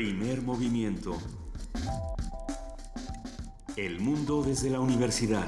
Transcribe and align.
Primer 0.00 0.40
movimiento. 0.40 1.18
El 3.76 4.00
mundo 4.00 4.42
desde 4.42 4.70
la 4.70 4.80
universidad. 4.80 5.44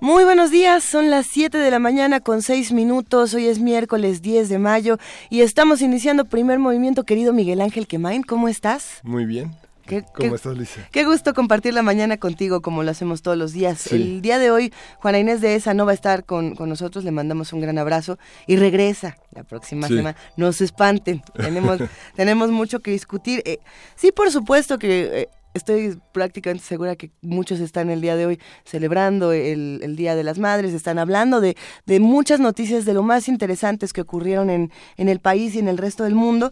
Muy 0.00 0.24
buenos 0.24 0.50
días, 0.50 0.82
son 0.82 1.10
las 1.10 1.26
7 1.26 1.58
de 1.58 1.70
la 1.70 1.78
mañana 1.78 2.20
con 2.20 2.40
6 2.40 2.72
minutos, 2.72 3.34
hoy 3.34 3.48
es 3.48 3.58
miércoles 3.58 4.22
10 4.22 4.48
de 4.48 4.58
mayo 4.58 4.96
y 5.28 5.42
estamos 5.42 5.82
iniciando 5.82 6.24
primer 6.24 6.58
movimiento, 6.58 7.04
querido 7.04 7.34
Miguel 7.34 7.60
Ángel 7.60 7.86
Quemain, 7.86 8.22
¿cómo 8.22 8.48
estás? 8.48 9.00
Muy 9.02 9.26
bien. 9.26 9.54
¿Cómo 10.14 10.34
estás, 10.34 10.56
Lisa? 10.56 10.88
Qué 10.90 11.04
gusto 11.04 11.34
compartir 11.34 11.74
la 11.74 11.82
mañana 11.82 12.18
contigo, 12.18 12.60
como 12.60 12.82
lo 12.82 12.90
hacemos 12.90 13.22
todos 13.22 13.36
los 13.36 13.52
días. 13.52 13.90
El 13.92 14.20
día 14.20 14.38
de 14.38 14.50
hoy, 14.50 14.72
Juana 14.98 15.18
Inés 15.18 15.40
de 15.40 15.54
ESA 15.54 15.74
no 15.74 15.86
va 15.86 15.92
a 15.92 15.94
estar 15.94 16.24
con, 16.24 16.54
nosotros, 16.58 17.04
le 17.04 17.10
mandamos 17.10 17.52
un 17.52 17.60
gran 17.60 17.78
abrazo 17.78 18.18
y 18.46 18.56
regresa 18.56 19.16
la 19.32 19.44
próxima 19.44 19.88
semana. 19.88 20.16
No 20.36 20.52
se 20.52 20.64
espanten, 20.64 21.22
tenemos, 21.34 21.78
tenemos 22.16 22.50
mucho 22.50 22.80
que 22.80 22.90
discutir. 22.90 23.42
Eh, 23.44 23.58
sí, 23.96 24.12
por 24.12 24.30
supuesto 24.30 24.78
que 24.78 25.22
eh, 25.22 25.28
estoy 25.58 25.98
prácticamente 26.12 26.64
segura 26.64 26.96
que 26.96 27.10
muchos 27.20 27.60
están 27.60 27.90
el 27.90 28.00
día 28.00 28.16
de 28.16 28.26
hoy 28.26 28.40
celebrando 28.64 29.32
el, 29.32 29.94
Día 29.96 30.14
de 30.14 30.22
las 30.22 30.38
Madres, 30.38 30.72
están 30.74 30.98
hablando 30.98 31.40
de, 31.40 31.56
muchas 32.00 32.40
noticias 32.40 32.84
de 32.84 32.94
lo 32.94 33.02
más 33.02 33.28
interesantes 33.28 33.92
que 33.92 34.00
ocurrieron 34.00 34.48
en, 34.50 34.70
en 34.96 35.08
el 35.08 35.18
país 35.18 35.54
y 35.54 35.58
en 35.58 35.68
el 35.68 35.76
resto 35.76 36.04
del 36.04 36.14
mundo. 36.14 36.50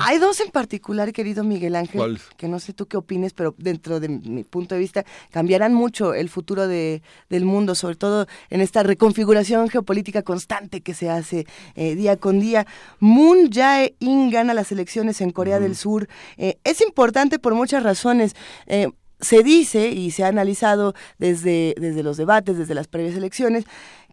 Hay 0.00 0.18
dos 0.18 0.40
en 0.40 0.50
particular, 0.50 1.12
querido 1.12 1.44
Miguel 1.44 1.76
Ángel, 1.76 2.18
que 2.36 2.48
no 2.48 2.58
sé 2.58 2.72
tú 2.72 2.86
qué 2.86 2.96
opines, 2.96 3.32
pero 3.32 3.54
dentro 3.58 4.00
de 4.00 4.08
mi 4.08 4.44
punto 4.44 4.74
de 4.74 4.80
vista 4.80 5.04
cambiarán 5.30 5.74
mucho 5.74 6.14
el 6.14 6.28
futuro 6.28 6.66
de, 6.66 7.02
del 7.28 7.44
mundo, 7.44 7.74
sobre 7.74 7.96
todo 7.96 8.26
en 8.50 8.60
esta 8.60 8.82
reconfiguración 8.82 9.68
geopolítica 9.68 10.22
constante 10.22 10.80
que 10.80 10.94
se 10.94 11.10
hace 11.10 11.46
eh, 11.74 11.94
día 11.94 12.16
con 12.16 12.40
día. 12.40 12.66
Moon 12.98 13.50
Jae-in 13.50 14.30
gana 14.30 14.54
las 14.54 14.72
elecciones 14.72 15.20
en 15.20 15.30
Corea 15.30 15.60
del 15.60 15.76
Sur. 15.76 16.08
Eh, 16.36 16.58
es 16.64 16.80
importante 16.80 17.38
por 17.38 17.54
muchas 17.54 17.82
razones. 17.82 18.34
Eh, 18.66 18.88
se 19.20 19.42
dice 19.42 19.88
y 19.88 20.10
se 20.10 20.24
ha 20.24 20.28
analizado 20.28 20.94
desde, 21.18 21.74
desde 21.78 22.02
los 22.02 22.16
debates, 22.16 22.58
desde 22.58 22.74
las 22.74 22.88
previas 22.88 23.16
elecciones, 23.16 23.64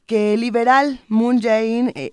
que 0.06 0.34
el 0.34 0.42
liberal 0.42 1.02
Moon 1.08 1.42
Jae-in 1.42 1.92
eh, 1.96 2.12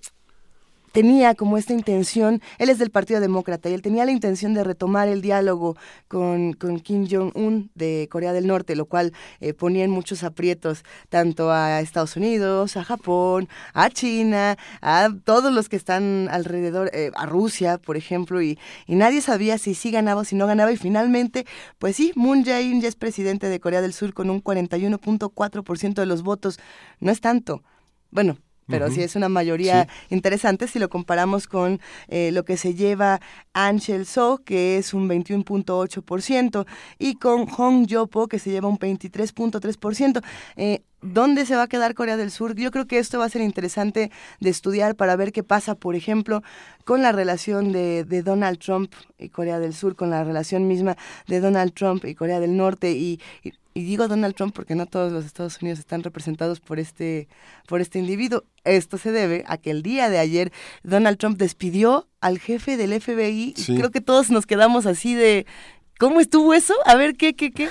tenía 0.91 1.35
como 1.35 1.57
esta 1.57 1.73
intención, 1.73 2.41
él 2.57 2.69
es 2.69 2.79
del 2.79 2.91
Partido 2.91 3.19
Demócrata 3.19 3.69
y 3.69 3.73
él 3.73 3.81
tenía 3.81 4.05
la 4.05 4.11
intención 4.11 4.53
de 4.53 4.63
retomar 4.63 5.07
el 5.07 5.21
diálogo 5.21 5.77
con, 6.07 6.53
Kim 6.83 7.07
Jong-un 7.09 7.71
de 7.75 8.07
Corea 8.11 8.33
del 8.33 8.47
Norte, 8.47 8.75
lo 8.75 8.85
cual 8.85 9.13
eh, 9.39 9.53
ponía 9.53 9.83
en 9.83 9.91
muchos 9.91 10.23
aprietos 10.23 10.83
tanto 11.09 11.51
a 11.51 11.81
Estados 11.81 12.15
Unidos, 12.15 12.77
a 12.77 12.83
Japón, 12.83 13.47
a 13.73 13.89
China, 13.89 14.57
a 14.81 15.09
todos 15.23 15.53
los 15.53 15.69
que 15.69 15.75
están 15.75 16.27
alrededor, 16.29 16.89
eh, 16.93 17.11
a 17.15 17.25
Rusia, 17.25 17.77
por 17.77 17.97
ejemplo, 17.97 18.41
y, 18.41 18.59
y, 18.87 18.95
nadie 18.95 19.21
sabía 19.21 19.57
si 19.57 19.73
sí 19.75 19.91
ganaba 19.91 20.21
o 20.21 20.23
si 20.25 20.35
no 20.35 20.47
ganaba 20.47 20.71
y 20.71 20.77
finalmente, 20.77 21.45
pues 21.79 21.95
sí, 21.95 22.11
Moon 22.15 22.43
Jae-in 22.43 22.81
ya 22.81 22.87
es 22.87 22.95
presidente 22.95 23.47
de 23.49 23.59
Corea 23.59 23.81
del 23.81 23.93
Sur 23.93 24.13
con 24.13 24.29
un 24.29 24.43
41.4% 24.43 25.93
de 25.93 26.05
los 26.05 26.23
votos, 26.23 26.59
no 26.99 27.11
es 27.11 27.21
tanto. 27.21 27.63
Bueno, 28.11 28.37
pero 28.71 28.89
sí 28.89 29.03
es 29.03 29.15
una 29.15 29.29
mayoría 29.29 29.87
interesante 30.09 30.67
si 30.67 30.79
lo 30.79 30.89
comparamos 30.89 31.47
con 31.47 31.79
eh, 32.07 32.31
lo 32.31 32.45
que 32.45 32.57
se 32.57 32.73
lleva 32.73 33.19
Angel 33.53 34.05
So, 34.05 34.39
que 34.43 34.77
es 34.77 34.93
un 34.93 35.07
21.8%, 35.09 36.65
y 36.97 37.15
con 37.15 37.45
Hong 37.45 37.85
Yopo, 37.85 38.27
que 38.27 38.39
se 38.39 38.49
lleva 38.49 38.67
un 38.67 38.79
23.3%. 38.79 40.23
Eh, 40.55 40.81
¿Dónde 41.01 41.47
se 41.47 41.55
va 41.55 41.63
a 41.63 41.67
quedar 41.67 41.95
Corea 41.95 42.15
del 42.15 42.29
Sur? 42.29 42.55
Yo 42.55 42.69
creo 42.69 42.85
que 42.85 42.99
esto 42.99 43.17
va 43.17 43.25
a 43.25 43.29
ser 43.29 43.41
interesante 43.41 44.11
de 44.39 44.49
estudiar 44.51 44.95
para 44.95 45.15
ver 45.15 45.31
qué 45.31 45.43
pasa, 45.43 45.73
por 45.73 45.95
ejemplo, 45.95 46.43
con 46.85 47.01
la 47.01 47.11
relación 47.11 47.71
de, 47.71 48.03
Donald 48.23 48.59
Trump 48.59 48.93
y 49.17 49.29
Corea 49.29 49.59
del 49.59 49.73
Sur, 49.73 49.95
con 49.95 50.11
la 50.11 50.23
relación 50.23 50.67
misma 50.67 50.95
de 51.25 51.39
Donald 51.39 51.73
Trump 51.73 52.05
y 52.05 52.13
Corea 52.13 52.39
del 52.39 52.55
Norte 52.55 52.91
y, 52.91 53.19
y 53.43 53.53
digo 53.73 54.07
Donald 54.07 54.35
Trump 54.35 54.53
porque 54.53 54.75
no 54.75 54.85
todos 54.85 55.11
los 55.11 55.25
Estados 55.25 55.61
Unidos 55.61 55.79
están 55.79 56.03
representados 56.03 56.59
por 56.59 56.79
este, 56.79 57.29
por 57.67 57.79
este 57.79 57.99
individuo. 57.99 58.43
Esto 58.65 58.97
se 58.97 59.11
debe 59.11 59.43
a 59.47 59.57
que 59.57 59.71
el 59.71 59.81
día 59.81 60.09
de 60.09 60.19
ayer 60.19 60.51
Donald 60.83 61.17
Trump 61.17 61.37
despidió 61.37 62.07
al 62.19 62.39
jefe 62.39 62.75
del 62.77 62.99
FBI 62.99 63.53
y 63.55 63.75
creo 63.75 63.91
que 63.91 64.01
todos 64.01 64.29
nos 64.29 64.45
quedamos 64.45 64.85
así 64.85 65.15
de, 65.15 65.45
¿cómo 65.97 66.19
estuvo 66.19 66.53
eso? 66.53 66.73
A 66.85 66.95
ver, 66.95 67.15
¿qué, 67.15 67.33
qué, 67.33 67.51
qué? 67.51 67.69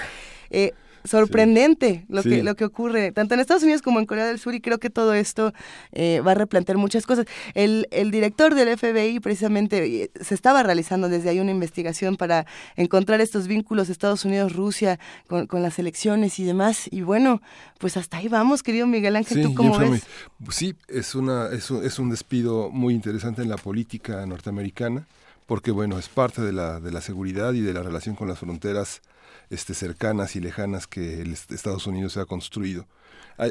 Eh, 0.50 0.72
sorprendente 1.04 2.04
lo, 2.08 2.22
que, 2.22 2.42
lo 2.42 2.54
que 2.54 2.64
ocurre, 2.64 3.12
tanto 3.12 3.34
en 3.34 3.40
Estados 3.40 3.62
Unidos 3.62 3.82
como 3.82 4.00
en 4.00 4.06
Corea 4.06 4.26
del 4.26 4.38
Sur, 4.38 4.54
y 4.54 4.60
creo 4.60 4.78
que 4.78 4.90
todo 4.90 5.14
esto 5.14 5.52
eh, 5.92 6.20
va 6.26 6.32
a 6.32 6.34
replantear 6.34 6.78
muchas 6.78 7.06
cosas. 7.06 7.26
El, 7.54 7.86
el 7.90 8.10
director 8.10 8.54
del 8.54 8.76
FBI 8.76 9.20
precisamente 9.20 10.02
eh, 10.02 10.10
se 10.20 10.34
estaba 10.34 10.62
realizando 10.62 11.08
desde 11.08 11.30
ahí 11.30 11.40
una 11.40 11.50
investigación 11.50 12.16
para 12.16 12.46
encontrar 12.76 13.20
estos 13.20 13.46
vínculos 13.46 13.88
Estados 13.88 14.24
Unidos-Rusia 14.24 14.98
con, 15.26 15.46
con, 15.46 15.62
las 15.62 15.78
elecciones 15.78 16.38
y 16.38 16.44
demás, 16.44 16.88
y 16.90 17.02
bueno, 17.02 17.42
pues 17.78 17.96
hasta 17.96 18.18
ahí 18.18 18.28
vamos, 18.28 18.62
querido 18.62 18.86
Miguel 18.86 19.16
Ángel, 19.16 19.42
¿tú 19.42 19.54
cómo 19.54 19.78
ves? 19.78 20.02
Sí, 20.50 20.74
es, 20.88 21.14
una, 21.14 21.48
es, 21.52 21.70
un, 21.70 21.84
es 21.84 21.98
un 21.98 22.10
despido 22.10 22.70
muy 22.70 22.94
interesante 22.94 23.42
en 23.42 23.48
la 23.48 23.56
política 23.56 24.24
norteamericana, 24.26 25.06
porque 25.46 25.70
bueno, 25.70 25.98
es 25.98 26.08
parte 26.08 26.42
de 26.42 26.52
la, 26.52 26.80
de 26.80 26.92
la 26.92 27.00
seguridad 27.00 27.52
y 27.52 27.60
de 27.60 27.72
la 27.72 27.82
relación 27.82 28.14
con 28.14 28.28
las 28.28 28.38
fronteras 28.38 29.02
este, 29.50 29.74
cercanas 29.74 30.36
y 30.36 30.40
lejanas 30.40 30.86
que 30.86 31.20
el 31.20 31.32
Estados 31.32 31.86
Unidos 31.86 32.14
se 32.14 32.20
ha 32.20 32.24
construido. 32.24 32.86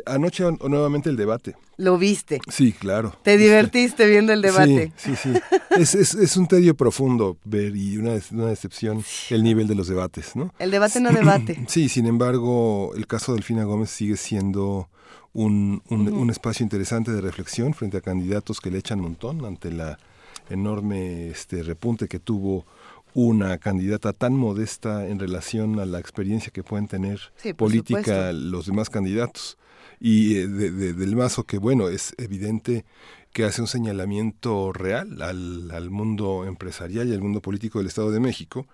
anoche 0.06 0.46
nuevamente 0.62 1.10
el 1.10 1.18
debate. 1.18 1.56
¿Lo 1.78 1.98
viste? 1.98 2.40
Sí, 2.50 2.72
claro. 2.72 3.16
¿Te 3.24 3.38
divertiste 3.38 4.08
viendo 4.08 4.32
el 4.34 4.42
debate? 4.42 4.94
Sí, 4.96 5.16
sí, 5.16 5.34
sí. 5.34 5.40
es, 5.78 5.96
es, 5.96 6.14
es, 6.14 6.38
un 6.38 6.48
tedio 6.48 6.76
profundo 6.76 7.38
ver 7.44 7.76
y 7.76 7.98
una, 7.98 8.18
una 8.32 8.48
decepción 8.48 9.04
el 9.30 9.44
nivel 9.44 9.68
de 9.68 9.76
los 9.76 9.88
debates, 9.88 10.36
¿no? 10.36 10.54
El 10.60 10.72
debate 10.72 11.00
no 11.02 11.12
debate. 11.12 11.64
sí, 11.68 11.90
sin 11.90 12.06
embargo, 12.06 12.94
el 12.96 13.08
caso 13.08 13.34
de 13.34 13.38
Delfina 13.38 13.64
Gómez 13.64 13.90
sigue 13.90 14.18
siendo 14.18 14.90
un, 15.34 15.84
un, 15.90 16.08
un 16.08 16.30
espacio 16.30 16.64
interesante 16.64 17.12
de 17.12 17.22
reflexión 17.22 17.74
frente 17.74 17.98
a 17.98 18.02
candidatos 18.02 18.62
que 18.62 18.72
le 18.72 18.80
echan 18.80 19.00
un 19.00 19.06
montón 19.06 19.46
ante 19.46 19.72
la 19.72 20.00
enorme 20.50 21.30
este 21.30 21.64
repunte 21.64 22.08
que 22.08 22.20
tuvo 22.20 22.66
una 23.14 23.58
candidata 23.58 24.14
tan 24.14 24.34
modesta 24.34 25.08
en 25.08 25.20
relación 25.20 25.80
a 25.80 25.86
la 25.86 26.00
experiencia 26.00 26.52
que 26.52 26.64
pueden 26.64 26.88
tener 26.88 27.20
política 27.58 28.31
los 28.31 28.68
demás 28.68 28.90
candidatos. 28.90 29.58
Y 30.00 30.38
eh, 30.38 30.47
del 30.47 31.16
Mazo, 31.16 31.44
que 31.44 31.58
bueno, 31.58 31.90
es 31.90 32.14
evidente 32.18 32.86
que 33.34 33.44
hace 33.44 33.62
un 33.62 33.68
señalamiento 33.68 34.72
real 34.72 35.22
al, 35.22 35.72
al 35.72 35.90
mundo 35.90 36.46
empresarial 36.46 37.09
y 37.09 37.14
al 37.14 37.22
mundo 37.22 37.42
político 37.42 37.80
del 37.80 37.88
Estado 37.88 38.12
de 38.12 38.19
México, 38.19 38.68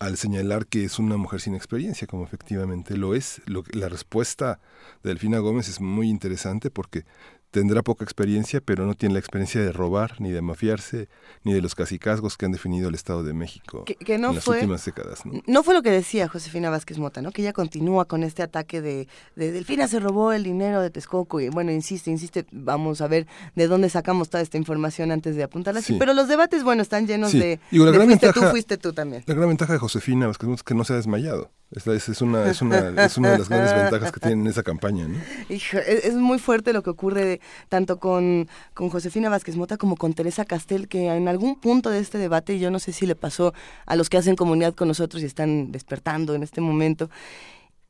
al 0.00 0.16
señalar 0.16 0.66
que 0.66 0.84
es 0.84 0.98
una 0.98 1.16
mujer 1.16 1.40
sin 1.40 1.54
experiencia, 1.54 2.06
como 2.06 2.24
efectivamente 2.24 2.96
lo 2.96 3.14
es. 3.14 3.42
Lo, 3.46 3.62
la 3.72 3.88
respuesta 3.88 4.58
de 5.02 5.10
Delfina 5.10 5.38
Gómez 5.38 5.68
es 5.68 5.80
muy 5.80 6.08
interesante 6.08 6.70
porque 6.70 7.04
tendrá 7.54 7.82
poca 7.82 8.02
experiencia, 8.02 8.60
pero 8.60 8.84
no 8.84 8.94
tiene 8.94 9.12
la 9.12 9.20
experiencia 9.20 9.60
de 9.60 9.70
robar, 9.70 10.20
ni 10.20 10.32
de 10.32 10.42
mafiarse, 10.42 11.08
ni 11.44 11.52
de 11.52 11.62
los 11.62 11.76
casicazgos 11.76 12.36
que 12.36 12.46
han 12.46 12.50
definido 12.50 12.88
el 12.88 12.96
Estado 12.96 13.22
de 13.22 13.32
México 13.32 13.84
en 13.86 14.22
las 14.22 14.48
últimas 14.48 14.84
décadas. 14.84 15.22
¿no? 15.24 15.62
fue 15.62 15.72
lo 15.72 15.82
que 15.82 15.92
decía 15.92 16.26
Josefina 16.26 16.68
Vázquez 16.68 16.98
Mota, 16.98 17.22
¿no? 17.22 17.30
que 17.30 17.42
ella 17.42 17.52
continúa 17.52 18.06
con 18.06 18.24
este 18.24 18.42
ataque 18.42 18.82
de, 18.82 19.06
de 19.36 19.52
Delfina 19.52 19.86
se 19.86 20.00
robó 20.00 20.32
el 20.32 20.42
dinero 20.42 20.82
de 20.82 20.90
Texcoco 20.90 21.40
y 21.40 21.48
bueno, 21.48 21.70
insiste, 21.70 22.10
insiste, 22.10 22.44
vamos 22.50 23.00
a 23.00 23.06
ver 23.06 23.28
de 23.54 23.68
dónde 23.68 23.88
sacamos 23.88 24.30
toda 24.30 24.42
esta 24.42 24.58
información 24.58 25.12
antes 25.12 25.36
de 25.36 25.44
apuntarla 25.44 25.78
así. 25.78 25.94
Pero 25.96 26.12
los 26.12 26.26
debates, 26.26 26.64
bueno, 26.64 26.82
están 26.82 27.06
llenos 27.06 27.32
de, 27.32 27.60
la 27.70 27.90
de 27.92 28.04
fuiste 28.04 28.32
tú, 28.32 28.42
fuiste 28.50 28.78
tú 28.78 28.92
también. 28.92 29.22
La 29.26 29.34
gran 29.34 29.46
ventaja 29.46 29.74
de 29.74 29.78
Josefina 29.78 30.26
Vázquez 30.26 30.48
Mota 30.48 30.58
es 30.58 30.64
que 30.64 30.74
no 30.74 30.82
se 30.82 30.94
ha 30.94 30.96
desmayado. 30.96 31.52
Es, 31.74 31.86
es, 32.08 32.22
una, 32.22 32.48
es, 32.48 32.62
una, 32.62 33.04
es 33.04 33.18
una 33.18 33.32
de 33.32 33.38
las 33.38 33.48
grandes 33.48 33.74
ventajas 33.74 34.12
que 34.12 34.20
tienen 34.20 34.46
esa 34.46 34.62
campaña. 34.62 35.08
¿no? 35.08 35.18
es, 35.48 36.14
muy 36.14 36.38
fuerte 36.38 36.72
lo 36.72 36.84
que 36.84 36.90
ocurre 36.90 37.40
tanto 37.68 37.98
con, 37.98 38.48
con 38.74 38.88
Josefina 38.90 39.28
Vázquez 39.28 39.56
Mota 39.56 39.76
como 39.76 39.96
con 39.96 40.14
Teresa 40.14 40.44
Castel, 40.44 40.88
que 40.88 41.08
en 41.08 41.28
algún 41.28 41.58
punto 41.60 41.90
de 41.90 42.00
este 42.00 42.18
debate, 42.18 42.58
yo 42.58 42.70
no 42.70 42.78
sé 42.78 42.92
si 42.92 43.06
le 43.06 43.14
pasó 43.14 43.54
a 43.86 43.96
los 43.96 44.08
que 44.08 44.16
hacen 44.16 44.36
comunidad 44.36 44.74
con 44.74 44.88
nosotros 44.88 45.22
y 45.22 45.26
están 45.26 45.72
despertando 45.72 46.34
en 46.34 46.42
este 46.42 46.60
momento, 46.60 47.10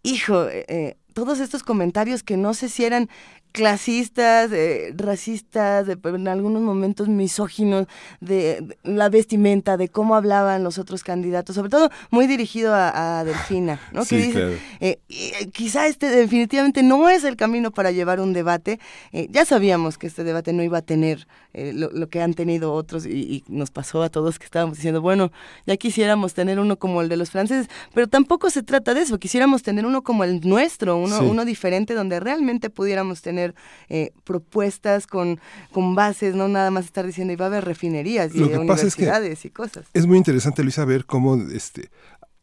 hijo, 0.03 0.49
eh, 0.49 0.65
eh, 0.69 0.97
todos 1.13 1.41
estos 1.41 1.63
comentarios 1.63 2.23
que 2.23 2.37
no 2.37 2.55
sé 2.55 2.69
si 2.69 2.85
eran 2.85 3.09
clasistas, 3.55 4.51
eh, 4.51 4.93
racistas, 4.97 5.87
en 5.89 6.27
algunos 6.27 6.61
momentos 6.61 7.07
misóginos, 7.07 7.87
de, 8.21 8.77
la 8.83 9.09
vestimenta, 9.09 9.77
de 9.77 9.89
cómo 9.89 10.17
hablaban 10.17 10.65
los 10.65 10.77
otros 10.79 11.05
candidatos, 11.05 11.55
sobre 11.55 11.71
todo 11.71 11.89
muy 12.11 12.27
dirigido 12.27 12.75
a, 12.75 13.23
Delfina, 13.23 13.81
¿no? 13.93 14.05
que 14.05 14.17
dice, 14.17 14.59
eh, 14.81 14.99
eh, 15.09 15.51
quizá 15.53 15.87
este 15.87 16.09
definitivamente 16.09 16.83
no 16.83 17.09
es 17.09 17.23
el 17.23 17.37
camino 17.37 17.71
para 17.71 17.93
llevar 17.93 18.19
un 18.19 18.33
debate. 18.33 18.81
ya 19.13 19.45
sabíamos 19.45 19.99
que 19.99 20.09
este 20.09 20.25
debate 20.25 20.53
no 20.53 20.65
iba 20.65 20.79
a 20.79 20.83
tener 20.83 21.29
lo, 21.53 22.09
que 22.09 22.21
han 22.21 22.35
tenido 22.35 22.73
otros 22.73 23.07
y, 23.07 23.45
nos 23.47 23.71
pasó 23.71 24.03
a 24.03 24.09
todos 24.09 24.41
que 24.41 24.47
estábamos 24.47 24.79
diciendo, 24.79 25.01
bueno, 25.01 25.31
ya 25.65 25.77
quisiéramos 25.77 26.35
tener 26.35 26.59
uno 26.59 26.77
como 26.77 27.03
el 27.03 27.09
de 27.09 27.17
los 27.17 27.31
franceses, 27.31 27.69
pero 27.95 28.09
tampoco 28.09 28.51
se 28.51 28.65
trata 28.65 28.95
de 28.95 29.03
eso, 29.03 29.21
quisiéramos 29.21 29.63
tener 29.63 29.87
uno 29.87 30.03
como 30.03 30.25
el 30.25 30.41
nuestro, 30.41 30.97
uno, 30.97 31.21
uno 31.21 31.45
diferente 31.45 31.95
donde 31.95 32.19
realmente 32.19 32.69
pudiéramos 32.69 33.23
tener 33.23 33.44
eh, 33.89 34.13
propuestas 34.25 35.07
con, 35.07 35.41
con 35.73 35.95
bases, 35.95 36.35
no 36.35 36.49
nada 36.49 36.71
más 36.71 36.87
estar 36.87 37.05
diciendo, 37.05 37.33
y 37.33 37.37
va 37.37 37.47
a 37.47 37.49
haber 37.49 37.65
refinerías 37.65 38.35
y 38.35 38.43
universidades 38.43 39.45
y 39.45 39.51
cosas. 39.51 39.87
Es 39.93 40.07
muy 40.07 40.17
interesante, 40.17 40.63
Luisa, 40.63 40.85
ver 40.87 41.05
cómo 41.05 41.37
este, 41.37 41.91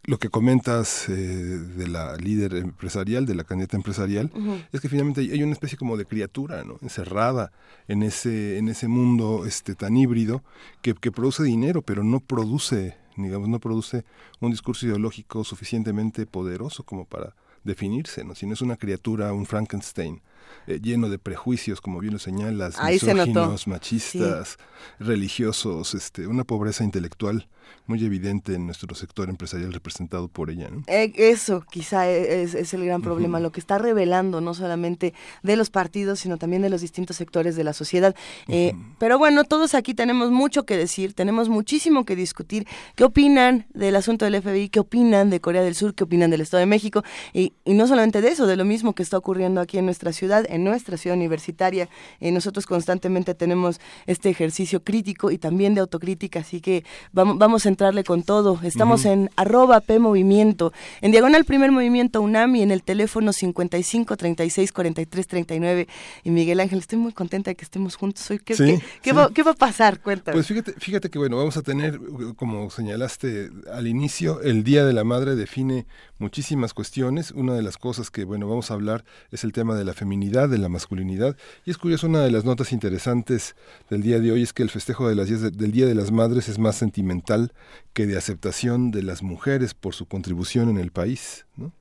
lo 0.03 0.17
que 0.17 0.29
comentas 0.29 1.07
eh, 1.09 1.13
de 1.13 1.87
la 1.87 2.15
líder 2.15 2.55
empresarial, 2.55 3.25
de 3.25 3.35
la 3.35 3.43
candidata 3.43 3.77
empresarial, 3.77 4.31
es 4.71 4.81
que 4.81 4.89
finalmente 4.89 5.21
hay 5.21 5.43
una 5.43 5.53
especie 5.53 5.77
como 5.77 5.95
de 5.95 6.05
criatura, 6.05 6.63
¿no? 6.63 6.77
encerrada 6.81 7.51
en 7.87 8.01
ese, 8.03 8.57
en 8.57 8.67
ese 8.67 8.87
mundo 8.87 9.45
este, 9.45 9.75
tan 9.75 9.95
híbrido 9.95 10.43
que, 10.81 10.95
que 10.95 11.11
produce 11.11 11.43
dinero, 11.43 11.83
pero 11.83 12.03
no 12.03 12.19
produce, 12.19 12.97
digamos, 13.15 13.47
no 13.47 13.59
produce 13.59 14.03
un 14.39 14.51
discurso 14.51 14.87
ideológico 14.87 15.43
suficientemente 15.43 16.25
poderoso 16.25 16.83
como 16.83 17.05
para 17.05 17.35
definirse, 17.63 18.23
¿no? 18.23 18.33
sino 18.33 18.53
es 18.53 18.61
una 18.61 18.77
criatura, 18.77 19.33
un 19.33 19.45
Frankenstein, 19.45 20.21
eh, 20.67 20.79
lleno 20.81 21.09
de 21.09 21.19
prejuicios, 21.19 21.81
como 21.81 21.99
bien 21.99 22.13
lo 22.13 22.19
señalas, 22.19 22.75
misóginos, 22.83 23.67
machistas, 23.67 24.57
religiosos, 24.99 25.93
este, 25.93 26.27
una 26.27 26.43
pobreza 26.43 26.83
intelectual 26.83 27.47
muy 27.87 28.03
evidente 28.05 28.53
en 28.53 28.65
nuestro 28.65 28.93
sector 28.95 29.29
empresarial 29.29 29.73
representado 29.73 30.27
por 30.27 30.49
ella. 30.49 30.69
¿no? 30.69 30.83
Eh, 30.87 31.11
eso 31.15 31.63
quizá 31.69 32.09
e, 32.09 32.43
es, 32.43 32.73
el 32.73 32.85
gran 32.85 33.01
problema, 33.01 33.39
lo 33.39 33.51
que 33.51 33.59
está 33.59 33.77
revelando 33.77 34.39
no 34.41 34.53
solamente 34.53 35.13
de 35.43 35.55
los 35.55 35.69
partidos, 35.69 36.19
sino 36.19 36.37
también 36.37 36.61
de 36.61 36.69
los 36.69 36.81
distintos 36.81 37.17
sectores 37.17 37.55
de 37.55 37.63
la 37.63 37.73
sociedad. 37.73 38.15
Eh, 38.47 38.73
pero 38.99 39.17
bueno, 39.17 39.43
todos 39.43 39.75
aquí 39.75 39.93
tenemos 39.93 40.31
mucho 40.31 40.65
que 40.65 40.77
decir, 40.77 41.13
tenemos 41.13 41.49
muchísimo 41.49 42.05
que 42.05 42.15
discutir. 42.15 42.67
¿Qué 42.95 43.03
opinan 43.03 43.65
del 43.73 43.95
asunto 43.95 44.25
del 44.25 44.41
FBI? 44.41 44.69
¿Qué 44.69 44.79
opinan 44.79 45.29
de 45.29 45.41
Corea 45.41 45.61
del 45.61 45.75
Sur? 45.75 45.93
¿Qué 45.93 46.03
opinan 46.03 46.29
del 46.29 46.41
Estado 46.41 46.59
de 46.59 46.67
México? 46.67 47.03
Y, 47.33 47.53
y 47.65 47.73
no 47.73 47.87
solamente 47.87 48.21
de 48.21 48.29
eso, 48.29 48.47
de 48.47 48.55
lo 48.55 48.65
mismo 48.65 48.93
que 48.93 49.03
está 49.03 49.17
ocurriendo 49.17 49.59
aquí 49.59 49.77
en 49.77 49.85
nuestra 49.85 50.13
ciudad, 50.13 50.30
en 50.39 50.63
nuestra 50.63 50.97
ciudad 50.97 51.17
universitaria. 51.17 51.89
Eh, 52.19 52.31
nosotros 52.31 52.65
constantemente 52.65 53.35
tenemos 53.35 53.79
este 54.05 54.29
ejercicio 54.29 54.83
crítico 54.83 55.31
y 55.31 55.37
también 55.37 55.75
de 55.75 55.81
autocrítica, 55.81 56.39
así 56.39 56.61
que 56.61 56.83
vamos, 57.11 57.37
vamos 57.37 57.65
a 57.65 57.69
entrarle 57.69 58.03
con 58.03 58.23
todo. 58.23 58.59
Estamos 58.63 59.05
en 59.05 59.29
arroba 59.35 59.81
P 59.81 59.99
Movimiento, 59.99 60.73
en 61.01 61.11
Diagonal 61.11 61.45
Primer 61.45 61.71
Movimiento 61.71 62.21
UNAM 62.21 62.55
y 62.55 62.61
en 62.61 62.71
el 62.71 62.83
teléfono 62.83 63.33
55 63.33 64.17
36 64.17 64.71
43 64.71 65.27
39. 65.27 65.87
Y 66.23 66.29
Miguel 66.31 66.59
Ángel, 66.59 66.79
estoy 66.79 66.97
muy 66.97 67.13
contenta 67.13 67.51
de 67.51 67.55
que 67.55 67.65
estemos 67.65 67.95
juntos 67.95 68.29
hoy. 68.31 68.39
¿Qué, 68.39 68.55
¿qué, 69.01 69.13
Va, 69.13 69.29
¿qué, 69.33 69.43
va, 69.43 69.51
a 69.51 69.55
pasar? 69.55 69.99
Cuéntame. 69.99 70.35
Pues 70.35 70.47
fíjate, 70.47 70.73
fíjate 70.77 71.09
que 71.09 71.19
bueno, 71.19 71.37
vamos 71.37 71.57
a 71.57 71.61
tener, 71.61 71.99
como 72.35 72.69
señalaste 72.69 73.49
al 73.71 73.87
inicio, 73.87 74.41
el 74.41 74.63
Día 74.63 74.85
de 74.85 74.93
la 74.93 75.03
Madre 75.03 75.35
define 75.35 75.85
muchísimas 76.21 76.73
cuestiones. 76.73 77.31
Una 77.31 77.53
de 77.53 77.61
las 77.61 77.77
cosas 77.77 78.11
que, 78.11 78.23
bueno, 78.23 78.47
vamos 78.47 78.71
a 78.71 78.75
hablar 78.75 79.03
es 79.31 79.43
el 79.43 79.51
tema 79.51 79.75
de 79.75 79.83
la 79.83 79.93
feminidad, 79.93 80.20
de 80.21 80.57
la 80.57 80.69
masculinidad. 80.69 81.35
Y 81.65 81.71
es 81.71 81.77
curioso, 81.77 82.07
una 82.07 82.21
de 82.21 82.31
las 82.31 82.45
notas 82.45 82.71
interesantes 82.71 83.55
del 83.89 84.03
día 84.03 84.19
de 84.19 84.31
hoy 84.31 84.43
es 84.43 84.53
que 84.53 84.63
el 84.63 84.69
festejo 84.69 85.09
de 85.09 85.15
las 85.15 85.29
del 85.29 85.71
Día 85.71 85.87
de 85.87 85.95
las 85.95 86.11
Madres 86.11 86.47
es 86.47 86.59
más 86.59 86.75
sentimental 86.75 87.53
que 87.93 88.05
de 88.05 88.17
aceptación 88.17 88.91
de 88.91 89.03
las 89.03 89.23
mujeres 89.23 89.73
por 89.73 89.95
su 89.95 90.05
contribución 90.05 90.69
en 90.69 90.77
el 90.77 90.91
país. 90.91 91.45
¿no? 91.57 91.73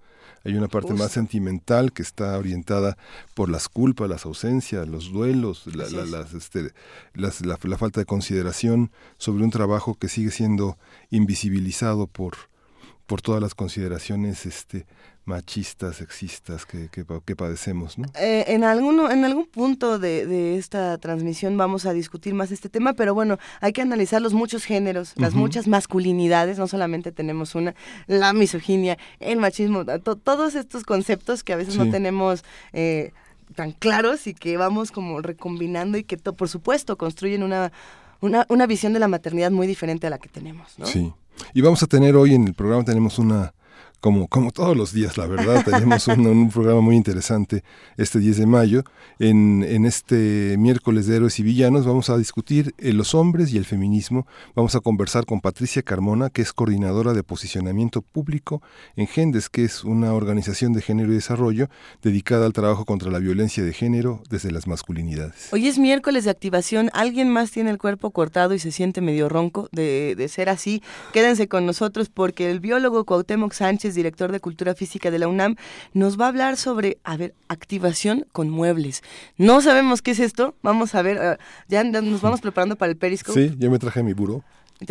Hay 0.44 0.54
una 0.54 0.68
parte 0.68 0.94
más 0.94 1.12
sentimental 1.12 1.92
que 1.92 2.02
está 2.02 2.38
orientada 2.38 2.96
por 3.34 3.50
las 3.50 3.68
culpas, 3.68 4.08
las 4.08 4.24
ausencias, 4.24 4.88
los 4.88 5.12
duelos, 5.12 5.66
la, 5.66 5.84
este, 6.34 6.72
la, 7.14 7.76
falta 7.76 8.00
de 8.00 8.06
consideración 8.06 8.90
sobre 9.18 9.44
un 9.44 9.50
trabajo 9.50 9.96
que 9.96 10.08
sigue 10.08 10.30
siendo 10.30 10.78
invisibilizado 11.10 12.06
por, 12.06 12.36
por 13.06 13.20
todas 13.20 13.42
las 13.42 13.54
consideraciones 13.54 14.46
este, 14.46 14.86
machistas, 15.24 15.96
sexistas 15.96 16.66
que, 16.66 16.88
que, 16.88 17.36
padecemos. 17.36 17.98
¿no? 17.98 18.06
Eh, 18.18 18.44
en, 18.48 18.64
alguno, 18.64 19.10
en 19.10 19.24
algún 19.24 19.46
punto 19.46 19.98
de, 19.98 20.56
esta 20.56 20.98
transmisión 20.98 21.56
vamos 21.56 21.86
a 21.86 21.92
discutir 21.92 22.34
más 22.34 22.50
este 22.50 22.68
tema, 22.68 22.94
pero 22.94 23.14
bueno, 23.14 23.38
hay 23.60 23.72
que 23.72 23.82
analizar 23.82 24.20
los 24.22 24.32
muchos 24.32 24.64
géneros, 24.64 25.12
las 25.16 25.34
muchas 25.34 25.68
masculinidades, 25.68 26.58
no 26.58 26.66
solamente 26.66 27.12
tenemos 27.12 27.54
una, 27.54 27.74
la 28.06 28.32
misoginia, 28.32 28.98
el 29.20 29.38
machismo, 29.38 29.84
todos 29.84 30.54
estos 30.54 30.84
conceptos 30.84 31.44
que 31.44 31.52
a 31.52 31.56
veces 31.56 31.76
no 31.76 31.90
tenemos... 31.90 32.44
Eh, 32.72 33.12
tan 33.56 33.72
claros 33.72 34.28
y 34.28 34.34
que 34.34 34.56
vamos 34.56 34.92
como 34.92 35.20
recombinando 35.22 35.98
y 35.98 36.04
que 36.04 36.16
por 36.16 36.48
supuesto 36.48 36.96
construyen 36.96 37.42
una, 37.42 37.72
una, 38.20 38.46
una 38.48 38.64
visión 38.68 38.92
de 38.92 39.00
la 39.00 39.08
maternidad 39.08 39.50
muy 39.50 39.66
diferente 39.66 40.06
a 40.06 40.10
la 40.10 40.18
que 40.18 40.28
tenemos. 40.28 40.78
¿no? 40.78 40.86
Sí. 40.86 41.12
Y 41.52 41.60
vamos 41.60 41.82
a 41.82 41.88
tener 41.88 42.14
hoy 42.14 42.34
en 42.34 42.46
el 42.46 42.54
programa, 42.54 42.84
tenemos 42.84 43.18
una 43.18 43.52
como, 44.00 44.28
como 44.28 44.50
todos 44.50 44.76
los 44.76 44.92
días, 44.92 45.18
la 45.18 45.26
verdad. 45.26 45.62
Tenemos 45.64 46.08
un, 46.08 46.50
programa 46.50 46.80
muy 46.80 46.96
interesante 46.96 47.62
este 47.96 48.18
10 48.18 48.38
de 48.38 48.46
mayo. 48.46 48.82
En, 49.18 49.62
en, 49.62 49.84
este 49.84 50.56
miércoles 50.58 51.06
de 51.06 51.16
Héroes 51.16 51.38
y 51.38 51.42
Villanos 51.42 51.86
vamos 51.86 52.08
a 52.08 52.16
discutir 52.16 52.74
eh, 52.78 52.92
los 52.92 53.14
hombres 53.14 53.52
y 53.52 53.58
el 53.58 53.66
feminismo. 53.66 54.26
Vamos 54.54 54.74
a 54.74 54.80
conversar 54.80 55.26
con 55.26 55.40
Patricia 55.40 55.82
Carmona, 55.82 56.30
que 56.30 56.40
es 56.40 56.52
coordinadora 56.52 57.12
de 57.12 57.22
posicionamiento 57.22 58.00
público 58.00 58.62
en 58.96 59.06
Gendes, 59.06 59.50
que 59.50 59.64
es 59.64 59.84
una 59.84 60.14
organización 60.14 60.72
de 60.72 60.80
género 60.80 61.12
y 61.12 61.16
desarrollo 61.16 61.68
dedicada 62.02 62.46
al 62.46 62.54
trabajo 62.54 62.86
contra 62.86 63.10
la 63.10 63.18
violencia 63.18 63.62
de 63.62 63.74
género 63.74 64.22
desde 64.30 64.50
las 64.50 64.66
masculinidades. 64.66 65.52
Hoy 65.52 65.68
es 65.68 65.78
miércoles 65.78 66.24
de 66.24 66.30
activación. 66.30 66.90
¿Alguien 66.94 67.28
más 67.28 67.50
tiene 67.50 67.70
el 67.70 67.78
cuerpo 67.78 68.10
cortado 68.10 68.54
y 68.54 68.58
se 68.58 68.72
siente 68.72 69.02
medio 69.02 69.28
ronco 69.28 69.68
de, 69.72 70.14
de 70.16 70.28
ser 70.28 70.48
así? 70.48 70.82
Quédense 71.12 71.48
con 71.48 71.66
nosotros 71.66 72.08
porque 72.08 72.50
el 72.50 72.60
biólogo 72.60 73.04
Cuauhtémoc 73.04 73.52
Sánchez 73.52 73.89
director 73.94 74.32
de 74.32 74.40
Cultura 74.40 74.74
Física 74.74 75.10
de 75.10 75.18
la 75.18 75.28
UNAM, 75.28 75.56
nos 75.92 76.20
va 76.20 76.26
a 76.26 76.28
hablar 76.28 76.56
sobre, 76.56 76.98
a 77.04 77.16
ver, 77.16 77.34
activación 77.48 78.26
con 78.32 78.50
muebles. 78.50 79.02
No 79.36 79.60
sabemos 79.60 80.02
qué 80.02 80.12
es 80.12 80.20
esto, 80.20 80.54
vamos 80.62 80.94
a 80.94 81.02
ver, 81.02 81.18
ah, 81.18 81.38
ya 81.68 81.84
nos 81.84 82.20
vamos 82.20 82.40
preparando 82.40 82.76
para 82.76 82.90
el 82.90 82.96
Periscope. 82.96 83.48
Sí, 83.48 83.56
yo 83.58 83.70
me 83.70 83.78
traje 83.78 84.02
mi 84.02 84.12
buró. 84.12 84.44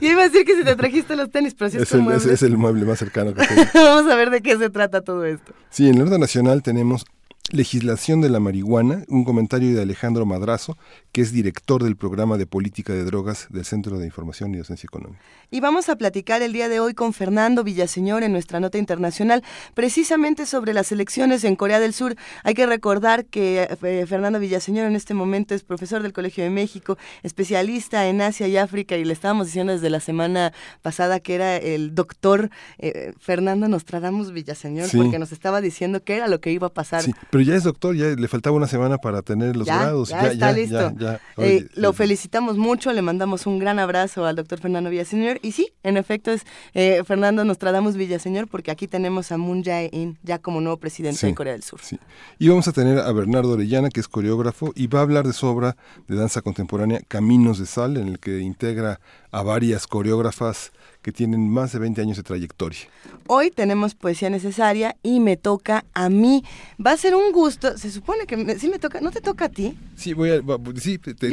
yo 0.00 0.08
iba 0.08 0.20
a 0.20 0.28
decir 0.28 0.46
que 0.46 0.54
si 0.54 0.64
te 0.64 0.76
trajiste 0.76 1.16
los 1.16 1.30
tenis, 1.30 1.54
pero 1.54 1.70
si 1.70 1.78
es, 1.78 1.92
el, 1.92 2.08
es, 2.08 2.42
el 2.42 2.56
mueble 2.56 2.84
más 2.84 2.98
cercano 2.98 3.34
que 3.34 3.44
tengo. 3.46 3.64
Vamos 3.74 4.10
a 4.10 4.14
ver 4.14 4.30
de 4.30 4.40
qué 4.40 4.56
se 4.56 4.70
trata 4.70 5.00
todo 5.00 5.24
esto. 5.24 5.52
Sí, 5.70 5.88
en 5.88 5.96
el 5.96 6.02
orden 6.02 6.20
nacional 6.20 6.62
tenemos 6.62 7.04
Legislación 7.52 8.20
de 8.20 8.30
la 8.30 8.38
marihuana, 8.38 9.04
un 9.08 9.24
comentario 9.24 9.74
de 9.74 9.82
Alejandro 9.82 10.24
Madrazo, 10.24 10.78
que 11.10 11.20
es 11.20 11.32
director 11.32 11.82
del 11.82 11.96
programa 11.96 12.38
de 12.38 12.46
política 12.46 12.92
de 12.92 13.02
drogas 13.02 13.48
del 13.50 13.64
Centro 13.64 13.98
de 13.98 14.06
Información 14.06 14.54
y 14.54 14.58
Docencia 14.58 14.86
Económica. 14.86 15.20
Y 15.50 15.58
vamos 15.58 15.88
a 15.88 15.96
platicar 15.96 16.42
el 16.42 16.52
día 16.52 16.68
de 16.68 16.78
hoy 16.78 16.94
con 16.94 17.12
Fernando 17.12 17.64
Villaseñor 17.64 18.22
en 18.22 18.30
nuestra 18.30 18.60
nota 18.60 18.78
internacional, 18.78 19.42
precisamente 19.74 20.46
sobre 20.46 20.72
las 20.72 20.92
elecciones 20.92 21.42
en 21.42 21.56
Corea 21.56 21.80
del 21.80 21.92
Sur. 21.92 22.14
Hay 22.44 22.54
que 22.54 22.66
recordar 22.66 23.24
que 23.24 23.68
eh, 23.82 24.06
Fernando 24.06 24.38
Villaseñor 24.38 24.86
en 24.86 24.94
este 24.94 25.14
momento 25.14 25.52
es 25.52 25.64
profesor 25.64 26.04
del 26.04 26.12
Colegio 26.12 26.44
de 26.44 26.50
México, 26.50 26.98
especialista 27.24 28.06
en 28.06 28.20
Asia 28.20 28.46
y 28.46 28.58
África, 28.58 28.96
y 28.96 29.04
le 29.04 29.12
estábamos 29.12 29.48
diciendo 29.48 29.72
desde 29.72 29.90
la 29.90 29.98
semana 29.98 30.52
pasada 30.82 31.18
que 31.18 31.34
era 31.34 31.56
el 31.56 31.96
doctor 31.96 32.50
eh, 32.78 33.12
Fernando 33.18 33.66
Nostradamus 33.66 34.30
Villaseñor, 34.30 34.88
porque 34.94 35.18
nos 35.18 35.32
estaba 35.32 35.60
diciendo 35.60 36.04
qué 36.04 36.14
era 36.14 36.28
lo 36.28 36.40
que 36.40 36.52
iba 36.52 36.68
a 36.68 36.72
pasar. 36.72 37.02
Sí, 37.02 37.12
pero 37.40 37.52
ya 37.52 37.56
es 37.56 37.64
doctor, 37.64 37.96
ya 37.96 38.08
le 38.08 38.28
faltaba 38.28 38.54
una 38.54 38.66
semana 38.66 38.98
para 38.98 39.22
tener 39.22 39.56
los 39.56 39.66
grados. 39.66 40.10
Ya, 40.10 40.26
está 40.26 40.52
listo. 40.52 40.92
Eh, 41.38 41.68
lo 41.74 41.94
felicitamos 41.94 42.58
mucho, 42.58 42.92
le 42.92 43.00
mandamos 43.00 43.46
un 43.46 43.58
gran 43.58 43.78
abrazo 43.78 44.26
al 44.26 44.36
doctor 44.36 44.60
Fernando 44.60 44.90
Villaseñor 44.90 45.38
y 45.40 45.52
sí, 45.52 45.72
en 45.82 45.96
efecto 45.96 46.32
es 46.32 46.42
eh, 46.74 47.02
Fernando 47.06 47.42
Nostradamus 47.46 47.96
Villaseñor, 47.96 48.46
porque 48.46 48.70
aquí 48.70 48.86
tenemos 48.86 49.32
a 49.32 49.38
Moon 49.38 49.64
Jae-in 49.64 50.18
ya 50.22 50.38
como 50.38 50.60
nuevo 50.60 50.76
presidente 50.76 51.26
de 51.26 51.34
Corea 51.34 51.54
del 51.54 51.62
Sur. 51.62 51.80
Sí. 51.82 51.98
Y 52.38 52.48
vamos 52.48 52.68
a 52.68 52.72
tener 52.72 52.98
a 52.98 53.10
Bernardo 53.12 53.52
Orellana, 53.52 53.88
que 53.88 54.00
es 54.00 54.08
coreógrafo, 54.08 54.72
y 54.74 54.88
va 54.88 54.98
a 54.98 55.02
hablar 55.02 55.26
de 55.26 55.32
su 55.32 55.46
obra 55.46 55.76
de 56.08 56.16
danza 56.16 56.42
contemporánea 56.42 57.00
Caminos 57.08 57.58
de 57.58 57.64
Sal, 57.64 57.96
en 57.96 58.08
el 58.08 58.18
que 58.18 58.40
integra 58.40 59.00
a 59.30 59.42
varias 59.42 59.86
coreógrafas 59.86 60.72
que 61.02 61.12
tienen 61.12 61.48
más 61.48 61.72
de 61.72 61.78
20 61.78 62.00
años 62.00 62.16
de 62.16 62.22
trayectoria. 62.22 62.80
Hoy 63.26 63.50
tenemos 63.50 63.94
poesía 63.94 64.28
necesaria 64.28 64.96
y 65.02 65.20
me 65.20 65.36
toca 65.36 65.84
a 65.94 66.08
mí. 66.10 66.44
Va 66.84 66.92
a 66.92 66.96
ser 66.96 67.14
un 67.14 67.32
gusto, 67.32 67.78
se 67.78 67.90
supone 67.90 68.26
que 68.26 68.58
sí 68.58 68.68
me 68.68 68.78
toca, 68.78 69.00
¿no 69.00 69.10
te 69.10 69.20
toca 69.20 69.46
a 69.46 69.48
ti? 69.48 69.76
Sí, 69.96 70.12
voy 70.12 70.30
a, 70.30 70.40
sí, 70.80 70.98
te, 70.98 71.28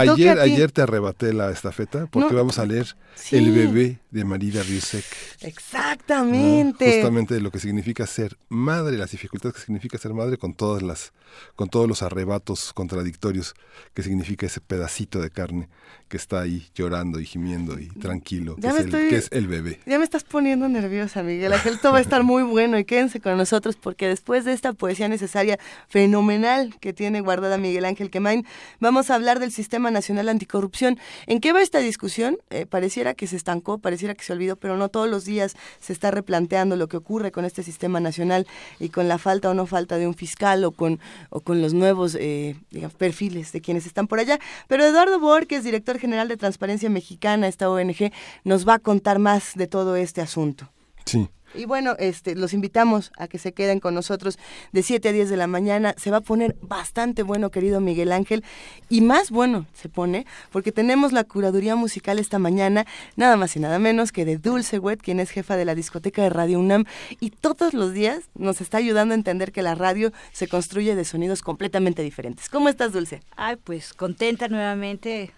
ayer, 0.00 0.38
ayer, 0.38 0.72
te 0.72 0.82
arrebaté 0.82 1.32
la 1.32 1.50
estafeta 1.50 2.06
porque 2.06 2.34
vamos 2.34 2.58
a 2.58 2.66
leer 2.66 2.94
El 3.30 3.52
bebé 3.52 3.98
de 4.10 4.24
Marida 4.24 4.62
Riesek. 4.62 5.04
Exactamente. 5.40 6.92
justamente 6.92 7.40
lo 7.40 7.50
que 7.50 7.58
significa 7.58 8.06
ser 8.06 8.36
madre, 8.48 8.96
las 8.96 9.10
dificultades 9.10 9.56
que 9.56 9.62
significa 9.62 9.98
ser 9.98 10.14
madre 10.14 10.38
con 10.38 10.54
todas 10.54 10.82
las 10.82 11.12
con 11.56 11.68
todos 11.68 11.88
los 11.88 12.02
arrebatos 12.02 12.72
contradictorios 12.72 13.54
que 13.92 14.02
significa 14.02 14.46
ese 14.46 14.60
pedacito 14.60 15.20
de 15.20 15.30
carne 15.30 15.68
que 16.08 16.16
está 16.16 16.40
ahí 16.40 16.68
llorando 16.74 17.18
y 17.18 17.26
gimiendo 17.26 17.78
y 17.78 17.88
tranquilo. 17.88 18.56
Ya 18.58 18.72
me 18.72 18.84
estoy... 18.94 19.10
que 19.10 19.16
es 19.16 19.28
el 19.32 19.46
bebé. 19.46 19.80
Ya 19.86 19.98
me 19.98 20.04
estás 20.04 20.24
poniendo 20.24 20.68
nerviosa, 20.68 21.22
Miguel 21.22 21.52
Ángel. 21.52 21.78
Todo 21.80 21.92
va 21.92 21.98
a 21.98 22.02
estar 22.02 22.22
muy 22.22 22.42
bueno 22.42 22.78
y 22.78 22.84
quédense 22.84 23.20
con 23.20 23.36
nosotros 23.36 23.76
porque 23.76 24.08
después 24.08 24.44
de 24.44 24.52
esta 24.52 24.72
poesía 24.72 25.08
necesaria, 25.08 25.58
fenomenal 25.88 26.74
que 26.80 26.92
tiene 26.92 27.20
guardada 27.20 27.58
Miguel 27.58 27.84
Ángel 27.84 28.10
Quemain, 28.10 28.46
vamos 28.80 29.10
a 29.10 29.14
hablar 29.14 29.38
del 29.40 29.52
Sistema 29.52 29.90
Nacional 29.90 30.28
Anticorrupción. 30.28 30.98
¿En 31.26 31.40
qué 31.40 31.52
va 31.52 31.62
esta 31.62 31.78
discusión? 31.78 32.38
Eh, 32.50 32.66
pareciera 32.66 33.14
que 33.14 33.26
se 33.26 33.36
estancó, 33.36 33.78
pareciera 33.78 34.14
que 34.14 34.24
se 34.24 34.32
olvidó, 34.32 34.56
pero 34.56 34.76
no 34.76 34.88
todos 34.88 35.08
los 35.08 35.24
días 35.24 35.56
se 35.80 35.92
está 35.92 36.10
replanteando 36.10 36.76
lo 36.76 36.88
que 36.88 36.96
ocurre 36.96 37.32
con 37.32 37.44
este 37.44 37.62
Sistema 37.62 38.00
Nacional 38.00 38.46
y 38.78 38.88
con 38.88 39.08
la 39.08 39.18
falta 39.18 39.50
o 39.50 39.54
no 39.54 39.66
falta 39.66 39.98
de 39.98 40.06
un 40.06 40.14
fiscal 40.14 40.64
o 40.64 40.72
con, 40.72 41.00
o 41.30 41.40
con 41.40 41.60
los 41.60 41.74
nuevos 41.74 42.16
eh, 42.18 42.56
perfiles 42.98 43.52
de 43.52 43.60
quienes 43.60 43.86
están 43.86 44.06
por 44.06 44.18
allá. 44.18 44.38
Pero 44.68 44.84
Eduardo 44.84 45.18
Borges, 45.18 45.64
director 45.64 45.98
general 45.98 46.28
de 46.28 46.36
Transparencia 46.36 46.90
Mexicana, 46.90 47.48
esta 47.48 47.70
ONG, 47.70 48.12
nos 48.44 48.66
va 48.66 48.74
a 48.74 48.78
contar 48.84 49.18
más 49.18 49.54
de 49.56 49.66
todo 49.66 49.96
este 49.96 50.20
asunto. 50.20 50.70
Sí. 51.04 51.28
Y 51.54 51.66
bueno, 51.66 51.94
este, 51.98 52.34
los 52.34 52.52
invitamos 52.52 53.12
a 53.16 53.28
que 53.28 53.38
se 53.38 53.52
queden 53.52 53.78
con 53.78 53.94
nosotros 53.94 54.38
de 54.72 54.82
7 54.82 55.08
a 55.08 55.12
10 55.12 55.30
de 55.30 55.36
la 55.36 55.46
mañana. 55.46 55.94
Se 55.96 56.10
va 56.10 56.18
a 56.18 56.20
poner 56.20 56.56
bastante 56.60 57.22
bueno, 57.22 57.50
querido 57.50 57.80
Miguel 57.80 58.10
Ángel. 58.10 58.44
Y 58.88 59.02
más 59.02 59.30
bueno 59.30 59.66
se 59.72 59.88
pone 59.88 60.26
porque 60.50 60.72
tenemos 60.72 61.12
la 61.12 61.22
curaduría 61.22 61.76
musical 61.76 62.18
esta 62.18 62.40
mañana, 62.40 62.86
nada 63.16 63.36
más 63.36 63.54
y 63.54 63.60
nada 63.60 63.78
menos 63.78 64.10
que 64.10 64.24
de 64.24 64.36
Dulce 64.36 64.80
Wet, 64.80 65.00
quien 65.00 65.20
es 65.20 65.30
jefa 65.30 65.56
de 65.56 65.64
la 65.64 65.76
discoteca 65.76 66.22
de 66.22 66.30
Radio 66.30 66.58
UNAM. 66.58 66.86
Y 67.20 67.30
todos 67.30 67.72
los 67.72 67.92
días 67.92 68.24
nos 68.34 68.60
está 68.60 68.78
ayudando 68.78 69.12
a 69.14 69.16
entender 69.16 69.52
que 69.52 69.62
la 69.62 69.76
radio 69.76 70.12
se 70.32 70.48
construye 70.48 70.96
de 70.96 71.04
sonidos 71.04 71.42
completamente 71.42 72.02
diferentes. 72.02 72.48
¿Cómo 72.48 72.68
estás, 72.68 72.92
Dulce? 72.92 73.20
Ay, 73.36 73.56
pues 73.62 73.94
contenta 73.94 74.48
nuevamente 74.48 75.32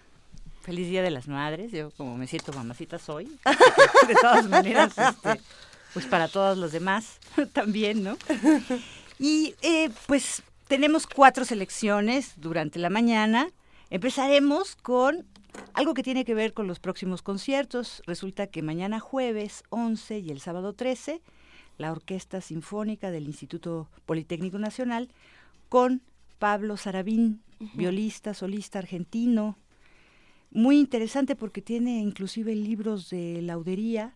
Feliz 0.67 0.89
Día 0.89 1.01
de 1.01 1.11
las 1.11 1.29
Madres. 1.29 1.71
Yo 1.71 1.91
como 1.91 2.17
me 2.17 2.27
siento 2.27 2.51
mamacita 2.51 2.99
soy. 2.99 3.23
De 4.05 4.15
todas 4.21 4.49
maneras, 4.49 4.97
este, 4.97 5.39
pues 5.93 6.05
para 6.07 6.27
todos 6.27 6.57
los 6.57 6.73
demás 6.73 7.19
también, 7.53 8.03
¿no? 8.03 8.17
Y 9.17 9.55
eh, 9.61 9.89
pues 10.07 10.43
tenemos 10.67 11.07
cuatro 11.07 11.45
selecciones 11.45 12.33
durante 12.35 12.79
la 12.79 12.89
mañana. 12.89 13.47
Empezaremos 13.89 14.75
con 14.75 15.25
algo 15.73 15.93
que 15.93 16.03
tiene 16.03 16.25
que 16.25 16.33
ver 16.33 16.53
con 16.53 16.67
los 16.67 16.81
próximos 16.81 17.21
conciertos. 17.21 18.03
Resulta 18.05 18.47
que 18.47 18.61
mañana 18.61 18.99
jueves 18.99 19.63
11 19.69 20.19
y 20.19 20.31
el 20.31 20.41
sábado 20.41 20.73
13, 20.73 21.21
la 21.77 21.93
Orquesta 21.93 22.41
Sinfónica 22.41 23.09
del 23.09 23.27
Instituto 23.27 23.87
Politécnico 24.05 24.59
Nacional 24.59 25.07
con 25.69 26.01
Pablo 26.39 26.75
Sarabín, 26.75 27.41
violista, 27.73 28.33
solista 28.33 28.79
argentino, 28.79 29.55
muy 30.51 30.79
interesante 30.79 31.35
porque 31.35 31.61
tiene 31.61 31.99
inclusive 31.99 32.55
libros 32.55 33.09
de 33.09 33.41
laudería. 33.41 34.15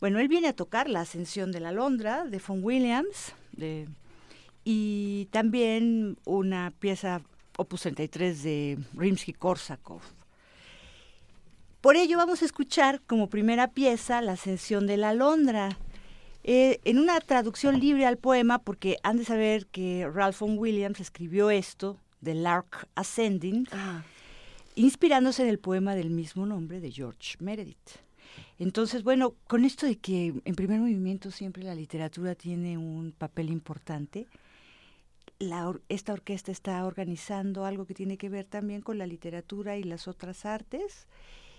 Bueno, 0.00 0.18
él 0.18 0.28
viene 0.28 0.48
a 0.48 0.52
tocar 0.52 0.88
La 0.88 1.00
Ascensión 1.00 1.52
de 1.52 1.60
la 1.60 1.72
Londra 1.72 2.24
de 2.24 2.40
Von 2.46 2.62
Williams 2.62 3.34
y 4.64 5.28
también 5.30 6.18
una 6.24 6.72
pieza 6.78 7.22
opus 7.56 7.82
33 7.82 8.42
de 8.42 8.78
Rimsky-Korsakov. 8.94 10.00
Por 11.80 11.96
ello 11.96 12.16
vamos 12.16 12.42
a 12.42 12.44
escuchar 12.44 13.00
como 13.06 13.28
primera 13.28 13.68
pieza 13.68 14.20
La 14.20 14.32
Ascensión 14.32 14.86
de 14.86 14.96
la 14.96 15.14
Londra. 15.14 15.78
Eh, 16.44 16.80
en 16.84 16.98
una 16.98 17.20
traducción 17.20 17.78
libre 17.78 18.06
al 18.06 18.16
poema, 18.16 18.58
porque 18.58 18.96
han 19.02 19.18
de 19.18 19.24
saber 19.24 19.66
que 19.66 20.08
Ralph 20.12 20.38
von 20.40 20.56
Williams 20.58 21.00
escribió 21.00 21.50
esto, 21.50 21.98
The 22.22 22.34
Lark 22.34 22.88
Ascending, 22.94 23.66
ah 23.72 24.02
inspirándose 24.78 25.42
en 25.42 25.48
el 25.48 25.58
poema 25.58 25.94
del 25.94 26.10
mismo 26.10 26.46
nombre 26.46 26.80
de 26.80 26.92
George 26.92 27.36
Meredith. 27.40 27.98
Entonces, 28.58 29.02
bueno, 29.02 29.34
con 29.48 29.64
esto 29.64 29.86
de 29.86 29.98
que 29.98 30.40
en 30.44 30.54
primer 30.54 30.78
movimiento 30.78 31.30
siempre 31.30 31.64
la 31.64 31.74
literatura 31.74 32.34
tiene 32.34 32.78
un 32.78 33.12
papel 33.12 33.50
importante, 33.50 34.28
esta 35.88 36.12
orquesta 36.12 36.52
está 36.52 36.84
organizando 36.84 37.64
algo 37.64 37.86
que 37.86 37.94
tiene 37.94 38.18
que 38.18 38.28
ver 38.28 38.44
también 38.44 38.80
con 38.80 38.98
la 38.98 39.06
literatura 39.06 39.76
y 39.76 39.84
las 39.84 40.08
otras 40.08 40.44
artes. 40.44 41.06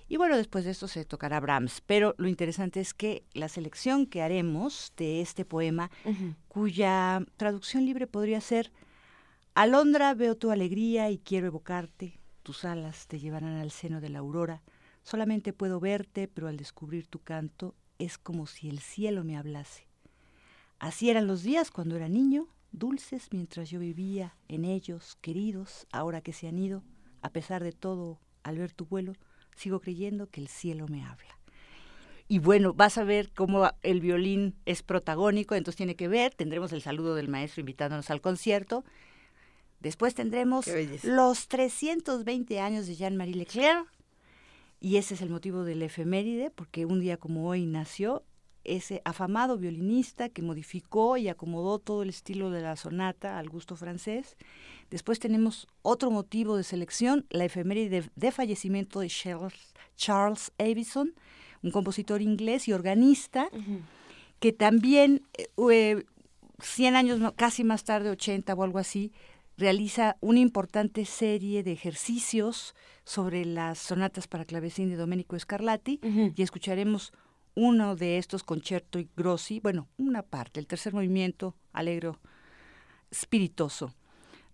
Y 0.08 0.18
bueno, 0.18 0.38
después 0.38 0.66
de 0.66 0.72
esto 0.72 0.88
se 0.88 1.06
tocará 1.06 1.40
Brahms, 1.40 1.82
pero 1.86 2.16
lo 2.18 2.28
interesante 2.28 2.80
es 2.80 2.94
que 2.94 3.24
la 3.34 3.48
selección 3.48 4.06
que 4.06 4.22
haremos 4.22 4.92
de 4.98 5.22
este 5.22 5.46
poema, 5.46 5.92
cuya 6.48 7.26
traducción 7.38 7.86
libre 7.86 8.08
podría 8.08 8.42
ser, 8.42 8.72
Alondra, 9.56 10.14
veo 10.14 10.36
tu 10.36 10.52
alegría 10.52 11.10
y 11.12 11.18
quiero 11.18 11.48
evocarte, 11.48 12.19
tus 12.50 12.66
alas 12.66 13.06
te 13.06 13.20
llevarán 13.20 13.58
al 13.58 13.70
seno 13.70 14.02
de 14.02 14.10
la 14.10 14.18
aurora. 14.18 14.64
Solamente 15.04 15.54
puedo 15.54 15.80
verte, 15.80 16.28
pero 16.28 16.48
al 16.48 16.58
descubrir 16.58 17.06
tu 17.06 17.20
canto 17.20 17.76
es 18.00 18.18
como 18.18 18.48
si 18.48 18.70
el 18.70 18.80
cielo 18.80 19.24
me 19.24 19.38
hablase. 19.38 19.86
Así 20.80 21.12
eran 21.12 21.28
los 21.28 21.44
días 21.44 21.70
cuando 21.70 21.96
era 21.96 22.10
niño, 22.10 22.48
dulces 22.72 23.28
mientras 23.32 23.70
yo 23.70 23.78
vivía 23.78 24.36
en 24.48 24.66
ellos, 24.66 25.16
queridos, 25.22 25.86
ahora 25.92 26.22
que 26.22 26.34
se 26.34 26.48
han 26.48 26.58
ido. 26.58 26.82
A 27.22 27.30
pesar 27.30 27.64
de 27.64 27.72
todo, 27.72 28.20
al 28.42 28.58
ver 28.58 28.74
tu 28.74 28.88
vuelo, 28.88 29.14
sigo 29.56 29.80
creyendo 29.80 30.26
que 30.26 30.42
el 30.42 30.48
cielo 30.48 30.88
me 30.88 31.04
habla. 31.04 31.38
Y 32.28 32.40
bueno, 32.40 32.74
vas 32.74 32.98
a 32.98 33.04
ver 33.04 33.32
cómo 33.32 33.70
el 33.84 34.02
violín 34.02 34.56
es 34.66 34.82
protagónico, 34.82 35.54
entonces 35.54 35.78
tiene 35.78 35.96
que 35.96 36.08
ver, 36.08 36.34
tendremos 36.34 36.74
el 36.74 36.82
saludo 36.82 37.14
del 37.14 37.28
maestro 37.28 37.60
invitándonos 37.60 38.10
al 38.10 38.22
concierto 38.22 38.86
Después 39.80 40.14
tendremos 40.14 40.66
los 41.04 41.48
320 41.48 42.60
años 42.60 42.88
de 42.88 42.96
Jean-Marie 42.96 43.36
Leclerc, 43.36 43.88
y 44.82 44.98
ese 44.98 45.14
es 45.14 45.22
el 45.22 45.30
motivo 45.30 45.64
del 45.64 45.82
efeméride, 45.82 46.52
porque 46.52 46.86
un 46.86 47.00
día 47.00 47.18
como 47.18 47.48
hoy 47.48 47.66
nació 47.66 48.24
ese 48.64 49.02
afamado 49.06 49.58
violinista 49.58 50.30
que 50.30 50.42
modificó 50.42 51.18
y 51.18 51.28
acomodó 51.28 51.80
todo 51.80 52.04
el 52.04 52.10
estilo 52.10 52.52
de 52.52 52.62
la 52.62 52.76
sonata 52.76 53.40
al 53.40 53.50
gusto 53.50 53.76
francés. 53.76 54.38
Después 54.90 55.20
tenemos 55.20 55.68
otro 55.82 56.12
motivo 56.12 56.56
de 56.56 56.64
selección, 56.64 57.26
la 57.30 57.46
efeméride 57.46 58.10
de, 58.16 58.32
fallecimiento 58.32 59.00
de 59.00 59.08
Charles, 59.08 59.74
Charles 59.96 60.52
Avison, 60.58 61.14
un 61.64 61.72
compositor 61.72 62.22
inglés 62.22 62.68
y 62.68 62.74
organista, 62.74 63.50
que 64.40 64.54
también, 64.54 65.24
100 65.58 66.94
eh, 66.94 66.98
años 66.98 67.34
casi 67.36 67.64
más 67.64 67.84
tarde, 67.84 68.10
80 68.10 68.54
o 68.54 68.64
algo 68.64 68.80
así, 68.80 69.12
realiza 69.60 70.16
una 70.22 70.40
importante 70.40 71.04
serie 71.04 71.64
de 71.64 71.74
ejercicios 71.74 72.74
sobre 73.04 73.44
las 73.44 73.78
sonatas 73.78 74.28
para 74.28 74.46
clavecín 74.46 74.90
de 74.90 74.96
Domenico 74.96 75.38
Scarlatti 75.38 76.00
y 76.02 76.42
escucharemos 76.42 77.12
uno 77.56 77.98
de 77.98 78.18
estos 78.18 78.44
concerto 78.44 79.00
y 79.00 79.10
grossi, 79.18 79.60
bueno, 79.60 79.90
una 79.98 80.22
parte, 80.22 80.62
el 80.62 80.68
tercer 80.68 80.94
movimiento 80.94 81.58
alegro 81.74 82.20
spiritoso 83.14 83.94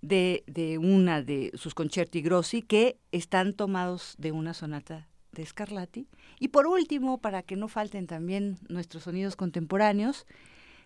de, 0.02 0.44
de 0.48 0.80
una 0.80 1.22
de 1.22 1.52
sus 1.54 1.76
concerti 1.76 2.22
grossi 2.22 2.64
que 2.64 2.98
están 3.12 3.54
tomados 3.54 4.16
de 4.18 4.32
una 4.32 4.56
sonata 4.56 5.08
de 5.34 5.46
Scarlatti. 5.46 6.08
Y 6.40 6.48
por 6.48 6.66
último, 6.66 7.20
para 7.20 7.44
que 7.44 7.56
no 7.56 7.68
falten 7.68 8.08
también 8.08 8.58
nuestros 8.70 9.04
sonidos 9.04 9.36
contemporáneos, 9.36 10.26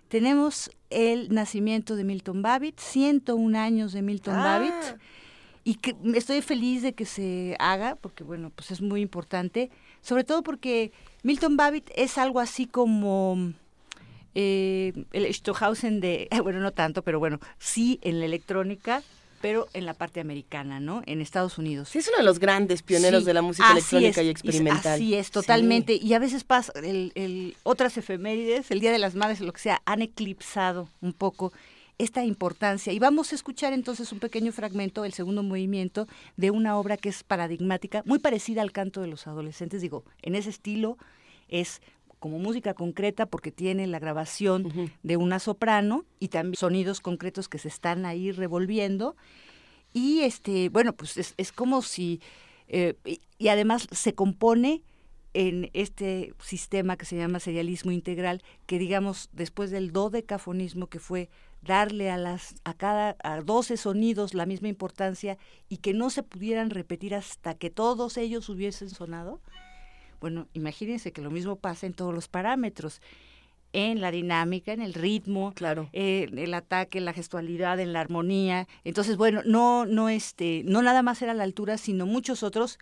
tenemos 0.10 0.72
el 0.90 1.34
nacimiento 1.34 1.96
de 1.96 2.04
Milton 2.04 2.42
Babbitt, 2.42 2.80
101 2.80 3.58
años 3.58 3.94
de 3.94 4.02
Milton 4.02 4.36
ah. 4.36 4.44
Babbitt, 4.44 5.00
y 5.64 5.76
que 5.76 5.96
estoy 6.16 6.42
feliz 6.42 6.82
de 6.82 6.94
que 6.94 7.06
se 7.06 7.56
haga, 7.60 7.96
porque 7.96 8.24
bueno, 8.24 8.52
pues 8.54 8.72
es 8.72 8.82
muy 8.82 9.02
importante, 9.02 9.70
sobre 10.02 10.24
todo 10.24 10.42
porque 10.42 10.92
Milton 11.24 11.58
Babbitt 11.58 11.90
es 11.96 12.18
algo 12.18 12.40
así 12.40 12.66
como 12.66 13.54
eh, 14.34 15.06
el 15.14 15.32
Stohausen 15.34 16.00
de, 16.00 16.28
bueno, 16.44 16.60
no 16.60 16.72
tanto, 16.72 17.04
pero 17.04 17.20
bueno, 17.20 17.40
sí 17.60 18.00
en 18.02 18.20
la 18.20 18.26
electrónica, 18.26 19.04
pero 19.42 19.68
en 19.74 19.86
la 19.86 19.94
parte 19.94 20.20
americana, 20.20 20.80
¿no? 20.80 21.02
En 21.06 21.22
Estados 21.22 21.58
Unidos. 21.58 21.90
Sí, 21.90 22.00
es 22.00 22.08
uno 22.08 22.18
de 22.18 22.24
los 22.24 22.40
grandes 22.40 22.82
pioneros 22.82 23.26
de 23.26 23.34
la 23.34 23.42
música 23.42 23.72
electrónica 23.72 24.22
y 24.24 24.30
experimental. 24.30 24.94
así 24.94 25.16
es, 25.16 25.32
totalmente. 25.32 25.94
Y 25.96 26.14
a 26.14 26.20
veces 26.20 26.44
pasa, 26.44 26.74
el, 26.76 27.56
otras 27.64 27.98
efemérides, 27.98 28.72
el 28.72 28.80
Día 28.80 28.92
de 28.92 29.00
las 29.00 29.16
Madres, 29.16 29.42
lo 29.42 29.54
que 29.54 29.62
sea, 29.62 29.82
han 29.86 30.02
eclipsado 30.02 30.90
un 31.02 31.14
poco 31.14 31.54
esta 31.98 32.24
importancia. 32.24 32.94
Y 32.94 33.00
vamos 33.00 33.32
a 33.32 33.36
escuchar 33.36 33.74
entonces 33.74 34.12
un 34.12 34.20
pequeño 34.20 34.52
fragmento, 34.52 35.06
el 35.06 35.14
segundo 35.14 35.44
movimiento, 35.44 36.08
de 36.38 36.52
una 36.52 36.78
obra 36.78 36.98
que 36.98 37.10
es 37.10 37.24
paradigmática, 37.24 38.04
muy 38.06 38.20
parecida 38.20 38.62
al 38.62 38.72
canto 38.72 39.02
de 39.02 39.08
los 39.08 39.28
adolescentes. 39.28 39.82
Digo, 39.82 40.04
en 40.22 40.36
ese 40.36 40.50
estilo 40.50 40.98
es 41.50 41.82
como 42.20 42.38
música 42.38 42.74
concreta 42.74 43.26
porque 43.26 43.52
tiene 43.52 43.88
la 43.88 44.00
grabación 44.00 44.92
de 45.04 45.18
una 45.18 45.40
soprano 45.40 46.06
y 46.20 46.28
también 46.28 46.56
sonidos 46.56 47.00
concretos 47.02 47.48
que 47.50 47.58
se 47.58 47.70
están 47.70 48.06
ahí 48.06 48.32
revolviendo. 48.32 49.16
Y 49.94 50.20
este, 50.22 50.70
bueno, 50.70 50.94
pues 50.94 51.34
es, 51.36 51.52
como 51.52 51.82
si, 51.82 52.22
eh, 52.68 52.96
y, 53.38 53.48
además 53.48 53.88
se 53.92 54.14
compone 54.14 54.84
en 55.34 55.70
este 55.74 56.34
sistema 56.44 56.98
que 56.98 57.06
se 57.06 57.16
llama 57.16 57.40
serialismo 57.40 57.92
integral, 57.92 58.44
que 58.66 58.80
digamos, 58.80 59.30
después 59.32 59.72
del 59.72 59.92
dodecafonismo, 59.92 60.88
que 60.88 61.00
fue 61.00 61.30
darle 61.62 62.10
a 62.10 62.18
las 62.18 62.56
a 62.64 62.74
cada 62.74 63.18
a 63.24 63.42
12 63.42 63.78
sonidos 63.78 64.34
la 64.34 64.46
misma 64.46 64.70
importancia 64.70 65.38
y 65.68 65.78
que 65.78 65.94
no 65.94 66.10
se 66.10 66.24
pudieran 66.24 66.70
repetir 66.70 67.14
hasta 67.16 67.54
que 67.54 67.70
todos 67.70 68.18
ellos 68.18 68.50
hubiesen 68.50 68.90
sonado, 68.90 69.42
Bueno, 70.20 70.48
imagínense 70.54 71.12
que 71.12 71.22
lo 71.22 71.32
mismo 71.32 71.56
pasa 71.56 71.86
en 71.86 71.94
todos 71.94 72.14
los 72.14 72.28
parámetros 72.28 73.02
en 73.74 74.02
la 74.02 74.12
dinámica, 74.12 74.74
en 74.74 74.82
el 74.82 74.94
ritmo, 74.94 75.54
claro. 75.54 75.90
Eh, 75.94 76.28
el 76.36 76.54
ataque, 76.54 77.00
la 77.02 77.14
gestualidad, 77.14 77.80
en 77.80 77.94
la 77.94 78.02
armonía. 78.02 78.68
Entonces, 78.84 79.18
bueno, 79.18 79.42
no, 79.46 79.86
no, 79.86 80.10
este, 80.10 80.64
no 80.66 80.82
nada 80.82 81.04
más 81.04 81.22
era 81.22 81.34
la 81.34 81.44
altura, 81.44 81.78
sino 81.78 82.06
muchos 82.06 82.42
otros. 82.44 82.80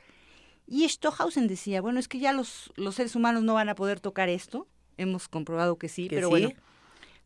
Y 0.65 0.87
Stohausen 0.87 1.47
decía, 1.47 1.81
bueno, 1.81 1.99
es 1.99 2.07
que 2.07 2.19
ya 2.19 2.33
los, 2.33 2.71
los 2.75 2.95
seres 2.95 3.15
humanos 3.15 3.43
no 3.43 3.53
van 3.53 3.69
a 3.69 3.75
poder 3.75 3.99
tocar 3.99 4.29
esto. 4.29 4.67
Hemos 4.97 5.27
comprobado 5.27 5.77
que 5.77 5.89
sí, 5.89 6.07
pero 6.09 6.29
bueno, 6.29 6.51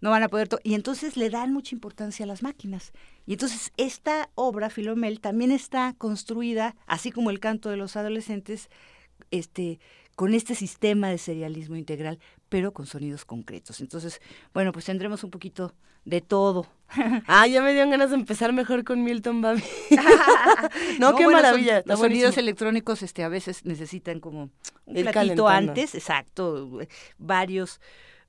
no 0.01 0.10
van 0.10 0.24
a 0.24 0.30
poder 0.30 0.50
y 0.63 0.74
entonces 0.74 1.15
le 1.15 1.30
dan 1.30 1.53
mucha 1.53 1.74
importancia 1.74 2.25
a 2.25 2.27
las 2.27 2.44
máquinas. 2.44 2.91
Y 3.25 3.34
entonces 3.34 3.72
esta 3.77 4.30
obra, 4.36 4.70
Filomel, 4.70 5.22
también 5.22 5.51
está 5.51 5.94
construida, 5.98 6.75
así 6.86 7.12
como 7.12 7.30
el 7.30 7.39
canto 7.39 7.70
de 7.70 7.77
los 7.77 7.96
adolescentes, 7.96 8.70
este, 9.30 9.80
con 10.22 10.36
este 10.36 10.54
sistema 10.54 11.10
de 11.10 11.18
serialismo 11.18 11.75
integral, 11.75 12.20
pero 12.48 12.74
con 12.74 12.86
sonidos 12.86 13.25
concretos. 13.25 13.82
Entonces, 13.82 14.22
bueno, 14.54 14.72
pues 14.72 14.86
tendremos 14.86 15.24
un 15.24 15.32
poquito 15.32 15.74
de 16.06 16.22
todo. 16.22 16.68
Ah, 17.25 17.48
ya 17.48 17.63
me 17.63 17.72
dieron 17.72 17.90
ganas 17.90 18.12
de 18.12 18.18
empezar 18.18 18.54
mejor 18.54 18.84
con 18.84 19.04
Milton 19.04 19.42
Babi. 19.42 19.63
no, 21.00 21.16
qué 21.16 21.25
maravilla. 21.25 21.82
los 21.88 22.00
sonidos 22.00 22.38
electrónicos 22.38 23.01
este, 23.01 23.24
a 23.24 23.30
veces 23.30 23.66
necesitan 23.66 24.20
como 24.20 24.51
un 24.86 24.94
platito 24.94 25.48
antes, 25.48 25.96
exacto, 25.96 26.70
varios 27.18 27.82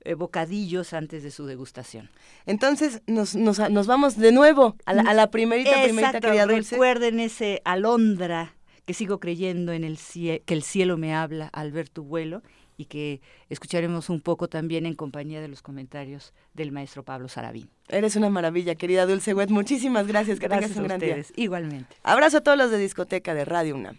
eh, 0.03 0.15
bocadillos 0.15 0.93
antes 0.93 1.21
de 1.21 1.29
su 1.29 1.45
degustación. 1.45 2.09
Entonces 2.47 3.03
nos, 3.05 3.35
nos, 3.35 3.59
nos 3.69 3.85
vamos 3.85 4.17
de 4.17 4.31
nuevo 4.31 4.77
a 4.85 4.93
la, 4.95 5.03
a 5.03 5.13
la 5.13 5.29
primerita, 5.29 5.83
primerita 5.83 6.47
Dulce. 6.47 6.73
Recuerden 6.73 7.19
ese 7.19 7.61
alondra 7.65 8.55
que 8.85 8.93
sigo 8.93 9.19
creyendo 9.19 9.71
en 9.71 9.83
el 9.83 9.97
que 9.97 10.53
el 10.53 10.63
cielo 10.63 10.97
me 10.97 11.13
habla 11.13 11.47
al 11.47 11.71
ver 11.71 11.89
tu 11.89 12.03
vuelo 12.03 12.41
y 12.77 12.85
que 12.85 13.21
escucharemos 13.49 14.09
un 14.09 14.19
poco 14.19 14.47
también 14.47 14.85
en 14.85 14.95
compañía 14.95 15.41
de 15.41 15.47
los 15.47 15.61
comentarios 15.61 16.33
del 16.53 16.71
maestro 16.71 17.03
Pablo 17.03 17.27
Sarabín. 17.27 17.69
Eres 17.87 18.15
una 18.15 18.29
maravilla, 18.29 18.75
querida 18.75 19.05
Dulce 19.05 19.33
Wet. 19.33 19.49
Muchísimas 19.49 20.07
gracias. 20.07 20.39
Que 20.39 20.47
gracias 20.47 20.71
tengas 20.71 20.85
un 20.85 20.91
a 20.91 20.97
gran 20.97 21.01
ustedes. 21.01 21.33
Igualmente. 21.35 21.95
Abrazo 22.03 22.37
a 22.37 22.41
todos 22.41 22.57
los 22.57 22.71
de 22.71 22.77
discoteca 22.77 23.33
de 23.33 23.45
Radio 23.45 23.75
UNAM. 23.75 23.97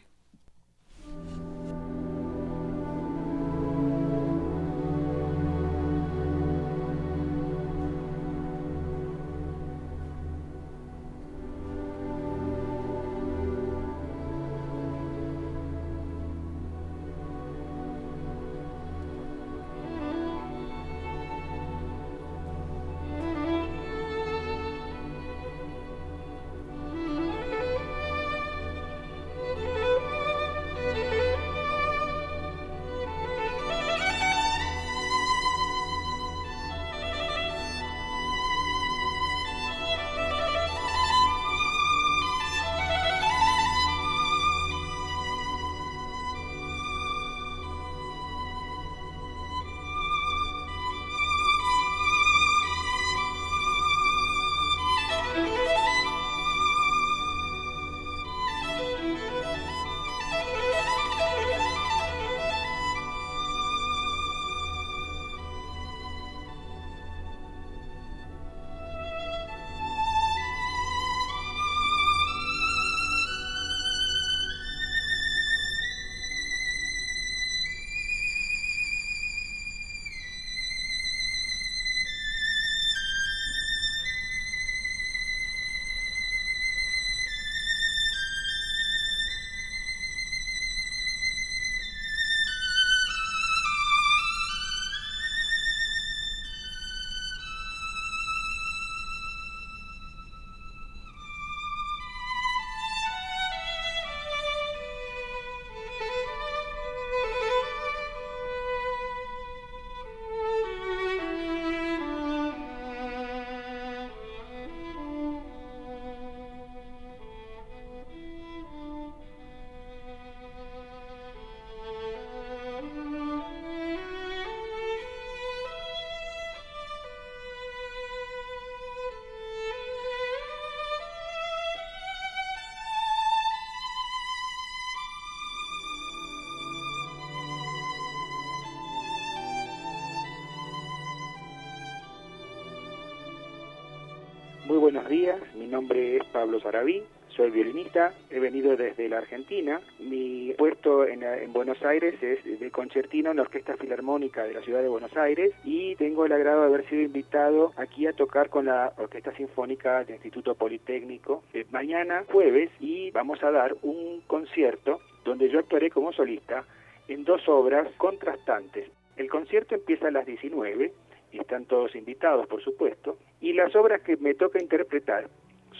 Buenos 144.85 145.09
días, 145.09 145.41
mi 145.55 145.67
nombre 145.67 146.19
es 146.19 146.25
Pablo 146.25 146.61
Sarabí, 146.61 147.03
soy 147.29 147.51
violinista, 147.51 148.13
he 148.29 148.39
venido 148.39 148.77
desde 148.77 149.09
la 149.09 149.17
Argentina. 149.17 149.81
Mi 149.99 150.53
puesto 150.59 151.07
en, 151.07 151.23
Buenos 151.55 151.83
Aires 151.83 152.23
es 152.23 152.61
de 152.61 152.71
concertino 152.71 153.31
en 153.31 153.39
la 153.39 153.45
Orquesta 153.45 153.79
Filarmónica 153.79 154.45
de 154.45 154.53
la 154.53 154.61
Ciudad 154.61 154.83
de 154.83 154.91
Buenos 154.91 155.17
Aires 155.17 155.55
y 155.65 155.97
tengo 155.97 156.27
el 156.27 156.33
agrado 156.33 156.61
de 156.61 156.67
haber 156.67 156.87
sido 156.91 157.01
invitado 157.01 157.73
aquí 157.79 158.07
a 158.07 158.13
tocar 158.13 158.51
con 158.51 158.67
la 158.67 158.93
Orquesta 158.99 159.35
Sinfónica 159.35 160.05
del 160.05 160.17
Instituto 160.17 160.55
Politécnico 160.55 161.45
eh, 161.55 161.65
mañana 161.71 162.25
jueves 162.31 162.71
y 162.79 163.11
vamos 163.11 163.43
a 163.43 163.51
dar 163.51 163.75
un 163.81 164.21
concierto 164.27 165.01
donde 165.25 165.49
yo 165.49 165.61
actuaré 165.61 165.89
como 165.89 166.13
solista 166.13 166.67
en 167.09 167.25
dos 167.25 167.49
obras 167.49 167.89
contrastantes. 167.97 168.91
El 169.17 169.31
concierto 169.31 169.77
empieza 169.77 170.09
a 170.09 170.11
las 170.11 170.27
19 170.27 170.93
y 171.33 171.39
están 171.41 171.65
todos 171.65 171.97
invitados, 171.97 172.47
por 172.49 172.63
supuesto. 172.63 173.14
Las 173.55 173.77
obras 173.77 174.01
que 174.01 174.17
me 174.17 174.35
toca 174.35 174.61
interpretar 174.61 175.29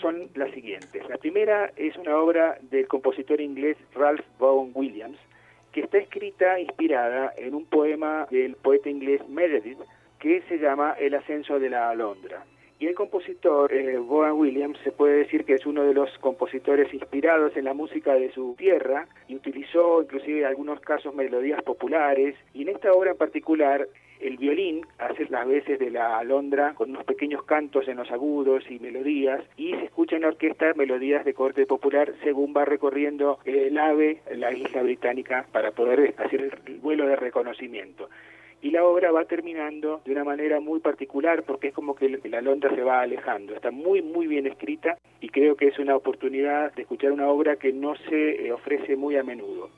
son 0.01 0.29
las 0.37 0.53
siguientes. 0.53 1.03
La 1.09 1.17
primera 1.17 1.73
es 1.75 1.97
una 1.97 2.17
obra 2.19 2.57
del 2.71 2.87
compositor 2.87 3.41
inglés 3.41 3.77
Ralph 3.97 4.25
Vaughan 4.39 4.71
Williams, 4.75 5.19
que 5.73 5.81
está 5.81 5.99
escrita 5.99 6.61
inspirada 6.61 7.33
en 7.37 7.53
un 7.53 7.67
poema 7.67 8.29
del 8.31 8.55
poeta 8.55 8.89
inglés 8.89 9.29
Meredith, 9.29 9.81
que 10.21 10.43
se 10.43 10.59
llama 10.59 10.95
El 11.01 11.17
ascenso 11.17 11.59
de 11.59 11.71
la 11.71 11.91
alondra. 11.91 12.45
Y 12.79 12.87
el 12.87 12.95
compositor 12.95 13.73
eh, 13.73 13.99
Vaughan 13.99 14.35
Williams 14.35 14.79
se 14.85 14.93
puede 14.93 15.17
decir 15.17 15.45
que 15.45 15.55
es 15.55 15.67
uno 15.67 15.83
de 15.83 15.95
los 15.95 16.17
compositores 16.19 16.95
inspirados 16.95 17.57
en 17.57 17.65
la 17.65 17.75
música 17.75 18.15
de 18.15 18.31
su 18.31 18.55
tierra 18.57 19.09
y 19.27 19.35
utilizó 19.35 20.01
inclusive 20.01 20.43
en 20.43 20.47
algunos 20.47 20.79
casos 20.79 21.13
melodías 21.13 21.61
populares 21.65 22.37
y 22.53 22.63
en 22.63 22.69
esta 22.69 22.93
obra 22.93 23.11
en 23.11 23.17
particular 23.17 23.89
el 24.25 24.39
violín 24.39 24.87
hace 24.99 25.27
las 25.29 25.47
veces 25.47 25.79
de 25.79 25.91
la 25.91 26.19
alondra 26.19 26.73
con 26.75 26.91
unos 26.91 27.05
pequeños 27.05 27.45
cantos 27.45 27.87
en 27.89 27.99
los 27.99 28.11
agudos 28.11 28.65
y 28.71 28.79
melodías 28.79 29.45
y 29.59 29.73
se 29.73 29.85
escucha 29.85 30.17
en 30.17 30.23
la 30.23 30.29
orquesta 30.29 30.73
melodías 30.75 31.27
de 31.27 31.35
corte 31.35 31.67
popular 31.67 32.15
según 32.23 32.55
va 32.57 32.65
recorriendo 32.65 33.39
el 33.45 33.77
ave, 33.77 34.23
la 34.35 34.51
isla 34.53 34.83
británica, 34.83 35.47
para 35.53 35.73
poder 35.73 36.15
hacer 36.17 36.41
el 36.67 36.79
vuelo 36.79 37.07
de 37.07 37.17
reconocimiento 37.17 38.09
y 38.65 38.71
la 38.71 38.83
obra 38.83 39.13
va 39.13 39.27
terminando 39.27 40.01
de 40.07 40.13
una 40.13 40.25
manera 40.25 40.59
muy 40.59 40.81
particular 40.81 41.43
porque 41.43 41.69
es 41.69 41.75
como 41.75 41.95
que 41.95 42.09
la 42.09 42.39
alondra 42.39 42.75
se 42.75 42.83
va 42.83 43.03
alejando. 43.03 43.55
Está 43.55 43.71
muy, 43.71 44.01
muy 44.01 44.27
bien 44.27 44.47
escrita 44.47 44.97
y 45.21 45.29
creo 45.29 45.55
que 45.55 45.69
es 45.69 45.79
una 45.79 45.95
oportunidad 45.95 46.73
de 46.73 46.81
escuchar 46.81 47.13
una 47.13 47.29
obra 47.29 47.57
que 47.57 47.75
no 47.75 47.95
se 48.09 48.47
eh, 48.47 48.53
ofrece 48.53 48.97
muy 48.97 49.17
a 49.19 49.23
menudo. 49.23 49.69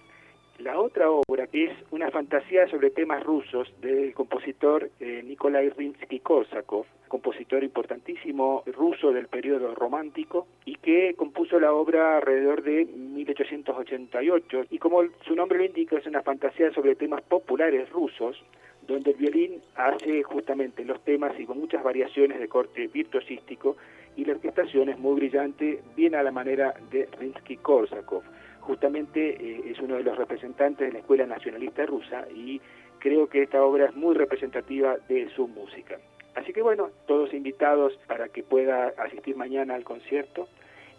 La 0.59 0.81
otra 0.81 1.11
obra 1.11 1.47
es 1.53 1.71
una 1.91 2.11
fantasía 2.11 2.67
sobre 2.69 2.89
temas 2.91 3.23
rusos 3.23 3.71
del 3.83 4.15
compositor 4.15 4.91
eh, 5.01 5.23
Nikolai 5.23 5.69
Rimsky-Korsakov, 5.69 6.87
compositor 7.09 7.63
importantísimo 7.63 8.63
ruso 8.67 9.13
del 9.13 9.29
periodo 9.29 9.75
romántico 9.75 10.47
y 10.65 10.77
que 10.77 11.15
compuso 11.15 11.61
la 11.61 11.75
obra 11.75 12.17
alrededor 12.17 12.63
de 12.63 12.87
1888 12.87 14.65
y 14.71 14.79
como 14.79 15.03
su 15.27 15.37
nombre 15.37 15.59
lo 15.59 15.65
indica 15.65 15.99
es 15.99 16.07
una 16.07 16.23
fantasía 16.23 16.73
sobre 16.73 16.97
temas 16.97 17.21
populares 17.21 17.91
rusos 17.91 18.43
donde 18.87 19.11
el 19.11 19.17
violín 19.19 19.61
hace 19.75 20.23
justamente 20.23 20.87
los 20.87 21.05
temas 21.05 21.39
y 21.39 21.45
con 21.45 21.59
muchas 21.59 21.85
variaciones 21.85 22.41
de 22.41 22.49
corte 22.49 22.87
virtuosístico 22.87 23.77
y 24.17 24.25
la 24.25 24.33
orquestación 24.33 24.89
es 24.89 24.99
muy 24.99 25.17
brillante, 25.17 25.83
bien 25.95 26.15
a 26.15 26.23
la 26.23 26.31
manera 26.31 26.73
de 26.91 27.11
Rimsky-Korsakov 27.11 28.23
justamente 28.67 29.31
eh, 29.31 29.71
es 29.71 29.79
uno 29.79 29.95
de 29.95 30.03
los 30.03 30.19
representantes 30.19 30.89
de 30.89 30.93
la 30.93 30.99
Escuela 30.99 31.25
Nacionalista 31.25 31.87
Rusa 31.87 32.27
y 32.35 32.61
creo 32.99 33.29
que 33.29 33.43
esta 33.43 33.63
obra 33.63 33.87
es 33.87 33.95
muy 33.95 34.15
representativa 34.15 34.97
de 35.09 35.31
su 35.31 35.47
música. 35.47 35.99
Así 36.35 36.53
que 36.53 36.63
bueno, 36.63 36.91
todos 37.07 37.33
invitados 37.33 37.99
para 38.07 38.29
que 38.29 38.43
pueda 38.43 38.89
asistir 38.99 39.37
mañana 39.37 39.75
al 39.75 39.85
concierto 39.85 40.49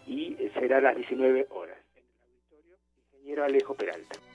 y 0.06 0.34
será 0.54 0.78
a 0.78 0.80
las 0.80 0.96
19 0.96 1.46
horas 1.50 1.78
en 1.94 2.04
el 2.04 2.72
auditorio 2.72 2.76
Ingeniero 3.12 3.44
Alejo 3.44 3.74
Peralta. 3.74 4.27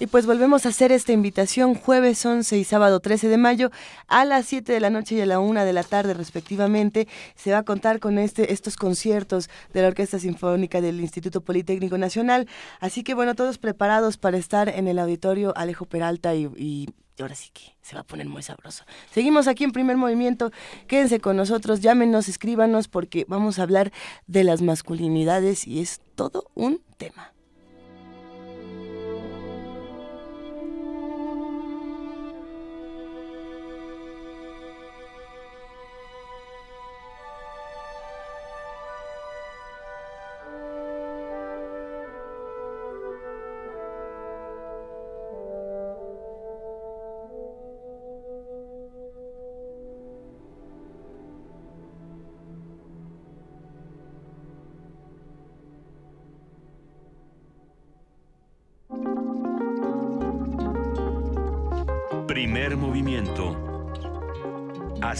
Y 0.00 0.06
pues 0.06 0.26
volvemos 0.26 0.64
a 0.64 0.68
hacer 0.68 0.92
esta 0.92 1.12
invitación 1.12 1.74
jueves 1.74 2.24
11 2.24 2.56
y 2.56 2.62
sábado 2.62 3.00
13 3.00 3.28
de 3.28 3.36
mayo 3.36 3.72
a 4.06 4.24
las 4.24 4.46
7 4.46 4.72
de 4.72 4.78
la 4.78 4.90
noche 4.90 5.16
y 5.16 5.20
a 5.20 5.26
la 5.26 5.40
1 5.40 5.64
de 5.64 5.72
la 5.72 5.82
tarde 5.82 6.14
respectivamente. 6.14 7.08
Se 7.34 7.50
va 7.50 7.58
a 7.58 7.62
contar 7.64 7.98
con 7.98 8.16
este, 8.18 8.52
estos 8.52 8.76
conciertos 8.76 9.50
de 9.72 9.82
la 9.82 9.88
Orquesta 9.88 10.20
Sinfónica 10.20 10.80
del 10.80 11.00
Instituto 11.00 11.40
Politécnico 11.40 11.98
Nacional. 11.98 12.46
Así 12.78 13.02
que 13.02 13.14
bueno, 13.14 13.34
todos 13.34 13.58
preparados 13.58 14.18
para 14.18 14.38
estar 14.38 14.68
en 14.68 14.86
el 14.86 15.00
auditorio 15.00 15.52
Alejo 15.56 15.84
Peralta 15.84 16.32
y, 16.36 16.44
y 16.56 16.88
ahora 17.20 17.34
sí 17.34 17.50
que 17.52 17.74
se 17.82 17.96
va 17.96 18.02
a 18.02 18.04
poner 18.04 18.28
muy 18.28 18.44
sabroso. 18.44 18.84
Seguimos 19.10 19.48
aquí 19.48 19.64
en 19.64 19.72
primer 19.72 19.96
movimiento. 19.96 20.52
Quédense 20.86 21.18
con 21.18 21.36
nosotros, 21.36 21.80
llámenos, 21.80 22.28
escríbanos 22.28 22.86
porque 22.86 23.24
vamos 23.26 23.58
a 23.58 23.64
hablar 23.64 23.92
de 24.28 24.44
las 24.44 24.62
masculinidades 24.62 25.66
y 25.66 25.80
es 25.80 26.00
todo 26.14 26.44
un 26.54 26.82
tema. 26.98 27.32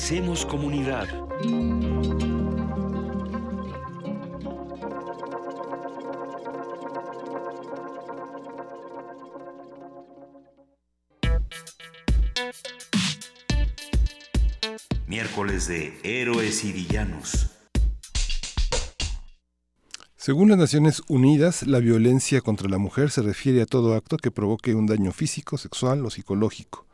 Hacemos 0.08 0.46
comunidad. 0.46 1.06
Miércoles 15.06 15.68
de 15.68 16.00
Héroes 16.02 16.64
y 16.64 16.72
Villanos. 16.72 17.50
Según 20.16 20.48
las 20.48 20.56
Naciones 20.56 21.02
Unidas, 21.08 21.66
la 21.66 21.80
violencia 21.80 22.40
contra 22.40 22.70
la 22.70 22.78
mujer 22.78 23.10
se 23.10 23.20
refiere 23.20 23.60
a 23.60 23.66
todo 23.66 23.94
acto 23.94 24.16
que 24.16 24.30
provoque 24.30 24.74
un 24.74 24.86
daño 24.86 25.12
físico, 25.12 25.58
sexual 25.58 26.06
o 26.06 26.08
psicológico. 26.08 26.87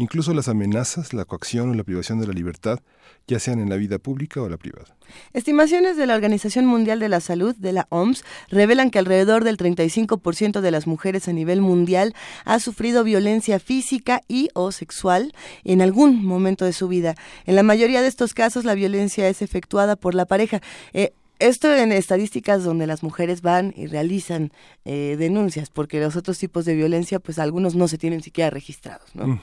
Incluso 0.00 0.32
las 0.32 0.48
amenazas, 0.48 1.12
la 1.12 1.26
coacción 1.26 1.68
o 1.68 1.74
la 1.74 1.84
privación 1.84 2.18
de 2.20 2.26
la 2.26 2.32
libertad, 2.32 2.80
ya 3.26 3.38
sean 3.38 3.60
en 3.60 3.68
la 3.68 3.76
vida 3.76 3.98
pública 3.98 4.40
o 4.40 4.48
la 4.48 4.56
privada. 4.56 4.96
Estimaciones 5.34 5.98
de 5.98 6.06
la 6.06 6.14
Organización 6.14 6.64
Mundial 6.64 7.00
de 7.00 7.10
la 7.10 7.20
Salud, 7.20 7.54
de 7.54 7.74
la 7.74 7.86
OMS, 7.90 8.24
revelan 8.48 8.90
que 8.90 8.98
alrededor 8.98 9.44
del 9.44 9.58
35% 9.58 10.62
de 10.62 10.70
las 10.70 10.86
mujeres 10.86 11.28
a 11.28 11.34
nivel 11.34 11.60
mundial 11.60 12.14
ha 12.46 12.60
sufrido 12.60 13.04
violencia 13.04 13.60
física 13.60 14.22
y 14.26 14.48
o 14.54 14.72
sexual 14.72 15.34
en 15.64 15.82
algún 15.82 16.24
momento 16.24 16.64
de 16.64 16.72
su 16.72 16.88
vida. 16.88 17.14
En 17.44 17.54
la 17.54 17.62
mayoría 17.62 18.00
de 18.00 18.08
estos 18.08 18.32
casos, 18.32 18.64
la 18.64 18.74
violencia 18.74 19.28
es 19.28 19.42
efectuada 19.42 19.96
por 19.96 20.14
la 20.14 20.24
pareja. 20.24 20.62
Eh, 20.94 21.12
esto 21.40 21.74
en 21.74 21.92
estadísticas 21.92 22.64
donde 22.64 22.86
las 22.86 23.02
mujeres 23.02 23.42
van 23.42 23.74
y 23.76 23.86
realizan 23.86 24.50
eh, 24.86 25.16
denuncias, 25.18 25.68
porque 25.68 26.00
los 26.00 26.16
otros 26.16 26.38
tipos 26.38 26.64
de 26.64 26.74
violencia, 26.74 27.20
pues 27.20 27.38
algunos 27.38 27.74
no 27.74 27.86
se 27.86 27.98
tienen 27.98 28.22
siquiera 28.22 28.48
registrados. 28.48 29.14
¿no? 29.14 29.42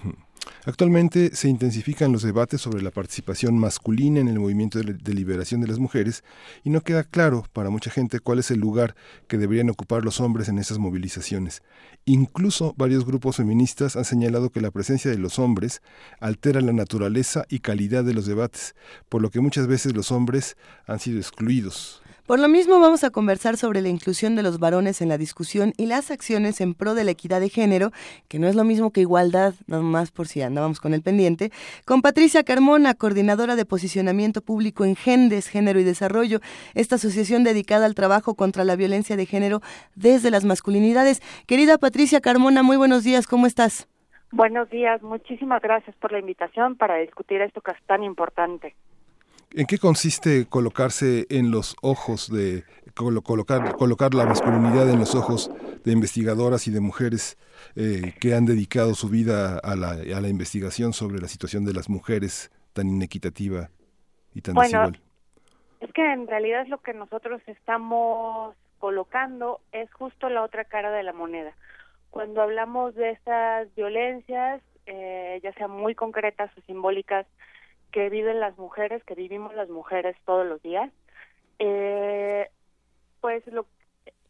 Actualmente 0.65 1.36
se 1.36 1.49
intensifican 1.49 2.12
los 2.12 2.23
debates 2.23 2.62
sobre 2.62 2.81
la 2.81 2.91
participación 2.91 3.57
masculina 3.57 4.19
en 4.19 4.27
el 4.27 4.39
movimiento 4.39 4.79
de 4.79 5.13
liberación 5.13 5.62
de 5.62 5.67
las 5.67 5.79
mujeres 5.79 6.23
y 6.63 6.69
no 6.69 6.81
queda 6.81 7.03
claro 7.03 7.45
para 7.53 7.69
mucha 7.69 7.89
gente 7.89 8.19
cuál 8.19 8.39
es 8.39 8.51
el 8.51 8.60
lugar 8.60 8.95
que 9.27 9.38
deberían 9.38 9.69
ocupar 9.69 10.03
los 10.03 10.19
hombres 10.19 10.49
en 10.49 10.60
esas 10.60 10.77
movilizaciones. 10.77 11.63
Incluso 12.05 12.73
varios 12.77 13.05
grupos 13.05 13.38
feministas 13.38 13.95
han 13.95 14.05
señalado 14.05 14.49
que 14.49 14.62
la 14.62 14.71
presencia 14.71 15.12
de 15.12 15.17
los 15.17 15.39
hombres 15.39 15.81
altera 16.19 16.62
la 16.62 16.73
naturaleza 16.73 17.45
y 17.49 17.60
calidad 17.60 18.03
de 18.03 18.13
los 18.13 18.25
debates, 18.25 18.75
por 19.10 19.21
lo 19.21 19.29
que 19.29 19.41
muchas 19.41 19.67
veces 19.67 19.95
los 19.95 20.12
hombres 20.12 20.57
han 20.86 20.99
sido 20.99 21.19
excluidos. 21.19 22.01
Por 22.27 22.39
lo 22.39 22.49
mismo 22.49 22.81
vamos 22.81 23.05
a 23.05 23.09
conversar 23.09 23.55
sobre 23.55 23.79
la 23.79 23.87
inclusión 23.87 24.35
de 24.35 24.43
los 24.43 24.59
varones 24.59 25.01
en 25.01 25.07
la 25.07 25.17
discusión 25.17 25.71
y 25.77 25.85
las 25.85 26.11
acciones 26.11 26.59
en 26.59 26.73
pro 26.73 26.93
de 26.93 27.05
la 27.05 27.11
equidad 27.11 27.39
de 27.39 27.47
género, 27.47 27.91
que 28.27 28.37
no 28.37 28.47
es 28.47 28.55
lo 28.55 28.65
mismo 28.65 28.91
que 28.91 28.99
igualdad, 28.99 29.53
nada 29.65 29.81
más 29.81 30.11
por 30.11 30.27
si 30.27 30.41
andábamos 30.41 30.81
con 30.81 30.93
el 30.93 31.01
pendiente, 31.01 31.51
con 31.85 32.01
Patricia 32.01 32.43
Carmona, 32.43 32.95
coordinadora 32.95 33.55
de 33.55 33.63
posicionamiento 33.63 34.41
público 34.41 34.83
en 34.83 34.97
GENDES, 34.97 35.47
Género 35.47 35.79
y 35.79 35.85
Desarrollo, 35.85 36.41
esta 36.73 36.95
asociación 36.95 37.45
dedicada 37.45 37.85
al 37.85 37.95
trabajo 37.95 38.35
contra 38.35 38.65
la 38.65 38.75
violencia 38.75 39.15
de 39.15 39.25
género 39.25 39.61
desde 39.95 40.29
las 40.29 40.43
masculinidades. 40.43 41.21
Querida 41.47 41.77
Patricia 41.77 42.19
Carmona, 42.19 42.61
muy 42.61 42.75
buenos 42.75 43.05
días, 43.05 43.25
¿cómo 43.25 43.47
estás? 43.47 43.87
Buenos 44.33 44.69
días, 44.69 45.01
muchísimas 45.01 45.61
gracias 45.61 45.95
por 45.95 46.11
la 46.11 46.19
invitación 46.19 46.75
para 46.75 46.97
discutir 46.97 47.39
esto 47.39 47.61
que 47.61 47.71
es 47.71 47.81
tan 47.85 48.03
importante. 48.03 48.75
¿En 49.51 49.65
qué 49.65 49.77
consiste 49.77 50.45
colocarse 50.47 51.25
en 51.29 51.51
los 51.51 51.75
ojos 51.81 52.31
de 52.31 52.63
colocar 52.93 53.75
colocar 53.75 54.13
la 54.13 54.25
masculinidad 54.25 54.89
en 54.89 54.99
los 54.99 55.15
ojos 55.15 55.51
de 55.83 55.91
investigadoras 55.91 56.67
y 56.67 56.71
de 56.71 56.79
mujeres 56.79 57.38
eh, 57.75 58.13
que 58.19 58.33
han 58.33 58.45
dedicado 58.45 58.93
su 58.95 59.07
vida 59.10 59.60
a 59.60 59.75
la, 59.75 59.91
a 59.91 60.21
la 60.21 60.27
investigación 60.27 60.93
sobre 60.93 61.21
la 61.21 61.27
situación 61.27 61.63
de 61.63 61.73
las 61.73 61.89
mujeres 61.89 62.51
tan 62.73 62.89
inequitativa 62.89 63.69
y 64.33 64.41
tan 64.41 64.55
bueno, 64.55 64.91
Es 65.79 65.91
que 65.93 66.12
en 66.12 66.27
realidad 66.27 66.63
es 66.63 66.69
lo 66.69 66.79
que 66.79 66.93
nosotros 66.93 67.41
estamos 67.47 68.55
colocando 68.79 69.62
es 69.71 69.91
justo 69.93 70.29
la 70.29 70.43
otra 70.43 70.65
cara 70.65 70.91
de 70.91 71.03
la 71.03 71.13
moneda. 71.13 71.53
Cuando 72.10 72.41
hablamos 72.41 72.95
de 72.95 73.12
estas 73.12 73.73
violencias, 73.75 74.62
eh, 74.86 75.39
ya 75.43 75.53
sean 75.53 75.71
muy 75.71 75.95
concretas 75.95 76.51
o 76.57 76.62
simbólicas, 76.62 77.25
que 77.97 78.12
viven 78.12 78.39
las 78.39 78.55
mujeres, 78.60 79.03
que 79.05 79.15
vivimos 79.15 79.55
las 79.55 79.69
mujeres 79.69 80.15
todos 80.23 80.45
los 80.45 80.62
días, 80.62 80.91
eh, 81.57 82.47
pues 83.21 83.43
lo, 83.47 83.65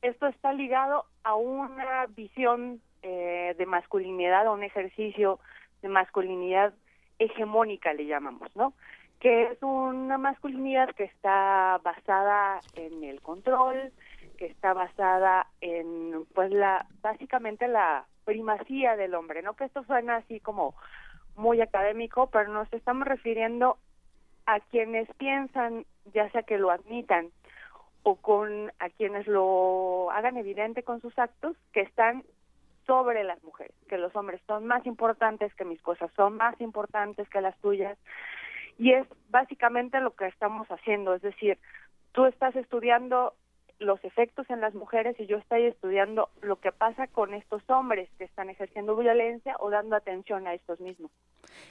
esto 0.01 0.27
está 0.27 0.53
ligado 0.53 1.03
a 1.25 1.35
una 1.35 2.05
visión 2.05 2.79
eh, 3.01 3.55
de 3.57 3.65
masculinidad, 3.65 4.47
a 4.47 4.51
un 4.51 4.63
ejercicio 4.63 5.41
de 5.81 5.89
masculinidad 5.89 6.73
hegemónica, 7.19 7.91
le 7.91 8.05
llamamos, 8.05 8.55
¿no? 8.55 8.71
Que 9.19 9.51
es 9.51 9.61
una 9.61 10.17
masculinidad 10.17 10.95
que 10.95 11.03
está 11.03 11.81
basada 11.83 12.61
en 12.75 13.03
el 13.03 13.19
control, 13.19 13.91
que 14.37 14.45
está 14.45 14.71
basada 14.71 15.45
en, 15.59 16.25
pues, 16.33 16.51
la, 16.51 16.85
básicamente 17.01 17.67
la 17.67 18.05
primacía 18.23 18.95
del 18.95 19.13
hombre, 19.13 19.41
¿no? 19.41 19.55
Que 19.57 19.65
esto 19.65 19.83
suena 19.83 20.15
así 20.15 20.39
como 20.39 20.73
muy 21.37 21.61
académico, 21.61 22.27
pero 22.27 22.51
nos 22.51 22.71
estamos 22.73 23.07
refiriendo 23.07 23.77
a 24.45 24.59
quienes 24.59 25.07
piensan, 25.17 25.85
ya 26.13 26.29
sea 26.31 26.43
que 26.43 26.57
lo 26.57 26.71
admitan 26.71 27.29
o 28.03 28.15
con 28.15 28.71
a 28.79 28.89
quienes 28.89 29.27
lo 29.27 30.09
hagan 30.11 30.37
evidente 30.37 30.83
con 30.83 31.01
sus 31.01 31.17
actos, 31.19 31.55
que 31.73 31.81
están 31.81 32.23
sobre 32.85 33.23
las 33.25 33.43
mujeres, 33.43 33.75
que 33.89 33.97
los 33.97 34.15
hombres 34.15 34.41
son 34.47 34.65
más 34.65 34.85
importantes, 34.85 35.53
que 35.55 35.65
mis 35.65 35.81
cosas 35.81 36.09
son 36.15 36.37
más 36.37 36.59
importantes 36.61 37.29
que 37.29 37.41
las 37.41 37.57
tuyas. 37.59 37.97
Y 38.77 38.93
es 38.93 39.05
básicamente 39.29 39.99
lo 39.99 40.15
que 40.15 40.27
estamos 40.27 40.67
haciendo, 40.69 41.13
es 41.13 41.21
decir, 41.21 41.59
tú 42.13 42.25
estás 42.25 42.55
estudiando 42.55 43.33
los 43.79 44.03
efectos 44.03 44.49
en 44.49 44.61
las 44.61 44.73
mujeres 44.73 45.15
y 45.19 45.27
yo 45.27 45.37
estoy 45.37 45.65
estudiando 45.65 46.29
lo 46.41 46.59
que 46.59 46.71
pasa 46.71 47.07
con 47.07 47.33
estos 47.33 47.61
hombres 47.69 48.09
que 48.17 48.23
están 48.23 48.49
ejerciendo 48.49 48.95
violencia 48.95 49.55
o 49.59 49.69
dando 49.69 49.95
atención 49.95 50.47
a 50.47 50.53
estos 50.53 50.79
mismos. 50.79 51.11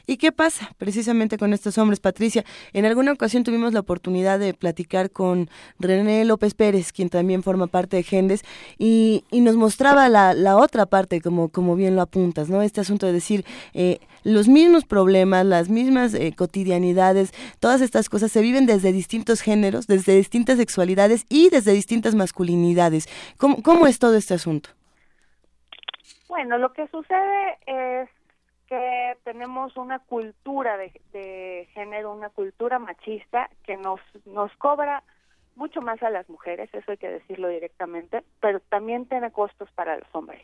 ¿Y 0.06 0.16
qué 0.18 0.32
pasa 0.32 0.70
precisamente 0.78 1.36
con 1.36 1.52
estos 1.52 1.78
hombres, 1.78 2.00
Patricia? 2.00 2.44
En 2.72 2.84
alguna 2.84 3.12
ocasión 3.12 3.42
tuvimos 3.42 3.72
la 3.72 3.80
oportunidad 3.80 4.38
de 4.38 4.54
platicar 4.54 5.10
con 5.10 5.50
René 5.78 6.24
López 6.24 6.54
Pérez, 6.54 6.92
quien 6.92 7.08
también 7.08 7.42
forma 7.42 7.66
parte 7.66 7.96
de 7.96 8.02
Gendes, 8.02 8.42
y, 8.78 9.24
nos 9.32 9.56
mostraba 9.56 10.08
la, 10.08 10.56
otra 10.56 10.86
parte, 10.86 11.20
como, 11.20 11.50
como 11.50 11.76
bien 11.76 11.94
lo 11.94 12.02
apuntas, 12.02 12.48
¿no? 12.48 12.62
Este 12.62 12.80
asunto 12.80 13.06
de 13.06 13.12
decir, 13.12 13.44
eh, 13.74 14.00
los 14.24 14.48
mismos 14.48 14.84
problemas, 14.84 15.46
las 15.46 15.68
mismas 15.68 16.12
eh, 16.14 16.32
cotidianidades, 16.36 17.32
todas 17.60 17.80
estas 17.80 18.08
cosas 18.08 18.32
se 18.32 18.40
viven 18.40 18.66
desde 18.66 18.92
distintos 18.92 19.40
géneros, 19.40 19.86
desde 19.86 20.16
distintas 20.16 20.58
sexualidades 20.58 21.26
y 21.28 21.48
desde 21.48 21.72
distintas 21.96 22.14
masculinidades. 22.14 23.08
¿Cómo, 23.38 23.62
cómo 23.62 23.86
es 23.86 23.98
todo 23.98 24.16
este 24.16 24.34
asunto? 24.34 24.70
Bueno, 26.28 26.58
lo 26.58 26.72
que 26.72 26.86
sucede 26.88 27.58
es 27.66 28.08
que 28.66 29.16
tenemos 29.24 29.76
una 29.76 30.00
cultura 30.00 30.76
de, 30.76 31.68
género, 31.72 32.12
una 32.12 32.28
cultura 32.28 32.78
machista 32.78 33.48
que 33.64 33.76
nos, 33.76 34.00
nos 34.26 34.54
cobra 34.56 35.02
mucho 35.54 35.80
más 35.80 36.02
a 36.02 36.10
las 36.10 36.28
mujeres, 36.28 36.68
eso 36.74 36.90
hay 36.90 36.98
que 36.98 37.08
decirlo 37.08 37.48
directamente, 37.48 38.22
pero 38.40 38.60
también 38.60 39.06
tiene 39.06 39.30
costos 39.30 39.70
para 39.70 39.96
los 39.96 40.08
hombres. 40.12 40.42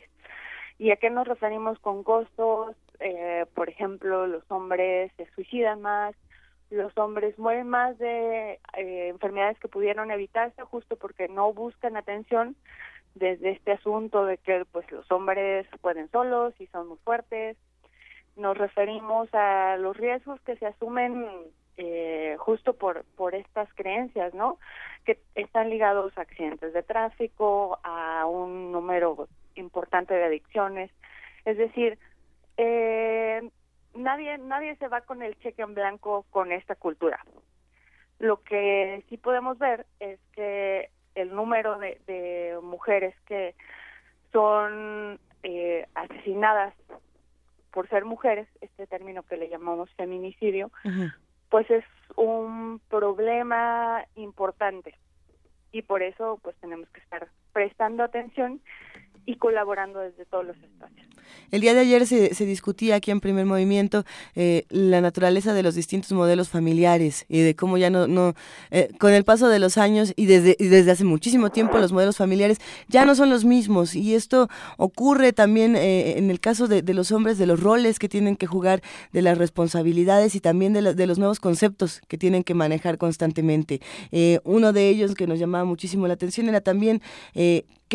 ¿Y 0.79 0.89
a 0.89 0.95
qué 0.95 1.11
nos 1.11 1.27
referimos 1.27 1.77
con 1.79 2.03
costos? 2.03 2.75
Eh, 2.99 3.45
por 3.53 3.69
ejemplo, 3.69 4.25
los 4.25 4.43
hombres 4.49 5.11
se 5.17 5.29
suicidan 5.35 5.81
más, 5.81 6.15
los 6.73 6.97
hombres 6.97 7.37
mueren 7.39 7.69
más 7.69 7.97
de 7.97 8.59
eh, 8.77 9.07
enfermedades 9.09 9.59
que 9.59 9.67
pudieron 9.67 10.11
evitarse 10.11 10.61
justo 10.63 10.95
porque 10.95 11.27
no 11.27 11.53
buscan 11.53 11.95
atención 11.95 12.55
desde 13.15 13.51
este 13.51 13.73
asunto 13.73 14.25
de 14.25 14.37
que 14.37 14.65
pues 14.71 14.91
los 14.91 15.09
hombres 15.11 15.67
pueden 15.81 16.09
solos 16.11 16.53
y 16.59 16.67
son 16.67 16.87
muy 16.87 16.97
fuertes, 17.03 17.57
nos 18.35 18.57
referimos 18.57 19.29
a 19.33 19.77
los 19.77 19.95
riesgos 19.95 20.41
que 20.41 20.55
se 20.57 20.65
asumen 20.65 21.27
eh, 21.77 22.35
justo 22.39 22.73
por, 22.73 23.05
por 23.15 23.35
estas 23.35 23.71
creencias, 23.75 24.33
¿no? 24.33 24.57
Que 25.05 25.19
están 25.35 25.69
ligados 25.69 26.17
a 26.17 26.21
accidentes 26.21 26.73
de 26.73 26.83
tráfico, 26.83 27.79
a 27.83 28.25
un 28.25 28.71
número 28.71 29.27
importante 29.55 30.13
de 30.13 30.23
adicciones. 30.23 30.91
Es 31.45 31.57
decir, 31.57 31.99
eh, 32.57 33.49
nadie, 33.93 34.37
nadie 34.37 34.75
se 34.77 34.87
va 34.87 35.01
con 35.01 35.21
el 35.21 35.37
cheque 35.39 35.61
en 35.61 35.73
blanco 35.73 36.25
con 36.29 36.51
esta 36.51 36.75
cultura. 36.75 37.23
Lo 38.19 38.41
que 38.43 39.03
sí 39.09 39.17
podemos 39.17 39.57
ver 39.57 39.85
es 39.99 40.19
que 40.33 40.89
el 41.15 41.33
número 41.33 41.77
de, 41.77 41.99
de 42.07 42.57
mujeres 42.61 43.15
que 43.25 43.55
son 44.31 45.19
eh, 45.43 45.87
asesinadas 45.93 46.73
por 47.71 47.89
ser 47.89 48.05
mujeres, 48.05 48.47
este 48.61 48.87
término 48.87 49.23
que 49.23 49.35
le 49.35 49.49
llamamos 49.49 49.89
feminicidio, 49.95 50.71
pues 51.49 51.69
es 51.71 51.83
un 52.15 52.79
problema 52.87 54.05
importante 54.15 54.95
y 55.71 55.81
por 55.81 56.03
eso 56.03 56.39
pues 56.43 56.55
tenemos 56.57 56.87
que 56.89 56.99
estar 56.99 57.27
prestando 57.51 58.03
atención 58.03 58.61
y 59.25 59.35
colaborando 59.35 59.99
desde 59.99 60.25
todos 60.25 60.45
los 60.45 60.57
espacios. 60.57 61.07
El 61.51 61.61
día 61.61 61.73
de 61.73 61.81
ayer 61.81 62.07
se, 62.07 62.33
se 62.33 62.45
discutía 62.45 62.95
aquí 62.95 63.11
en 63.11 63.19
primer 63.19 63.45
movimiento 63.45 64.05
eh, 64.35 64.65
la 64.69 65.01
naturaleza 65.01 65.53
de 65.53 65.63
los 65.63 65.75
distintos 65.75 66.11
modelos 66.11 66.49
familiares 66.49 67.25
y 67.29 67.39
de 67.41 67.55
cómo 67.55 67.77
ya 67.77 67.89
no, 67.89 68.07
no 68.07 68.33
eh, 68.71 68.89
con 68.99 69.13
el 69.13 69.23
paso 69.23 69.47
de 69.47 69.59
los 69.59 69.77
años 69.77 70.13
y 70.15 70.25
desde, 70.25 70.55
desde 70.59 70.91
hace 70.91 71.03
muchísimo 71.03 71.51
tiempo 71.51 71.77
los 71.77 71.91
modelos 71.91 72.17
familiares 72.17 72.57
ya 72.87 73.05
no 73.05 73.15
son 73.15 73.29
los 73.29 73.45
mismos 73.45 73.95
y 73.95 74.15
esto 74.15 74.49
ocurre 74.77 75.31
también 75.31 75.75
eh, 75.75 76.17
en 76.17 76.31
el 76.31 76.39
caso 76.39 76.67
de, 76.67 76.81
de, 76.81 76.93
los 76.93 77.11
hombres, 77.11 77.37
de 77.37 77.45
los 77.45 77.59
roles 77.59 77.99
que 77.99 78.09
tienen 78.09 78.35
que 78.35 78.47
jugar, 78.47 78.81
de 79.11 79.21
las 79.21 79.37
responsabilidades 79.37 80.35
y 80.35 80.39
también 80.39 80.73
de, 80.73 80.93
de 80.93 81.07
los 81.07 81.19
nuevos 81.19 81.39
conceptos 81.39 82.01
que 82.07 82.17
tienen 82.17 82.43
que 82.43 82.55
manejar 82.55 82.97
constantemente. 82.97 83.79
uno 84.43 84.73
de 84.73 84.89
ellos 84.89 85.13
que 85.15 85.27
nos 85.27 85.39
llamaba 85.39 85.65
muchísimo 85.65 86.07
la 86.07 86.15
atención 86.15 86.49
era 86.49 86.61
también 86.61 87.01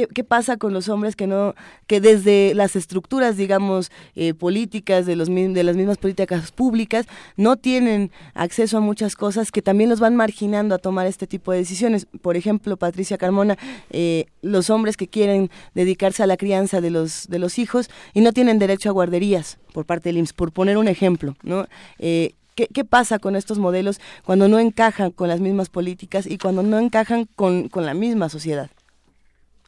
¿Qué, 0.06 0.22
pasa 0.22 0.58
con 0.58 0.72
los 0.72 0.88
hombres 0.88 1.16
que 1.16 1.26
no, 1.26 1.54
que 1.88 2.00
desde 2.00 2.54
las 2.54 2.76
estructuras, 2.76 3.36
digamos, 3.36 3.90
eh, 4.14 4.32
políticas, 4.32 5.06
de, 5.06 5.16
los, 5.16 5.28
de 5.28 5.64
las 5.64 5.74
mismas 5.74 5.98
políticas 5.98 6.52
públicas, 6.52 7.06
no 7.36 7.56
tienen 7.56 8.12
acceso 8.34 8.78
a 8.78 8.80
muchas 8.80 9.16
cosas 9.16 9.50
que 9.50 9.60
también 9.60 9.90
los 9.90 9.98
van 9.98 10.14
marginando 10.14 10.76
a 10.76 10.78
tomar 10.78 11.08
este 11.08 11.26
tipo 11.26 11.50
de 11.50 11.58
decisiones? 11.58 12.06
Por 12.22 12.36
ejemplo, 12.36 12.76
Patricia 12.76 13.18
Carmona, 13.18 13.58
eh, 13.90 14.26
los 14.40 14.70
hombres 14.70 14.96
que 14.96 15.08
quieren 15.08 15.50
dedicarse 15.74 16.22
a 16.22 16.28
la 16.28 16.36
crianza 16.36 16.80
de 16.80 16.90
los, 16.90 17.26
de 17.28 17.40
los 17.40 17.58
hijos 17.58 17.90
y 18.14 18.20
no 18.20 18.32
tienen 18.32 18.60
derecho 18.60 18.90
a 18.90 18.92
guarderías 18.92 19.58
por 19.72 19.84
parte 19.84 20.10
del 20.10 20.18
IMSS, 20.18 20.32
por 20.32 20.52
poner 20.52 20.78
un 20.78 20.86
ejemplo, 20.86 21.34
¿no? 21.42 21.66
Eh, 21.98 22.34
¿Qué, 22.54 22.84
pasa 22.84 23.20
con 23.20 23.36
estos 23.36 23.58
modelos 23.58 24.00
cuando 24.24 24.48
no 24.48 24.58
encajan 24.58 25.12
con 25.12 25.28
las 25.28 25.38
mismas 25.38 25.68
políticas 25.68 26.26
y 26.26 26.38
cuando 26.38 26.64
no 26.64 26.78
encajan 26.80 27.28
con, 27.36 27.68
con 27.68 27.86
la 27.86 27.94
misma 27.94 28.28
sociedad? 28.28 28.68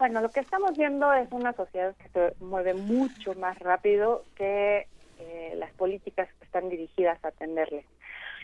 Bueno, 0.00 0.22
lo 0.22 0.30
que 0.30 0.40
estamos 0.40 0.78
viendo 0.78 1.12
es 1.12 1.30
una 1.30 1.52
sociedad 1.52 1.94
que 1.94 2.08
se 2.08 2.34
mueve 2.42 2.72
mucho 2.72 3.34
más 3.34 3.58
rápido 3.58 4.24
que 4.34 4.86
eh, 5.18 5.54
las 5.58 5.70
políticas 5.74 6.26
que 6.38 6.46
están 6.46 6.70
dirigidas 6.70 7.22
a 7.22 7.28
atenderle. 7.28 7.84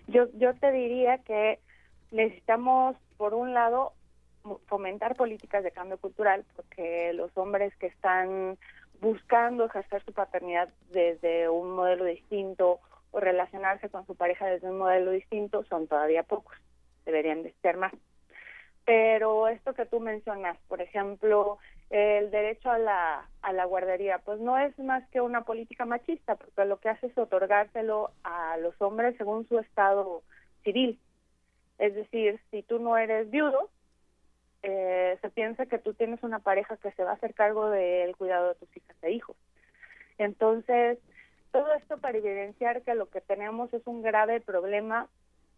Yo, 0.07 0.27
yo 0.35 0.53
te 0.53 0.71
diría 0.71 1.17
que 1.17 1.59
necesitamos, 2.11 2.95
por 3.17 3.33
un 3.33 3.55
lado, 3.55 3.95
fomentar 4.67 5.17
políticas 5.17 5.65
de 5.65 5.71
cambio 5.71 5.97
cultural, 5.97 6.45
porque 6.57 7.15
los 7.15 7.35
hombres 7.39 7.75
que 7.77 7.87
están 7.87 8.59
buscando 9.01 9.65
ejercer 9.65 10.05
su 10.05 10.13
paternidad 10.13 10.69
desde 10.91 11.49
un 11.49 11.71
modelo 11.71 12.05
distinto 12.05 12.81
o 13.13 13.19
relacionarse 13.21 13.89
con 13.89 14.07
su 14.07 14.15
pareja 14.15 14.45
desde 14.45 14.69
un 14.69 14.77
modelo 14.77 15.11
distinto 15.11 15.65
son 15.65 15.87
todavía 15.87 16.23
pocos, 16.23 16.55
deberían 17.07 17.43
de 17.43 17.55
ser 17.63 17.79
más. 17.79 17.95
Pero 18.87 19.49
esto 19.49 19.75
que 19.75 19.85
tú 19.85 19.99
mencionas, 19.99 20.57
por 20.69 20.81
ejemplo, 20.81 21.59
el 21.91 22.31
derecho 22.31 22.71
a 22.71 22.79
la, 22.79 23.29
a 23.43 23.53
la 23.53 23.65
guardería, 23.65 24.19
pues 24.19 24.39
no 24.39 24.57
es 24.59 24.79
más 24.79 25.07
que 25.11 25.21
una 25.21 25.43
política 25.43 25.85
machista, 25.85 26.37
porque 26.37 26.65
lo 26.65 26.79
que 26.79 26.91
hace 26.91 27.09
es 27.09 27.19
otorgárselo 27.19 28.13
a 28.23 28.57
los 28.59 28.81
hombres 28.81 29.17
según 29.17 29.47
su 29.49 29.59
estado 29.59 30.23
civil. 30.63 31.01
Es 31.79 31.97
decir, 31.97 32.41
si 32.53 32.63
tú 32.63 32.79
no 32.79 32.97
eres 32.97 33.29
viudo, 33.29 33.69
eh, 34.63 35.19
se 35.21 35.31
piensa 35.31 35.67
que 35.67 35.79
tú 35.79 35.93
tienes 35.95 36.23
una 36.23 36.39
pareja 36.39 36.77
que 36.77 36.93
se 36.93 37.03
va 37.03 37.11
a 37.11 37.15
hacer 37.15 37.35
cargo 37.35 37.71
del 37.71 38.17
cuidado 38.17 38.51
de 38.51 38.55
tus 38.55 38.77
hijas 38.77 38.97
e 39.03 39.11
hijos. 39.11 39.37
Entonces, 40.19 40.99
todo 41.51 41.73
esto 41.75 41.99
para 41.99 42.19
evidenciar 42.19 42.83
que 42.83 42.95
lo 42.95 43.11
que 43.11 43.21
tenemos 43.21 43.75
es 43.75 43.85
un 43.87 44.03
grave 44.03 44.41
problema 44.41 45.09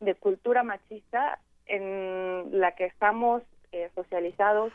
de 0.01 0.15
cultura 0.15 0.63
machista 0.63 1.39
en 1.69 2.61
la 2.61 2.73
que 2.73 2.87
estamos 2.87 3.43
eh, 3.73 3.91
socializados 3.95 4.73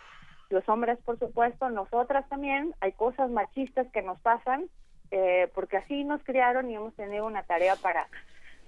los 0.49 0.67
hombres, 0.69 0.99
por 1.03 1.17
supuesto, 1.19 1.69
nosotras 1.69 2.27
también, 2.29 2.73
hay 2.79 2.91
cosas 2.91 3.29
machistas 3.29 3.87
que 3.91 4.01
nos 4.01 4.19
pasan, 4.21 4.69
eh, 5.11 5.49
porque 5.53 5.77
así 5.77 6.03
nos 6.03 6.23
criaron 6.23 6.69
y 6.69 6.75
hemos 6.75 6.93
tenido 6.95 7.25
una 7.25 7.43
tarea 7.43 7.75
para, 7.75 8.07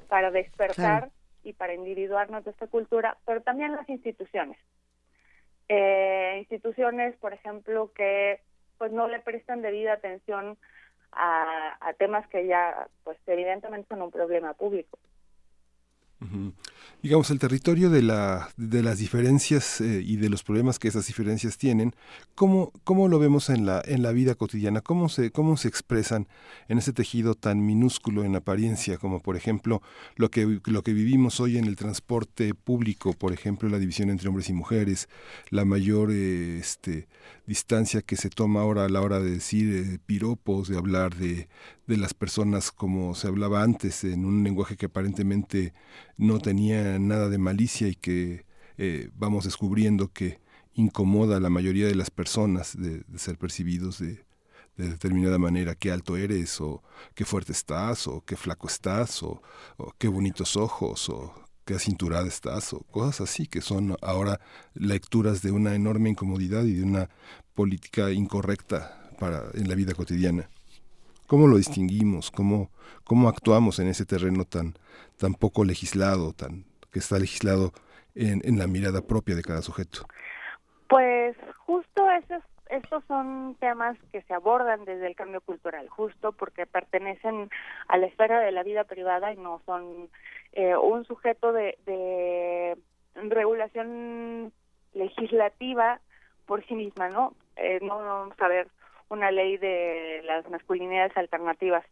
para 0.10 0.32
despertar 0.32 1.12
y 1.44 1.54
para 1.54 1.76
individuarnos 1.76 2.44
de 2.44 2.52
esta 2.52 2.68
cultura, 2.68 3.18
pero 3.26 3.42
también 3.42 3.74
las 3.74 3.88
instituciones. 3.88 4.58
Eh, 5.70 6.38
instituciones, 6.40 7.16
por 7.18 7.34
ejemplo, 7.34 7.92
que 7.94 8.42
pues 8.78 8.92
no 8.92 9.08
le 9.08 9.20
prestan 9.20 9.62
debida 9.62 9.94
atención 9.94 10.58
a, 11.12 11.78
a 11.80 11.94
temas 11.94 12.28
que 12.28 12.46
ya, 12.46 12.88
pues 13.04 13.18
evidentemente 13.28 13.88
son 13.88 14.02
un 14.02 14.12
problema 14.12 14.54
público 14.54 14.98
digamos, 17.06 17.30
el 17.30 17.38
territorio 17.38 17.92
de, 17.92 18.02
la, 18.02 18.50
de 18.58 18.82
las 18.82 18.98
diferencias 18.98 19.80
eh, 19.80 20.02
y 20.04 20.16
de 20.16 20.28
los 20.28 20.42
problemas 20.42 20.80
que 20.80 20.88
esas 20.88 21.06
diferencias 21.06 21.56
tienen, 21.56 21.94
¿cómo, 22.34 22.72
cómo 22.84 23.08
lo 23.08 23.20
vemos 23.20 23.52
en 23.52 23.68
la, 23.68 23.80
en 23.86 24.02
la 24.02 24.12
vida 24.12 24.34
cotidiana? 24.34 24.82
¿Cómo 24.82 25.08
se, 25.08 25.30
¿Cómo 25.30 25.56
se 25.56 25.68
expresan 25.68 26.28
en 26.68 26.80
ese 26.80 26.94
tejido 26.94 27.36
tan 27.36 27.64
minúsculo 27.64 28.24
en 28.24 28.36
apariencia, 28.36 28.98
como 28.98 29.20
por 29.20 29.36
ejemplo 29.36 29.84
lo 30.16 30.32
que, 30.32 30.60
lo 30.66 30.82
que 30.82 30.94
vivimos 30.94 31.40
hoy 31.40 31.60
en 31.60 31.66
el 31.66 31.76
transporte 31.76 32.56
público, 32.56 33.14
por 33.14 33.34
ejemplo, 33.34 33.70
la 33.70 33.78
división 33.78 34.10
entre 34.10 34.28
hombres 34.28 34.50
y 34.50 34.54
mujeres, 34.54 35.08
la 35.52 35.64
mayor 35.64 36.10
eh, 36.12 36.58
este, 36.58 37.08
distancia 37.48 38.02
que 38.02 38.16
se 38.16 38.30
toma 38.30 38.62
ahora 38.62 38.86
a 38.86 38.90
la 38.90 39.02
hora 39.02 39.20
de 39.20 39.32
decir 39.32 39.76
eh, 39.76 40.00
piropos, 40.06 40.68
de 40.68 40.78
hablar 40.78 41.16
de, 41.16 41.48
de 41.88 41.98
las 41.98 42.14
personas 42.14 42.72
como 42.72 43.16
se 43.16 43.28
hablaba 43.28 43.64
antes, 43.64 44.04
en 44.04 44.26
un 44.26 44.44
lenguaje 44.44 44.78
que 44.78 44.88
aparentemente 44.88 45.74
no 46.18 46.40
tenía 46.40 47.00
nada 47.00 47.30
de 47.30 47.38
malicia 47.38 47.88
y 47.88 47.96
que 47.96 48.46
eh, 48.78 49.10
vamos 49.16 49.46
descubriendo 49.46 50.12
que 50.12 50.40
incomoda 50.74 51.38
a 51.38 51.40
la 51.40 51.50
mayoría 51.50 51.88
de 51.88 51.96
las 51.96 52.10
personas 52.12 52.78
de, 52.78 53.04
ser 53.18 53.38
percibidos 53.38 54.00
de, 54.00 54.26
de 54.78 54.90
determinada 54.90 55.38
manera, 55.38 55.76
qué 55.76 55.92
alto 55.92 56.18
eres, 56.18 56.60
o 56.60 56.84
qué 57.14 57.26
fuerte 57.26 57.54
estás, 57.54 58.08
o 58.08 58.22
qué 58.26 58.36
flaco 58.36 58.68
estás, 58.68 59.24
o, 59.24 59.42
qué 59.98 60.08
bonitos 60.08 60.58
ojos, 60.58 61.10
o 61.10 61.34
qué 61.66 61.80
cinturada 61.80 62.28
estás, 62.28 62.74
o 62.74 62.82
cosas 62.92 63.22
así, 63.30 63.48
que 63.48 63.62
son 63.62 63.98
ahora 64.02 64.40
lecturas 64.74 65.42
de 65.42 65.52
una 65.52 65.76
enorme 65.76 66.12
incomodidad 66.12 66.64
y 66.64 66.76
de 66.76 66.84
una 66.84 67.10
política 67.56 68.12
incorrecta 68.12 69.10
para, 69.20 69.46
en 69.54 69.68
la 69.68 69.76
vida 69.76 69.94
cotidiana. 69.94 70.50
¿Cómo 71.28 71.48
lo 71.48 71.58
distinguimos? 71.58 72.30
¿Cómo, 72.30 72.70
cómo 73.04 73.30
actuamos 73.30 73.80
en 73.80 73.88
ese 73.88 74.06
terreno 74.06 74.46
tan, 74.46 74.76
tan 75.18 75.34
poco 75.34 75.64
legislado, 75.66 76.34
tan 76.34 76.66
que 76.92 77.00
está 77.00 77.18
legislado 77.18 77.74
en, 78.14 78.42
en 78.46 78.60
la 78.60 78.68
mirada 78.68 79.02
propia 79.02 79.36
de 79.36 79.42
cada 79.42 79.62
sujeto? 79.62 80.06
Pues 80.88 81.36
justo 81.66 82.10
esos, 82.12 82.44
estos 82.70 83.04
son 83.06 83.56
temas 83.60 83.98
que 84.12 84.22
se 84.24 84.34
abordan 84.34 84.86
desde 84.86 85.08
el 85.08 85.16
cambio 85.16 85.42
cultural, 85.42 85.88
justo 85.90 86.32
porque 86.32 86.66
pertenecen 86.66 87.50
a 87.88 87.98
la 87.98 88.08
esfera 88.08 88.40
de 88.40 88.52
la 88.52 88.64
vida 88.64 88.84
privada 88.86 89.34
y 89.34 89.38
no 89.38 89.62
son 89.66 90.10
eh, 90.54 90.76
un 90.76 91.06
sujeto 91.06 91.54
de, 91.54 91.78
de 91.86 92.78
regulación 93.16 94.52
legislativa 94.94 96.00
por 96.46 96.66
sí 96.66 96.76
misma, 96.76 97.10
¿no? 97.10 97.34
Eh, 97.56 97.80
no 97.82 97.98
vamos 97.98 98.40
a 98.40 98.48
ver 98.48 98.68
una 99.10 99.32
ley 99.32 99.58
de 99.58 100.22
las 100.26 100.50
masculinidades 100.50 101.16
alternativas. 101.16 101.86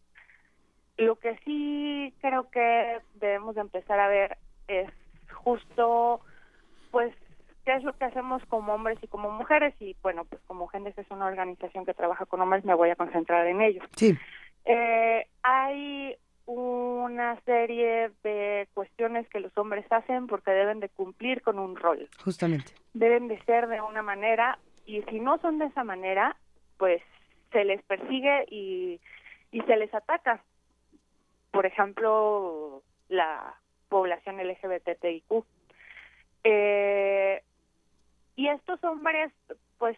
Lo 0.98 1.16
que 1.16 1.38
sí 1.46 2.14
creo 2.22 2.50
que 2.50 3.00
debemos 3.16 3.56
de 3.56 3.62
empezar 3.62 4.00
a 4.00 4.08
ver 4.08 4.38
es 4.68 4.90
justo, 5.32 6.22
pues, 6.92 7.14
qué 7.66 7.76
es 7.76 7.84
lo 7.84 7.94
que 7.94 8.06
hacemos 8.06 8.44
como 8.48 8.74
hombres 8.74 8.98
y 9.02 9.08
como 9.08 9.32
mujeres 9.32 9.74
y 9.80 9.96
bueno, 10.02 10.26
pues 10.26 10.42
como 10.44 10.68
Gendes 10.68 10.98
es 10.98 11.10
una 11.12 11.26
organización 11.26 11.86
que 11.86 11.94
trabaja 11.94 12.26
con 12.26 12.42
hombres, 12.42 12.66
me 12.66 12.74
voy 12.74 12.90
a 12.90 12.96
concentrar 12.96 13.48
en 13.48 13.62
ello. 13.62 13.82
Sí. 13.96 14.18
Eh, 14.66 15.28
hay 15.42 16.16
una 16.46 17.40
serie 17.42 18.12
de 18.24 18.68
cuestiones 18.74 19.28
que 19.30 19.40
los 19.40 19.58
hombres 19.58 19.86
hacen 19.90 20.28
porque 20.28 20.52
deben 20.52 20.80
de 20.80 20.90
cumplir 20.90 21.42
con 21.42 21.58
un 21.58 21.76
rol. 21.76 22.10
Justamente. 22.24 22.74
Deben 22.94 23.28
de 23.28 23.42
ser 23.44 23.68
de 23.68 23.82
una 23.82 24.02
manera 24.02 24.60
y 24.86 25.02
si 25.04 25.20
no 25.20 25.38
son 25.38 25.60
de 25.60 25.66
esa 25.66 25.84
manera, 25.84 26.36
pues 26.78 27.02
se 27.52 27.64
les 27.64 27.82
persigue 27.84 28.46
y, 28.50 29.00
y 29.52 29.62
se 29.62 29.78
les 29.78 29.94
ataca. 29.94 30.44
Por 31.52 31.66
ejemplo, 31.66 32.82
la 33.08 33.56
población 33.88 34.38
LGBTIQ. 34.38 35.46
Eh, 36.44 37.42
y 38.36 38.48
estos 38.48 38.84
hombres, 38.84 39.32
pues 39.78 39.98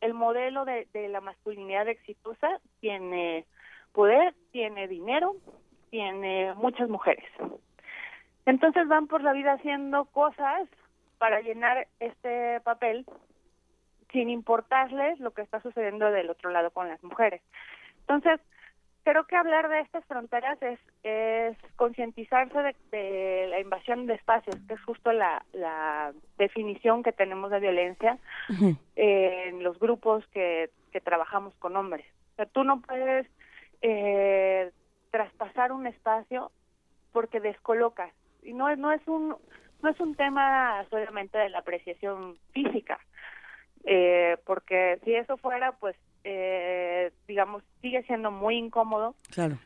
el 0.00 0.14
modelo 0.14 0.64
de, 0.64 0.86
la 1.08 1.20
masculinidad 1.20 1.88
exitosa 1.88 2.60
tiene 2.80 3.46
poder, 3.92 4.34
tiene 4.52 4.88
dinero, 4.88 5.36
tiene 5.90 6.54
muchas 6.54 6.88
mujeres. 6.88 7.24
Entonces 8.46 8.86
van 8.88 9.06
por 9.06 9.22
la 9.22 9.32
vida 9.32 9.52
haciendo 9.52 10.04
cosas 10.06 10.68
para 11.18 11.40
llenar 11.40 11.86
este 12.00 12.60
papel 12.60 13.06
sin 14.12 14.28
importarles 14.30 15.18
lo 15.20 15.32
que 15.32 15.42
está 15.42 15.60
sucediendo 15.60 16.10
del 16.10 16.30
otro 16.30 16.50
lado 16.50 16.70
con 16.70 16.88
las 16.88 17.02
mujeres. 17.02 17.42
Entonces, 18.00 18.40
creo 19.04 19.24
que 19.24 19.36
hablar 19.36 19.68
de 19.68 19.80
estas 19.80 20.04
fronteras 20.06 20.60
es, 20.62 20.80
es 21.02 21.56
concientizarse 21.76 22.74
de, 22.90 23.46
la 23.50 23.60
invasión 23.60 24.06
de 24.06 24.14
espacios, 24.14 24.56
que 24.66 24.74
es 24.74 24.82
justo 24.82 25.12
la, 25.12 25.44
la 25.52 26.12
definición 26.38 27.02
que 27.02 27.12
tenemos 27.12 27.50
de 27.50 27.60
violencia 27.60 28.18
en 28.96 29.62
los 29.62 29.78
grupos 29.78 30.26
que, 30.28 30.70
que 30.90 31.00
trabajamos 31.00 31.54
con 31.56 31.76
hombres. 31.76 32.06
O 32.32 32.36
sea, 32.36 32.46
tú 32.46 32.64
no 32.64 32.80
puedes 32.80 33.26
eh, 33.82 34.72
traspasar 35.10 35.70
un 35.70 35.86
espacio 35.86 36.50
porque 37.12 37.40
descolocas. 37.40 38.12
Y 38.42 38.52
no, 38.52 38.74
no 38.76 38.92
es 38.92 39.06
un 39.06 39.36
no 39.82 39.90
es 39.90 40.00
un 40.00 40.14
tema 40.14 40.84
solamente 40.88 41.36
de 41.36 41.50
la 41.50 41.58
apreciación 41.58 42.38
física, 42.52 42.98
eh, 43.84 44.38
porque 44.46 44.98
si 45.04 45.14
eso 45.14 45.36
fuera, 45.36 45.72
pues, 45.72 45.94
eh, 46.24 47.12
digamos, 47.28 47.62
sigue 47.80 48.02
siendo 48.04 48.30
muy 48.30 48.56
incómodo. 48.56 49.14
Claro. 49.30 49.58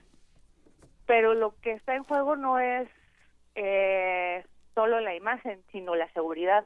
Pero 1.07 1.35
lo 1.35 1.55
que 1.61 1.73
está 1.73 1.95
en 1.95 2.05
juego 2.05 2.37
no 2.37 2.59
es 2.59 2.89
eh, 3.55 4.45
solo 4.75 5.01
la 5.01 5.15
imagen, 5.15 5.63
sino 5.73 5.95
la 5.95 6.11
seguridad. 6.13 6.65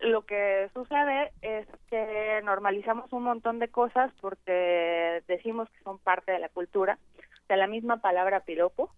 lo 0.00 0.26
que 0.26 0.68
sucede 0.74 1.32
es 1.40 1.66
que 1.88 2.40
normalizamos 2.44 3.12
un 3.12 3.22
montón 3.22 3.58
de 3.58 3.68
cosas 3.68 4.12
porque 4.20 5.22
decimos 5.26 5.68
que 5.70 5.82
son 5.82 5.98
parte 5.98 6.32
de 6.32 6.38
la 6.38 6.48
cultura. 6.48 6.98
de 7.48 7.56
la 7.56 7.66
misma 7.66 7.98
palabra 7.98 8.40
piropo 8.40 8.90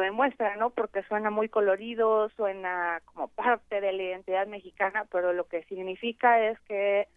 demuestra, 0.00 0.56
¿no? 0.56 0.70
Porque 0.70 1.02
suena 1.04 1.30
muy 1.30 1.48
colorido, 1.48 2.28
suena 2.30 3.00
como 3.06 3.28
parte 3.28 3.80
de 3.80 3.92
la 3.92 4.02
identidad 4.02 4.46
mexicana, 4.46 5.06
pero 5.10 5.32
lo 5.32 5.46
que 5.46 5.62
significa 5.64 6.40
es 6.48 6.58
que 6.60 7.08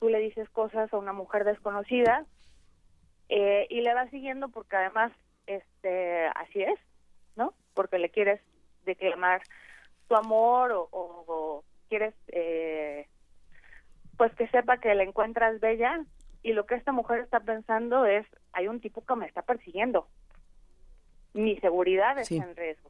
tú 0.00 0.08
le 0.08 0.18
dices 0.18 0.48
cosas 0.50 0.92
a 0.92 0.98
una 0.98 1.12
mujer 1.12 1.44
desconocida 1.44 2.24
eh, 3.28 3.66
y 3.70 3.80
le 3.80 3.94
vas 3.94 4.10
siguiendo 4.10 4.48
porque 4.48 4.76
además 4.76 5.12
este 5.46 6.26
así 6.28 6.62
es, 6.62 6.78
¿no? 7.36 7.54
Porque 7.74 7.98
le 7.98 8.10
quieres 8.10 8.40
declamar 8.84 9.42
tu 10.08 10.16
amor 10.16 10.72
o, 10.90 11.64
quieres 11.88 12.14
eh, 12.28 13.06
pues 14.16 14.34
que 14.34 14.48
sepa 14.48 14.78
que 14.78 14.94
la 14.94 15.04
encuentras 15.04 15.60
bella 15.60 16.04
y 16.42 16.52
lo 16.52 16.66
que 16.66 16.74
esta 16.74 16.92
mujer 16.92 17.20
está 17.20 17.40
pensando 17.40 18.04
es 18.04 18.26
hay 18.52 18.68
un 18.68 18.80
tipo 18.80 19.04
que 19.04 19.16
me 19.16 19.26
está 19.26 19.42
persiguiendo 19.42 20.06
mi 21.38 21.56
seguridad 21.58 22.18
está 22.18 22.34
en 22.34 22.56
riesgo. 22.56 22.88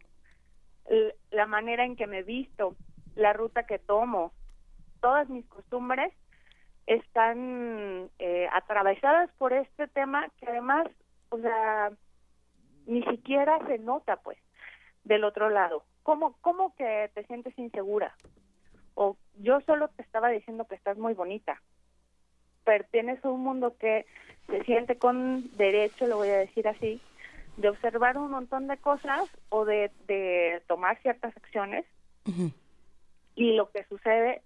La 1.30 1.46
manera 1.46 1.84
en 1.84 1.96
que 1.96 2.06
me 2.06 2.22
visto, 2.22 2.74
la 3.14 3.32
ruta 3.32 3.64
que 3.64 3.78
tomo, 3.78 4.32
todas 5.00 5.28
mis 5.28 5.44
costumbres 5.46 6.12
están 6.88 8.08
eh, 8.18 8.48
atravesadas 8.50 9.30
por 9.36 9.52
este 9.52 9.88
tema 9.88 10.26
que 10.40 10.46
además, 10.46 10.88
o 11.28 11.38
sea, 11.38 11.92
ni 12.86 13.02
siquiera 13.04 13.58
se 13.66 13.78
nota, 13.78 14.16
pues, 14.16 14.38
del 15.04 15.24
otro 15.24 15.50
lado. 15.50 15.84
¿Cómo, 16.02 16.38
cómo 16.40 16.74
que 16.76 17.10
te 17.14 17.24
sientes 17.24 17.56
insegura? 17.58 18.16
O 18.94 19.18
yo 19.36 19.60
solo 19.60 19.88
te 19.88 20.02
estaba 20.02 20.30
diciendo 20.30 20.64
que 20.64 20.76
estás 20.76 20.96
muy 20.96 21.12
bonita. 21.12 21.60
Perteneces 22.64 23.24
a 23.26 23.30
un 23.30 23.44
mundo 23.44 23.76
que 23.78 24.06
se 24.46 24.64
siente 24.64 24.96
con 24.96 25.54
derecho, 25.58 26.06
lo 26.06 26.16
voy 26.16 26.28
a 26.28 26.38
decir 26.38 26.66
así, 26.68 27.02
de 27.58 27.68
observar 27.68 28.16
un 28.16 28.30
montón 28.30 28.66
de 28.66 28.78
cosas 28.78 29.30
o 29.50 29.66
de, 29.66 29.90
de 30.06 30.62
tomar 30.66 30.98
ciertas 31.02 31.36
acciones. 31.36 31.84
Y 33.34 33.52
lo 33.56 33.70
que 33.70 33.84
sucede 33.84 34.42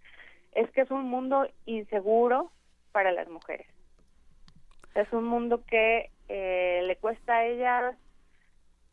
es 0.53 0.71
que 0.71 0.83
es 0.83 0.91
un 0.91 1.09
mundo 1.09 1.47
inseguro 1.67 2.51
para 2.93 3.13
las 3.13 3.29
mujeres. 3.29 3.67
Es 4.95 5.11
un 5.13 5.25
mundo 5.25 5.65
que 5.67 6.11
eh, 6.29 6.83
le 6.87 6.97
cuesta 6.97 7.37
a 7.37 7.45
ellas 7.47 7.97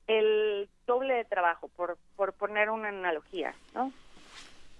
el 0.07 0.69
doble 0.87 1.13
de 1.13 1.25
trabajo, 1.25 1.67
por, 1.75 1.97
por 2.15 2.33
poner 2.33 2.69
una 2.69 2.89
analogía, 2.89 3.53
¿no? 3.73 3.91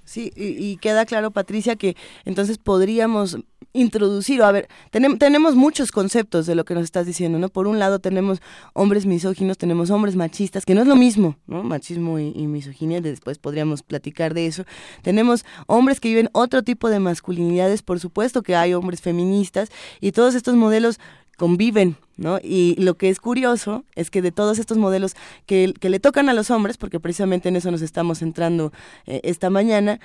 Sí, 0.10 0.32
y, 0.36 0.78
queda 0.78 1.06
claro, 1.06 1.30
Patricia, 1.30 1.76
que 1.76 1.96
entonces 2.26 2.58
podríamos 2.58 3.38
introducir, 3.74 4.42
o 4.42 4.46
a 4.46 4.52
ver, 4.52 4.68
tenemos 4.90 5.54
muchos 5.54 5.92
conceptos 5.92 6.48
de 6.48 6.56
lo 6.56 6.66
que 6.66 6.74
nos 6.74 6.86
estás 6.86 7.06
diciendo, 7.06 7.38
¿no? 7.38 7.48
Por 7.50 7.68
un 7.68 7.78
lado 7.78 8.00
tenemos 8.00 8.42
hombres 8.74 9.06
misóginos, 9.06 9.60
tenemos 9.60 9.92
hombres 9.92 10.16
machistas, 10.16 10.66
que 10.66 10.74
no 10.74 10.82
es 10.82 10.88
lo 10.88 10.96
mismo, 10.96 11.38
¿no? 11.46 11.62
Machismo 11.62 12.18
y, 12.18 12.34
y 12.36 12.48
misoginia, 12.48 13.02
después 13.02 13.38
podríamos 13.38 13.84
platicar 13.84 14.34
de 14.34 14.48
eso. 14.48 14.64
Tenemos 15.04 15.46
hombres 15.68 16.00
que 16.00 16.10
viven 16.10 16.32
otro 16.32 16.64
tipo 16.64 16.90
de 16.90 17.00
masculinidades, 17.00 17.84
por 17.84 18.00
supuesto 18.00 18.42
que 18.42 18.56
hay 18.56 18.74
hombres 18.74 19.02
feministas, 19.02 19.70
y 20.02 20.12
todos 20.12 20.34
estos 20.34 20.56
modelos 20.56 21.00
conviven, 21.38 21.98
¿no? 22.20 22.40
Y 22.42 22.76
lo 22.78 22.96
que 22.96 23.10
es 23.10 23.20
curioso 23.20 23.86
es 23.96 24.12
que 24.12 24.22
de 24.22 24.32
todos 24.32 24.60
estos 24.60 24.78
modelos 24.78 25.16
que, 25.46 25.74
que 25.80 25.90
le 25.90 26.00
tocan 26.00 26.30
a 26.30 26.34
los 26.34 26.52
hombres, 26.52 26.78
porque 26.78 27.00
precisamente 27.00 27.50
en 27.50 27.56
eso 27.56 27.72
nos 27.72 27.82
estamos 27.82 28.20
centrando 28.20 28.72
eh, 29.06 29.22
esta 29.24 29.50
mañana, 29.50 30.00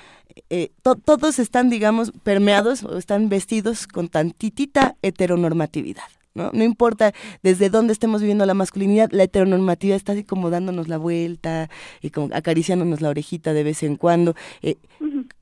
eh, 0.51 0.71
todos 0.83 1.39
están, 1.39 1.71
digamos, 1.71 2.13
permeados 2.23 2.85
o 2.85 2.97
están 2.97 3.29
vestidos 3.29 3.87
con 3.87 4.09
tantitita 4.09 4.97
heteronormatividad. 5.03 6.05
¿No? 6.35 6.51
No 6.53 6.65
importa 6.65 7.13
desde 7.43 7.71
dónde 7.71 7.93
estemos 7.93 8.21
viviendo 8.21 8.45
la 8.47 8.55
masculinidad, 8.55 9.11
la 9.13 9.25
heteronormatividad 9.25 9.97
está 9.97 10.13
así 10.13 10.25
como 10.25 10.51
dándonos 10.51 10.89
la 10.89 10.99
vuelta 10.99 11.69
y 12.01 12.11
como 12.11 12.35
acariciándonos 12.35 13.01
la 13.01 13.11
orejita 13.11 13.53
de 13.53 13.63
vez 13.63 13.83
en 13.83 13.97
cuando. 13.97 14.35
Eh, 14.63 14.77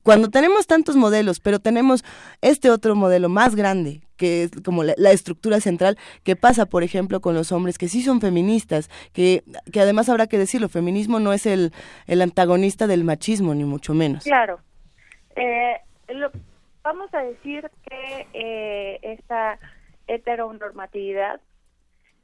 cuando 0.03 0.29
tenemos 0.29 0.67
tantos 0.67 0.95
modelos, 0.95 1.39
pero 1.39 1.59
tenemos 1.59 2.03
este 2.41 2.69
otro 2.69 2.95
modelo 2.95 3.29
más 3.29 3.55
grande, 3.55 4.01
que 4.17 4.43
es 4.43 4.51
como 4.63 4.83
la, 4.83 5.11
estructura 5.11 5.59
central, 5.59 5.97
que 6.23 6.35
pasa, 6.35 6.65
por 6.65 6.83
ejemplo, 6.83 7.21
con 7.21 7.33
los 7.35 7.51
hombres 7.51 7.77
que 7.77 7.87
sí 7.87 8.01
son 8.01 8.21
feministas, 8.21 8.89
que, 9.13 9.43
que 9.71 9.79
además 9.79 10.09
habrá 10.09 10.27
que 10.27 10.37
decirlo, 10.37 10.69
feminismo 10.69 11.19
no 11.19 11.33
es 11.33 11.45
el, 11.45 11.71
el 12.07 12.21
antagonista 12.21 12.87
del 12.87 13.03
machismo, 13.03 13.55
ni 13.55 13.63
mucho 13.63 13.93
menos. 13.93 14.23
Claro. 14.23 14.59
Eh, 15.35 15.77
lo, 16.09 16.31
vamos 16.83 17.13
a 17.13 17.23
decir 17.23 17.69
que 17.89 18.27
eh, 18.33 18.99
esta 19.01 19.57
heteronormatividad, 20.07 21.41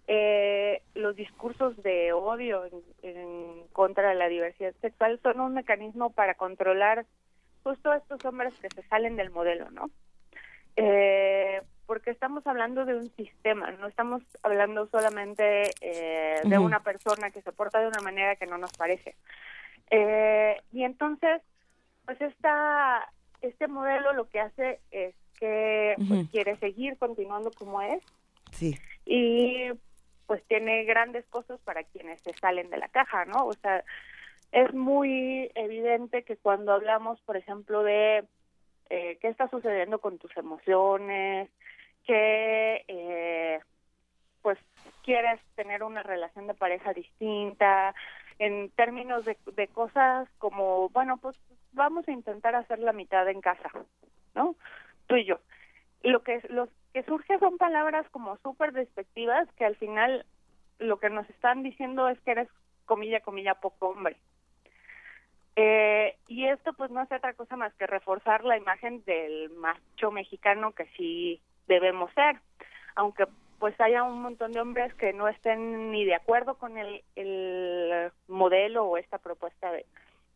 eh, 0.07 0.81
los 0.95 1.15
discursos 1.15 1.81
de 1.83 2.13
odio 2.13 2.63
en, 3.03 3.67
contra 3.73 4.09
de 4.09 4.15
la 4.15 4.27
diversidad 4.27 4.73
sexual 4.81 5.19
son 5.21 5.39
un 5.39 5.53
mecanismo 5.53 6.11
para 6.11 6.33
controlar 6.33 7.05
justo 7.63 7.91
a 7.91 7.97
estos 7.97 8.23
hombres 8.25 8.53
que 8.59 8.69
se 8.69 8.81
salen 8.87 9.15
del 9.15 9.29
modelo, 9.29 9.69
¿no? 9.69 9.91
Eh, 10.75 11.61
porque 11.85 12.11
estamos 12.11 12.45
hablando 12.45 12.85
de 12.85 12.95
un 12.95 13.09
sistema, 13.15 13.71
no 13.71 13.87
estamos 13.87 14.21
hablando 14.43 14.87
solamente 14.87 15.71
eh, 15.81 16.39
de 16.43 16.57
una 16.59 16.81
persona 16.81 17.31
que 17.31 17.41
se 17.41 17.51
porta 17.51 17.79
de 17.79 17.87
una 17.87 18.01
manera 18.01 18.35
que 18.35 18.45
no 18.45 18.57
nos 18.57 18.71
parece. 18.73 19.15
Eh, 19.89 20.61
y 20.71 20.83
entonces, 20.83 21.41
pues 22.05 22.21
esta, 22.21 23.11
este 23.41 23.67
modelo 23.67 24.13
lo 24.13 24.29
que 24.29 24.39
hace 24.39 24.79
es 24.91 25.15
que 25.39 25.95
pues, 26.07 26.29
quiere 26.29 26.55
seguir 26.57 26.97
continuando 26.97 27.51
como 27.51 27.81
es. 27.81 28.03
Sí. 28.51 28.77
Y 29.05 29.71
pues 30.27 30.43
tiene 30.47 30.83
grandes 30.83 31.25
costos 31.27 31.59
para 31.61 31.83
quienes 31.83 32.21
se 32.21 32.33
salen 32.33 32.69
de 32.69 32.77
la 32.77 32.89
caja, 32.89 33.25
¿no? 33.25 33.45
O 33.45 33.53
sea, 33.53 33.83
es 34.51 34.73
muy 34.73 35.51
evidente 35.55 36.23
que 36.23 36.37
cuando 36.37 36.73
hablamos, 36.73 37.19
por 37.21 37.37
ejemplo, 37.37 37.83
de 37.83 38.25
eh, 38.89 39.17
qué 39.21 39.27
está 39.27 39.47
sucediendo 39.49 39.99
con 39.99 40.17
tus 40.17 40.35
emociones, 40.37 41.49
que 42.05 42.83
eh, 42.87 43.59
pues 44.41 44.57
quieres 45.03 45.39
tener 45.55 45.83
una 45.83 46.03
relación 46.03 46.47
de 46.47 46.53
pareja 46.53 46.93
distinta, 46.93 47.95
en 48.39 48.69
términos 48.71 49.25
de, 49.25 49.37
de 49.53 49.67
cosas 49.67 50.27
como, 50.37 50.89
bueno, 50.89 51.17
pues 51.17 51.35
vamos 51.73 52.07
a 52.07 52.11
intentar 52.11 52.55
hacer 52.55 52.79
la 52.79 52.93
mitad 52.93 53.27
en 53.29 53.41
casa, 53.41 53.69
¿no? 54.33 54.55
Tú 55.09 55.15
y 55.15 55.25
yo. 55.25 55.39
Lo 56.03 56.21
que, 56.23 56.39
lo 56.49 56.69
que 56.93 57.03
surge 57.03 57.39
son 57.39 57.57
palabras 57.57 58.07
como 58.11 58.37
súper 58.37 58.71
despectivas 58.71 59.51
que 59.57 59.65
al 59.65 59.75
final 59.75 60.23
lo 60.77 60.99
que 60.99 61.09
nos 61.09 61.27
están 61.31 61.63
diciendo 61.63 62.07
es 62.07 62.21
que 62.21 62.31
eres, 62.31 62.47
comilla, 62.85 63.19
comilla, 63.19 63.55
poco 63.55 63.89
hombre. 63.89 64.15
Eh, 65.55 66.15
y 66.27 66.45
esto 66.45 66.73
pues 66.73 66.91
no 66.91 67.01
hace 67.01 67.15
otra 67.15 67.33
cosa 67.33 67.57
más 67.57 67.73
que 67.73 67.87
reforzar 67.87 68.45
la 68.45 68.55
imagen 68.55 69.03
del 69.05 69.49
macho 69.49 70.11
mexicano 70.11 70.73
que 70.73 70.85
sí 70.95 71.41
debemos 71.67 72.13
ser, 72.13 72.37
aunque 72.95 73.25
pues 73.57 73.79
haya 73.81 74.03
un 74.03 74.21
montón 74.21 74.51
de 74.51 74.61
hombres 74.61 74.93
que 74.93 75.11
no 75.11 75.27
estén 75.27 75.91
ni 75.91 76.05
de 76.05 76.13
acuerdo 76.13 76.55
con 76.55 76.77
el, 76.77 77.03
el 77.15 78.11
modelo 78.27 78.85
o 78.85 78.97
esta 78.97 79.17
propuesta 79.17 79.71
de, 79.71 79.85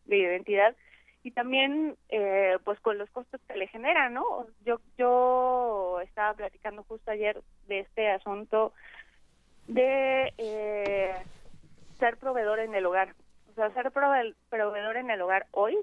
identidad 0.06 0.76
y 1.24 1.30
también 1.30 1.96
eh, 2.10 2.58
pues 2.64 2.78
con 2.80 2.98
los 2.98 3.08
costos 3.10 3.40
que 3.48 3.56
le 3.56 3.66
genera, 3.66 4.10
¿no? 4.10 4.46
Yo 4.66 4.78
yo 4.98 5.98
estaba 6.02 6.34
platicando 6.34 6.82
justo 6.84 7.10
ayer 7.10 7.40
de 7.66 7.80
este 7.80 8.10
asunto 8.10 8.74
de 9.66 10.34
eh, 10.36 11.14
ser 11.98 12.18
proveedor 12.18 12.60
en 12.60 12.74
el 12.74 12.84
hogar. 12.84 13.14
O 13.50 13.54
sea, 13.54 13.72
ser 13.72 13.90
proveedor 13.90 14.96
en 14.98 15.10
el 15.10 15.22
hogar 15.22 15.46
hoy 15.52 15.78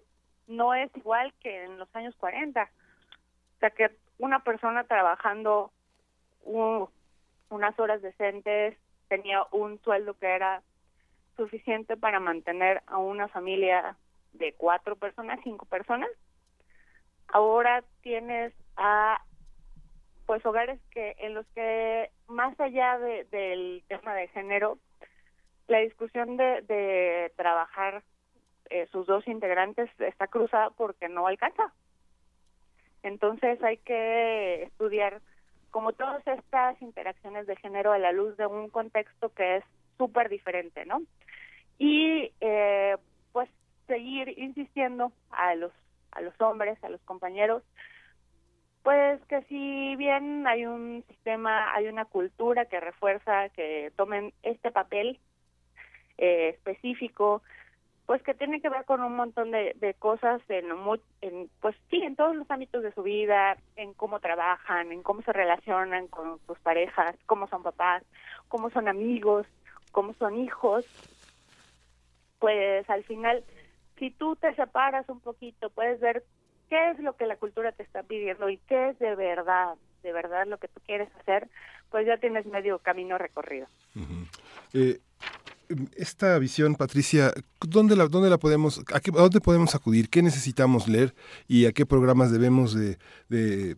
no 0.48 0.76
es 0.76 0.96
igual 0.96 1.34
que 1.40 1.64
en 1.64 1.80
los 1.80 1.94
años 1.96 2.16
40. 2.18 2.62
O 2.62 3.60
sea, 3.60 3.72
que 3.72 3.90
una 4.20 4.44
persona 4.44 4.84
trabajando 4.84 5.72
unas 6.44 7.80
horas 7.80 8.04
decentes 8.04 8.78
tenía 9.08 9.44
un 9.52 9.80
sueldo 9.82 10.14
que 10.14 10.28
era 10.28 10.62
suficiente 11.36 11.98
para 11.98 12.20
mantener 12.20 12.84
a 12.86 13.00
una 13.00 13.28
familia 13.28 13.96
de 14.34 14.54
cuatro 14.54 14.96
personas, 14.96 15.40
cinco 15.44 15.66
personas. 15.66 16.10
Ahora 17.28 17.84
tienes 18.02 18.54
a 18.78 19.22
pues 20.26 20.46
hogares 20.46 20.80
que 20.92 21.16
en 21.20 21.34
los 21.34 21.46
que 21.48 22.10
más 22.28 22.58
allá 22.60 22.98
de, 23.00 23.26
del 23.26 23.84
tema 23.88 24.14
de 24.14 24.28
género 24.30 24.78
la 25.68 25.80
discusión 25.80 26.38
de, 26.38 26.62
de 26.62 27.32
trabajar 27.36 28.04
eh, 28.70 28.88
sus 28.92 29.06
dos 29.06 29.28
integrantes 29.28 29.90
está 30.00 30.28
cruzada 30.28 30.70
porque 30.70 31.10
no 31.10 31.28
alcanza. 31.28 31.74
Entonces 33.04 33.62
hay 33.64 33.78
que 33.78 34.64
estudiar 34.64 35.22
como 35.72 35.94
todas 35.94 36.26
estas 36.28 36.82
interacciones 36.82 37.48
de 37.48 37.56
género 37.58 37.92
a 37.92 38.00
la 38.00 38.12
luz 38.12 38.38
de 38.38 38.46
un 38.46 38.70
contexto 38.70 39.30
que 39.34 39.58
es 39.58 39.64
súper 39.98 40.30
diferente, 40.30 40.86
¿no? 40.86 41.02
Y 41.78 42.32
eh, 42.42 42.96
seguir 43.92 44.40
insistiendo 44.40 45.12
a 45.32 45.54
los 45.56 45.74
a 46.14 46.22
los 46.22 46.40
hombres, 46.42 46.82
a 46.84 46.90
los 46.90 47.02
compañeros, 47.02 47.64
pues 48.84 49.22
que 49.28 49.42
si 49.44 49.96
bien 49.96 50.46
hay 50.48 50.66
un 50.66 51.04
sistema, 51.08 51.74
hay 51.74 51.88
una 51.88 52.06
cultura 52.06 52.66
que 52.66 52.80
refuerza 52.80 53.50
que 53.50 53.92
tomen 53.96 54.34
este 54.44 54.72
papel 54.72 55.20
eh, 56.18 56.50
específico, 56.50 57.42
pues 58.06 58.22
que 58.24 58.34
tiene 58.34 58.62
que 58.62 58.70
ver 58.70 58.84
con 58.86 59.02
un 59.02 59.16
montón 59.16 59.52
de, 59.52 59.96
cosas 60.00 60.42
en, 60.50 60.66
en, 61.22 61.50
pues 61.62 61.76
sí, 61.90 62.02
en 62.02 62.16
todos 62.16 62.36
los 62.36 62.50
ámbitos 62.52 62.84
de 62.84 62.92
su 62.92 63.04
vida, 63.04 63.56
en 63.78 63.94
cómo 63.94 64.20
trabajan, 64.20 64.92
en 64.92 65.02
cómo 65.02 65.22
se 65.22 65.32
relacionan 65.32 66.08
con 66.08 66.40
sus 66.46 66.60
parejas, 66.60 67.16
cómo 67.26 67.48
son 67.48 67.64
papás, 67.64 68.04
cómo 68.50 68.70
son 68.70 68.90
amigos, 68.90 69.48
cómo 69.92 70.14
son 70.16 70.40
hijos, 70.40 70.86
pues 72.40 72.90
al 72.90 73.04
final, 73.04 73.44
si 74.02 74.10
tú 74.10 74.36
te 74.36 74.56
separas 74.56 75.08
un 75.10 75.20
poquito, 75.20 75.70
puedes 75.70 76.00
ver 76.00 76.24
qué 76.70 76.90
es 76.90 77.00
lo 77.00 77.16
que 77.16 77.28
la 77.28 77.36
cultura 77.36 77.72
te 77.72 77.84
está 77.84 78.02
pidiendo 78.02 78.50
y 78.50 78.58
qué 78.68 78.90
es 78.90 78.98
de 78.98 79.16
verdad, 79.16 79.76
de 80.02 80.12
verdad 80.12 80.48
lo 80.48 80.58
que 80.58 80.68
tú 80.70 80.82
quieres 80.88 81.08
hacer, 81.20 81.48
pues 81.92 82.08
ya 82.08 82.18
tienes 82.18 82.48
medio 82.48 82.80
camino 82.80 83.20
recorrido 83.20 83.68
esta 85.96 86.38
visión, 86.40 86.76
Patricia, 86.76 87.34
¿dónde 87.60 87.96
la, 87.96 88.08
dónde 88.08 88.30
la 88.30 88.38
podemos, 88.38 88.82
a, 88.94 89.00
qué, 89.00 89.12
dónde 89.12 89.42
podemos 89.42 89.76
acudir? 89.76 90.10
¿Qué 90.10 90.22
necesitamos 90.22 90.88
leer 90.88 91.14
y 91.48 91.66
a 91.66 91.72
qué 91.72 91.86
programas 91.86 92.32
debemos 92.32 92.74
de, 92.74 92.98
de, 93.30 93.78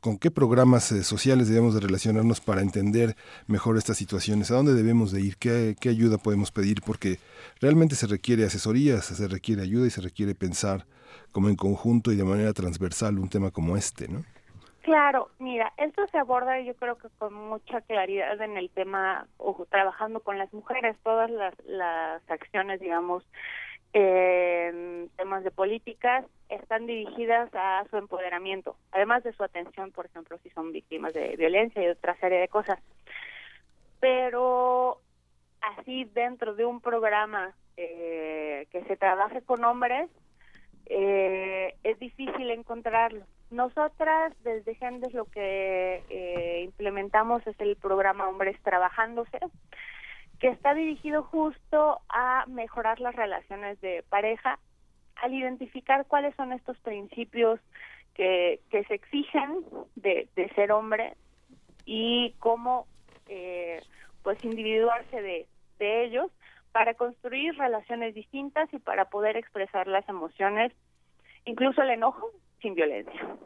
con 0.00 0.18
qué 0.18 0.30
programas 0.30 0.90
eh, 0.92 1.02
sociales 1.04 1.48
debemos 1.48 1.74
de 1.74 1.80
relacionarnos 1.80 2.40
para 2.40 2.62
entender 2.62 3.16
mejor 3.46 3.76
estas 3.76 3.96
situaciones? 3.96 4.50
¿A 4.50 4.54
dónde 4.54 4.74
debemos 4.74 5.12
de 5.12 5.20
ir? 5.20 5.36
¿Qué, 5.36 5.76
qué 5.80 5.88
ayuda 5.88 6.18
podemos 6.18 6.50
pedir? 6.50 6.82
Porque 6.82 7.18
realmente 7.60 7.94
se 7.94 8.06
requiere 8.06 8.44
asesoría, 8.44 9.00
se 9.02 9.28
requiere 9.28 9.62
ayuda 9.62 9.86
y 9.86 9.90
se 9.90 10.00
requiere 10.00 10.34
pensar 10.34 10.86
como 11.32 11.48
en 11.48 11.56
conjunto 11.56 12.12
y 12.12 12.16
de 12.16 12.24
manera 12.24 12.52
transversal 12.52 13.18
un 13.18 13.28
tema 13.28 13.50
como 13.50 13.76
este, 13.76 14.08
¿no? 14.08 14.24
Claro, 14.82 15.30
mira, 15.38 15.72
esto 15.76 16.06
se 16.08 16.18
aborda 16.18 16.58
yo 16.60 16.74
creo 16.74 16.96
que 16.96 17.08
con 17.18 17.34
mucha 17.34 17.82
claridad 17.82 18.40
en 18.40 18.56
el 18.56 18.70
tema, 18.70 19.26
o 19.36 19.66
trabajando 19.66 20.20
con 20.20 20.38
las 20.38 20.52
mujeres, 20.54 20.96
todas 21.02 21.30
las, 21.30 21.54
las 21.66 22.22
acciones, 22.30 22.80
digamos, 22.80 23.24
en 23.92 25.10
temas 25.16 25.44
de 25.44 25.50
políticas 25.50 26.24
están 26.48 26.86
dirigidas 26.86 27.50
a 27.54 27.84
su 27.90 27.98
empoderamiento, 27.98 28.76
además 28.92 29.22
de 29.22 29.32
su 29.32 29.42
atención, 29.42 29.90
por 29.90 30.06
ejemplo, 30.06 30.38
si 30.42 30.50
son 30.50 30.72
víctimas 30.72 31.12
de 31.12 31.36
violencia 31.36 31.82
y 31.82 31.88
otra 31.88 32.16
serie 32.16 32.38
de 32.38 32.48
cosas. 32.48 32.78
Pero 34.00 34.98
así 35.60 36.04
dentro 36.04 36.54
de 36.54 36.64
un 36.64 36.80
programa 36.80 37.54
eh, 37.76 38.66
que 38.70 38.82
se 38.84 38.96
trabaje 38.96 39.42
con 39.42 39.62
hombres, 39.64 40.08
eh, 40.86 41.74
es 41.84 41.98
difícil 41.98 42.50
encontrarlo. 42.50 43.26
Nosotras 43.50 44.32
desde 44.44 44.76
Gendes 44.76 45.12
lo 45.12 45.24
que 45.24 46.04
eh, 46.08 46.62
implementamos 46.64 47.44
es 47.46 47.58
el 47.60 47.76
programa 47.76 48.28
Hombres 48.28 48.56
Trabajándose, 48.62 49.38
que 50.38 50.48
está 50.48 50.72
dirigido 50.72 51.24
justo 51.24 52.00
a 52.08 52.44
mejorar 52.46 53.00
las 53.00 53.16
relaciones 53.16 53.80
de 53.80 54.04
pareja, 54.08 54.58
al 55.16 55.34
identificar 55.34 56.06
cuáles 56.06 56.34
son 56.36 56.52
estos 56.52 56.78
principios 56.78 57.60
que, 58.14 58.60
que 58.70 58.84
se 58.84 58.94
exigen 58.94 59.64
de, 59.96 60.28
de 60.36 60.48
ser 60.50 60.70
hombre 60.70 61.16
y 61.84 62.34
cómo 62.38 62.86
eh, 63.28 63.80
pues 64.22 64.42
individuarse 64.44 65.20
de, 65.20 65.46
de 65.78 66.04
ellos 66.04 66.30
para 66.72 66.94
construir 66.94 67.56
relaciones 67.56 68.14
distintas 68.14 68.72
y 68.72 68.78
para 68.78 69.06
poder 69.06 69.36
expresar 69.36 69.88
las 69.88 70.08
emociones, 70.08 70.72
incluso 71.44 71.82
el 71.82 71.90
enojo, 71.90 72.30
sin 72.60 72.74
violencia. 72.74 73.36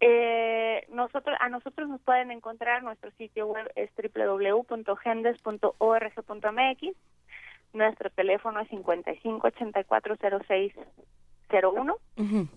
Eh, 0.00 0.86
nosotros 0.90 1.36
a 1.40 1.48
nosotros 1.50 1.88
nos 1.88 2.00
pueden 2.00 2.30
encontrar 2.30 2.82
nuestro 2.82 3.10
sitio 3.12 3.46
web 3.46 3.70
es 3.76 3.90
www.gendes.org.mx 3.96 6.96
nuestro 7.72 8.10
teléfono 8.10 8.60
es 8.60 8.68
55 8.68 9.46
84 9.46 10.16
06 10.48 10.74
01 11.50 11.96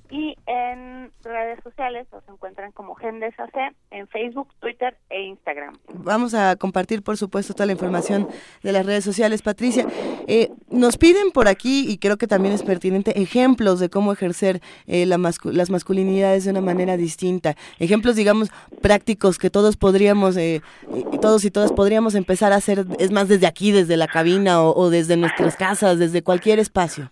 y 0.10 0.36
en 0.46 1.12
redes 1.24 1.60
sociales 1.64 2.06
nos 2.12 2.28
encuentran 2.28 2.72
como 2.74 2.96
Gendes 2.96 3.34
AC 3.40 3.74
en 3.92 4.08
Facebook, 4.10 4.50
Twitter 4.60 4.98
e 5.10 5.22
Instagram. 5.24 5.78
Vamos 5.94 6.34
a 6.34 6.56
compartir, 6.58 7.02
por 7.02 7.18
supuesto, 7.18 7.54
toda 7.54 7.68
la 7.68 7.72
información 7.72 8.28
de 8.62 8.72
las 8.74 8.86
redes 8.86 9.06
sociales. 9.06 9.42
Patricia, 9.42 9.88
eh, 10.28 10.52
nos 10.70 10.98
piden 10.98 11.32
por 11.32 11.48
aquí, 11.48 11.90
y 11.90 11.98
creo 11.98 12.18
que 12.18 12.28
también 12.28 12.54
es 12.54 12.64
pertinente, 12.64 13.22
ejemplos 13.22 13.80
de 13.80 13.90
cómo 13.90 14.12
ejercer 14.12 14.62
eh, 14.86 15.06
la 15.06 15.18
las 15.46 15.70
masculinidades 15.70 16.44
de 16.44 16.52
una 16.52 16.62
manera 16.62 16.98
distinta. 16.98 17.56
Ejemplos, 17.80 18.16
digamos, 18.16 18.52
prácticos 18.82 19.38
que 19.38 19.50
todos 19.50 19.78
podríamos, 19.78 20.36
eh, 20.36 20.62
todos 21.22 21.46
y 21.46 21.52
todas 21.52 21.72
podríamos 21.72 22.16
empezar 22.16 22.52
a 22.52 22.58
hacer, 22.58 22.86
es 23.00 23.12
más, 23.12 23.30
desde 23.30 23.48
aquí, 23.48 23.72
desde 23.72 23.96
la 23.96 24.08
cabina 24.08 24.62
o, 24.62 24.76
o 24.76 24.90
desde 24.90 25.16
nuestras 25.16 25.56
casas, 25.56 26.00
desde 26.00 26.22
cualquier 26.22 26.60
espacio. 26.60 27.12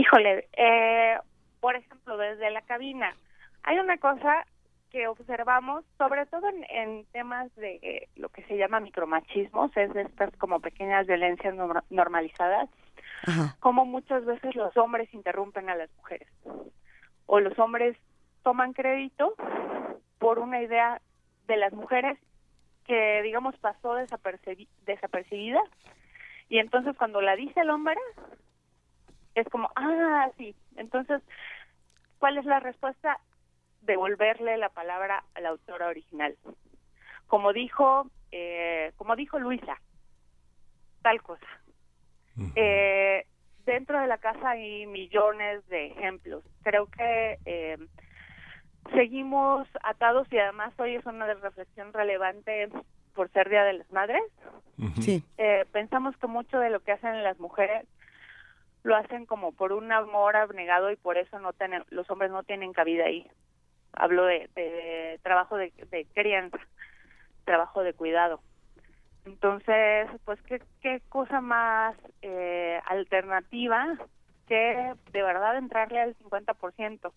Híjole, 0.00 0.48
eh, 0.56 1.18
por 1.60 1.76
ejemplo, 1.76 2.16
desde 2.16 2.50
la 2.50 2.62
cabina, 2.62 3.14
hay 3.62 3.78
una 3.78 3.98
cosa 3.98 4.46
que 4.90 5.06
observamos, 5.06 5.84
sobre 5.98 6.24
todo 6.24 6.48
en, 6.70 7.04
temas 7.12 7.54
de 7.56 7.74
eh, 7.82 8.08
lo 8.16 8.30
que 8.30 8.42
se 8.44 8.56
llama 8.56 8.80
micromachismos, 8.80 9.76
es 9.76 9.92
de 9.92 10.02
estas 10.02 10.34
como 10.38 10.60
pequeñas 10.60 11.06
violencias 11.06 11.54
normalizadas, 11.90 12.70
como 13.60 13.84
muchas 13.84 14.24
veces 14.24 14.54
los 14.56 14.74
hombres 14.78 15.12
interrumpen 15.12 15.68
a 15.68 15.76
las 15.76 15.94
mujeres, 15.98 16.28
o 17.26 17.38
los 17.40 17.58
hombres 17.58 17.94
toman 18.42 18.72
crédito 18.72 19.34
por 20.18 20.38
una 20.38 20.62
idea 20.62 21.02
de 21.46 21.58
las 21.58 21.74
mujeres 21.74 22.18
que, 22.86 23.20
digamos, 23.20 23.54
pasó 23.58 23.96
desapercibida, 23.96 25.60
y 26.48 26.58
entonces 26.58 26.96
cuando 26.96 27.20
la 27.20 27.36
dice 27.36 27.60
el 27.60 27.68
hombre, 27.68 28.00
es 29.34 29.48
como, 29.48 29.70
ah, 29.76 30.30
sí. 30.36 30.54
Entonces, 30.76 31.22
¿cuál 32.18 32.38
es 32.38 32.44
la 32.44 32.60
respuesta? 32.60 33.18
Devolverle 33.82 34.56
la 34.58 34.68
palabra 34.68 35.24
a 35.34 35.40
la 35.40 35.50
autora 35.50 35.88
original. 35.88 36.36
Como 37.26 37.52
dijo, 37.52 38.10
eh, 38.32 38.92
como 38.96 39.16
dijo 39.16 39.38
Luisa, 39.38 39.80
tal 41.02 41.22
cosa. 41.22 41.46
eh, 42.56 43.26
dentro 43.64 44.00
de 44.00 44.06
la 44.06 44.18
casa 44.18 44.50
hay 44.50 44.86
millones 44.86 45.66
de 45.68 45.86
ejemplos. 45.86 46.44
Creo 46.62 46.86
que 46.86 47.38
eh, 47.44 47.78
seguimos 48.92 49.68
atados 49.82 50.26
y 50.32 50.38
además 50.38 50.72
hoy 50.78 50.96
es 50.96 51.06
una 51.06 51.32
reflexión 51.34 51.92
relevante 51.92 52.68
por 53.14 53.30
ser 53.30 53.48
Día 53.48 53.64
de 53.64 53.74
las 53.74 53.90
Madres. 53.92 54.22
Sí. 55.00 55.22
Eh, 55.38 55.66
pensamos 55.72 56.16
que 56.16 56.26
mucho 56.26 56.58
de 56.58 56.70
lo 56.70 56.80
que 56.80 56.92
hacen 56.92 57.22
las 57.22 57.38
mujeres 57.38 57.86
lo 58.82 58.96
hacen 58.96 59.26
como 59.26 59.52
por 59.52 59.72
un 59.72 59.92
amor 59.92 60.36
abnegado 60.36 60.90
y 60.90 60.96
por 60.96 61.18
eso 61.18 61.38
no 61.38 61.52
tienen, 61.52 61.84
los 61.90 62.10
hombres 62.10 62.30
no 62.30 62.42
tienen 62.42 62.72
cabida 62.72 63.04
ahí. 63.04 63.26
Hablo 63.92 64.24
de, 64.24 65.18
trabajo 65.22 65.56
de, 65.56 65.72
crianza, 66.14 66.58
trabajo 67.44 67.82
de 67.82 67.92
cuidado. 67.92 68.40
Entonces, 69.26 70.08
pues, 70.24 70.40
¿qué, 70.42 70.62
qué 70.80 71.02
cosa 71.08 71.40
más 71.40 71.94
eh, 72.22 72.80
alternativa 72.86 73.98
que 74.48 74.94
de 75.12 75.22
verdad 75.22 75.58
entrarle 75.58 76.00
al 76.00 76.16
50%? 76.16 77.12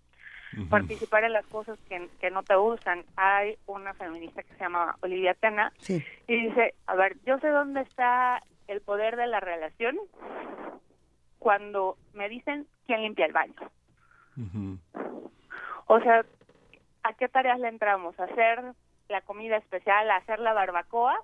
participar 0.69 1.23
en 1.23 1.33
las 1.33 1.47
cosas 1.47 1.79
que, 1.89 2.09
que, 2.19 2.29
no 2.29 2.43
te 2.43 2.55
gustan. 2.55 3.03
Hay 3.15 3.57
una 3.65 3.95
feminista 3.95 4.43
que 4.43 4.53
se 4.53 4.59
llama 4.59 4.95
Olivia 5.01 5.33
Tena 5.33 5.73
y 6.27 6.47
dice, 6.47 6.75
a 6.85 6.93
ver, 6.93 7.17
yo 7.25 7.39
sé 7.39 7.47
dónde 7.47 7.81
está 7.81 8.39
el 8.67 8.79
poder 8.81 9.15
de 9.15 9.25
la 9.25 9.39
relación 9.39 9.97
cuando 11.43 11.97
me 12.13 12.29
dicen 12.29 12.65
quién 12.85 13.01
limpia 13.01 13.25
el 13.25 13.33
baño. 13.33 13.53
O 15.87 15.99
sea, 15.99 16.25
¿a 17.03 17.13
qué 17.15 17.27
tareas 17.27 17.59
le 17.59 17.67
entramos? 17.67 18.17
¿A 18.17 18.23
hacer 18.23 18.63
la 19.09 19.19
comida 19.21 19.57
especial, 19.57 20.09
a 20.09 20.15
hacer 20.15 20.39
la 20.39 20.53
barbacoa, 20.53 21.19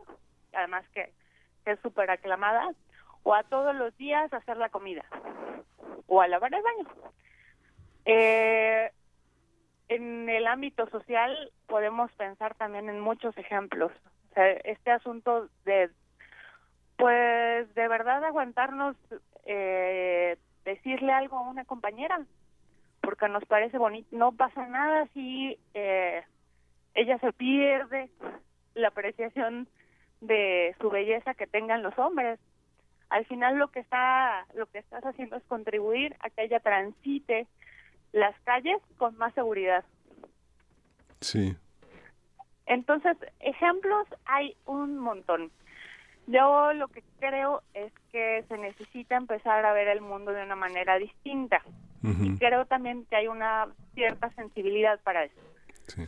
además 0.53 0.84
que, 0.93 1.13
es 1.65 1.80
súper 1.82 2.11
aclamada, 2.11 2.74
o 3.24 3.34
a 3.34 3.43
todos 3.43 3.74
los 3.76 3.95
días 3.95 4.34
hacer 4.34 4.57
la 4.57 4.70
comida, 4.70 5.05
o 6.07 6.20
a 6.20 6.28
lavar 6.28 6.53
el 6.53 6.63
baño. 6.63 6.88
Eh, 8.05 8.91
en 9.88 10.28
el 10.28 10.47
ámbito 10.47 10.89
social 10.89 11.51
podemos 11.67 12.11
pensar 12.13 12.55
también 12.55 12.89
en 12.89 12.99
muchos 12.99 13.38
ejemplos. 13.38 13.91
O 14.32 14.34
sea, 14.34 14.49
este 14.49 14.91
asunto 14.91 15.47
de, 15.63 15.91
pues, 16.97 17.74
de 17.76 17.88
verdad 17.88 18.24
aguantarnos 18.24 18.95
eh, 19.45 20.37
decirle 20.65 21.11
algo 21.11 21.37
a 21.37 21.49
una 21.49 21.65
compañera, 21.65 22.25
porque 23.01 23.27
nos 23.29 23.45
parece 23.45 23.77
bonito. 23.77 24.07
No 24.11 24.31
pasa 24.33 24.67
nada 24.67 25.07
si 25.13 25.57
eh, 25.73 26.23
ella 26.93 27.17
se 27.19 27.33
pierde 27.33 28.09
la 28.75 28.89
apreciación 28.89 29.67
de 30.21 30.75
su 30.79 30.89
belleza 30.89 31.33
que 31.33 31.47
tengan 31.47 31.83
los 31.83 31.97
hombres. 31.97 32.39
Al 33.09 33.25
final 33.25 33.57
lo 33.57 33.69
que 33.69 33.79
está 33.79 34.45
lo 34.53 34.67
que 34.67 34.79
estás 34.79 35.03
haciendo 35.03 35.37
es 35.37 35.43
contribuir 35.45 36.15
a 36.19 36.29
que 36.29 36.43
ella 36.43 36.59
transite 36.59 37.47
las 38.11 38.39
calles 38.41 38.77
con 38.97 39.17
más 39.17 39.33
seguridad. 39.33 39.83
Sí. 41.21 41.55
Entonces, 42.65 43.17
ejemplos 43.39 44.07
hay 44.25 44.55
un 44.65 44.97
montón. 44.99 45.51
Yo 46.32 46.73
lo 46.73 46.88
que 46.89 47.03
creo 47.19 47.63
es 47.73 47.91
que 48.11 48.45
se 48.47 48.57
necesita 48.57 49.17
empezar 49.17 49.65
a 49.65 49.73
ver 49.73 49.88
el 49.88 50.01
mundo 50.01 50.32
de 50.32 50.43
una 50.43 50.55
manera 50.55 50.97
distinta. 50.97 51.61
Y 52.01 52.38
creo 52.38 52.65
también 52.65 53.05
que 53.09 53.17
hay 53.17 53.27
una 53.27 53.67
cierta 53.93 54.30
sensibilidad 54.36 54.99
para 55.01 55.25
eso. 55.25 55.36
Sí. 55.88 56.07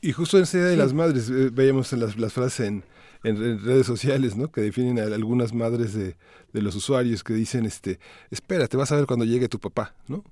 Y, 0.00 0.12
justo 0.12 0.38
en 0.38 0.42
ese 0.42 0.58
Día 0.58 0.66
de 0.68 0.76
las 0.76 0.92
Madres, 0.92 1.30
eh, 1.30 1.50
veíamos 1.52 1.92
las, 1.92 2.16
las 2.16 2.32
frases 2.32 2.66
en, 2.66 2.84
en, 3.22 3.64
redes 3.64 3.86
sociales, 3.86 4.36
¿no? 4.36 4.50
Que 4.50 4.62
definen 4.62 4.98
a 4.98 5.02
algunas 5.02 5.54
madres 5.54 5.94
de, 5.94 6.16
de, 6.52 6.62
los 6.62 6.74
usuarios 6.74 7.22
que 7.22 7.32
dicen, 7.32 7.64
este, 7.64 8.00
espera, 8.30 8.66
te 8.66 8.76
vas 8.76 8.90
a 8.90 8.96
ver 8.96 9.06
cuando 9.06 9.24
llegue 9.24 9.48
tu 9.48 9.60
papá, 9.60 9.94
¿no? 10.08 10.24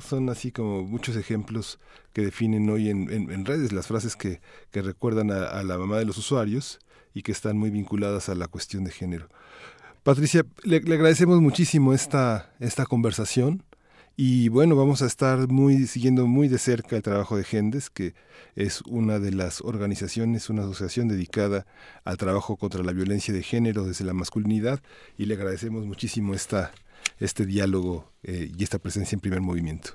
Son 0.00 0.28
así 0.28 0.50
como 0.50 0.82
muchos 0.82 1.14
ejemplos 1.16 1.78
que 2.12 2.22
definen 2.22 2.68
hoy 2.68 2.90
en, 2.90 3.10
en, 3.10 3.44
redes 3.44 3.72
las 3.72 3.86
frases 3.86 4.16
que, 4.16 4.40
que 4.72 4.82
recuerdan 4.82 5.30
a, 5.30 5.44
a, 5.44 5.62
la 5.62 5.78
mamá 5.78 5.98
de 5.98 6.04
los 6.04 6.18
usuarios 6.18 6.80
y 7.14 7.22
que 7.22 7.32
están 7.32 7.56
muy 7.58 7.70
vinculadas 7.70 8.28
a 8.28 8.34
la 8.34 8.48
cuestión 8.48 8.84
de 8.84 8.90
género. 8.90 9.28
Patricia, 10.02 10.44
le, 10.64 10.76
agradecemos 10.76 11.40
muchísimo 11.40 11.92
esta, 11.92 12.50
esta 12.58 12.86
conversación 12.86 13.62
y 14.16 14.48
bueno, 14.48 14.76
vamos 14.76 15.02
a 15.02 15.06
estar 15.06 15.48
muy 15.48 15.86
siguiendo 15.86 16.26
muy 16.26 16.48
de 16.48 16.58
cerca 16.58 16.96
el 16.96 17.02
trabajo 17.02 17.36
de 17.36 17.44
Gendes, 17.44 17.90
que 17.90 18.14
es 18.54 18.82
una 18.82 19.18
de 19.18 19.32
las 19.32 19.60
organizaciones, 19.60 20.50
una 20.50 20.62
asociación 20.62 21.08
dedicada 21.08 21.64
al 22.04 22.16
trabajo 22.16 22.56
contra 22.56 22.82
la 22.82 22.92
violencia 22.92 23.32
de 23.32 23.42
género 23.42 23.84
desde 23.84 24.04
la 24.04 24.12
masculinidad 24.12 24.80
y 25.16 25.26
le 25.26 25.34
agradecemos 25.34 25.86
muchísimo 25.86 26.34
esta, 26.34 26.70
este 27.18 27.46
diálogo 27.46 28.10
eh, 28.22 28.50
y 28.54 28.62
esta 28.62 28.78
presencia 28.78 29.16
en 29.16 29.20
primer 29.20 29.40
movimiento. 29.40 29.90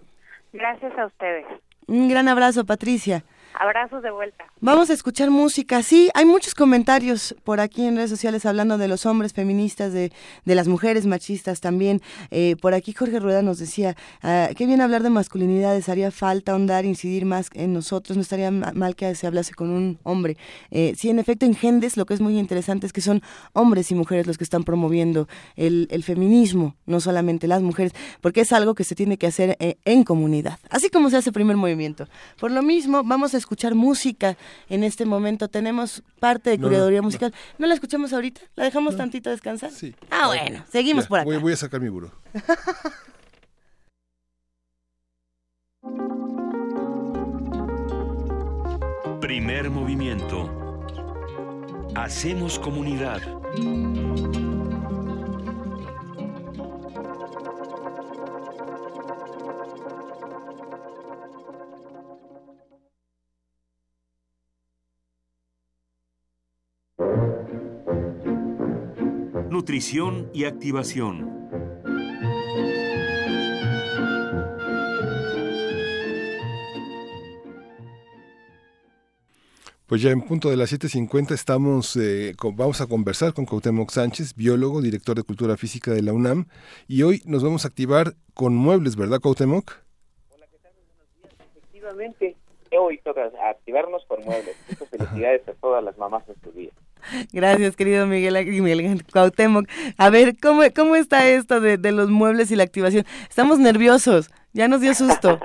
Gracias 0.54 0.98
a 0.98 1.06
ustedes. 1.06 1.46
Un 1.88 2.10
gran 2.10 2.28
abrazo, 2.28 2.66
Patricia. 2.66 3.24
Abrazos 3.60 4.04
de 4.04 4.12
vuelta. 4.12 4.46
Vamos 4.60 4.90
a 4.90 4.94
escuchar 4.94 5.30
música. 5.30 5.82
Sí, 5.82 6.10
hay 6.14 6.26
muchos 6.26 6.54
comentarios 6.56 7.36
por 7.44 7.60
aquí 7.60 7.86
en 7.86 7.96
redes 7.96 8.10
sociales 8.10 8.46
hablando 8.46 8.78
de 8.78 8.88
los 8.88 9.06
hombres 9.06 9.34
feministas, 9.34 9.94
de, 9.94 10.12
de 10.44 10.56
las 10.56 10.68
mujeres 10.68 11.06
machistas 11.06 11.62
también. 11.62 12.02
Eh, 12.32 12.56
por 12.62 12.74
aquí 12.74 12.94
Jorge 12.94 13.20
Rueda 13.20 13.42
nos 13.42 13.60
decía, 13.60 13.96
ah, 14.24 14.50
qué 14.56 14.66
bien 14.66 14.82
hablar 14.82 15.04
de 15.04 15.10
masculinidades, 15.10 15.90
haría 15.90 16.12
falta 16.12 16.52
ahondar, 16.52 16.86
incidir 16.86 17.26
más 17.26 17.50
en 17.54 17.74
nosotros, 17.74 18.18
no 18.18 18.22
estaría 18.22 18.52
mal 18.52 18.96
que 18.96 19.16
se 19.16 19.28
hablase 19.28 19.54
con 19.54 19.70
un 19.70 20.00
hombre. 20.04 20.38
Eh, 20.72 20.94
sí, 20.98 21.10
en 21.10 21.20
efecto, 21.20 21.46
en 21.46 21.56
Gendes 21.56 21.98
lo 21.98 22.06
que 22.06 22.14
es 22.14 22.22
muy 22.22 22.38
interesante 22.38 22.88
es 22.88 22.94
que 22.94 23.02
son 23.02 23.22
hombres 23.54 23.92
y 23.92 23.96
mujeres 23.96 24.28
los 24.28 24.38
que 24.38 24.44
están 24.44 24.64
promoviendo 24.64 25.28
el, 25.56 25.88
el 25.92 26.04
feminismo, 26.04 26.76
no 26.86 27.00
solamente 27.00 27.48
las 27.48 27.62
mujeres, 27.62 27.94
porque 28.22 28.42
es 28.42 28.52
algo 28.52 28.76
que 28.76 28.84
se 28.84 28.96
tiene 28.96 29.18
que 29.18 29.28
hacer 29.28 29.56
eh, 29.60 29.78
en 29.86 30.04
comunidad, 30.04 30.60
así 30.70 30.90
como 30.90 31.10
se 31.10 31.18
hace 31.18 31.32
primer 31.32 31.56
movimiento. 31.56 32.08
Por 32.40 32.52
lo 32.52 32.62
mismo, 32.62 33.04
vamos 33.04 33.34
a 33.34 33.38
escuchar 33.46 33.76
música 33.76 34.38
en 34.70 34.84
este 34.84 35.06
momento. 35.06 35.48
Tenemos 35.48 36.04
parte 36.20 36.50
de 36.50 36.58
curaduría 36.58 37.04
musical. 37.04 37.34
No. 37.60 37.68
la 37.68 37.76
escuchamos 37.76 38.12
ahorita? 38.12 38.42
¿La 38.56 38.64
dejamos 38.64 38.98
tantito 38.98 39.30
descansar? 39.30 39.72
Sí. 39.72 39.96
Ah, 40.10 40.28
bueno, 40.28 40.66
seguimos 40.72 41.06
por 41.08 41.20
acá. 41.20 41.40
Voy, 41.40 41.54
a 41.54 41.56
sacar 41.56 41.80
mi 41.80 41.90
buró. 41.90 42.12
Primer 49.22 49.70
movimiento. 49.70 50.82
Hacemos 51.96 52.58
comunidad. 52.60 53.22
nutrición 69.56 70.30
y 70.34 70.44
activación. 70.44 71.50
Pues 79.86 80.02
ya 80.02 80.12
en 80.12 80.24
punto 80.24 80.50
de 80.50 80.58
las 80.58 80.74
7.50 80.74 81.32
estamos, 81.32 81.96
eh, 81.96 82.34
vamos 82.54 82.82
a 82.82 82.88
conversar 82.88 83.34
con 83.34 83.46
Cuauhtémoc 83.46 83.92
Sánchez, 83.92 84.36
biólogo, 84.36 84.82
director 84.82 85.16
de 85.16 85.24
Cultura 85.24 85.56
Física 85.56 85.92
de 85.92 86.02
la 86.02 86.12
UNAM, 86.12 86.48
y 86.90 87.04
hoy 87.04 87.22
nos 87.26 87.42
vamos 87.42 87.64
a 87.64 87.70
activar 87.70 88.16
con 88.34 88.54
muebles, 88.54 88.98
¿verdad 88.98 89.22
Cuauhtémoc? 89.22 89.72
Hola, 90.32 90.48
¿qué 90.52 90.58
tal? 90.58 90.74
Buenos 91.22 91.38
días. 91.38 91.48
Efectivamente, 91.56 92.36
hoy 92.78 92.98
toca 92.98 93.32
activarnos 93.50 94.04
con 94.06 94.22
muebles. 94.26 94.58
Muchas 94.68 94.90
felicidades 94.90 95.48
a 95.48 95.54
todas 95.54 95.82
las 95.82 95.98
mamás 95.98 96.28
en 96.28 96.36
su 96.44 96.52
día. 96.52 96.72
Gracias, 97.32 97.76
querido 97.76 98.06
Miguel, 98.08 98.46
Miguel 98.62 99.04
Cuauhtémoc. 99.12 99.68
A 99.98 100.10
ver, 100.10 100.36
¿cómo, 100.42 100.62
cómo 100.76 100.96
está 100.96 101.28
esto 101.28 101.60
de, 101.60 101.78
de 101.78 101.92
los 101.92 102.10
muebles 102.10 102.52
y 102.52 102.56
la 102.56 102.64
activación? 102.64 103.06
Estamos 103.30 103.60
nerviosos, 103.60 104.32
ya 104.54 104.68
nos 104.68 104.82
dio 104.82 104.94
susto. 104.94 105.40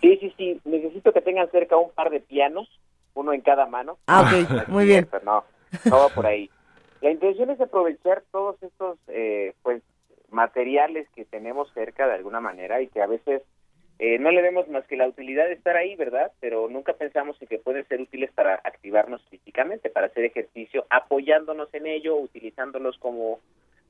sí, 0.00 0.18
sí, 0.20 0.34
sí. 0.36 0.60
Necesito 0.64 1.12
que 1.12 1.20
tengan 1.20 1.50
cerca 1.50 1.76
un 1.76 1.90
par 1.92 2.10
de 2.10 2.20
pianos 2.20 2.68
uno 3.14 3.32
en 3.32 3.40
cada 3.40 3.66
mano. 3.66 3.98
Ah, 4.06 4.22
ok, 4.22 4.68
muy 4.68 4.86
bien. 4.86 5.08
No, 5.24 5.44
no 5.84 5.98
va 5.98 6.08
por 6.10 6.26
ahí. 6.26 6.50
La 7.00 7.10
intención 7.10 7.50
es 7.50 7.60
aprovechar 7.60 8.22
todos 8.30 8.62
estos 8.62 8.98
eh, 9.08 9.54
pues 9.62 9.82
materiales 10.30 11.08
que 11.14 11.24
tenemos 11.24 11.68
cerca 11.72 12.06
de 12.06 12.14
alguna 12.14 12.40
manera 12.40 12.80
y 12.80 12.88
que 12.88 13.00
a 13.00 13.06
veces 13.06 13.42
eh, 13.98 14.18
no 14.18 14.30
le 14.30 14.42
vemos 14.42 14.68
más 14.68 14.86
que 14.86 14.96
la 14.96 15.08
utilidad 15.08 15.46
de 15.46 15.54
estar 15.54 15.76
ahí, 15.76 15.96
¿verdad? 15.96 16.30
Pero 16.40 16.68
nunca 16.68 16.92
pensamos 16.92 17.40
en 17.40 17.48
que 17.48 17.58
pueden 17.58 17.86
ser 17.88 18.00
útiles 18.00 18.30
para 18.32 18.54
activarnos 18.54 19.22
físicamente, 19.28 19.90
para 19.90 20.06
hacer 20.06 20.24
ejercicio, 20.24 20.86
apoyándonos 20.88 21.72
en 21.74 21.86
ello, 21.86 22.16
utilizándolos 22.16 22.96
como, 22.98 23.40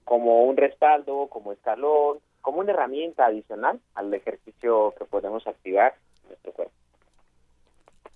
como 0.05 0.45
un 0.45 0.57
respaldo, 0.57 1.27
como 1.29 1.53
escalón, 1.53 2.21
como 2.41 2.61
una 2.61 2.73
herramienta 2.73 3.27
adicional 3.27 3.81
al 3.95 4.13
ejercicio 4.15 4.95
que 4.99 5.05
podemos 5.05 5.47
activar 5.47 5.95
nuestro 6.27 6.53
cuerpo. 6.53 6.73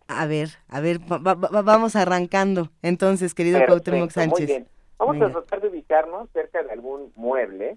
A 0.09 0.26
ver, 0.26 0.49
a 0.68 0.80
ver, 0.80 0.99
vamos 0.99 1.97
arrancando. 1.97 2.70
Entonces, 2.82 3.34
querido 3.34 3.61
Cuauhtémoc 3.66 4.11
Sánchez. 4.11 4.38
Muy 4.38 4.47
bien. 4.47 4.66
Vamos 4.99 5.22
a 5.22 5.30
tratar 5.32 5.61
de 5.61 5.68
ubicarnos 5.68 6.30
cerca 6.30 6.62
de 6.62 6.70
algún 6.70 7.12
mueble 7.16 7.76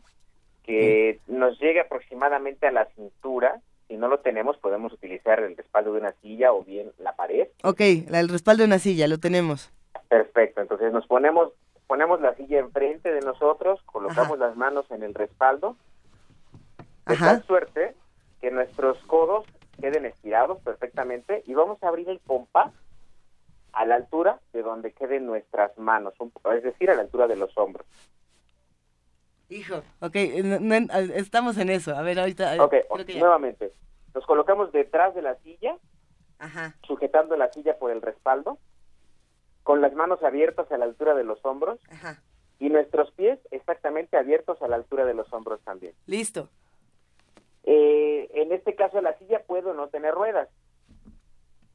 que 0.63 1.19
nos 1.27 1.59
llegue 1.59 1.79
aproximadamente 1.79 2.67
a 2.67 2.71
la 2.71 2.85
cintura. 2.95 3.61
Si 3.87 3.97
no 3.97 4.07
lo 4.07 4.19
tenemos, 4.19 4.57
podemos 4.57 4.93
utilizar 4.93 5.39
el 5.39 5.55
respaldo 5.55 5.93
de 5.93 5.99
una 5.99 6.11
silla 6.21 6.53
o 6.53 6.63
bien 6.63 6.91
la 6.97 7.15
pared. 7.15 7.47
Ok, 7.63 7.81
el 7.81 8.29
respaldo 8.29 8.63
de 8.63 8.67
una 8.67 8.79
silla, 8.79 9.07
lo 9.07 9.19
tenemos. 9.19 9.71
Perfecto, 10.09 10.61
entonces 10.61 10.91
nos 10.91 11.05
ponemos 11.07 11.53
ponemos 11.87 12.21
la 12.21 12.35
silla 12.35 12.59
enfrente 12.59 13.11
de 13.13 13.21
nosotros, 13.21 13.81
colocamos 13.85 14.39
las 14.39 14.55
manos 14.55 14.89
en 14.89 15.03
el 15.03 15.13
respaldo. 15.13 15.75
De 17.05 17.15
tal 17.17 17.43
suerte 17.43 17.95
que 18.41 18.49
nuestros 18.49 18.97
codos 19.05 19.45
queden 19.79 20.05
estirados 20.05 20.59
perfectamente 20.63 21.43
y 21.45 21.53
vamos 21.53 21.81
a 21.83 21.87
abrir 21.87 22.09
el 22.09 22.19
compás 22.21 22.73
a 23.73 23.85
la 23.85 23.95
altura 23.95 24.39
de 24.53 24.63
donde 24.63 24.93
queden 24.93 25.25
nuestras 25.25 25.77
manos, 25.77 26.13
es 26.55 26.63
decir, 26.63 26.89
a 26.89 26.95
la 26.95 27.01
altura 27.01 27.27
de 27.27 27.35
los 27.35 27.55
hombros. 27.57 27.85
Hijo, 29.49 29.83
ok, 29.99 30.15
estamos 31.15 31.57
en 31.57 31.69
eso. 31.69 31.95
A 31.95 32.01
ver, 32.01 32.19
ahorita. 32.19 32.63
Ok, 32.63 32.73
nuevamente. 33.15 33.73
Nos 34.13 34.25
colocamos 34.25 34.71
detrás 34.71 35.13
de 35.13 35.21
la 35.21 35.35
silla, 35.37 35.77
sujetando 36.87 37.35
la 37.37 37.51
silla 37.51 37.77
por 37.77 37.91
el 37.91 38.01
respaldo, 38.01 38.57
con 39.63 39.81
las 39.81 39.93
manos 39.93 40.23
abiertas 40.23 40.71
a 40.71 40.77
la 40.77 40.85
altura 40.85 41.15
de 41.15 41.23
los 41.23 41.43
hombros 41.45 41.79
y 42.59 42.69
nuestros 42.69 43.11
pies 43.11 43.39
exactamente 43.51 44.17
abiertos 44.17 44.61
a 44.61 44.67
la 44.67 44.77
altura 44.77 45.05
de 45.05 45.13
los 45.13 45.31
hombros 45.33 45.61
también. 45.61 45.93
Listo. 46.05 46.49
Eh, 47.63 48.29
en 48.33 48.51
este 48.51 48.75
caso 48.75 49.01
la 49.01 49.17
silla 49.17 49.43
puede 49.45 49.73
no 49.73 49.87
tener 49.89 50.13
ruedas. 50.13 50.49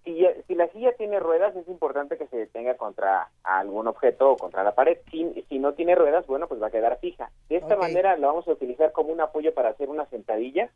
Si, 0.05 0.27
si, 0.47 0.55
la 0.55 0.69
silla 0.69 0.93
tiene 0.93 1.21
ruedas 1.21 1.55
es 1.57 1.69
importante 1.69 2.17
que 2.17 2.27
se 2.29 2.37
detenga 2.37 2.75
contra 2.77 3.29
algún 3.43 3.87
objeto 3.87 4.31
o 4.31 4.37
contra 4.37 4.65
la 4.65 4.75
pared. 4.75 4.99
Si, 5.11 5.45
si 5.49 5.59
no 5.59 5.75
tiene 5.75 5.95
ruedas, 5.95 6.27
bueno, 6.27 6.49
pues 6.49 6.63
va 6.63 6.69
a 6.69 6.71
quedar 6.71 6.99
fija. 7.01 7.31
De 7.49 7.57
esta 7.57 7.77
manera 7.77 8.17
la 8.17 8.29
vamos 8.29 8.49
a 8.49 8.53
utilizar 8.53 8.93
como 8.93 9.13
un 9.13 9.21
apoyo 9.21 9.53
para 9.53 9.71
hacer 9.71 9.91
una 9.91 10.07
sentadilla, 10.07 10.71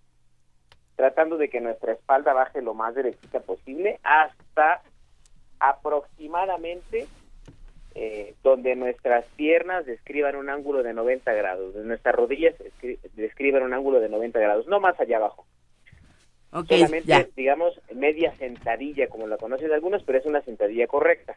tratando 0.97 1.39
de 1.39 1.49
que 1.49 1.61
nuestra 1.61 1.93
espalda 1.93 2.33
baje 2.35 2.61
lo 2.61 2.75
más 2.75 2.95
derechita 2.95 3.41
posible 3.41 3.99
hasta 4.03 4.83
aproximadamente 5.59 7.07
eh, 7.97 8.35
donde 8.43 8.75
nuestras 8.75 9.25
piernas 9.37 9.87
describan 9.87 10.35
un 10.35 10.51
ángulo 10.51 10.83
de 10.83 10.93
90 10.93 11.33
grados, 11.33 11.75
de 11.75 11.85
nuestras 11.85 12.15
rodillas 12.15 12.55
describan 13.15 13.63
un 13.63 13.73
ángulo 13.73 14.01
de 14.01 14.09
90 14.09 14.41
grados, 14.41 14.67
no 14.67 14.81
más 14.81 14.99
allá 14.99 15.19
abajo. 15.19 15.47
Solamente, 16.63 17.33
digamos, 17.35 17.81
media 17.93 18.33
sentadilla, 18.37 19.09
como 19.09 19.27
la 19.27 19.37
conocen 19.37 19.73
algunos, 19.73 20.05
pero 20.05 20.19
es 20.19 20.27
una 20.27 20.41
sentadilla 20.43 20.87
correcta. 20.87 21.37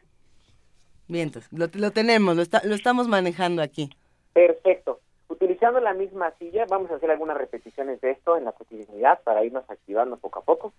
Bien, 1.08 1.24
entonces, 1.24 1.52
lo, 1.52 1.68
lo 1.74 1.90
tenemos, 1.90 2.36
lo, 2.36 2.44
lo 2.62 2.74
estamos 2.74 3.08
manejando 3.08 3.60
aquí. 3.60 3.90
Perfecto. 4.32 5.00
Utilizando 5.28 5.80
la 5.80 5.92
misma 5.92 6.32
silla, 6.38 6.66
vamos 6.68 6.90
a 6.90 6.94
hacer 6.94 7.10
algunas 7.10 7.36
repeticiones 7.36 8.00
de 8.00 8.12
esto 8.12 8.36
en 8.36 8.44
la 8.44 8.52
cotidianidad 8.52 9.20
para 9.24 9.44
irnos 9.44 9.68
activando 9.68 10.16
poco 10.18 10.38
a 10.38 10.42
poco. 10.44 10.72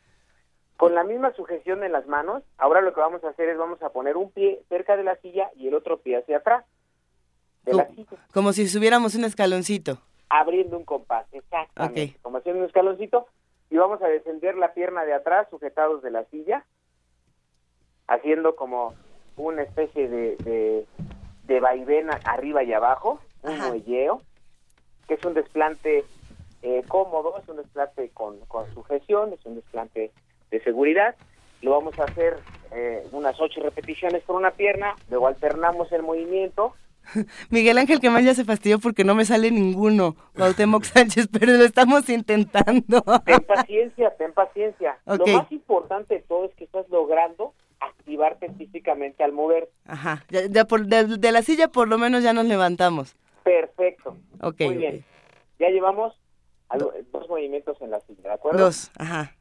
Con 0.78 0.96
la 0.96 1.04
misma 1.04 1.34
sujeción 1.34 1.84
en 1.84 1.92
las 1.92 2.08
manos, 2.08 2.42
ahora 2.58 2.80
lo 2.80 2.94
que 2.94 3.02
vamos 3.02 3.22
a 3.26 3.30
hacer 3.30 3.50
es 3.50 3.58
vamos 3.58 3.82
a 3.84 3.90
poner 3.90 4.16
un 4.16 4.32
pie 4.32 4.62
cerca 4.70 4.96
de 4.96 5.04
la 5.04 5.18
silla 5.18 5.52
y 5.58 5.68
el 5.68 5.76
otro 5.76 5.98
pie 5.98 6.18
hacia 6.18 6.38
atrás 6.38 6.64
de 7.66 7.74
la 7.74 7.88
silla. 7.90 8.18
Como 8.34 8.54
si 8.54 8.70
subiéramos 8.70 9.16
un 9.16 9.26
escaloncito. 9.26 10.00
Abriendo 10.30 10.78
un 10.78 10.86
compás, 10.86 11.26
exactamente. 11.34 12.18
Como 12.22 12.38
haciendo 12.38 12.62
un 12.62 12.68
escaloncito 12.68 13.28
y 13.70 13.78
vamos 13.78 14.02
a 14.02 14.08
descender 14.08 14.56
la 14.56 14.74
pierna 14.74 15.06
de 15.06 15.14
atrás 15.14 15.48
sujetados 15.50 16.02
de 16.02 16.12
la 16.12 16.26
silla, 16.26 16.66
haciendo 18.08 18.56
como 18.56 18.96
una 19.38 19.64
especie 19.64 20.10
de, 20.10 20.38
de, 20.38 20.86
de 21.44 21.60
vaivén 21.60 22.10
arriba 22.24 22.64
y 22.64 22.74
abajo, 22.74 23.20
un 23.44 23.58
muelleo, 23.60 24.22
que 25.08 25.14
es 25.14 25.24
un 25.24 25.34
desplante 25.34 26.04
eh, 26.62 26.84
cómodo, 26.88 27.38
es 27.38 27.48
un 27.48 27.58
desplante 27.58 28.10
con, 28.10 28.40
con 28.48 28.72
sujeción, 28.74 29.34
es 29.34 29.46
un 29.46 29.56
desplante 29.56 30.12
de 30.52 30.64
seguridad. 30.64 31.16
Lo 31.62 31.72
vamos 31.72 31.98
a 32.00 32.04
hacer 32.04 32.38
eh, 32.72 33.08
unas 33.12 33.40
ocho 33.40 33.62
repeticiones 33.62 34.24
por 34.24 34.36
una 34.36 34.52
pierna, 34.52 34.96
luego 35.10 35.28
alternamos 35.28 35.92
el 35.92 36.04
movimiento. 36.04 36.76
Miguel 37.50 37.78
Ángel 37.78 38.00
que 38.00 38.10
más 38.10 38.24
ya 38.24 38.34
se 38.34 38.46
fastidió 38.46 38.80
porque 38.80 39.04
no 39.04 39.16
me 39.16 39.26
sale 39.26 39.52
ninguno, 39.52 40.16
Cuauhtémoc 40.36 40.84
Sánchez, 40.86 41.28
pero 41.32 41.54
lo 41.54 41.64
estamos 41.64 42.10
intentando. 42.10 43.02
Ten 43.26 43.40
paciencia, 43.42 44.16
ten 44.18 44.34
paciencia. 44.34 44.98
Lo 45.06 45.26
más 45.28 45.52
importante 45.52 46.16
de 46.16 46.22
todo 46.22 46.46
es 46.46 46.56
que 46.56 46.66
estás 46.66 46.88
logrando 46.90 47.54
activarte 47.80 48.52
físicamente 48.54 49.24
al 49.24 49.32
mover. 49.32 49.70
Ajá, 49.86 50.26
ya, 50.30 50.66
por, 50.66 50.86
de, 50.86 51.32
la 51.32 51.42
silla 51.42 51.70
por 51.70 51.88
lo 51.88 51.98
menos 51.98 52.24
ya 52.24 52.34
nos 52.34 52.46
levantamos. 52.46 53.16
Perfecto. 53.44 54.18
Ok. 54.42 54.62
Muy 54.62 54.78
bien. 54.78 55.06
Ya 55.60 55.70
llevamos 55.70 56.16
dos 57.12 57.28
movimientos 57.30 57.82
en 57.82 57.92
la 57.92 58.00
silla, 58.02 58.22
¿de 58.24 58.34
acuerdo? 58.34 58.60
Dos, 58.60 58.92
ajá. 58.98 59.36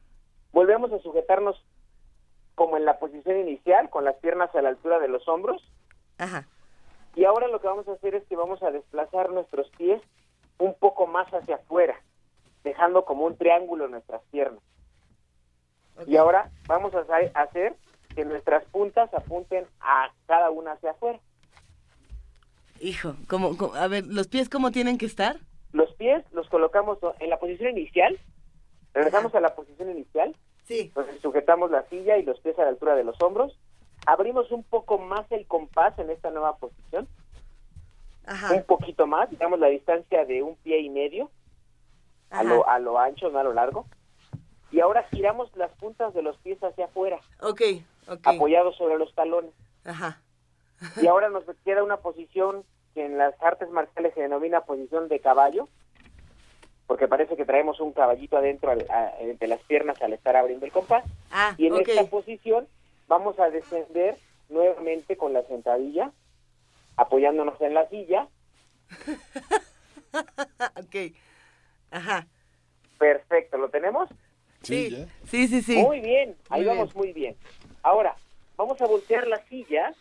Volvemos 0.51 0.91
a 0.91 0.99
sujetarnos 0.99 1.63
como 2.55 2.75
en 2.75 2.85
la 2.85 2.99
posición 2.99 3.37
inicial, 3.37 3.89
con 3.89 4.03
las 4.03 4.15
piernas 4.15 4.53
a 4.55 4.61
la 4.61 4.69
altura 4.69 4.99
de 4.99 5.07
los 5.07 5.27
hombros. 5.27 5.63
Ajá. 6.17 6.47
Y 7.15 7.25
ahora 7.25 7.47
lo 7.47 7.59
que 7.59 7.67
vamos 7.67 7.87
a 7.87 7.93
hacer 7.93 8.15
es 8.15 8.23
que 8.25 8.35
vamos 8.35 8.61
a 8.63 8.71
desplazar 8.71 9.29
nuestros 9.31 9.69
pies 9.77 10.01
un 10.57 10.73
poco 10.75 11.07
más 11.07 11.27
hacia 11.33 11.55
afuera, 11.55 11.99
dejando 12.63 13.05
como 13.05 13.25
un 13.25 13.37
triángulo 13.37 13.87
nuestras 13.87 14.21
piernas. 14.31 14.61
Y 16.07 16.15
ahora 16.15 16.49
vamos 16.67 16.93
a 16.93 17.01
hacer 17.35 17.75
que 18.15 18.23
nuestras 18.23 18.63
puntas 18.65 19.13
apunten 19.13 19.65
a 19.81 20.11
cada 20.27 20.49
una 20.49 20.73
hacia 20.73 20.91
afuera. 20.91 21.19
Hijo, 22.79 23.15
¿cómo, 23.27 23.55
a 23.75 23.87
ver, 23.87 24.05
¿los 24.07 24.27
pies 24.27 24.47
cómo 24.47 24.71
tienen 24.71 24.97
que 24.97 25.05
estar? 25.05 25.37
Los 25.73 25.93
pies 25.95 26.23
los 26.31 26.47
colocamos 26.47 26.97
en 27.19 27.29
la 27.29 27.37
posición 27.37 27.77
inicial, 27.77 28.17
Regresamos 28.93 29.33
a 29.35 29.39
la 29.39 29.55
posición 29.55 29.91
inicial. 29.91 30.35
Sí. 30.65 30.81
Entonces 30.81 31.21
sujetamos 31.21 31.71
la 31.71 31.83
silla 31.89 32.17
y 32.17 32.23
los 32.23 32.39
pies 32.39 32.57
a 32.59 32.63
la 32.63 32.69
altura 32.69 32.95
de 32.95 33.03
los 33.03 33.21
hombros. 33.21 33.57
Abrimos 34.09 34.51
un 34.51 34.63
poco 34.63 34.97
más 34.97 35.31
el 35.31 35.45
compás 35.45 35.97
en 35.99 36.09
esta 36.09 36.31
nueva 36.31 36.57
posición. 36.57 37.07
Ajá. 38.25 38.53
Un 38.53 38.63
poquito 38.63 39.05
más, 39.05 39.29
digamos 39.29 39.59
la 39.59 39.67
distancia 39.67 40.25
de 40.25 40.41
un 40.41 40.55
pie 40.55 40.79
y 40.79 40.89
medio 40.89 41.29
a 42.31 42.43
lo, 42.43 42.67
a 42.67 42.79
lo 42.79 42.97
ancho, 42.97 43.29
no 43.29 43.37
a 43.37 43.43
lo 43.43 43.53
largo. 43.53 43.85
Y 44.71 44.79
ahora 44.79 45.03
giramos 45.11 45.55
las 45.55 45.71
puntas 45.73 46.13
de 46.15 46.23
los 46.23 46.37
pies 46.37 46.57
hacia 46.63 46.85
afuera. 46.85 47.19
Ok, 47.41 47.61
ok. 48.07 48.19
Apoyados 48.23 48.75
sobre 48.77 48.97
los 48.97 49.13
talones. 49.13 49.51
Ajá. 49.85 50.19
y 51.01 51.05
ahora 51.05 51.29
nos 51.29 51.43
queda 51.63 51.83
una 51.83 51.97
posición 51.97 52.63
que 52.95 53.05
en 53.05 53.17
las 53.17 53.39
artes 53.43 53.69
marciales 53.69 54.15
se 54.15 54.21
denomina 54.21 54.61
posición 54.61 55.07
de 55.07 55.19
caballo, 55.19 55.67
porque 56.87 57.07
parece 57.07 57.35
que 57.35 57.45
traemos 57.45 57.79
un 57.79 57.93
caballito 57.93 58.37
adentro 58.37 58.71
entre 59.19 59.47
las 59.47 59.61
piernas 59.61 60.01
al 60.01 60.13
estar 60.13 60.35
abriendo 60.35 60.65
el 60.65 60.71
compás. 60.71 61.03
Ah, 61.29 61.53
y 61.57 61.67
en 61.67 61.75
esta 61.75 62.05
posición 62.05 62.67
vamos 63.09 63.37
a 63.39 63.49
descender 63.49 64.17
nuevamente 64.47 65.17
con 65.17 65.33
la 65.33 65.43
sentadilla, 65.43 66.13
apoyándonos 66.95 67.59
en 67.59 67.73
la 67.73 67.89
silla. 67.89 68.29
ok. 70.77 71.13
Ajá. 71.91 72.27
Perfecto, 72.97 73.57
¿lo 73.57 73.69
tenemos? 73.69 74.09
Sí, 74.61 75.05
sí, 75.25 75.47
sí, 75.47 75.61
sí. 75.61 75.77
Muy 75.77 75.99
bien, 76.01 76.35
ahí 76.49 76.63
vamos 76.63 76.95
muy 76.95 77.11
bien. 77.11 77.35
Ahora, 77.81 78.15
vamos 78.55 78.79
a 78.81 78.85
voltear 78.85 79.27
la 79.27 79.43
silla 79.47 79.93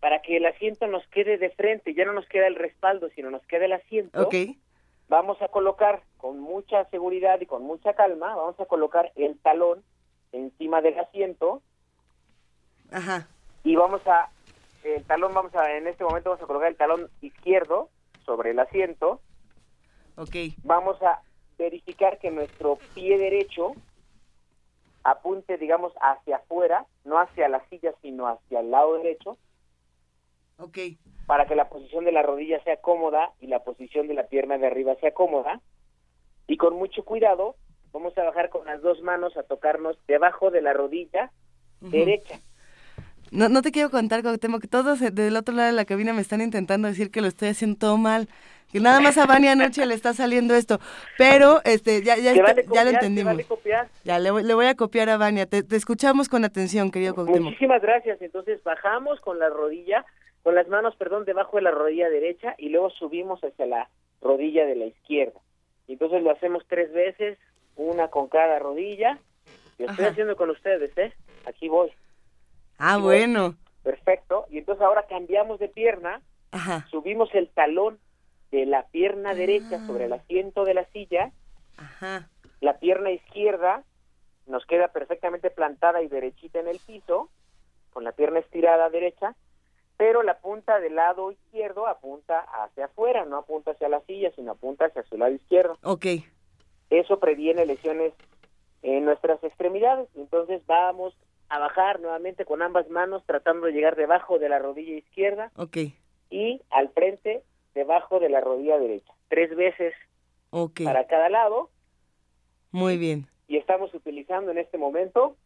para 0.00 0.20
que 0.20 0.38
el 0.38 0.46
asiento 0.46 0.86
nos 0.86 1.06
quede 1.08 1.38
de 1.38 1.50
frente, 1.50 1.94
ya 1.94 2.04
no 2.04 2.12
nos 2.12 2.26
queda 2.26 2.46
el 2.46 2.56
respaldo, 2.56 3.10
sino 3.10 3.30
nos 3.30 3.46
queda 3.46 3.66
el 3.66 3.72
asiento. 3.72 4.22
Ok. 4.22 4.34
Vamos 5.08 5.40
a 5.40 5.48
colocar 5.48 6.02
con 6.16 6.40
mucha 6.40 6.84
seguridad 6.86 7.40
y 7.40 7.46
con 7.46 7.62
mucha 7.62 7.94
calma, 7.94 8.34
vamos 8.34 8.58
a 8.58 8.66
colocar 8.66 9.12
el 9.14 9.38
talón 9.38 9.84
encima 10.32 10.80
del 10.80 10.98
asiento. 10.98 11.62
Ajá. 12.90 13.28
Y 13.64 13.76
vamos 13.76 14.06
a, 14.06 14.30
el 14.84 15.04
talón, 15.04 15.34
vamos 15.34 15.54
a, 15.54 15.76
en 15.76 15.86
este 15.86 16.04
momento 16.04 16.30
vamos 16.30 16.42
a 16.42 16.46
colocar 16.46 16.68
el 16.68 16.76
talón 16.76 17.10
izquierdo 17.20 17.88
sobre 18.24 18.50
el 18.50 18.58
asiento. 18.58 19.20
Ok. 20.16 20.36
Vamos 20.64 21.00
a 21.02 21.22
verificar 21.58 22.18
que 22.18 22.30
nuestro 22.30 22.78
pie 22.94 23.18
derecho 23.18 23.72
apunte, 25.04 25.56
digamos, 25.58 25.92
hacia 26.00 26.36
afuera, 26.36 26.86
no 27.04 27.18
hacia 27.18 27.48
la 27.48 27.66
silla, 27.68 27.92
sino 28.02 28.26
hacia 28.26 28.60
el 28.60 28.70
lado 28.70 28.94
derecho. 28.98 29.36
Ok. 30.58 30.78
Para 31.26 31.46
que 31.46 31.54
la 31.54 31.68
posición 31.68 32.04
de 32.04 32.12
la 32.12 32.22
rodilla 32.22 32.62
sea 32.64 32.78
cómoda 32.78 33.32
y 33.40 33.46
la 33.46 33.60
posición 33.60 34.08
de 34.08 34.14
la 34.14 34.26
pierna 34.26 34.58
de 34.58 34.66
arriba 34.66 34.94
sea 34.96 35.12
cómoda. 35.12 35.60
Y 36.46 36.56
con 36.56 36.74
mucho 36.76 37.04
cuidado, 37.04 37.56
vamos 37.92 38.16
a 38.16 38.24
bajar 38.24 38.50
con 38.50 38.66
las 38.66 38.80
dos 38.82 39.02
manos 39.02 39.36
a 39.36 39.42
tocarnos 39.42 39.98
debajo 40.06 40.50
de 40.50 40.62
la 40.62 40.72
rodilla 40.72 41.30
derecha. 41.80 42.40
No, 43.30 43.48
no 43.48 43.62
te 43.62 43.72
quiero 43.72 43.90
contar, 43.90 44.22
Cuauhtémoc, 44.22 44.62
que 44.62 44.68
todos 44.68 45.00
del 45.00 45.36
otro 45.36 45.54
lado 45.54 45.68
de 45.68 45.74
la 45.74 45.84
cabina 45.84 46.12
me 46.12 46.20
están 46.20 46.40
intentando 46.40 46.88
decir 46.88 47.10
que 47.10 47.20
lo 47.20 47.28
estoy 47.28 47.48
haciendo 47.48 47.78
todo 47.78 47.96
mal. 47.96 48.28
Que 48.72 48.80
nada 48.80 49.00
más 49.00 49.16
a 49.16 49.24
Vania 49.24 49.52
anoche 49.52 49.86
le 49.86 49.94
está 49.94 50.12
saliendo 50.12 50.54
esto. 50.54 50.78
Pero 51.16 51.62
este 51.64 52.02
ya, 52.02 52.16
ya, 52.16 52.34
ya 52.34 52.84
lo 52.84 52.90
entendimos. 52.90 53.36
Ya 54.04 54.18
le, 54.18 54.30
le, 54.42 54.54
voy 54.54 54.66
a 54.66 54.74
copiar 54.74 55.08
a 55.08 55.16
Vania. 55.16 55.46
Te, 55.46 55.62
te 55.62 55.76
escuchamos 55.76 56.28
con 56.28 56.44
atención, 56.44 56.90
querido 56.90 57.14
Cuauhtémoc. 57.14 57.44
Muchísimas 57.44 57.80
gracias. 57.80 58.20
Entonces 58.20 58.62
bajamos 58.62 59.20
con 59.20 59.38
la 59.38 59.48
rodilla, 59.48 60.04
con 60.42 60.54
las 60.54 60.68
manos, 60.68 60.94
perdón, 60.96 61.24
debajo 61.24 61.56
de 61.56 61.62
la 61.62 61.70
rodilla 61.70 62.10
derecha 62.10 62.54
y 62.58 62.68
luego 62.68 62.90
subimos 62.90 63.42
hacia 63.42 63.64
la 63.64 63.88
rodilla 64.20 64.66
de 64.66 64.76
la 64.76 64.84
izquierda. 64.84 65.40
Y 65.86 65.92
entonces 65.92 66.22
lo 66.22 66.30
hacemos 66.30 66.62
tres 66.68 66.92
veces, 66.92 67.38
una 67.76 68.08
con 68.08 68.28
cada 68.28 68.58
rodilla. 68.58 69.18
Lo 69.78 69.86
estoy 69.86 70.04
Ajá. 70.04 70.12
haciendo 70.12 70.36
con 70.36 70.50
ustedes, 70.50 70.96
¿eh? 70.98 71.12
Aquí 71.46 71.68
voy. 71.68 71.90
Ah, 72.78 72.96
bueno. 72.98 73.56
Perfecto. 73.82 74.46
Y 74.50 74.58
entonces 74.58 74.82
ahora 74.82 75.06
cambiamos 75.08 75.58
de 75.58 75.68
pierna, 75.68 76.22
Ajá. 76.52 76.86
subimos 76.90 77.34
el 77.34 77.48
talón 77.48 77.98
de 78.50 78.66
la 78.66 78.84
pierna 78.88 79.34
derecha 79.34 79.84
sobre 79.86 80.06
el 80.06 80.12
asiento 80.12 80.64
de 80.64 80.74
la 80.74 80.84
silla, 80.86 81.32
Ajá. 81.76 82.28
la 82.60 82.78
pierna 82.78 83.10
izquierda 83.10 83.84
nos 84.46 84.64
queda 84.64 84.88
perfectamente 84.88 85.50
plantada 85.50 86.02
y 86.02 86.08
derechita 86.08 86.60
en 86.60 86.68
el 86.68 86.78
piso, 86.78 87.28
con 87.92 88.04
la 88.04 88.12
pierna 88.12 88.38
estirada 88.38 88.88
derecha, 88.88 89.34
pero 89.98 90.22
la 90.22 90.38
punta 90.38 90.78
del 90.80 90.94
lado 90.94 91.32
izquierdo 91.32 91.86
apunta 91.86 92.40
hacia 92.40 92.86
afuera, 92.86 93.24
no 93.24 93.36
apunta 93.38 93.72
hacia 93.72 93.88
la 93.88 94.00
silla, 94.02 94.30
sino 94.36 94.52
apunta 94.52 94.86
hacia 94.86 95.02
su 95.02 95.18
lado 95.18 95.32
izquierdo. 95.32 95.76
Ok. 95.82 96.06
Eso 96.88 97.18
previene 97.18 97.66
lesiones 97.66 98.14
en 98.82 99.04
nuestras 99.04 99.42
extremidades. 99.44 100.08
Entonces 100.14 100.64
vamos 100.66 101.14
a 101.48 101.58
bajar 101.58 102.00
nuevamente 102.00 102.44
con 102.44 102.62
ambas 102.62 102.88
manos 102.90 103.22
tratando 103.26 103.66
de 103.66 103.72
llegar 103.72 103.96
debajo 103.96 104.38
de 104.38 104.48
la 104.48 104.58
rodilla 104.58 104.96
izquierda 104.96 105.50
Ok. 105.56 105.76
y 106.30 106.60
al 106.70 106.90
frente 106.90 107.42
debajo 107.74 108.20
de 108.20 108.28
la 108.28 108.40
rodilla 108.40 108.78
derecha. 108.78 109.12
Tres 109.28 109.54
veces 109.56 109.94
Ok. 110.50 110.82
para 110.84 111.06
cada 111.06 111.28
lado 111.28 111.70
Muy 112.70 112.98
bien. 112.98 113.26
y 113.46 113.56
estamos 113.56 113.92
utilizando 113.94 114.50
en 114.50 114.58
este 114.58 114.78
momento 114.78 115.36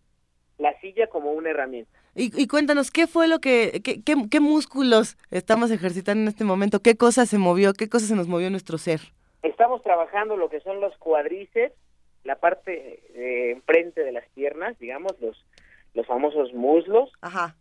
la 0.58 0.78
silla 0.80 1.06
como 1.08 1.32
una 1.32 1.50
herramienta. 1.50 1.90
Y, 2.14 2.30
y 2.40 2.46
cuéntanos, 2.46 2.90
¿qué 2.90 3.06
fue 3.06 3.26
lo 3.26 3.38
que, 3.40 3.80
qué, 3.82 4.02
qué, 4.02 4.14
qué 4.30 4.40
músculos 4.40 5.16
estamos 5.30 5.70
ejercitando 5.70 6.22
en 6.22 6.28
este 6.28 6.44
momento? 6.44 6.80
¿Qué 6.80 6.96
cosa 6.96 7.26
se 7.26 7.38
movió? 7.38 7.72
¿Qué 7.72 7.88
cosa 7.88 8.06
se 8.06 8.14
nos 8.14 8.28
movió 8.28 8.46
en 8.48 8.52
nuestro 8.52 8.76
ser? 8.78 9.00
Estamos 9.42 9.82
trabajando 9.82 10.36
lo 10.36 10.48
que 10.50 10.60
son 10.60 10.80
los 10.80 10.96
cuadríceps, 10.98 11.74
la 12.24 12.36
parte 12.36 13.02
de 13.14 13.52
enfrente 13.52 14.04
de 14.04 14.12
las 14.12 14.28
piernas, 14.34 14.78
digamos, 14.78 15.18
los, 15.20 15.42
los 15.94 16.06
famosos 16.06 16.52
muslos. 16.52 17.12
Ajá. 17.20 17.56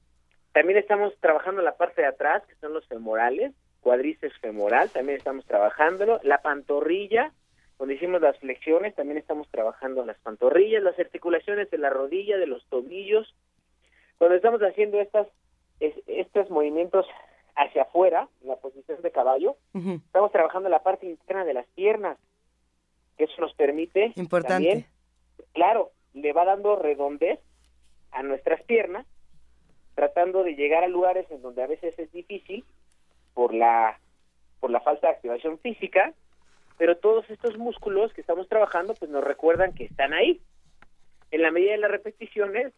También 0.53 0.77
estamos 0.77 1.13
trabajando 1.19 1.61
la 1.61 1.77
parte 1.77 2.01
de 2.01 2.07
atrás, 2.07 2.43
que 2.45 2.55
son 2.55 2.73
los 2.73 2.85
femorales, 2.87 3.53
cuadríceps 3.81 4.37
femoral, 4.39 4.89
también 4.89 5.17
estamos 5.17 5.45
trabajándolo. 5.45 6.19
La 6.23 6.41
pantorrilla, 6.41 7.31
donde 7.79 7.95
hicimos 7.95 8.21
las 8.21 8.37
flexiones, 8.39 8.93
también 8.95 9.17
estamos 9.17 9.47
trabajando 9.49 10.05
las 10.05 10.17
pantorrillas, 10.19 10.83
las 10.83 10.99
articulaciones 10.99 11.69
de 11.71 11.77
la 11.77 11.89
rodilla, 11.89 12.37
de 12.37 12.47
los 12.47 12.63
tobillos. 12.67 13.33
Cuando 14.17 14.35
estamos 14.35 14.61
haciendo 14.61 14.99
estas, 14.99 15.27
es- 15.79 15.95
estos 16.05 16.49
movimientos 16.51 17.05
hacia 17.55 17.83
afuera, 17.83 18.27
en 18.41 18.49
la 18.49 18.55
posición 18.57 19.01
de 19.01 19.11
caballo, 19.11 19.55
Ujú. 19.73 19.93
estamos 20.05 20.31
trabajando 20.31 20.69
la 20.69 20.83
parte 20.83 21.05
interna 21.07 21.43
de 21.43 21.53
las 21.53 21.65
piernas, 21.69 22.17
que 23.17 23.23
eso 23.25 23.33
nos 23.41 23.53
permite 23.55 24.13
Importante. 24.15 24.53
también, 24.67 24.85
claro, 25.53 25.91
le 26.13 26.33
va 26.33 26.45
dando 26.45 26.75
redondez 26.75 27.39
a 28.11 28.23
nuestras 28.23 28.61
piernas, 28.63 29.05
tratando 29.95 30.43
de 30.43 30.55
llegar 30.55 30.83
a 30.83 30.87
lugares 30.87 31.25
en 31.31 31.41
donde 31.41 31.63
a 31.63 31.67
veces 31.67 31.97
es 31.99 32.11
difícil 32.11 32.63
por 33.33 33.53
la 33.53 33.99
por 34.59 34.69
la 34.69 34.79
falta 34.81 35.07
de 35.07 35.13
activación 35.13 35.57
física, 35.59 36.13
pero 36.77 36.95
todos 36.97 37.27
estos 37.31 37.57
músculos 37.57 38.13
que 38.13 38.21
estamos 38.21 38.47
trabajando 38.47 38.93
pues 38.93 39.09
nos 39.09 39.23
recuerdan 39.23 39.73
que 39.73 39.85
están 39.85 40.13
ahí. 40.13 40.39
En 41.31 41.41
la 41.41 41.49
medida 41.49 41.71
de 41.71 41.77
las 41.79 41.89
repeticiones, 41.89 42.71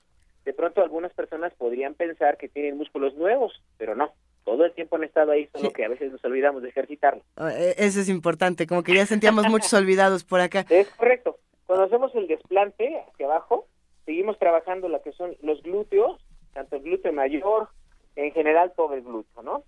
de 0.46 0.54
pronto 0.54 0.82
algunas 0.82 1.12
personas 1.14 1.54
podrían 1.56 1.94
pensar 1.94 2.38
que 2.38 2.48
tienen 2.48 2.78
músculos 2.78 3.16
nuevos, 3.16 3.62
pero 3.78 3.96
no, 3.96 4.14
todo 4.46 4.64
el 4.64 4.72
tiempo 4.74 4.96
han 4.96 5.04
estado 5.04 5.32
ahí, 5.32 5.48
solo 5.54 5.70
Sí. 5.70 5.74
que 5.74 5.84
a 5.86 5.90
veces 5.90 6.10
nos 6.12 6.24
olvidamos 6.24 6.62
de 6.64 6.70
ejercitarlos. 6.70 7.26
Ah, 7.36 7.52
e- 7.54 7.76
Eso 7.78 8.00
es 8.00 8.08
importante, 8.08 8.66
como 8.66 8.84
que 8.84 8.94
ya 8.96 9.06
sentíamos 9.06 9.48
muchos 9.50 9.74
olvidados 9.74 10.24
por 10.24 10.40
acá. 10.40 10.66
Es 10.70 10.88
correcto. 10.92 11.38
Cuando 11.66 11.86
hacemos 11.86 12.14
el 12.16 12.28
desplante 12.28 12.98
hacia 13.12 13.26
abajo, 13.26 13.68
seguimos 14.06 14.38
trabajando 14.40 14.90
lo 14.90 15.02
que 15.02 15.12
son 15.14 15.36
los 15.42 15.62
glúteos, 15.64 16.20
tanto 16.54 16.76
el 16.76 16.84
glúteo 16.84 17.14
mayor, 17.14 17.70
en 18.16 18.32
general 18.32 18.74
todo 18.76 18.94
el 18.94 19.02
glúteo, 19.02 19.44
¿no? 19.44 19.64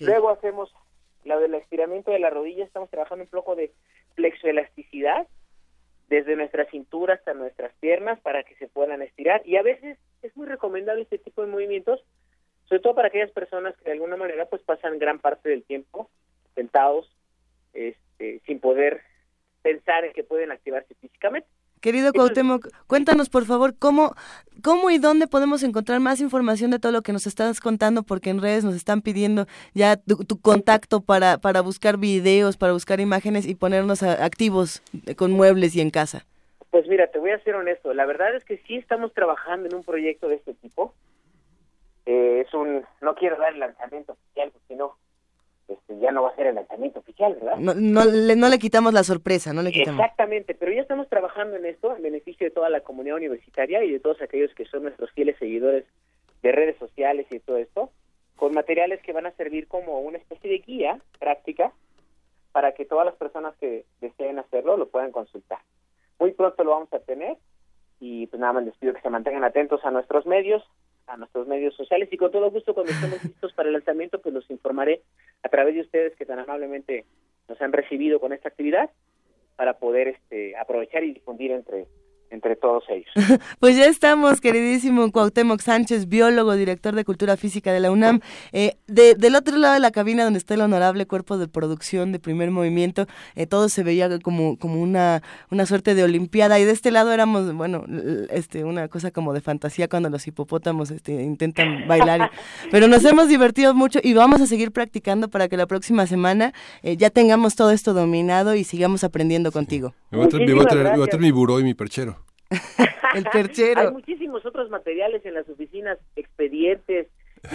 Luego 0.00 0.30
hacemos 0.30 0.72
la 1.24 1.38
del 1.38 1.54
estiramiento 1.54 2.10
de 2.10 2.18
la 2.18 2.30
rodilla, 2.30 2.64
estamos 2.64 2.90
trabajando 2.90 3.24
un 3.24 3.30
poco 3.30 3.56
de 3.56 3.72
flexoelasticidad, 4.14 5.26
desde 6.08 6.34
nuestra 6.34 6.64
cintura 6.66 7.14
hasta 7.14 7.34
nuestras 7.34 7.72
piernas 7.76 8.20
para 8.20 8.42
que 8.42 8.56
se 8.56 8.66
puedan 8.68 9.00
estirar. 9.00 9.42
Y 9.46 9.56
a 9.56 9.62
veces 9.62 9.96
es 10.22 10.36
muy 10.36 10.46
recomendable 10.46 11.02
este 11.02 11.18
tipo 11.18 11.40
de 11.40 11.48
movimientos, 11.48 12.04
sobre 12.68 12.80
todo 12.80 12.94
para 12.96 13.08
aquellas 13.08 13.30
personas 13.30 13.76
que 13.76 13.84
de 13.84 13.92
alguna 13.92 14.16
manera 14.16 14.46
pues 14.46 14.60
pasan 14.62 14.98
gran 14.98 15.20
parte 15.20 15.48
del 15.48 15.62
tiempo 15.62 16.10
sentados, 16.56 17.08
este, 17.72 18.40
sin 18.44 18.58
poder 18.58 19.02
pensar 19.62 20.04
en 20.04 20.12
que 20.12 20.24
pueden 20.24 20.50
activarse 20.50 20.94
físicamente. 20.96 21.48
Querido 21.80 22.12
Cuauhtémoc, 22.12 22.68
cuéntanos 22.86 23.30
por 23.30 23.46
favor 23.46 23.74
cómo, 23.78 24.14
cómo 24.62 24.90
y 24.90 24.98
dónde 24.98 25.26
podemos 25.26 25.62
encontrar 25.62 25.98
más 26.00 26.20
información 26.20 26.70
de 26.70 26.78
todo 26.78 26.92
lo 26.92 27.00
que 27.00 27.12
nos 27.14 27.26
estás 27.26 27.58
contando, 27.60 28.02
porque 28.02 28.28
en 28.28 28.42
redes 28.42 28.64
nos 28.64 28.74
están 28.74 29.00
pidiendo 29.00 29.46
ya 29.72 29.96
tu, 29.96 30.16
tu 30.24 30.38
contacto 30.38 31.00
para, 31.00 31.38
para 31.38 31.62
buscar 31.62 31.96
videos, 31.96 32.58
para 32.58 32.74
buscar 32.74 33.00
imágenes 33.00 33.46
y 33.46 33.54
ponernos 33.54 34.02
a- 34.02 34.24
activos 34.24 34.82
eh, 35.06 35.14
con 35.14 35.30
muebles 35.32 35.74
y 35.74 35.80
en 35.80 35.88
casa. 35.90 36.26
Pues 36.70 36.86
mira, 36.86 37.06
te 37.06 37.18
voy 37.18 37.30
a 37.30 37.42
ser 37.42 37.54
honesto. 37.54 37.94
La 37.94 38.04
verdad 38.04 38.34
es 38.36 38.44
que 38.44 38.58
sí 38.66 38.76
estamos 38.76 39.12
trabajando 39.14 39.66
en 39.68 39.74
un 39.74 39.82
proyecto 39.82 40.28
de 40.28 40.34
este 40.36 40.52
tipo. 40.54 40.94
Eh, 42.06 42.44
es 42.46 42.52
un, 42.54 42.84
no 43.00 43.14
quiero 43.14 43.36
dar 43.38 43.54
el 43.54 43.60
lanzamiento 43.60 44.12
oficial 44.12 44.50
porque 44.52 44.76
no, 44.76 44.96
este, 45.70 45.98
ya 45.98 46.10
no 46.10 46.22
va 46.22 46.30
a 46.30 46.36
ser 46.36 46.48
el 46.48 46.56
lanzamiento 46.56 47.00
oficial, 47.00 47.34
¿verdad? 47.34 47.56
No, 47.58 47.74
no, 47.74 48.04
le, 48.04 48.36
no 48.36 48.48
le 48.48 48.58
quitamos 48.58 48.92
la 48.92 49.04
sorpresa, 49.04 49.52
no 49.52 49.62
le 49.62 49.72
quitamos. 49.72 50.00
Exactamente, 50.00 50.54
pero 50.54 50.72
ya 50.72 50.82
estamos 50.82 51.08
trabajando 51.08 51.56
en 51.56 51.66
esto 51.66 51.94
en 51.94 52.02
beneficio 52.02 52.46
de 52.46 52.50
toda 52.50 52.68
la 52.68 52.80
comunidad 52.80 53.16
universitaria 53.16 53.84
y 53.84 53.92
de 53.92 54.00
todos 54.00 54.20
aquellos 54.20 54.54
que 54.54 54.64
son 54.66 54.82
nuestros 54.82 55.10
fieles 55.12 55.36
seguidores 55.38 55.84
de 56.42 56.52
redes 56.52 56.76
sociales 56.78 57.26
y 57.30 57.38
todo 57.38 57.58
esto, 57.58 57.90
con 58.36 58.54
materiales 58.54 59.00
que 59.02 59.12
van 59.12 59.26
a 59.26 59.32
servir 59.32 59.68
como 59.68 60.00
una 60.00 60.18
especie 60.18 60.50
de 60.50 60.58
guía 60.58 61.00
práctica 61.18 61.72
para 62.52 62.72
que 62.72 62.84
todas 62.84 63.06
las 63.06 63.14
personas 63.14 63.54
que 63.56 63.84
deseen 64.00 64.38
hacerlo 64.38 64.76
lo 64.76 64.88
puedan 64.88 65.12
consultar. 65.12 65.60
Muy 66.18 66.32
pronto 66.32 66.64
lo 66.64 66.70
vamos 66.72 66.92
a 66.92 66.98
tener 66.98 67.36
y 68.00 68.26
pues 68.26 68.40
nada 68.40 68.54
más 68.54 68.64
les 68.64 68.76
pido 68.76 68.94
que 68.94 69.02
se 69.02 69.10
mantengan 69.10 69.44
atentos 69.44 69.84
a 69.84 69.90
nuestros 69.90 70.26
medios, 70.26 70.62
a 71.10 71.16
nuestros 71.16 71.46
medios 71.46 71.74
sociales 71.74 72.08
y 72.12 72.16
con 72.16 72.30
todo 72.30 72.50
gusto 72.50 72.72
cuando 72.72 72.92
estemos 72.92 73.22
listos 73.24 73.52
para 73.52 73.68
el 73.68 73.72
lanzamiento 73.74 74.20
pues 74.20 74.32
los 74.34 74.48
informaré 74.50 75.02
a 75.42 75.48
través 75.48 75.74
de 75.74 75.80
ustedes 75.80 76.14
que 76.16 76.24
tan 76.24 76.38
amablemente 76.38 77.04
nos 77.48 77.60
han 77.60 77.72
recibido 77.72 78.20
con 78.20 78.32
esta 78.32 78.48
actividad 78.48 78.90
para 79.56 79.78
poder 79.78 80.08
este 80.08 80.56
aprovechar 80.56 81.02
y 81.04 81.12
difundir 81.12 81.50
entre 81.50 81.86
entre 82.30 82.56
todos 82.56 82.84
ellos. 82.88 83.10
pues 83.60 83.76
ya 83.76 83.86
estamos, 83.86 84.40
queridísimo 84.40 85.10
Cuauhtémoc 85.10 85.60
Sánchez, 85.60 86.08
biólogo, 86.08 86.54
director 86.54 86.94
de 86.94 87.04
Cultura 87.04 87.36
Física 87.36 87.72
de 87.72 87.80
la 87.80 87.90
UNAM. 87.90 88.20
Eh, 88.52 88.76
del 88.86 89.34
otro 89.34 89.56
lado 89.56 89.74
de 89.74 89.80
la 89.80 89.90
cabina, 89.90 90.24
donde 90.24 90.38
está 90.38 90.54
el 90.54 90.60
honorable 90.60 91.06
cuerpo 91.06 91.38
de 91.38 91.48
producción 91.48 92.12
de 92.12 92.18
primer 92.18 92.50
movimiento, 92.50 93.06
eh, 93.34 93.46
todo 93.46 93.68
se 93.68 93.82
veía 93.82 94.18
como, 94.20 94.56
como 94.58 94.80
una, 94.80 95.22
una 95.50 95.66
suerte 95.66 95.94
de 95.94 96.04
olimpiada. 96.04 96.58
Y 96.58 96.64
de 96.64 96.72
este 96.72 96.90
lado 96.90 97.12
éramos, 97.12 97.52
bueno, 97.54 97.84
este, 98.30 98.64
una 98.64 98.88
cosa 98.88 99.10
como 99.10 99.32
de 99.32 99.40
fantasía 99.40 99.88
cuando 99.88 100.08
los 100.08 100.26
hipopótamos 100.26 100.90
este, 100.90 101.22
intentan 101.22 101.86
bailar. 101.86 102.30
Pero 102.70 102.88
nos 102.88 103.04
hemos 103.04 103.28
divertido 103.28 103.74
mucho 103.74 103.98
y 104.02 104.14
vamos 104.14 104.40
a 104.40 104.46
seguir 104.46 104.72
practicando 104.72 105.28
para 105.28 105.48
que 105.48 105.56
la 105.56 105.66
próxima 105.66 106.06
semana 106.06 106.52
eh, 106.82 106.96
ya 106.96 107.10
tengamos 107.10 107.56
todo 107.56 107.70
esto 107.70 107.92
dominado 107.92 108.54
y 108.54 108.64
sigamos 108.64 109.04
aprendiendo 109.04 109.52
contigo. 109.52 109.94
Me 110.10 110.18
voy 110.18 110.26
a 110.26 110.66
traer, 110.66 111.20
mi 111.20 111.30
buró 111.30 111.60
y 111.60 111.64
mi 111.64 111.74
perchero. 111.74 112.16
el 113.14 113.24
perchero. 113.24 113.80
Hay 113.80 113.92
muchísimos 113.92 114.44
otros 114.44 114.70
materiales 114.70 115.24
en 115.24 115.34
las 115.34 115.48
oficinas, 115.48 115.98
expedientes, 116.16 117.08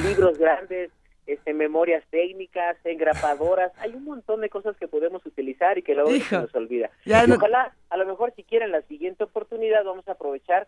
libros 0.03 0.37
grandes, 0.37 0.91
este, 1.27 1.53
memorias 1.53 2.03
técnicas, 2.11 2.77
engrapadoras, 2.83 3.71
hay 3.79 3.91
un 3.95 4.03
montón 4.03 4.41
de 4.41 4.49
cosas 4.49 4.77
que 4.77 4.87
podemos 4.87 5.25
utilizar 5.25 5.77
y 5.77 5.81
que 5.81 5.95
luego 5.95 6.11
se 6.11 6.35
nos 6.35 6.53
olvida. 6.53 6.91
Ojalá, 7.35 7.73
a 7.89 7.97
lo 7.97 8.05
mejor 8.05 8.33
si 8.35 8.43
quieren 8.43 8.71
la 8.71 8.83
siguiente 8.83 9.23
oportunidad 9.23 9.83
vamos 9.83 10.07
a 10.07 10.13
aprovechar 10.13 10.67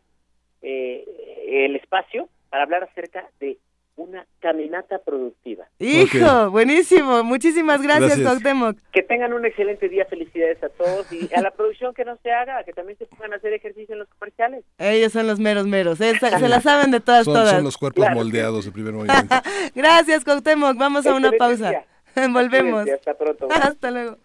eh, 0.64 1.66
el 1.66 1.76
espacio 1.76 2.28
para 2.50 2.64
hablar 2.64 2.84
acerca 2.84 3.30
de 3.40 3.58
una 3.98 4.26
caminata 4.40 5.00
productiva. 5.00 5.66
Hijo, 5.80 6.52
buenísimo. 6.52 7.24
Muchísimas 7.24 7.82
gracias, 7.82 8.20
gracias. 8.20 8.76
Que 8.94 9.04
tengan 9.04 9.34
un 9.34 9.46
excelente 9.46 9.90
día. 9.90 10.06
Felicidades 10.06 10.64
a 10.64 10.70
todos 10.70 11.12
y 11.12 11.30
a 11.34 11.42
la 11.42 11.52
producción 11.52 11.94
que 11.94 12.06
no 12.06 12.18
se 12.24 12.32
haga, 12.32 12.64
que 12.64 12.74
también 12.74 12.98
se 12.98 13.06
puedan 13.08 13.34
hacer 13.34 13.54
ejercicio 13.54 13.94
en 13.94 14.00
los 14.00 14.08
comerciales. 14.10 14.64
Ellos 14.78 15.12
son 15.12 15.28
los 15.28 15.40
meros 15.40 15.68
meros. 15.68 15.98
se 15.98 16.48
la 16.48 16.62
saben 16.62 16.92
de 16.92 17.00
todas, 17.00 17.26
todas. 17.26 17.50
Son 17.50 17.64
los 17.64 17.78
cuerpos 17.78 18.06
moldeados 18.14 18.66
de 18.66 18.72
primer 18.72 18.94
movimiento. 18.94 19.36
gracias, 19.76 20.24
Cuauhtémoc. 20.24 20.78
Vamos 20.78 21.06
a 21.06 21.16
una 21.16 21.32
pausa. 21.32 21.84
Volvemos. 22.30 22.88
Hasta 22.90 23.16
pronto. 23.16 23.48
Hasta 23.52 23.92
luego. 23.92 24.18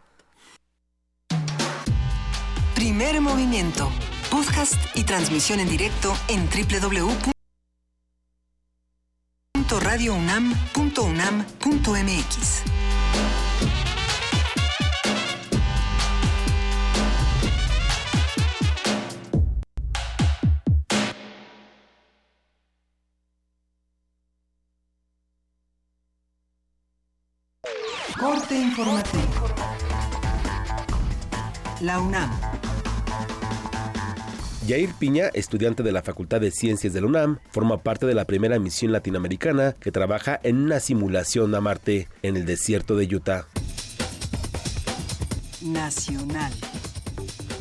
Primer 2.74 3.20
movimiento. 3.20 3.90
Podcast 4.30 4.74
y 4.94 5.04
transmisión 5.04 5.60
en 5.60 5.68
directo 5.68 6.12
en 6.28 6.46
www 6.48 7.31
radiounam.unam.mx. 9.80 12.62
Corte 28.18 28.54
informativo. 28.54 29.48
La 31.80 31.98
UNAM 31.98 32.30
Yair 34.66 34.90
Piña, 34.94 35.28
estudiante 35.34 35.82
de 35.82 35.90
la 35.90 36.02
Facultad 36.02 36.40
de 36.40 36.52
Ciencias 36.52 36.92
de 36.92 37.00
la 37.00 37.08
UNAM, 37.08 37.38
forma 37.50 37.82
parte 37.82 38.06
de 38.06 38.14
la 38.14 38.26
primera 38.26 38.60
misión 38.60 38.92
latinoamericana 38.92 39.74
que 39.80 39.90
trabaja 39.90 40.38
en 40.44 40.56
una 40.56 40.78
simulación 40.78 41.54
a 41.54 41.60
Marte 41.60 42.08
en 42.22 42.36
el 42.36 42.46
desierto 42.46 42.96
de 42.96 43.12
Utah. 43.14 43.46
Nacional. 45.60 46.52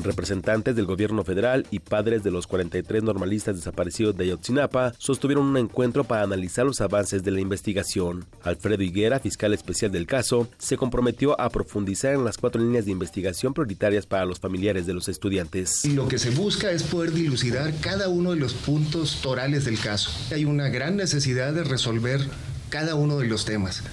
Representantes 0.03 0.75
del 0.75 0.85
gobierno 0.85 1.23
federal 1.23 1.65
y 1.71 1.79
padres 1.79 2.23
de 2.23 2.31
los 2.31 2.47
43 2.47 3.03
normalistas 3.03 3.55
desaparecidos 3.55 4.17
de 4.17 4.25
Ayotzinapa 4.25 4.93
sostuvieron 4.97 5.45
un 5.45 5.57
encuentro 5.57 6.03
para 6.03 6.23
analizar 6.23 6.65
los 6.65 6.81
avances 6.81 7.23
de 7.23 7.31
la 7.31 7.41
investigación. 7.41 8.25
Alfredo 8.43 8.83
Higuera, 8.83 9.19
fiscal 9.19 9.53
especial 9.53 9.91
del 9.91 10.07
caso, 10.07 10.47
se 10.57 10.77
comprometió 10.77 11.39
a 11.39 11.49
profundizar 11.49 12.13
en 12.13 12.25
las 12.25 12.37
cuatro 12.37 12.61
líneas 12.61 12.85
de 12.85 12.91
investigación 12.91 13.53
prioritarias 13.53 14.05
para 14.05 14.25
los 14.25 14.39
familiares 14.39 14.85
de 14.85 14.93
los 14.93 15.07
estudiantes. 15.07 15.85
Lo 15.85 16.07
que 16.07 16.19
se 16.19 16.31
busca 16.31 16.71
es 16.71 16.83
poder 16.83 17.11
dilucidar 17.11 17.73
cada 17.81 18.09
uno 18.09 18.31
de 18.31 18.37
los 18.37 18.53
puntos 18.53 19.21
torales 19.21 19.65
del 19.65 19.79
caso. 19.79 20.11
Hay 20.33 20.45
una 20.45 20.69
gran 20.69 20.95
necesidad 20.95 21.53
de 21.53 21.63
resolver 21.63 22.21
cada 22.69 22.95
uno 22.95 23.17
de 23.17 23.27
los 23.27 23.45
temas. 23.45 23.83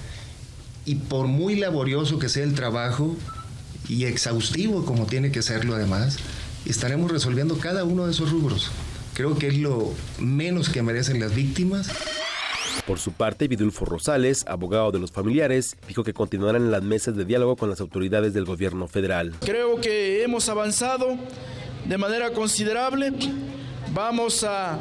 Y 0.85 0.95
por 0.95 1.27
muy 1.27 1.55
laborioso 1.55 2.17
que 2.17 2.29
sea 2.29 2.43
el 2.43 2.55
trabajo, 2.55 3.15
y 3.89 4.05
exhaustivo 4.05 4.85
como 4.85 5.07
tiene 5.07 5.31
que 5.31 5.41
serlo 5.41 5.75
además, 5.75 6.17
estaremos 6.65 7.11
resolviendo 7.11 7.57
cada 7.57 7.83
uno 7.83 8.05
de 8.05 8.11
esos 8.11 8.31
rubros. 8.31 8.71
Creo 9.13 9.37
que 9.37 9.47
es 9.47 9.57
lo 9.57 9.91
menos 10.19 10.69
que 10.69 10.81
merecen 10.81 11.19
las 11.19 11.35
víctimas. 11.35 11.89
Por 12.85 12.99
su 12.99 13.11
parte, 13.11 13.47
Vidulfo 13.47 13.85
Rosales, 13.85 14.45
abogado 14.47 14.91
de 14.91 14.99
los 14.99 15.11
familiares, 15.11 15.75
dijo 15.87 16.03
que 16.03 16.13
continuarán 16.13 16.63
en 16.63 16.71
las 16.71 16.83
mesas 16.83 17.15
de 17.15 17.25
diálogo 17.25 17.55
con 17.55 17.69
las 17.69 17.81
autoridades 17.81 18.33
del 18.33 18.45
gobierno 18.45 18.87
federal. 18.87 19.33
Creo 19.41 19.81
que 19.81 20.23
hemos 20.23 20.47
avanzado 20.47 21.17
de 21.87 21.97
manera 21.97 22.31
considerable. 22.31 23.11
Vamos 23.93 24.43
a 24.43 24.79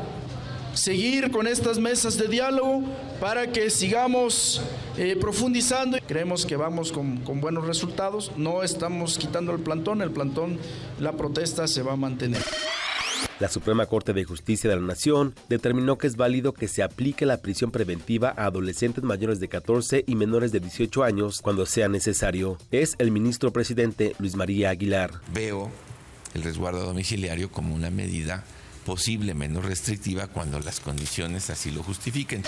seguir 0.75 1.31
con 1.31 1.47
estas 1.47 1.79
mesas 1.79 2.17
de 2.17 2.29
diálogo 2.29 2.85
para 3.21 3.51
que 3.51 3.71
sigamos 3.71 4.61
eh, 4.97 5.17
profundizando. 5.21 5.99
Creemos 6.07 6.47
que 6.47 6.57
vamos 6.57 6.93
con, 6.93 7.19
con, 7.19 7.41
buenos 7.41 7.67
resultados. 7.67 8.33
No 8.37 8.63
estamos 8.63 9.19
quitando 9.19 9.53
el 9.53 9.61
plantón, 9.61 10.03
el 10.03 10.11
plantón, 10.11 10.59
la 11.01 11.13
protesta 11.13 11.67
se 11.67 11.83
va 11.83 11.93
a 11.93 11.97
mantener. 11.97 12.43
La 13.41 13.49
Suprema 13.49 13.87
Corte 13.87 14.13
de 14.13 14.25
Justicia 14.25 14.69
de 14.69 14.77
la 14.77 14.83
Nación 14.83 15.35
determinó 15.49 15.97
que 15.97 16.09
es 16.09 16.17
válido 16.17 16.53
que 16.53 16.67
se 16.67 16.83
aplique 16.83 17.25
la 17.25 17.41
prisión 17.41 17.71
preventiva 17.71 18.35
a 18.37 18.47
adolescentes 18.47 19.05
mayores 19.05 19.39
de 19.39 19.49
14 19.49 20.05
y 20.07 20.17
menores 20.17 20.51
de 20.51 20.59
18 20.59 21.05
años 21.05 21.41
cuando 21.41 21.65
sea 21.65 21.89
necesario. 21.89 22.59
Es 22.73 22.97
el 22.99 23.13
ministro 23.13 23.53
presidente 23.53 24.15
Luis 24.19 24.35
María 24.35 24.71
Aguilar. 24.71 25.13
Veo 25.33 25.71
el 26.35 26.43
resguardo 26.43 26.85
domiciliario 26.85 27.51
como 27.51 27.75
una 27.75 27.91
medida 27.91 28.45
posible 28.85 29.35
menos 29.35 29.65
restrictiva 29.65 30.27
cuando 30.27 30.59
las 30.61 30.81
condiciones 30.81 31.51
así 31.51 31.71
lo 31.71 31.83
justifiquen. 31.83 32.43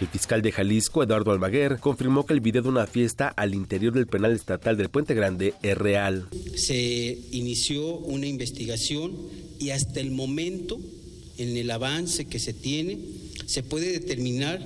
El 0.00 0.08
fiscal 0.08 0.42
de 0.42 0.52
Jalisco, 0.52 1.02
Eduardo 1.02 1.30
Almaguer, 1.30 1.78
confirmó 1.78 2.26
que 2.26 2.34
el 2.34 2.40
video 2.40 2.62
de 2.62 2.68
una 2.68 2.86
fiesta 2.86 3.28
al 3.28 3.54
interior 3.54 3.92
del 3.92 4.06
penal 4.06 4.32
estatal 4.32 4.76
del 4.76 4.88
Puente 4.88 5.14
Grande 5.14 5.54
es 5.62 5.76
real. 5.76 6.28
Se 6.54 7.18
inició 7.32 7.96
una 7.98 8.26
investigación 8.26 9.12
y 9.58 9.70
hasta 9.70 10.00
el 10.00 10.10
momento, 10.10 10.80
en 11.38 11.56
el 11.56 11.70
avance 11.70 12.24
que 12.24 12.38
se 12.38 12.52
tiene, 12.52 12.98
se 13.46 13.62
puede 13.62 13.92
determinar 13.92 14.60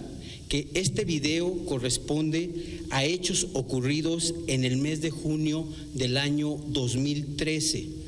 que 0.48 0.68
este 0.74 1.04
video 1.04 1.64
corresponde 1.66 2.80
a 2.90 3.04
hechos 3.04 3.48
ocurridos 3.52 4.34
en 4.46 4.64
el 4.64 4.76
mes 4.78 5.00
de 5.00 5.10
junio 5.10 5.66
del 5.94 6.16
año 6.16 6.56
2013 6.68 8.06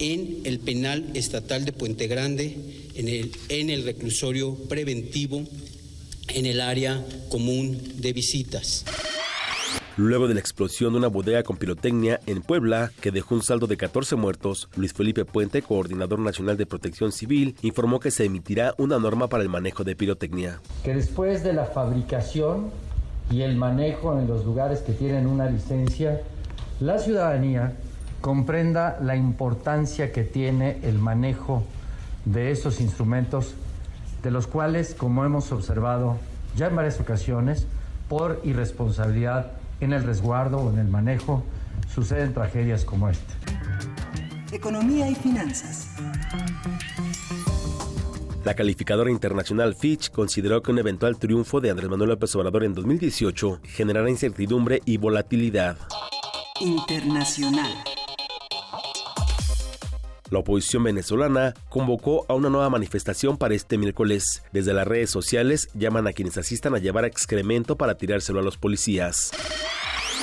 en 0.00 0.40
el 0.44 0.58
penal 0.60 1.10
estatal 1.14 1.64
de 1.66 1.72
Puente 1.72 2.08
Grande, 2.08 2.56
en 2.94 3.06
el, 3.06 3.30
en 3.50 3.68
el 3.68 3.84
reclusorio 3.84 4.54
preventivo, 4.54 5.46
en 6.34 6.46
el 6.46 6.60
área 6.60 7.04
común 7.28 7.80
de 7.96 8.12
visitas. 8.12 8.84
Luego 9.96 10.28
de 10.28 10.34
la 10.34 10.40
explosión 10.40 10.92
de 10.92 10.98
una 10.98 11.08
bodega 11.08 11.42
con 11.42 11.56
pirotecnia 11.56 12.20
en 12.26 12.40
Puebla, 12.40 12.90
que 13.00 13.10
dejó 13.10 13.34
un 13.34 13.42
saldo 13.42 13.66
de 13.66 13.76
14 13.76 14.16
muertos, 14.16 14.68
Luis 14.76 14.94
Felipe 14.94 15.24
Puente, 15.24 15.60
coordinador 15.62 16.20
nacional 16.20 16.56
de 16.56 16.64
protección 16.64 17.12
civil, 17.12 17.54
informó 17.60 18.00
que 18.00 18.10
se 18.10 18.24
emitirá 18.24 18.74
una 18.78 18.98
norma 18.98 19.28
para 19.28 19.42
el 19.42 19.50
manejo 19.50 19.84
de 19.84 19.96
pirotecnia. 19.96 20.60
Que 20.84 20.94
después 20.94 21.42
de 21.42 21.52
la 21.52 21.66
fabricación 21.66 22.70
y 23.30 23.42
el 23.42 23.56
manejo 23.56 24.18
en 24.18 24.26
los 24.26 24.44
lugares 24.44 24.80
que 24.80 24.92
tienen 24.92 25.26
una 25.26 25.50
licencia, 25.50 26.22
la 26.80 26.98
ciudadanía 26.98 27.74
comprenda 28.20 28.98
la 29.02 29.16
importancia 29.16 30.12
que 30.12 30.24
tiene 30.24 30.78
el 30.82 30.98
manejo 30.98 31.64
de 32.24 32.52
esos 32.52 32.80
instrumentos, 32.80 33.54
de 34.22 34.30
los 34.30 34.46
cuales, 34.46 34.94
como 34.94 35.24
hemos 35.24 35.52
observado 35.52 36.16
ya 36.56 36.66
en 36.66 36.76
varias 36.76 37.00
ocasiones, 37.00 37.66
por 38.08 38.40
irresponsabilidad 38.44 39.52
en 39.80 39.92
el 39.92 40.02
resguardo 40.02 40.58
o 40.58 40.72
en 40.72 40.78
el 40.78 40.88
manejo, 40.88 41.44
suceden 41.94 42.34
tragedias 42.34 42.84
como 42.84 43.08
esta. 43.08 43.34
Economía 44.52 45.08
y 45.08 45.14
finanzas. 45.14 45.88
La 48.44 48.54
calificadora 48.54 49.10
internacional 49.10 49.74
Fitch 49.74 50.10
consideró 50.10 50.62
que 50.62 50.72
un 50.72 50.78
eventual 50.78 51.18
triunfo 51.18 51.60
de 51.60 51.70
Andrés 51.70 51.90
Manuel 51.90 52.10
López 52.10 52.34
Obrador 52.34 52.64
en 52.64 52.74
2018 52.74 53.60
generará 53.62 54.08
incertidumbre 54.08 54.80
y 54.86 54.96
volatilidad. 54.96 55.76
Internacional. 56.58 57.70
La 60.30 60.38
oposición 60.38 60.84
venezolana 60.84 61.54
convocó 61.68 62.24
a 62.28 62.34
una 62.34 62.50
nueva 62.50 62.70
manifestación 62.70 63.36
para 63.36 63.54
este 63.54 63.78
miércoles. 63.78 64.44
Desde 64.52 64.72
las 64.72 64.86
redes 64.86 65.10
sociales 65.10 65.68
llaman 65.74 66.06
a 66.06 66.12
quienes 66.12 66.38
asistan 66.38 66.74
a 66.74 66.78
llevar 66.78 67.04
excremento 67.04 67.76
para 67.76 67.96
tirárselo 67.96 68.38
a 68.38 68.42
los 68.42 68.56
policías. 68.56 69.32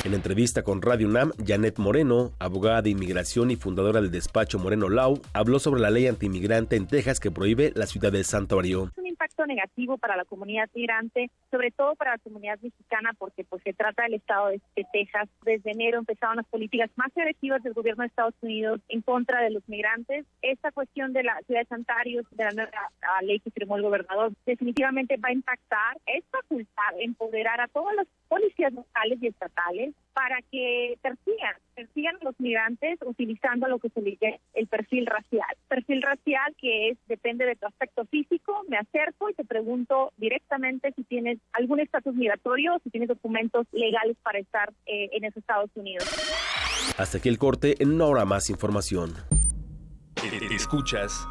En 0.06 0.14
entrevista 0.14 0.64
con 0.64 0.82
Radio 0.82 1.08
UNAM, 1.08 1.34
Janet 1.46 1.78
Moreno, 1.80 2.32
abogada 2.40 2.82
de 2.82 2.92
inmigración 2.92 3.52
y 3.52 3.58
fundadora 3.58 4.00
del 4.00 4.12
despacho 4.12 4.60
Moreno 4.60 4.88
Lau, 4.88 5.22
habló 5.34 5.60
sobre 5.60 5.82
la 5.82 5.90
ley 5.90 6.08
antimigrante 6.08 6.78
en 6.78 6.88
Texas 6.88 7.20
que 7.20 7.32
prohíbe 7.32 7.74
la 7.76 7.88
ciudad 7.88 8.14
del 8.14 8.24
santuario. 8.24 8.92
Impacto 9.18 9.48
negativo 9.48 9.98
para 9.98 10.16
la 10.16 10.26
comunidad 10.26 10.70
migrante, 10.76 11.32
sobre 11.50 11.72
todo 11.72 11.96
para 11.96 12.12
la 12.12 12.18
comunidad 12.20 12.60
mexicana, 12.62 13.14
porque 13.18 13.44
pues 13.44 13.64
se 13.64 13.74
trata 13.74 14.04
del 14.04 14.14
estado 14.14 14.50
de, 14.50 14.62
Texas. 14.94 15.28
Desde 15.44 15.72
enero 15.72 15.98
empezaron 15.98 16.36
las 16.36 16.46
políticas 16.46 16.92
más 16.96 17.10
agresivas 17.18 17.64
del 17.64 17.74
gobierno 17.74 18.04
de 18.04 18.10
Estados 18.10 18.36
Unidos 18.42 18.80
en 18.90 19.02
contra 19.02 19.42
de 19.42 19.50
los 19.50 19.68
migrantes. 19.68 20.28
Esta 20.44 20.72
cuestión 20.72 21.14
de 21.14 21.24
la 21.24 21.36
ciudad 21.48 21.62
de 21.62 21.66
Santario, 21.66 22.22
de 22.30 22.44
la 22.44 22.52
nueva 22.52 22.92
ley 23.24 23.40
que 23.40 23.50
firmó 23.50 23.78
el 23.78 23.82
gobernador, 23.82 24.34
definitivamente 24.46 25.18
va 25.18 25.30
a 25.30 25.34
impactar, 25.34 25.98
es 26.06 26.24
facultad 26.30 27.00
empoderar 27.00 27.60
a 27.60 27.68
todas 27.70 27.96
las 27.96 28.08
policías 28.28 28.74
locales 28.74 29.20
y 29.22 29.28
estatales 29.28 29.94
para 30.14 30.42
que 30.52 30.98
persigan, 31.02 31.56
persigan 31.76 32.16
a 32.22 32.26
los 32.26 32.40
migrantes 32.40 33.00
utilizando 33.06 33.68
lo 33.68 33.80
que 33.80 33.90
se 33.90 34.02
le 34.02 34.18
llama 34.20 34.38
el 34.54 34.68
perfil 34.68 35.06
racial. 35.06 35.56
Perfil 35.68 36.02
racial 36.02 36.56
que 36.60 36.90
es 36.90 36.98
depende 37.08 37.46
de 37.46 37.56
tu 37.56 37.68
aspecto 37.68 38.06
físico, 38.06 38.64
me 38.68 38.78
acerco 38.78 39.30
y 39.30 39.34
te 39.34 39.46
pregunto 39.46 40.12
directamente 40.18 40.92
si 40.94 41.04
tienes 41.04 41.40
algún 41.54 41.80
estatus 41.80 42.16
migratorio, 42.16 42.80
si 42.84 42.90
tienes 42.90 43.10
documentos 43.10 43.68
legales 43.72 44.18
para 44.24 44.40
estar 44.40 44.74
eh, 44.86 45.10
en 45.14 45.24
esos 45.24 45.38
Estados 45.38 45.70
Unidos. 45.76 46.06
Hasta 46.98 47.20
aquí 47.20 47.30
el 47.30 47.38
corte, 47.38 47.76
en 47.82 47.94
una 47.94 48.06
hora 48.06 48.26
más 48.26 48.50
información. 48.50 49.14
Escuchas 50.52 51.26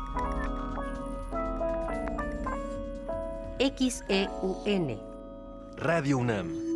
XEUN 3.58 5.00
Radio 5.76 6.18
UNAM 6.18 6.75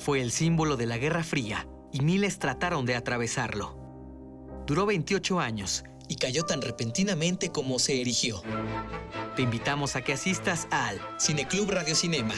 Fue 0.00 0.20
el 0.22 0.32
símbolo 0.32 0.76
de 0.76 0.86
la 0.86 0.96
Guerra 0.96 1.22
Fría 1.22 1.68
y 1.92 2.00
miles 2.00 2.38
trataron 2.38 2.86
de 2.86 2.96
atravesarlo. 2.96 3.76
Duró 4.66 4.86
28 4.86 5.40
años 5.40 5.84
y 6.08 6.16
cayó 6.16 6.44
tan 6.44 6.62
repentinamente 6.62 7.50
como 7.50 7.78
se 7.78 8.00
erigió. 8.00 8.42
Te 9.36 9.42
invitamos 9.42 9.96
a 9.96 10.02
que 10.02 10.14
asistas 10.14 10.66
al 10.70 10.98
Cineclub 11.20 11.70
Radio 11.70 11.94
Cinema. 11.94 12.32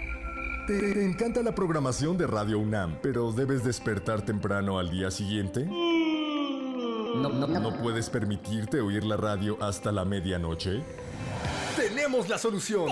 ¿Te 0.68 1.06
encanta 1.06 1.41
la 1.43 1.53
programación 1.53 2.18
de 2.18 2.26
Radio 2.26 2.60
UNAM, 2.60 2.97
pero 3.01 3.32
debes 3.32 3.64
despertar 3.64 4.24
temprano 4.24 4.80
al 4.80 4.89
día 4.89 5.12
siguiente? 5.12 5.66
No, 5.66 7.30
no, 7.30 7.47
no. 7.47 7.60
¿No 7.60 7.78
puedes 7.78 8.10
permitirte 8.10 8.82
oír 8.82 9.03
la 9.03 9.18
radio 9.18 9.58
hasta 9.62 9.91
la 9.91 10.03
medianoche? 10.03 10.82
¡Tenemos 11.76 12.28
la 12.28 12.38
solución! 12.38 12.89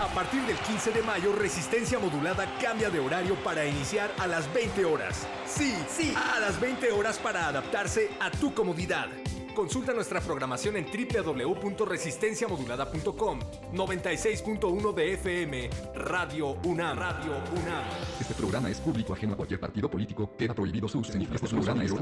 A 0.00 0.14
partir 0.14 0.42
del 0.42 0.56
15 0.56 0.90
de 0.90 1.02
mayo, 1.02 1.32
Resistencia 1.34 1.98
Modulada 1.98 2.46
cambia 2.60 2.90
de 2.90 3.00
horario 3.00 3.34
para 3.42 3.64
iniciar 3.64 4.10
a 4.18 4.26
las 4.26 4.52
20 4.52 4.84
horas. 4.84 5.26
Sí, 5.46 5.74
sí, 5.88 6.14
a 6.34 6.40
las 6.40 6.60
20 6.60 6.92
horas 6.92 7.18
para 7.18 7.46
adaptarse 7.46 8.10
a 8.20 8.30
tu 8.30 8.52
comodidad. 8.52 9.06
Consulta 9.54 9.92
nuestra 9.92 10.20
programación 10.20 10.76
en 10.76 10.86
www.resistenciamodulada.com 10.86 13.40
96.1 13.74 14.94
de 14.94 15.12
FM 15.14 15.70
Radio 15.94 16.56
UNAM. 16.64 16.98
Radio 16.98 17.32
UNAM. 17.52 17.84
Este 18.20 18.34
programa 18.34 18.70
es 18.70 18.78
público 18.78 19.12
ajeno 19.12 19.34
a 19.34 19.36
cualquier 19.36 19.60
partido 19.60 19.90
político. 19.90 20.34
Queda 20.36 20.54
prohibido 20.54 20.88
su 20.88 21.00
uso. 21.00 21.12
Este 21.12 21.48
programa 21.48 21.84
es 21.84 21.92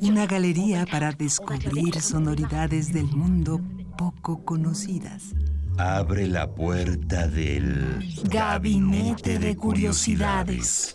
Una 0.00 0.26
galería 0.26 0.86
para 0.86 1.12
descubrir 1.12 2.00
sonoridades 2.00 2.92
del 2.92 3.06
mundo 3.06 3.60
poco 3.98 4.44
conocidas. 4.44 5.34
Abre 5.78 6.26
la 6.26 6.46
puerta 6.46 7.26
del 7.26 8.04
Gabinete 8.24 9.38
de 9.38 9.56
Curiosidades. 9.56 10.94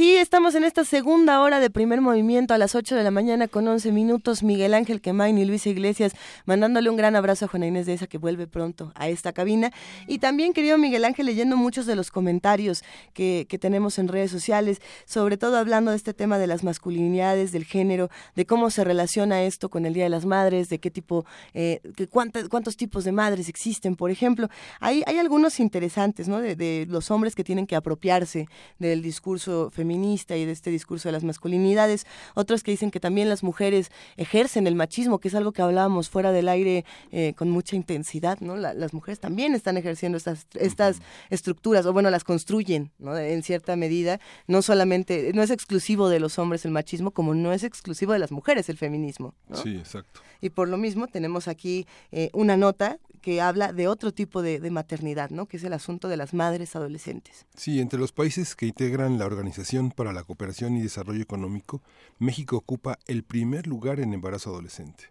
Sí, 0.00 0.16
estamos 0.16 0.54
en 0.54 0.64
esta 0.64 0.86
segunda 0.86 1.42
hora 1.42 1.60
de 1.60 1.68
primer 1.68 2.00
movimiento 2.00 2.54
a 2.54 2.58
las 2.58 2.74
8 2.74 2.96
de 2.96 3.04
la 3.04 3.10
mañana 3.10 3.48
con 3.48 3.68
11 3.68 3.92
minutos. 3.92 4.42
Miguel 4.42 4.72
Ángel 4.72 5.02
Quemain 5.02 5.36
y 5.36 5.44
Luisa 5.44 5.68
Iglesias 5.68 6.14
mandándole 6.46 6.88
un 6.88 6.96
gran 6.96 7.16
abrazo 7.16 7.44
a 7.44 7.48
Juana 7.48 7.66
Inés 7.66 7.84
de 7.84 7.92
esa 7.92 8.06
que 8.06 8.16
vuelve 8.16 8.46
pronto 8.46 8.92
a 8.94 9.10
esta 9.10 9.34
cabina. 9.34 9.72
Y 10.06 10.18
también, 10.18 10.54
querido 10.54 10.78
Miguel 10.78 11.04
Ángel, 11.04 11.26
leyendo 11.26 11.58
muchos 11.58 11.84
de 11.84 11.96
los 11.96 12.10
comentarios 12.10 12.82
que, 13.12 13.44
que 13.46 13.58
tenemos 13.58 13.98
en 13.98 14.08
redes 14.08 14.30
sociales, 14.30 14.80
sobre 15.04 15.36
todo 15.36 15.58
hablando 15.58 15.90
de 15.90 15.98
este 15.98 16.14
tema 16.14 16.38
de 16.38 16.46
las 16.46 16.64
masculinidades, 16.64 17.52
del 17.52 17.66
género, 17.66 18.08
de 18.34 18.46
cómo 18.46 18.70
se 18.70 18.84
relaciona 18.84 19.42
esto 19.42 19.68
con 19.68 19.84
el 19.84 19.92
Día 19.92 20.04
de 20.04 20.10
las 20.10 20.24
Madres, 20.24 20.70
de 20.70 20.78
qué 20.78 20.90
tipo, 20.90 21.26
eh, 21.52 21.82
que 21.94 22.08
cuántas, 22.08 22.48
cuántos 22.48 22.78
tipos 22.78 23.04
de 23.04 23.12
madres 23.12 23.50
existen, 23.50 23.96
por 23.96 24.10
ejemplo. 24.10 24.48
Hay, 24.80 25.02
hay 25.04 25.18
algunos 25.18 25.60
interesantes, 25.60 26.26
¿no? 26.26 26.40
De, 26.40 26.56
de 26.56 26.86
los 26.88 27.10
hombres 27.10 27.34
que 27.34 27.44
tienen 27.44 27.66
que 27.66 27.76
apropiarse 27.76 28.48
del 28.78 29.02
discurso 29.02 29.70
feminista 29.90 30.36
y 30.36 30.44
de 30.44 30.52
este 30.52 30.70
discurso 30.70 31.08
de 31.08 31.12
las 31.12 31.24
masculinidades, 31.24 32.06
otros 32.34 32.62
que 32.62 32.70
dicen 32.70 32.92
que 32.92 33.00
también 33.00 33.28
las 33.28 33.42
mujeres 33.42 33.90
ejercen 34.16 34.68
el 34.68 34.76
machismo, 34.76 35.18
que 35.18 35.26
es 35.26 35.34
algo 35.34 35.50
que 35.50 35.62
hablábamos 35.62 36.08
fuera 36.08 36.30
del 36.30 36.48
aire 36.48 36.84
eh, 37.10 37.34
con 37.36 37.50
mucha 37.50 37.74
intensidad, 37.74 38.38
¿no? 38.38 38.56
La, 38.56 38.72
las 38.72 38.94
mujeres 38.94 39.18
también 39.18 39.54
están 39.54 39.76
ejerciendo 39.76 40.16
estas, 40.16 40.46
estas 40.54 41.00
estructuras, 41.28 41.86
o 41.86 41.92
bueno, 41.92 42.08
las 42.10 42.22
construyen, 42.22 42.92
¿no? 43.00 43.18
En 43.18 43.42
cierta 43.42 43.74
medida, 43.74 44.20
no 44.46 44.62
solamente, 44.62 45.32
no 45.34 45.42
es 45.42 45.50
exclusivo 45.50 46.08
de 46.08 46.20
los 46.20 46.38
hombres 46.38 46.64
el 46.64 46.70
machismo, 46.70 47.10
como 47.10 47.34
no 47.34 47.52
es 47.52 47.64
exclusivo 47.64 48.12
de 48.12 48.20
las 48.20 48.30
mujeres 48.30 48.68
el 48.68 48.76
feminismo. 48.76 49.34
¿no? 49.48 49.56
Sí, 49.56 49.76
exacto. 49.76 50.20
Y 50.40 50.50
por 50.50 50.68
lo 50.68 50.76
mismo 50.76 51.08
tenemos 51.08 51.48
aquí 51.48 51.86
eh, 52.12 52.30
una 52.32 52.56
nota 52.56 52.98
que 53.20 53.40
habla 53.40 53.72
de 53.72 53.88
otro 53.88 54.12
tipo 54.12 54.42
de, 54.42 54.70
maternidad, 54.70 55.30
¿no? 55.30 55.46
que 55.46 55.56
es 55.56 55.64
el 55.64 55.72
asunto 55.72 56.08
de 56.08 56.16
las 56.16 56.34
madres 56.34 56.76
adolescentes. 56.76 57.46
Sí, 57.56 57.80
entre 57.80 57.98
los 57.98 58.12
países 58.12 58.54
que 58.56 58.66
integran 58.66 59.18
la 59.18 59.26
Organización 59.26 59.90
para 59.90 60.12
la 60.12 60.24
Cooperación 60.24 60.76
y 60.76 60.82
Desarrollo 60.82 61.22
Económico, 61.22 61.82
México 62.18 62.56
ocupa 62.56 62.98
el 63.06 63.24
primer 63.24 63.66
lugar 63.66 64.00
en 64.00 64.14
embarazo 64.14 64.50
adolescente. 64.50 65.04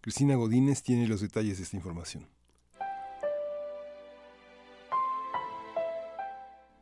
Cristina 0.00 0.34
Godínez 0.34 0.82
tiene 0.82 1.06
los 1.06 1.20
detalles 1.20 1.58
de 1.58 1.64
esta 1.64 1.76
información. 1.76 2.28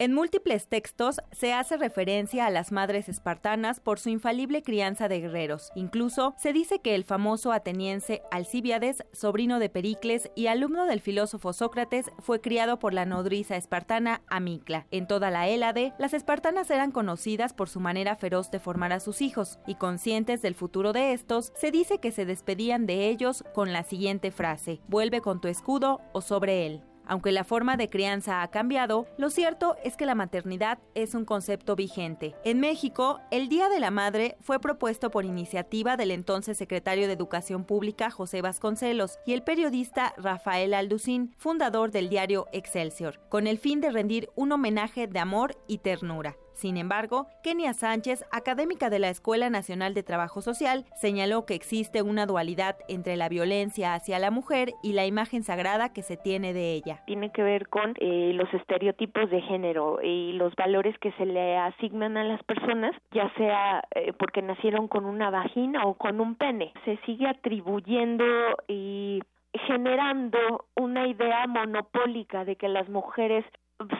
En 0.02 0.14
múltiples 0.14 0.66
textos 0.66 1.20
se 1.30 1.52
hace 1.52 1.76
referencia 1.76 2.46
a 2.46 2.50
las 2.50 2.72
madres 2.72 3.08
espartanas 3.08 3.78
por 3.78 4.00
su 4.00 4.08
infalible 4.08 4.64
crianza 4.64 5.06
de 5.06 5.20
guerreros. 5.20 5.70
Incluso 5.76 6.34
se 6.36 6.52
dice 6.52 6.80
que 6.80 6.96
el 6.96 7.04
famoso 7.04 7.52
ateniense 7.52 8.20
Alcíbiades, 8.32 9.04
sobrino 9.12 9.60
de 9.60 9.68
Pericles 9.68 10.28
y 10.34 10.48
alumno 10.48 10.86
del 10.86 11.00
filósofo 11.00 11.52
Sócrates, 11.52 12.10
fue 12.18 12.40
criado 12.40 12.80
por 12.80 12.94
la 12.94 13.06
nodriza 13.06 13.54
espartana 13.54 14.22
Amicla. 14.26 14.88
En 14.90 15.06
toda 15.06 15.30
la 15.30 15.46
Hélade, 15.46 15.92
las 16.00 16.14
espartanas 16.14 16.68
eran 16.72 16.90
conocidas 16.90 17.52
por 17.52 17.68
su 17.68 17.78
manera 17.78 18.16
feroz 18.16 18.50
de 18.50 18.58
formar 18.58 18.92
a 18.92 18.98
sus 18.98 19.22
hijos, 19.22 19.60
y 19.68 19.76
conscientes 19.76 20.42
del 20.42 20.56
futuro 20.56 20.92
de 20.92 21.12
estos, 21.12 21.52
se 21.54 21.70
dice 21.70 21.98
que 21.98 22.10
se 22.10 22.26
despedían 22.26 22.86
de 22.86 23.08
ellos 23.08 23.44
con 23.54 23.72
la 23.72 23.84
siguiente 23.84 24.32
frase: 24.32 24.80
Vuelve 24.88 25.20
con 25.20 25.40
tu 25.40 25.46
escudo 25.46 26.00
o 26.12 26.22
sobre 26.22 26.66
él. 26.66 26.82
Aunque 27.12 27.30
la 27.30 27.44
forma 27.44 27.76
de 27.76 27.90
crianza 27.90 28.40
ha 28.40 28.50
cambiado, 28.50 29.06
lo 29.18 29.28
cierto 29.28 29.76
es 29.84 29.98
que 29.98 30.06
la 30.06 30.14
maternidad 30.14 30.78
es 30.94 31.14
un 31.14 31.26
concepto 31.26 31.76
vigente. 31.76 32.34
En 32.42 32.58
México, 32.58 33.20
el 33.30 33.50
Día 33.50 33.68
de 33.68 33.80
la 33.80 33.90
Madre 33.90 34.38
fue 34.40 34.60
propuesto 34.60 35.10
por 35.10 35.26
iniciativa 35.26 35.98
del 35.98 36.10
entonces 36.10 36.56
secretario 36.56 37.06
de 37.06 37.12
Educación 37.12 37.64
Pública 37.64 38.10
José 38.10 38.40
Vasconcelos 38.40 39.18
y 39.26 39.34
el 39.34 39.42
periodista 39.42 40.14
Rafael 40.16 40.72
Alducín, 40.72 41.34
fundador 41.36 41.90
del 41.90 42.08
diario 42.08 42.46
Excelsior, 42.50 43.20
con 43.28 43.46
el 43.46 43.58
fin 43.58 43.82
de 43.82 43.90
rendir 43.90 44.30
un 44.34 44.50
homenaje 44.50 45.06
de 45.06 45.18
amor 45.18 45.58
y 45.68 45.78
ternura. 45.78 46.38
Sin 46.54 46.76
embargo, 46.76 47.26
Kenia 47.42 47.72
Sánchez, 47.72 48.24
académica 48.30 48.90
de 48.90 48.98
la 48.98 49.08
Escuela 49.08 49.50
Nacional 49.50 49.94
de 49.94 50.02
Trabajo 50.02 50.42
Social, 50.42 50.84
señaló 50.94 51.46
que 51.46 51.54
existe 51.54 52.02
una 52.02 52.26
dualidad 52.26 52.76
entre 52.88 53.16
la 53.16 53.28
violencia 53.28 53.94
hacia 53.94 54.18
la 54.18 54.30
mujer 54.30 54.72
y 54.82 54.92
la 54.92 55.06
imagen 55.06 55.42
sagrada 55.42 55.92
que 55.92 56.02
se 56.02 56.16
tiene 56.16 56.52
de 56.52 56.74
ella. 56.74 57.02
Tiene 57.06 57.30
que 57.30 57.42
ver 57.42 57.68
con 57.68 57.94
eh, 58.00 58.32
los 58.34 58.52
estereotipos 58.54 59.30
de 59.30 59.40
género 59.42 60.00
y 60.02 60.32
los 60.32 60.54
valores 60.56 60.96
que 60.98 61.12
se 61.12 61.26
le 61.26 61.56
asignan 61.58 62.16
a 62.16 62.24
las 62.24 62.42
personas, 62.44 62.94
ya 63.12 63.32
sea 63.36 63.82
eh, 63.94 64.12
porque 64.12 64.42
nacieron 64.42 64.88
con 64.88 65.04
una 65.04 65.30
vagina 65.30 65.86
o 65.86 65.94
con 65.94 66.20
un 66.20 66.34
pene. 66.34 66.72
Se 66.84 66.98
sigue 67.06 67.28
atribuyendo 67.28 68.24
y 68.68 69.20
generando 69.66 70.66
una 70.76 71.06
idea 71.06 71.46
monopólica 71.46 72.44
de 72.44 72.56
que 72.56 72.68
las 72.68 72.88
mujeres 72.88 73.44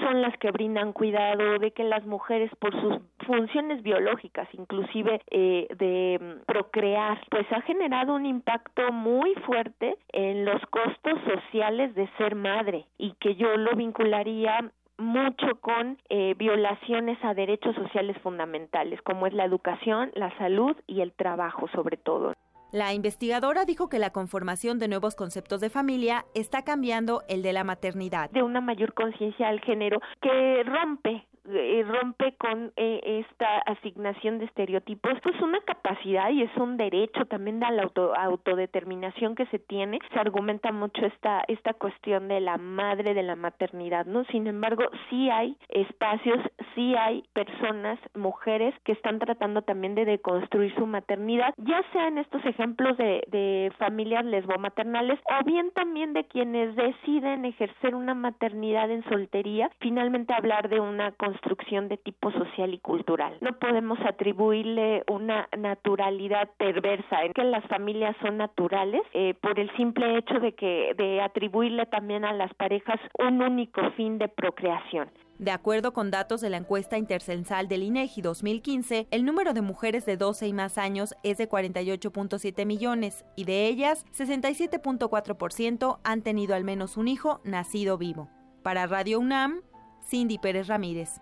son 0.01 0.23
las 0.23 0.37
que 0.39 0.51
brindan 0.51 0.93
cuidado, 0.93 1.59
de 1.59 1.71
que 1.73 1.85
las 1.85 2.05
mujeres 2.07 2.51
por 2.59 2.73
sus 2.81 2.99
funciones 3.27 3.83
biológicas, 3.83 4.49
inclusive 4.53 5.21
eh, 5.31 5.67
de 5.77 6.39
procrear, 6.47 7.21
pues 7.31 7.47
ha 7.53 7.63
generado 7.63 8.15
un 8.15 8.27
impacto 8.27 8.93
muy 8.93 9.35
fuerte 9.47 9.97
en 10.13 10.45
los 10.45 10.61
costos 10.67 11.19
sociales 11.25 11.95
de 11.95 12.09
ser 12.19 12.35
madre 12.35 12.87
y 12.99 13.15
que 13.15 13.35
yo 13.35 13.57
lo 13.57 13.75
vincularía 13.75 14.71
mucho 14.99 15.57
con 15.61 15.99
eh, 16.09 16.35
violaciones 16.39 17.19
a 17.23 17.35
derechos 17.35 17.75
sociales 17.75 18.17
fundamentales, 18.23 19.01
como 19.03 19.27
es 19.27 19.33
la 19.33 19.45
educación, 19.45 20.13
la 20.15 20.37
salud 20.39 20.77
y 20.87 21.01
el 21.01 21.13
trabajo 21.13 21.67
sobre 21.69 21.97
todo. 21.97 22.35
La 22.73 22.95
investigadora 22.95 23.67
dijo 23.67 23.91
que 23.91 23.99
la 23.99 24.13
conformación 24.13 24.79
de 24.79 24.89
nuevos 24.89 25.15
conceptos 25.15 25.61
de 25.61 25.69
familia 25.69 26.25
está 26.35 26.63
cambiando 26.63 27.23
el 27.29 27.43
de 27.43 27.53
la 27.53 27.65
maternidad. 27.65 28.31
De 28.31 28.43
una 28.43 28.63
mayor 28.63 28.95
conciencia 28.95 29.49
al 29.49 29.61
género 29.61 30.01
que 30.23 30.63
rompe 30.65 31.27
eh, 31.45 31.85
rompe 31.87 32.35
con 32.37 32.73
eh, 32.77 33.25
esta 33.29 33.59
asignación 33.59 34.39
de 34.39 34.45
estereotipos, 34.45 35.13
pues 35.23 35.41
una 35.41 35.61
capacidad 35.61 36.31
y 36.31 36.43
es 36.43 36.57
un 36.57 36.77
derecho 36.77 37.25
también 37.27 37.59
de 37.59 37.71
la 37.71 37.83
auto, 37.83 38.15
autodeterminación 38.15 39.35
que 39.35 39.47
se 39.47 39.59
tiene. 39.59 39.99
Se 40.13 40.19
argumenta 40.19 40.73
mucho 40.73 41.05
esta, 41.05 41.43
esta 41.49 41.75
cuestión 41.75 42.29
de 42.29 42.41
la 42.41 42.59
madre, 42.59 43.15
de 43.15 43.23
la 43.23 43.37
maternidad, 43.37 44.07
¿no? 44.07 44.25
Sin 44.27 44.47
embargo, 44.47 44.85
sí 45.11 45.31
hay 45.31 45.57
espacios, 45.69 46.39
sí 46.75 46.95
hay 46.95 47.25
personas, 47.33 47.99
mujeres, 48.15 48.75
que 48.85 48.93
están 48.93 49.19
tratando 49.19 49.63
también 49.63 49.95
de 49.95 50.05
deconstruir 50.05 50.75
su 50.77 50.87
maternidad, 50.87 51.55
ya 51.57 51.83
sea 51.93 52.09
en 52.09 52.19
estos 52.19 52.45
ejemplos 52.45 52.97
de, 52.97 53.25
de 53.29 53.73
familias 53.79 54.25
lesbomaternales 54.25 55.19
o 55.25 55.45
bien 55.45 55.71
también 55.73 56.13
de 56.13 56.25
quienes 56.25 56.77
deciden 56.77 57.45
ejercer 57.45 57.95
una 57.95 58.15
maternidad 58.15 58.91
en 58.91 59.03
soltería, 59.05 59.71
finalmente 59.81 60.35
hablar 60.35 60.69
de 60.69 60.81
una 60.81 61.13
construcción 61.33 61.89
de 61.89 61.97
tipo 61.97 62.31
social 62.33 62.75
y 62.75 62.79
cultural. 62.79 63.37
No 63.41 63.53
podemos 63.59 63.99
atribuirle 64.07 65.03
una 65.11 65.49
naturalidad 65.57 66.51
perversa 66.59 67.25
en 67.25 67.33
que 67.33 67.45
las 67.45 67.65
familias 67.67 68.15
son 68.21 68.37
naturales 68.37 69.03
eh, 69.15 69.35
por 69.41 69.59
el 69.59 69.75
simple 69.77 70.19
hecho 70.19 70.39
de 70.41 70.53
que 70.53 70.95
de 70.97 71.21
atribuirle 71.21 71.87
también 71.87 72.25
a 72.25 72.33
las 72.33 72.53
parejas 72.55 73.01
un 73.19 73.43
único 73.43 73.81
fin 73.93 74.19
de 74.19 74.29
procreación. 74.29 75.09
De 75.39 75.51
acuerdo 75.51 75.93
con 75.93 76.11
datos 76.11 76.41
de 76.41 76.51
la 76.51 76.59
encuesta 76.59 76.99
intercensal 76.99 77.67
del 77.67 77.83
INEGI 77.83 78.21
2015, 78.21 79.09
el 79.11 79.25
número 79.25 79.55
de 79.55 79.63
mujeres 79.63 80.05
de 80.05 80.17
12 80.17 80.47
y 80.47 80.53
más 80.53 80.79
años 80.79 81.15
es 81.25 81.39
de 81.39 81.49
48.7 81.49 82.67
millones 82.67 83.25
y 83.35 83.45
de 83.45 83.67
ellas, 83.67 84.05
67.4% 84.13 85.99
han 86.05 86.23
tenido 86.23 86.55
al 86.55 86.65
menos 86.65 86.97
un 86.97 87.09
hijo 87.09 87.41
nacido 87.43 87.99
vivo. 87.99 88.29
Para 88.63 88.87
Radio 88.87 89.19
UNAM, 89.19 89.63
Cindy 90.09 90.39
Pérez 90.39 90.69
Ramírez. 90.69 91.21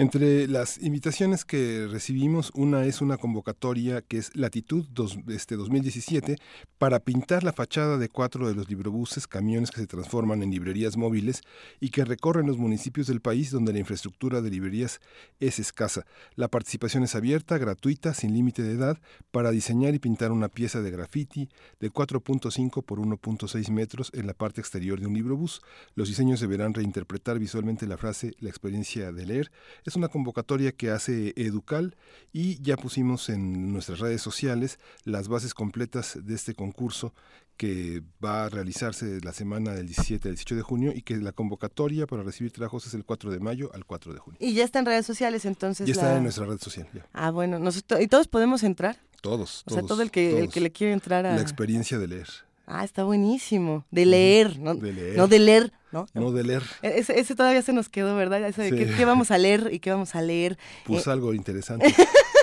Entre 0.00 0.48
las 0.48 0.78
invitaciones 0.78 1.44
que 1.44 1.86
recibimos, 1.86 2.52
una 2.54 2.86
es 2.86 3.02
una 3.02 3.18
convocatoria 3.18 4.00
que 4.00 4.16
es 4.16 4.34
Latitud 4.34 4.86
dos, 4.90 5.18
este 5.28 5.56
2017 5.56 6.38
para 6.78 7.00
pintar 7.00 7.44
la 7.44 7.52
fachada 7.52 7.98
de 7.98 8.08
cuatro 8.08 8.48
de 8.48 8.54
los 8.54 8.70
librobuses, 8.70 9.26
camiones 9.26 9.70
que 9.70 9.82
se 9.82 9.86
transforman 9.86 10.42
en 10.42 10.52
librerías 10.52 10.96
móviles 10.96 11.42
y 11.80 11.90
que 11.90 12.06
recorren 12.06 12.46
los 12.46 12.56
municipios 12.56 13.08
del 13.08 13.20
país 13.20 13.50
donde 13.50 13.74
la 13.74 13.80
infraestructura 13.80 14.40
de 14.40 14.48
librerías 14.48 15.00
es 15.38 15.58
escasa. 15.58 16.06
La 16.34 16.48
participación 16.48 17.02
es 17.02 17.14
abierta, 17.14 17.58
gratuita, 17.58 18.14
sin 18.14 18.32
límite 18.32 18.62
de 18.62 18.72
edad, 18.72 18.98
para 19.30 19.50
diseñar 19.50 19.94
y 19.94 19.98
pintar 19.98 20.32
una 20.32 20.48
pieza 20.48 20.80
de 20.80 20.92
graffiti 20.92 21.50
de 21.78 21.92
4.5 21.92 22.82
por 22.82 23.00
1.6 23.00 23.70
metros 23.70 24.10
en 24.14 24.26
la 24.26 24.32
parte 24.32 24.62
exterior 24.62 24.98
de 24.98 25.08
un 25.08 25.12
librobús. 25.12 25.60
Los 25.94 26.08
diseños 26.08 26.40
deberán 26.40 26.72
reinterpretar 26.72 27.38
visualmente 27.38 27.86
la 27.86 27.98
frase 27.98 28.32
la 28.38 28.48
experiencia 28.48 29.12
de 29.12 29.26
leer 29.26 29.50
es 29.90 29.96
una 29.96 30.08
convocatoria 30.08 30.70
que 30.70 30.90
hace 30.90 31.34
Educal 31.36 31.96
y 32.32 32.62
ya 32.62 32.76
pusimos 32.76 33.28
en 33.28 33.72
nuestras 33.72 33.98
redes 33.98 34.22
sociales 34.22 34.78
las 35.04 35.26
bases 35.26 35.52
completas 35.52 36.16
de 36.22 36.34
este 36.34 36.54
concurso 36.54 37.12
que 37.56 38.00
va 38.24 38.44
a 38.44 38.48
realizarse 38.48 39.20
la 39.22 39.32
semana 39.32 39.74
del 39.74 39.86
17 39.86 40.28
al 40.28 40.36
18 40.36 40.54
de 40.54 40.62
junio 40.62 40.92
y 40.94 41.02
que 41.02 41.16
la 41.16 41.32
convocatoria 41.32 42.06
para 42.06 42.22
recibir 42.22 42.52
trabajos 42.52 42.86
es 42.86 42.94
el 42.94 43.04
4 43.04 43.32
de 43.32 43.40
mayo 43.40 43.70
al 43.74 43.84
4 43.84 44.14
de 44.14 44.18
junio. 44.20 44.38
Y 44.40 44.54
ya 44.54 44.64
está 44.64 44.78
en 44.78 44.86
redes 44.86 45.04
sociales 45.04 45.44
entonces. 45.44 45.86
Ya 45.86 45.92
está 45.92 46.16
en 46.16 46.22
nuestra 46.22 46.46
red 46.46 46.58
social. 46.58 46.88
Ah, 47.12 47.32
bueno, 47.32 47.58
nosotros, 47.58 48.00
¿y 48.00 48.06
todos 48.06 48.28
podemos 48.28 48.62
entrar? 48.62 48.96
Todos. 49.20 49.64
O 49.66 49.74
sea, 49.74 49.82
todo 49.82 50.02
el 50.02 50.12
que, 50.12 50.38
el 50.38 50.50
que 50.50 50.60
le 50.60 50.70
quiere 50.70 50.92
entrar 50.92 51.26
a... 51.26 51.34
La 51.34 51.42
experiencia 51.42 51.98
de 51.98 52.06
leer. 52.06 52.28
Ah, 52.66 52.84
está 52.84 53.02
buenísimo. 53.02 53.84
De 53.90 54.06
leer, 54.06 54.60
¿no? 54.60 54.76
De 54.76 54.92
leer. 54.92 55.16
No 55.16 55.26
de 55.26 55.38
leer, 55.40 55.72
¿no? 55.92 56.06
No 56.14 56.32
de 56.32 56.44
leer. 56.44 56.62
E-, 56.82 56.98
ese, 56.98 57.18
ese 57.18 57.34
todavía 57.34 57.62
se 57.62 57.72
nos 57.72 57.88
quedó, 57.88 58.14
¿verdad? 58.16 58.46
Eso 58.46 58.62
de 58.62 58.70
Sí. 58.70 58.76
qué, 58.76 58.86
qué 58.96 59.04
vamos 59.04 59.30
a 59.30 59.38
leer 59.38 59.68
y 59.72 59.80
qué 59.80 59.90
vamos 59.90 60.14
a 60.14 60.22
leer. 60.22 60.58
Pues 60.86 61.06
Eh, 61.06 61.10
algo 61.10 61.34
interesante. 61.34 61.86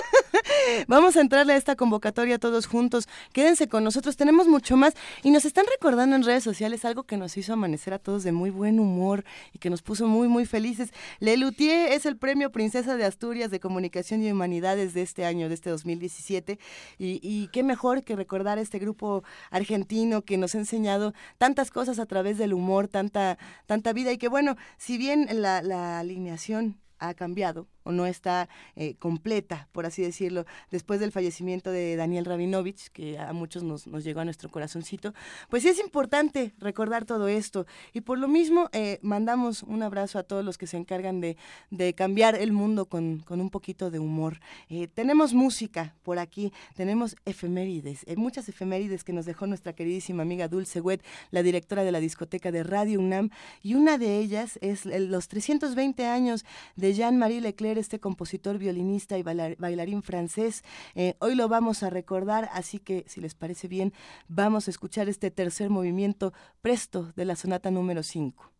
Vamos 0.86 1.16
a 1.16 1.20
entrarle 1.20 1.52
a 1.52 1.56
esta 1.56 1.76
convocatoria 1.76 2.38
todos 2.38 2.66
juntos. 2.66 3.08
Quédense 3.32 3.68
con 3.68 3.84
nosotros, 3.84 4.16
tenemos 4.16 4.46
mucho 4.46 4.76
más. 4.76 4.94
Y 5.22 5.30
nos 5.30 5.44
están 5.44 5.66
recordando 5.70 6.16
en 6.16 6.22
redes 6.22 6.44
sociales 6.44 6.84
algo 6.84 7.04
que 7.04 7.16
nos 7.16 7.36
hizo 7.36 7.52
amanecer 7.52 7.94
a 7.94 7.98
todos 7.98 8.22
de 8.24 8.32
muy 8.32 8.50
buen 8.50 8.80
humor 8.80 9.24
y 9.52 9.58
que 9.58 9.70
nos 9.70 9.82
puso 9.82 10.06
muy, 10.06 10.28
muy 10.28 10.46
felices. 10.46 10.90
Lelutier 11.20 11.92
es 11.92 12.06
el 12.06 12.16
premio 12.16 12.50
Princesa 12.50 12.96
de 12.96 13.04
Asturias 13.04 13.50
de 13.50 13.60
Comunicación 13.60 14.22
y 14.22 14.30
Humanidades 14.30 14.94
de 14.94 15.02
este 15.02 15.24
año, 15.24 15.48
de 15.48 15.54
este 15.54 15.70
2017. 15.70 16.58
Y, 16.98 17.48
qué 17.52 17.62
mejor 17.62 18.04
que 18.04 18.16
recordar 18.16 18.58
a 18.58 18.60
este 18.60 18.78
grupo 18.78 19.22
argentino 19.50 20.22
que 20.22 20.36
nos 20.36 20.54
ha 20.54 20.58
enseñado 20.58 21.14
tantas 21.38 21.70
cosas 21.70 21.98
a 21.98 22.06
través 22.06 22.38
del 22.38 22.52
humor, 22.52 22.88
tanta, 22.88 23.38
tanta 23.66 23.92
vida. 23.92 24.12
Y 24.12 24.18
que 24.18 24.28
bueno, 24.28 24.56
si 24.76 24.98
bien 24.98 25.26
la 25.30 25.98
alineación 25.98 26.78
ha 26.98 27.14
cambiado 27.14 27.68
o 27.88 27.92
no 27.92 28.04
está 28.04 28.50
eh, 28.76 28.96
completa, 28.98 29.66
por 29.72 29.86
así 29.86 30.02
decirlo, 30.02 30.44
después 30.70 31.00
del 31.00 31.10
fallecimiento 31.10 31.70
de 31.70 31.96
Daniel 31.96 32.26
Rabinovich, 32.26 32.90
que 32.90 33.18
a 33.18 33.32
muchos 33.32 33.62
nos, 33.62 33.86
nos 33.86 34.04
llegó 34.04 34.20
a 34.20 34.26
nuestro 34.26 34.50
corazoncito, 34.50 35.14
pues 35.48 35.62
sí 35.62 35.70
es 35.70 35.80
importante 35.80 36.52
recordar 36.58 37.06
todo 37.06 37.28
esto. 37.28 37.64
Y 37.94 38.02
por 38.02 38.18
lo 38.18 38.28
mismo, 38.28 38.68
eh, 38.72 38.98
mandamos 39.00 39.62
un 39.62 39.82
abrazo 39.82 40.18
a 40.18 40.22
todos 40.22 40.44
los 40.44 40.58
que 40.58 40.66
se 40.66 40.76
encargan 40.76 41.22
de, 41.22 41.38
de 41.70 41.94
cambiar 41.94 42.34
el 42.34 42.52
mundo 42.52 42.84
con, 42.84 43.20
con 43.20 43.40
un 43.40 43.48
poquito 43.48 43.90
de 43.90 43.98
humor. 43.98 44.38
Eh, 44.68 44.86
tenemos 44.86 45.32
música 45.32 45.94
por 46.02 46.18
aquí, 46.18 46.52
tenemos 46.74 47.16
efemérides, 47.24 48.04
eh, 48.06 48.16
muchas 48.16 48.50
efemérides 48.50 49.02
que 49.02 49.14
nos 49.14 49.24
dejó 49.24 49.46
nuestra 49.46 49.72
queridísima 49.72 50.24
amiga 50.24 50.46
Dulce 50.46 50.82
Wet, 50.82 51.02
la 51.30 51.42
directora 51.42 51.84
de 51.84 51.92
la 51.92 52.00
discoteca 52.00 52.52
de 52.52 52.64
Radio 52.64 53.00
UNAM, 53.00 53.30
y 53.62 53.76
una 53.76 53.96
de 53.96 54.18
ellas 54.18 54.58
es 54.60 54.84
los 54.84 55.28
320 55.28 56.04
años 56.04 56.44
de 56.76 56.92
Jean-Marie 56.92 57.40
Leclerc, 57.40 57.77
este 57.78 58.00
compositor, 58.00 58.58
violinista 58.58 59.18
y 59.18 59.22
bailar- 59.22 59.56
bailarín 59.58 60.02
francés. 60.02 60.62
Eh, 60.94 61.14
hoy 61.20 61.34
lo 61.34 61.48
vamos 61.48 61.82
a 61.82 61.90
recordar, 61.90 62.48
así 62.52 62.78
que 62.78 63.04
si 63.08 63.20
les 63.20 63.34
parece 63.34 63.68
bien, 63.68 63.92
vamos 64.28 64.68
a 64.68 64.70
escuchar 64.70 65.08
este 65.08 65.30
tercer 65.30 65.70
movimiento 65.70 66.32
presto 66.62 67.12
de 67.16 67.24
la 67.24 67.36
sonata 67.36 67.70
número 67.70 68.02
5. 68.02 68.52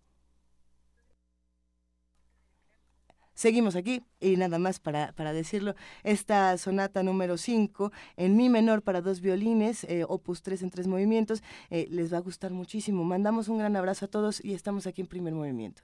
Seguimos 3.34 3.76
aquí 3.76 4.02
y 4.20 4.36
nada 4.36 4.58
más 4.58 4.80
para, 4.80 5.12
para 5.12 5.32
decirlo, 5.32 5.74
esta 6.02 6.58
sonata 6.58 7.04
número 7.04 7.36
5 7.36 7.92
en 8.16 8.36
mi 8.36 8.48
menor 8.48 8.82
para 8.82 9.00
dos 9.00 9.20
violines, 9.20 9.84
eh, 9.84 10.04
opus 10.08 10.42
3 10.42 10.62
en 10.62 10.70
tres 10.70 10.88
movimientos, 10.88 11.42
eh, 11.70 11.86
les 11.90 12.12
va 12.12 12.16
a 12.18 12.20
gustar 12.20 12.50
muchísimo. 12.52 13.04
Mandamos 13.04 13.48
un 13.48 13.58
gran 13.58 13.76
abrazo 13.76 14.06
a 14.06 14.08
todos 14.08 14.44
y 14.44 14.54
estamos 14.54 14.86
aquí 14.88 15.02
en 15.02 15.06
primer 15.06 15.34
movimiento. 15.34 15.82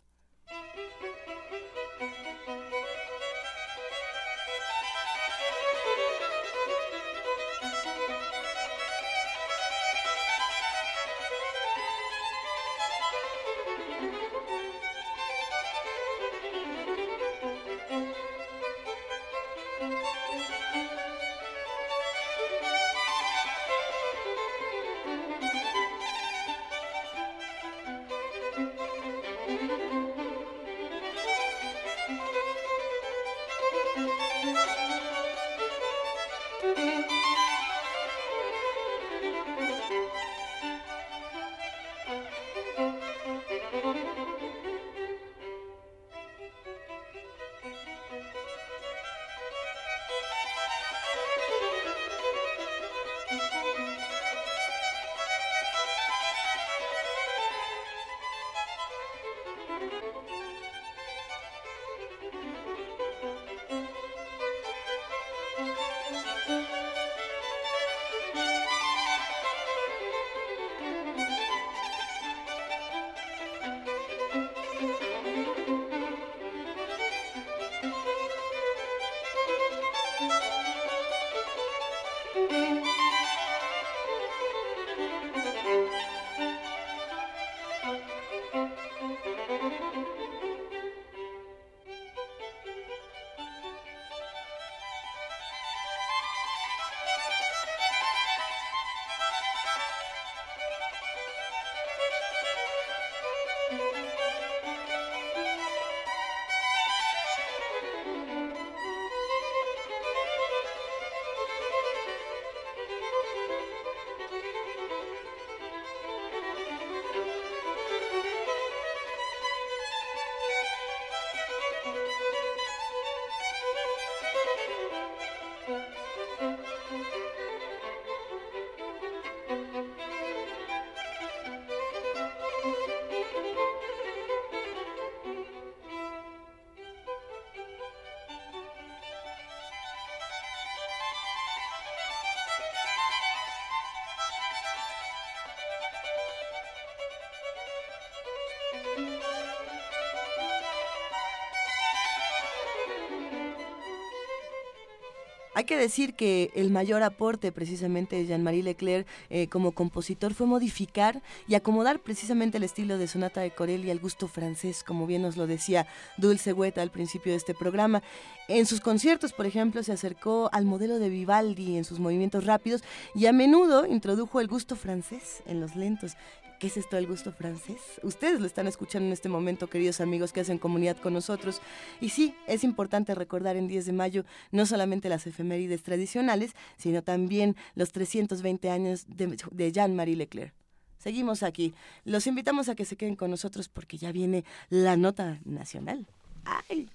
Hay 155.65 155.67
que 155.67 155.77
decir 155.79 156.13
que 156.13 156.51
el 156.55 156.71
mayor 156.71 157.03
aporte 157.03 157.51
precisamente 157.51 158.17
de 158.17 158.27
Jean-Marie 158.27 158.63
Leclerc 158.63 159.07
eh, 159.31 159.49
como 159.49 159.73
compositor 159.73 160.35
fue 160.35 160.47
modificar 160.47 161.23
y 161.49 161.55
acomodar 161.55 162.01
precisamente 162.01 162.59
el 162.59 162.65
estilo 162.65 162.99
de 162.99 163.09
sonata 163.09 163.41
de 163.41 163.51
Corelli 163.51 163.91
al 163.91 163.99
gusto 163.99 164.29
francés, 164.29 164.85
como 164.85 165.07
bien 165.07 165.23
nos 165.23 165.39
lo 165.39 165.47
decía 165.47 165.87
Dulce 166.19 166.53
Hueta 166.53 166.83
al 166.83 166.91
principio 166.91 167.33
de 167.33 167.39
este 167.39 167.55
programa. 167.55 168.03
En 168.47 168.67
sus 168.67 168.83
conciertos, 168.83 169.33
por 169.33 169.47
ejemplo, 169.47 169.83
se 169.83 169.93
acercó 169.93 170.51
al 170.53 170.67
modelo 170.67 170.99
de 170.99 171.09
Vivaldi 171.09 171.79
en 171.79 171.85
sus 171.85 171.99
movimientos 171.99 172.45
rápidos 172.45 172.83
y 173.15 173.25
a 173.25 173.33
menudo 173.33 173.87
introdujo 173.87 174.43
el 174.43 174.49
gusto 174.49 174.77
francés 174.77 175.43
en 175.47 175.63
los 175.63 175.77
lentos. 175.77 176.13
¿Qué 176.59 176.69
es 176.69 176.77
esto 176.77 176.97
del 176.97 177.07
gusto 177.07 177.33
francés? 177.33 177.81
Ustedes 178.03 178.41
lo 178.41 178.47
están 178.47 178.67
escuchando 178.67 179.07
en 179.07 179.13
este 179.13 179.29
momento, 179.29 179.69
queridos 179.69 180.01
amigos 180.01 180.33
que 180.33 180.41
hacen 180.41 180.59
comunidad 180.59 180.97
con 180.97 181.13
nosotros. 181.13 181.61
Y 182.01 182.11
sí, 182.11 182.35
es 182.47 182.65
importante 182.65 183.15
recordar 183.15 183.57
en 183.57 183.69
10 183.69 183.87
de 183.87 183.93
mayo 183.93 184.25
no 184.51 184.65
solamente 184.65 185.09
las 185.09 185.27
efemérides 185.27 185.83
tradicionales, 185.83 186.53
sino 186.77 187.03
también 187.03 187.57
los 187.75 187.93
320 187.93 188.71
años 188.71 189.07
de, 189.09 189.73
Jean-Marie 189.73 190.17
Leclerc. 190.17 190.55
Seguimos 190.99 191.43
aquí. 191.43 191.75
Los 192.05 192.27
invitamos 192.27 192.69
a 192.69 192.75
que 192.75 192.85
se 192.85 192.97
queden 192.97 193.17
con 193.17 193.31
nosotros 193.31 193.69
porque 193.69 193.99
ya 193.99 194.13
viene 194.13 194.45
la 194.71 194.97
nota 194.97 195.41
nacional. 195.45 196.07
¡Ay! 196.45 196.89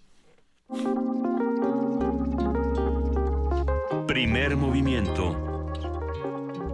Primer 4.07 4.55
movimiento. 4.55 5.48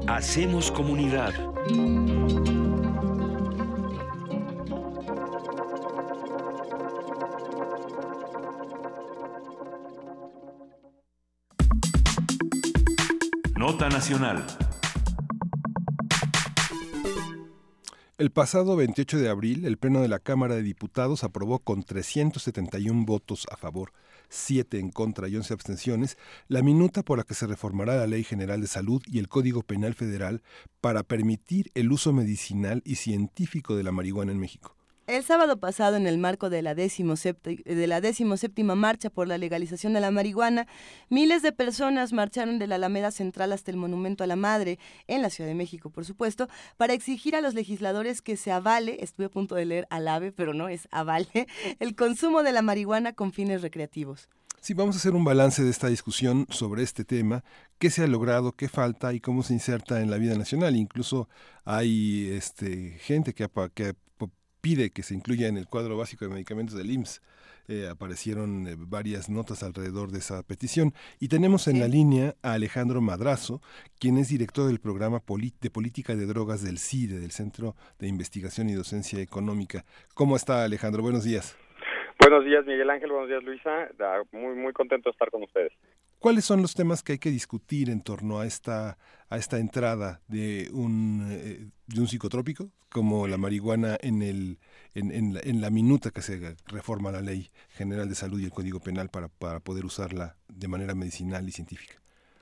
Hacemos 0.07 0.72
comunidad. 0.72 1.34
Nota 13.57 13.90
Nacional. 13.90 14.45
El 18.18 18.32
pasado 18.32 18.76
28 18.76 19.18
de 19.18 19.30
abril, 19.30 19.65
el 19.65 19.77
Pleno 19.77 20.02
de 20.02 20.07
la 20.07 20.19
Cámara 20.19 20.56
de 20.56 20.61
Diputados 20.61 21.23
aprobó 21.23 21.60
con 21.60 21.84
371 21.84 23.06
votos 23.06 23.45
a 23.52 23.57
favor, 23.57 23.91
7 24.30 24.80
en 24.80 24.89
contra 24.89 25.27
y 25.27 25.35
11 25.35 25.53
abstenciones 25.53 26.18
la 26.47 26.61
minuta 26.61 27.03
por 27.03 27.18
la 27.18 27.23
que 27.23 27.34
se 27.34 27.47
reformará 27.47 27.95
la 27.95 28.07
Ley 28.07 28.23
General 28.23 28.61
de 28.61 28.68
Salud 28.68 29.02
y 29.06 29.19
el 29.19 29.27
Código 29.27 29.61
Penal 29.64 29.93
Federal 29.93 30.41
para 30.81 31.03
permitir 31.03 31.72
el 31.73 31.91
uso 31.91 32.14
medicinal 32.14 32.81
y 32.85 32.95
científico 32.95 33.76
de 33.76 33.84
la 33.84 33.91
marihuana 33.91 34.31
en 34.31 34.39
México. 34.39 34.76
El 35.07 35.23
sábado 35.23 35.60
pasado, 35.60 35.98
en 35.98 36.07
el 36.07 36.18
marco 36.18 36.49
de 36.49 36.64
la, 36.64 36.73
de 36.73 37.88
la 37.88 38.02
decimoséptima 38.02 38.73
marcha 38.73 39.11
por 39.11 39.27
la 39.27 39.38
legalización 39.38 39.94
de 39.94 39.99
la 39.99 40.10
marihuana, 40.10 40.65
miles 41.10 41.44
de 41.44 41.52
personas 41.52 42.11
marcharon 42.11 42.57
de 42.57 42.65
la 42.65 42.76
Alameda 42.76 43.11
Central 43.11 43.53
hasta 43.53 43.69
el 43.69 43.77
Monumento 43.77 44.23
a 44.23 44.27
la 44.27 44.36
Madre, 44.36 44.80
en 45.06 45.22
la 45.22 45.30
Ciudad 45.30 45.48
de 45.48 45.53
México, 45.53 45.91
por 45.91 46.06
supuesto, 46.06 46.49
para 46.77 46.94
exigir 46.94 47.36
a 47.36 47.41
los 47.41 47.53
legisladores 47.53 48.23
que 48.23 48.36
se 48.36 48.52
avale, 48.52 48.98
estuve 49.03 49.27
a 49.27 49.30
punto 49.30 49.53
de 49.53 49.65
leer 49.65 49.88
alave, 49.91 50.32
pero 50.32 50.56
no 50.56 50.69
es 50.69 50.88
avale, 50.90 51.48
el 51.80 51.95
consumo 51.95 52.41
de 52.41 52.52
la 52.52 52.64
marihuana 52.64 53.14
con 53.14 53.32
fines 53.32 53.61
recreativos. 53.61 54.27
Sí, 54.60 54.73
vamos 54.73 54.95
a 54.95 54.98
hacer 54.98 55.14
un 55.14 55.23
balance 55.23 55.64
de 55.64 55.69
esta 55.69 55.90
discusión 55.90 56.48
sobre 56.49 56.82
este 56.82 57.06
tema, 57.06 57.44
qué 57.77 57.91
se 57.91 58.02
ha 58.02 58.07
logrado, 58.07 58.53
qué 58.53 58.68
falta 58.68 59.14
y 59.14 59.19
cómo 59.19 59.44
se 59.44 59.53
inserta 59.53 60.02
en 60.02 60.10
la 60.10 60.18
vida 60.18 60.36
nacional. 60.36 60.76
Incluso 60.76 61.30
hay 61.64 62.32
este, 62.32 62.98
gente 62.99 63.36
que 63.36 63.44
ha, 63.44 63.49
que 63.72 63.94
pide 64.66 64.90
que 64.90 65.04
se 65.04 65.14
incluya 65.14 65.48
en 65.48 65.58
el 65.58 65.68
cuadro 65.68 65.96
básico 65.96 66.26
de 66.26 66.34
medicamentos 66.34 66.76
del 66.76 66.90
IMSS. 66.90 67.22
Eh, 67.68 67.88
aparecieron 67.88 68.66
eh, 68.68 68.76
varias 68.76 69.30
notas 69.30 69.62
alrededor 69.62 70.10
de 70.10 70.18
esa 70.18 70.42
petición. 70.42 70.92
Y 71.20 71.28
tenemos 71.28 71.68
en 71.68 71.80
la 71.80 71.88
línea 71.88 72.34
a 72.42 72.54
Alejandro 72.54 73.00
Madrazo, 73.00 73.62
quien 74.00 74.18
es 74.18 74.30
director 74.30 74.66
del 74.66 74.80
programa 74.80 75.22
de 75.62 75.70
política 75.70 76.16
de 76.16 76.26
drogas 76.26 76.64
del 76.64 76.80
CIDE, 76.80 77.20
del 77.20 77.30
Centro 77.30 77.76
de 78.00 78.08
Investigación 78.08 78.68
y 78.68 78.74
Docencia 78.74 79.22
Económica. 79.22 79.86
¿Cómo 80.16 80.36
está 80.36 80.64
Alejandro? 80.64 81.04
Buenos 81.04 81.24
días. 81.24 81.56
Buenos 82.20 82.44
días 82.44 82.66
Miguel 82.66 82.90
Ángel, 82.90 83.12
buenos 83.12 83.30
días 83.30 83.44
Luisa. 83.44 83.90
Muy, 84.32 84.56
muy 84.56 84.74
contento 84.74 85.10
de 85.10 85.12
estar 85.12 85.30
con 85.30 85.44
ustedes. 85.44 85.74
¿Cuáles 86.20 86.46
son 86.46 86.62
los 86.62 86.74
temas 86.74 87.04
que 87.04 87.14
hay 87.14 87.20
que 87.20 87.30
discutir 87.30 87.90
en 87.90 88.02
torno 88.02 88.40
a 88.40 88.46
esta, 88.46 88.98
a 89.30 89.38
esta 89.38 89.60
entrada 89.60 90.22
de 90.28 90.70
un, 90.74 91.28
eh, 91.30 91.68
de 91.88 92.00
un 92.00 92.08
psicotrópico 92.08 92.72
como 92.90 93.28
la 93.28 93.38
marihuana 93.38 93.98
en, 94.02 94.22
el, 94.22 94.58
en, 94.94 95.12
en, 95.12 95.34
la, 95.34 95.42
en, 95.44 95.62
la, 95.62 95.70
minuta 95.70 96.12
que 96.12 96.22
se 96.22 96.56
reforma 96.68 97.12
la 97.12 97.22
Ley 97.22 97.50
General 97.70 98.08
de 98.08 98.16
Salud 98.16 98.40
y 98.40 98.46
el 98.46 98.52
Código 98.52 98.80
Penal 98.80 99.10
para, 99.10 99.28
para 99.28 99.60
poder 99.60 99.86
usarla 99.86 100.36
de 100.48 100.68
manera 100.68 100.96
medicinal 100.96 101.48
y 101.48 101.52
científica? 101.52 101.96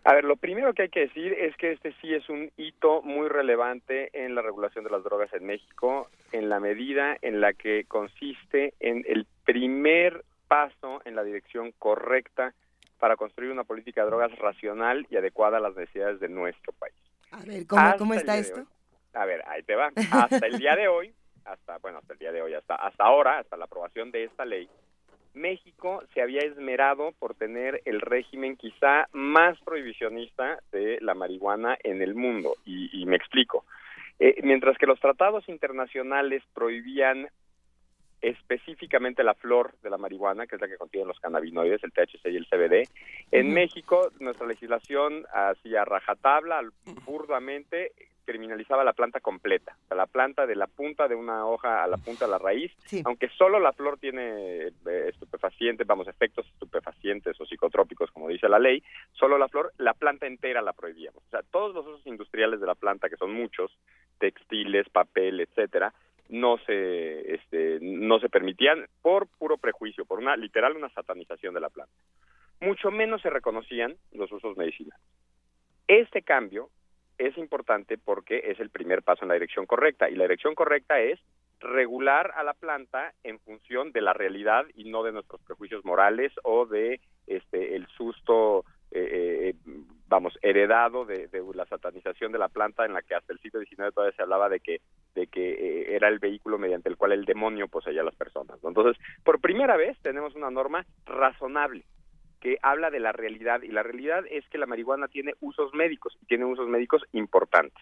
A 0.06 0.14
ver, 0.14 0.26
lo 0.26 0.36
primero 0.36 0.74
que 0.74 0.84
hay 0.84 0.90
que 0.90 1.08
decir 1.08 1.34
es 1.34 1.56
que 1.56 1.72
este 1.72 1.94
sí 2.02 2.14
es 2.14 2.28
un 2.28 2.52
hito 2.58 3.02
muy 3.04 3.30
relevante 3.30 4.10
en 4.14 4.36
la 4.36 4.42
regulación 4.42 4.84
de 4.84 4.90
las 4.90 5.04
drogas 5.04 5.34
en 5.34 5.46
México, 5.46 6.10
en 6.34 6.50
la 6.50 6.60
medida 6.60 7.18
en 7.22 7.40
la 7.40 7.54
que 7.54 7.86
consiste 7.86 8.74
en 8.82 9.06
el 9.08 9.26
primer 9.46 10.26
paso 10.50 11.02
en 11.06 11.16
la 11.16 11.24
dirección 11.24 11.74
correcta 11.80 12.54
para 13.04 13.18
construir 13.18 13.52
una 13.52 13.66
política 13.66 14.00
de 14.00 14.08
drogas 14.08 14.32
racional 14.40 15.06
y 15.10 15.18
adecuada 15.18 15.58
a 15.58 15.60
las 15.60 15.76
necesidades 15.76 16.22
de 16.22 16.30
nuestro 16.30 16.72
país. 16.72 16.96
A 17.32 17.44
ver, 17.44 17.68
¿cómo, 17.68 17.82
¿cómo 17.98 18.14
está 18.14 18.38
esto? 18.38 18.66
a 19.14 19.26
ver, 19.26 19.44
ahí 19.46 19.62
te 19.64 19.76
va. 19.76 19.92
Hasta 20.10 20.48
el 20.48 20.58
día 20.58 20.78
de 20.78 20.88
hoy, 20.88 21.14
hasta, 21.44 21.80
bueno, 21.80 21.98
hasta 21.98 22.14
el 22.14 22.20
día 22.20 22.32
de 22.32 22.42
hoy, 22.42 22.54
hasta, 22.54 22.76
hasta 22.76 23.04
ahora, 23.04 23.40
hasta 23.40 23.58
la 23.58 23.66
aprobación 23.66 24.10
de 24.12 24.24
esta 24.24 24.46
ley, 24.46 24.70
México 25.34 26.02
se 26.14 26.22
había 26.22 26.44
esmerado 26.44 27.12
por 27.20 27.36
tener 27.36 27.82
el 27.84 28.00
régimen 28.00 28.56
quizá 28.56 29.10
más 29.12 29.60
prohibicionista 29.66 30.60
de 30.72 31.00
la 31.02 31.14
marihuana 31.14 31.78
en 31.84 32.02
el 32.02 32.16
mundo. 32.16 32.56
Y, 32.64 33.06
me 33.06 33.18
explico. 33.18 33.66
Eh, 34.18 34.40
mientras 34.44 34.78
que 34.78 34.88
los 34.88 35.02
tratados 35.02 35.50
internacionales 35.50 36.42
prohibían 36.54 37.28
específicamente 38.24 39.22
la 39.22 39.34
flor 39.34 39.76
de 39.84 39.90
la 39.90 39.98
marihuana, 39.98 40.48
que 40.48 40.56
es 40.56 40.62
la 40.62 40.70
que 40.70 40.78
contiene 40.78 41.08
los 41.08 41.20
cannabinoides, 41.20 41.84
el 41.84 41.92
THC 41.92 42.26
y 42.28 42.38
el 42.38 42.48
CBD. 42.48 42.88
En 43.32 43.54
México, 43.54 44.10
nuestra 44.20 44.48
legislación 44.48 45.26
hacía 45.34 45.84
rajatabla, 45.84 46.62
burdamente, 47.06 47.92
criminalizaba 48.24 48.86
la 48.86 48.94
planta 48.94 49.20
completa, 49.20 49.76
o 49.84 49.88
sea, 49.90 49.98
la 49.98 50.06
planta 50.06 50.48
de 50.48 50.56
la 50.56 50.68
punta 50.68 51.10
de 51.10 51.16
una 51.16 51.46
hoja 51.46 51.84
a 51.84 51.88
la 51.88 51.98
punta 51.98 52.24
de 52.24 52.32
la 52.32 52.38
raíz, 52.38 52.72
aunque 53.04 53.28
solo 53.28 53.60
la 53.60 53.74
flor 53.74 53.98
tiene 54.00 54.68
eh, 54.68 54.72
estupefacientes, 55.10 55.86
vamos, 55.86 56.08
efectos 56.08 56.48
estupefacientes 56.48 57.40
o 57.42 57.46
psicotrópicos, 57.46 58.10
como 58.12 58.30
dice 58.30 58.48
la 58.48 58.60
ley, 58.60 58.82
solo 59.12 59.38
la 59.38 59.50
flor, 59.50 59.74
la 59.78 59.94
planta 59.94 60.26
entera 60.26 60.62
la 60.62 60.72
prohibíamos. 60.72 61.22
O 61.28 61.30
sea, 61.30 61.42
todos 61.52 61.76
los 61.76 61.86
usos 61.86 62.08
industriales 62.08 62.62
de 62.62 62.68
la 62.68 62.76
planta, 62.76 63.10
que 63.10 63.18
son 63.18 63.34
muchos, 63.34 63.78
textiles, 64.18 64.88
papel, 64.90 65.42
etcétera, 65.42 65.94
no 66.30 66.58
se 66.66 67.36
este, 67.36 67.80
no 67.82 68.20
se 68.20 68.30
permitían 68.30 68.86
por 69.02 69.28
puro 69.28 69.58
prejuicio, 69.58 70.06
por 70.06 70.20
una 70.20 70.36
literal 70.36 70.76
una 70.76 70.90
satanización 70.90 71.54
de 71.54 71.60
la 71.60 71.70
planta. 71.70 71.94
Mucho 72.62 72.92
menos 72.92 73.22
se 73.22 73.30
reconocían 73.30 73.96
los 74.12 74.32
usos 74.32 74.56
medicinales. 74.58 75.04
Este 75.88 76.22
cambio 76.22 76.70
es 77.18 77.38
importante 77.38 77.98
porque 77.98 78.42
es 78.46 78.60
el 78.60 78.70
primer 78.70 79.04
paso 79.04 79.24
en 79.24 79.30
la 79.30 79.36
dirección 79.36 79.66
correcta 79.66 80.10
y 80.10 80.16
la 80.16 80.24
dirección 80.24 80.56
correcta 80.56 81.00
es 81.00 81.20
regular 81.60 82.32
a 82.36 82.44
la 82.44 82.54
planta 82.54 83.14
en 83.24 83.40
función 83.40 83.92
de 83.92 84.02
la 84.02 84.14
realidad 84.14 84.66
y 84.76 84.90
no 84.90 85.04
de 85.04 85.14
nuestros 85.14 85.42
prejuicios 85.42 85.86
morales 85.86 86.32
o 86.44 86.66
de 86.66 87.00
este 87.28 87.76
el 87.76 87.88
susto 87.88 88.66
eh, 88.92 89.54
eh, 89.54 89.56
vamos 90.14 90.38
heredado 90.42 91.06
de, 91.06 91.28
la 91.54 91.66
satanización 91.66 92.32
de 92.32 92.38
la 92.38 92.50
planta 92.50 92.86
en 92.86 92.94
la 92.94 93.02
que 93.02 93.16
hasta 93.16 93.34
el 93.34 93.40
siglo 93.40 93.60
XIX 93.62 93.94
todavía 93.94 94.16
se 94.16 94.22
hablaba 94.22 94.48
de 94.48 94.60
que 94.60 94.82
de 95.16 95.28
que 95.28 95.52
eh, 95.52 95.96
era 95.96 96.08
el 96.08 96.20
vehículo 96.20 96.58
mediante 96.58 96.90
el 96.90 96.98
cual 96.98 97.12
el 97.12 97.26
demonio 97.26 97.68
poseía 97.68 98.02
a 98.02 98.06
las 98.06 98.16
personas 98.16 98.60
entonces 98.64 99.02
por 99.24 99.42
primera 99.42 99.76
vez 99.76 99.98
tenemos 100.02 100.36
una 100.36 100.52
norma 100.52 100.86
razonable 101.06 101.84
que 102.42 102.58
habla 102.62 102.92
de 102.92 103.00
la 103.00 103.12
realidad 103.12 103.62
y 103.64 103.70
la 103.70 103.84
realidad 103.84 104.24
es 104.30 104.48
que 104.50 104.58
la 104.58 104.66
marihuana 104.66 105.08
tiene 105.08 105.34
usos 105.40 105.74
médicos 105.74 106.18
tiene 106.28 106.46
usos 106.46 106.68
médicos 106.68 107.02
importantes. 107.14 107.82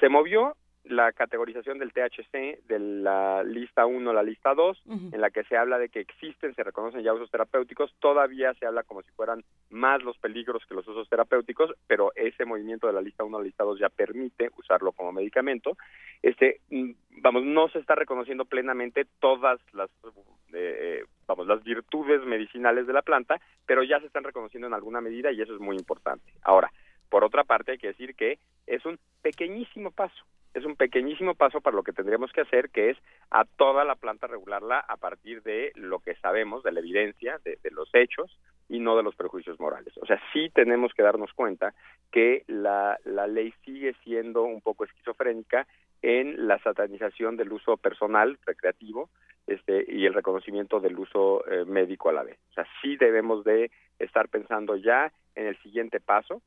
Se 0.00 0.08
movió 0.08 0.56
la 0.84 1.12
categorización 1.12 1.78
del 1.78 1.92
THC 1.92 2.66
de 2.66 2.78
la 2.78 3.42
lista 3.42 3.86
1 3.86 4.10
a 4.10 4.14
la 4.14 4.22
lista 4.22 4.54
2, 4.54 4.82
en 5.12 5.20
la 5.20 5.30
que 5.30 5.44
se 5.44 5.56
habla 5.56 5.78
de 5.78 5.88
que 5.88 6.00
existen, 6.00 6.54
se 6.54 6.62
reconocen 6.62 7.02
ya 7.02 7.14
usos 7.14 7.30
terapéuticos, 7.30 7.94
todavía 8.00 8.52
se 8.54 8.66
habla 8.66 8.82
como 8.82 9.02
si 9.02 9.10
fueran 9.12 9.44
más 9.70 10.02
los 10.02 10.18
peligros 10.18 10.64
que 10.66 10.74
los 10.74 10.86
usos 10.86 11.08
terapéuticos, 11.08 11.74
pero 11.86 12.12
ese 12.14 12.44
movimiento 12.44 12.86
de 12.86 12.92
la 12.92 13.00
lista 13.00 13.24
1 13.24 13.36
a 13.36 13.40
la 13.40 13.46
lista 13.46 13.64
2 13.64 13.78
ya 13.78 13.88
permite 13.88 14.50
usarlo 14.58 14.92
como 14.92 15.12
medicamento. 15.12 15.76
Este, 16.22 16.60
mm, 16.70 16.90
vamos, 17.22 17.44
no 17.44 17.68
se 17.68 17.78
está 17.78 17.94
reconociendo 17.94 18.44
plenamente 18.44 19.06
todas 19.20 19.60
las, 19.72 19.90
eh, 20.52 21.04
vamos, 21.26 21.46
las 21.46 21.62
virtudes 21.64 22.24
medicinales 22.24 22.86
de 22.86 22.92
la 22.92 23.02
planta, 23.02 23.40
pero 23.66 23.82
ya 23.82 24.00
se 24.00 24.06
están 24.06 24.24
reconociendo 24.24 24.66
en 24.66 24.74
alguna 24.74 25.00
medida 25.00 25.32
y 25.32 25.40
eso 25.40 25.54
es 25.54 25.60
muy 25.60 25.76
importante. 25.76 26.32
Ahora, 26.42 26.70
Por 27.14 27.22
otra 27.22 27.44
parte, 27.44 27.70
hay 27.70 27.78
que 27.78 27.92
decir 27.94 28.16
que 28.16 28.40
es 28.66 28.84
un 28.84 28.98
pequeñísimo 29.22 29.92
paso, 29.92 30.24
es 30.52 30.64
un 30.64 30.74
pequeñísimo 30.74 31.36
paso 31.36 31.60
para 31.60 31.76
lo 31.76 31.84
que 31.84 31.92
tendríamos 31.92 32.32
que 32.32 32.40
hacer, 32.40 32.70
que 32.70 32.90
es 32.90 32.98
a 33.30 33.44
toda 33.44 33.84
la 33.84 33.94
planta 33.94 34.26
regularla 34.26 34.80
a 34.80 34.96
partir 34.96 35.40
de 35.44 35.70
lo 35.76 36.00
que 36.00 36.16
sabemos, 36.16 36.64
de 36.64 36.72
la 36.72 36.80
evidencia, 36.80 37.38
de, 37.44 37.56
de 37.62 37.70
los 37.70 37.88
hechos 37.94 38.36
y 38.68 38.80
no 38.80 38.96
de 38.96 39.04
los 39.04 39.14
prejuicios 39.14 39.60
morales. 39.60 39.96
O 39.98 40.06
sea, 40.06 40.20
sí 40.32 40.50
tenemos 40.52 40.92
que 40.92 41.04
darnos 41.04 41.32
cuenta 41.34 41.72
que 42.10 42.42
la, 42.48 42.98
la 43.04 43.28
ley 43.28 43.54
sigue 43.64 43.94
siendo 44.02 44.42
un 44.42 44.60
poco 44.60 44.82
esquizofrénica 44.82 45.68
en 46.02 46.48
la 46.48 46.58
satanización 46.64 47.36
del 47.36 47.52
uso 47.52 47.76
personal, 47.76 48.38
recreativo, 48.44 49.08
este, 49.46 49.84
y 49.86 50.04
el 50.04 50.14
reconocimiento 50.14 50.80
del 50.80 50.98
uso 50.98 51.46
eh, 51.48 51.64
médico 51.64 52.08
a 52.08 52.12
la 52.12 52.24
vez. 52.24 52.40
O 52.50 52.54
sea, 52.54 52.66
sí 52.82 52.96
debemos 52.96 53.44
de 53.44 53.70
estar 54.00 54.28
pensando 54.28 54.74
ya 54.74 55.12
en 55.36 55.46
el 55.46 55.56
siguiente 55.62 56.00
paso. 56.00 56.42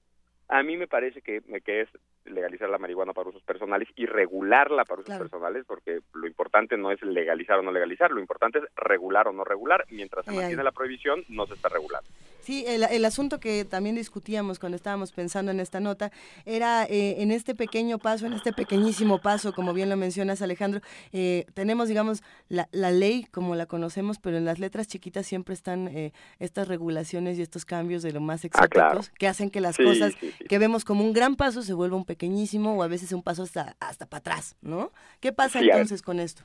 A 0.50 0.64
mí 0.64 0.78
me 0.78 0.88
parece 0.88 1.22
que, 1.22 1.42
que 1.64 1.82
es 1.82 1.90
legalizar 2.28 2.70
la 2.70 2.78
marihuana 2.78 3.14
para 3.14 3.30
usos 3.30 3.42
personales 3.44 3.88
y 3.96 4.06
regularla 4.06 4.84
para 4.86 5.02
usos 5.02 5.06
Claro. 5.08 5.24
personales, 5.26 5.64
porque 5.68 6.00
lo 6.14 6.28
importante 6.28 6.78
no 6.78 6.92
es 6.92 7.02
legalizar 7.02 7.60
o 7.60 7.62
no 7.64 7.72
legalizar, 7.72 8.12
lo 8.12 8.20
importante 8.20 8.60
es 8.60 8.66
regular 8.76 9.28
o 9.28 9.34
no 9.34 9.44
regular. 9.44 9.86
Mientras 9.90 10.26
se 10.26 10.32
mantiene 10.32 10.64
la 10.64 10.72
prohibición, 10.72 11.24
no 11.30 11.46
se 11.48 11.54
está 11.54 11.70
regulando. 11.70 12.08
Sí, 12.42 12.64
el, 12.66 12.84
el 12.84 13.04
asunto 13.04 13.40
que 13.42 13.66
también 13.66 13.96
discutíamos 13.96 14.58
cuando 14.58 14.78
estábamos 14.78 15.12
pensando 15.12 15.52
en 15.52 15.60
esta 15.60 15.82
nota 15.82 16.12
era 16.46 16.86
eh, 16.86 17.22
en 17.22 17.32
este 17.32 17.56
pequeño 17.56 18.00
paso, 18.00 18.26
en 18.26 18.32
este 18.34 18.54
pequeñísimo 18.54 19.20
paso, 19.20 19.52
como 19.54 19.74
bien 19.74 19.90
lo 19.90 19.98
mencionas 19.98 20.42
Alejandro, 20.42 20.80
eh, 21.12 21.46
tenemos, 21.54 21.90
digamos, 21.90 22.24
la, 22.48 22.70
la 22.72 22.92
ley 22.92 23.26
como 23.32 23.56
la 23.56 23.66
conocemos, 23.66 24.18
pero 24.20 24.38
en 24.38 24.46
las 24.46 24.60
letras 24.60 24.88
chiquitas 24.88 25.26
siempre 25.26 25.54
están 25.54 25.90
eh, 25.90 26.14
estas 26.40 26.70
regulaciones 26.70 27.38
y 27.38 27.42
estos 27.42 27.66
cambios 27.66 28.02
de 28.04 28.14
lo 28.14 28.22
más 28.22 28.46
Ah, 28.54 28.68
claro. 28.70 29.00
exóticos 29.00 29.10
que 29.20 29.28
hacen 29.28 29.50
que 29.50 29.60
las 29.60 29.76
Sí, 29.76 29.84
cosas 29.84 30.14
sí, 30.20 30.32
sí. 30.38 30.46
que 30.46 30.58
vemos 30.58 30.86
como 30.86 31.04
un 31.04 31.12
gran 31.12 31.36
paso 31.36 31.62
se 31.64 31.74
vuelva 31.74 31.98
un 31.98 32.06
pequeñísimo 32.18 32.76
o 32.76 32.84
a 32.84 32.88
veces 32.88 33.14
un 33.14 33.22
paso 33.22 33.44
hasta, 33.44 33.76
hasta 33.80 34.08
para 34.08 34.20
atrás, 34.20 34.58
¿no? 34.62 34.92
¿Qué 35.22 35.32
pasa 35.32 35.60
Sí, 35.60 35.70
entonces 35.70 36.02
con 36.02 36.20
esto? 36.20 36.44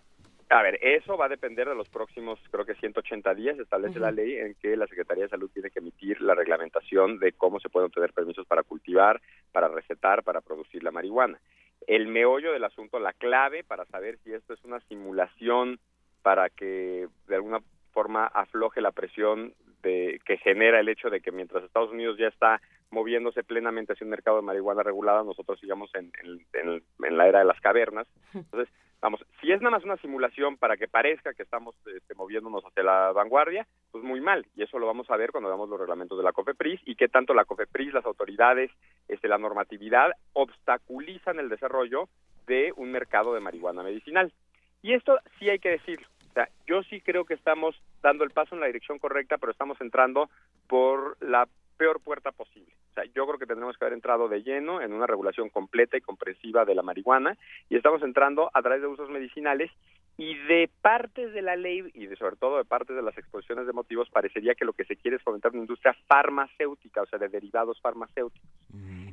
A 0.51 0.61
ver, 0.61 0.79
eso 0.83 1.17
va 1.17 1.27
a 1.27 1.31
depender 1.31 1.67
de 1.67 1.75
los 1.75 1.89
próximos, 1.89 2.39
creo 2.51 2.67
que 2.67 2.75
180 2.75 3.35
días, 3.35 3.59
establece 3.59 3.99
la 3.99 4.11
ley 4.11 4.37
en 4.37 4.55
que 4.57 4.77
la 4.77 4.87
Secretaría 4.87 5.25
de 5.25 5.31
Salud 5.31 5.51
tiene 5.51 5.71
que 5.71 5.79
emitir 5.79 6.21
la 6.21 6.35
reglamentación 6.35 7.19
de 7.19 7.33
cómo 7.33 7.59
se 7.59 7.71
pueden 7.71 7.87
obtener 7.87 8.13
permisos 8.13 8.47
para 8.47 8.63
cultivar, 8.63 9.23
para 9.51 9.69
recetar, 9.69 10.23
para 10.23 10.43
producir 10.43 10.85
la 10.85 10.91
marihuana. 10.91 11.41
El 11.87 12.07
meollo 12.07 12.53
del 12.53 12.65
asunto, 12.65 12.99
la 12.99 13.15
clave 13.15 13.65
para 13.65 13.87
saber 13.87 14.19
si 14.23 14.35
esto 14.35 14.53
es 14.53 14.63
una 14.63 14.81
simulación 14.89 15.81
para 16.21 16.51
que 16.51 17.09
de 17.29 17.35
alguna 17.35 17.61
forma 17.93 18.27
afloje 18.27 18.81
la 18.81 18.93
presión 18.93 19.55
de, 19.83 20.21
que 20.25 20.37
genera 20.39 20.81
el 20.81 20.89
hecho 20.89 21.11
de 21.11 21.21
que 21.21 21.33
mientras 21.33 21.65
Estados 21.65 21.91
Unidos 21.91 22.17
ya 22.19 22.29
está 22.29 22.61
moviéndose 22.91 23.43
plenamente 23.43 23.93
hacia 23.93 24.05
un 24.05 24.11
mercado 24.11 24.37
de 24.37 24.43
marihuana 24.43 24.83
regulada, 24.83 25.23
nosotros 25.25 25.59
sigamos 25.61 25.91
en, 25.95 26.13
en- 26.23 26.47
en- 26.53 26.83
en 27.05 27.17
la 27.17 27.27
era 27.29 27.39
de 27.41 27.45
las 27.47 27.61
cavernas. 27.61 28.07
Entonces, 28.35 28.69
vamos, 29.01 29.25
si 29.41 29.51
es 29.51 29.61
nada 29.61 29.71
más 29.71 29.85
una 29.85 29.97
simulación 29.97 30.57
para 30.59 30.77
que 30.77 30.89
parezca 30.89 31.33
que 31.35 31.43
estamos 31.43 31.75
este, 31.87 32.15
moviéndonos 32.15 32.63
hacia 32.65 32.83
la 32.83 33.13
vanguardia, 33.13 33.67
pues 33.91 34.05
muy 34.05 34.21
mal. 34.21 34.47
Y 34.55 34.63
eso 34.63 34.79
lo 34.79 34.87
vamos 34.87 35.11
a 35.11 35.17
ver 35.17 35.33
cuando 35.33 35.49
veamos 35.49 35.69
los 35.69 35.81
reglamentos 35.81 36.17
de 36.19 36.25
la 36.25 36.33
COFEPRIS 36.33 36.81
y 36.85 36.95
que 36.95 37.09
tanto 37.09 37.33
la 37.35 37.45
COFEPRIS, 37.47 37.95
las 37.95 38.05
autoridades, 38.07 38.71
este, 39.09 39.27
la 39.27 39.39
normatividad 39.39 40.13
obstaculizan 40.35 41.39
el 41.41 41.49
desarrollo 41.49 42.09
de 42.47 42.73
un 42.77 42.93
mercado 42.93 43.35
de 43.35 43.41
marihuana 43.41 43.83
medicinal. 43.83 44.33
Y 44.83 44.93
esto 44.95 45.19
sí 45.39 45.49
hay 45.49 45.59
que 45.59 45.71
decirlo. 45.71 46.07
O 46.33 46.35
sea, 46.35 46.49
yo 46.67 46.83
sí 46.85 47.03
creo 47.03 47.27
que 47.27 47.35
estamos 47.35 47.77
dando 48.03 48.25
el 48.25 48.31
paso 48.31 48.55
en 48.55 48.63
la 48.63 48.67
dirección 48.67 48.99
correcta, 48.99 49.37
pero 49.37 49.53
estamos 49.53 49.79
entrando 49.83 50.31
por 50.67 51.19
la 51.21 51.47
peor 51.77 52.01
puerta 52.01 52.33
posible. 52.33 52.73
O 52.93 52.95
sea, 52.95 53.05
yo 53.15 53.27
creo 53.27 53.39
que 53.39 53.47
tendremos 53.47 53.77
que 53.77 53.85
haber 53.85 53.95
entrado 53.95 54.29
de 54.29 54.43
lleno 54.43 54.81
en 54.81 54.95
una 54.95 55.07
regulación 55.07 55.51
completa 55.51 55.99
y 55.99 56.01
comprensiva 56.01 56.65
de 56.65 56.75
la 56.75 56.83
marihuana 56.83 57.37
y 57.69 57.77
estamos 57.77 58.03
entrando 58.03 58.51
a 58.55 58.63
través 58.63 58.81
de 58.81 58.87
usos 58.87 59.11
medicinales 59.11 59.71
y 60.17 60.37
de 60.47 60.71
partes 60.81 61.35
de 61.35 61.43
la 61.43 61.57
ley 61.57 61.91
y 61.93 62.07
de 62.07 62.17
sobre 62.17 62.37
todo 62.37 62.59
de 62.59 62.65
partes 62.65 62.97
de 62.97 63.03
las 63.03 63.17
exposiciones 63.19 63.67
de 63.67 63.73
motivos 63.73 64.09
parecería 64.11 64.55
que 64.55 64.65
lo 64.65 64.73
que 64.73 64.85
se 64.85 64.97
quiere 64.97 65.17
es 65.17 65.23
fomentar 65.23 65.53
una 65.53 65.63
industria 65.63 65.95
farmacéutica, 66.07 67.03
o 67.03 67.07
sea, 67.07 67.19
de 67.19 67.29
derivados 67.29 67.81
farmacéuticos. 67.81 68.49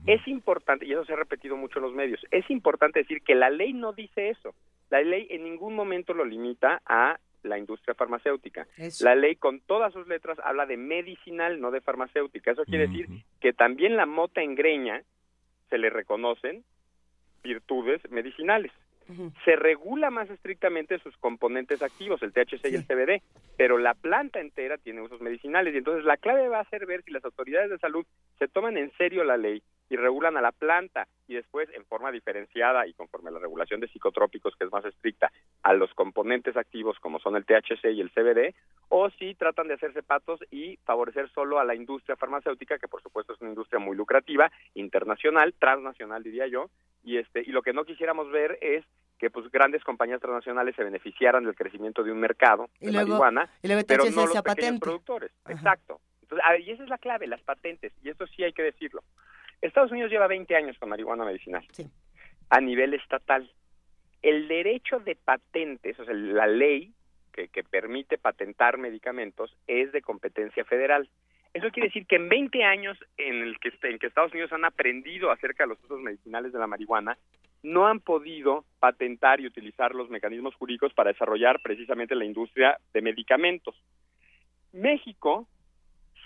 Es 0.05 0.25
importante, 0.27 0.85
y 0.85 0.93
eso 0.93 1.05
se 1.05 1.13
ha 1.13 1.17
repetido 1.17 1.55
mucho 1.57 1.79
en 1.79 1.85
los 1.85 1.93
medios, 1.93 2.25
es 2.31 2.49
importante 2.49 2.99
decir 2.99 3.21
que 3.21 3.35
la 3.35 3.49
ley 3.49 3.73
no 3.73 3.93
dice 3.93 4.29
eso. 4.29 4.53
La 4.89 5.01
ley 5.01 5.27
en 5.29 5.43
ningún 5.43 5.75
momento 5.75 6.13
lo 6.13 6.25
limita 6.25 6.81
a 6.85 7.19
la 7.43 7.57
industria 7.57 7.95
farmacéutica. 7.95 8.67
Eso. 8.77 9.05
La 9.05 9.15
ley 9.15 9.35
con 9.35 9.61
todas 9.61 9.93
sus 9.93 10.07
letras 10.07 10.37
habla 10.43 10.65
de 10.65 10.77
medicinal, 10.77 11.61
no 11.61 11.71
de 11.71 11.81
farmacéutica. 11.81 12.51
Eso 12.51 12.65
quiere 12.65 12.87
decir 12.87 13.07
que 13.39 13.53
también 13.53 13.95
la 13.95 14.05
mota 14.05 14.41
en 14.41 14.55
greña 14.55 15.03
se 15.69 15.77
le 15.77 15.89
reconocen 15.89 16.63
virtudes 17.43 18.01
medicinales. 18.09 18.71
Se 19.43 19.55
regula 19.55 20.11
más 20.11 20.29
estrictamente 20.29 20.99
sus 20.99 21.17
componentes 21.17 21.81
activos, 21.81 22.21
el 22.21 22.31
THC 22.31 22.65
y 22.65 22.75
el 22.75 22.85
CBD, 22.85 23.23
pero 23.57 23.79
la 23.79 23.95
planta 23.95 24.39
entera 24.39 24.77
tiene 24.77 25.01
usos 25.01 25.19
medicinales 25.19 25.73
y 25.73 25.79
entonces 25.79 26.05
la 26.05 26.17
clave 26.17 26.47
va 26.47 26.59
a 26.59 26.69
ser 26.69 26.85
ver 26.85 27.01
si 27.03 27.09
las 27.09 27.25
autoridades 27.25 27.71
de 27.71 27.79
salud 27.79 28.05
se 28.37 28.47
toman 28.47 28.77
en 28.77 28.91
serio 28.97 29.23
la 29.23 29.37
ley 29.37 29.63
y 29.89 29.95
regulan 29.95 30.37
a 30.37 30.41
la 30.41 30.51
planta 30.51 31.07
y 31.27 31.33
después 31.35 31.67
en 31.73 31.83
forma 31.85 32.11
diferenciada 32.11 32.85
y 32.87 32.93
conforme 32.93 33.29
a 33.29 33.33
la 33.33 33.39
regulación 33.39 33.79
de 33.79 33.87
psicotrópicos 33.87 34.55
que 34.55 34.65
es 34.65 34.71
más 34.71 34.85
estricta 34.85 35.31
a 35.63 35.73
los 35.73 35.93
componentes 35.93 36.55
activos 36.57 36.97
como 36.99 37.19
son 37.19 37.35
el 37.35 37.45
THC 37.45 37.85
y 37.93 38.01
el 38.01 38.11
CBD 38.11 38.53
o 38.89 39.09
si 39.11 39.35
tratan 39.35 39.67
de 39.67 39.75
hacerse 39.75 40.03
patos 40.03 40.39
y 40.51 40.77
favorecer 40.85 41.29
solo 41.29 41.59
a 41.59 41.63
la 41.65 41.75
industria 41.75 42.15
farmacéutica 42.15 42.77
que 42.79 42.87
por 42.87 43.01
supuesto 43.01 43.33
es 43.33 43.41
una 43.41 43.49
industria 43.51 43.79
muy 43.79 43.95
lucrativa, 43.95 44.51
internacional, 44.75 45.53
transnacional 45.59 46.23
diría 46.23 46.47
yo, 46.47 46.69
y 47.03 47.17
este 47.17 47.41
y 47.41 47.51
lo 47.51 47.61
que 47.61 47.73
no 47.73 47.85
quisiéramos 47.85 48.31
ver 48.31 48.57
es 48.61 48.83
que 49.17 49.29
pues 49.29 49.51
grandes 49.51 49.83
compañías 49.83 50.21
transnacionales 50.21 50.75
se 50.75 50.83
beneficiaran 50.83 51.43
del 51.43 51.55
crecimiento 51.55 52.03
de 52.03 52.11
un 52.11 52.19
mercado 52.19 52.69
Y 52.79 52.85
de 52.87 52.91
luego- 52.93 53.09
marihuana, 53.09 53.49
y 53.61 53.67
luego 53.67 53.83
pero 53.87 54.05
no 54.05 54.25
los 54.25 54.41
pequeños 54.41 54.79
productores. 54.79 55.31
Exacto. 55.47 55.99
Entonces, 56.21 56.45
a 56.47 56.51
ver, 56.51 56.61
y 56.61 56.71
esa 56.71 56.83
es 56.83 56.89
la 56.89 56.97
clave, 56.99 57.27
las 57.27 57.41
patentes, 57.41 57.91
y 58.03 58.09
esto 58.09 58.25
sí 58.27 58.43
hay 58.43 58.53
que 58.53 58.61
decirlo. 58.63 59.03
Estados 59.61 59.91
Unidos 59.91 60.11
lleva 60.11 60.27
20 60.27 60.55
años 60.55 60.77
con 60.77 60.89
marihuana 60.89 61.25
medicinal 61.25 61.65
a 62.49 62.61
nivel 62.61 62.93
estatal. 62.93 63.49
El 64.21 64.47
derecho 64.47 64.99
de 64.99 65.15
patentes, 65.15 65.99
o 65.99 66.05
sea, 66.05 66.13
la 66.13 66.47
ley 66.47 66.93
que, 67.31 67.47
que 67.47 67.63
permite 67.63 68.17
patentar 68.17 68.77
medicamentos 68.77 69.55
es 69.67 69.91
de 69.91 70.01
competencia 70.01 70.65
federal. 70.65 71.09
Eso 71.53 71.71
quiere 71.71 71.87
decir 71.87 72.05
que 72.05 72.17
en 72.17 72.29
20 72.29 72.63
años 72.63 72.97
en 73.17 73.41
el 73.41 73.59
que, 73.59 73.71
en 73.83 73.97
que 73.97 74.07
Estados 74.07 74.33
Unidos 74.33 74.53
han 74.53 74.65
aprendido 74.65 75.31
acerca 75.31 75.63
de 75.63 75.69
los 75.69 75.83
usos 75.83 75.99
medicinales 75.99 76.53
de 76.53 76.59
la 76.59 76.67
marihuana, 76.67 77.17
no 77.63 77.87
han 77.87 77.99
podido 77.99 78.65
patentar 78.79 79.41
y 79.41 79.47
utilizar 79.47 79.95
los 79.95 80.09
mecanismos 80.09 80.55
jurídicos 80.55 80.93
para 80.93 81.11
desarrollar 81.11 81.59
precisamente 81.61 82.15
la 82.15 82.25
industria 82.25 82.77
de 82.93 83.01
medicamentos. 83.01 83.75
México 84.71 85.47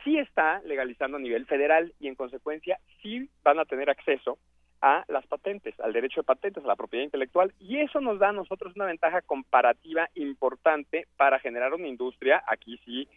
sí 0.04 0.18
está 0.18 0.62
legalizando 0.66 1.18
a 1.18 1.20
nivel 1.20 1.46
federal 1.46 1.94
y 2.00 2.08
en 2.08 2.16
consecuencia 2.16 2.80
sí 3.02 3.30
van 3.44 3.60
a 3.60 3.66
tener 3.66 3.90
acceso 3.90 4.38
a 4.82 5.06
las 5.08 5.26
patentes, 5.28 5.80
al 5.80 5.94
derecho 5.94 6.22
de 6.22 6.26
patentes, 6.26 6.64
a 6.64 6.68
la 6.68 6.76
propiedad 6.76 7.06
intelectual 7.06 7.54
y 7.60 7.80
eso 7.80 8.02
nos 8.02 8.20
da 8.20 8.30
a 8.30 8.34
nosotros 8.34 8.76
una 8.76 8.86
ventaja 8.86 9.22
comparativa 9.22 10.10
importante 10.16 11.08
para 11.16 11.40
generar 11.40 11.74
una 11.74 11.88
industria, 11.88 12.44
aquí 12.48 12.78
sí, 12.84 13.08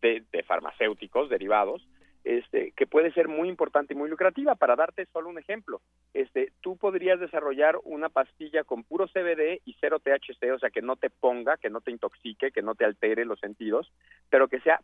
de, 0.00 0.24
de 0.32 0.42
farmacéuticos 0.42 1.28
derivados, 1.28 1.86
este, 2.24 2.72
que 2.72 2.86
puede 2.86 3.12
ser 3.12 3.28
muy 3.28 3.48
importante 3.48 3.94
y 3.94 3.96
muy 3.96 4.08
lucrativa. 4.08 4.54
Para 4.54 4.76
darte 4.76 5.06
solo 5.06 5.28
un 5.28 5.38
ejemplo, 5.38 5.80
este, 6.12 6.52
tú 6.60 6.76
podrías 6.76 7.18
desarrollar 7.18 7.76
una 7.84 8.08
pastilla 8.08 8.64
con 8.64 8.84
puro 8.84 9.06
CBD 9.06 9.60
y 9.64 9.76
cero 9.80 9.98
THC, 10.00 10.52
o 10.54 10.58
sea, 10.58 10.70
que 10.70 10.82
no 10.82 10.96
te 10.96 11.10
ponga, 11.10 11.56
que 11.56 11.70
no 11.70 11.80
te 11.80 11.90
intoxique, 11.90 12.50
que 12.50 12.62
no 12.62 12.74
te 12.74 12.84
altere 12.84 13.24
los 13.24 13.40
sentidos, 13.40 13.90
pero 14.28 14.48
que 14.48 14.60
sea 14.60 14.80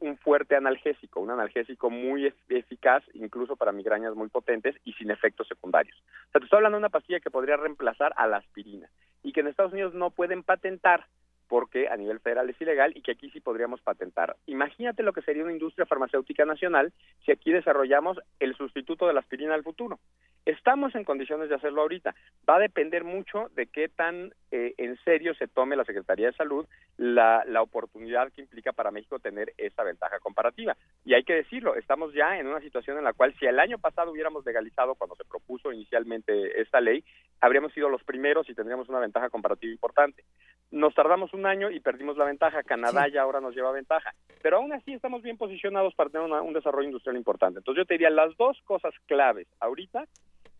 un 0.00 0.16
fuerte 0.18 0.56
analgésico, 0.56 1.20
un 1.20 1.30
analgésico 1.30 1.90
muy 1.90 2.26
ef- 2.26 2.34
eficaz, 2.48 3.02
incluso 3.14 3.56
para 3.56 3.72
migrañas 3.72 4.14
muy 4.14 4.28
potentes 4.28 4.76
y 4.84 4.92
sin 4.94 5.10
efectos 5.10 5.48
secundarios. 5.48 5.96
O 6.28 6.30
sea, 6.32 6.40
te 6.40 6.44
estoy 6.44 6.58
hablando 6.58 6.76
de 6.76 6.80
una 6.80 6.88
pastilla 6.88 7.20
que 7.20 7.30
podría 7.30 7.56
reemplazar 7.56 8.12
a 8.16 8.26
la 8.26 8.38
aspirina 8.38 8.88
y 9.22 9.32
que 9.32 9.40
en 9.40 9.48
Estados 9.48 9.72
Unidos 9.72 9.94
no 9.94 10.10
pueden 10.10 10.42
patentar 10.42 11.06
porque 11.50 11.88
a 11.88 11.96
nivel 11.96 12.20
federal 12.20 12.48
es 12.48 12.60
ilegal 12.60 12.92
y 12.96 13.02
que 13.02 13.10
aquí 13.10 13.28
sí 13.30 13.40
podríamos 13.40 13.80
patentar. 13.80 14.36
Imagínate 14.46 15.02
lo 15.02 15.12
que 15.12 15.20
sería 15.22 15.42
una 15.42 15.52
industria 15.52 15.84
farmacéutica 15.84 16.44
nacional 16.44 16.92
si 17.26 17.32
aquí 17.32 17.50
desarrollamos 17.50 18.20
el 18.38 18.54
sustituto 18.54 19.08
de 19.08 19.14
la 19.14 19.20
aspirina 19.20 19.54
al 19.54 19.64
futuro. 19.64 19.98
Estamos 20.46 20.94
en 20.94 21.04
condiciones 21.04 21.48
de 21.48 21.56
hacerlo 21.56 21.82
ahorita. 21.82 22.14
Va 22.48 22.56
a 22.56 22.60
depender 22.60 23.02
mucho 23.02 23.50
de 23.56 23.66
qué 23.66 23.88
tan 23.88 24.32
eh, 24.52 24.74
en 24.78 24.96
serio 25.04 25.34
se 25.34 25.48
tome 25.48 25.74
la 25.74 25.84
Secretaría 25.84 26.28
de 26.28 26.36
Salud 26.36 26.66
la, 26.96 27.42
la 27.46 27.62
oportunidad 27.62 28.32
que 28.32 28.42
implica 28.42 28.72
para 28.72 28.92
México 28.92 29.18
tener 29.18 29.52
esa 29.58 29.82
ventaja 29.82 30.20
comparativa. 30.20 30.76
Y 31.04 31.14
hay 31.14 31.24
que 31.24 31.34
decirlo, 31.34 31.74
estamos 31.74 32.14
ya 32.14 32.38
en 32.38 32.46
una 32.46 32.60
situación 32.60 32.96
en 32.96 33.04
la 33.04 33.12
cual 33.12 33.34
si 33.40 33.46
el 33.46 33.58
año 33.58 33.78
pasado 33.78 34.12
hubiéramos 34.12 34.46
legalizado 34.46 34.94
cuando 34.94 35.16
se 35.16 35.24
propuso 35.24 35.72
inicialmente 35.72 36.60
esta 36.60 36.80
ley, 36.80 37.04
habríamos 37.40 37.72
sido 37.72 37.88
los 37.88 38.04
primeros 38.04 38.48
y 38.48 38.54
tendríamos 38.54 38.88
una 38.88 39.00
ventaja 39.00 39.30
comparativa 39.30 39.72
importante. 39.72 40.24
Nos 40.70 40.94
tardamos 40.94 41.34
un 41.34 41.46
año 41.46 41.70
y 41.70 41.80
perdimos 41.80 42.16
la 42.16 42.24
ventaja. 42.24 42.62
Canadá 42.62 43.08
ya 43.08 43.22
ahora 43.22 43.40
nos 43.40 43.54
lleva 43.54 43.72
ventaja. 43.72 44.12
Pero 44.42 44.58
aún 44.58 44.72
así 44.72 44.92
estamos 44.92 45.22
bien 45.22 45.36
posicionados 45.36 45.94
para 45.94 46.10
tener 46.10 46.26
una- 46.26 46.42
un 46.42 46.52
desarrollo 46.52 46.86
industrial 46.86 47.16
importante. 47.16 47.58
Entonces 47.58 47.82
yo 47.82 47.86
te 47.86 47.94
diría 47.94 48.10
las 48.10 48.36
dos 48.36 48.60
cosas 48.64 48.94
claves 49.06 49.48
ahorita, 49.60 50.04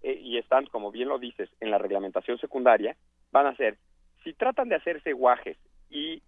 eh, 0.02 0.18
y 0.20 0.38
están, 0.38 0.66
como 0.66 0.90
bien 0.90 1.08
lo 1.08 1.18
dices, 1.18 1.48
en 1.60 1.70
la 1.70 1.78
reglamentación 1.78 2.38
secundaria, 2.38 2.96
van 3.30 3.46
a 3.46 3.54
ser, 3.56 3.76
si 4.24 4.32
tratan 4.32 4.68
de 4.68 4.76
hacerse 4.76 5.12
guajes 5.12 5.58
y 5.90 6.22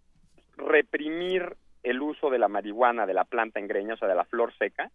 reprimir 0.56 1.56
el 1.82 2.00
uso 2.00 2.30
de 2.30 2.38
la 2.38 2.48
marihuana, 2.48 3.06
de 3.06 3.14
la 3.14 3.24
planta 3.24 3.58
en 3.58 3.66
greña, 3.66 3.94
o 3.94 3.96
sea, 3.96 4.08
de 4.08 4.14
la 4.14 4.24
flor 4.24 4.52
seca, 4.58 4.90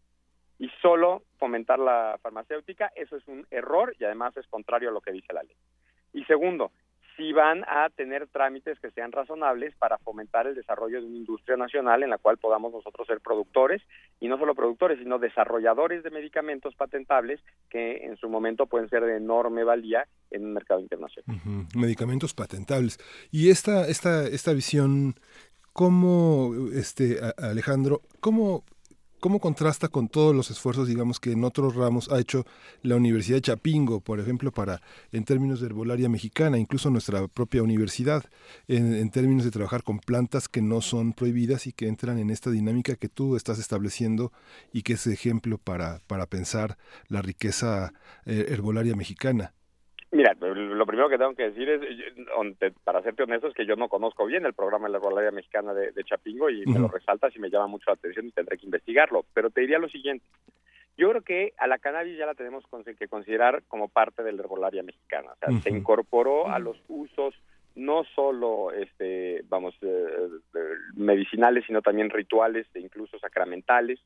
y 0.60 0.70
solo 0.82 1.24
fomentar 1.38 1.78
la 1.78 2.18
farmacéutica, 2.22 2.92
eso 2.96 3.18
es 3.18 3.28
un 3.28 3.46
error 3.52 3.96
y 4.00 4.06
además 4.06 4.36
es 4.38 4.48
contrario 4.48 4.90
a 4.90 4.92
lo 4.94 5.02
que 5.02 5.12
dice 5.12 5.34
la 5.34 5.44
ley. 5.44 5.56
Y 6.14 6.24
segundo, 6.26 6.72
si 7.18 7.34
van 7.34 7.64
a 7.64 7.90
tener 7.90 8.28
trámites 8.28 8.80
que 8.80 8.92
sean 8.92 9.12
razonables 9.12 9.76
para 9.76 9.98
fomentar 9.98 10.46
el 10.48 10.56
desarrollo 10.56 11.02
de 11.02 11.08
una 11.08 11.18
industria 11.18 11.58
nacional 11.58 12.04
en 12.04 12.12
la 12.12 12.20
cual 12.20 12.38
podamos 12.38 12.72
nosotros 12.72 13.08
ser 13.08 13.20
productores 13.20 13.82
y 14.20 14.28
no 14.28 14.38
solo 14.38 14.54
productores, 14.54 15.00
sino 15.00 15.18
desarrolladores 15.18 16.04
de 16.04 16.12
medicamentos 16.12 16.76
patentables 16.76 17.42
que 17.70 18.06
en 18.06 18.18
su 18.18 18.30
momento 18.30 18.68
pueden 18.68 18.88
ser 18.90 19.04
de 19.04 19.18
enorme 19.18 19.64
valía 19.64 20.08
en 20.30 20.46
un 20.46 20.54
mercado 20.54 20.80
internacional. 20.80 21.42
Medicamentos 21.76 22.34
patentables. 22.34 23.00
Y 23.32 23.50
esta, 23.50 23.88
esta, 23.88 24.28
esta 24.28 24.54
visión, 24.54 25.16
¿cómo, 25.74 26.54
este, 26.74 27.20
Alejandro, 27.38 28.02
cómo, 28.20 28.64
cómo 29.20 29.40
contrasta 29.40 29.88
con 29.88 30.08
todos 30.08 30.36
los 30.36 30.52
esfuerzos, 30.52 30.88
digamos, 30.88 31.20
que 31.20 31.32
en 31.32 31.44
otros 31.44 31.76
ramos 31.76 32.10
ha 32.12 32.20
hecho 32.20 32.46
la 32.82 32.96
Universidad 32.96 33.38
de 33.38 33.42
Chapingo, 33.42 34.00
por 34.00 34.20
ejemplo, 34.20 34.52
para, 34.52 34.82
en 35.12 35.24
términos 35.24 35.60
de 35.60 35.68
herbolaria 35.68 36.10
mexicana, 36.10 36.58
incluso 36.58 36.90
nuestra 36.90 37.28
propia 37.28 37.64
universidad, 37.64 38.26
en, 38.68 39.10
términos 39.10 39.46
de 39.46 39.52
trabajar 39.52 39.84
con 39.84 40.00
plantas 40.00 40.48
que 40.48 40.62
no 40.62 40.82
son 40.82 41.14
prohibidas 41.14 41.68
y 41.68 41.74
que 41.74 41.88
entran 41.88 42.20
en 42.20 42.30
esta 42.30 42.52
dinámica 42.52 42.96
que 42.96 43.10
tú 43.10 43.36
estás 43.36 43.60
estableciendo 43.60 44.32
y 44.74 44.84
que 44.84 44.94
es 44.94 45.08
ejemplo 45.08 45.58
para, 45.58 46.00
para 46.08 46.26
pensar 46.26 46.78
la 47.08 47.22
riqueza 47.22 47.94
eh, 48.26 48.48
herbolaria 48.50 48.96
mexicana? 48.96 49.54
Mira, 50.12 50.34
lo 50.40 50.86
primero 50.86 51.10
que 51.10 51.18
tengo 51.18 51.36
que 51.36 51.50
decir 51.50 51.70
es, 51.70 51.82
para 52.84 53.02
serte 53.02 53.24
honesto, 53.24 53.48
es 53.48 53.54
que 53.54 53.66
yo 53.66 53.76
no 53.76 53.90
conozco 53.90 54.26
bien 54.26 54.46
el 54.46 54.54
programa 54.54 54.88
de 54.88 54.94
la 54.94 54.98
herbolaria 55.00 55.32
mexicana 55.32 55.74
de, 55.74 55.92
de 55.92 56.04
Chapingo 56.06 56.50
y 56.50 56.66
me 56.66 56.80
lo 56.80 56.88
resaltas 56.88 57.36
y 57.36 57.40
me 57.40 57.50
llama 57.50 57.68
mucho 57.68 57.86
la 57.88 57.96
atención 57.96 58.28
y 58.28 58.32
tendré 58.32 58.58
que 58.58 58.66
investigarlo. 58.66 59.26
Pero 59.34 59.50
te 59.50 59.62
diría 59.62 59.80
lo 59.80 59.90
siguiente. 59.90 60.26
Yo 60.98 61.10
creo 61.10 61.22
que 61.22 61.54
a 61.58 61.68
la 61.68 61.78
cannabis 61.78 62.18
ya 62.18 62.26
la 62.26 62.36
tenemos 62.36 62.64
que 62.98 63.08
considerar 63.08 63.64
como 63.68 63.90
parte 63.90 64.24
de 64.24 64.32
la 64.32 64.42
herbolaria 64.42 64.82
mexicana. 64.82 65.34
O 65.34 65.38
sea, 65.38 65.60
se 65.62 65.70
incorporó 65.70 66.50
a 66.50 66.58
los 66.58 66.78
usos 66.88 67.36
no 67.76 68.04
solo, 68.16 68.72
este, 68.72 69.44
vamos, 69.48 69.76
eh, 69.82 70.06
eh, 70.56 70.60
medicinales, 70.96 71.66
sino 71.68 71.84
también 71.84 72.10
rituales 72.10 72.66
e 72.74 72.80
incluso 72.80 73.20
sacramentales 73.20 74.00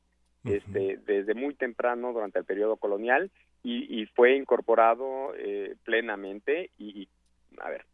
este, 0.44 0.98
desde 1.06 1.34
muy 1.34 1.54
temprano 1.54 2.12
durante 2.12 2.38
el 2.38 2.44
periodo 2.44 2.76
colonial 2.76 3.30
y, 3.62 4.00
y 4.00 4.06
fue 4.06 4.36
incorporado 4.36 5.34
eh, 5.36 5.76
plenamente 5.84 6.70
y, 6.78 7.02
y, 7.02 7.08
a 7.58 7.70
ver, 7.70 7.84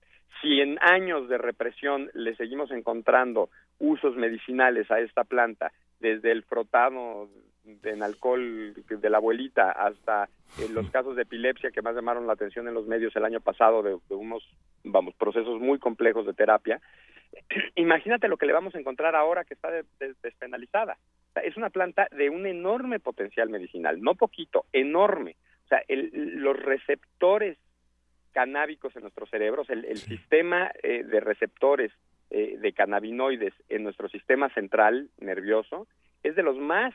si 0.40 0.60
en 0.60 0.78
años 0.80 1.28
de 1.28 1.38
represión 1.38 2.10
le 2.14 2.34
seguimos 2.36 2.70
encontrando 2.70 3.50
usos 3.78 4.16
medicinales 4.16 4.90
a 4.90 5.00
esta 5.00 5.24
planta, 5.24 5.72
desde 6.00 6.30
el 6.30 6.44
frotado 6.44 7.28
en 7.82 8.02
alcohol 8.02 8.74
de 8.88 9.10
la 9.10 9.18
abuelita 9.18 9.70
hasta 9.70 10.28
eh, 10.58 10.68
los 10.70 10.88
casos 10.90 11.16
de 11.16 11.22
epilepsia 11.22 11.70
que 11.70 11.82
más 11.82 11.94
llamaron 11.94 12.26
la 12.26 12.32
atención 12.32 12.66
en 12.68 12.74
los 12.74 12.86
medios 12.86 13.14
el 13.16 13.24
año 13.24 13.40
pasado 13.40 13.82
de, 13.82 13.98
de 14.08 14.14
unos, 14.14 14.42
vamos, 14.84 15.14
procesos 15.16 15.60
muy 15.60 15.78
complejos 15.78 16.24
de 16.24 16.34
terapia, 16.34 16.80
imagínate 17.76 18.28
lo 18.28 18.36
que 18.36 18.46
le 18.46 18.52
vamos 18.52 18.74
a 18.74 18.78
encontrar 18.78 19.14
ahora 19.16 19.44
que 19.44 19.54
está 19.54 19.70
de- 19.70 19.84
de- 19.98 20.14
despenalizada. 20.22 20.96
Es 21.42 21.56
una 21.56 21.70
planta 21.70 22.08
de 22.10 22.30
un 22.30 22.46
enorme 22.46 22.98
potencial 23.00 23.48
medicinal, 23.48 24.00
no 24.02 24.14
poquito, 24.14 24.64
enorme. 24.72 25.36
O 25.64 25.68
sea, 25.68 25.82
el- 25.88 26.10
los 26.42 26.58
receptores 26.58 27.58
canábicos 28.32 28.94
en 28.96 29.02
nuestros 29.02 29.30
cerebros, 29.30 29.68
el, 29.70 29.84
el 29.84 29.98
sistema 29.98 30.70
eh, 30.82 31.02
de 31.04 31.20
receptores 31.20 31.92
eh, 32.30 32.56
de 32.58 32.72
cannabinoides 32.72 33.54
en 33.68 33.82
nuestro 33.84 34.08
sistema 34.08 34.48
central 34.50 35.08
nervioso 35.18 35.86
es 36.22 36.36
de 36.36 36.42
los 36.42 36.56
más 36.58 36.94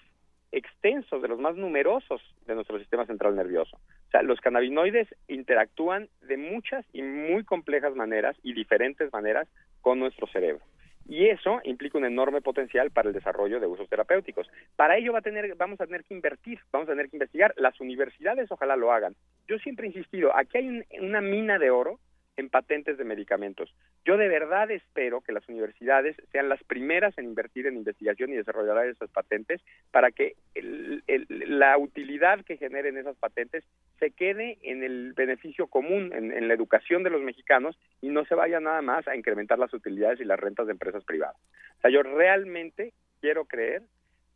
extensos, 0.52 1.22
de 1.22 1.28
los 1.28 1.40
más 1.40 1.56
numerosos 1.56 2.22
de 2.46 2.54
nuestro 2.54 2.78
sistema 2.78 3.06
central 3.08 3.36
nervioso. 3.36 3.78
O 3.78 4.12
sea, 4.12 4.22
los 4.22 4.40
cannabinoides 4.42 5.08
interactúan 5.28 6.08
de 6.22 6.38
muchas 6.38 6.86
y 6.94 7.02
muy 7.02 7.44
complejas 7.44 7.96
maneras 7.96 8.36
y 8.44 8.54
diferentes 8.54 9.12
maneras 9.12 9.48
con 9.84 10.00
nuestro 10.00 10.26
cerebro. 10.26 10.64
Y 11.08 11.28
eso 11.28 11.60
implica 11.66 11.98
un 11.98 12.06
enorme 12.06 12.40
potencial 12.42 12.90
para 12.90 13.10
el 13.10 13.14
desarrollo 13.14 13.60
de 13.60 13.68
usos 13.68 13.90
terapéuticos. 13.90 14.50
Para 14.78 14.98
ello 14.98 15.12
va 15.12 15.20
a 15.20 15.22
tener, 15.22 15.54
vamos 15.56 15.80
a 15.82 15.86
tener 15.86 16.06
que 16.06 16.14
invertir, 16.14 16.60
vamos 16.72 16.88
a 16.88 16.94
tener 16.94 17.10
que 17.10 17.18
investigar. 17.18 17.54
Las 17.58 17.80
universidades 17.82 18.50
ojalá 18.50 18.78
lo 18.78 18.94
hagan. 18.94 19.14
Yo 19.48 19.58
siempre 19.60 19.86
he 19.86 19.90
insistido, 19.90 20.34
aquí 20.34 20.60
hay 20.60 20.70
un- 20.70 20.86
una 21.02 21.20
mina 21.20 21.60
de 21.60 21.72
oro 21.72 22.00
en 22.38 22.50
patentes 22.50 22.98
de 22.98 23.04
medicamentos. 23.04 23.74
Yo 24.06 24.18
de 24.18 24.28
verdad 24.28 24.70
espero 24.72 25.22
que 25.22 25.32
las 25.32 25.48
universidades 25.48 26.16
sean 26.32 26.50
las 26.50 26.64
primeras 26.64 27.18
en 27.18 27.26
invertir 27.26 27.68
en 27.68 27.76
investigación 27.76 28.32
y 28.32 28.36
desarrollar 28.36 28.88
esas 28.88 29.10
patentes 29.12 29.62
para 29.92 30.12
que 30.12 30.36
el- 30.56 31.04
la 31.28 31.78
utilidad 31.78 32.44
que 32.44 32.58
generen 32.58 32.98
esas 32.98 33.18
patentes 33.18 33.64
se 34.00 34.12
quede 34.12 34.58
en 34.62 34.84
el 34.84 35.14
beneficio 35.14 35.68
común, 35.68 36.12
en 36.14 36.48
la 36.48 36.54
educación 36.54 37.04
de 37.04 37.10
los 37.10 37.22
mexicanos 37.22 37.78
y 38.02 38.10
no 38.10 38.26
se 38.26 38.36
vaya 38.36 38.60
nada 38.60 38.82
más 38.82 39.08
a 39.08 39.16
incrementar 39.16 39.60
las 39.60 39.74
utilidades 39.74 40.20
y 40.20 40.26
las 40.26 40.40
rentas 40.40 40.66
de 40.66 40.74
empresas 40.74 41.04
privadas. 41.04 41.38
O 41.78 41.82
sea, 41.82 41.92
yo 41.92 42.04
realmente 42.04 42.94
quiero 43.22 43.46
creer 43.46 43.84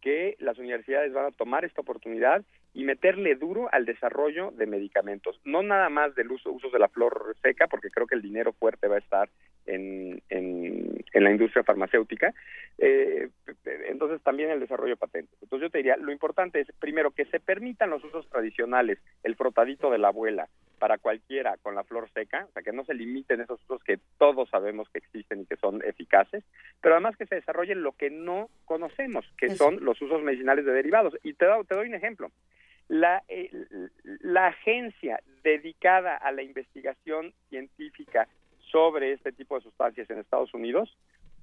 que 0.02 0.36
las 0.40 0.58
universidades 0.58 1.12
van 1.12 1.26
a 1.26 1.32
tomar 1.32 1.66
esta 1.66 1.82
oportunidad 1.82 2.44
y 2.78 2.84
meterle 2.84 3.34
duro 3.34 3.68
al 3.72 3.86
desarrollo 3.86 4.52
de 4.52 4.68
medicamentos, 4.68 5.42
no 5.44 5.64
nada 5.64 5.90
más 5.90 6.14
del 6.14 6.32
uso 6.32 6.52
usos 6.52 6.72
de 6.72 6.78
la 6.78 6.88
flor 6.90 7.36
seca, 7.42 7.66
porque 7.66 7.90
creo 7.90 8.06
que 8.06 8.14
el 8.14 8.22
dinero 8.22 8.54
fuerte 8.54 8.88
va 8.88 8.98
a 8.98 9.00
estar 9.00 9.30
en, 9.66 10.22
en, 10.30 11.04
en 11.12 11.24
la 11.24 11.32
industria 11.32 11.64
farmacéutica, 11.64 12.34
eh, 12.78 13.30
entonces 13.88 14.22
también 14.22 14.52
el 14.52 14.60
desarrollo 14.60 14.92
de 14.94 14.98
patentes. 14.98 15.36
Entonces 15.42 15.66
yo 15.68 15.72
te 15.72 15.80
diría, 15.80 15.98
lo 15.98 16.12
importante 16.12 16.60
es, 16.62 16.68
primero, 16.80 17.10
que 17.12 17.26
se 17.26 17.40
permitan 17.40 17.90
los 17.90 18.04
usos 18.04 18.30
tradicionales, 18.30 19.00
el 19.24 19.36
frotadito 19.36 19.90
de 19.90 19.98
la 19.98 20.10
abuela, 20.10 20.48
para 20.78 21.00
cualquiera 21.00 21.58
con 21.64 21.74
la 21.74 21.84
flor 21.84 22.08
seca, 22.14 22.46
o 22.48 22.52
sea, 22.54 22.62
que 22.62 22.72
no 22.72 22.86
se 22.86 22.94
limiten 22.94 23.42
esos 23.42 23.60
usos 23.64 23.84
que 23.84 23.98
todos 24.20 24.48
sabemos 24.52 24.88
que 24.90 25.00
existen 25.00 25.42
y 25.42 25.46
que 25.48 25.56
son 25.56 25.82
eficaces, 25.84 26.44
pero 26.80 26.94
además 26.94 27.18
que 27.18 27.26
se 27.26 27.34
desarrollen 27.34 27.82
lo 27.82 27.94
que 27.94 28.12
no 28.12 28.50
conocemos, 28.66 29.26
que 29.40 29.50
son 29.56 29.84
los 29.84 30.00
usos 30.00 30.22
medicinales 30.22 30.66
de 30.66 30.74
derivados. 30.74 31.18
Y 31.24 31.34
te, 31.34 31.46
doy- 31.48 31.66
te 31.66 31.76
doy 31.76 31.88
un 31.88 31.96
ejemplo. 31.96 32.30
La, 32.88 33.24
eh, 33.28 33.52
la 34.22 34.48
agencia 34.48 35.22
dedicada 35.44 36.16
a 36.16 36.32
la 36.32 36.42
investigación 36.42 37.34
científica 37.50 38.28
sobre 38.72 39.14
este 39.14 39.32
tipo 39.32 39.56
de 39.56 39.62
sustancias 39.62 40.10
en 40.10 40.20
Estados 40.20 40.54
Unidos, 40.54 40.98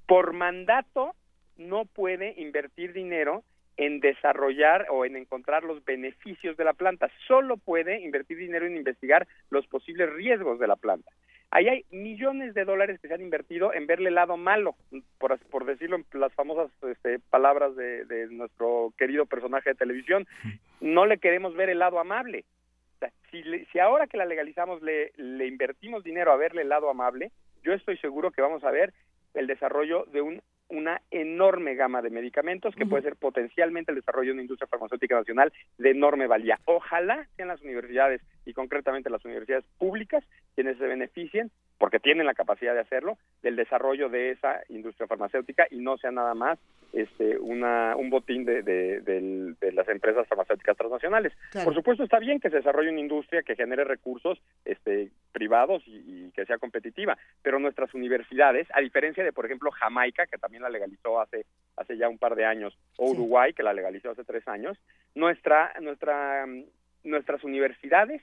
por 0.07 0.33
mandato 0.33 1.15
no 1.57 1.85
puede 1.85 2.35
invertir 2.41 2.93
dinero 2.93 3.45
en 3.77 4.01
desarrollar 4.01 4.87
o 4.91 5.05
en 5.05 5.17
encontrar 5.17 5.65
los 5.65 5.85
beneficios 5.85 6.57
de 6.57 6.65
la 6.65 6.75
planta, 6.75 7.11
solo 7.27 7.57
puede 7.57 8.01
invertir 8.01 8.39
dinero 8.39 8.67
en 8.67 8.77
investigar 8.77 9.27
los 9.51 9.67
posibles 9.67 10.13
riesgos 10.13 10.59
de 10.59 10.69
la 10.69 10.77
planta. 10.77 11.11
Ahí 11.57 11.69
hay 11.69 11.85
millones 11.93 12.53
de 12.55 12.65
dólares 12.65 12.99
que 13.01 13.07
se 13.07 13.15
han 13.15 13.21
invertido 13.21 13.73
en 13.73 13.87
verle 13.87 14.09
el 14.09 14.17
lado 14.17 14.37
malo, 14.37 14.75
por, 15.19 15.39
por 15.51 15.65
decirlo 15.65 15.97
en 15.97 16.21
las 16.21 16.33
famosas 16.35 16.69
este, 16.83 17.21
palabras 17.31 17.77
de, 17.77 18.05
de 18.07 18.27
nuestro 18.27 18.93
querido 18.99 19.25
personaje 19.25 19.71
de 19.71 19.77
televisión. 19.77 20.27
No 20.81 21.07
le 21.07 21.19
queremos 21.19 21.55
ver 21.55 21.71
el 21.71 21.79
lado 21.79 22.01
amable. 22.01 22.45
Si, 23.31 23.43
le- 23.45 23.67
si 23.67 23.79
ahora 23.79 24.09
que 24.09 24.17
la 24.17 24.25
legalizamos 24.25 24.83
le, 24.83 25.13
le 25.17 25.47
invertimos 25.47 26.03
dinero 26.03 26.33
a 26.33 26.37
verle 26.37 26.63
el 26.63 26.69
lado 26.71 26.91
amable, 26.91 27.31
yo 27.63 27.73
estoy 27.73 27.99
seguro 27.99 28.33
que 28.33 28.43
vamos 28.43 28.65
a 28.65 28.73
ver 28.73 28.93
el 29.35 29.47
desarrollo 29.47 30.07
de 30.13 30.23
un, 30.23 30.43
una 30.69 31.01
enorme 31.11 31.75
gama 31.75 32.03
de 32.03 32.11
medicamentos 32.11 32.75
que 32.75 32.87
puede 32.87 33.03
ser 33.03 33.17
potencialmente 33.17 33.93
el 33.93 33.97
desarrollo 33.97 34.29
de 34.29 34.35
una 34.35 34.43
industria 34.43 34.69
farmacéutica 34.69 35.17
nacional 35.17 35.53
de 35.79 35.91
enorme 35.91 36.27
valía. 36.27 36.59
Ojalá 36.65 37.27
sean 37.37 37.49
las 37.49 37.63
universidades 37.63 38.23
y 38.47 38.53
concretamente 38.53 39.11
las 39.11 39.25
universidades 39.25 39.65
públicas 39.79 40.25
quienes 40.55 40.79
se 40.79 40.87
beneficien, 40.87 41.51
porque 41.79 41.99
tienen 41.99 42.27
la 42.27 42.35
capacidad 42.35 42.75
de 42.75 42.81
hacerlo, 42.81 43.19
del 43.43 43.57
desarrollo 43.57 44.09
de 44.09 44.31
esa 44.31 44.61
industria 44.69 45.07
farmacéutica 45.07 45.67
y 45.71 45.79
no 45.79 45.97
sea 45.99 46.11
nada 46.11 46.35
más 46.35 46.59
este, 46.93 47.37
una, 47.39 47.97
un 47.97 48.09
botín 48.11 48.45
de, 48.45 48.63
de- 48.63 49.55
las 49.73 49.89
empresas 49.89 50.29
farmacéuticas 50.29 50.77
transnacionales. 50.77 51.33
Claro. 51.51 51.65
Por 51.65 51.75
supuesto 51.75 52.05
está 52.05 52.21
bien 52.21 52.39
que 52.39 52.49
se 52.51 52.57
desarrolle 52.59 52.91
una 52.91 53.01
industria 53.01 53.43
que 53.43 53.57
genere 53.57 53.83
recursos 53.83 54.41
este, 54.65 55.11
privados 55.33 55.83
y, 55.87 55.97
y 56.27 56.31
que 56.31 56.47
sea 56.47 56.59
competitiva, 56.59 57.19
pero 57.43 57.59
nuestras 57.59 57.93
universidades, 57.95 58.69
a 58.73 58.81
diferencia 58.81 59.25
de, 59.25 59.33
por 59.33 59.45
ejemplo, 59.47 59.73
Jamaica, 59.73 60.27
que 60.27 60.39
también 60.39 60.63
la 60.63 60.71
legalizó 60.71 61.21
hace, 61.21 61.45
hace 61.77 61.97
ya 61.97 62.09
un 62.09 62.19
par 62.19 62.37
de 62.37 62.45
años, 62.45 62.79
o 62.99 63.11
Uruguay, 63.11 63.53
que 63.53 63.65
la 63.65 63.73
legalizó 63.73 64.11
hace 64.11 64.23
tres 64.23 64.47
años, 64.47 64.79
nuestra, 65.17 65.73
nuestra, 65.81 66.47
nuestras 67.03 67.43
universidades 67.43 68.23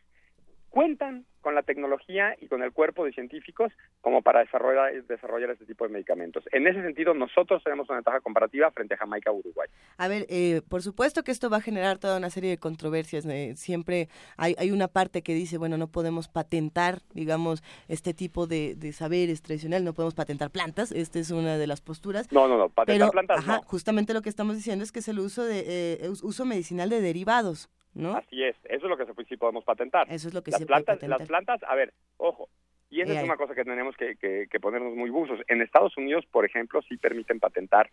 cuentan 0.70 1.26
con 1.42 1.56
la 1.56 1.64
tecnología 1.64 2.36
y 2.40 2.48
con 2.48 2.62
el 2.64 2.72
cuerpo 2.72 3.04
de 3.06 3.12
científicos 3.14 3.72
como 4.02 4.22
para 4.22 4.40
desarrollar, 4.42 4.94
desarrollar 5.04 5.50
este 5.52 5.66
tipo 5.66 5.86
de 5.86 5.92
medicamentos. 5.94 6.44
En 6.52 6.68
ese 6.68 6.82
sentido, 6.82 7.14
nosotros 7.14 7.64
tenemos 7.64 7.90
una 7.90 7.98
ventaja 7.98 8.20
comparativa 8.22 8.72
frente 8.72 8.94
a 8.94 8.98
Jamaica 8.98 9.32
o 9.32 9.36
Uruguay. 9.36 9.68
A 9.98 10.08
ver, 10.08 10.26
eh, 10.30 10.62
por 10.70 10.82
supuesto 10.82 11.24
que 11.24 11.32
esto 11.32 11.50
va 11.50 11.58
a 11.58 11.62
generar 11.62 11.98
toda 11.98 12.18
una 12.18 12.30
serie 12.30 12.50
de 12.52 12.58
controversias. 12.58 13.26
eh, 13.26 13.54
siempre 13.56 14.08
hay, 14.38 14.56
hay 14.58 14.72
una 14.72 14.88
parte 14.88 15.22
que 15.22 15.34
dice, 15.34 15.58
bueno, 15.58 15.78
no 15.78 15.88
podemos 15.88 16.28
patentar, 16.28 17.00
digamos, 17.14 17.64
este 17.88 18.14
tipo 18.14 18.48
de, 18.48 18.76
de 18.76 18.94
saberes 18.94 19.42
tradicionales, 19.42 19.84
no 19.84 19.94
podemos 19.94 20.14
patentar 20.16 20.52
plantas. 20.52 20.92
Esta 20.92 21.20
es 21.20 21.32
una 21.32 21.58
de 21.58 21.68
las 21.68 21.82
posturas. 21.82 22.32
No, 22.32 22.48
no, 22.48 22.58
no, 22.58 22.70
patentar 22.70 23.10
Pero, 23.10 23.12
plantas 23.12 23.40
ajá, 23.40 23.56
no. 23.58 23.64
justamente 23.64 24.14
lo 24.14 24.22
que 24.22 24.30
estamos 24.30 24.56
diciendo 24.56 24.84
es 24.84 24.92
que 24.92 25.00
es 25.00 25.08
el 25.08 25.20
uso 25.20 25.44
de 25.44 25.64
eh, 26.04 26.10
us- 26.10 26.24
uso 26.24 26.46
medicinal 26.46 26.90
de 26.90 27.02
derivados, 27.02 27.70
¿no? 27.94 28.16
Así 28.16 28.44
es, 28.44 28.56
eso 28.66 28.86
es 28.86 28.90
lo 28.90 28.98
que 28.98 29.06
sí 29.26 29.38
podemos 29.38 29.64
patentar. 29.64 30.08
Eso 30.12 30.28
es 30.28 30.34
lo 30.34 30.42
que 30.44 30.52
las 30.52 30.60
se 30.60 30.66
puede 30.66 30.84
plantas, 30.84 30.96
patentar. 30.98 31.20
Las 31.20 31.28
plantas, 31.28 31.64
a 31.64 31.76
ver, 31.76 31.94
ojo, 32.18 32.50
y 32.90 33.02
esa 33.02 33.14
es 33.14 33.20
ahí. 33.20 33.26
una 33.26 33.38
cosa 33.38 33.56
que 33.56 33.64
tenemos 33.64 33.96
que, 33.98 34.16
que- 34.18 34.48
que 34.50 34.60
ponernos 34.60 34.96
muy 34.96 35.10
buzos. 35.10 35.40
En 35.48 35.62
Estados 35.62 35.96
Unidos, 35.98 36.26
por 36.32 36.46
ejemplo, 36.46 36.82
sí 36.82 36.98
permiten 36.98 37.40
patentar 37.40 37.90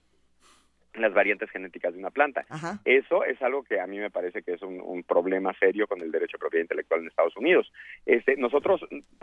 las 0.94 1.14
variantes 1.14 1.48
genéticas 1.50 1.92
de 1.92 2.00
una 2.00 2.10
planta. 2.10 2.44
Ajá. 2.48 2.80
Eso 2.84 3.22
es 3.24 3.40
algo 3.40 3.62
que 3.62 3.78
a 3.78 3.86
mí 3.86 3.98
me 3.98 4.10
parece 4.10 4.42
que 4.42 4.54
es 4.54 4.62
un, 4.62 4.80
un 4.80 5.04
problema 5.04 5.54
serio 5.60 5.86
con 5.86 6.00
el 6.00 6.10
derecho 6.10 6.36
a 6.38 6.40
propiedad 6.40 6.62
intelectual 6.64 7.00
en 7.02 7.06
Estados 7.06 7.36
Unidos. 7.36 7.70
Este, 8.04 8.34
nosotros 8.36 8.80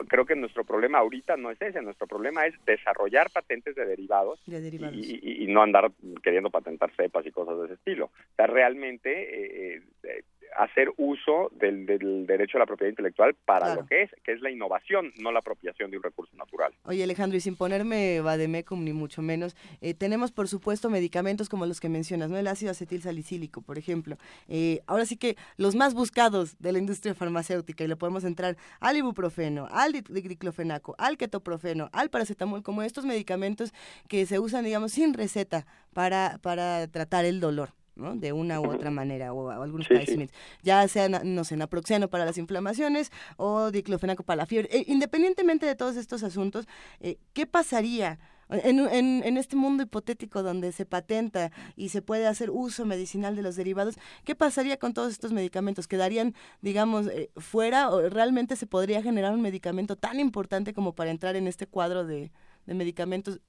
creo 0.07 0.25
que 0.25 0.35
nuestro 0.37 0.63
problema 0.63 0.99
ahorita 0.99 1.35
no 1.35 1.51
es 1.51 1.61
ese, 1.61 1.81
nuestro 1.81 2.07
problema 2.07 2.45
es 2.45 2.53
desarrollar 2.65 3.29
patentes 3.29 3.75
de 3.75 3.85
derivados 3.85 4.39
De 4.45 4.61
derivados. 4.61 4.95
y, 4.95 5.19
y- 5.21 5.43
y 5.43 5.47
no 5.47 5.63
andar 5.63 5.91
queriendo 6.23 6.49
patentar 6.49 6.91
cepas 6.95 7.25
y 7.25 7.31
cosas 7.31 7.57
de 7.59 7.65
ese 7.65 7.73
estilo. 7.73 8.05
O 8.05 8.35
sea, 8.37 8.47
realmente 8.47 9.75
eh, 9.75 9.81
eh, 10.03 10.23
hacer 10.57 10.91
uso 10.97 11.51
del, 11.59 11.85
del 11.85 12.25
derecho 12.25 12.57
a 12.57 12.59
la 12.59 12.65
propiedad 12.65 12.89
intelectual 12.89 13.33
para 13.33 13.65
Claro. 13.67 13.81
lo 13.81 13.87
que 13.87 14.03
es, 14.03 14.11
que 14.23 14.31
es 14.33 14.41
la 14.41 14.49
innovación, 14.51 15.11
no 15.19 15.31
la 15.31 15.39
apropiación 15.39 15.91
de 15.91 15.97
un 15.97 16.03
recurso 16.03 16.35
natural. 16.37 16.73
Oye 16.85 17.03
Alejandro, 17.03 17.37
y 17.37 17.41
sin 17.41 17.55
ponerme 17.55 18.21
vademecum 18.21 18.83
ni 18.83 18.93
mucho 18.93 19.21
menos, 19.21 19.55
eh, 19.81 19.93
tenemos 19.93 20.31
por 20.31 20.47
supuesto 20.47 20.89
medicamentos 20.89 21.49
como 21.49 21.65
los 21.65 21.79
que 21.79 21.89
mencionas, 21.89 22.29
¿no? 22.29 22.37
El 22.37 22.47
ácido 22.47 22.71
acetil 22.71 23.01
salicílico, 23.01 23.61
por 23.61 23.77
ejemplo. 23.77 24.17
Eh, 24.47 24.81
ahora 24.87 25.05
sí 25.05 25.17
que 25.17 25.35
los 25.57 25.75
más 25.75 25.93
buscados 25.93 26.57
de 26.59 26.71
la 26.71 26.79
industria 26.79 27.13
farmacéutica, 27.15 27.83
y 27.83 27.87
le 27.87 27.95
podemos 27.95 28.23
entrar 28.23 28.55
al 28.79 28.97
ibuprofeno, 28.97 29.67
al 29.71 29.91
di- 29.91 30.01
diclofenaco, 30.01 30.95
al 30.97 31.17
ketoprofeno, 31.17 31.89
al 31.93 32.09
paracetamol, 32.09 32.63
como 32.63 32.81
estos 32.81 33.05
medicamentos 33.05 33.73
que 34.07 34.25
se 34.25 34.39
usan, 34.39 34.63
digamos, 34.65 34.91
sin 34.93 35.13
receta 35.13 35.65
para, 35.93 36.37
para 36.41 36.87
tratar 36.87 37.25
el 37.25 37.39
dolor. 37.39 37.69
¿No? 37.95 38.15
de 38.15 38.33
una 38.33 38.59
u 38.61 38.69
otra 38.69 38.91
manera 38.91 39.33
o, 39.33 39.45
o 39.47 39.49
algunos 39.61 39.87
Sí, 39.87 40.27
ya 40.63 40.87
sea 40.87 41.07
no 41.09 41.43
sé, 41.43 41.55
naproxeno 41.57 42.09
para 42.09 42.25
las 42.25 42.37
inflamaciones 42.37 43.11
o 43.37 43.71
diclofenaco 43.71 44.23
para 44.23 44.37
la 44.37 44.45
fiebre. 44.45 44.69
Eh, 44.71 44.83
independientemente 44.87 45.65
de 45.65 45.75
todos 45.75 45.95
estos 45.95 46.23
asuntos, 46.23 46.67
eh, 46.99 47.17
¿qué 47.33 47.45
pasaría 47.45 48.19
en, 48.49 48.79
en- 48.79 49.23
en 49.23 49.37
este 49.37 49.55
mundo 49.55 49.83
hipotético 49.83 50.43
donde 50.43 50.71
se 50.71 50.85
patenta 50.85 51.51
y 51.75 51.89
se 51.89 52.01
puede 52.01 52.27
hacer 52.27 52.51
uso 52.51 52.85
medicinal 52.85 53.35
de 53.35 53.41
los 53.41 53.55
derivados? 53.55 53.95
¿Qué 54.23 54.35
pasaría 54.35 54.77
con 54.77 54.93
todos 54.93 55.11
estos 55.11 55.31
medicamentos? 55.31 55.87
¿Quedarían, 55.87 56.35
digamos, 56.61 57.07
eh, 57.07 57.31
fuera 57.37 57.89
o 57.89 58.07
realmente 58.09 58.55
se 58.55 58.67
podría 58.67 59.01
generar 59.01 59.33
un 59.33 59.41
medicamento 59.41 59.95
tan 59.95 60.19
importante 60.19 60.73
como 60.73 60.93
para 60.93 61.11
entrar 61.11 61.35
en 61.35 61.47
este 61.47 61.65
cuadro 61.65 62.05
de, 62.05 62.31
de 62.65 62.73
medicamentos 62.73 63.39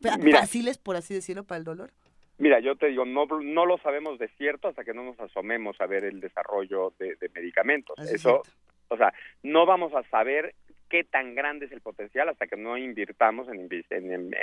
Mira. 0.00 0.40
fáciles, 0.40 0.76
por 0.78 0.96
así 0.96 1.14
decirlo, 1.14 1.44
para 1.44 1.58
el 1.58 1.64
dolor? 1.64 1.92
Mira, 2.38 2.60
yo 2.60 2.76
te 2.76 2.88
digo, 2.88 3.04
no, 3.04 3.26
no 3.26 3.66
lo 3.66 3.78
sabemos 3.78 4.18
de 4.18 4.28
cierto 4.36 4.68
hasta 4.68 4.84
que 4.84 4.92
no 4.94 5.04
nos 5.04 5.18
asomemos 5.20 5.80
a 5.80 5.86
ver 5.86 6.04
el 6.04 6.20
desarrollo 6.20 6.92
de, 6.98 7.16
de 7.16 7.28
medicamentos. 7.34 7.98
Eso 7.98 8.06
es 8.06 8.14
Eso, 8.20 8.42
o 8.88 8.96
sea, 8.96 9.12
no 9.42 9.64
vamos 9.66 9.94
a 9.94 10.02
saber 10.10 10.54
qué 10.88 11.02
tan 11.02 11.34
grande 11.34 11.66
es 11.66 11.72
el 11.72 11.80
potencial 11.80 12.28
hasta 12.28 12.46
que 12.46 12.56
no 12.56 12.78
invirtamos 12.78 13.48
en, 13.48 13.68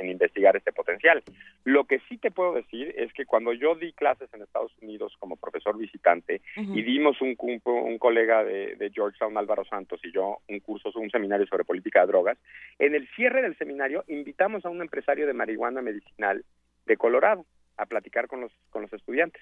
investigar 0.10 0.57
este 0.57 0.74
potencial. 0.74 1.24
Lo 1.64 1.86
que 1.86 1.99
sí 2.10 2.18
te 2.18 2.32
puedo 2.32 2.53
decir 2.53 2.94
es 2.98 3.14
que 3.14 3.26
cuando 3.26 3.53
yo 3.53 3.76
di 3.76 3.94
clases 3.94 4.28
en 4.34 4.41
Estados 4.41 4.74
Unidos 4.82 5.15
como 5.20 5.38
profesor 5.38 5.78
visitante 5.78 6.41
y 6.57 6.82
dimos 6.82 7.22
un, 7.22 7.36
cu- 7.36 7.61
un 7.64 7.98
colega 7.98 8.44
de, 8.44 8.76
de 8.76 8.90
Georgetown, 8.90 9.38
Álvaro 9.38 9.64
Santos, 9.64 10.02
y 10.03 10.11
yo 10.11 10.40
un 10.49 10.60
curso, 10.60 10.91
un 10.95 11.10
seminario 11.11 11.45
sobre 11.48 11.64
política 11.64 12.02
de 12.02 12.07
drogas, 12.07 12.38
en 12.78 12.94
el 12.95 13.07
cierre 13.15 13.41
del 13.41 13.57
seminario 13.57 14.03
invitamos 14.10 14.65
a 14.65 14.70
un 14.70 14.82
empresario 14.82 15.26
de 15.26 15.34
marihuana 15.34 15.82
medicinal 15.82 16.44
de 16.86 16.98
Colorado 16.98 17.45
a 17.78 17.86
platicar 17.86 18.28
con 18.28 18.41
los, 18.41 18.52
con 18.70 18.82
los 18.84 18.94
estudiantes. 18.94 19.41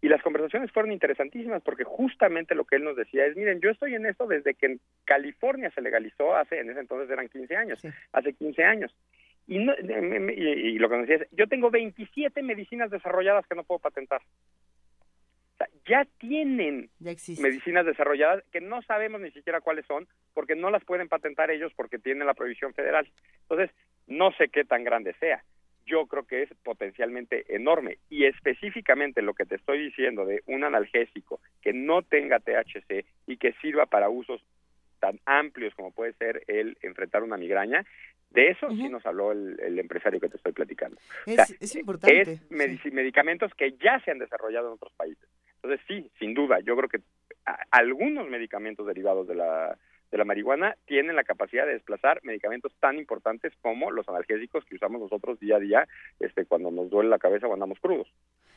Y 0.00 0.08
las 0.08 0.22
conversaciones 0.22 0.72
fueron 0.72 0.90
interesantísimas 0.90 1.62
porque 1.62 1.84
justamente 1.84 2.54
lo 2.56 2.64
que 2.64 2.76
él 2.76 2.82
nos 2.84 2.96
decía 2.96 3.24
es, 3.26 3.36
miren, 3.36 3.60
yo 3.60 3.70
estoy 3.70 3.94
en 3.94 4.06
esto 4.06 4.26
desde 4.26 4.54
que 4.54 4.66
en 4.66 4.80
California 5.04 5.70
se 5.74 5.80
legalizó 5.80 6.34
hace, 6.34 6.58
en 6.58 6.70
ese 6.70 6.80
entonces 6.80 7.08
eran 7.10 7.28
15 7.28 7.56
años, 7.56 7.80
hace 8.12 8.32
15 8.32 8.64
años. 8.64 8.92
Y, 9.46 9.58
no- 9.58 9.74
me- 9.82 10.18
me- 10.20 10.34
y, 10.34 10.40
y 10.74 10.78
lo 10.78 10.88
que 10.88 10.96
nos 10.96 11.06
decía 11.06 11.24
es, 11.24 11.30
yo 11.36 11.46
tengo 11.46 11.70
27 11.70 12.42
medicinas 12.42 12.90
desarrolladas 12.90 13.46
que 13.46 13.54
no 13.54 13.62
puedo 13.64 13.78
patentar. 13.78 14.20
O 15.54 15.56
sea, 15.58 15.68
ya 15.86 16.04
tienen 16.18 16.90
Ya 16.98 17.14
medicinas 17.42 17.86
desarrolladas 17.86 18.42
que 18.50 18.60
no 18.60 18.82
sabemos 18.82 19.20
ni 19.20 19.30
siquiera 19.30 19.60
cuáles 19.60 19.86
son 19.86 20.08
porque 20.34 20.56
no 20.56 20.70
las 20.70 20.84
pueden 20.84 21.08
patentar 21.08 21.50
ellos 21.50 21.72
porque 21.76 21.98
tienen 21.98 22.26
la 22.26 22.34
prohibición 22.34 22.74
federal. 22.74 23.08
Entonces, 23.42 23.70
no 24.06 24.32
sé 24.32 24.48
qué 24.48 24.64
tan 24.64 24.82
grande 24.84 25.14
sea. 25.20 25.44
Yo 25.86 26.06
creo 26.06 26.24
que 26.24 26.42
es 26.42 26.50
potencialmente 26.62 27.44
enorme 27.54 27.98
y 28.08 28.24
específicamente 28.24 29.22
lo 29.22 29.34
que 29.34 29.44
te 29.44 29.56
estoy 29.56 29.82
diciendo 29.84 30.24
de 30.24 30.42
un 30.46 30.64
analgésico 30.64 31.40
que 31.60 31.72
no 31.72 32.02
tenga 32.02 32.40
THC 32.40 33.04
y 33.26 33.36
que 33.36 33.52
sirva 33.60 33.86
para 33.86 34.08
usos 34.08 34.42
tan 35.00 35.18
amplios 35.26 35.74
como 35.74 35.90
puede 35.90 36.12
ser 36.14 36.44
el 36.46 36.78
enfrentar 36.82 37.22
una 37.22 37.36
migraña, 37.36 37.84
de 38.30 38.48
eso 38.48 38.70
sí 38.70 38.88
nos 38.88 39.04
habló 39.04 39.32
el, 39.32 39.58
el 39.60 39.78
empresario 39.78 40.20
que 40.20 40.28
te 40.28 40.36
estoy 40.36 40.52
platicando. 40.52 40.96
Es, 41.26 41.38
O 41.38 41.44
sea, 41.44 41.56
es 41.60 41.76
importante. 41.76 42.20
es 42.22 42.50
medicamentos 42.50 43.52
que 43.54 43.72
ya 43.72 44.00
se 44.04 44.10
han 44.10 44.18
desarrollado 44.18 44.68
en 44.68 44.74
otros 44.74 44.92
países. 44.94 45.28
Entonces, 45.56 45.80
sí, 45.86 46.10
sin 46.18 46.32
duda, 46.34 46.60
yo 46.60 46.76
creo 46.76 46.88
que 46.88 47.00
algunos 47.70 48.28
medicamentos 48.28 48.86
derivados 48.86 49.26
de 49.28 49.34
la, 49.34 49.76
de 50.12 50.18
la 50.18 50.24
marihuana 50.24 50.76
tienen 50.86 51.16
la 51.16 51.24
capacidad 51.24 51.66
de 51.66 51.72
desplazar 51.72 52.20
medicamentos 52.22 52.72
tan 52.78 52.98
importantes 52.98 53.52
como 53.62 53.90
los 53.90 54.06
analgésicos 54.08 54.64
que 54.66 54.76
usamos 54.76 55.00
nosotros 55.00 55.40
día 55.40 55.56
a 55.56 55.58
día 55.58 55.88
este, 56.20 56.44
cuando 56.44 56.70
nos 56.70 56.90
duele 56.90 57.08
la 57.08 57.18
cabeza 57.18 57.48
o 57.48 57.54
andamos 57.54 57.80
crudos. 57.80 58.06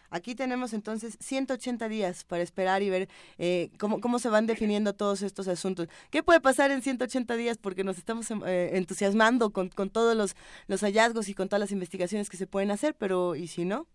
Aquí 0.09 0.35
tenemos 0.35 0.73
entonces 0.73 1.17
180 1.19 1.87
días 1.87 2.25
para 2.25 2.43
esperar 2.43 2.83
y 2.83 2.89
ver 2.89 3.07
eh, 3.37 3.69
cómo, 3.79 4.01
cómo 4.01 4.19
se 4.19 4.29
van 4.29 4.45
definiendo 4.45 4.93
todos 4.93 5.23
estos 5.23 5.47
asuntos. 5.47 5.87
¿Qué 6.11 6.21
puede 6.21 6.41
pasar 6.41 6.71
en 6.71 6.81
180 6.81 7.35
días? 7.37 7.57
Porque 7.57 7.83
nos 7.83 7.97
estamos 7.97 8.29
em, 8.29 8.41
eh, 8.45 8.71
entusiasmando 8.73 9.51
con, 9.51 9.69
con 9.69 9.89
todos 9.89 10.15
los, 10.15 10.35
los 10.67 10.81
hallazgos 10.81 11.29
y 11.29 11.33
con 11.33 11.47
todas 11.47 11.61
las 11.61 11.71
investigaciones 11.71 12.29
que 12.29 12.37
se 12.37 12.47
pueden 12.47 12.69
hacer, 12.69 12.95
pero 12.95 13.35
¿y 13.35 13.47
si 13.47 13.65
no? 13.65 13.87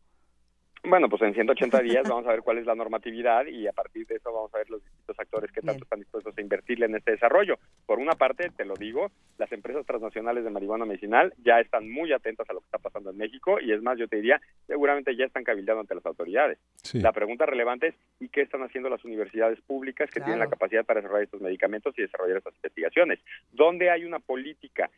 Bueno, 0.83 1.09
pues 1.09 1.21
en 1.23 1.35
180 1.35 1.79
días 1.83 2.09
vamos 2.09 2.27
a 2.27 2.31
ver 2.31 2.43
cuál 2.43 2.59
es 2.59 2.67
la 2.67 2.75
normatividad 2.75 3.47
y 3.47 3.67
a 3.67 3.73
partir 3.73 4.07
de 4.07 4.17
eso 4.17 4.33
vamos 4.33 4.53
a 4.55 4.59
ver 4.59 4.71
los 4.71 4.83
distintos 4.83 5.19
actores 5.19 5.53
que 5.53 5.61
tanto 5.61 5.85
están 5.85 6.01
dispuestos 6.01 6.37
a 6.37 6.41
invertirle 6.41 6.87
en 6.87 6.97
este 6.97 7.13
desarrollo. 7.13 7.59
Por 7.87 7.99
una 7.99 8.13
parte, 8.13 8.51
te 8.57 8.65
lo 8.65 8.75
digo, 8.75 9.11
las 9.39 9.53
empresas 9.53 9.85
transnacionales 9.85 10.45
de 10.45 10.51
marihuana 10.51 10.85
medicinal 10.85 11.35
ya 11.45 11.61
están 11.61 11.91
muy 11.91 12.13
atentas 12.13 12.49
a 12.49 12.55
lo 12.55 12.61
que 12.61 12.67
está 12.67 12.79
pasando 12.79 13.11
en 13.11 13.19
México 13.19 13.61
y 13.61 13.73
es 13.73 13.83
más, 13.83 13.99
yo 13.99 14.09
te 14.09 14.17
diría, 14.17 14.41
seguramente 14.67 15.15
ya 15.17 15.27
están 15.27 15.45
cabildeando 15.45 15.83
ante 15.83 15.95
las 15.95 16.07
autoridades. 16.07 16.59
Sí. 16.83 17.01
La 17.01 17.13
pregunta 17.13 17.47
relevante 17.47 17.89
es, 17.89 17.95
¿y 18.19 18.29
qué 18.29 18.41
están 18.41 18.63
haciendo 18.63 18.89
las 18.89 19.05
universidades 19.05 19.61
públicas 19.61 20.11
que 20.11 20.21
tienen 20.21 20.39
la 20.39 20.49
capacidad 20.49 20.85
para 20.85 21.01
desarrollar 21.01 21.25
estos 21.25 21.41
medicamentos 21.41 21.99
y 21.99 22.03
desarrollar 22.03 22.39
estas 22.39 22.55
investigaciones? 22.55 23.21
¿Dónde 23.53 23.91
hay 23.91 24.05
una 24.05 24.19
política 24.19 24.91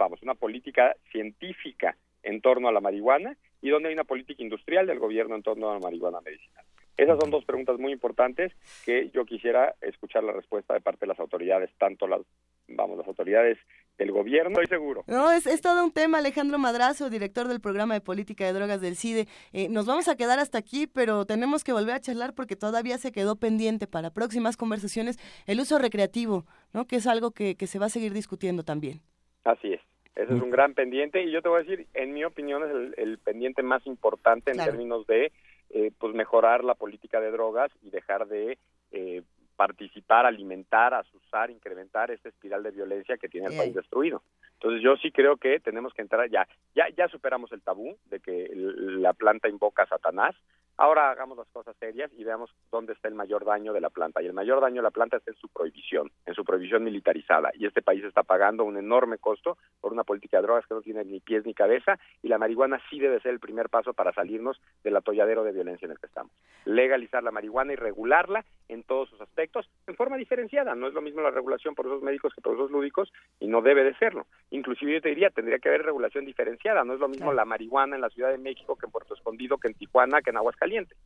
vamos, 0.00 0.22
una 0.22 0.34
política 0.34 0.96
científica 1.12 1.94
en 2.22 2.40
torno 2.40 2.68
a 2.68 2.72
la 2.72 2.80
marihuana 2.80 3.36
y 3.62 3.70
donde 3.70 3.88
hay 3.88 3.94
una 3.94 4.04
política 4.04 4.42
industrial 4.42 4.86
del 4.86 4.98
gobierno 4.98 5.34
en 5.34 5.42
torno 5.42 5.70
a 5.70 5.74
la 5.74 5.80
marihuana 5.80 6.20
medicinal. 6.20 6.64
Esas 7.00 7.18
son 7.18 7.30
dos 7.30 7.46
preguntas 7.46 7.78
muy 7.78 7.92
importantes 7.92 8.52
que 8.84 9.08
yo 9.14 9.24
quisiera 9.24 9.74
escuchar 9.80 10.22
la 10.22 10.32
respuesta 10.32 10.74
de 10.74 10.82
parte 10.82 11.00
de 11.00 11.06
las 11.06 11.18
autoridades, 11.18 11.70
tanto 11.78 12.06
las, 12.06 12.20
vamos, 12.68 12.98
las 12.98 13.06
autoridades 13.06 13.56
del 13.96 14.12
gobierno, 14.12 14.60
estoy 14.60 14.66
seguro. 14.66 15.04
No, 15.06 15.30
es, 15.32 15.46
es 15.46 15.62
todo 15.62 15.82
un 15.82 15.92
tema, 15.92 16.18
Alejandro 16.18 16.58
Madrazo, 16.58 17.08
director 17.08 17.48
del 17.48 17.62
programa 17.62 17.94
de 17.94 18.02
política 18.02 18.44
de 18.44 18.52
drogas 18.52 18.82
del 18.82 18.96
CIDE. 18.96 19.28
Eh, 19.54 19.70
nos 19.70 19.86
vamos 19.86 20.08
a 20.08 20.16
quedar 20.16 20.38
hasta 20.40 20.58
aquí, 20.58 20.86
pero 20.86 21.24
tenemos 21.24 21.64
que 21.64 21.72
volver 21.72 21.94
a 21.94 22.00
charlar 22.00 22.34
porque 22.34 22.54
todavía 22.54 22.98
se 22.98 23.12
quedó 23.12 23.36
pendiente 23.36 23.86
para 23.86 24.10
próximas 24.10 24.58
conversaciones 24.58 25.18
el 25.46 25.58
uso 25.58 25.78
recreativo, 25.78 26.44
¿no? 26.74 26.86
que 26.86 26.96
es 26.96 27.06
algo 27.06 27.30
que, 27.30 27.56
que 27.56 27.66
se 27.66 27.78
va 27.78 27.86
a 27.86 27.90
seguir 27.90 28.12
discutiendo 28.12 28.62
también. 28.62 29.00
Así 29.44 29.72
es. 29.72 29.80
Ese 30.16 30.34
es 30.34 30.42
un 30.42 30.50
gran 30.50 30.74
pendiente 30.74 31.22
y 31.22 31.30
yo 31.30 31.40
te 31.40 31.48
voy 31.48 31.60
a 31.60 31.62
decir, 31.64 31.86
en 31.94 32.12
mi 32.12 32.24
opinión 32.24 32.62
es 32.64 32.70
el, 32.70 32.94
el 32.96 33.18
pendiente 33.18 33.62
más 33.62 33.86
importante 33.86 34.50
en 34.50 34.56
Claro. 34.56 34.70
términos 34.72 35.06
de 35.06 35.32
eh, 35.70 35.92
pues 35.98 36.14
mejorar 36.14 36.64
la 36.64 36.74
política 36.74 37.20
de 37.20 37.30
drogas 37.30 37.70
y 37.82 37.90
dejar 37.90 38.26
de 38.26 38.58
eh, 38.90 39.22
participar, 39.60 40.24
alimentar, 40.24 40.94
asusar, 40.94 41.50
incrementar 41.50 42.10
esta 42.10 42.30
espiral 42.30 42.62
de 42.62 42.70
violencia 42.70 43.18
que 43.18 43.28
tiene 43.28 43.48
el 43.48 43.52
Bien. 43.52 43.64
país 43.64 43.74
destruido. 43.74 44.22
Entonces 44.54 44.82
yo 44.82 44.96
sí 44.96 45.12
creo 45.12 45.36
que 45.36 45.60
tenemos 45.60 45.92
que 45.92 46.00
entrar 46.00 46.30
ya, 46.30 46.48
ya, 46.74 46.88
ya 46.96 47.08
superamos 47.08 47.52
el 47.52 47.60
tabú 47.60 47.94
de 48.06 48.20
que 48.20 48.48
la 48.54 49.12
planta 49.12 49.50
invoca 49.50 49.82
a 49.82 49.88
Satanás. 49.88 50.34
Ahora 50.78 51.10
hagamos 51.10 51.36
las 51.36 51.48
cosas 51.48 51.76
serias 51.76 52.10
y 52.16 52.24
veamos 52.24 52.50
dónde 52.72 52.94
está 52.94 53.08
el 53.08 53.14
mayor 53.14 53.44
daño 53.44 53.74
de 53.74 53.82
la 53.82 53.90
planta. 53.90 54.22
Y 54.22 54.26
el 54.26 54.32
mayor 54.32 54.62
daño 54.62 54.76
de 54.76 54.82
la 54.82 54.90
planta 54.90 55.18
está 55.18 55.30
en 55.30 55.36
su 55.36 55.48
prohibición, 55.48 56.10
en 56.24 56.34
su 56.34 56.42
prohibición 56.42 56.82
militarizada. 56.84 57.50
Y 57.52 57.66
este 57.66 57.82
país 57.82 58.02
está 58.02 58.22
pagando 58.22 58.64
un 58.64 58.78
enorme 58.78 59.18
costo 59.18 59.58
por 59.82 59.92
una 59.92 60.04
política 60.04 60.38
de 60.38 60.44
drogas 60.44 60.66
que 60.66 60.74
no 60.74 60.80
tiene 60.80 61.04
ni 61.04 61.20
pies 61.20 61.44
ni 61.44 61.52
cabeza. 61.52 61.98
Y 62.22 62.28
la 62.28 62.38
marihuana 62.38 62.80
sí 62.88 62.98
debe 62.98 63.20
ser 63.20 63.32
el 63.32 63.40
primer 63.40 63.68
paso 63.68 63.92
para 63.92 64.14
salirnos 64.14 64.58
del 64.82 64.96
atolladero 64.96 65.44
de 65.44 65.52
violencia 65.52 65.84
en 65.84 65.92
el 65.92 65.98
que 65.98 66.06
estamos. 66.06 66.32
Legalizar 66.64 67.22
la 67.22 67.30
marihuana 67.30 67.74
y 67.74 67.76
regularla 67.76 68.46
en 68.68 68.82
todos 68.82 69.10
sus 69.10 69.20
aspectos 69.20 69.49
en 69.86 69.94
forma 69.96 70.16
diferenciada. 70.16 70.74
No 70.74 70.88
es 70.88 70.94
lo 70.94 71.02
mismo 71.02 71.20
la 71.20 71.30
regulación 71.30 71.74
por 71.74 71.86
usos 71.86 72.02
médicos 72.02 72.34
que 72.34 72.40
por 72.40 72.54
usos 72.54 72.70
lúdicos 72.70 73.12
y 73.38 73.48
no 73.48 73.62
debe 73.62 73.84
de 73.84 73.94
serlo. 73.94 74.26
Inclusive 74.50 74.94
yo 74.94 75.00
te 75.00 75.08
diría, 75.10 75.30
tendría 75.30 75.58
que 75.58 75.68
haber 75.68 75.82
regulación 75.82 76.24
diferenciada. 76.24 76.84
No 76.84 76.94
es 76.94 77.00
lo 77.00 77.08
mismo 77.08 77.32
la 77.32 77.44
marihuana 77.44 77.96
en 77.96 78.02
la 78.02 78.10
Ciudad 78.10 78.30
de 78.30 78.38
México 78.38 78.76
que 78.76 78.86
en 78.86 78.92
Puerto 78.92 79.14
Escondido, 79.14 79.58
que 79.58 79.68
en 79.68 79.74
Tijuana, 79.74 80.22
que 80.22 80.30
en 80.30 80.36
Aguascalientes. 80.36 80.96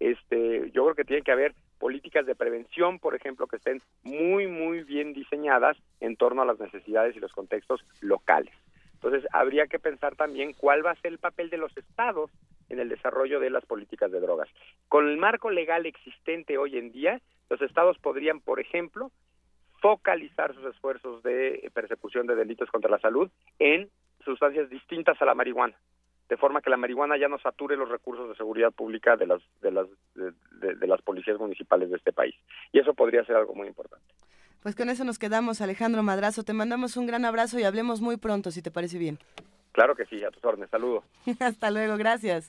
Este, 0.00 0.70
yo 0.72 0.84
creo 0.84 0.94
que 0.94 1.04
tiene 1.04 1.22
que 1.22 1.32
haber 1.32 1.54
políticas 1.78 2.26
de 2.26 2.34
prevención, 2.34 2.98
por 2.98 3.14
ejemplo, 3.14 3.46
que 3.46 3.56
estén 3.56 3.82
muy, 4.02 4.46
muy 4.46 4.82
bien 4.82 5.12
diseñadas 5.12 5.76
en 6.00 6.16
torno 6.16 6.42
a 6.42 6.46
las 6.46 6.58
necesidades 6.58 7.14
y 7.14 7.20
los 7.20 7.32
contextos 7.32 7.84
locales. 8.00 8.54
Entonces, 8.94 9.28
habría 9.32 9.66
que 9.66 9.78
pensar 9.78 10.14
también 10.16 10.52
cuál 10.54 10.84
va 10.84 10.92
a 10.92 11.00
ser 11.00 11.12
el 11.12 11.18
papel 11.18 11.50
de 11.50 11.56
los 11.56 11.76
estados 11.76 12.30
en 12.68 12.80
el 12.80 12.88
desarrollo 12.88 13.38
de 13.38 13.50
las 13.50 13.64
políticas 13.66 14.10
de 14.10 14.20
drogas. 14.20 14.48
Con 14.88 15.08
el 15.08 15.18
marco 15.18 15.50
legal 15.50 15.86
existente 15.86 16.56
hoy 16.56 16.78
en 16.78 16.90
día, 16.90 17.20
los 17.52 17.60
estados 17.62 17.98
podrían, 17.98 18.40
por 18.40 18.60
ejemplo, 18.60 19.10
focalizar 19.80 20.54
sus 20.54 20.64
esfuerzos 20.64 21.22
de 21.22 21.70
persecución 21.74 22.26
de 22.26 22.34
delitos 22.34 22.70
contra 22.70 22.90
la 22.90 22.98
salud 22.98 23.30
en 23.58 23.90
sustancias 24.24 24.70
distintas 24.70 25.20
a 25.20 25.24
la 25.24 25.34
marihuana, 25.34 25.76
de 26.28 26.36
forma 26.36 26.62
que 26.62 26.70
la 26.70 26.76
marihuana 26.76 27.18
ya 27.18 27.28
no 27.28 27.38
sature 27.38 27.76
los 27.76 27.88
recursos 27.90 28.28
de 28.28 28.36
seguridad 28.36 28.70
pública 28.72 29.16
de 29.16 29.26
las 29.26 29.42
de 29.60 29.70
las 29.70 29.86
de, 30.14 30.32
de- 30.60 30.74
de 30.76 30.86
las 30.86 31.02
policías 31.02 31.38
municipales 31.38 31.90
de 31.90 31.96
este 31.96 32.12
país. 32.12 32.34
Y 32.72 32.78
eso 32.78 32.94
podría 32.94 33.24
ser 33.24 33.36
algo 33.36 33.54
muy 33.54 33.66
importante. 33.68 34.06
Pues 34.62 34.76
con 34.76 34.88
eso 34.88 35.02
nos 35.04 35.18
quedamos, 35.18 35.60
Alejandro 35.60 36.02
Madrazo. 36.04 36.44
Te 36.44 36.52
mandamos 36.52 36.96
un 36.96 37.06
gran 37.06 37.24
abrazo 37.24 37.58
y 37.58 37.64
hablemos 37.64 38.00
muy 38.00 38.16
pronto, 38.16 38.50
si 38.52 38.62
te 38.62 38.70
parece 38.70 38.96
bien. 38.96 39.18
Claro 39.72 39.94
que 39.96 40.06
sí, 40.06 40.22
a 40.24 40.30
tus 40.30 40.44
órdenes. 40.44 40.70
Saludo. 40.70 41.02
Hasta 41.40 41.70
luego, 41.72 41.96
gracias. 41.96 42.48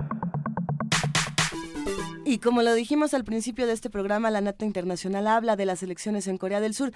Y 2.31 2.37
como 2.37 2.61
lo 2.61 2.73
dijimos 2.73 3.13
al 3.13 3.25
principio 3.25 3.67
de 3.67 3.73
este 3.73 3.89
programa, 3.89 4.31
la 4.31 4.39
Nata 4.39 4.63
Internacional 4.63 5.27
habla 5.27 5.57
de 5.57 5.65
las 5.65 5.83
elecciones 5.83 6.27
en 6.27 6.37
Corea 6.37 6.61
del 6.61 6.73
Sur. 6.73 6.93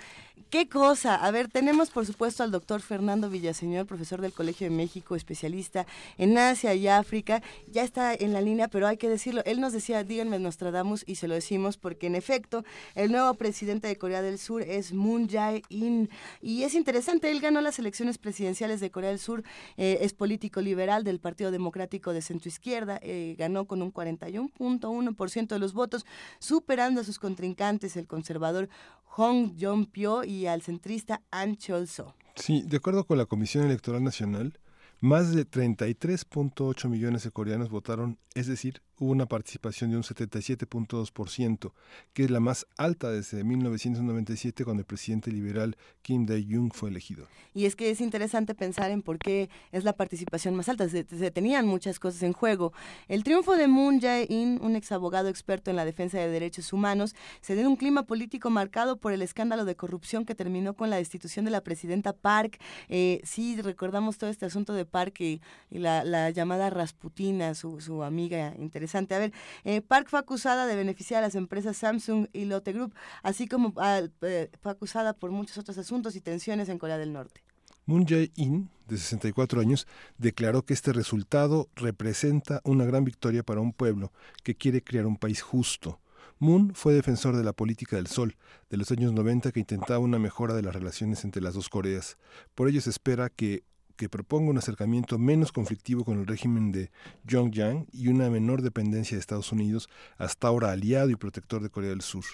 ¿Qué 0.50 0.70
cosa? 0.70 1.16
A 1.16 1.30
ver, 1.30 1.50
tenemos 1.50 1.90
por 1.90 2.06
supuesto 2.06 2.42
al 2.42 2.52
doctor 2.52 2.80
Fernando 2.80 3.30
Villaseñor, 3.30 3.86
profesor 3.86 4.22
del 4.22 4.32
Colegio 4.32 4.70
de 4.70 4.74
México, 4.74 5.14
especialista 5.14 5.86
en 6.18 6.38
Asia 6.38 6.74
y 6.74 6.88
África. 6.88 7.44
Ya 7.70 7.84
está 7.84 8.14
en 8.14 8.32
la 8.32 8.40
línea, 8.40 8.70
pero 8.70 8.88
hay 8.88 8.96
que 8.96 9.10
decirlo. 9.10 9.42
Él 9.44 9.60
nos 9.60 9.74
decía, 9.74 10.06
díganme 10.06 10.40
Nostradamus, 10.40 11.04
y 11.06 11.16
se 11.16 11.28
lo 11.28 11.34
decimos 11.34 11.76
porque 11.76 12.08
en 12.08 12.16
efecto, 12.16 12.64
el 12.94 13.12
nuevo 13.12 13.34
presidente 13.34 13.90
de 13.90 13.98
Corea 13.98 14.22
del 14.22 14.40
Sur 14.40 14.62
es 14.62 14.94
Moon 14.94 15.28
Jae-in. 15.28 16.10
Y 16.42 16.64
es 16.64 16.76
interesante, 16.76 17.30
él 17.30 17.42
ganó 17.42 17.60
las 17.60 17.78
elecciones 17.78 18.18
presidenciales 18.18 18.80
de 18.80 18.90
Corea 18.90 19.10
del 19.10 19.20
Sur, 19.20 19.44
eh, 19.76 19.98
es 20.00 20.14
político 20.14 20.62
liberal 20.62 21.04
del 21.04 21.20
Partido 21.20 21.52
Democrático 21.52 22.14
de 22.14 22.22
Centroizquierda, 22.22 23.02
eh, 23.04 23.36
ganó 23.38 23.66
con 23.66 23.82
un 23.82 23.92
41.1% 23.92 25.25
de 25.34 25.60
los 25.60 25.74
votos, 25.74 26.06
superando 26.40 27.02
a 27.02 27.04
sus 27.04 27.20
contrincantes, 27.20 27.98
el 27.98 28.08
conservador 28.08 28.70
Hong 29.06 29.54
Jong-pyo 29.60 30.24
y 30.24 30.48
al 30.48 30.62
centrista 30.62 31.22
An 31.32 31.58
Chol-so. 31.58 32.14
Sí, 32.36 32.64
de 32.66 32.78
acuerdo 32.78 33.06
con 33.06 33.18
la 33.18 33.26
Comisión 33.26 33.66
Electoral 33.66 34.04
Nacional, 34.04 34.60
más 35.00 35.34
de 35.34 35.50
33.8 35.50 36.90
millones 36.90 37.24
de 37.24 37.32
coreanos 37.32 37.70
votaron, 37.70 38.18
es 38.34 38.48
decir, 38.48 38.82
hubo 39.00 39.12
una 39.12 39.26
participación 39.26 39.92
de 39.92 39.98
un 39.98 40.04
77.2%, 40.04 41.72
que 42.14 42.24
es 42.24 42.32
la 42.32 42.40
más 42.40 42.66
alta 42.78 43.12
desde 43.12 43.44
1997 43.44 44.64
cuando 44.64 44.82
el 44.82 44.86
presidente 44.86 45.32
liberal 45.32 45.76
Kim 46.02 46.26
Dae-jung 46.26 46.72
fue 46.74 46.90
elegido. 46.90 47.28
Y 47.54 47.66
es 47.66 47.76
que 47.76 47.90
es 47.90 48.02
interesante 48.02 48.56
pensar 48.56 48.92
en 48.92 49.02
por 49.02 49.18
qué 49.18 49.50
es 49.72 49.84
la 49.84 49.94
participación 49.94 50.56
más 50.56 50.70
alta. 50.70 50.88
Se, 50.90 51.04
tenían 51.04 51.68
muchas 51.68 52.00
cosas 52.00 52.24
en 52.24 52.34
juego. 52.34 52.74
El 53.08 53.24
triunfo 53.24 53.56
de 53.56 53.68
Moon 53.68 54.00
Jae-in, 54.00 54.60
un 54.62 54.76
ex 54.76 54.92
abogado 54.92 55.30
experto 55.30 55.70
en 55.70 55.76
la 55.76 55.86
defensa 55.86 56.18
de 56.18 56.30
derechos 56.30 56.72
humanos, 56.72 57.16
se 57.42 57.54
dio 57.54 57.64
en 57.64 57.68
un 57.68 57.76
clima 57.76 58.04
político 58.04 58.50
marcado 58.50 58.98
por 58.98 59.12
el 59.12 59.22
escándalo 59.22 59.66
de 59.66 59.76
corrupción 59.76 60.26
que 60.26 60.36
terminó 60.36 60.76
con 60.76 60.90
la 60.90 60.98
destitución 60.98 61.46
de 61.46 61.52
la 61.52 61.62
presidenta 61.62 62.14
Park. 62.14 62.60
Eh, 62.88 63.22
sí, 63.24 63.62
recordamos 63.62 64.18
todo 64.18 64.30
este 64.30 64.46
asunto 64.46 64.74
de 64.74 64.86
Park 64.86 65.20
y, 65.20 65.42
la, 65.70 66.30
llamada 66.30 66.70
Rasputina, 66.70 67.54
su, 67.56 67.82
su 67.82 68.04
amiga 68.04 68.54
interesante. 68.58 68.85
A 68.94 69.20
ver, 69.20 69.34
eh, 69.64 69.82
Park 69.82 70.08
fue 70.10 70.20
acusada 70.20 70.66
de 70.68 70.76
beneficiar 70.76 71.20
a 71.20 71.28
las 71.28 71.36
empresas 71.36 71.78
Samsung 71.78 72.28
y 72.34 72.46
Lotte 72.46 72.74
Group, 72.74 72.94
así 73.24 73.48
como 73.48 73.74
ah, 73.78 74.02
eh, 74.22 74.50
fue 74.62 74.72
acusada 74.72 75.14
por 75.14 75.32
muchos 75.32 75.58
otros 75.58 75.78
asuntos 75.78 76.16
y 76.16 76.22
tensiones 76.22 76.70
en 76.70 76.78
Corea 76.78 76.98
del 76.98 77.14
Norte. 77.14 77.42
Moon 77.86 78.06
Jae-in, 78.06 78.70
de 78.88 78.98
64 78.98 79.62
años, 79.62 79.88
declaró 80.18 80.64
que 80.66 80.74
este 80.74 80.92
resultado 80.92 81.70
representa 81.76 82.62
una 82.64 82.86
gran 82.86 83.04
victoria 83.04 83.44
para 83.44 83.62
un 83.62 83.74
pueblo 83.74 84.12
que 84.44 84.56
quiere 84.56 84.84
crear 84.84 85.06
un 85.06 85.18
país 85.18 85.42
justo. 85.42 86.00
Moon 86.40 86.74
fue 86.74 86.94
defensor 86.94 87.38
de 87.38 87.44
la 87.44 87.54
política 87.54 87.96
del 87.96 88.08
Sol 88.08 88.36
de 88.70 88.78
los 88.78 88.92
años 88.92 89.14
90 89.14 89.52
que 89.52 89.60
intentaba 89.60 90.00
una 90.00 90.20
mejora 90.20 90.54
de 90.54 90.64
las 90.64 90.74
relaciones 90.74 91.24
entre 91.24 91.42
las 91.42 91.54
dos 91.54 91.70
Coreas. 91.70 92.18
Por 92.56 92.68
ello 92.68 92.82
se 92.82 92.90
espera 92.90 93.30
que 93.30 93.64
que 93.96 94.10
proponga 94.10 94.50
un 94.50 94.58
acercamiento 94.58 95.18
menos 95.18 95.52
conflictivo 95.52 96.04
con 96.04 96.20
el 96.20 96.28
régimen 96.28 96.72
de 96.72 96.92
Pyongyang 97.26 97.88
y 97.92 98.10
una 98.10 98.30
menor 98.30 98.62
dependencia 98.62 99.16
de 99.16 99.22
Estados 99.22 99.52
Unidos, 99.52 99.90
hasta 100.18 100.48
ahora 100.48 100.72
aliado 100.72 101.10
y 101.10 101.16
protector 101.16 101.62
de 101.62 101.70
Corea 101.70 101.90
del 101.90 102.02
Sur. 102.02 102.26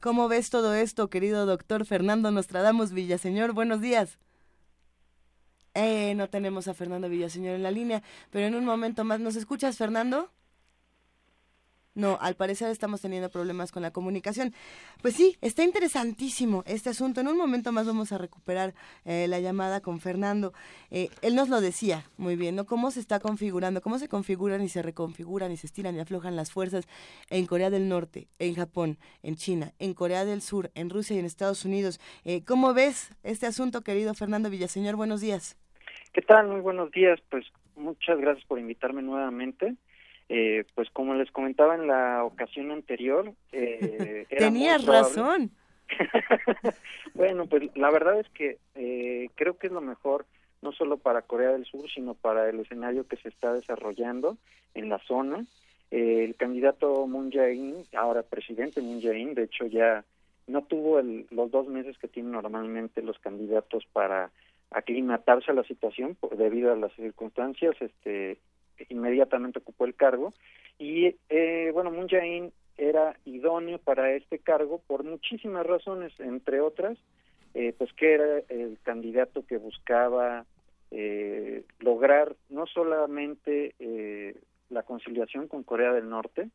¿Cómo 0.00 0.28
ves 0.28 0.50
todo 0.50 0.74
esto, 0.74 1.08
querido 1.10 1.46
doctor 1.46 1.86
Fernando 1.86 2.30
Nostradamus 2.30 2.92
Villaseñor? 2.92 3.52
Buenos 3.52 3.80
días. 3.80 4.18
Eh, 5.74 6.14
no 6.16 6.28
tenemos 6.28 6.68
a 6.68 6.74
Fernando 6.74 7.08
Villaseñor 7.08 7.54
en 7.54 7.62
la 7.62 7.70
línea, 7.70 8.02
pero 8.30 8.46
en 8.46 8.54
un 8.54 8.64
momento 8.64 9.04
más. 9.04 9.20
¿Nos 9.20 9.36
escuchas, 9.36 9.76
Fernando? 9.78 10.30
No, 11.94 12.16
al 12.22 12.36
parecer 12.36 12.70
estamos 12.70 13.02
teniendo 13.02 13.28
problemas 13.28 13.70
con 13.70 13.82
la 13.82 13.90
comunicación. 13.90 14.54
Pues 15.02 15.14
sí, 15.14 15.36
está 15.42 15.62
interesantísimo 15.62 16.62
este 16.66 16.88
asunto. 16.88 17.20
En 17.20 17.28
un 17.28 17.36
momento 17.36 17.70
más 17.70 17.86
vamos 17.86 18.12
a 18.12 18.18
recuperar 18.18 18.72
eh, 19.04 19.26
la 19.28 19.40
llamada 19.40 19.82
con 19.82 20.00
Fernando. 20.00 20.54
Eh, 20.90 21.10
él 21.20 21.34
nos 21.34 21.50
lo 21.50 21.60
decía 21.60 22.04
muy 22.16 22.36
bien, 22.36 22.56
¿no? 22.56 22.64
Cómo 22.64 22.90
se 22.90 23.00
está 23.00 23.20
configurando, 23.20 23.82
cómo 23.82 23.98
se 23.98 24.08
configuran 24.08 24.62
y 24.62 24.70
se 24.70 24.80
reconfiguran 24.80 25.52
y 25.52 25.58
se 25.58 25.66
estiran 25.66 25.94
y 25.94 26.00
aflojan 26.00 26.34
las 26.34 26.50
fuerzas 26.50 26.88
en 27.28 27.44
Corea 27.44 27.68
del 27.68 27.90
Norte, 27.90 28.26
en 28.38 28.54
Japón, 28.54 28.96
en 29.22 29.36
China, 29.36 29.72
en 29.78 29.92
Corea 29.92 30.24
del 30.24 30.40
Sur, 30.40 30.70
en 30.74 30.88
Rusia 30.88 31.16
y 31.16 31.18
en 31.18 31.26
Estados 31.26 31.66
Unidos. 31.66 32.00
Eh, 32.24 32.42
¿Cómo 32.42 32.72
ves 32.72 33.14
este 33.22 33.44
asunto, 33.44 33.82
querido 33.82 34.14
Fernando 34.14 34.48
Villaseñor? 34.48 34.96
Buenos 34.96 35.20
días. 35.20 35.58
¿Qué 36.14 36.22
tal? 36.22 36.48
Muy 36.48 36.60
buenos 36.60 36.90
días. 36.90 37.20
Pues 37.30 37.44
muchas 37.76 38.18
gracias 38.18 38.46
por 38.46 38.58
invitarme 38.58 39.02
nuevamente. 39.02 39.76
Eh, 40.34 40.64
pues 40.74 40.88
como 40.88 41.12
les 41.12 41.30
comentaba 41.30 41.74
en 41.74 41.86
la 41.86 42.24
ocasión 42.24 42.70
anterior, 42.70 43.34
eh, 43.52 44.24
tenías 44.38 44.86
razón. 44.86 45.50
bueno, 47.14 47.44
pues 47.44 47.64
la 47.76 47.90
verdad 47.90 48.18
es 48.18 48.30
que 48.30 48.56
eh, 48.74 49.28
creo 49.34 49.58
que 49.58 49.66
es 49.66 49.72
lo 49.74 49.82
mejor 49.82 50.24
no 50.62 50.72
solo 50.72 50.96
para 50.96 51.20
Corea 51.20 51.50
del 51.50 51.66
Sur, 51.66 51.90
sino 51.90 52.14
para 52.14 52.48
el 52.48 52.60
escenario 52.60 53.06
que 53.06 53.18
se 53.18 53.28
está 53.28 53.52
desarrollando 53.52 54.38
en 54.72 54.88
la 54.88 55.00
zona. 55.00 55.44
Eh, 55.90 56.24
el 56.24 56.34
candidato 56.36 57.06
Moon 57.06 57.30
Jae-in, 57.30 57.84
ahora 57.94 58.22
presidente 58.22 58.80
Moon 58.80 59.02
Jae-in, 59.02 59.34
de 59.34 59.44
hecho 59.44 59.66
ya 59.66 60.02
no 60.46 60.62
tuvo 60.62 60.98
el, 60.98 61.26
los 61.30 61.50
dos 61.50 61.68
meses 61.68 61.98
que 61.98 62.08
tienen 62.08 62.32
normalmente 62.32 63.02
los 63.02 63.18
candidatos 63.18 63.84
para 63.92 64.30
aclimatarse 64.70 65.50
a 65.50 65.54
la 65.54 65.64
situación 65.64 66.14
por, 66.14 66.38
debido 66.38 66.72
a 66.72 66.76
las 66.76 66.94
circunstancias 66.94 67.76
este 67.80 68.38
inmediatamente 68.88 69.58
ocupó 69.58 69.84
el 69.84 69.94
cargo. 69.94 70.32
Y 70.78 71.16
eh, 71.28 71.70
bueno 71.72 71.90
Moon 71.90 72.08
Jae-in 72.08 72.52
era 72.76 73.16
idóneo 73.24 73.78
para 73.78 74.12
este 74.12 74.38
cargo 74.38 74.80
por 74.86 75.04
muchísimas 75.04 75.66
razones 75.66 76.12
entre 76.18 76.60
otras 76.60 76.98
eh, 77.54 77.74
pues 77.76 77.92
que 77.92 78.14
era 78.14 78.38
el 78.48 78.78
candidato 78.82 79.44
que 79.44 79.58
buscaba 79.58 80.46
eh, 80.90 81.64
lograr 81.80 82.34
no 82.48 82.66
solamente 82.66 83.74
la 84.70 84.82
conciliación 84.84 85.48
con 85.48 85.62
Corea 85.62 85.92
del 85.92 86.08
Norte 86.08 86.48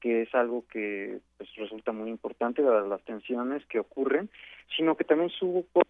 que 0.00 0.22
es 0.22 0.34
algo 0.34 0.64
que 0.70 1.20
pues, 1.36 1.54
resulta 1.56 1.92
muy 1.92 2.10
importante 2.10 2.62
dadas 2.62 2.88
las 2.88 3.02
tensiones 3.02 3.64
que 3.66 3.80
ocurren, 3.80 4.30
sino 4.76 4.96
que 4.96 5.04
también 5.04 5.30
supo 5.30 5.82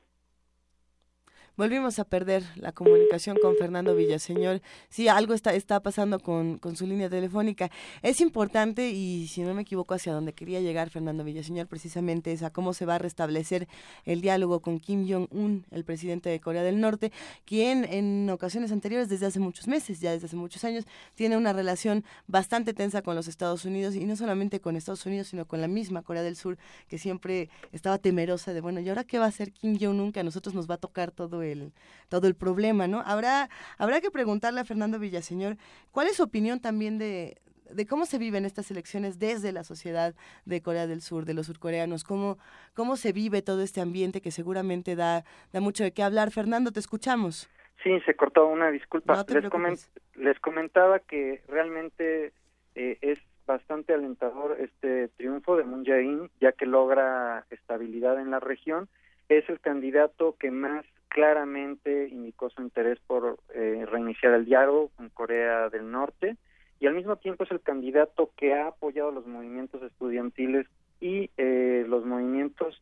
Volvimos 1.58 1.98
a 1.98 2.04
perder 2.04 2.44
la 2.54 2.70
comunicación 2.70 3.36
con 3.42 3.56
Fernando 3.56 3.96
Villaseñor. 3.96 4.62
Sí, 4.90 5.08
algo 5.08 5.34
está, 5.34 5.54
está 5.54 5.80
pasando 5.80 6.20
con, 6.20 6.58
con, 6.58 6.76
su 6.76 6.86
línea 6.86 7.10
telefónica. 7.10 7.68
Es 8.00 8.20
importante, 8.20 8.90
y 8.90 9.26
si 9.26 9.42
no 9.42 9.52
me 9.54 9.62
equivoco, 9.62 9.92
hacia 9.92 10.12
donde 10.12 10.32
quería 10.32 10.60
llegar 10.60 10.88
Fernando 10.88 11.24
Villaseñor, 11.24 11.66
precisamente 11.66 12.30
es 12.30 12.44
a 12.44 12.50
cómo 12.50 12.74
se 12.74 12.86
va 12.86 12.94
a 12.94 12.98
restablecer 12.98 13.66
el 14.04 14.20
diálogo 14.20 14.60
con 14.60 14.78
Kim 14.78 15.04
Jong-un, 15.10 15.66
el 15.72 15.84
presidente 15.84 16.30
de 16.30 16.38
Corea 16.38 16.62
del 16.62 16.80
Norte, 16.80 17.10
quien 17.44 17.84
en 17.86 18.30
ocasiones 18.30 18.70
anteriores, 18.70 19.08
desde 19.08 19.26
hace 19.26 19.40
muchos 19.40 19.66
meses, 19.66 19.98
ya 19.98 20.12
desde 20.12 20.26
hace 20.26 20.36
muchos 20.36 20.62
años, 20.62 20.84
tiene 21.16 21.36
una 21.36 21.52
relación 21.52 22.04
bastante 22.28 22.72
tensa 22.72 23.02
con 23.02 23.16
los 23.16 23.26
Estados 23.26 23.64
Unidos, 23.64 23.96
y 23.96 24.04
no 24.04 24.14
solamente 24.14 24.60
con 24.60 24.76
Estados 24.76 25.04
Unidos, 25.06 25.26
sino 25.26 25.44
con 25.44 25.60
la 25.60 25.66
misma 25.66 26.02
Corea 26.02 26.22
del 26.22 26.36
Sur, 26.36 26.56
que 26.86 26.98
siempre 26.98 27.50
estaba 27.72 27.98
temerosa 27.98 28.52
de, 28.52 28.60
bueno, 28.60 28.78
¿y 28.78 28.88
ahora 28.88 29.02
qué 29.02 29.18
va 29.18 29.24
a 29.24 29.28
hacer 29.28 29.50
Kim 29.50 29.76
Jong-un? 29.76 30.12
Que 30.12 30.20
a 30.20 30.22
nosotros 30.22 30.54
nos 30.54 30.70
va 30.70 30.76
a 30.76 30.78
tocar 30.78 31.10
todo 31.10 31.42
el 31.42 31.47
el, 31.52 31.72
todo 32.08 32.26
el 32.26 32.34
problema, 32.34 32.86
¿no? 32.86 33.02
Habrá, 33.04 33.48
habrá 33.78 34.00
que 34.00 34.10
preguntarle 34.10 34.60
a 34.60 34.64
Fernando 34.64 34.98
Villaseñor 34.98 35.56
cuál 35.90 36.06
es 36.06 36.16
su 36.16 36.22
opinión 36.22 36.60
también 36.60 36.98
de, 36.98 37.38
de 37.70 37.86
cómo 37.86 38.06
se 38.06 38.18
viven 38.18 38.44
estas 38.44 38.70
elecciones 38.70 39.18
desde 39.18 39.52
la 39.52 39.64
sociedad 39.64 40.14
de 40.44 40.62
Corea 40.62 40.86
del 40.86 41.00
Sur, 41.00 41.24
de 41.24 41.34
los 41.34 41.46
surcoreanos, 41.46 42.04
cómo, 42.04 42.38
cómo 42.74 42.96
se 42.96 43.12
vive 43.12 43.42
todo 43.42 43.62
este 43.62 43.80
ambiente 43.80 44.20
que 44.20 44.30
seguramente 44.30 44.96
da, 44.96 45.24
da 45.52 45.60
mucho 45.60 45.84
de 45.84 45.92
qué 45.92 46.02
hablar. 46.02 46.30
Fernando, 46.30 46.72
te 46.72 46.80
escuchamos. 46.80 47.48
Sí, 47.82 48.00
se 48.06 48.14
cortó 48.14 48.46
una 48.46 48.70
disculpa. 48.70 49.24
les, 49.28 49.90
les 50.16 50.40
comentaba 50.40 50.98
que 50.98 51.42
realmente 51.48 52.32
eh, 52.74 52.98
es 53.00 53.18
bastante 53.46 53.94
alentador 53.94 54.56
este 54.60 55.08
triunfo 55.16 55.56
de 55.56 55.64
Moon 55.64 55.84
Jae-in, 55.84 56.30
ya 56.40 56.52
que 56.52 56.66
logra 56.66 57.46
estabilidad 57.50 58.20
en 58.20 58.30
la 58.30 58.40
región. 58.40 58.88
Es 59.28 59.48
el 59.48 59.60
candidato 59.60 60.36
que 60.38 60.50
más 60.50 60.84
claramente 61.08 62.08
indicó 62.08 62.50
su 62.50 62.62
interés 62.62 62.98
por 63.06 63.38
eh, 63.54 63.84
reiniciar 63.90 64.34
el 64.34 64.44
diálogo 64.44 64.90
con 64.96 65.08
Corea 65.10 65.68
del 65.68 65.90
Norte 65.90 66.36
y 66.80 66.86
al 66.86 66.94
mismo 66.94 67.16
tiempo 67.16 67.44
es 67.44 67.50
el 67.50 67.60
candidato 67.60 68.30
que 68.36 68.54
ha 68.54 68.68
apoyado 68.68 69.10
los 69.10 69.26
movimientos 69.26 69.82
estudiantiles 69.82 70.66
y 71.00 71.30
eh, 71.36 71.84
los 71.88 72.04
movimientos 72.04 72.80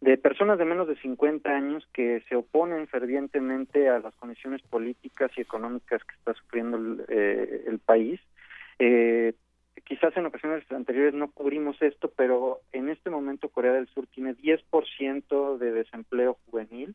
de 0.00 0.16
personas 0.16 0.58
de 0.58 0.64
menos 0.64 0.86
de 0.86 0.96
50 0.96 1.50
años 1.50 1.86
que 1.92 2.22
se 2.28 2.36
oponen 2.36 2.86
fervientemente 2.86 3.88
a 3.88 3.98
las 3.98 4.14
condiciones 4.14 4.62
políticas 4.62 5.30
y 5.36 5.40
económicas 5.40 6.04
que 6.04 6.14
está 6.14 6.34
sufriendo 6.34 6.76
el, 6.76 7.04
eh, 7.08 7.64
el 7.66 7.78
país. 7.78 8.20
Eh, 8.78 9.34
quizás 9.84 10.16
en 10.16 10.26
ocasiones 10.26 10.70
anteriores 10.70 11.14
no 11.14 11.30
cubrimos 11.30 11.80
esto, 11.82 12.12
pero 12.14 12.60
en 12.72 12.90
este 12.90 13.10
momento 13.10 13.48
Corea 13.48 13.72
del 13.72 13.88
Sur 13.88 14.06
tiene 14.06 14.36
10% 14.36 15.58
de 15.58 15.72
desempleo 15.72 16.38
juvenil, 16.46 16.94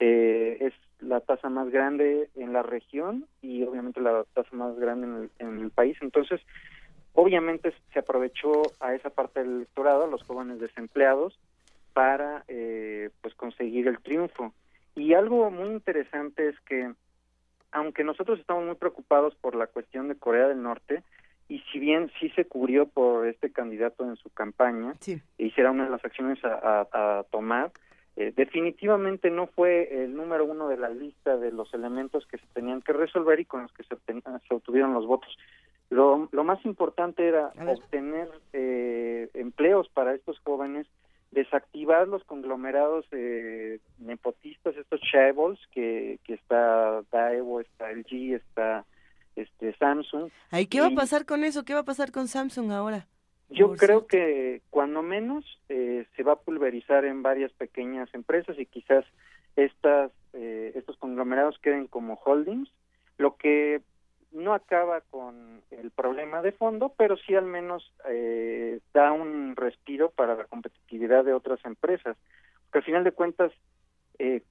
eh, 0.00 0.56
es 0.60 0.72
la 1.00 1.20
tasa 1.20 1.50
más 1.50 1.70
grande 1.70 2.30
en 2.34 2.52
la 2.54 2.62
región 2.62 3.26
y 3.42 3.62
obviamente 3.64 4.00
la 4.00 4.24
tasa 4.34 4.48
más 4.52 4.76
grande 4.78 5.28
en 5.38 5.58
el, 5.58 5.70
país. 5.70 5.96
Entonces, 6.00 6.40
obviamente 7.12 7.72
se 7.92 7.98
aprovechó 7.98 8.62
a 8.80 8.94
esa 8.94 9.10
parte 9.10 9.40
del 9.40 9.56
electorado, 9.56 10.04
a 10.04 10.08
los 10.08 10.22
jóvenes 10.22 10.58
desempleados, 10.58 11.38
para 11.92 12.44
eh, 12.48 13.10
pues 13.20 13.34
conseguir 13.34 13.88
el 13.88 14.00
triunfo. 14.00 14.54
Y 14.94 15.12
algo 15.14 15.50
muy 15.50 15.68
interesante 15.68 16.48
es 16.48 16.60
que, 16.60 16.92
aunque 17.72 18.02
nosotros 18.02 18.38
estamos 18.38 18.64
muy 18.64 18.74
preocupados 18.74 19.34
por 19.36 19.54
la 19.54 19.66
cuestión 19.66 20.08
de 20.08 20.16
Corea 20.16 20.48
del 20.48 20.62
Norte, 20.62 21.02
y 21.48 21.58
si 21.72 21.78
bien 21.78 22.10
sí 22.20 22.30
se 22.30 22.46
cubrió 22.46 22.86
por 22.86 23.26
este 23.26 23.50
candidato 23.52 24.04
en 24.04 24.16
su 24.16 24.30
campaña, 24.30 24.94
sí. 25.00 25.20
e 25.36 25.46
hiciera 25.46 25.72
una 25.72 25.84
de 25.84 25.90
las 25.90 26.04
acciones 26.04 26.38
a 26.44 27.24
tomar, 27.30 27.72
eh, 28.20 28.34
definitivamente 28.36 29.30
no 29.30 29.46
fue 29.46 30.04
el 30.04 30.14
número 30.14 30.44
uno 30.44 30.68
de 30.68 30.76
la 30.76 30.90
lista 30.90 31.38
de 31.38 31.50
los 31.50 31.72
elementos 31.72 32.26
que 32.26 32.36
se 32.36 32.44
tenían 32.52 32.82
que 32.82 32.92
resolver 32.92 33.40
y 33.40 33.46
con 33.46 33.62
los 33.62 33.72
que 33.72 33.82
se, 33.82 33.94
obtuvieron 34.54 34.92
los 34.92 35.06
votos. 35.06 35.34
Lo, 35.88 36.28
más 36.44 36.62
importante 36.66 37.26
era 37.26 37.50
obtener 37.66 38.28
eh, 38.52 39.30
empleos 39.32 39.88
para 39.94 40.12
estos 40.12 40.38
jóvenes, 40.40 40.86
desactivar 41.30 42.08
los 42.08 42.22
conglomerados 42.24 43.06
eh, 43.12 43.80
nepotistas, 43.98 44.76
estos 44.76 45.00
chaebols, 45.00 45.58
que, 45.72 46.18
que 46.24 46.34
está 46.34 47.00
Daewoo, 47.10 47.60
está 47.60 47.90
LG, 47.90 48.34
está 48.34 48.84
este 49.34 49.74
Samsung. 49.78 50.30
¿Y 50.52 50.66
qué 50.66 50.82
va 50.82 50.88
a 50.88 50.94
pasar 50.94 51.24
con 51.24 51.42
eso? 51.42 51.64
¿Qué 51.64 51.72
va 51.72 51.80
a 51.80 51.84
pasar 51.84 52.12
con 52.12 52.28
Samsung 52.28 52.70
ahora? 52.70 53.06
Yo 53.50 53.74
creo 53.74 54.06
que 54.06 54.62
cuando 54.70 55.02
menos 55.02 55.44
eh, 55.68 56.06
se 56.16 56.22
va 56.22 56.34
a 56.34 56.40
pulverizar 56.40 57.04
en 57.04 57.22
varias 57.22 57.52
pequeñas 57.52 58.08
empresas 58.14 58.58
y 58.58 58.66
quizás 58.66 59.04
estas 59.56 60.12
eh, 60.32 60.72
estos 60.76 60.96
conglomerados 60.96 61.58
queden 61.58 61.88
como 61.88 62.14
holdings, 62.14 62.70
lo 63.18 63.36
que 63.36 63.82
no 64.32 64.54
acaba 64.54 65.00
con 65.00 65.62
el 65.70 65.90
problema 65.90 66.40
de 66.42 66.52
fondo, 66.52 66.94
pero 66.96 67.16
sí 67.16 67.34
al 67.34 67.46
menos 67.46 67.92
eh, 68.08 68.78
da 68.94 69.12
un 69.12 69.56
respiro 69.56 70.10
para 70.10 70.36
la 70.36 70.44
competitividad 70.44 71.24
de 71.24 71.32
otras 71.32 71.58
empresas, 71.64 72.16
porque 72.64 72.78
al 72.78 72.84
final 72.84 73.04
de 73.04 73.12
cuentas 73.12 73.52
eh, 74.18 74.42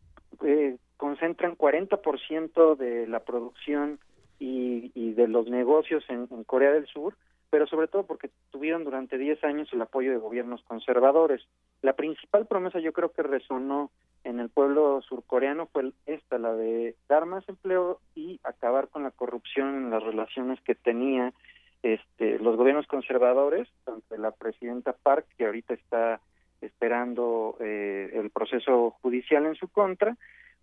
eh, 0.43 0.77
concentran 0.97 1.57
40% 1.57 2.75
de 2.75 3.07
la 3.07 3.21
producción 3.21 3.99
y, 4.37 4.91
y, 4.93 5.13
de 5.13 5.27
los 5.27 5.49
negocios 5.49 6.03
en 6.09 6.27
Corea 6.43 6.71
del 6.71 6.87
Sur, 6.87 7.15
pero 7.49 7.67
sobre 7.67 7.87
todo 7.87 8.03
porque 8.05 8.29
tuvieron 8.51 8.83
durante 8.83 9.17
10 9.17 9.43
años 9.43 9.69
el 9.71 9.81
apoyo 9.81 10.11
de 10.11 10.17
gobiernos 10.17 10.61
conservadores. 10.63 11.41
La 11.81 11.93
principal 11.93 12.45
promesa 12.45 12.79
yo 12.79 12.93
creo 12.93 13.11
que 13.11 13.23
resonó 13.23 13.91
en 14.23 14.39
el 14.39 14.49
pueblo 14.49 15.01
surcoreano 15.01 15.67
fue 15.67 15.91
esta, 16.05 16.37
la 16.37 16.53
de 16.53 16.95
dar 17.07 17.25
más 17.25 17.47
empleo 17.47 17.99
y 18.15 18.39
acabar 18.43 18.89
con 18.89 19.03
la 19.03 19.11
corrupción 19.11 19.75
en 19.75 19.89
las 19.89 20.03
relaciones 20.03 20.59
que 20.61 20.75
tenía 20.75 21.33
este, 21.81 22.37
los 22.39 22.57
gobiernos 22.57 22.87
conservadores, 22.87 23.67
tanto 23.85 24.17
la 24.17 24.31
presidenta 24.31 24.93
Park, 24.93 25.25
que 25.37 25.45
ahorita 25.45 25.73
está 25.73 26.19
esperando 26.61 27.55
eh, 27.61 28.11
el 28.13 28.29
proceso 28.31 28.91
judicial 29.01 29.45
en 29.45 29.55
su 29.55 29.69
contra, 29.69 30.17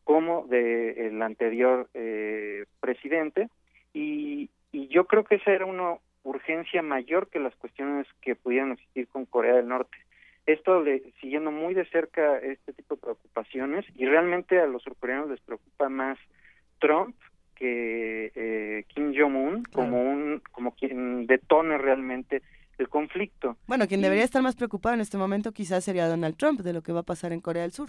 como 0.04 0.46
de 0.46 1.08
el 1.08 1.20
anterior 1.22 1.88
eh, 1.94 2.66
presidente. 2.80 3.48
Y, 3.94 4.50
y 4.72 4.88
yo 4.88 5.06
creo 5.06 5.24
que 5.24 5.36
ese 5.36 5.52
era 5.52 5.64
uno 5.64 6.00
urgencia 6.26 6.82
mayor 6.82 7.28
que 7.28 7.38
las 7.38 7.54
cuestiones 7.56 8.06
que 8.20 8.34
pudieran 8.34 8.72
existir 8.72 9.08
con 9.08 9.26
Corea 9.26 9.54
del 9.54 9.68
Norte. 9.68 9.96
Esto 10.44 10.82
le, 10.82 11.12
siguiendo 11.20 11.50
muy 11.50 11.74
de 11.74 11.86
cerca 11.86 12.38
este 12.38 12.72
tipo 12.72 12.94
de 12.94 13.00
preocupaciones 13.00 13.84
y 13.94 14.06
realmente 14.06 14.60
a 14.60 14.66
los 14.66 14.82
surcoreanos 14.82 15.30
les 15.30 15.40
preocupa 15.40 15.88
más 15.88 16.18
Trump 16.78 17.16
que 17.54 18.32
eh, 18.34 18.84
Kim 18.88 19.14
Jong-un 19.16 19.64
como 19.64 20.02
un 20.02 20.42
como 20.52 20.72
quien 20.72 21.26
detone 21.26 21.78
realmente 21.78 22.42
el 22.78 22.88
conflicto. 22.88 23.56
Bueno, 23.66 23.88
quien 23.88 24.02
debería 24.02 24.24
estar 24.24 24.42
más 24.42 24.54
preocupado 24.54 24.94
en 24.94 25.00
este 25.00 25.16
momento 25.16 25.52
quizás 25.52 25.84
sería 25.84 26.08
Donald 26.08 26.36
Trump 26.36 26.60
de 26.60 26.72
lo 26.72 26.82
que 26.82 26.92
va 26.92 27.00
a 27.00 27.04
pasar 27.04 27.32
en 27.32 27.40
Corea 27.40 27.62
del 27.62 27.72
Sur. 27.72 27.88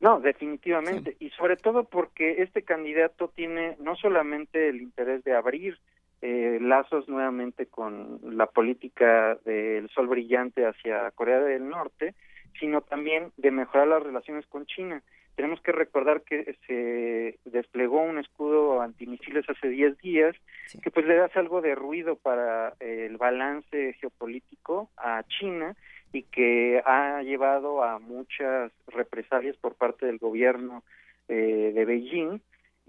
No, 0.00 0.20
definitivamente. 0.20 1.16
Y 1.18 1.30
sobre 1.30 1.56
todo 1.56 1.84
porque 1.84 2.42
este 2.42 2.62
candidato 2.62 3.32
tiene 3.34 3.76
no 3.80 3.96
solamente 3.96 4.68
el 4.68 4.80
interés 4.82 5.24
de 5.24 5.34
abrir 5.34 5.78
eh, 6.20 6.58
lazos 6.60 7.08
nuevamente 7.08 7.66
con 7.66 8.20
la 8.36 8.46
política 8.46 9.36
del 9.44 9.88
sol 9.90 10.08
brillante 10.08 10.66
hacia 10.66 11.10
Corea 11.12 11.40
del 11.40 11.68
Norte, 11.68 12.14
sino 12.58 12.80
también 12.80 13.30
de 13.36 13.50
mejorar 13.50 13.88
las 13.88 14.02
relaciones 14.02 14.46
con 14.46 14.66
China. 14.66 15.02
Tenemos 15.36 15.60
que 15.60 15.70
recordar 15.70 16.22
que 16.22 16.56
se 16.66 17.38
desplegó 17.48 18.02
un 18.02 18.18
escudo 18.18 18.80
antimisiles 18.80 19.48
hace 19.48 19.68
10 19.68 19.96
días, 19.98 20.34
que 20.82 20.90
pues 20.90 21.06
le 21.06 21.14
da 21.14 21.30
algo 21.34 21.60
de 21.60 21.76
ruido 21.76 22.16
para 22.16 22.74
el 22.80 23.16
balance 23.16 23.92
geopolítico 24.00 24.90
a 24.96 25.22
China 25.28 25.76
y 26.12 26.24
que 26.24 26.82
ha 26.84 27.22
llevado 27.22 27.84
a 27.84 28.00
muchas 28.00 28.72
represalias 28.88 29.56
por 29.56 29.76
parte 29.76 30.06
del 30.06 30.18
gobierno 30.18 30.82
eh, 31.28 31.70
de 31.72 31.84
Beijing 31.84 32.40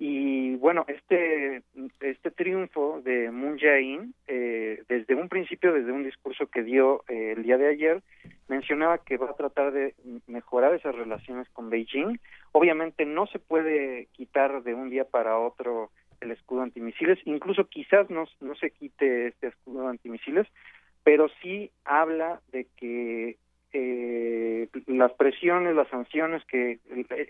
y 0.02 0.56
bueno, 0.56 0.86
este, 0.88 1.62
este 2.00 2.32
triunfo 2.32 3.02
de 3.04 3.32
Moon 3.32 3.60
Jae-in, 3.60 4.14
eh, 4.30 4.82
desde 4.88 5.14
un 5.14 5.28
principio, 5.28 5.74
desde 5.74 5.92
un 5.92 6.06
discurso 6.06 6.48
que 6.48 6.64
dio 6.64 7.04
eh, 7.10 7.34
el 7.36 7.44
día 7.44 7.58
de 7.58 7.68
ayer, 7.68 8.02
mencionaba 8.48 9.00
que 9.00 9.18
va 9.18 9.32
a 9.32 9.36
tratar 9.36 9.74
de 9.74 9.96
mejorar 10.26 10.74
esas 10.74 10.96
relaciones 10.96 11.50
con 11.50 11.70
Beijing. 11.70 12.18
Obviamente 12.54 13.04
no 13.04 13.28
se 13.28 13.40
puede 13.40 14.08
quitar 14.14 14.64
de 14.64 14.74
un 14.74 14.90
día 14.90 15.04
para 15.04 15.38
otro 15.38 15.92
el 16.22 16.32
escudo 16.32 16.62
antimisiles, 16.62 17.20
incluso 17.26 17.66
quizás 17.66 18.10
no, 18.10 18.24
no 18.40 18.56
se 18.56 18.72
quite 18.72 19.28
este 19.28 19.48
escudo 19.48 19.90
antimisiles, 19.90 20.48
pero 21.04 21.28
sí 21.42 21.72
habla 21.84 22.40
de 22.54 22.68
que 22.78 23.38
eh, 23.74 24.68
las 24.88 25.14
presiones, 25.14 25.76
las 25.76 25.88
sanciones, 25.90 26.44
que 26.46 26.80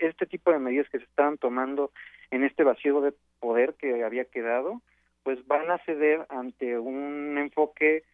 este 0.00 0.26
tipo 0.26 0.50
de 0.50 0.58
medidas 0.58 0.88
que 0.88 0.98
se 0.98 1.04
estaban 1.04 1.38
tomando 1.38 1.90
en 2.30 2.44
este 2.44 2.64
vacío 2.64 3.00
de 3.00 3.12
poder 3.40 3.74
que 3.74 4.02
había 4.04 4.24
quedado, 4.24 4.80
pues 5.22 5.46
van 5.46 5.70
a 5.70 5.78
ceder 5.78 6.26
ante 6.30 6.78
un 6.78 7.36
enfoque 7.38 8.04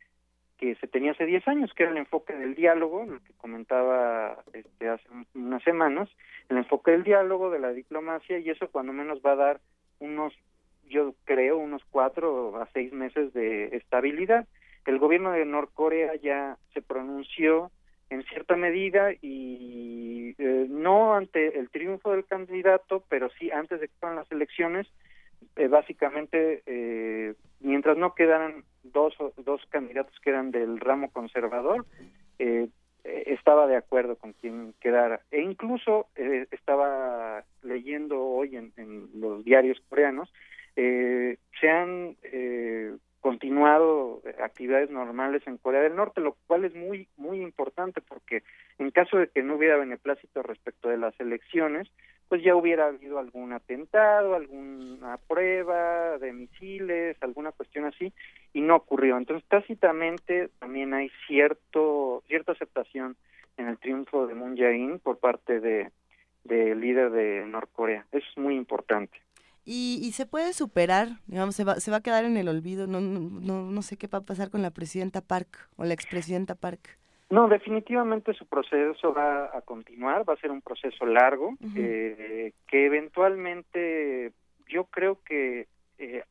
que 0.58 0.74
se 0.76 0.86
tenía 0.86 1.12
hace 1.12 1.26
10 1.26 1.46
años, 1.48 1.72
que 1.74 1.82
era 1.82 1.92
el 1.92 1.98
enfoque 1.98 2.32
del 2.34 2.54
diálogo, 2.54 3.04
lo 3.04 3.20
que 3.20 3.32
comentaba 3.34 4.42
este, 4.52 4.88
hace 4.88 5.06
unas 5.34 5.62
semanas, 5.62 6.08
el 6.48 6.56
enfoque 6.56 6.92
del 6.92 7.04
diálogo, 7.04 7.50
de 7.50 7.58
la 7.58 7.72
diplomacia, 7.72 8.38
y 8.38 8.48
eso 8.50 8.68
cuando 8.70 8.92
menos 8.92 9.20
va 9.24 9.32
a 9.32 9.36
dar 9.36 9.60
unos, 9.98 10.32
yo 10.88 11.14
creo, 11.24 11.58
unos 11.58 11.84
cuatro 11.90 12.60
a 12.60 12.68
seis 12.72 12.92
meses 12.92 13.32
de 13.34 13.76
estabilidad. 13.76 14.46
El 14.86 14.98
gobierno 14.98 15.32
de 15.32 15.44
Norcorea 15.44 16.14
ya 16.16 16.56
se 16.72 16.80
pronunció 16.80 17.70
en 18.10 18.22
cierta 18.24 18.56
medida 18.56 19.12
y 19.20 20.34
eh, 20.38 20.66
no 20.68 21.14
ante 21.14 21.58
el 21.58 21.70
triunfo 21.70 22.12
del 22.12 22.24
candidato, 22.24 23.02
pero 23.08 23.28
sí 23.38 23.50
antes 23.50 23.80
de 23.80 23.88
que 23.88 23.94
fueran 23.98 24.16
las 24.16 24.30
elecciones, 24.30 24.86
eh, 25.56 25.68
básicamente 25.68 26.62
eh, 26.66 27.34
mientras 27.60 27.96
no 27.96 28.14
quedaran 28.14 28.64
dos 28.82 29.14
dos 29.38 29.62
candidatos 29.70 30.14
que 30.20 30.30
eran 30.30 30.50
del 30.50 30.78
ramo 30.80 31.10
conservador 31.10 31.86
eh, 32.38 32.68
estaba 33.04 33.66
de 33.66 33.76
acuerdo 33.76 34.16
con 34.16 34.32
quien 34.34 34.74
quedara. 34.80 35.20
E 35.30 35.40
incluso 35.40 36.08
estaba 36.50 37.44
leyendo 37.62 38.20
hoy 38.20 38.56
en, 38.56 38.72
en 38.76 39.08
los 39.14 39.44
diarios 39.44 39.80
coreanos 39.88 40.32
se 40.74 41.70
han 41.70 42.16
continuado 43.26 44.22
actividades 44.40 44.88
normales 44.88 45.42
en 45.48 45.56
Corea 45.56 45.80
del 45.80 45.96
Norte, 45.96 46.20
lo 46.20 46.36
cual 46.46 46.64
es 46.64 46.76
muy 46.76 47.08
muy 47.16 47.40
importante 47.42 48.00
porque 48.00 48.44
en 48.78 48.92
caso 48.92 49.18
de 49.18 49.26
que 49.26 49.42
no 49.42 49.56
hubiera 49.56 49.76
beneplácito 49.76 50.44
respecto 50.44 50.90
de 50.90 50.96
las 50.96 51.18
elecciones, 51.18 51.90
pues 52.28 52.44
ya 52.44 52.54
hubiera 52.54 52.86
habido 52.86 53.18
algún 53.18 53.52
atentado, 53.52 54.36
alguna 54.36 55.18
prueba 55.26 56.18
de 56.18 56.32
misiles, 56.32 57.16
alguna 57.20 57.50
cuestión 57.50 57.86
así, 57.86 58.12
y 58.52 58.60
no 58.60 58.76
ocurrió. 58.76 59.16
Entonces, 59.16 59.44
tácitamente 59.48 60.48
también 60.60 60.94
hay 60.94 61.10
cierto 61.26 62.22
cierta 62.28 62.52
aceptación 62.52 63.16
en 63.56 63.66
el 63.66 63.78
triunfo 63.78 64.28
de 64.28 64.34
Moon 64.34 64.56
Jae-in 64.56 65.00
por 65.00 65.18
parte 65.18 65.58
de 65.58 65.90
del 66.44 66.80
líder 66.80 67.10
de 67.10 67.44
Norcorea. 67.44 68.06
Eso 68.12 68.26
es 68.30 68.38
muy 68.38 68.54
importante. 68.54 69.18
Y, 69.66 69.98
y, 70.00 70.12
se 70.12 70.26
puede 70.26 70.52
superar, 70.52 71.08
digamos, 71.26 71.56
se 71.56 71.64
va, 71.64 71.80
se 71.80 71.90
va 71.90 71.98
a 71.98 72.02
quedar 72.02 72.24
en 72.24 72.36
el 72.36 72.48
olvido. 72.48 72.86
No, 72.86 73.00
no, 73.00 73.20
no, 73.20 73.70
no 73.70 73.82
sé 73.82 73.96
qué 73.96 74.06
va 74.06 74.18
a 74.18 74.24
pasar 74.24 74.48
con 74.48 74.62
la 74.62 74.70
presidenta 74.70 75.20
Park 75.20 75.68
o 75.76 75.84
la 75.84 75.92
expresidenta 75.92 76.54
Park. 76.54 76.98
No, 77.28 77.48
definitivamente 77.48 78.32
su 78.34 78.46
proceso 78.46 79.12
va 79.12 79.46
a 79.46 79.60
continuar, 79.62 80.28
va 80.28 80.34
a 80.34 80.36
ser 80.36 80.52
un 80.52 80.62
proceso 80.62 81.04
largo, 81.04 81.54
eh, 81.74 82.52
que 82.68 82.86
eventualmente 82.86 84.32
yo 84.68 84.84
creo 84.84 85.18
que 85.24 85.66
eh, 85.98 86.22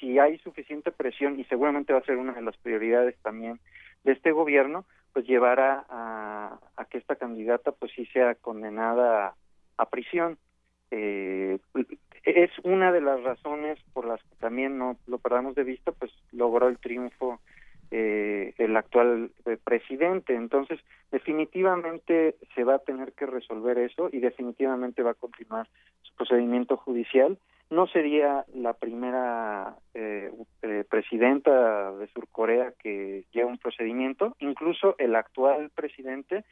si 0.00 0.18
hay 0.18 0.38
suficiente 0.38 0.90
presión, 0.90 1.38
y 1.38 1.44
seguramente 1.44 1.92
va 1.92 2.00
a 2.00 2.04
ser 2.04 2.16
una 2.16 2.32
de 2.32 2.42
las 2.42 2.56
prioridades 2.56 3.16
también 3.22 3.60
de 4.02 4.12
este 4.12 4.32
gobierno, 4.32 4.84
pues 5.12 5.24
llevará 5.26 5.86
a, 5.88 6.58
a 6.76 6.84
que 6.86 6.98
esta 6.98 7.14
candidata 7.14 7.70
pues 7.70 7.92
sí 7.94 8.04
sea 8.06 8.34
condenada 8.34 9.34
a, 9.76 9.88
prisión. 9.88 10.36
Eh, 10.90 11.58
es 12.24 12.50
una 12.62 12.90
de 12.92 13.00
las 13.00 13.22
razones 13.22 13.78
por 13.92 14.06
las 14.06 14.22
que 14.22 14.36
también 14.36 14.78
no 14.78 14.96
lo 15.06 15.18
perdamos 15.18 15.54
de 15.54 15.64
vista, 15.64 15.92
pues 15.92 16.12
logró 16.32 16.68
el 16.68 16.78
triunfo 16.78 17.40
eh, 17.90 18.54
el 18.58 18.76
actual 18.76 19.30
eh, 19.46 19.56
presidente. 19.62 20.34
Entonces, 20.34 20.80
definitivamente 21.12 22.36
se 22.54 22.64
va 22.64 22.76
a 22.76 22.78
tener 22.80 23.12
que 23.12 23.26
resolver 23.26 23.78
eso 23.78 24.08
y 24.10 24.18
definitivamente 24.18 25.02
va 25.02 25.12
a 25.12 25.14
continuar 25.14 25.68
su 26.02 26.14
procedimiento 26.16 26.76
judicial. 26.76 27.38
No 27.70 27.86
sería 27.86 28.44
la 28.54 28.72
primera 28.72 29.76
eh, 29.94 30.32
eh 30.62 30.84
presidenta 30.88 31.92
de 31.92 32.08
Surcorea 32.08 32.72
que 32.82 33.26
lleva 33.32 33.50
un 33.50 33.58
procedimiento. 33.58 34.34
Incluso 34.40 34.96
el 34.98 35.14
actual 35.14 35.70
presidente 35.70 36.44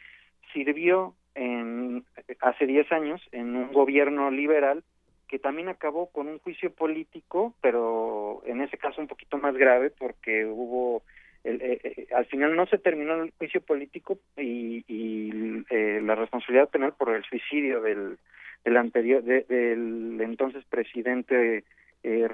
sirvió 0.52 1.14
en, 1.34 2.04
hace 2.40 2.66
10 2.66 2.92
años 2.92 3.20
en 3.32 3.56
un 3.56 3.72
gobierno 3.72 4.30
liberal 4.30 4.84
que 5.32 5.38
también 5.38 5.70
acabó 5.70 6.10
con 6.10 6.28
un 6.28 6.38
juicio 6.40 6.70
político, 6.70 7.54
pero 7.62 8.42
en 8.44 8.60
ese 8.60 8.76
caso 8.76 9.00
un 9.00 9.08
poquito 9.08 9.38
más 9.38 9.56
grave 9.56 9.88
porque 9.88 10.44
hubo 10.44 11.02
el, 11.42 11.62
eh, 11.62 11.80
eh, 11.82 12.06
al 12.14 12.26
final 12.26 12.54
no 12.54 12.66
se 12.66 12.76
terminó 12.76 13.14
el 13.14 13.32
juicio 13.38 13.62
político 13.62 14.18
y, 14.36 14.84
y 14.86 15.64
eh, 15.70 16.02
la 16.04 16.16
responsabilidad 16.16 16.68
penal 16.68 16.92
por 16.98 17.16
el 17.16 17.24
suicidio 17.24 17.80
del, 17.80 18.18
del 18.62 18.76
anterior 18.76 19.22
del 19.22 20.20
entonces 20.20 20.66
presidente 20.66 21.64
eh, 22.02 22.28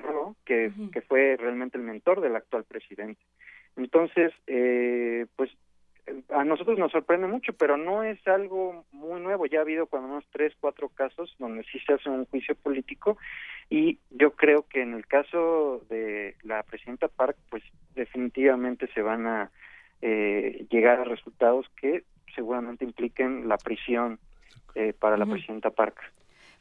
que, 0.45 0.73
que 0.93 1.01
fue 1.03 1.37
realmente 1.39 1.79
el 1.79 1.85
mentor 1.85 2.21
del 2.21 2.35
actual 2.35 2.65
presidente. 2.65 3.21
Entonces 3.77 4.33
eh, 4.49 5.27
pues 5.37 5.53
a 6.31 6.45
nosotros 6.45 6.79
nos 6.79 6.93
sorprende 6.93 7.27
mucho, 7.27 7.53
pero 7.53 7.77
no 7.77 8.03
es 8.03 8.19
algo 8.27 8.85
muy 8.93 9.21
nuevo. 9.21 9.47
Ya 9.47 9.59
ha 9.59 9.63
habido 9.63 9.87
cuando 9.87 10.09
menos 10.09 10.25
tres, 10.31 10.55
cuatro 10.61 10.89
casos 10.89 11.35
donde 11.39 11.65
sí 11.65 11.79
se 11.81 11.95
hace 11.95 12.09
un 12.09 12.27
juicio 12.27 12.55
político 12.55 13.19
y 13.71 13.99
yo 14.11 14.33
creo 14.33 14.67
que 14.69 14.83
en 14.83 14.95
el 14.95 15.07
caso 15.07 15.83
de 15.89 16.37
la 16.43 16.63
presidenta 16.63 17.09
Park, 17.09 17.37
pues 17.51 17.63
definitivamente 17.95 18.89
se 18.95 19.03
van 19.03 19.27
a 19.27 19.51
eh, 20.01 20.67
llegar 20.71 21.01
a 21.01 21.05
resultados 21.05 21.67
que 21.81 22.05
seguramente 22.35 22.85
impliquen 22.85 23.49
la 23.49 23.59
prisión 23.59 24.19
eh, 24.75 24.93
para 24.93 25.17
la 25.17 25.27
presidenta 25.27 25.71
Park 25.71 26.01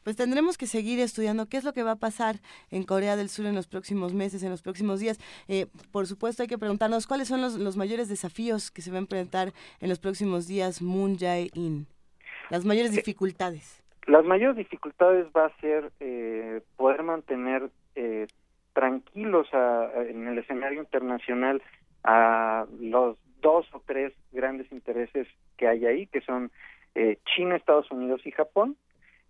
pues 0.04 0.16
tendremos 0.16 0.58
que 0.58 0.66
seguir 0.66 1.00
estudiando 1.00 1.48
qué 1.48 1.56
es 1.56 1.64
lo 1.64 1.72
que 1.72 1.82
va 1.82 1.92
a 1.92 1.96
pasar 1.96 2.36
en 2.70 2.84
Corea 2.84 3.16
del 3.16 3.28
Sur 3.28 3.46
en 3.46 3.54
los 3.54 3.66
próximos 3.66 4.14
meses, 4.14 4.42
en 4.42 4.50
los 4.50 4.62
próximos 4.62 5.00
días. 5.00 5.18
Eh, 5.48 5.66
por 5.92 6.06
supuesto, 6.06 6.42
hay 6.42 6.48
que 6.48 6.58
preguntarnos 6.58 7.06
cuáles 7.06 7.28
son 7.28 7.40
los, 7.40 7.76
mayores 7.76 8.08
desafíos 8.08 8.70
que 8.70 8.82
se 8.82 8.90
va 8.90 8.96
a 8.96 9.00
enfrentar 9.00 9.52
en 9.80 9.88
los 9.88 9.98
próximos 9.98 10.48
días 10.48 10.82
Moon 10.82 11.16
Jae-in, 11.16 11.86
las 12.50 12.64
mayores 12.64 12.92
eh, 12.92 12.96
dificultades. 12.96 13.82
Las 14.06 14.24
mayores 14.24 14.56
dificultades 14.56 15.26
va 15.36 15.46
a 15.46 15.60
ser 15.60 15.92
eh, 16.00 16.62
poder 16.76 17.02
mantener 17.02 17.70
tranquilos 18.72 19.48
en 19.52 20.28
el 20.28 20.38
escenario 20.38 20.80
internacional 20.80 21.60
a 22.04 22.64
los 22.78 23.18
dos 23.42 23.66
o 23.72 23.82
tres 23.84 24.12
grandes 24.30 24.70
intereses 24.70 25.26
que 25.56 25.66
hay 25.66 25.84
ahí, 25.84 26.06
que 26.06 26.20
son 26.20 26.52
China, 27.24 27.56
Estados 27.56 27.90
Unidos 27.90 28.20
y 28.24 28.30
Japón, 28.30 28.76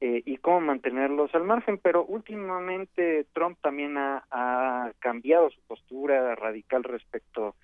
eh, 0.00 0.22
y 0.24 0.36
cómo 0.36 0.60
mantenerlos 0.60 1.34
al 1.34 1.42
margen, 1.42 1.76
pero 1.78 2.04
últimamente 2.04 3.26
Trump 3.32 3.58
también 3.60 3.96
ha, 3.98 4.92
cambiado 5.00 5.50
su 5.50 5.60
postura 5.66 6.36
radical 6.36 6.84
respecto 6.84 7.56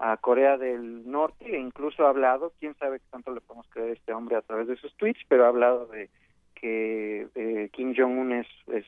a 0.00 0.16
Corea 0.16 0.58
del 0.58 1.08
Norte 1.08 1.44
e 1.46 1.60
incluso 1.60 2.04
ha 2.04 2.10
hablado, 2.10 2.52
quién 2.58 2.74
sabe 2.74 2.98
qué 2.98 3.04
tanto 3.10 3.32
le 3.32 3.40
podemos 3.40 3.68
creer 3.70 3.90
a 3.90 3.92
este 3.92 4.12
hombre 4.12 4.36
a 4.36 4.42
través 4.42 4.66
de 4.66 4.76
sus 4.76 4.94
tweets, 4.96 5.20
pero 5.28 5.44
ha 5.44 5.48
hablado 5.48 5.86
de 5.86 6.10
que 6.56 7.28
eh, 7.36 7.70
Kim 7.72 7.94
Jong-un 7.96 8.32
es, 8.32 8.48
es, 8.66 8.84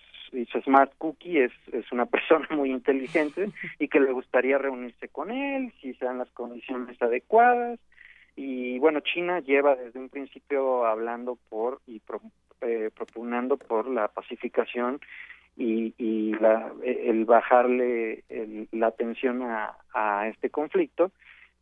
smart 0.65 0.93
cookie, 0.99 1.39
es, 1.39 1.53
es 1.73 1.91
una 1.93 2.07
persona 2.11 2.49
muy 2.51 2.73
inteligente 2.73 3.51
y 3.79 3.87
que 3.87 4.01
le 4.01 4.11
gustaría 4.11 4.59
reunirse 4.59 5.09
con 5.09 5.31
él 5.31 5.73
si 5.81 5.95
se 5.95 6.05
dan 6.05 6.19
las 6.19 6.31
condiciones 6.31 7.01
adecuadas. 7.01 7.79
Y 8.35 8.79
bueno, 8.81 9.01
China 9.01 9.41
lleva 9.41 9.77
desde 9.77 9.99
un 10.01 10.09
principio 10.09 10.85
hablando 10.85 11.39
por 11.49 11.81
y 11.87 12.01
eh, 12.61 12.91
propugnando 12.95 13.57
por 13.57 13.89
la 13.89 14.09
pacificación 14.09 15.01
y, 15.57 15.95
y 15.99 16.33
la, 16.35 16.73
el 16.85 17.25
bajarle 17.25 18.25
la 18.73 18.87
atención 18.87 19.43
a, 19.43 19.77
a, 19.93 20.29
este 20.29 20.51
conflicto. 20.51 21.11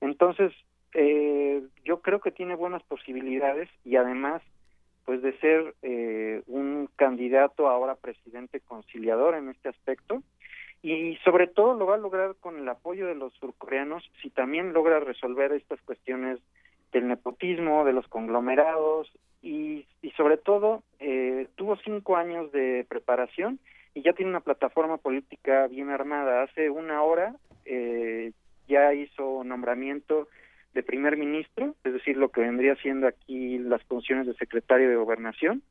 Entonces, 0.01 0.53
eh, 0.93 1.63
yo 1.85 2.01
creo 2.01 2.21
que 2.21 2.31
tiene 2.31 2.55
buenas 2.55 2.83
posibilidades 2.85 3.69
y 3.85 3.97
además, 3.97 4.43
pues 5.05 5.23
de 5.23 5.39
ser 5.39 5.75
eh, 5.83 6.43
un 6.47 6.89
candidato 6.97 7.69
ahora 7.69 7.97
presidente 7.97 8.61
conciliador 8.61 9.35
en 9.35 9.49
este 9.49 9.69
aspecto 9.69 10.23
y 10.83 11.17
sobre 11.25 11.47
todo 11.47 11.75
lo 11.75 11.87
va 11.87 11.95
a 11.95 11.99
lograr 11.99 12.37
con 12.41 12.59
el 12.59 12.69
apoyo 12.69 13.07
de 13.07 13.15
los 13.15 13.33
surcoreanos 13.35 14.09
si 14.23 14.31
también 14.31 14.73
logra 14.73 15.01
resolver 15.01 15.53
estas 15.53 15.81
cuestiones 15.83 16.39
del 16.93 17.09
nepotismo, 17.09 17.85
de 17.85 17.93
los 17.93 18.07
conglomerados 18.09 19.11
y, 19.47 19.87
y 20.03 20.11
sobre 20.13 20.39
todo 20.39 20.83
eh, 20.99 21.47
tuvo 21.55 21.77
cinco 21.77 22.17
años 22.17 22.51
de 22.51 22.85
preparación 22.89 23.61
y 23.95 24.03
ya 24.03 24.13
tiene 24.13 24.31
una 24.31 24.41
plataforma 24.41 24.97
política 24.97 25.69
bien 25.69 25.91
armada. 25.91 26.43
Hace 26.43 26.69
una 26.69 27.03
hora 27.03 27.37
eh, 27.65 28.33
ya 28.67 28.93
hizo 28.93 29.45
nombramiento 29.45 30.27
de 30.75 30.83
primer 30.83 31.17
ministro, 31.17 31.75
es 31.85 31.93
decir, 31.93 32.17
lo 32.17 32.31
que 32.31 32.41
vendría 32.41 32.75
siendo 32.77 33.07
aquí 33.07 33.59
las 33.59 33.83
funciones 33.85 34.27
de 34.27 34.35
secretario 34.35 34.91
de 34.91 34.97
gobernación. 34.97 35.63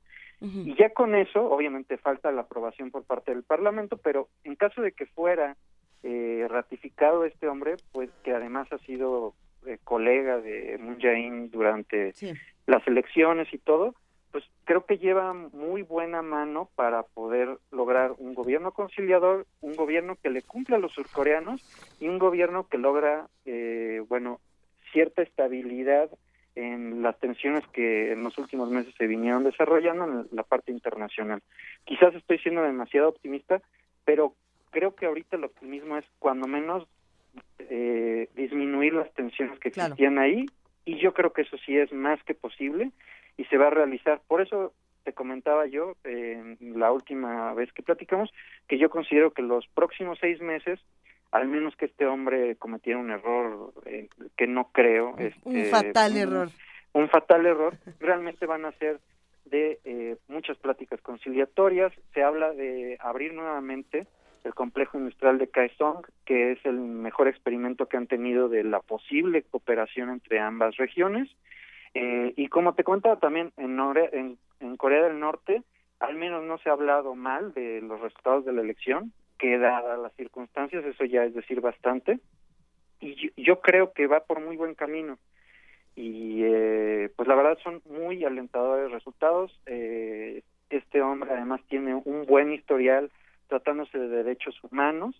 Y 0.42 0.76
ya 0.76 0.90
con 0.90 1.16
eso, 1.16 1.50
obviamente 1.50 1.98
falta 1.98 2.32
la 2.32 2.42
aprobación 2.42 2.92
por 2.92 3.04
parte 3.04 3.34
del 3.34 3.42
Parlamento, 3.42 3.98
pero 3.98 4.28
en 4.44 4.56
caso 4.56 4.82
de 4.82 4.92
que 4.92 5.08
fuera 5.08 5.56
eh, 6.04 6.46
ratificado 6.48 7.26
este 7.26 7.48
hombre, 7.48 7.78
pues 7.94 8.12
que 8.24 8.32
además 8.32 8.72
ha 8.72 8.78
sido 8.80 9.34
eh, 9.68 9.80
colega 9.84 10.40
de 10.40 10.78
Moon 10.80 11.00
Jae-in 11.00 11.52
durante 11.52 12.14
las 12.66 12.86
elecciones 12.88 13.54
y 13.54 13.58
todo, 13.58 13.96
pues 14.32 14.44
creo 14.66 14.86
que 14.86 14.98
lleva 14.98 15.34
muy 15.34 15.82
buena 15.82 16.22
mano 16.22 16.70
para 16.76 17.04
poder 17.04 17.58
lograr 17.72 18.14
un 18.18 18.34
gobierno 18.34 18.72
conciliador, 18.72 19.46
un 19.62 19.76
gobierno 19.76 20.18
que 20.22 20.30
le 20.30 20.42
cumple 20.42 20.76
a 20.76 20.80
los 20.80 20.92
surcoreanos 20.92 21.62
y 22.02 22.10
un 22.10 22.20
gobierno 22.20 22.68
que 22.68 22.78
logra 22.78 23.28
eh, 23.46 24.04
bueno, 24.10 24.42
cierta 24.92 25.22
estabilidad 25.22 26.10
en 26.56 27.02
las 27.02 27.20
tensiones 27.20 27.66
que 27.68 28.12
en 28.12 28.24
los 28.24 28.38
últimos 28.38 28.70
meses 28.70 28.94
se 28.98 29.08
vinieron 29.08 29.44
desarrollando 29.44 30.06
en 30.06 30.28
la 30.32 30.44
parte 30.44 30.72
internacional. 30.72 31.42
Quizás 31.84 32.16
estoy 32.16 32.40
siendo 32.40 32.62
demasiado 32.62 33.10
optimista, 33.10 33.62
pero 34.04 34.34
creo 34.72 34.96
que 34.96 35.06
ahorita 35.06 35.38
el 35.38 35.46
optimismo 35.46 35.98
es 35.98 36.06
cuando 36.20 36.48
menos 36.48 36.88
eh, 37.60 38.30
disminuir 38.36 38.94
las 38.94 39.14
tensiones 39.14 39.60
que 39.60 39.70
existían 39.70 40.18
ahí 40.18 40.46
y 40.86 41.00
yo 41.00 41.14
creo 41.14 41.34
que 41.34 41.42
eso 41.42 41.58
sí 41.66 41.78
es 41.78 41.92
más 41.92 42.22
que 42.24 42.36
posible 42.36 42.92
y 43.38 43.46
se 43.46 43.58
va 43.58 43.68
a 43.68 43.72
realizar. 43.72 44.22
Por 44.28 44.42
eso 44.42 44.74
te 45.04 45.14
comentaba 45.14 45.66
yo 45.68 45.96
eh, 46.04 46.58
la 46.60 46.92
última 46.92 47.54
vez 47.54 47.72
que 47.74 47.84
platicamos 47.84 48.32
que 48.68 48.78
yo 48.78 48.90
considero 48.90 49.32
que 49.32 49.42
los 49.42 49.68
próximos 49.68 50.18
seis 50.20 50.42
meses 50.42 50.80
al 51.32 51.48
menos 51.48 51.76
que 51.76 51.86
este 51.86 52.06
hombre 52.06 52.56
cometiera 52.56 53.00
un 53.00 53.12
error 53.12 53.74
eh, 53.86 54.08
que 54.38 54.48
no 54.48 54.70
creo. 54.72 55.16
un 55.44 55.58
este, 55.58 55.66
fatal 55.66 56.16
error. 56.16 56.50
Un 56.94 57.10
fatal 57.10 57.46
error. 57.46 57.78
Realmente 58.00 58.46
van 58.46 58.64
a 58.64 58.72
ser 58.74 59.02
de 59.44 59.80
eh, 59.84 60.16
muchas 60.30 60.58
pláticas 60.58 61.02
conciliatorias. 61.02 61.92
Se 62.14 62.24
habla 62.24 62.54
de 62.54 62.98
abrir 63.02 63.34
nuevamente 63.34 64.08
el 64.46 64.54
complejo 64.54 64.98
industrial 64.98 65.40
de 65.40 65.48
Kaesong, 65.48 66.06
que 66.24 66.52
es 66.52 66.66
el 66.66 66.78
mejor 66.78 67.28
experimento 67.28 67.88
que 67.88 67.98
han 67.98 68.08
tenido 68.08 68.48
de 68.48 68.64
la 68.64 68.80
posible 68.80 69.44
cooperación 69.44 70.10
entre 70.12 70.40
ambas 70.40 70.78
regiones. 70.78 71.30
Eh, 71.96 72.34
y 72.38 72.48
como 72.48 72.76
te 72.76 72.84
contaba 72.84 73.18
también, 73.18 73.52
en, 73.58 74.38
Corea 74.78 75.04
del 75.04 75.20
Norte, 75.20 75.64
al 76.00 76.16
menos 76.16 76.44
no 76.44 76.58
se 76.60 76.70
ha 76.70 76.74
hablado 76.74 77.16
mal 77.16 77.54
de 77.54 77.82
los 77.82 78.00
resultados 78.02 78.46
de 78.46 78.54
la 78.54 78.62
elección 78.62 79.14
que 79.40 79.58
dadas 79.58 80.00
las 80.00 80.14
circunstancias, 80.14 80.86
eso 80.86 81.06
ya 81.06 81.24
es 81.24 81.34
decir 81.34 81.60
bastante, 81.60 82.20
y 83.02 83.32
yo, 83.42 83.60
creo 83.62 83.94
que 83.94 84.08
va 84.08 84.22
por 84.22 84.42
muy 84.42 84.58
buen 84.58 84.76
camino. 84.76 85.18
Y 85.96 86.44
eh, 86.44 87.10
pues 87.16 87.28
la 87.28 87.36
verdad 87.36 87.58
son 87.64 87.82
muy 87.86 88.24
alentadores 88.24 88.92
resultados. 88.92 89.52
Eh, 89.66 90.44
este 90.70 91.02
hombre 91.02 91.32
además 91.32 91.62
tiene 91.68 91.96
un 91.96 92.26
buen 92.26 92.52
historial 92.52 93.12
tratándose 93.48 93.98
de 93.98 94.08
derechos 94.08 94.56
humanos. 94.64 95.16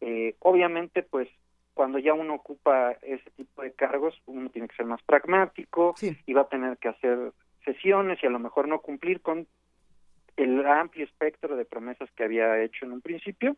Eh, 0.00 0.34
obviamente, 0.40 1.02
pues 1.02 1.28
cuando 1.74 1.98
ya 1.98 2.14
uno 2.14 2.34
ocupa 2.34 2.92
ese 3.02 3.30
tipo 3.36 3.62
de 3.62 3.72
cargos, 3.72 4.20
uno 4.26 4.50
tiene 4.50 4.68
que 4.68 4.76
ser 4.76 4.86
más 4.86 5.02
pragmático 5.02 5.94
y 6.26 6.32
va 6.32 6.42
a 6.42 6.48
tener 6.48 6.78
que 6.78 6.88
hacer 6.88 7.32
sesiones 7.64 8.18
y 8.22 8.26
a 8.26 8.30
lo 8.30 8.38
mejor 8.38 8.68
no 8.68 8.80
cumplir 8.80 9.20
con 9.20 9.46
el 10.36 10.66
amplio 10.66 11.04
espectro 11.04 11.56
de 11.56 11.64
promesas 11.64 12.10
que 12.12 12.24
había 12.24 12.62
hecho 12.62 12.84
en 12.84 12.92
un 12.92 13.00
principio, 13.00 13.56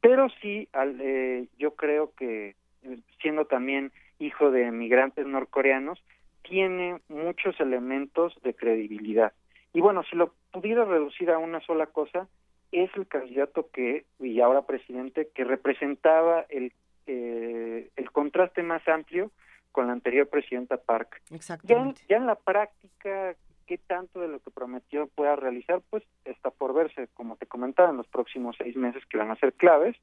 pero 0.00 0.28
sí, 0.40 0.68
al, 0.72 1.00
eh, 1.00 1.46
yo 1.58 1.74
creo 1.74 2.12
que 2.14 2.56
eh, 2.82 2.98
siendo 3.20 3.46
también 3.46 3.92
hijo 4.18 4.50
de 4.50 4.70
migrantes 4.70 5.26
norcoreanos, 5.26 6.02
tiene 6.42 7.00
muchos 7.08 7.58
elementos 7.60 8.34
de 8.42 8.54
credibilidad. 8.54 9.32
Y 9.72 9.80
bueno, 9.80 10.02
si 10.04 10.16
lo 10.16 10.34
pudiera 10.52 10.84
reducir 10.84 11.30
a 11.30 11.38
una 11.38 11.60
sola 11.60 11.86
cosa, 11.86 12.28
es 12.72 12.90
el 12.96 13.06
candidato 13.06 13.68
que, 13.70 14.06
y 14.18 14.40
ahora 14.40 14.62
presidente, 14.62 15.28
que 15.34 15.44
representaba 15.44 16.46
el, 16.48 16.72
eh, 17.06 17.90
el 17.96 18.10
contraste 18.10 18.62
más 18.62 18.86
amplio 18.88 19.30
con 19.70 19.86
la 19.86 19.92
anterior 19.92 20.28
presidenta 20.28 20.78
Park. 20.78 21.22
Ya, 21.64 21.92
ya 22.08 22.16
en 22.16 22.26
la 22.26 22.34
práctica 22.34 23.36
qué 23.66 23.78
tanto 23.78 24.20
de 24.20 24.28
lo 24.28 24.40
que 24.40 24.50
prometió 24.50 25.06
pueda 25.06 25.36
realizar, 25.36 25.80
pues 25.90 26.02
está 26.24 26.50
por 26.50 26.74
verse, 26.74 27.08
como 27.14 27.36
te 27.36 27.46
comentaba, 27.46 27.90
en 27.90 27.96
los 27.96 28.08
próximos 28.08 28.56
seis 28.58 28.76
meses 28.76 29.04
que 29.06 29.18
van 29.18 29.30
a 29.30 29.36
ser 29.36 29.52
claves, 29.54 29.96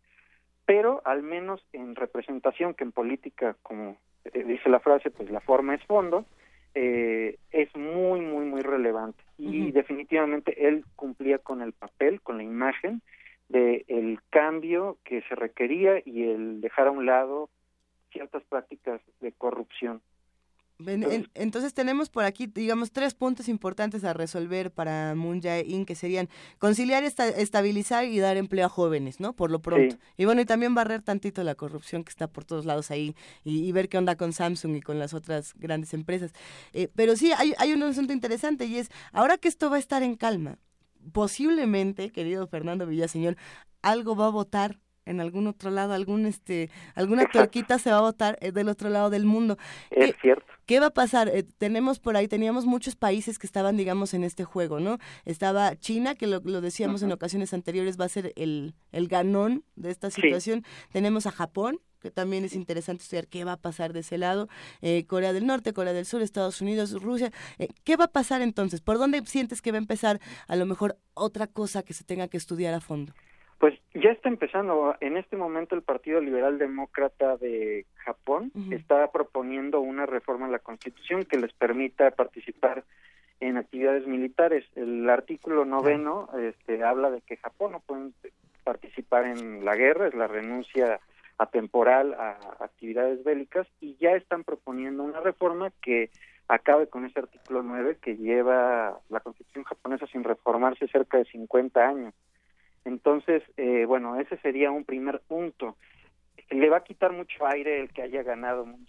pero 0.65 1.01
al 1.05 1.23
menos 1.23 1.63
en 1.73 1.95
representación, 1.95 2.73
que 2.73 2.83
en 2.83 2.91
política, 2.91 3.55
como 3.63 3.97
eh, 4.25 4.43
dice 4.43 4.69
la 4.69 4.79
frase, 4.79 5.09
pues 5.11 5.29
la 5.29 5.41
forma 5.41 5.75
es 5.75 5.83
fondo, 5.85 6.25
eh, 6.75 7.37
es 7.51 7.75
muy, 7.75 8.21
muy, 8.21 8.45
muy 8.45 8.61
relevante. 8.61 9.23
Y 9.37 9.71
definitivamente 9.71 10.67
él 10.67 10.83
cumplía 10.95 11.37
con 11.37 11.61
el 11.61 11.71
papel, 11.71 12.19
con 12.21 12.37
la 12.37 12.43
imagen 12.43 13.01
de 13.47 13.85
el 13.87 14.19
cambio 14.29 14.97
que 15.05 15.21
se 15.23 15.35
requería 15.35 16.01
y 16.05 16.23
el 16.23 16.61
dejar 16.61 16.87
a 16.87 16.91
un 16.91 17.05
lado 17.05 17.49
ciertas 18.11 18.43
prácticas 18.43 19.01
de 19.21 19.31
corrupción 19.31 20.01
entonces 20.85 21.73
tenemos 21.73 22.09
por 22.09 22.23
aquí, 22.23 22.47
digamos, 22.47 22.91
tres 22.91 23.13
puntos 23.13 23.49
importantes 23.49 24.05
a 24.05 24.13
resolver 24.13 24.71
para 24.71 25.13
Moon 25.13 25.41
Jae-in, 25.41 25.85
que 25.85 25.93
serían 25.93 26.29
conciliar, 26.57 27.03
estabilizar 27.03 28.05
y 28.05 28.19
dar 28.19 28.37
empleo 28.37 28.65
a 28.65 28.69
jóvenes, 28.69 29.19
¿no? 29.19 29.33
Por 29.33 29.51
lo 29.51 29.61
pronto. 29.61 29.97
Y 30.15 30.23
bueno, 30.23 30.39
y 30.41 30.45
también 30.45 30.73
barrer 30.75 31.01
tantito 31.01 31.43
la 31.43 31.55
corrupción 31.55 32.05
que 32.05 32.09
está 32.09 32.27
por 32.27 32.45
todos 32.45 32.65
lados 32.65 32.91
ahí 32.91 33.15
y, 33.43 33.69
ver 33.73 33.89
qué 33.89 33.97
onda 33.97 34.15
con 34.15 34.31
Samsung 34.31 34.77
y 34.77 34.81
con 34.81 34.99
las 34.99 35.13
otras 35.13 35.53
grandes 35.55 35.93
empresas. 35.93 36.31
Eh, 36.73 36.89
pero 36.95 37.15
sí, 37.15 37.31
hay, 37.37 37.53
hay 37.57 37.73
un 37.73 37.83
asunto 37.83 38.13
interesante 38.13 38.65
y 38.65 38.77
es, 38.77 38.89
ahora 39.11 39.37
que 39.37 39.49
esto 39.49 39.69
va 39.69 39.75
a 39.75 39.79
estar 39.79 40.01
en 40.01 40.15
calma, 40.15 40.59
posiblemente, 41.11 42.11
querido 42.11 42.47
Fernando 42.47 42.85
Villaseñor, 42.85 43.35
algo 43.81 44.15
va 44.15 44.27
a 44.27 44.31
votar 44.31 44.79
en 45.09 45.19
algún 45.21 45.47
otro 45.47 45.71
lado, 45.71 45.93
algún 45.93 46.25
este, 46.25 46.69
alguna 46.95 47.25
tuerquita 47.25 47.79
se 47.79 47.91
va 47.91 47.97
a 47.97 48.01
votar 48.01 48.37
eh, 48.41 48.51
del 48.51 48.69
otro 48.69 48.89
lado 48.89 49.09
del 49.09 49.25
mundo. 49.25 49.57
Es 49.89 50.15
cierto. 50.21 50.45
¿Qué 50.65 50.79
va 50.79 50.87
a 50.87 50.91
pasar? 50.91 51.29
Eh, 51.29 51.43
tenemos 51.57 51.99
por 51.99 52.15
ahí, 52.15 52.27
teníamos 52.27 52.67
muchos 52.67 52.95
países 52.95 53.39
que 53.39 53.47
estaban, 53.47 53.75
digamos, 53.75 54.13
en 54.13 54.23
este 54.23 54.43
juego, 54.43 54.79
¿no? 54.79 54.99
Estaba 55.25 55.75
China, 55.75 56.13
que 56.13 56.27
lo, 56.27 56.39
decíamos 56.61 57.01
en 57.01 57.11
ocasiones 57.11 57.55
anteriores, 57.55 57.99
va 57.99 58.05
a 58.05 58.09
ser 58.09 58.33
el, 58.35 58.75
el 58.91 59.07
ganón 59.07 59.63
de 59.75 59.89
esta 59.89 60.11
situación. 60.11 60.63
Tenemos 60.91 61.25
a 61.25 61.31
Japón, 61.31 61.79
que 61.99 62.11
también 62.11 62.45
es 62.45 62.53
interesante 62.53 63.01
estudiar 63.01 63.27
qué 63.27 63.43
va 63.43 63.53
a 63.53 63.57
pasar 63.57 63.93
de 63.93 64.01
ese 64.01 64.19
lado, 64.19 64.47
eh, 64.81 65.05
Corea 65.07 65.33
del 65.33 65.47
Norte, 65.47 65.73
Corea 65.73 65.91
del 65.91 66.05
Sur, 66.05 66.21
Estados 66.21 66.61
Unidos, 66.61 66.91
Rusia. 67.01 67.31
¿Qué 67.83 67.97
va 67.97 68.05
a 68.05 68.11
pasar 68.11 68.43
entonces? 68.43 68.79
¿Por 68.79 68.99
dónde 68.99 69.25
sientes 69.25 69.63
que 69.63 69.71
va 69.71 69.79
a 69.79 69.81
empezar 69.81 70.21
a 70.47 70.55
lo 70.55 70.67
mejor 70.67 70.99
otra 71.15 71.47
cosa 71.47 71.81
que 71.81 71.95
se 71.95 72.03
tenga 72.03 72.27
que 72.27 72.37
estudiar 72.37 72.75
a 72.75 72.79
fondo? 72.79 73.13
Pues 73.59 73.77
ya 73.93 74.11
está 74.11 74.29
empezando. 74.29 74.95
En 75.01 75.17
este 75.17 75.35
momento 75.35 75.75
el 75.75 75.81
Partido 75.81 76.21
Liberal 76.21 76.57
Demócrata 76.57 77.35
de 77.35 77.85
Japón 77.95 78.51
está 78.71 79.11
proponiendo 79.11 79.81
una 79.81 80.05
reforma 80.05 80.47
a 80.47 80.49
la 80.49 80.59
Constitución 80.59 81.25
que 81.25 81.37
les 81.37 81.51
permita 81.51 82.09
participar 82.11 82.85
en 83.41 83.57
actividades 83.57 84.07
militares. 84.07 84.65
El 84.75 85.09
artículo 85.09 85.65
noveno 85.65 86.29
este, 86.39 86.83
habla 86.83 87.11
de 87.11 87.19
que 87.21 87.35
Japón 87.35 87.73
no 87.73 87.79
puede 87.81 88.11
participar 88.63 89.25
en 89.25 89.65
la 89.65 89.75
guerra, 89.75 90.07
es 90.07 90.13
la 90.13 90.27
renuncia 90.27 91.01
atemporal 91.37 92.13
a 92.13 92.37
actividades 92.59 93.23
bélicas 93.25 93.67
y 93.81 93.97
ya 93.97 94.11
están 94.11 94.45
proponiendo 94.45 95.03
una 95.03 95.19
reforma 95.19 95.71
que 95.81 96.11
acabe 96.47 96.87
con 96.87 97.05
ese 97.05 97.19
artículo 97.19 97.61
9 97.63 97.97
que 98.01 98.15
lleva 98.15 98.99
la 99.09 99.19
constitución 99.19 99.63
japonesa 99.65 100.07
sin 100.07 100.23
reformarse 100.23 100.87
cerca 100.87 101.17
de 101.17 101.25
50 101.25 101.85
años. 101.85 102.13
Entonces, 102.85 103.43
eh, 103.57 103.85
bueno, 103.85 104.19
ese 104.19 104.37
sería 104.37 104.71
un 104.71 104.83
primer 104.83 105.19
punto. 105.21 105.77
Le 106.49 106.69
va 106.69 106.77
a 106.77 106.83
quitar 106.83 107.11
mucho 107.11 107.45
aire 107.45 107.81
el 107.81 107.89
que 107.91 108.01
haya 108.01 108.23
ganado 108.23 108.65
Moon 108.65 108.85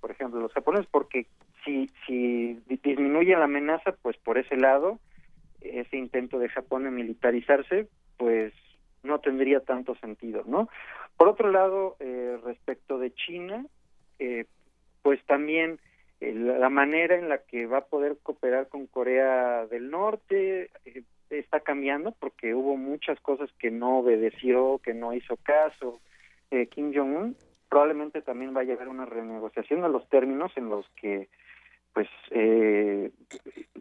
por 0.00 0.10
ejemplo, 0.10 0.40
los 0.40 0.52
japoneses, 0.52 0.86
porque 0.90 1.26
si, 1.64 1.90
si 2.06 2.60
disminuye 2.82 3.36
la 3.36 3.44
amenaza, 3.44 3.92
pues 4.02 4.16
por 4.18 4.38
ese 4.38 4.56
lado, 4.56 5.00
ese 5.60 5.96
intento 5.96 6.38
de 6.38 6.48
Japón 6.48 6.84
de 6.84 6.90
militarizarse, 6.90 7.88
pues 8.16 8.52
no 9.02 9.20
tendría 9.20 9.60
tanto 9.60 9.94
sentido, 9.96 10.42
¿no? 10.46 10.68
Por 11.16 11.28
otro 11.28 11.50
lado, 11.50 11.96
eh, 12.00 12.38
respecto 12.44 12.98
de 12.98 13.12
China, 13.14 13.64
eh, 14.18 14.46
pues 15.02 15.24
también 15.26 15.78
la 16.20 16.70
manera 16.70 17.16
en 17.16 17.28
la 17.28 17.38
que 17.38 17.66
va 17.66 17.78
a 17.78 17.84
poder 17.86 18.16
cooperar 18.22 18.68
con 18.68 18.86
Corea 18.86 19.66
del 19.66 19.90
Norte, 19.90 20.70
está 21.30 21.60
cambiando 21.60 22.12
porque 22.12 22.54
hubo 22.54 22.76
muchas 22.76 23.20
cosas 23.20 23.50
que 23.58 23.70
no 23.70 23.98
obedeció, 23.98 24.80
que 24.82 24.94
no 24.94 25.12
hizo 25.12 25.36
caso 25.36 26.00
eh, 26.50 26.66
Kim 26.66 26.92
Jong-un. 26.94 27.36
Probablemente 27.68 28.22
también 28.22 28.56
va 28.56 28.60
a 28.60 28.64
llegar 28.64 28.88
una 28.88 29.06
renegociación 29.06 29.82
de 29.82 29.88
los 29.88 30.08
términos 30.08 30.52
en 30.56 30.68
los 30.68 30.88
que, 30.90 31.28
pues, 31.92 32.08
eh, 32.30 33.10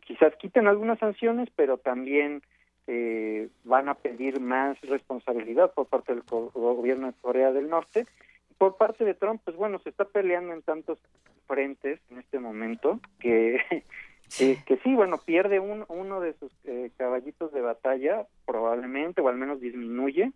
quizás 0.05 0.35
quiten 0.37 0.67
algunas 0.67 0.97
sanciones, 0.99 1.49
pero 1.55 1.77
también 1.77 2.41
eh, 2.87 3.49
van 3.63 3.89
a 3.89 3.95
pedir 3.95 4.39
más 4.39 4.79
responsabilidad 4.81 5.73
por 5.73 5.87
parte 5.87 6.13
del 6.13 6.23
gobierno 6.23 7.07
de 7.07 7.13
Corea 7.21 7.51
del 7.51 7.69
Norte. 7.69 8.05
Por 8.57 8.77
parte 8.77 9.03
de 9.03 9.13
Trump, 9.13 9.41
pues 9.43 9.55
bueno, 9.57 9.79
se 9.79 9.89
está 9.89 10.05
peleando 10.05 10.53
en 10.53 10.61
tantos 10.61 10.97
frentes 11.47 11.99
en 12.09 12.19
este 12.19 12.39
momento 12.39 12.99
que 13.19 13.59
que 14.37 14.77
sí, 14.83 14.93
bueno, 14.93 15.17
pierde 15.23 15.59
un, 15.59 15.85
uno 15.87 16.19
de 16.19 16.33
sus 16.33 16.51
eh, 16.65 16.91
caballitos 16.97 17.51
de 17.53 17.61
batalla, 17.61 18.25
probablemente, 18.45 19.21
o 19.21 19.29
al 19.29 19.37
menos 19.37 19.61
disminuye, 19.61 20.31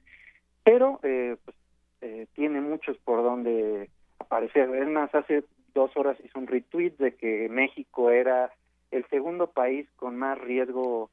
pero 0.63 0.99
eh, 1.03 1.35
pues, 1.43 1.57
eh, 2.01 2.27
tiene 2.33 2.61
muchos 2.61 2.97
por 2.97 3.23
donde 3.23 3.89
aparecer. 4.19 4.73
Es 4.75 4.87
más, 4.87 5.13
hace 5.13 5.43
dos 5.73 5.95
horas 5.95 6.17
hizo 6.23 6.39
un 6.39 6.47
retweet 6.47 6.93
de 6.97 7.15
que 7.15 7.49
México 7.49 8.11
era 8.11 8.51
el 8.91 9.05
segundo 9.07 9.47
país 9.47 9.87
con 9.95 10.17
más 10.17 10.37
riesgo 10.39 11.09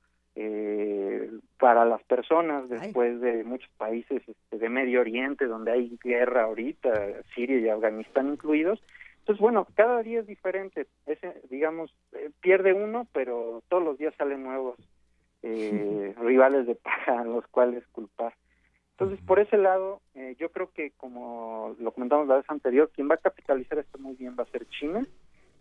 para 1.59 1.87
las 1.87 2.03
personas 2.03 2.69
después 2.69 3.23
de 3.23 3.43
muchos 3.43 3.71
países 3.79 4.21
este, 4.29 4.59
de 4.59 4.69
Medio 4.69 5.01
Oriente 5.01 5.47
donde 5.47 5.73
hay 5.73 5.99
guerra 6.05 6.43
ahorita, 6.43 7.23
Siria 7.35 7.59
y 7.59 7.69
Afganistán 7.71 8.33
incluidos, 8.33 8.79
Entonces, 9.27 9.41
bueno, 9.41 9.67
cada 9.75 10.05
día 10.05 10.21
es 10.21 10.27
diferente. 10.29 10.87
Ese, 11.05 11.43
digamos, 11.51 11.93
eh, 12.13 12.31
pierde 12.41 12.73
uno, 12.73 13.09
pero 13.13 13.61
todos 13.69 13.83
los 13.83 13.99
días 13.99 14.15
salen 14.17 14.45
nuevos 14.45 14.77
eh, 15.43 16.15
rivales 16.21 16.69
de 16.69 16.77
paja 16.77 17.23
a 17.23 17.25
los 17.25 17.45
cuales 17.49 17.85
culpar. 17.89 18.35
Entonces, 18.93 19.19
por 19.27 19.41
ese 19.41 19.59
lado, 19.59 20.01
eh, 20.15 20.37
yo 20.39 20.51
creo 20.51 20.71
que, 20.71 20.93
como 20.93 21.75
lo 21.81 21.91
comentamos 21.91 22.29
la 22.29 22.37
vez 22.37 22.47
anterior, 22.49 22.89
quien 22.95 23.11
va 23.11 23.17
a 23.17 23.19
capitalizar 23.19 23.79
esto 23.81 23.99
muy 23.99 24.15
bien 24.15 24.37
va 24.39 24.45
a 24.45 24.51
ser 24.53 24.65
China. 24.69 25.05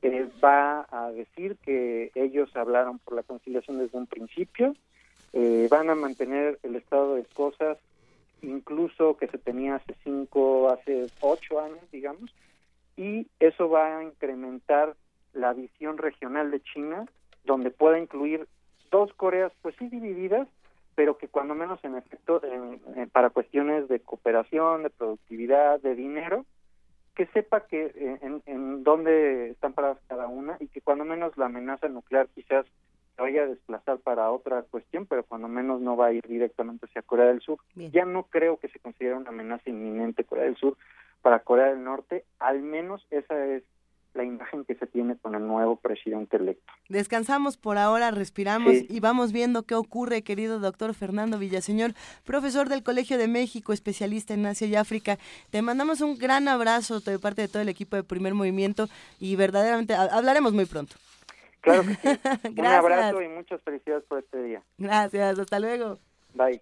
Eh, 0.03 0.29
va 0.43 0.85
a 0.91 1.11
decir 1.11 1.57
que 1.63 2.11
ellos 2.13 2.55
hablaron 2.55 2.99
por 2.99 3.15
la 3.15 3.23
conciliación 3.23 3.79
desde 3.79 3.97
un 3.97 4.05
principio, 4.05 4.75
eh, 5.33 5.67
van 5.71 5.89
a 5.89 5.95
mantener 5.95 6.59
el 6.61 6.75
estado 6.75 7.15
de 7.15 7.25
cosas, 7.25 7.79
incluso 8.43 9.17
que 9.17 9.25
se 9.25 9.39
tenía 9.39 9.75
hace 9.75 9.95
cinco, 10.03 10.69
hace 10.69 11.07
ocho 11.21 11.59
años, 11.59 11.79
digamos, 11.91 12.31
y 12.97 13.27
eso 13.39 13.69
va 13.69 13.97
a 13.97 14.03
incrementar 14.03 14.95
la 15.33 15.53
visión 15.53 15.97
regional 15.97 16.51
de 16.51 16.61
China, 16.61 17.05
donde 17.43 17.71
pueda 17.71 17.99
incluir 17.99 18.47
dos 18.89 19.13
Coreas, 19.13 19.51
pues 19.61 19.75
sí 19.77 19.89
divididas, 19.89 20.47
pero 20.95 21.17
que 21.17 21.27
cuando 21.27 21.55
menos 21.55 21.83
en 21.83 21.95
efecto 21.95 22.41
para 23.11 23.29
cuestiones 23.29 23.89
de 23.89 23.99
cooperación, 23.99 24.83
de 24.83 24.89
productividad, 24.89 25.81
de 25.81 25.95
dinero, 25.95 26.45
que 27.15 27.25
sepa 27.27 27.65
que 27.67 27.91
eh, 27.95 28.19
en, 28.21 28.41
en 28.45 28.83
dónde 28.83 29.51
están 29.51 29.73
paradas 29.73 29.99
cada 30.07 30.27
una 30.27 30.57
y 30.59 30.67
que 30.67 30.81
cuando 30.81 31.05
menos 31.05 31.37
la 31.37 31.45
amenaza 31.45 31.87
nuclear 31.87 32.27
quizás 32.35 32.65
se 33.15 33.21
vaya 33.21 33.43
a 33.43 33.47
desplazar 33.47 33.99
para 33.99 34.29
otra 34.31 34.63
cuestión, 34.63 35.05
pero 35.05 35.23
cuando 35.23 35.47
menos 35.47 35.79
no 35.79 35.95
va 35.95 36.07
a 36.07 36.13
ir 36.13 36.27
directamente 36.27 36.85
hacia 36.85 37.01
Corea 37.01 37.27
del 37.27 37.39
Sur. 37.39 37.59
Ya 37.75 38.03
no 38.03 38.23
creo 38.23 38.57
que 38.57 38.67
se 38.67 38.79
considere 38.79 39.15
una 39.15 39.29
amenaza 39.29 39.69
inminente 39.69 40.25
Corea 40.25 40.43
del 40.43 40.57
Sur 40.57 40.77
para 41.25 41.39
Corea 41.39 41.69
del 41.69 41.83
Norte, 41.83 42.23
al 42.37 42.61
menos 42.61 43.03
esa 43.09 43.43
es 43.47 43.63
la 44.13 44.23
imagen 44.23 44.63
que 44.63 44.75
se 44.75 44.85
tiene 44.85 45.17
con 45.17 45.33
el 45.33 45.47
nuevo 45.47 45.75
presidente 45.75 46.37
electo. 46.37 46.71
Descansamos 46.87 47.57
por 47.57 47.79
ahora, 47.79 48.11
respiramos 48.11 48.75
y 48.87 48.99
vamos 48.99 49.31
viendo 49.31 49.63
qué 49.63 49.73
ocurre, 49.73 50.21
querido 50.21 50.59
doctor 50.59 50.93
Fernando 50.93 51.39
Villaseñor, 51.39 51.93
profesor 52.25 52.69
del 52.69 52.83
Colegio 52.83 53.17
de 53.17 53.27
México, 53.27 53.73
especialista 53.73 54.35
en 54.35 54.45
Asia 54.45 54.67
y 54.67 54.75
África. 54.75 55.17
Te 55.49 55.63
mandamos 55.63 56.01
un 56.01 56.15
gran 56.15 56.47
abrazo 56.47 56.99
de 56.99 57.17
parte 57.17 57.41
de 57.41 57.47
todo 57.47 57.63
el 57.63 57.69
equipo 57.69 57.95
de 57.95 58.03
Primer 58.03 58.35
Movimiento 58.35 58.85
y 59.19 59.35
verdaderamente 59.35 59.95
hablaremos 59.95 60.53
muy 60.53 60.67
pronto. 60.67 60.95
Claro 61.61 61.81
que 61.87 61.95
sí. 61.95 62.19
un 62.55 62.65
abrazo 62.67 63.19
y 63.19 63.29
muchas 63.29 63.59
felicidades 63.63 64.03
por 64.03 64.19
este 64.19 64.43
día. 64.43 64.61
Gracias, 64.77 65.39
hasta 65.39 65.59
luego. 65.59 65.97
Bye. 66.35 66.61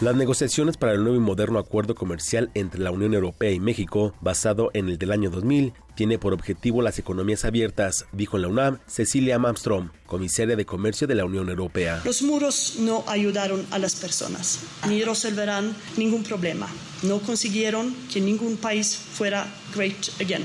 las 0.00 0.16
negociaciones 0.16 0.76
para 0.76 0.92
el 0.92 1.02
nuevo 1.02 1.16
y 1.16 1.20
moderno 1.20 1.58
acuerdo 1.58 1.94
comercial 1.94 2.50
entre 2.54 2.80
la 2.80 2.90
Unión 2.90 3.14
Europea 3.14 3.52
y 3.52 3.60
México, 3.60 4.12
basado 4.20 4.70
en 4.74 4.88
el 4.88 4.98
del 4.98 5.12
año 5.12 5.30
2000, 5.30 5.72
tiene 5.94 6.18
por 6.18 6.32
objetivo 6.32 6.82
las 6.82 6.98
economías 6.98 7.44
abiertas, 7.44 8.06
dijo 8.12 8.36
en 8.36 8.42
la 8.42 8.48
UNAM 8.48 8.78
Cecilia 8.88 9.38
Malmström, 9.38 9.90
comisaria 10.06 10.56
de 10.56 10.66
Comercio 10.66 11.06
de 11.06 11.14
la 11.14 11.24
Unión 11.24 11.48
Europea. 11.48 12.02
Los 12.04 12.22
muros 12.22 12.76
no 12.80 13.04
ayudaron 13.06 13.64
a 13.70 13.78
las 13.78 13.94
personas, 13.94 14.60
ni 14.88 15.04
resolverán 15.04 15.74
ningún 15.96 16.24
problema. 16.24 16.66
No 17.02 17.20
consiguieron 17.20 17.94
que 18.12 18.20
ningún 18.20 18.56
país 18.56 18.96
fuera 18.96 19.46
great 19.74 20.08
again, 20.20 20.44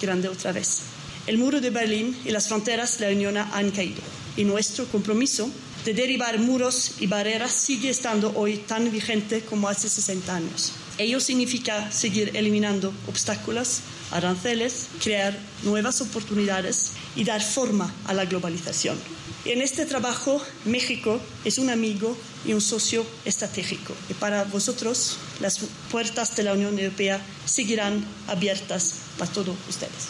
grande 0.00 0.28
otra 0.28 0.52
vez. 0.52 0.82
El 1.26 1.38
muro 1.38 1.60
de 1.60 1.70
Berlín 1.70 2.16
y 2.24 2.30
las 2.30 2.46
fronteras 2.46 2.98
de 2.98 3.06
la 3.06 3.16
Unión 3.16 3.36
han 3.36 3.70
caído 3.72 4.00
y 4.36 4.44
nuestro 4.44 4.84
compromiso 4.86 5.50
de 5.86 5.94
derribar 5.94 6.40
muros 6.40 6.94
y 6.98 7.06
barreras 7.06 7.52
sigue 7.52 7.90
estando 7.90 8.32
hoy 8.34 8.56
tan 8.56 8.90
vigente 8.90 9.42
como 9.42 9.68
hace 9.68 9.88
60 9.88 10.34
años. 10.34 10.72
Ello 10.98 11.20
significa 11.20 11.92
seguir 11.92 12.32
eliminando 12.34 12.92
obstáculos, 13.06 13.82
aranceles, 14.10 14.88
crear 15.00 15.38
nuevas 15.62 16.00
oportunidades 16.00 16.90
y 17.14 17.22
dar 17.22 17.40
forma 17.40 17.94
a 18.04 18.14
la 18.14 18.24
globalización. 18.24 18.98
En 19.44 19.62
este 19.62 19.86
trabajo, 19.86 20.42
México 20.64 21.20
es 21.44 21.58
un 21.58 21.70
amigo 21.70 22.16
y 22.44 22.52
un 22.52 22.60
socio 22.60 23.06
estratégico. 23.24 23.94
Y 24.10 24.14
para 24.14 24.42
vosotros, 24.42 25.18
las 25.38 25.60
puertas 25.92 26.34
de 26.34 26.42
la 26.42 26.54
Unión 26.54 26.76
Europea 26.76 27.20
seguirán 27.44 28.04
abiertas 28.26 28.94
para 29.18 29.30
todos 29.30 29.54
ustedes. 29.68 30.08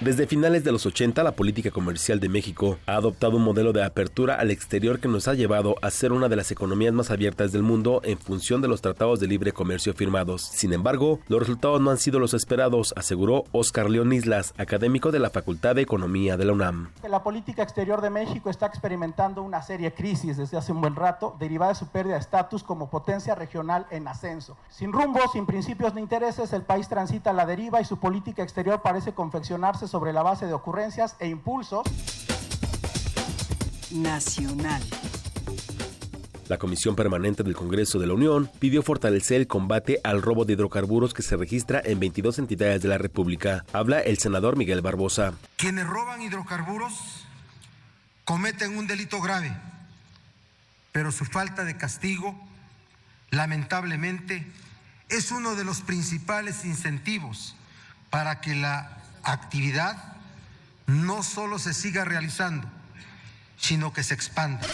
Desde 0.00 0.26
finales 0.26 0.64
de 0.64 0.72
los 0.72 0.86
80, 0.86 1.22
la 1.22 1.32
política 1.32 1.70
comercial 1.70 2.20
de 2.20 2.28
México 2.28 2.78
ha 2.86 2.94
adoptado 2.94 3.36
un 3.36 3.42
modelo 3.42 3.72
de 3.72 3.84
apertura 3.84 4.36
al 4.36 4.50
exterior 4.50 4.98
que 4.98 5.08
nos 5.08 5.28
ha 5.28 5.34
llevado 5.34 5.74
a 5.82 5.90
ser 5.90 6.12
una 6.12 6.28
de 6.28 6.36
las 6.36 6.50
economías 6.50 6.94
más 6.94 7.10
abiertas 7.10 7.52
del 7.52 7.62
mundo 7.62 8.00
en 8.04 8.16
función 8.16 8.62
de 8.62 8.68
los 8.68 8.80
tratados 8.80 9.20
de 9.20 9.26
libre 9.26 9.52
comercio 9.52 9.92
firmados. 9.92 10.42
Sin 10.42 10.72
embargo, 10.72 11.20
los 11.28 11.40
resultados 11.40 11.80
no 11.80 11.90
han 11.90 11.98
sido 11.98 12.18
los 12.18 12.32
esperados, 12.32 12.94
aseguró 12.96 13.44
Oscar 13.52 13.90
León 13.90 14.12
Islas, 14.12 14.54
académico 14.56 15.10
de 15.10 15.18
la 15.18 15.30
Facultad 15.30 15.74
de 15.74 15.82
Economía 15.82 16.36
de 16.36 16.44
la 16.46 16.52
UNAM. 16.52 16.90
La 17.08 17.22
política 17.22 17.62
exterior 17.62 18.00
de 18.00 18.10
México 18.10 18.48
está 18.48 18.66
experimentando 18.66 19.42
una 19.42 19.60
seria 19.60 19.94
crisis 19.94 20.38
desde 20.38 20.56
hace 20.56 20.72
un 20.72 20.80
buen 20.80 20.96
rato, 20.96 21.36
derivada 21.38 21.72
de 21.72 21.78
su 21.78 21.88
pérdida 21.88 22.14
de 22.14 22.20
estatus 22.20 22.62
como 22.62 22.88
potencia 22.88 23.34
regional 23.34 23.86
en 23.90 24.08
ascenso. 24.08 24.56
Sin 24.70 24.92
rumbo, 24.92 25.20
sin 25.32 25.46
principios 25.46 25.94
ni 25.94 26.00
intereses, 26.00 26.52
el 26.52 26.62
país 26.62 26.88
transita 26.88 27.30
a 27.30 27.34
la 27.34 27.46
deriva 27.46 27.80
y 27.80 27.84
su 27.84 27.98
política 27.98 28.42
exterior 28.42 28.80
parece 28.82 29.12
sobre 29.78 30.12
la 30.12 30.22
base 30.22 30.46
de 30.46 30.52
ocurrencias 30.52 31.16
e 31.20 31.28
impulsos. 31.28 31.86
Nacional. 33.90 34.82
La 36.48 36.58
Comisión 36.58 36.96
Permanente 36.96 37.44
del 37.44 37.54
Congreso 37.54 38.00
de 38.00 38.08
la 38.08 38.14
Unión 38.14 38.50
pidió 38.58 38.82
fortalecer 38.82 39.40
el 39.40 39.46
combate 39.46 40.00
al 40.02 40.20
robo 40.20 40.44
de 40.44 40.54
hidrocarburos 40.54 41.14
que 41.14 41.22
se 41.22 41.36
registra 41.36 41.80
en 41.84 42.00
22 42.00 42.40
entidades 42.40 42.82
de 42.82 42.88
la 42.88 42.98
República. 42.98 43.64
Habla 43.72 44.00
el 44.00 44.18
senador 44.18 44.56
Miguel 44.56 44.82
Barbosa. 44.82 45.34
Quienes 45.56 45.86
roban 45.86 46.20
hidrocarburos 46.22 47.24
cometen 48.24 48.76
un 48.76 48.88
delito 48.88 49.20
grave, 49.20 49.56
pero 50.90 51.12
su 51.12 51.24
falta 51.24 51.64
de 51.64 51.76
castigo, 51.76 52.34
lamentablemente, 53.30 54.44
es 55.08 55.30
uno 55.30 55.54
de 55.54 55.64
los 55.64 55.82
principales 55.82 56.64
incentivos 56.64 57.54
para 58.10 58.40
que 58.40 58.54
la 58.56 58.99
actividad 59.24 59.96
no 60.86 61.22
solo 61.22 61.58
se 61.58 61.74
siga 61.74 62.04
realizando, 62.04 62.68
sino 63.56 63.92
que 63.92 64.02
se 64.02 64.14
expanda. 64.14 64.66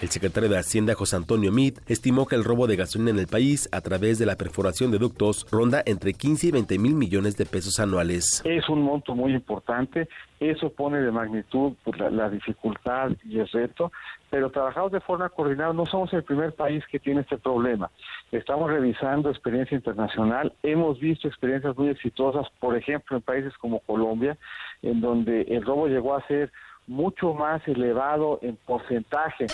El 0.00 0.10
secretario 0.10 0.48
de 0.48 0.58
Hacienda, 0.58 0.94
José 0.94 1.16
Antonio 1.16 1.50
Meade, 1.50 1.80
estimó 1.88 2.26
que 2.26 2.36
el 2.36 2.44
robo 2.44 2.66
de 2.68 2.76
gasolina 2.76 3.10
en 3.10 3.18
el 3.18 3.26
país 3.26 3.68
a 3.72 3.80
través 3.80 4.18
de 4.18 4.26
la 4.26 4.36
perforación 4.36 4.92
de 4.92 4.98
ductos 4.98 5.46
ronda 5.50 5.82
entre 5.86 6.14
15 6.14 6.46
y 6.46 6.50
20 6.52 6.78
mil 6.78 6.94
millones 6.94 7.36
de 7.36 7.46
pesos 7.46 7.80
anuales. 7.80 8.42
Es 8.44 8.68
un 8.68 8.82
monto 8.82 9.16
muy 9.16 9.34
importante, 9.34 10.08
eso 10.38 10.70
pone 10.70 11.00
de 11.00 11.10
magnitud 11.10 11.72
pues, 11.82 11.98
la, 11.98 12.10
la, 12.10 12.30
dificultad 12.30 13.10
y 13.28 13.40
el 13.40 13.48
reto, 13.48 13.90
pero 14.30 14.50
trabajamos 14.50 14.92
de 14.92 15.00
forma 15.00 15.28
coordinada, 15.30 15.72
no 15.72 15.84
somos 15.84 16.12
el 16.12 16.22
primer 16.22 16.52
país 16.52 16.84
que 16.90 17.00
tiene 17.00 17.22
este 17.22 17.38
problema. 17.38 17.90
Estamos 18.30 18.70
revisando 18.70 19.30
experiencia 19.30 19.74
internacional, 19.74 20.52
hemos 20.62 21.00
visto 21.00 21.26
experiencias 21.26 21.76
muy 21.76 21.88
exitosas, 21.88 22.46
por 22.60 22.76
ejemplo, 22.76 23.16
en 23.16 23.22
países 23.22 23.52
como 23.58 23.80
Colombia, 23.80 24.38
en 24.82 25.00
donde 25.00 25.42
el 25.42 25.64
robo 25.64 25.88
llegó 25.88 26.14
a 26.14 26.26
ser 26.28 26.52
mucho 26.88 27.34
más 27.34 27.66
elevado 27.68 28.38
en 28.42 28.56
porcentaje. 28.56 29.46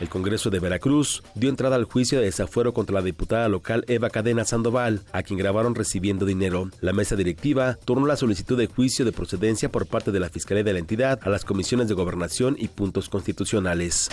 El 0.00 0.08
Congreso 0.08 0.50
de 0.50 0.60
Veracruz 0.60 1.22
dio 1.34 1.48
entrada 1.48 1.76
al 1.76 1.84
juicio 1.84 2.18
de 2.18 2.26
desafuero 2.26 2.74
contra 2.74 2.94
la 2.94 3.02
diputada 3.02 3.48
local 3.48 3.84
Eva 3.88 4.10
Cadena 4.10 4.44
Sandoval, 4.44 5.02
a 5.12 5.22
quien 5.22 5.38
grabaron 5.38 5.74
recibiendo 5.74 6.26
dinero. 6.26 6.70
La 6.80 6.92
mesa 6.92 7.16
directiva 7.16 7.78
turnó 7.84 8.06
la 8.06 8.16
solicitud 8.16 8.58
de 8.58 8.66
juicio 8.66 9.04
de 9.04 9.12
procedencia 9.12 9.70
por 9.70 9.86
parte 9.86 10.12
de 10.12 10.20
la 10.20 10.28
Fiscalía 10.28 10.64
de 10.64 10.72
la 10.72 10.78
entidad 10.78 11.20
a 11.22 11.30
las 11.30 11.44
comisiones 11.44 11.88
de 11.88 11.94
gobernación 11.94 12.56
y 12.58 12.68
puntos 12.68 13.08
constitucionales. 13.08 14.10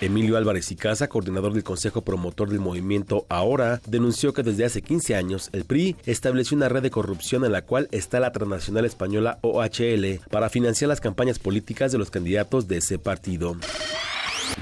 Emilio 0.00 0.36
Álvarez 0.36 0.70
y 0.72 0.76
Casa, 0.76 1.08
coordinador 1.08 1.52
del 1.52 1.64
Consejo 1.64 2.02
Promotor 2.02 2.48
del 2.48 2.60
Movimiento 2.60 3.26
Ahora, 3.28 3.80
denunció 3.86 4.32
que 4.32 4.42
desde 4.42 4.64
hace 4.64 4.82
15 4.82 5.14
años 5.14 5.50
el 5.52 5.64
PRI 5.64 5.96
estableció 6.06 6.56
una 6.56 6.68
red 6.68 6.82
de 6.82 6.90
corrupción 6.90 7.44
en 7.44 7.52
la 7.52 7.62
cual 7.62 7.88
está 7.92 8.18
la 8.18 8.32
transnacional 8.32 8.84
española 8.84 9.38
OHL 9.42 10.20
para 10.30 10.48
financiar 10.48 10.88
las 10.88 11.00
campañas 11.00 11.38
políticas 11.38 11.92
de 11.92 11.98
los 11.98 12.10
candidatos 12.10 12.68
de 12.68 12.78
ese 12.78 12.98
partido. 12.98 13.56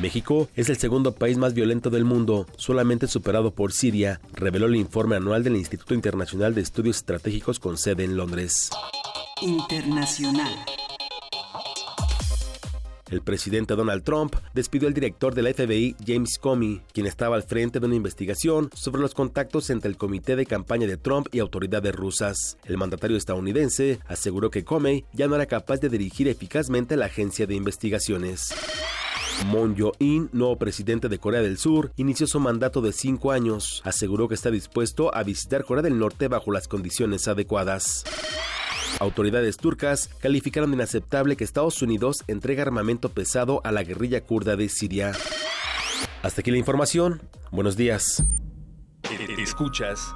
México 0.00 0.48
es 0.56 0.68
el 0.68 0.76
segundo 0.76 1.12
país 1.12 1.36
más 1.36 1.54
violento 1.54 1.90
del 1.90 2.04
mundo, 2.04 2.46
solamente 2.56 3.06
superado 3.06 3.52
por 3.52 3.72
Siria, 3.72 4.20
reveló 4.32 4.66
el 4.66 4.76
informe 4.76 5.16
anual 5.16 5.42
del 5.44 5.56
Instituto 5.56 5.94
Internacional 5.94 6.54
de 6.54 6.62
Estudios 6.62 6.96
Estratégicos 6.96 7.58
con 7.58 7.76
sede 7.76 8.04
en 8.04 8.16
Londres. 8.16 8.70
Internacional. 9.42 10.52
El 13.10 13.22
presidente 13.22 13.74
Donald 13.74 14.04
Trump 14.04 14.36
despidió 14.54 14.86
al 14.86 14.94
director 14.94 15.34
de 15.34 15.42
la 15.42 15.52
FBI, 15.52 15.96
James 16.06 16.38
Comey, 16.38 16.80
quien 16.92 17.06
estaba 17.06 17.34
al 17.34 17.42
frente 17.42 17.80
de 17.80 17.86
una 17.86 17.96
investigación 17.96 18.70
sobre 18.72 19.02
los 19.02 19.14
contactos 19.14 19.68
entre 19.70 19.90
el 19.90 19.96
comité 19.96 20.36
de 20.36 20.46
campaña 20.46 20.86
de 20.86 20.96
Trump 20.96 21.26
y 21.32 21.40
autoridades 21.40 21.94
rusas. 21.94 22.56
El 22.64 22.78
mandatario 22.78 23.16
estadounidense 23.16 23.98
aseguró 24.06 24.50
que 24.50 24.64
Comey 24.64 25.04
ya 25.12 25.26
no 25.26 25.34
era 25.34 25.46
capaz 25.46 25.78
de 25.78 25.88
dirigir 25.88 26.28
eficazmente 26.28 26.96
la 26.96 27.06
agencia 27.06 27.48
de 27.48 27.56
investigaciones. 27.56 28.54
Moon 29.46 29.74
Jae-in, 29.76 30.28
nuevo 30.32 30.56
presidente 30.56 31.08
de 31.08 31.18
Corea 31.18 31.40
del 31.40 31.58
Sur, 31.58 31.92
inició 31.96 32.26
su 32.26 32.40
mandato 32.40 32.80
de 32.80 32.92
cinco 32.92 33.32
años. 33.32 33.82
Aseguró 33.84 34.28
que 34.28 34.34
está 34.34 34.50
dispuesto 34.50 35.14
a 35.14 35.22
visitar 35.22 35.64
Corea 35.64 35.82
del 35.82 35.98
Norte 35.98 36.28
bajo 36.28 36.52
las 36.52 36.68
condiciones 36.68 37.26
adecuadas. 37.28 38.04
Autoridades 38.98 39.56
turcas 39.56 40.08
calificaron 40.20 40.70
de 40.70 40.76
inaceptable 40.76 41.36
que 41.36 41.44
Estados 41.44 41.80
Unidos 41.82 42.24
entregue 42.26 42.62
armamento 42.62 43.08
pesado 43.10 43.60
a 43.64 43.72
la 43.72 43.82
guerrilla 43.82 44.20
kurda 44.20 44.56
de 44.56 44.68
Siria. 44.68 45.12
Hasta 46.22 46.40
aquí 46.42 46.50
la 46.50 46.58
información. 46.58 47.22
Buenos 47.50 47.76
días. 47.76 48.22
Escuchas 49.38 50.14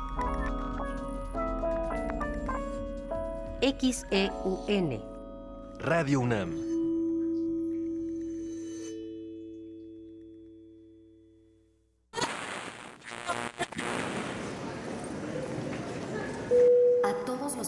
XEUN 3.62 5.00
Radio 5.78 6.20
UNAM. 6.20 6.73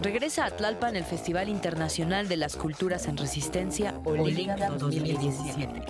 Regresa 0.00 0.44
a 0.44 0.50
Tlalpan 0.50 0.96
el 0.96 1.04
Festival 1.04 1.48
Internacional 1.48 2.28
de 2.28 2.36
las 2.36 2.56
Culturas 2.56 3.06
en 3.06 3.16
Resistencia 3.16 3.94
Olinka 4.04 4.70
2017. 4.70 5.82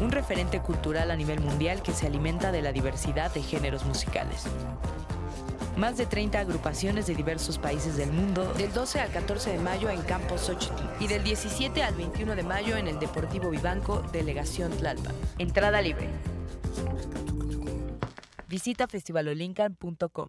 Un 0.00 0.12
referente 0.12 0.60
cultural 0.60 1.10
a 1.10 1.16
nivel 1.16 1.40
mundial 1.40 1.82
que 1.82 1.92
se 1.92 2.06
alimenta 2.06 2.52
de 2.52 2.62
la 2.62 2.72
diversidad 2.72 3.32
de 3.34 3.42
géneros 3.42 3.84
musicales. 3.84 4.44
Más 5.76 5.96
de 5.96 6.06
30 6.06 6.40
agrupaciones 6.40 7.06
de 7.06 7.14
diversos 7.14 7.58
países 7.58 7.96
del 7.96 8.12
mundo, 8.12 8.52
del 8.54 8.72
12 8.72 9.00
al 9.00 9.10
14 9.10 9.50
de 9.50 9.58
mayo 9.58 9.90
en 9.90 10.02
Campo 10.02 10.38
Xochitl 10.38 10.74
y 11.00 11.08
del 11.08 11.22
17 11.24 11.82
al 11.82 11.94
21 11.94 12.36
de 12.36 12.42
mayo 12.42 12.76
en 12.76 12.88
el 12.88 12.98
Deportivo 12.98 13.50
Vivanco, 13.50 14.02
Delegación 14.12 14.70
Tlalpan. 14.72 15.14
Entrada 15.38 15.82
libre. 15.82 16.08
Visita 18.48 18.86
festivalolincan.com. 18.86 20.28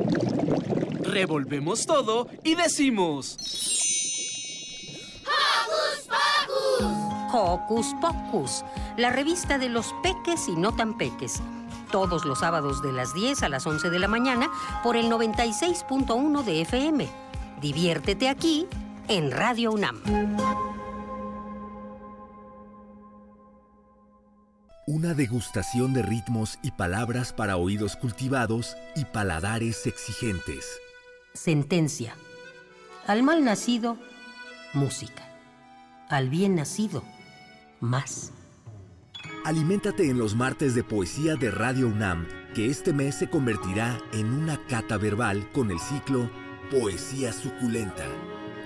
Revolvemos 1.11 1.85
todo 1.85 2.29
y 2.41 2.55
decimos. 2.55 3.37
¡Hocus 5.27 6.07
Pocus! 6.07 7.33
Hocus 7.33 7.95
Pocus, 7.99 8.65
la 8.95 9.09
revista 9.09 9.57
de 9.57 9.67
los 9.67 9.93
peques 10.01 10.47
y 10.47 10.55
no 10.55 10.73
tan 10.73 10.97
peques. 10.97 11.41
Todos 11.91 12.23
los 12.23 12.39
sábados 12.39 12.81
de 12.81 12.93
las 12.93 13.13
10 13.13 13.43
a 13.43 13.49
las 13.49 13.67
11 13.67 13.89
de 13.89 13.99
la 13.99 14.07
mañana 14.07 14.49
por 14.83 14.95
el 14.95 15.07
96.1 15.07 16.43
de 16.43 16.61
FM. 16.61 17.09
Diviértete 17.59 18.29
aquí 18.29 18.65
en 19.09 19.31
Radio 19.31 19.73
UNAM. 19.73 20.01
Una 24.87 25.13
degustación 25.13 25.93
de 25.93 26.03
ritmos 26.03 26.57
y 26.63 26.71
palabras 26.71 27.33
para 27.33 27.57
oídos 27.57 27.97
cultivados 27.97 28.77
y 28.95 29.03
paladares 29.03 29.85
exigentes. 29.87 30.65
Sentencia. 31.33 32.15
Al 33.07 33.23
mal 33.23 33.43
nacido, 33.43 33.97
música. 34.73 35.23
Al 36.09 36.29
bien 36.29 36.55
nacido, 36.55 37.03
más. 37.79 38.33
Aliméntate 39.45 40.09
en 40.09 40.17
los 40.17 40.35
martes 40.35 40.75
de 40.75 40.83
poesía 40.83 41.35
de 41.35 41.49
Radio 41.49 41.87
UNAM, 41.87 42.27
que 42.53 42.67
este 42.67 42.91
mes 42.91 43.15
se 43.15 43.29
convertirá 43.29 43.97
en 44.11 44.33
una 44.33 44.65
cata 44.67 44.97
verbal 44.97 45.49
con 45.53 45.71
el 45.71 45.79
ciclo 45.79 46.29
Poesía 46.69 47.31
Suculenta. 47.31 48.05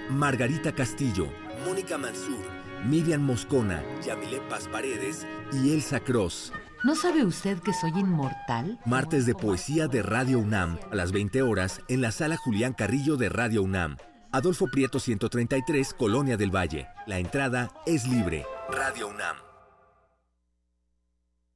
Margarita 0.10 0.74
Castillo, 0.74 1.28
Mónica 1.66 2.00
Mansur, 2.00 2.46
Miriam 2.84 3.22
Moscona, 3.22 3.84
Yamile 4.04 4.42
Paz 4.50 4.68
Paredes 4.68 5.26
y 5.54 5.72
Elsa 5.72 6.00
Cross. 6.00 6.52
¿No 6.84 6.96
sabe 6.96 7.26
usted 7.26 7.60
que 7.60 7.74
soy 7.74 7.92
inmortal? 7.92 8.80
Martes 8.86 9.26
de 9.26 9.34
poesía 9.34 9.88
de 9.88 10.04
Radio 10.04 10.40
UNAM, 10.40 10.78
a 10.92 10.96
las 10.96 11.12
20 11.12 11.42
horas, 11.42 11.82
en 11.88 12.02
la 12.02 12.12
sala 12.12 12.38
Julián 12.38 12.74
Carrillo 12.74 13.18
de 13.18 13.30
Radio 13.30 13.64
UNAM. 13.64 13.98
Adolfo 14.32 14.68
Prieto 14.68 15.00
133, 15.00 15.94
Colonia 15.94 16.38
del 16.38 16.54
Valle. 16.54 16.88
La 17.08 17.20
entrada 17.20 17.72
es 17.86 18.08
libre. 18.08 18.46
Radio 18.70 19.08
UNAM. 19.08 19.45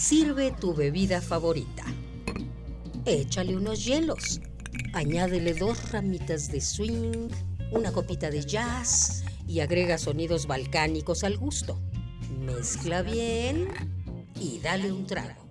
Sirve 0.00 0.50
tu 0.50 0.72
bebida 0.74 1.20
favorita. 1.20 1.84
Échale 3.04 3.54
unos 3.54 3.84
hielos. 3.84 4.40
Añádele 4.94 5.52
dos 5.52 5.92
ramitas 5.92 6.50
de 6.50 6.62
swing, 6.62 7.28
una 7.70 7.92
copita 7.92 8.30
de 8.30 8.42
jazz 8.42 9.22
y 9.46 9.60
agrega 9.60 9.98
sonidos 9.98 10.46
balcánicos 10.46 11.22
al 11.22 11.36
gusto. 11.36 11.78
Mezcla 12.40 13.02
bien 13.02 13.68
y 14.40 14.58
dale 14.60 14.90
un 14.90 15.06
trago. 15.06 15.46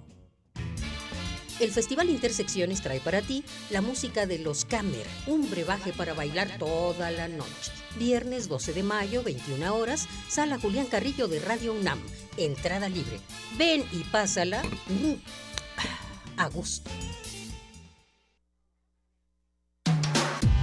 El 1.60 1.70
Festival 1.70 2.10
Intersecciones 2.10 2.82
trae 2.82 3.02
para 3.02 3.22
ti 3.22 3.44
la 3.70 3.82
música 3.82 4.26
de 4.26 4.40
Los 4.40 4.66
Camer, 4.66 5.06
un 5.28 5.48
brebaje 5.52 5.94
para 5.94 6.16
bailar 6.16 6.58
toda 6.58 7.12
la 7.12 7.28
noche. 7.28 7.72
Viernes 7.98 8.48
12 8.48 8.74
de 8.74 8.84
mayo, 8.84 9.24
21 9.24 9.76
horas, 9.76 10.08
Sala 10.28 10.60
Julián 10.60 10.86
Carrillo 10.86 11.28
de 11.28 11.40
Radio 11.40 11.74
UNAM. 11.74 12.00
Entrada 12.38 12.90
libre. 12.90 13.20
Ven 13.58 13.84
y 13.92 14.04
pásala 14.06 14.62
mm, 14.88 15.14
a 16.38 16.48
gusto. 16.50 16.90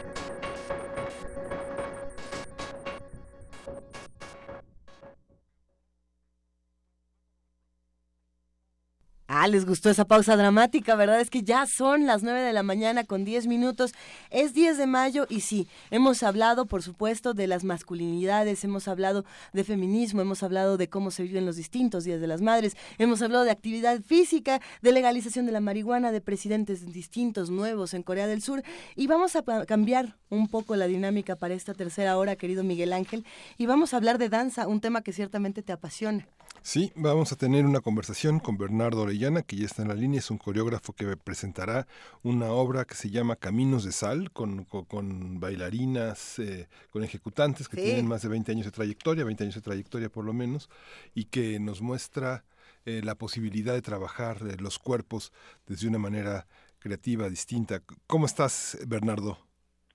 Ah, 9.47 9.49
les 9.49 9.65
gustó 9.65 9.91
esa 9.91 10.05
pausa 10.05 10.37
dramática, 10.37 10.97
¿verdad? 10.97 11.21
Es 11.21 11.31
que 11.31 11.45
ya 11.45 11.67
son 11.67 12.05
las 12.05 12.25
9 12.25 12.41
de 12.41 12.53
la 12.53 12.65
mañana 12.65 13.05
con 13.05 13.25
10 13.25 13.47
minutos. 13.47 13.93
Es 14.31 14.55
10 14.55 14.77
de 14.77 14.89
mayo 14.89 15.25
y 15.31 15.43
sí, 15.43 15.69
hemos 15.93 16.25
hablado, 16.25 16.67
por 16.67 16.83
supuesto, 16.83 17.33
de 17.33 17.47
las 17.47 17.63
masculinidades, 17.63 18.65
hemos 18.65 18.89
hablado 18.89 19.25
de 19.53 19.63
feminismo, 19.63 20.21
hemos 20.21 20.43
hablado 20.43 20.77
de 20.77 20.89
cómo 20.89 21.13
se 21.13 21.23
viven 21.23 21.47
los 21.47 21.55
distintos 21.55 22.03
días 22.03 22.21
de 22.21 22.27
las 22.27 22.43
madres, 22.43 22.77
hemos 22.99 23.23
hablado 23.23 23.45
de 23.45 23.53
actividad 23.53 24.01
física, 24.01 24.61
de 24.83 24.91
legalización 24.91 25.47
de 25.47 25.53
la 25.53 25.61
marihuana, 25.61 26.11
de 26.11 26.21
presidentes 26.21 26.85
distintos, 26.93 27.49
nuevos 27.49 27.95
en 27.95 28.03
Corea 28.03 28.27
del 28.27 28.43
Sur. 28.43 28.65
Y 28.97 29.07
vamos 29.07 29.37
a 29.37 29.45
cambiar 29.65 30.17
un 30.29 30.49
poco 30.49 30.75
la 30.75 30.89
dinámica 30.89 31.37
para 31.37 31.55
esta 31.55 31.73
tercera 31.73 32.19
hora, 32.19 32.35
querido 32.35 32.65
Miguel 32.65 32.93
Ángel, 32.93 33.25
y 33.59 33.67
vamos 33.67 33.95
a 33.95 33.99
hablar 33.99 34.19
de 34.19 34.29
danza, 34.29 34.67
un 34.67 34.81
tema 34.81 35.03
que 35.03 35.13
ciertamente 35.13 35.63
te 35.63 35.73
apasiona. 35.73 36.27
Sí, 36.67 36.91
vamos 36.97 37.31
a 37.31 37.37
tener 37.37 37.65
una 37.65 37.81
conversación 37.81 38.41
con 38.41 38.59
Bernardo 38.59 39.03
Orellana, 39.03 39.43
que 39.43 39.55
ya 39.55 39.67
está 39.67 39.83
en 39.83 39.89
la 39.89 39.95
línea, 39.95 40.19
es 40.19 40.33
un 40.33 40.39
coreógrafo 40.39 40.95
que 40.95 41.17
presentará 41.17 41.87
una 42.25 42.47
obra 42.51 42.85
que 42.85 42.97
se 42.97 43.09
llama 43.09 43.37
Caminos 43.37 43.85
de 43.85 43.93
Sal, 43.93 44.33
con, 44.33 44.65
con, 44.65 45.39
bailarinas, 45.39 46.41
eh, 46.41 46.67
con 46.91 47.05
ejecutantes 47.05 47.69
que 47.69 47.77
tienen 47.77 48.09
más 48.09 48.23
de 48.23 48.31
20 48.31 48.51
años 48.51 48.65
de 48.65 48.73
trayectoria, 48.73 49.25
20 49.25 49.45
años 49.45 49.55
de 49.55 49.61
trayectoria 49.61 50.09
por 50.09 50.25
lo 50.25 50.33
menos, 50.33 50.69
y 51.15 51.27
que 51.27 51.61
nos 51.61 51.83
muestra 51.83 52.43
eh, 52.85 53.01
la 53.05 53.15
posibilidad 53.15 53.73
de 53.73 53.83
trabajar 53.83 54.39
eh, 54.39 54.57
los 54.59 54.81
cuerpos 54.81 55.33
desde 55.69 55.87
una 55.87 55.99
manera 55.99 56.49
creativa, 56.81 57.29
distinta. 57.29 57.81
¿Cómo 58.09 58.27
estás, 58.27 58.77
Bernardo? 58.89 59.39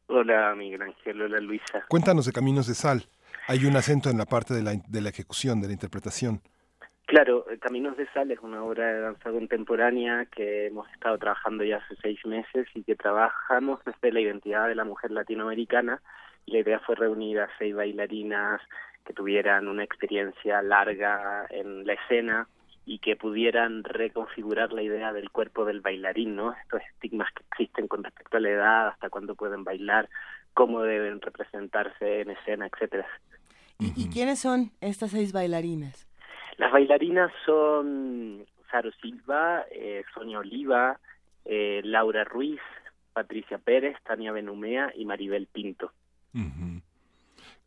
Hola, 0.08 0.56
Miguel 0.56 0.84
Ángel, 0.84 1.22
hola, 1.22 1.42
Luisa. 1.42 1.84
Cuéntanos 1.90 2.26
de 2.26 2.32
Caminos 2.32 2.66
de 2.66 2.76
Sal. 2.76 3.10
Hay 3.48 3.66
un 3.66 3.76
acento 3.76 4.10
en 4.10 4.18
la 4.18 4.26
parte 4.26 4.54
de 4.54 4.64
la, 4.64 4.72
de 4.88 5.02
la 5.02 5.10
ejecución, 5.10 5.60
de 5.60 5.68
la 5.68 5.74
interpretación. 5.74 6.42
Claro, 7.12 7.46
Caminos 7.60 7.98
de 7.98 8.08
Sal 8.14 8.32
es 8.32 8.40
una 8.40 8.64
obra 8.64 8.88
de 8.88 9.02
danza 9.02 9.32
contemporánea 9.32 10.28
que 10.28 10.68
hemos 10.68 10.90
estado 10.94 11.18
trabajando 11.18 11.66
ya 11.66 11.76
hace 11.76 11.98
seis 12.02 12.26
meses 12.26 12.70
y 12.74 12.84
que 12.84 12.96
trabajamos 12.96 13.84
desde 13.84 14.14
la 14.14 14.22
identidad 14.22 14.70
de 14.70 14.76
la 14.76 14.86
mujer 14.86 15.12
latinoamericana. 15.12 16.02
Y 16.46 16.54
la 16.54 16.60
idea 16.60 16.80
fue 16.80 16.96
reunir 16.96 17.42
a 17.42 17.50
seis 17.60 17.76
bailarinas 17.76 18.62
que 19.04 19.12
tuvieran 19.12 19.68
una 19.68 19.84
experiencia 19.84 20.62
larga 20.62 21.48
en 21.50 21.86
la 21.86 21.96
escena 21.96 22.48
y 22.86 23.00
que 23.00 23.18
pudieran 23.18 23.84
reconfigurar 23.84 24.72
la 24.72 24.82
idea 24.82 25.12
del 25.12 25.32
cuerpo 25.32 25.66
del 25.66 25.82
bailarín, 25.82 26.38
¿no? 26.38 26.54
Estos 26.54 26.82
estigmas 26.94 27.28
que 27.34 27.44
existen 27.52 27.90
con 27.90 28.06
respecto 28.06 28.38
a 28.38 28.40
la 28.40 28.52
edad, 28.52 28.88
hasta 28.88 29.10
cuándo 29.10 29.36
pueden 29.36 29.66
bailar, 29.66 30.08
cómo 30.54 30.82
deben 30.84 31.20
representarse 31.20 32.22
en 32.22 32.30
escena, 32.30 32.68
etcétera. 32.68 33.06
¿Y, 33.80 34.02
¿Y 34.02 34.08
quiénes 34.08 34.40
son 34.40 34.72
estas 34.80 35.12
seis 35.12 35.34
bailarinas? 35.34 36.08
Las 36.62 36.72
bailarinas 36.72 37.32
son 37.44 38.46
Saro 38.70 38.92
Silva, 39.02 39.66
eh, 39.72 40.04
Sonia 40.14 40.38
Oliva, 40.38 41.00
eh, 41.44 41.82
Laura 41.84 42.24
Ruiz, 42.24 42.62
Patricia 43.14 43.58
Pérez, 43.58 43.98
Tania 44.04 44.32
Benumea 44.32 44.92
y 44.96 45.04
Maribel 45.06 45.48
Pinto. 45.48 45.92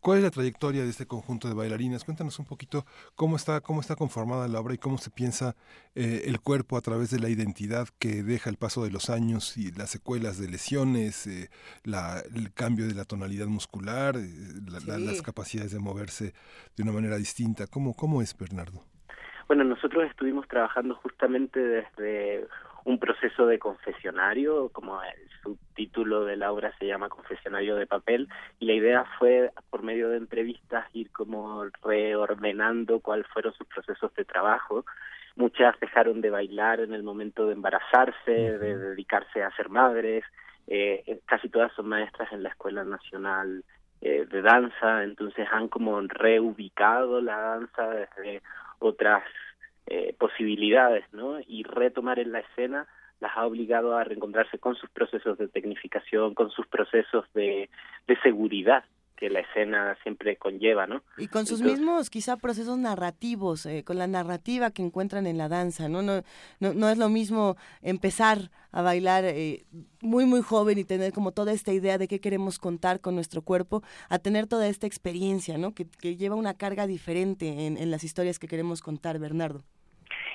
¿Cuál 0.04 0.18
es 0.18 0.24
la 0.24 0.30
trayectoria 0.30 0.82
de 0.82 0.90
este 0.90 1.06
conjunto 1.06 1.48
de 1.48 1.54
bailarinas? 1.54 2.04
Cuéntanos 2.04 2.38
un 2.38 2.44
poquito 2.44 2.84
cómo 3.14 3.36
está, 3.36 3.62
cómo 3.62 3.80
está 3.80 3.96
conformada 3.96 4.46
la 4.48 4.60
obra 4.60 4.74
y 4.74 4.76
cómo 4.76 4.98
se 4.98 5.08
piensa 5.08 5.56
eh, 5.94 6.24
el 6.26 6.42
cuerpo 6.42 6.76
a 6.76 6.82
través 6.82 7.10
de 7.10 7.18
la 7.18 7.30
identidad 7.30 7.88
que 7.98 8.22
deja 8.22 8.50
el 8.50 8.58
paso 8.58 8.84
de 8.84 8.90
los 8.90 9.08
años 9.08 9.56
y 9.56 9.72
las 9.72 9.88
secuelas 9.88 10.38
de 10.38 10.50
lesiones, 10.50 11.26
eh, 11.26 11.48
la, 11.84 12.20
el 12.20 12.52
cambio 12.52 12.86
de 12.86 12.92
la 12.92 13.06
tonalidad 13.06 13.46
muscular, 13.46 14.16
eh, 14.18 14.28
las 14.66 15.22
capacidades 15.22 15.72
de 15.72 15.78
moverse 15.78 16.34
de 16.76 16.82
una 16.82 16.92
manera 16.92 17.16
distinta. 17.16 17.66
¿Cómo, 17.66 17.94
cómo 17.94 18.20
es, 18.20 18.36
Bernardo? 18.36 18.82
Bueno, 19.48 19.64
nosotros 19.64 20.04
estuvimos 20.10 20.46
trabajando 20.48 20.96
justamente 20.96 21.58
desde 21.60 22.46
un 22.84 22.98
proceso 22.98 23.46
de 23.46 23.58
confesionario, 23.58 24.68
como 24.70 25.02
el 25.02 25.28
subtítulo 25.42 26.24
de 26.24 26.36
la 26.36 26.52
obra 26.52 26.72
se 26.78 26.86
llama 26.86 27.08
Confesionario 27.08 27.76
de 27.76 27.86
papel, 27.86 28.28
y 28.58 28.66
la 28.66 28.74
idea 28.74 29.04
fue, 29.18 29.50
por 29.70 29.82
medio 29.82 30.10
de 30.10 30.18
entrevistas, 30.18 30.86
ir 30.92 31.10
como 31.10 31.64
reordenando 31.82 33.00
cuáles 33.00 33.26
fueron 33.28 33.54
sus 33.54 33.66
procesos 33.66 34.14
de 34.14 34.24
trabajo. 34.24 34.84
Muchas 35.36 35.78
dejaron 35.80 36.20
de 36.20 36.30
bailar 36.30 36.80
en 36.80 36.92
el 36.92 37.02
momento 37.02 37.46
de 37.46 37.54
embarazarse, 37.54 38.30
de 38.30 38.76
dedicarse 38.76 39.42
a 39.42 39.54
ser 39.56 39.68
madres, 39.70 40.24
eh, 40.66 41.20
casi 41.26 41.48
todas 41.48 41.72
son 41.72 41.88
maestras 41.88 42.32
en 42.32 42.42
la 42.42 42.50
Escuela 42.50 42.84
Nacional 42.84 43.64
eh, 44.00 44.26
de 44.30 44.42
Danza, 44.42 45.02
entonces 45.04 45.46
han 45.50 45.68
como 45.68 46.00
reubicado 46.02 47.20
la 47.20 47.38
danza 47.38 47.88
desde 47.88 48.42
otras 48.78 49.24
eh, 49.86 50.14
posibilidades, 50.18 51.04
¿no? 51.12 51.38
Y 51.46 51.62
retomar 51.62 52.18
en 52.18 52.32
la 52.32 52.40
escena 52.40 52.86
las 53.20 53.36
ha 53.36 53.46
obligado 53.46 53.96
a 53.96 54.04
reencontrarse 54.04 54.58
con 54.58 54.74
sus 54.76 54.90
procesos 54.90 55.38
de 55.38 55.48
tecnificación, 55.48 56.34
con 56.34 56.50
sus 56.50 56.66
procesos 56.66 57.24
de, 57.34 57.70
de 58.06 58.20
seguridad 58.22 58.84
que 59.16 59.30
la 59.30 59.40
escena 59.40 59.96
siempre 60.02 60.36
conlleva, 60.36 60.86
¿no? 60.86 61.02
Y 61.16 61.28
con 61.28 61.46
sus 61.46 61.62
mismos 61.62 62.10
quizá 62.10 62.36
procesos 62.36 62.78
narrativos, 62.78 63.64
eh, 63.66 63.84
con 63.84 63.96
la 63.96 64.06
narrativa 64.06 64.70
que 64.70 64.82
encuentran 64.82 65.26
en 65.26 65.38
la 65.38 65.48
danza, 65.48 65.88
¿no? 65.88 66.02
No, 66.02 66.22
no, 66.58 66.74
no 66.74 66.88
es 66.88 66.98
lo 66.98 67.08
mismo 67.08 67.56
empezar 67.80 68.50
a 68.72 68.82
bailar 68.82 69.24
eh, 69.24 69.64
muy, 70.00 70.24
muy 70.24 70.42
joven 70.42 70.78
y 70.78 70.84
tener 70.84 71.12
como 71.12 71.30
toda 71.30 71.52
esta 71.52 71.72
idea 71.72 71.96
de 71.96 72.08
qué 72.08 72.20
queremos 72.20 72.58
contar 72.58 73.00
con 73.00 73.14
nuestro 73.14 73.42
cuerpo, 73.42 73.82
a 74.08 74.18
tener 74.18 74.46
toda 74.46 74.66
esta 74.66 74.86
experiencia, 74.86 75.58
¿no? 75.58 75.74
Que, 75.74 75.86
que 75.86 76.16
lleva 76.16 76.34
una 76.34 76.54
carga 76.54 76.86
diferente 76.86 77.66
en, 77.66 77.76
en 77.76 77.90
las 77.90 78.02
historias 78.02 78.38
que 78.38 78.48
queremos 78.48 78.82
contar, 78.82 79.18
Bernardo. 79.20 79.62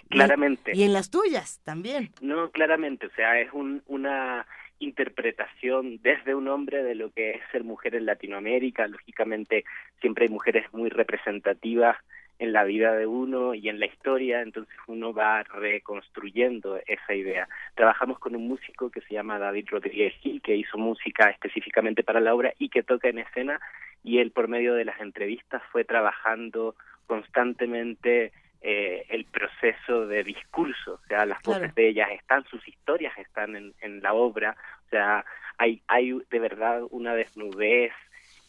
Claramente. 0.09 0.71
Y, 0.73 0.83
en 0.83 0.93
las 0.93 1.11
tuyas 1.11 1.61
también. 1.63 2.11
No, 2.21 2.49
claramente, 2.49 3.05
o 3.05 3.11
sea, 3.11 3.39
es 3.39 3.51
un, 3.53 3.83
una 3.87 4.45
interpretación 4.79 5.99
desde 6.01 6.35
un 6.35 6.47
hombre 6.47 6.83
de 6.83 6.95
lo 6.95 7.11
que 7.11 7.31
es 7.31 7.41
ser 7.51 7.63
mujer 7.63 7.95
en 7.95 8.05
Latinoamérica. 8.05 8.87
Lógicamente, 8.87 9.65
siempre 10.01 10.25
hay 10.25 10.31
mujeres 10.31 10.65
muy 10.73 10.89
representativas 10.89 11.97
en 12.39 12.53
la 12.53 12.63
vida 12.63 12.95
de 12.95 13.05
uno 13.05 13.53
y 13.53 13.67
en 13.67 13.81
la 13.81 13.85
historia, 13.85 14.41
entonces 14.41 14.73
uno 14.87 15.13
va 15.13 15.43
reconstruyendo 15.43 16.79
esa 16.87 17.13
idea. 17.13 17.49
Trabajamos 17.75 18.17
con 18.17 18.33
un 18.33 18.47
músico 18.47 18.89
que 18.89 19.01
se 19.01 19.13
llama 19.13 19.37
David 19.37 19.67
Rodríguez 19.69 20.13
Gil, 20.21 20.41
que 20.41 20.55
hizo 20.55 20.77
música 20.77 21.29
específicamente 21.29 22.01
para 22.01 22.21
la 22.21 22.33
obra 22.33 22.53
y 22.57 22.69
que 22.69 22.81
toca 22.81 23.09
en 23.09 23.19
escena, 23.19 23.59
y 24.05 24.19
él 24.19 24.31
por 24.31 24.47
medio 24.47 24.73
de 24.73 24.85
las 24.85 25.01
entrevistas 25.01 25.61
fue 25.73 25.83
trabajando 25.83 26.75
constantemente 27.07 28.31
eh, 28.61 29.05
el 29.09 29.25
proceso 29.25 30.05
de 30.07 30.23
discurso, 30.23 30.99
o 31.03 31.07
sea, 31.07 31.25
las 31.25 31.41
voces 31.43 31.73
de 31.75 31.89
ellas 31.89 32.09
están, 32.11 32.43
sus 32.45 32.67
historias 32.67 33.17
están 33.17 33.55
en, 33.55 33.73
en 33.81 34.01
la 34.01 34.13
obra, 34.13 34.55
o 34.85 34.89
sea, 34.89 35.25
hay, 35.57 35.81
hay 35.87 36.17
de 36.29 36.39
verdad 36.39 36.81
una 36.89 37.13
desnudez 37.15 37.93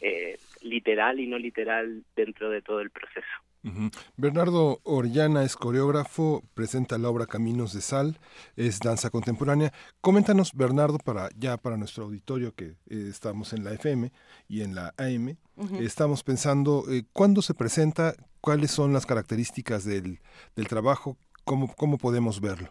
eh, 0.01 0.37
literal 0.61 1.19
y 1.19 1.27
no 1.27 1.37
literal 1.37 2.03
dentro 2.15 2.49
de 2.49 2.61
todo 2.61 2.81
el 2.81 2.89
proceso. 2.89 3.27
Bernardo 4.17 4.79
Orellana 4.83 5.43
es 5.43 5.55
coreógrafo, 5.55 6.43
presenta 6.53 6.97
la 6.97 7.09
obra 7.09 7.27
Caminos 7.27 7.73
de 7.73 7.81
Sal, 7.81 8.17
es 8.55 8.79
danza 8.79 9.09
contemporánea. 9.09 9.71
Coméntanos, 10.01 10.53
Bernardo, 10.53 10.97
para 10.97 11.29
ya 11.37 11.57
para 11.57 11.77
nuestro 11.77 12.05
auditorio 12.05 12.53
que 12.55 12.75
eh, 12.89 13.07
estamos 13.09 13.53
en 13.53 13.63
la 13.63 13.73
FM 13.73 14.11
y 14.47 14.61
en 14.61 14.73
la 14.75 14.93
AM, 14.97 15.37
estamos 15.79 16.23
pensando 16.23 16.85
eh, 16.89 17.03
cuándo 17.13 17.41
se 17.41 17.53
presenta, 17.53 18.15
cuáles 18.41 18.71
son 18.71 18.93
las 18.93 19.05
características 19.05 19.85
del, 19.85 20.19
del 20.55 20.67
trabajo, 20.67 21.17
cómo, 21.45 21.73
cómo 21.75 21.97
podemos 21.97 22.41
verlo, 22.41 22.69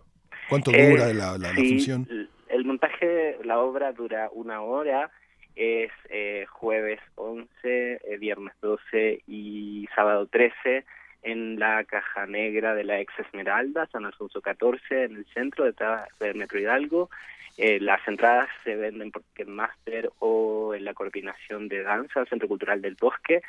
cuánto 0.48 0.72
dura 0.72 1.10
Eh, 1.10 1.14
la, 1.14 1.38
la, 1.38 1.52
la 1.52 1.54
sí, 1.54 1.68
función. 1.68 2.08
El, 2.48 2.64
montaje 2.64 3.38
la 3.44 3.58
obra 3.60 3.92
dura 3.92 4.28
una 4.32 4.60
hora, 4.60 5.10
es 5.56 5.90
eh, 6.08 6.46
jueves 6.48 7.00
11, 7.16 7.48
eh, 7.64 8.16
viernes 8.18 8.54
12 8.60 9.22
y 9.26 9.88
sábado 9.94 10.26
13 10.26 10.84
en 11.22 11.58
la 11.58 11.84
caja 11.84 12.26
negra 12.26 12.74
de 12.74 12.84
la 12.84 13.00
ex 13.00 13.12
Esmeralda, 13.18 13.86
San 13.92 14.06
Alfonso 14.06 14.40
14, 14.40 15.04
en 15.04 15.16
el 15.16 15.26
centro 15.26 15.64
detrás 15.64 16.08
del 16.18 16.36
Metro 16.36 16.58
Hidalgo. 16.58 17.10
Eh, 17.56 17.78
las 17.78 18.00
entradas 18.08 18.48
se 18.64 18.74
venden 18.74 19.10
por 19.10 19.22
Master 19.46 20.10
o 20.18 20.74
en 20.74 20.84
la 20.84 20.94
coordinación 20.94 21.68
de 21.68 21.82
danza, 21.82 22.24
Centro 22.24 22.48
Cultural 22.48 22.80
del 22.80 22.96
Bosque. 22.98 23.42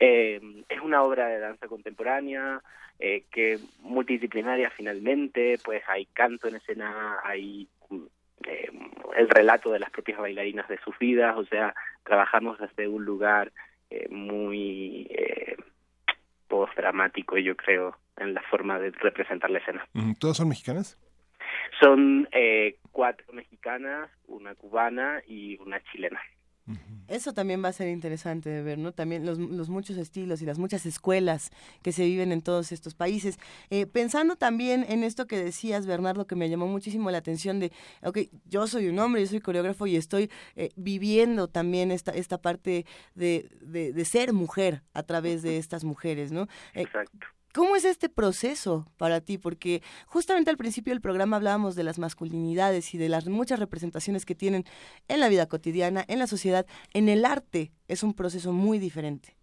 Eh, 0.00 0.40
es 0.68 0.80
una 0.80 1.02
obra 1.02 1.28
de 1.28 1.38
danza 1.38 1.68
contemporánea, 1.68 2.60
eh, 2.98 3.24
que 3.30 3.58
multidisciplinaria 3.80 4.70
finalmente, 4.70 5.58
pues 5.64 5.82
hay 5.88 6.06
canto 6.06 6.48
en 6.48 6.56
escena, 6.56 7.18
hay 7.22 7.68
eh, 8.48 8.70
el 9.16 9.28
relato 9.28 9.70
de 9.70 9.78
las 9.78 9.90
propias 9.90 10.18
bailarinas 10.18 10.68
de 10.68 10.78
sus 10.78 10.98
vidas, 10.98 11.36
o 11.36 11.44
sea, 11.44 11.74
trabajamos 12.04 12.58
desde 12.58 12.88
un 12.88 13.04
lugar 13.04 13.52
eh, 13.90 14.08
muy 14.10 15.06
eh, 15.10 15.56
post-dramático, 16.48 17.36
yo 17.38 17.56
creo, 17.56 17.96
en 18.16 18.34
la 18.34 18.42
forma 18.42 18.78
de 18.78 18.90
representar 18.90 19.50
la 19.50 19.58
escena. 19.58 19.86
¿Todas 20.18 20.36
son 20.38 20.48
mexicanas? 20.48 20.98
Son 21.80 22.28
eh, 22.32 22.76
cuatro 22.90 23.26
mexicanas, 23.32 24.10
una 24.26 24.54
cubana 24.54 25.22
y 25.26 25.58
una 25.60 25.82
chilena. 25.84 26.20
Eso 27.08 27.34
también 27.34 27.62
va 27.62 27.68
a 27.68 27.72
ser 27.72 27.88
interesante 27.88 28.48
de 28.48 28.62
ver, 28.62 28.78
¿no? 28.78 28.92
También 28.92 29.26
los, 29.26 29.38
los, 29.38 29.68
muchos 29.68 29.96
estilos 29.96 30.40
y 30.40 30.46
las 30.46 30.58
muchas 30.58 30.86
escuelas 30.86 31.50
que 31.82 31.92
se 31.92 32.04
viven 32.04 32.32
en 32.32 32.40
todos 32.40 32.72
estos 32.72 32.94
países. 32.94 33.38
Eh, 33.70 33.86
pensando 33.86 34.36
también 34.36 34.84
en 34.88 35.02
esto 35.02 35.26
que 35.26 35.42
decías, 35.42 35.86
Bernardo, 35.86 36.26
que 36.26 36.36
me 36.36 36.48
llamó 36.48 36.68
muchísimo 36.68 37.10
la 37.10 37.18
atención 37.18 37.58
de, 37.58 37.72
ok, 38.02 38.18
yo 38.44 38.66
soy 38.66 38.88
un 38.88 38.98
hombre, 38.98 39.22
yo 39.22 39.28
soy 39.28 39.40
coreógrafo 39.40 39.86
y 39.86 39.96
estoy 39.96 40.30
eh, 40.54 40.70
viviendo 40.76 41.48
también 41.48 41.90
esta, 41.90 42.12
esta 42.12 42.38
parte 42.38 42.86
de, 43.14 43.50
de, 43.60 43.92
de, 43.92 44.04
ser 44.04 44.32
mujer 44.32 44.82
a 44.94 45.02
través 45.02 45.42
de 45.42 45.58
estas 45.58 45.84
mujeres, 45.84 46.32
¿no? 46.32 46.42
Eh, 46.74 46.82
Exacto. 46.82 47.26
¿Cómo 47.54 47.76
es 47.76 47.84
este 47.84 48.08
proceso 48.08 48.86
para 48.96 49.20
ti? 49.20 49.36
Porque 49.36 49.82
justamente 50.06 50.50
al 50.50 50.56
principio 50.56 50.94
del 50.94 51.02
programa 51.02 51.36
hablábamos 51.36 51.76
de 51.76 51.84
las 51.84 51.98
masculinidades 51.98 52.94
y 52.94 52.98
de 52.98 53.10
las 53.10 53.28
muchas 53.28 53.58
representaciones 53.58 54.24
que 54.24 54.34
tienen 54.34 54.64
en 55.08 55.20
la 55.20 55.28
vida 55.28 55.46
cotidiana, 55.46 56.02
en 56.08 56.18
la 56.18 56.26
sociedad, 56.26 56.64
en 56.94 57.10
el 57.10 57.26
arte. 57.26 57.70
Es 57.88 58.02
un 58.02 58.14
proceso 58.14 58.52
muy 58.52 58.78
diferente. 58.78 59.36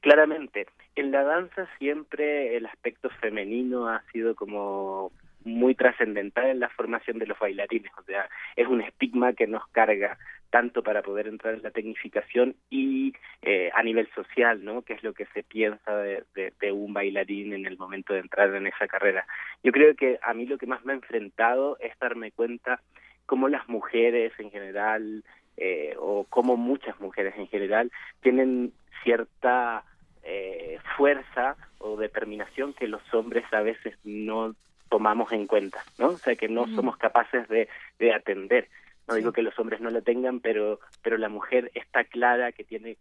Claramente. 0.00 0.66
En 0.94 1.10
la 1.10 1.24
danza 1.24 1.68
siempre 1.78 2.56
el 2.56 2.66
aspecto 2.66 3.10
femenino 3.20 3.88
ha 3.88 4.04
sido 4.12 4.36
como 4.36 5.10
muy 5.42 5.74
trascendental 5.74 6.46
en 6.46 6.60
la 6.60 6.68
formación 6.68 7.18
de 7.18 7.26
los 7.26 7.38
bailarines, 7.38 7.92
o 7.98 8.02
sea, 8.04 8.28
es 8.56 8.66
un 8.66 8.80
estigma 8.80 9.34
que 9.34 9.46
nos 9.46 9.66
carga 9.68 10.18
tanto 10.54 10.84
para 10.84 11.02
poder 11.02 11.26
entrar 11.26 11.54
en 11.54 11.64
la 11.64 11.72
tecnificación 11.72 12.54
y 12.70 13.12
eh, 13.42 13.72
a 13.74 13.82
nivel 13.82 14.08
social, 14.14 14.64
¿no? 14.64 14.82
Que 14.82 14.92
es 14.92 15.02
lo 15.02 15.12
que 15.12 15.26
se 15.34 15.42
piensa 15.42 15.96
de, 15.96 16.22
de, 16.36 16.52
de, 16.60 16.70
un 16.70 16.92
bailarín 16.94 17.54
en 17.54 17.66
el 17.66 17.76
momento 17.76 18.14
de 18.14 18.20
entrar 18.20 18.54
en 18.54 18.68
esa 18.68 18.86
carrera. 18.86 19.26
Yo 19.64 19.72
creo 19.72 19.96
que 19.96 20.20
a 20.22 20.32
mí 20.32 20.46
lo 20.46 20.56
que 20.56 20.68
más 20.68 20.84
me 20.84 20.92
ha 20.92 20.94
enfrentado 20.94 21.76
es 21.80 21.98
darme 21.98 22.30
cuenta 22.30 22.80
cómo 23.26 23.48
las 23.48 23.68
mujeres 23.68 24.32
en 24.38 24.52
general, 24.52 25.24
eh, 25.56 25.96
o 25.98 26.24
cómo 26.30 26.56
muchas 26.56 27.00
mujeres 27.00 27.34
en 27.36 27.48
general, 27.48 27.90
tienen 28.20 28.72
cierta 29.02 29.82
eh, 30.22 30.78
fuerza 30.96 31.56
o 31.78 31.96
determinación 31.96 32.74
que 32.74 32.86
los 32.86 33.02
hombres 33.12 33.44
a 33.52 33.62
veces 33.62 33.98
no 34.04 34.54
tomamos 34.88 35.32
en 35.32 35.48
cuenta, 35.48 35.82
¿no? 35.98 36.10
O 36.10 36.18
sea, 36.18 36.36
que 36.36 36.48
no 36.48 36.68
somos 36.76 36.96
capaces 36.96 37.48
de, 37.48 37.68
de 37.98 38.14
atender. 38.14 38.68
No 39.06 39.14
sí. 39.14 39.20
digo 39.20 39.32
que 39.32 39.42
los 39.42 39.58
hombres 39.58 39.80
no 39.80 39.90
lo 39.90 40.02
tengan, 40.02 40.40
pero, 40.40 40.80
pero 41.02 41.18
la 41.18 41.28
mujer 41.28 41.70
está 41.74 42.04
clara 42.04 42.52
que 42.52 42.64
tiene 42.64 42.96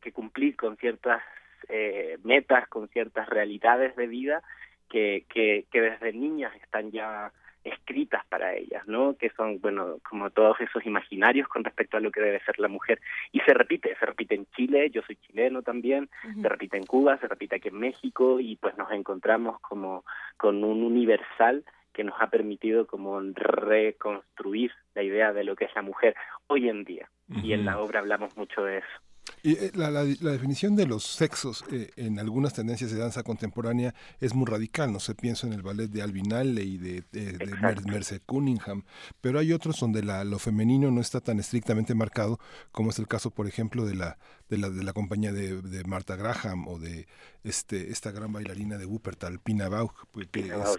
que 0.00 0.12
cumplir 0.12 0.56
con 0.56 0.76
ciertas 0.76 1.22
eh, 1.68 2.18
metas, 2.22 2.68
con 2.68 2.88
ciertas 2.88 3.28
realidades 3.28 3.96
de 3.96 4.06
vida 4.06 4.42
que, 4.88 5.24
que, 5.28 5.66
que 5.70 5.80
desde 5.80 6.12
niñas 6.12 6.54
están 6.62 6.90
ya 6.90 7.32
escritas 7.66 8.24
para 8.26 8.54
ellas, 8.54 8.86
¿no? 8.86 9.16
Que 9.16 9.30
son, 9.30 9.60
bueno, 9.60 9.96
como 10.08 10.30
todos 10.30 10.60
esos 10.60 10.86
imaginarios 10.86 11.48
con 11.48 11.64
respecto 11.64 11.96
a 11.96 12.00
lo 12.00 12.10
que 12.10 12.20
debe 12.20 12.40
ser 12.44 12.58
la 12.58 12.68
mujer. 12.68 13.00
Y 13.32 13.40
se 13.40 13.52
repite, 13.54 13.96
se 13.98 14.06
repite 14.06 14.34
en 14.36 14.46
Chile, 14.56 14.90
yo 14.90 15.02
soy 15.02 15.16
chileno 15.16 15.62
también, 15.62 16.08
uh 16.24 16.28
-huh. 16.28 16.42
se 16.42 16.48
repite 16.48 16.76
en 16.76 16.86
Cuba, 16.86 17.18
se 17.18 17.26
repite 17.26 17.56
aquí 17.56 17.68
en 17.68 17.78
México 17.78 18.38
y 18.40 18.56
pues 18.56 18.76
nos 18.78 18.90
encontramos 18.92 19.60
como 19.60 20.04
con 20.36 20.62
un 20.62 20.82
universal 20.82 21.64
que 21.96 22.04
nos 22.04 22.20
ha 22.20 22.28
permitido 22.28 22.86
como 22.86 23.18
reconstruir 23.20 24.70
la 24.94 25.02
idea 25.02 25.32
de 25.32 25.44
lo 25.44 25.56
que 25.56 25.64
es 25.64 25.74
la 25.74 25.80
mujer 25.80 26.14
hoy 26.46 26.68
en 26.68 26.84
día. 26.84 27.08
Uh 27.30 27.36
-huh. 27.36 27.44
Y 27.44 27.52
en 27.54 27.64
la 27.64 27.80
obra 27.80 28.00
hablamos 28.00 28.36
mucho 28.36 28.62
de 28.62 28.78
eso. 28.78 28.96
Y 29.42 29.52
eh, 29.52 29.70
la, 29.74 29.90
la, 29.90 30.04
la, 30.20 30.32
definición 30.32 30.76
de 30.76 30.86
los 30.86 31.04
sexos 31.04 31.64
eh, 31.72 31.90
en 31.96 32.18
algunas 32.18 32.54
tendencias 32.54 32.90
de 32.92 32.98
danza 32.98 33.22
contemporánea 33.22 33.94
es 34.20 34.34
muy 34.34 34.46
radical. 34.46 34.92
No 34.92 35.00
sé, 35.00 35.14
pienso 35.14 35.46
en 35.46 35.52
el 35.52 35.62
ballet 35.62 35.88
de 35.88 36.02
Alvin 36.02 36.32
Ailey, 36.32 36.78
de, 36.78 37.02
de, 37.12 37.32
de 37.32 37.46
Mer 37.56 37.84
Merce 37.86 38.20
Cunningham, 38.20 38.84
pero 39.20 39.38
hay 39.38 39.52
otros 39.52 39.80
donde 39.80 40.02
la, 40.02 40.22
lo 40.24 40.38
femenino 40.38 40.90
no 40.90 41.00
está 41.00 41.20
tan 41.20 41.38
estrictamente 41.38 41.94
marcado, 41.94 42.38
como 42.72 42.90
es 42.90 42.98
el 42.98 43.08
caso, 43.08 43.30
por 43.30 43.46
ejemplo, 43.46 43.84
de 43.84 43.94
la, 43.94 44.18
de 44.48 44.58
la, 44.58 44.70
de 44.70 44.84
la 44.84 44.92
compañía 44.92 45.32
de, 45.32 45.60
de 45.62 45.84
Martha 45.84 46.16
Graham 46.16 46.68
o 46.68 46.78
de 46.78 47.06
este, 47.46 47.92
esta 47.92 48.10
gran 48.10 48.32
bailarina 48.32 48.76
de 48.76 48.86
Wuppertal, 48.86 49.38
Pina 49.38 49.68
Bausch, 49.68 49.92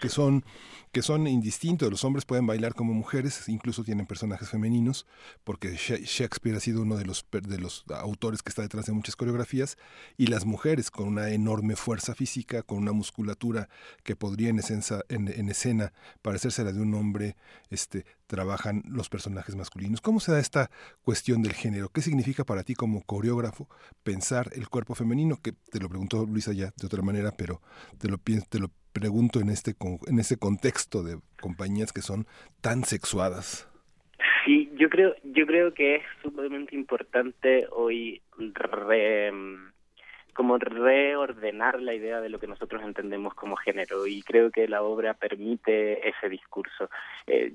que, 0.02 0.10
son, 0.10 0.44
que 0.91 1.02
son 1.02 1.26
indistintos. 1.27 1.89
Los 1.89 2.03
hombres 2.03 2.26
pueden 2.26 2.45
bailar 2.45 2.73
como 2.73 2.94
mujeres, 2.94 3.48
incluso 3.48 3.84
tienen 3.84 4.06
personajes 4.06 4.49
femeninos, 4.49 5.06
porque 5.44 5.76
Shakespeare 5.76 6.57
ha 6.57 6.60
sido 6.60 6.81
uno 6.81 6.98
de 6.98 7.06
los, 7.06 7.26
de 7.31 7.57
los 7.57 7.85
autores 7.89 8.44
que 8.44 8.49
está 8.49 8.61
detrás 8.61 8.85
de 8.85 8.91
muchas 8.91 9.15
coreografías, 9.15 9.77
y 10.18 10.27
las 10.27 10.45
mujeres 10.45 10.91
con 10.91 11.07
una 11.07 11.30
enorme 11.30 11.76
fuerza 11.76 12.14
física, 12.14 12.64
con 12.64 12.80
una 12.80 12.91
musculatura 12.91 13.69
que 14.03 14.15
podría 14.15 14.49
en, 14.49 14.60
esencia, 14.60 15.03
en, 15.10 15.27
en 15.30 15.49
escena 15.49 15.94
parecerse 16.22 16.64
la 16.64 16.73
de 16.73 16.81
un 16.81 16.94
hombre, 16.94 17.38
este, 17.69 18.06
trabajan 18.28 18.84
los 18.88 19.10
personajes 19.10 19.56
masculinos. 19.56 20.02
¿Cómo 20.02 20.20
se 20.20 20.32
da 20.32 20.40
esta 20.40 20.70
cuestión 21.02 21.41
del 21.41 21.54
género? 21.54 21.90
¿Qué 21.90 22.02
significa 22.02 22.44
para 22.44 22.64
ti 22.64 22.76
como 22.76 23.04
coreógrafo 23.04 23.68
pensar 24.04 24.49
el 24.54 24.70
cuerpo 24.70 24.95
femenino? 24.95 25.38
Que 25.41 25.54
te 25.72 25.80
lo 25.80 25.90
preguntó 25.90 26.26
Luisa 26.26 26.54
ya 26.54 26.72
de 26.76 26.86
otra 26.86 27.02
manera, 27.02 27.32
pero 27.38 27.62
te 27.99 28.10
lo, 28.10 28.18
te 28.18 28.60
lo 28.60 28.70
pregunto 28.94 29.40
en 29.40 29.49
este, 29.49 29.76
en 30.08 30.20
ese 30.20 30.38
contexto 30.38 31.04
de 31.04 31.20
compañías 31.40 31.94
que 31.94 32.02
son 32.02 32.28
tan 32.62 32.84
sexuadas. 32.84 33.70
Sí, 34.45 34.72
yo 34.76 34.90
creo, 34.90 35.16
yo 35.24 35.45
creo 35.45 35.74
que 35.74 35.98
es 35.98 36.04
sumamente 36.22 36.76
importante 36.76 37.68
hoy 37.72 38.22
re, 38.38 39.32
como 40.34 40.58
reordenar 40.58 41.82
la 41.82 41.94
idea 41.94 42.22
de 42.22 42.30
lo 42.30 42.40
que 42.40 42.48
nosotros 42.48 42.82
entendemos 42.84 43.34
como 43.34 43.56
género 43.56 44.08
y 44.08 44.22
creo 44.22 44.52
que 44.52 44.68
la 44.68 44.84
obra 44.84 45.14
permite 45.14 46.08
ese 46.08 46.30
discurso. 46.30 46.90
Eh, 47.26 47.54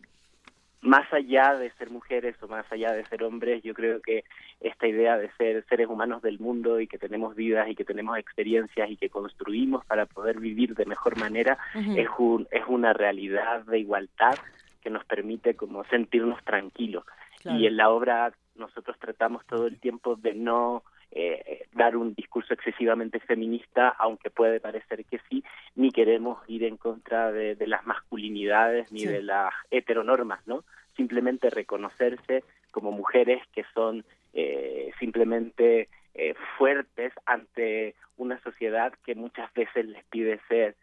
más 0.83 1.11
allá 1.13 1.55
de 1.55 1.71
ser 1.73 1.91
mujeres 1.91 2.37
o 2.43 2.49
más 2.49 2.71
allá 2.71 2.93
de 2.93 3.05
ser 3.07 3.23
hombres, 3.23 3.63
yo 3.63 3.73
creo 3.73 4.03
que 4.03 4.25
esta 4.61 4.89
idea 4.89 5.17
de 5.17 5.31
ser 5.39 5.65
seres 5.69 5.89
humanos 5.89 6.23
del 6.23 6.41
mundo 6.41 6.81
y 6.81 6.89
que 6.89 6.99
tenemos 6.99 7.37
vidas 7.37 7.69
y 7.69 7.77
que 7.77 7.85
tenemos 7.85 8.19
experiencias 8.19 8.91
y 8.91 8.97
que 8.97 9.09
construimos 9.09 9.85
para 9.87 10.07
poder 10.07 10.41
vivir 10.41 10.75
de 10.75 10.85
mejor 10.85 11.17
manera 11.17 11.57
uh 11.75 11.79
-huh. 11.79 11.99
es 11.99 12.09
un 12.19 12.49
es 12.51 12.65
una 12.67 12.93
realidad 12.93 13.65
de 13.65 13.79
igualdad 13.79 14.35
que 14.83 14.91
nos 14.91 15.05
permite 15.05 15.55
como 15.55 15.85
sentirnos 15.85 16.43
tranquilos. 16.45 17.05
Claro. 17.41 17.59
Y 17.59 17.67
en 17.67 17.77
la 17.77 17.91
obra 17.91 18.33
nosotros 18.57 18.97
tratamos 18.99 19.47
todo 19.47 19.69
el 19.69 19.79
tiempo 19.79 20.17
de 20.17 20.35
no 20.35 20.83
eh, 21.13 21.67
dar 21.75 21.97
un 21.97 22.15
discurso 22.15 22.55
excesivamente 22.55 23.21
feminista, 23.21 23.89
aunque 23.99 24.31
puede 24.31 24.61
parecer 24.61 25.05
que 25.05 25.21
sí, 25.29 25.45
ni 25.75 25.91
queremos 25.91 26.39
ir 26.49 26.65
en 26.65 26.77
contra 26.77 27.31
de, 27.31 27.55
de 27.55 27.67
las 27.67 27.87
masculinidades 27.87 28.91
ni 28.91 29.01
sí. 29.01 29.09
de 29.09 29.23
las 29.23 29.53
heteronormas, 29.71 30.47
¿no? 30.47 30.65
Simplemente 30.97 31.51
reconocerse 31.51 32.45
como 32.71 32.93
mujeres 32.93 33.43
que 33.55 33.65
son 33.75 34.05
eh, 34.33 34.91
simplemente 34.99 35.89
eh, 36.15 36.35
fuertes 36.59 37.13
ante 37.27 37.95
una 38.17 38.41
sociedad 38.41 38.93
que 39.05 39.15
muchas 39.15 39.53
veces 39.55 39.87
les 39.87 40.05
pide 40.05 40.41
ser 40.49 40.75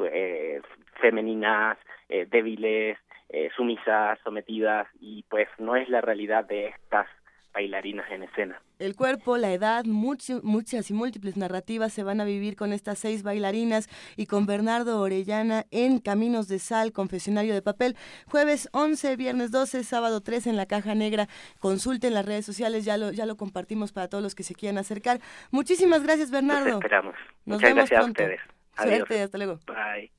eh, 0.00 0.60
femeninas, 1.00 1.78
eh, 2.08 2.26
débiles, 2.30 2.98
eh, 3.28 3.50
sumisas, 3.56 4.18
sometidas, 4.24 4.86
y 5.00 5.24
pues 5.28 5.48
no 5.58 5.76
es 5.76 5.88
la 5.88 6.00
realidad 6.00 6.44
de 6.44 6.68
estas 6.68 7.06
bailarinas 7.52 8.10
en 8.10 8.22
escena. 8.22 8.62
El 8.78 8.96
cuerpo, 8.96 9.36
la 9.36 9.52
edad, 9.52 9.84
muchas 9.84 10.90
y 10.90 10.94
múltiples 10.94 11.36
narrativas 11.36 11.92
se 11.92 12.02
van 12.02 12.20
a 12.20 12.24
vivir 12.24 12.56
con 12.56 12.72
estas 12.72 12.98
seis 12.98 13.22
bailarinas 13.22 13.88
y 14.16 14.26
con 14.26 14.46
Bernardo 14.46 15.00
Orellana 15.00 15.66
en 15.70 15.98
Caminos 15.98 16.48
de 16.48 16.58
Sal, 16.58 16.92
Confesionario 16.92 17.54
de 17.54 17.62
Papel. 17.62 17.96
Jueves 18.26 18.68
11, 18.72 19.16
viernes 19.16 19.50
12, 19.50 19.84
sábado 19.84 20.20
13 20.20 20.50
en 20.50 20.56
la 20.56 20.66
Caja 20.66 20.94
Negra. 20.94 21.28
Consulten 21.58 22.14
las 22.14 22.26
redes 22.26 22.46
sociales, 22.46 22.84
ya 22.84 22.96
lo, 22.96 23.12
ya 23.12 23.26
lo 23.26 23.36
compartimos 23.36 23.92
para 23.92 24.08
todos 24.08 24.22
los 24.22 24.34
que 24.34 24.42
se 24.42 24.54
quieran 24.54 24.78
acercar. 24.78 25.20
Muchísimas 25.50 26.02
gracias, 26.02 26.30
Bernardo. 26.30 26.66
Nos 26.66 26.74
esperamos. 26.76 27.14
Nos 27.44 27.56
Muchas 27.56 27.70
vemos 27.70 27.90
gracias 27.90 28.00
pronto. 28.00 28.22
a 28.22 28.24
ustedes. 28.24 28.40
Suerte, 28.76 29.22
hasta 29.22 29.38
luego. 29.38 29.60
Bye. 29.66 30.10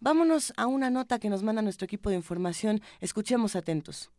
Vámonos 0.00 0.52
a 0.56 0.66
una 0.66 0.90
nota 0.90 1.18
que 1.18 1.30
nos 1.30 1.42
manda 1.42 1.62
nuestro 1.62 1.86
equipo 1.86 2.10
de 2.10 2.16
información. 2.16 2.80
Escuchemos 3.00 3.56
atentos. 3.56 4.10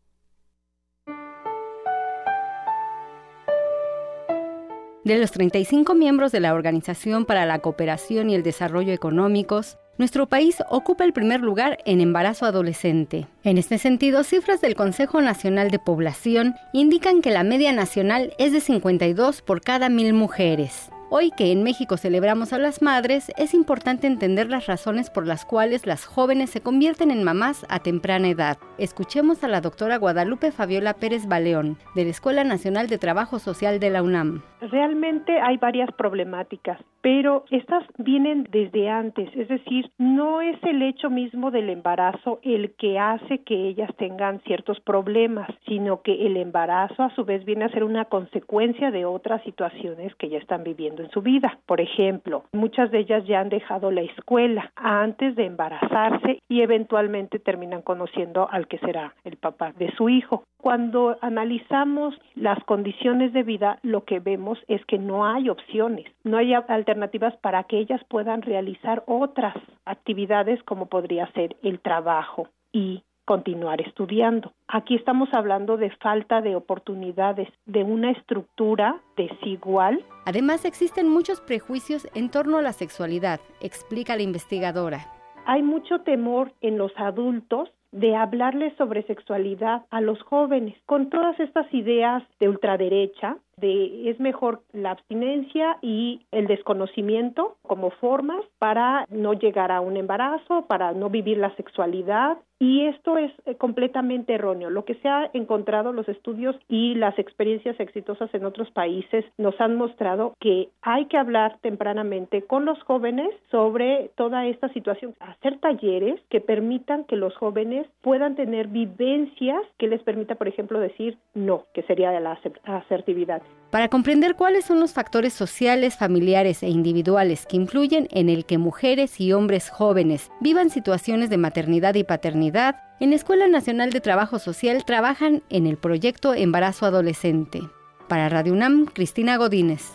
De 5.06 5.20
los 5.20 5.32
35 5.32 5.94
miembros 5.94 6.32
de 6.32 6.40
la 6.40 6.56
Organización 6.56 7.26
para 7.26 7.46
la 7.46 7.60
Cooperación 7.60 8.32
y 8.32 8.34
el 8.34 8.42
Desarrollo 8.42 8.92
Económicos, 8.92 9.78
nuestro 10.00 10.28
país 10.28 10.58
ocupa 10.72 11.04
el 11.04 11.14
primer 11.14 11.42
lugar 11.42 11.78
en 11.86 12.02
embarazo 12.02 12.48
adolescente. 12.48 13.28
En 13.44 13.60
este 13.60 13.78
sentido, 13.78 14.24
cifras 14.24 14.62
del 14.62 14.74
Consejo 14.74 15.22
Nacional 15.22 15.70
de 15.70 15.78
Población 15.78 16.56
indican 16.74 17.22
que 17.22 17.30
la 17.30 17.44
media 17.44 17.72
nacional 17.72 18.34
es 18.40 18.52
de 18.52 18.62
52 18.62 19.44
por 19.44 19.62
cada 19.62 19.90
mil 19.90 20.16
mujeres. 20.16 20.90
Hoy 21.18 21.32
que 21.32 21.54
en 21.54 21.64
México 21.64 21.96
celebramos 21.96 22.52
a 22.52 22.60
las 22.60 22.82
madres, 22.82 23.32
es 23.38 23.54
importante 23.54 24.06
entender 24.06 24.50
las 24.50 24.66
razones 24.66 25.10
por 25.10 25.26
las 25.26 25.46
cuales 25.46 25.88
las 25.88 26.06
jóvenes 26.06 26.50
se 26.50 26.60
convierten 26.60 27.10
en 27.10 27.24
mamás 27.24 27.66
a 27.70 27.80
temprana 27.80 28.28
edad. 28.28 28.58
Escuchemos 28.78 29.42
a 29.42 29.48
la 29.48 29.62
doctora 29.62 29.96
Guadalupe 29.96 30.52
Fabiola 30.52 30.94
Pérez 30.96 31.26
Baleón, 31.26 31.78
de 31.96 32.04
la 32.04 32.10
Escuela 32.10 32.44
Nacional 32.44 32.88
de 32.88 32.98
Trabajo 32.98 33.40
Social 33.40 33.80
de 33.80 33.92
la 33.92 34.04
UNAM. 34.04 34.42
Realmente 34.60 35.40
hay 35.40 35.56
varias 35.56 35.90
problemáticas, 35.94 36.82
pero 37.00 37.46
estas 37.50 37.86
vienen 37.98 38.48
desde 38.52 38.90
antes, 38.90 39.30
es 39.38 39.48
decir, 39.48 39.90
no 39.98 40.42
es 40.42 40.58
el 40.64 40.82
hecho 40.82 41.10
mismo 41.10 41.50
del 41.50 41.70
embarazo 41.70 42.40
el 42.44 42.74
que 42.74 43.00
hace 43.00 43.44
que 43.44 43.70
ellas 43.70 43.92
tengan 43.98 44.42
ciertos 44.42 44.82
problemas, 44.82 45.48
sino 45.66 46.02
que 46.02 46.26
el 46.26 46.36
embarazo 46.36 47.04
a 47.04 47.16
su 47.16 47.24
vez 47.24 47.46
viene 47.46 47.66
a 47.66 47.70
ser 47.70 47.86
una 47.86 48.06
consecuencia 48.06 48.92
de 48.92 49.06
otras 49.06 49.42
situaciones 49.44 50.14
que 50.16 50.28
ya 50.28 50.40
están 50.40 50.64
viviendo 50.64 51.05
su 51.10 51.22
vida. 51.22 51.60
Por 51.66 51.82
ejemplo, 51.82 52.44
muchas 52.54 52.92
de 52.92 53.00
ellas 53.00 53.26
ya 53.26 53.40
han 53.40 53.50
dejado 53.50 53.92
la 53.92 54.02
escuela 54.02 54.72
antes 54.76 55.36
de 55.36 55.46
embarazarse 55.46 56.40
y 56.48 56.62
eventualmente 56.62 57.40
terminan 57.40 57.82
conociendo 57.82 58.48
al 58.50 58.68
que 58.68 58.80
será 58.80 59.14
el 59.24 59.38
papá 59.38 59.74
de 59.78 59.92
su 59.96 60.10
hijo. 60.10 60.44
Cuando 60.58 61.18
analizamos 61.22 62.16
las 62.36 62.64
condiciones 62.64 63.34
de 63.34 63.44
vida, 63.44 63.80
lo 63.84 64.04
que 64.04 64.20
vemos 64.20 64.58
es 64.68 64.84
que 64.86 64.98
no 64.98 65.26
hay 65.26 65.50
opciones, 65.50 66.06
no 66.24 66.38
hay 66.38 66.54
alternativas 66.54 67.36
para 67.38 67.64
que 67.64 67.78
ellas 67.78 68.02
puedan 68.08 68.42
realizar 68.42 69.04
otras 69.06 69.56
actividades 69.86 70.62
como 70.64 70.88
podría 70.88 71.28
ser 71.34 71.56
el 71.62 71.80
trabajo 71.80 72.48
y 72.72 73.04
continuar 73.26 73.82
estudiando. 73.82 74.54
Aquí 74.68 74.96
estamos 74.96 75.30
hablando 75.34 75.78
de 75.78 75.90
falta 75.98 76.42
de 76.42 76.56
oportunidades, 76.56 77.50
de 77.66 77.84
una 77.84 78.12
estructura 78.12 79.02
desigual. 79.18 80.04
Además, 80.26 80.64
existen 80.66 81.10
muchos 81.10 81.42
prejuicios 81.42 82.08
en 82.14 82.30
torno 82.30 82.60
a 82.60 82.62
la 82.62 82.74
sexualidad, 82.74 83.40
explica 83.62 84.16
la 84.16 84.22
investigadora. 84.22 85.08
Hay 85.46 85.62
mucho 85.62 86.00
temor 86.02 86.54
en 86.62 86.78
los 86.78 86.92
adultos 86.98 87.70
de 87.92 88.16
hablarles 88.16 88.76
sobre 88.78 89.04
sexualidad 89.04 89.86
a 89.90 90.02
los 90.02 90.22
jóvenes, 90.24 90.76
con 90.86 91.10
todas 91.10 91.40
estas 91.40 91.72
ideas 91.74 92.24
de 92.40 92.50
ultraderecha, 92.50 93.38
de 93.58 94.10
es 94.10 94.20
mejor 94.20 94.62
la 94.74 94.92
abstinencia 94.92 95.78
y 95.82 96.22
el 96.32 96.48
desconocimiento 96.48 97.56
como 97.62 97.90
formas 97.92 98.44
para 98.60 99.06
no 99.10 99.34
llegar 99.34 99.72
a 99.72 99.82
un 99.82 99.98
embarazo, 99.98 100.66
para 100.68 100.94
no 100.94 101.10
vivir 101.10 101.38
la 101.38 101.56
sexualidad 101.56 102.38
y 102.60 102.86
esto 102.86 103.18
es 103.18 103.32
eh, 103.46 103.56
completamente 103.56 104.34
erróneo. 104.34 104.70
Lo 104.70 104.86
que 104.86 104.96
se 104.96 105.10
ha 105.10 105.30
encontrado 105.34 105.92
los 105.92 106.08
estudios 106.08 106.56
y 106.70 106.96
las 106.96 107.18
experiencias 107.20 107.80
exitosas 107.80 108.34
en 108.34 108.46
otros 108.46 108.72
países 108.72 109.26
nos 109.38 109.60
han 109.60 109.76
mostrado 109.76 110.34
que 110.40 110.70
hay 110.82 111.06
que 111.06 111.18
hablar 111.18 111.58
tempranamente 111.62 112.44
con 112.44 112.66
los 112.66 112.82
jóvenes 112.84 113.30
sobre 113.52 114.10
toda 114.16 114.46
esta 114.48 114.70
situación, 114.70 115.16
hacer 115.20 115.60
talleres 115.60 116.20
que 116.30 116.42
permitan 116.42 117.04
que 117.04 117.18
los 117.18 117.36
jóvenes 117.36 117.88
puedan 118.02 118.36
tener 118.36 118.68
vivencias 118.68 119.62
que 119.78 119.88
les 119.88 120.02
permita, 120.04 120.36
por 120.36 120.48
ejemplo, 120.48 120.80
decir 120.80 121.18
no, 121.34 121.64
que 121.74 121.84
sería 121.84 122.18
la 122.20 122.40
asertividad. 122.64 123.42
Para 123.76 123.90
comprender 123.90 124.36
cuáles 124.36 124.64
son 124.64 124.80
los 124.80 124.94
factores 124.94 125.34
sociales, 125.34 125.98
familiares 125.98 126.64
e 126.64 126.70
individuales 126.70 127.46
que 127.46 127.58
influyen 127.58 128.08
en 128.12 128.30
el 128.30 128.46
que 128.46 128.58
mujeres 128.58 129.20
y 129.20 129.34
hombres 129.34 129.70
jóvenes 129.70 130.32
vivan 130.40 130.70
situaciones 130.70 131.30
de 131.30 131.38
maternidad 131.38 131.94
y 131.96 132.06
paternidad, 132.06 132.78
en 133.02 133.10
la 133.10 133.18
Escuela 133.18 133.50
Nacional 133.50 133.90
de 133.90 134.00
Trabajo 134.00 134.40
Social 134.40 134.86
trabajan 134.86 135.44
en 135.50 135.68
el 135.68 135.76
proyecto 135.76 136.34
Embarazo 136.34 136.86
Adolescente. 136.86 137.64
Para 138.08 138.30
Radio 138.30 138.54
UNAM, 138.54 138.86
Cristina 138.86 139.36
Godínez. 139.36 139.92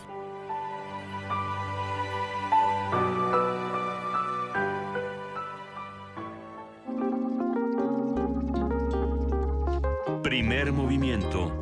Primer 10.21 10.71
movimiento 10.71 11.60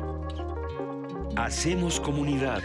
Hacemos 1.36 2.00
comunidad. 2.00 2.62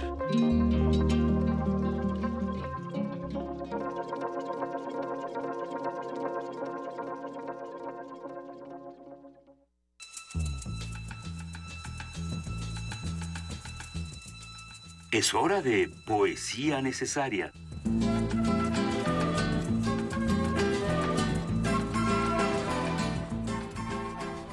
Es 15.12 15.34
hora 15.34 15.62
de 15.62 15.90
poesía 16.06 16.82
necesaria. 16.82 17.52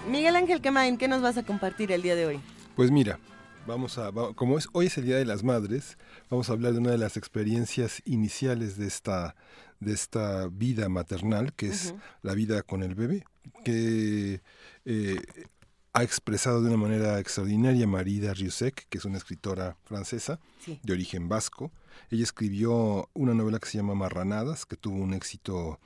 Miguel 0.08 0.36
Ángel 0.36 0.60
Quemain, 0.60 0.98
¿qué 0.98 1.08
nos 1.08 1.22
vas 1.22 1.36
a 1.38 1.42
compartir 1.42 1.90
el 1.90 2.02
día 2.02 2.14
de 2.14 2.26
hoy? 2.26 2.40
Pues 2.76 2.90
mira, 2.90 3.18
Vamos 3.66 3.96
a, 3.98 4.10
como 4.34 4.58
es, 4.58 4.68
hoy 4.72 4.86
es 4.86 4.98
el 4.98 5.06
Día 5.06 5.16
de 5.16 5.24
las 5.24 5.44
Madres, 5.44 5.96
vamos 6.28 6.50
a 6.50 6.52
hablar 6.52 6.72
de 6.72 6.80
una 6.80 6.90
de 6.90 6.98
las 6.98 7.16
experiencias 7.16 8.02
iniciales 8.04 8.76
de 8.76 8.88
esta, 8.88 9.36
de 9.78 9.92
esta 9.92 10.48
vida 10.48 10.88
maternal, 10.88 11.52
que 11.52 11.68
es 11.68 11.94
la 12.22 12.34
vida 12.34 12.62
con 12.62 12.82
el 12.82 12.96
bebé, 12.96 13.24
que 13.64 14.42
eh, 14.84 15.20
ha 15.92 16.02
expresado 16.02 16.60
de 16.60 16.68
una 16.68 16.76
manera 16.76 17.20
extraordinaria 17.20 17.86
Marida 17.86 18.34
Riusek, 18.34 18.88
que 18.88 18.98
es 18.98 19.04
una 19.04 19.18
escritora 19.18 19.76
francesa 19.84 20.40
de 20.66 20.92
origen 20.92 21.28
vasco. 21.28 21.70
Ella 22.10 22.24
escribió 22.24 23.10
una 23.14 23.32
novela 23.32 23.60
que 23.60 23.68
se 23.68 23.78
llama 23.78 23.94
Marranadas, 23.94 24.66
que 24.66 24.76
tuvo 24.76 24.96
un 24.96 25.14
éxito 25.14 25.78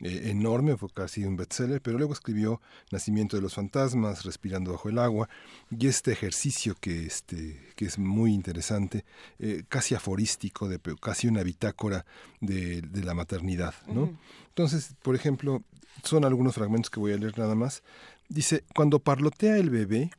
eh, 0.00 0.30
enorme, 0.30 0.76
fue 0.76 0.90
casi 0.90 1.24
un 1.24 1.36
bestseller, 1.36 1.80
pero 1.80 1.96
luego 1.96 2.12
escribió 2.12 2.60
Nacimiento 2.90 3.36
de 3.36 3.42
los 3.42 3.54
Fantasmas, 3.54 4.24
Respirando 4.24 4.72
bajo 4.72 4.90
el 4.90 4.98
agua, 4.98 5.28
y 5.70 5.86
este 5.86 6.12
ejercicio 6.12 6.74
que, 6.78 7.06
este, 7.06 7.72
que 7.76 7.86
es 7.86 7.98
muy 7.98 8.34
interesante, 8.34 9.04
eh, 9.38 9.62
casi 9.68 9.94
aforístico, 9.94 10.68
de, 10.68 10.78
casi 11.00 11.28
una 11.28 11.42
bitácora 11.42 12.04
de, 12.40 12.82
la 12.92 13.14
maternidad. 13.14 13.74
¿no? 13.86 14.18
Entonces, 14.48 14.94
por 15.02 15.14
ejemplo, 15.14 15.62
son 16.02 16.24
algunos 16.24 16.54
fragmentos 16.54 16.90
que 16.90 17.00
voy 17.00 17.12
a 17.12 17.16
leer 17.16 17.38
nada 17.38 17.54
más. 17.54 17.82
Dice, 18.28 18.64
cuando 18.74 18.98
parlotea 18.98 19.56
el 19.56 19.70
bebé, 19.70 20.10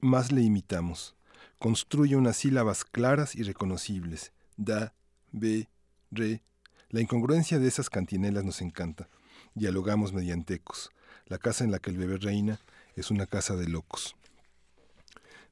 más 0.00 0.30
le 0.30 0.42
imitamos. 0.42 1.16
Construye 1.58 2.16
unas 2.16 2.36
sílabas 2.36 2.84
claras 2.84 3.34
y 3.34 3.42
reconocibles. 3.42 4.32
Da, 4.56 4.92
be, 5.32 5.68
re. 6.10 6.42
La 6.90 7.00
incongruencia 7.00 7.58
de 7.58 7.66
esas 7.66 7.90
cantinelas 7.90 8.44
nos 8.44 8.60
encanta. 8.60 9.08
Dialogamos 9.56 10.12
mediante 10.12 10.52
ecos. 10.52 10.90
La 11.28 11.38
casa 11.38 11.64
en 11.64 11.70
la 11.70 11.78
que 11.78 11.88
el 11.88 11.96
bebé 11.96 12.18
reina 12.18 12.60
es 12.94 13.10
una 13.10 13.24
casa 13.24 13.56
de 13.56 13.66
locos. 13.66 14.14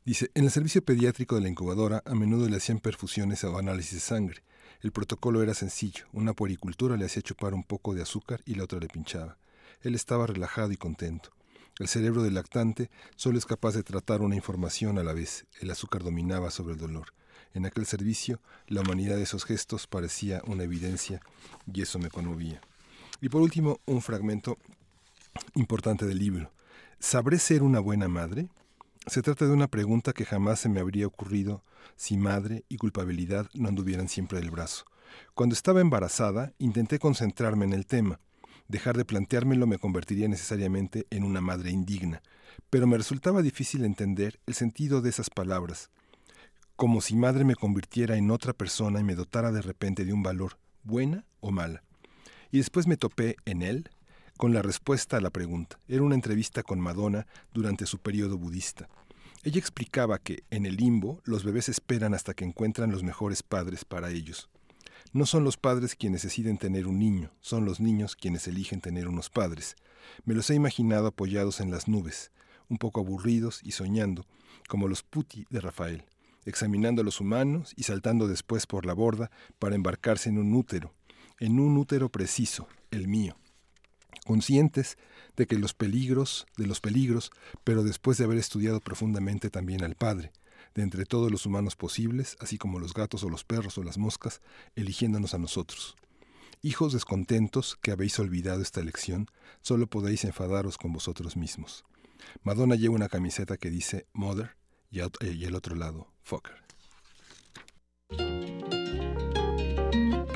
Dice, 0.05 0.31
en 0.35 0.45
el 0.45 0.51
servicio 0.51 0.85
pediátrico 0.85 1.37
de 1.37 1.41
la 1.41 1.49
incubadora 1.49 2.03
a 2.05 2.15
menudo 2.15 2.47
le 2.47 2.59
hacían 2.59 2.81
perfusiones 2.81 3.43
o 3.45 3.57
análisis 3.57 3.95
de 3.95 4.01
sangre. 4.01 4.43
El 4.83 4.93
protocolo 4.93 5.43
era 5.43 5.55
sencillo. 5.55 6.05
Una 6.13 6.35
puericultura 6.35 6.99
le 6.99 7.07
hacía 7.07 7.23
chupar 7.23 7.55
un 7.55 7.65
poco 7.65 7.95
de 7.95 8.03
azúcar 8.03 8.43
y 8.45 8.57
la 8.57 8.65
otra 8.65 8.79
le 8.79 8.89
pinchaba. 8.89 9.39
Él 9.81 9.95
estaba 9.95 10.27
relajado 10.27 10.71
y 10.71 10.77
contento. 10.77 11.31
El 11.79 11.89
cerebro 11.89 12.23
del 12.23 12.35
lactante 12.35 12.91
solo 13.17 13.39
es 13.39 13.47
capaz 13.47 13.73
de 13.73 13.85
tratar 13.85 14.21
una 14.21 14.37
información 14.37 14.99
a 14.99 15.03
la 15.03 15.15
vez. 15.15 15.47
El 15.63 15.71
azúcar 15.71 16.05
dominaba 16.05 16.51
sobre 16.51 16.75
el 16.75 16.79
dolor. 16.79 17.15
En 17.55 17.65
aquel 17.65 17.87
servicio, 17.87 18.39
la 18.69 18.83
humanidad 18.83 19.17
de 19.17 19.23
esos 19.23 19.47
gestos 19.47 19.87
parecía 19.87 20.43
una 20.47 20.65
evidencia 20.65 21.23
y 21.73 21.81
eso 21.81 21.99
me 21.99 22.11
conmovía. 22.11 22.61
Y 23.21 23.29
por 23.29 23.43
último, 23.43 23.81
un 23.87 24.03
fragmento 24.03 24.59
importante 25.55 26.07
del 26.07 26.19
libro. 26.19 26.53
¿Sabré 26.99 27.39
ser 27.39 27.63
una 27.63 27.81
buena 27.81 28.09
madre? 28.09 28.49
Se 29.07 29.23
trata 29.23 29.47
de 29.47 29.53
una 29.53 29.69
pregunta 29.69 30.13
que 30.13 30.25
jamás 30.25 30.61
se 30.61 30.69
me 30.69 30.81
habría 30.81 31.07
ocurrido 31.07 31.63
si 31.97 32.17
madre 32.17 32.65
y 32.69 32.77
culpabilidad 32.77 33.49
no 33.55 33.69
anduvieran 33.69 34.09
siempre 34.09 34.41
del 34.41 34.51
brazo. 34.51 34.85
Cuando 35.35 35.55
estaba 35.55 35.81
embarazada, 35.81 36.53
intenté 36.59 36.99
concentrarme 36.99 37.65
en 37.65 37.73
el 37.73 37.87
tema. 37.87 38.21
Dejar 38.69 38.97
de 38.97 39.05
planteármelo 39.05 39.67
me 39.67 39.79
convertiría 39.79 40.27
necesariamente 40.27 41.07
en 41.11 41.25
una 41.25 41.43
madre 41.43 41.71
indigna, 41.71 42.23
pero 42.71 42.87
me 42.87 42.97
resultaba 42.97 43.43
difícil 43.43 43.85
entender 43.85 44.41
el 44.47 44.55
sentido 44.55 45.03
de 45.03 45.11
esas 45.11 45.29
palabras, 45.29 45.91
como 46.77 47.01
si 47.01 47.15
madre 47.15 47.45
me 47.45 47.55
convirtiera 47.57 48.17
en 48.17 48.31
otra 48.31 48.55
persona 48.55 49.01
y 49.01 49.05
me 49.05 49.15
dotara 49.15 49.53
de 49.53 49.63
repente 49.63 50.05
de 50.05 50.13
un 50.13 50.23
valor, 50.23 50.59
buena 50.83 51.25
o 51.41 51.51
mala. 51.51 51.83
Y 52.55 52.59
después 52.59 52.87
me 52.87 52.97
topé 52.97 53.35
en 53.47 53.63
él 53.63 53.91
con 54.37 54.55
la 54.55 54.63
respuesta 54.63 55.17
a 55.17 55.21
la 55.21 55.31
pregunta. 55.31 55.81
Era 55.89 56.05
una 56.05 56.15
entrevista 56.15 56.63
con 56.63 56.79
Madonna 56.79 57.27
durante 57.53 57.85
su 57.85 57.99
periodo 57.99 58.39
budista. 58.39 58.89
Ella 59.43 59.59
explicaba 59.59 60.21
que 60.21 60.45
en 60.51 60.65
el 60.65 60.77
limbo 60.77 61.21
los 61.25 61.43
bebés 61.43 61.69
esperan 61.69 62.15
hasta 62.15 62.33
que 62.33 62.45
encuentran 62.45 62.93
los 62.93 63.03
mejores 63.03 63.43
padres 63.43 63.85
para 63.85 64.13
ellos. 64.13 64.51
No 65.13 65.27
son 65.27 65.43
los 65.43 65.57
padres 65.57 65.97
quienes 65.97 66.23
deciden 66.23 66.57
tener 66.57 66.87
un 66.87 67.01
niño, 67.01 67.33
son 67.41 67.65
los 67.65 67.81
niños 67.81 68.15
quienes 68.15 68.47
eligen 68.47 68.81
tener 68.81 69.09
unos 69.09 69.31
padres. 69.31 69.75
Me 70.25 70.35
los 70.35 70.49
he 70.49 70.55
imaginado 70.55 71.09
apoyados 71.09 71.59
en 71.59 71.73
las 71.73 71.89
nubes, 71.89 72.31
un 72.69 72.79
poco 72.79 73.01
aburridos 73.01 73.63
y 73.65 73.73
soñando, 73.73 74.27
como 74.69 74.87
los 74.87 75.03
putti 75.03 75.45
de 75.51 75.61
Rafael, 75.61 76.05
examinando 76.45 77.03
a 77.03 77.05
los 77.05 77.21
humanos 77.21 77.75
y 77.77 77.83
saltando 77.83 78.29
después 78.29 78.69
por 78.69 78.87
la 78.87 78.93
borda 78.93 79.33
para 79.59 79.75
embarcarse 79.75 80.29
en 80.29 80.39
un 80.39 80.55
útero, 80.55 80.95
en 81.45 81.61
un 81.61 81.77
útero 81.77 82.09
preciso, 82.09 82.69
el 82.91 83.09
mío 83.09 83.37
conscientes 84.25 84.97
de 85.37 85.47
que 85.47 85.59
los 85.59 85.75
peligros, 85.75 86.47
de 86.57 86.67
los 86.67 86.81
peligros, 86.81 87.31
pero 87.63 87.85
después 87.85 88.19
de 88.19 88.25
haber 88.25 88.39
estudiado 88.39 88.81
profundamente 88.81 89.51
también 89.51 89.85
al 89.85 89.95
Padre, 89.95 90.33
de 90.75 90.83
entre 90.83 91.05
todos 91.05 91.31
los 91.31 91.47
humanos 91.47 91.77
posibles, 91.77 92.37
así 92.41 92.59
como 92.59 92.79
los 92.79 92.95
gatos 92.95 93.23
o 93.23 93.29
los 93.29 93.45
perros 93.45 93.79
o 93.79 93.85
las 93.85 93.99
moscas, 93.99 94.41
eligiéndonos 94.75 95.35
a 95.35 95.39
nosotros. 95.39 95.97
Hijos 96.63 96.93
descontentos 96.93 97.77
que 97.81 97.91
habéis 97.91 98.19
olvidado 98.19 98.63
esta 98.63 98.83
lección, 98.83 99.29
solo 99.61 99.87
podéis 99.87 100.25
enfadaros 100.25 100.79
con 100.79 100.93
vosotros 100.93 101.37
mismos. 101.37 101.85
Madonna 102.43 102.75
lleva 102.75 102.95
una 102.95 103.11
camiseta 103.11 103.59
que 103.59 103.71
dice 103.71 104.07
Mother 104.15 104.57
y, 104.91 105.01
y 105.01 105.45
el 105.45 105.55
otro 105.55 105.77
lado, 105.77 106.09
Fucker. 106.23 106.65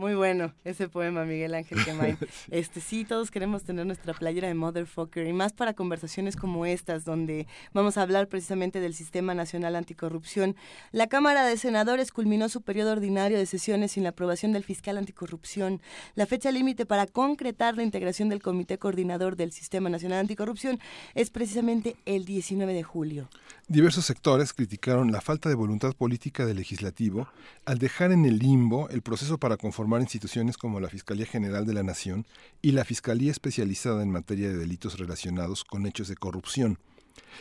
Muy 0.00 0.14
bueno 0.14 0.54
ese 0.64 0.88
poema, 0.88 1.26
Miguel 1.26 1.52
Ángel 1.52 1.76
Quemain. 1.84 2.16
Este 2.50 2.80
sí, 2.80 3.04
todos 3.04 3.30
queremos 3.30 3.64
tener 3.64 3.84
nuestra 3.84 4.14
playera 4.14 4.48
de 4.48 4.54
Motherfucker 4.54 5.26
y 5.26 5.34
más 5.34 5.52
para 5.52 5.74
conversaciones 5.74 6.36
como 6.36 6.64
estas, 6.64 7.04
donde 7.04 7.46
vamos 7.74 7.98
a 7.98 8.02
hablar 8.02 8.26
precisamente 8.26 8.80
del 8.80 8.94
Sistema 8.94 9.34
Nacional 9.34 9.76
Anticorrupción. 9.76 10.56
La 10.90 11.06
Cámara 11.08 11.44
de 11.44 11.58
Senadores 11.58 12.12
culminó 12.12 12.48
su 12.48 12.62
periodo 12.62 12.92
ordinario 12.92 13.36
de 13.36 13.44
sesiones 13.44 13.92
sin 13.92 14.04
la 14.04 14.08
aprobación 14.08 14.52
del 14.52 14.64
fiscal 14.64 14.96
anticorrupción. 14.96 15.82
La 16.14 16.24
fecha 16.24 16.50
límite 16.50 16.86
para 16.86 17.06
concretar 17.06 17.76
la 17.76 17.82
integración 17.82 18.30
del 18.30 18.40
Comité 18.40 18.78
Coordinador 18.78 19.36
del 19.36 19.52
Sistema 19.52 19.90
Nacional 19.90 20.20
Anticorrupción 20.20 20.80
es 21.14 21.28
precisamente 21.28 21.96
el 22.06 22.24
19 22.24 22.72
de 22.72 22.82
julio. 22.82 23.28
Diversos 23.70 24.04
sectores 24.04 24.52
criticaron 24.52 25.12
la 25.12 25.20
falta 25.20 25.48
de 25.48 25.54
voluntad 25.54 25.94
política 25.94 26.44
del 26.44 26.56
legislativo 26.56 27.28
al 27.64 27.78
dejar 27.78 28.10
en 28.10 28.24
el 28.24 28.40
limbo 28.40 28.88
el 28.88 29.00
proceso 29.00 29.38
para 29.38 29.56
conformar 29.56 30.00
instituciones 30.00 30.56
como 30.56 30.80
la 30.80 30.88
Fiscalía 30.88 31.24
General 31.24 31.64
de 31.64 31.74
la 31.74 31.84
Nación 31.84 32.26
y 32.62 32.72
la 32.72 32.84
Fiscalía 32.84 33.30
Especializada 33.30 34.02
en 34.02 34.10
materia 34.10 34.48
de 34.48 34.56
delitos 34.56 34.98
relacionados 34.98 35.62
con 35.62 35.86
hechos 35.86 36.08
de 36.08 36.16
corrupción. 36.16 36.80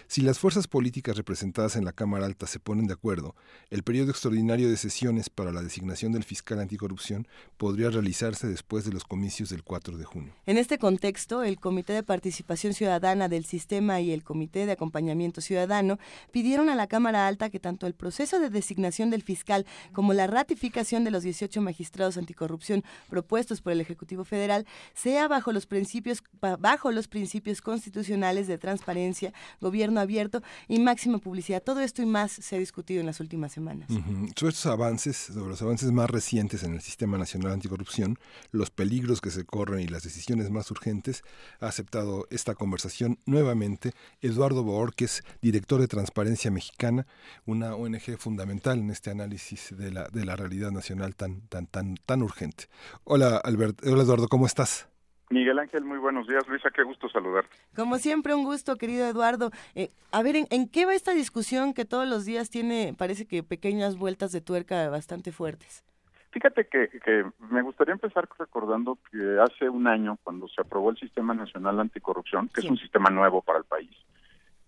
Si 0.08 0.22
las 0.22 0.40
fuerzas 0.40 0.68
políticas 0.68 1.18
representadas 1.18 1.76
en 1.76 1.86
la 1.86 1.92
Cámara 1.92 2.26
Alta 2.26 2.48
se 2.48 2.60
ponen 2.60 2.88
de 2.88 2.94
acuerdo, 2.94 3.36
el 3.70 3.84
periodo 3.84 4.12
extraordinario 4.12 4.70
de 4.70 4.78
sesiones 4.78 5.30
para 5.30 5.52
la 5.52 5.62
designación 5.62 6.12
del 6.12 6.24
fiscal 6.24 6.60
anticorrupción 6.60 7.28
podría 7.58 7.90
realizarse 7.90 8.48
después 8.48 8.86
de 8.86 8.92
los 8.92 9.04
comicios 9.04 9.50
del 9.50 9.64
4 9.64 9.98
de 9.98 10.06
junio. 10.06 10.34
En 10.46 10.58
este 10.58 10.78
contexto, 10.78 11.44
el 11.44 11.60
Comité 11.60 11.94
de 11.94 12.04
Participación 12.04 12.74
Ciudadana 12.74 13.30
del 13.30 13.46
Sistema 13.46 14.02
y 14.02 14.12
el 14.12 14.24
Comité 14.24 14.66
de 14.66 14.72
Acompañamiento 14.74 15.42
Ciudadano 15.42 16.00
pidieron 16.32 16.70
a 16.70 16.76
la 16.76 16.88
Cámara 16.88 17.28
Alta 17.28 17.50
que 17.50 17.60
tanto 17.60 17.88
el 17.88 17.94
proceso 17.94 18.40
de 18.40 18.50
designación 18.50 19.10
del 19.10 19.24
fiscal 19.24 19.66
como 19.94 20.14
la 20.14 20.28
ratificación 20.28 21.04
de 21.04 21.12
los 21.12 21.24
18 21.24 21.62
magistrados 21.62 22.18
anticorrupción 22.18 22.84
propuestos 23.10 23.62
por 23.62 23.74
el 23.74 23.82
Ejecutivo 23.82 24.24
Federal 24.26 24.66
sea 24.94 25.28
bajo 25.28 25.52
los 25.52 25.66
principios 25.66 26.24
bajo 26.60 26.92
los 26.92 27.08
principios 27.08 27.62
constitucionales 27.62 28.48
de 28.48 28.58
transparencia, 28.58 29.34
gobierno 29.70 30.00
abierto 30.00 30.42
y 30.68 30.80
máxima 30.80 31.20
publicidad. 31.20 31.62
Todo 31.62 31.82
esto 31.82 32.02
y 32.02 32.08
más 32.08 32.32
se 32.32 32.56
ha 32.56 32.60
discutido 32.60 33.00
en 33.00 33.06
las 33.06 33.20
últimas 33.20 33.52
semanas. 33.52 33.88
Sobre 34.36 34.50
estos 34.50 34.66
avances, 34.66 35.16
sobre 35.16 35.50
los 35.50 35.62
avances 35.62 35.92
más 35.92 36.10
recientes 36.10 36.64
en 36.64 36.74
el 36.74 36.82
Sistema 36.82 37.20
Nacional 37.20 37.52
Anticorrupción, 37.52 38.18
los 38.52 38.72
peligros 38.72 39.22
que 39.22 39.30
se 39.30 39.46
corren 39.46 39.82
y 39.82 39.88
las 39.88 40.02
decisiones 40.02 40.50
más 40.50 40.72
urgentes, 40.72 41.24
ha 41.60 41.68
aceptado 41.68 42.26
esta 42.32 42.56
conversación 42.56 43.20
nuevamente 43.28 43.92
Eduardo 44.22 44.64
Boorques, 44.64 45.24
director 45.40 45.80
de 45.80 45.88
Transparencia 45.88 46.50
Mexicana, 46.50 47.06
una 47.46 47.76
ONG 47.76 48.18
fundamental 48.18 48.80
en 48.80 48.90
este 48.90 49.12
análisis 49.12 49.76
de 49.78 49.92
la, 49.92 50.36
realidad 50.36 50.72
nacional 50.72 51.16
tan, 51.16 52.24
urgente. 52.24 52.66
Hola, 53.04 53.42
hola 53.46 54.04
Eduardo, 54.04 54.28
¿cómo 54.28 54.48
estás? 54.48 54.89
Miguel 55.30 55.60
Ángel, 55.60 55.84
muy 55.86 56.00
buenos 56.00 56.28
días. 56.28 56.48
Luisa, 56.48 56.72
qué 56.72 56.82
gusto 56.82 57.08
saludarte. 57.08 57.56
Como 57.76 57.98
siempre, 57.98 58.34
un 58.34 58.44
gusto, 58.44 58.78
querido 58.78 59.06
Eduardo. 59.08 59.52
Eh, 59.76 59.92
a 60.12 60.24
ver, 60.24 60.36
¿en, 60.50 60.70
qué 60.70 60.86
va 60.86 60.96
esta 60.96 61.14
discusión 61.14 61.76
que 61.76 61.86
todos 61.86 62.08
los 62.08 62.26
días 62.26 62.50
tiene, 62.50 62.96
parece 62.98 63.28
que 63.28 63.44
pequeñas 63.44 63.96
vueltas 63.96 64.32
de 64.32 64.42
tuerca 64.42 64.90
bastante 64.90 65.32
fuertes? 65.32 65.84
Fíjate 66.32 66.66
que, 66.66 66.90
que 66.90 67.26
me 67.52 67.62
gustaría 67.62 67.94
empezar 67.94 68.28
recordando 68.40 68.98
que 69.12 69.40
hace 69.40 69.70
un 69.70 69.88
año, 69.88 70.18
cuando 70.24 70.48
se 70.48 70.62
aprobó 70.62 70.90
el 70.90 70.98
Sistema 70.98 71.36
Nacional 71.36 71.80
Anticorrupción, 71.80 72.50
que 72.50 72.62
es 72.62 72.70
un 72.70 72.78
sistema 72.78 73.10
nuevo 73.10 73.42
para 73.42 73.60
el 73.60 73.66
país, 73.66 73.96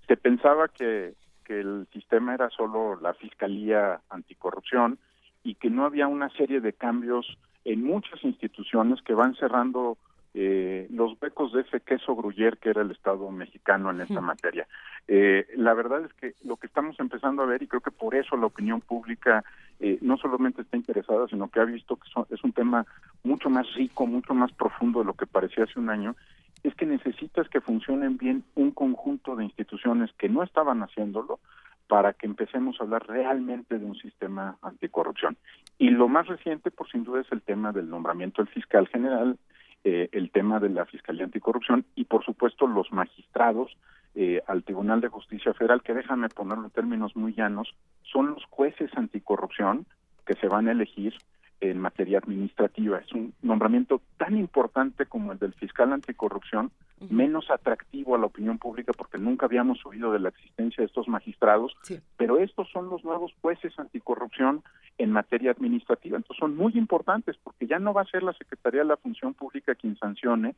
se 0.07 0.15
pensaba 0.15 0.67
que, 0.67 1.13
que 1.43 1.59
el 1.59 1.87
sistema 1.91 2.35
era 2.35 2.49
solo 2.49 2.99
la 2.99 3.13
Fiscalía 3.15 4.01
Anticorrupción 4.09 4.99
y 5.43 5.55
que 5.55 5.71
no 5.71 5.85
había 5.85 6.07
una 6.07 6.29
serie 6.29 6.61
de 6.61 6.73
cambios 6.73 7.37
en 7.63 7.83
muchas 7.83 8.23
instituciones 8.23 9.01
que 9.01 9.13
van 9.13 9.35
cerrando 9.35 9.97
eh, 10.33 10.87
los 10.89 11.19
becos 11.19 11.51
de 11.51 11.61
ese 11.61 11.81
queso 11.81 12.15
gruyer 12.15 12.57
que 12.57 12.69
era 12.69 12.81
el 12.81 12.91
Estado 12.91 13.29
mexicano 13.31 13.91
en 13.91 14.01
esta 14.01 14.21
materia. 14.21 14.65
Eh, 15.07 15.45
la 15.57 15.73
verdad 15.73 16.05
es 16.05 16.13
que 16.13 16.35
lo 16.45 16.55
que 16.55 16.67
estamos 16.67 16.97
empezando 16.99 17.43
a 17.43 17.45
ver, 17.45 17.61
y 17.61 17.67
creo 17.67 17.81
que 17.81 17.91
por 17.91 18.15
eso 18.15 18.37
la 18.37 18.45
opinión 18.45 18.79
pública 18.79 19.43
eh, 19.79 19.97
no 20.01 20.17
solamente 20.17 20.61
está 20.61 20.77
interesada, 20.77 21.27
sino 21.27 21.49
que 21.49 21.59
ha 21.59 21.65
visto 21.65 21.97
que 21.97 22.07
es 22.33 22.43
un 22.43 22.53
tema 22.53 22.85
mucho 23.23 23.49
más 23.49 23.73
rico, 23.73 24.07
mucho 24.07 24.33
más 24.33 24.51
profundo 24.53 24.99
de 24.99 25.05
lo 25.05 25.13
que 25.13 25.27
parecía 25.27 25.65
hace 25.65 25.79
un 25.79 25.89
año, 25.89 26.15
es 26.63 26.73
que 26.75 26.85
necesitas 26.85 27.49
que 27.49 27.59
funcionen 27.59 28.17
bien 28.17 28.43
un 28.55 28.71
conjunto 28.71 29.35
de 29.35 29.43
instituciones 29.43 30.11
que 30.17 30.29
no 30.29 30.43
estaban 30.43 30.81
haciéndolo 30.81 31.39
para 31.87 32.13
que 32.13 32.25
empecemos 32.25 32.79
a 32.79 32.85
hablar 32.85 33.05
realmente 33.05 33.77
de 33.77 33.83
un 33.83 33.95
sistema 33.95 34.57
anticorrupción. 34.61 35.35
Y 35.77 35.89
lo 35.89 36.07
más 36.07 36.27
reciente, 36.27 36.71
por 36.71 36.89
sin 36.89 37.03
duda, 37.03 37.19
es 37.19 37.31
el 37.33 37.41
tema 37.41 37.73
del 37.73 37.89
nombramiento 37.89 38.41
del 38.41 38.53
fiscal 38.53 38.87
general 38.87 39.37
eh, 39.83 40.09
el 40.11 40.31
tema 40.31 40.59
de 40.59 40.69
la 40.69 40.85
Fiscalía 40.85 41.25
Anticorrupción 41.25 41.85
y, 41.95 42.05
por 42.05 42.23
supuesto, 42.23 42.67
los 42.67 42.91
magistrados 42.91 43.75
eh, 44.13 44.41
al 44.47 44.63
Tribunal 44.63 45.01
de 45.01 45.07
Justicia 45.07 45.53
Federal, 45.53 45.81
que 45.81 45.93
déjame 45.93 46.29
ponerlo 46.29 46.65
en 46.65 46.71
términos 46.71 47.15
muy 47.15 47.33
llanos, 47.33 47.73
son 48.03 48.31
los 48.31 48.43
jueces 48.45 48.91
anticorrupción 48.95 49.85
que 50.25 50.35
se 50.35 50.47
van 50.47 50.67
a 50.67 50.73
elegir 50.73 51.13
en 51.61 51.79
materia 51.79 52.17
administrativa. 52.17 52.97
Es 52.97 53.11
un 53.13 53.33
nombramiento 53.43 54.01
tan 54.17 54.35
importante 54.35 55.05
como 55.05 55.31
el 55.31 55.37
del 55.39 55.53
fiscal 55.53 55.93
anticorrupción, 55.93 56.71
menos 57.09 57.49
atractivo 57.49 58.15
a 58.15 58.19
la 58.19 58.25
opinión 58.25 58.57
pública 58.57 58.91
porque 58.95 59.17
nunca 59.17 59.45
habíamos 59.45 59.83
oído 59.85 60.11
de 60.11 60.19
la 60.19 60.29
existencia 60.29 60.81
de 60.81 60.87
estos 60.87 61.07
magistrados, 61.07 61.75
pero 62.17 62.37
estos 62.39 62.69
son 62.71 62.89
los 62.89 63.03
nuevos 63.03 63.31
jueces 63.41 63.77
anticorrupción 63.77 64.63
en 64.97 65.11
materia 65.11 65.51
administrativa. 65.51 66.17
Entonces 66.17 66.39
son 66.39 66.55
muy 66.55 66.73
importantes 66.75 67.37
porque 67.43 67.67
ya 67.67 67.79
no 67.79 67.93
va 67.93 68.01
a 68.01 68.05
ser 68.05 68.23
la 68.23 68.33
Secretaría 68.33 68.81
de 68.81 68.87
la 68.87 68.97
Función 68.97 69.33
Pública 69.33 69.75
quien 69.75 69.97
sancione, 69.97 70.55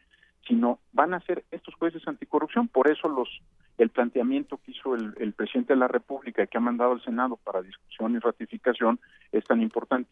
sino 0.47 0.79
van 0.91 1.13
a 1.13 1.21
ser 1.21 1.43
estos 1.51 1.75
jueces 1.75 2.05
anticorrupción. 2.07 2.67
Por 2.67 2.89
eso 2.89 3.07
los 3.07 3.29
el 3.77 3.89
planteamiento 3.89 4.57
que 4.57 4.71
hizo 4.71 4.95
el, 4.95 5.13
el 5.17 5.33
presidente 5.33 5.73
de 5.73 5.79
la 5.79 5.87
República 5.87 6.43
y 6.43 6.47
que 6.47 6.57
ha 6.57 6.61
mandado 6.61 6.91
al 6.91 7.03
Senado 7.03 7.37
para 7.37 7.61
discusión 7.61 8.15
y 8.15 8.19
ratificación 8.19 8.99
es 9.31 9.43
tan 9.45 9.61
importante. 9.61 10.09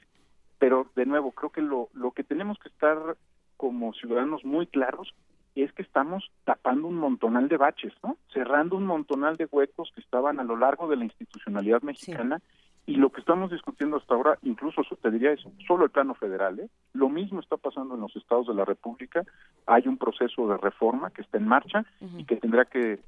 Pero 0.61 0.85
de 0.95 1.07
nuevo, 1.07 1.31
creo 1.31 1.49
que 1.49 1.63
lo, 1.63 1.89
lo 1.91 2.11
que 2.11 2.23
tenemos 2.23 2.59
que 2.59 2.69
estar 2.69 3.17
como 3.57 3.93
ciudadanos 3.93 4.45
muy 4.45 4.67
claros 4.67 5.15
es 5.55 5.73
que 5.73 5.81
estamos 5.81 6.29
tapando 6.43 6.87
un 6.87 6.97
montonal 6.97 7.49
de 7.49 7.57
baches, 7.57 7.93
¿no? 8.03 8.15
Cerrando 8.31 8.77
un 8.77 8.85
montonal 8.85 9.37
de 9.37 9.47
huecos 9.51 9.91
que 9.95 10.01
estaban 10.01 10.39
a 10.39 10.43
lo 10.43 10.55
largo 10.55 10.87
de 10.87 10.97
la 10.97 11.05
institucionalidad 11.05 11.81
mexicana 11.81 12.43
y 12.85 12.95
lo 12.95 13.11
que 13.11 13.21
estamos 13.21 13.51
discutiendo 13.51 13.97
hasta 13.97 14.15
ahora, 14.15 14.37
incluso 14.41 14.81
te 15.01 15.11
diría 15.11 15.33
es 15.33 15.41
solo 15.67 15.85
el 15.85 15.91
plano 15.91 16.15
federal, 16.15 16.59
¿eh? 16.59 16.69
Lo 16.93 17.09
mismo 17.09 17.39
está 17.39 17.57
pasando 17.57 17.95
en 17.95 18.01
los 18.01 18.15
estados 18.15 18.47
de 18.47 18.55
la 18.55 18.65
República. 18.65 19.23
Hay 19.67 19.87
un 19.87 19.97
proceso 19.97 20.47
de 20.47 20.57
reforma 20.57 21.11
que 21.11 21.21
está 21.21 21.37
en 21.37 21.47
marcha 21.47 21.85
y 22.17 22.25
que 22.25 22.37
tendrá 22.37 22.65
que, 22.65 22.99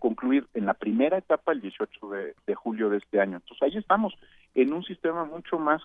concluir 0.00 0.46
en 0.54 0.66
la 0.66 0.74
primera 0.74 1.18
etapa 1.18 1.52
el 1.52 1.60
18 1.60 2.10
de, 2.46 2.54
julio 2.54 2.88
de 2.88 2.98
este 2.98 3.20
año. 3.20 3.36
Entonces 3.36 3.62
ahí 3.62 3.76
estamos 3.76 4.14
en 4.54 4.72
un 4.72 4.82
sistema 4.82 5.24
mucho 5.24 5.58
más 5.58 5.82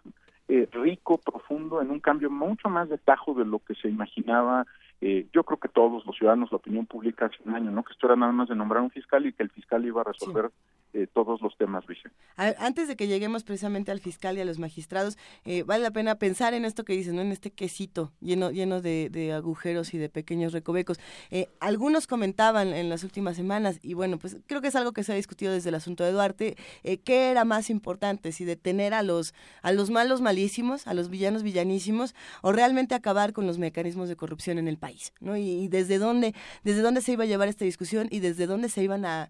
eh, 0.47 0.67
rico, 0.71 1.17
profundo, 1.17 1.81
en 1.81 1.91
un 1.91 1.99
cambio 1.99 2.29
mucho 2.29 2.69
más 2.69 2.89
de 2.89 2.97
tajo 2.97 3.33
de 3.33 3.45
lo 3.45 3.59
que 3.59 3.75
se 3.75 3.89
imaginaba 3.89 4.65
eh, 5.05 5.27
yo 5.33 5.43
creo 5.43 5.59
que 5.59 5.67
todos 5.67 6.05
los 6.05 6.15
ciudadanos, 6.15 6.49
la 6.49 6.59
opinión 6.59 6.85
pública 6.85 7.25
hace 7.25 7.35
un 7.43 7.53
año, 7.53 7.71
¿no? 7.71 7.83
Que 7.83 7.91
esto 7.91 8.07
era 8.07 8.15
nada 8.15 8.31
más 8.31 8.47
de 8.47 8.55
nombrar 8.55 8.81
un 8.81 8.89
fiscal 8.89 9.25
y 9.25 9.33
que 9.33 9.43
el 9.43 9.49
fiscal 9.49 9.83
iba 9.85 9.99
a 9.99 10.05
resolver 10.05 10.49
eh, 10.93 11.07
todos 11.11 11.41
los 11.41 11.57
temas, 11.57 11.83
Luisa. 11.87 12.11
Antes 12.35 12.87
de 12.87 12.95
que 12.95 13.07
lleguemos 13.07 13.43
precisamente 13.43 13.91
al 13.91 13.99
fiscal 13.99 14.37
y 14.37 14.41
a 14.41 14.45
los 14.45 14.59
magistrados, 14.59 15.17
eh, 15.43 15.63
vale 15.63 15.83
la 15.83 15.91
pena 15.91 16.15
pensar 16.15 16.53
en 16.53 16.65
esto 16.65 16.83
que 16.83 16.93
dices, 16.93 17.13
¿no? 17.13 17.21
En 17.21 17.31
este 17.31 17.51
quesito 17.51 18.11
lleno, 18.21 18.51
lleno 18.51 18.81
de, 18.81 19.33
agujeros 19.33 19.93
y 19.93 19.97
de 19.97 20.09
pequeños 20.09 20.53
recovecos. 20.53 20.99
Eh, 21.31 21.49
algunos 21.59 22.07
comentaban 22.07 22.73
en 22.73 22.89
las 22.89 23.03
últimas 23.03 23.35
semanas, 23.35 23.79
y 23.81 23.93
bueno, 23.95 24.17
pues 24.19 24.37
creo 24.47 24.61
que 24.61 24.67
es 24.67 24.75
algo 24.75 24.91
que 24.91 25.03
se 25.03 25.13
ha 25.13 25.15
discutido 25.15 25.51
desde 25.51 25.69
el 25.69 25.75
asunto 25.75 26.03
de 26.03 26.11
Duarte, 26.11 26.57
¿qué 27.03 27.31
era 27.31 27.43
más 27.45 27.69
importante? 27.69 28.31
Si 28.31 28.45
detener 28.45 28.93
a 28.93 29.03
los, 29.03 29.33
a 29.61 29.71
los 29.71 29.89
malos 29.89 30.21
malísimos, 30.21 30.87
a 30.87 30.93
los 30.93 31.09
villanos 31.09 31.43
villanísimos, 31.43 32.15
o 32.41 32.51
realmente 32.51 32.95
acabar 32.95 33.33
con 33.33 33.47
los 33.47 33.57
mecanismos 33.57 34.09
de 34.09 34.15
corrupción 34.15 34.57
en 34.57 34.67
el 34.67 34.77
país, 34.77 35.13
¿no? 35.19 35.37
Y, 35.37 35.67
desde 35.67 35.97
dónde, 35.97 36.35
desde 36.63 36.81
dónde 36.81 37.01
se 37.01 37.13
iba 37.13 37.23
a 37.23 37.27
llevar 37.27 37.47
esta 37.47 37.65
discusión 37.65 38.07
y 38.11 38.19
desde 38.19 38.47
dónde 38.47 38.69
se 38.69 38.83
iban 38.83 39.05
a, 39.05 39.29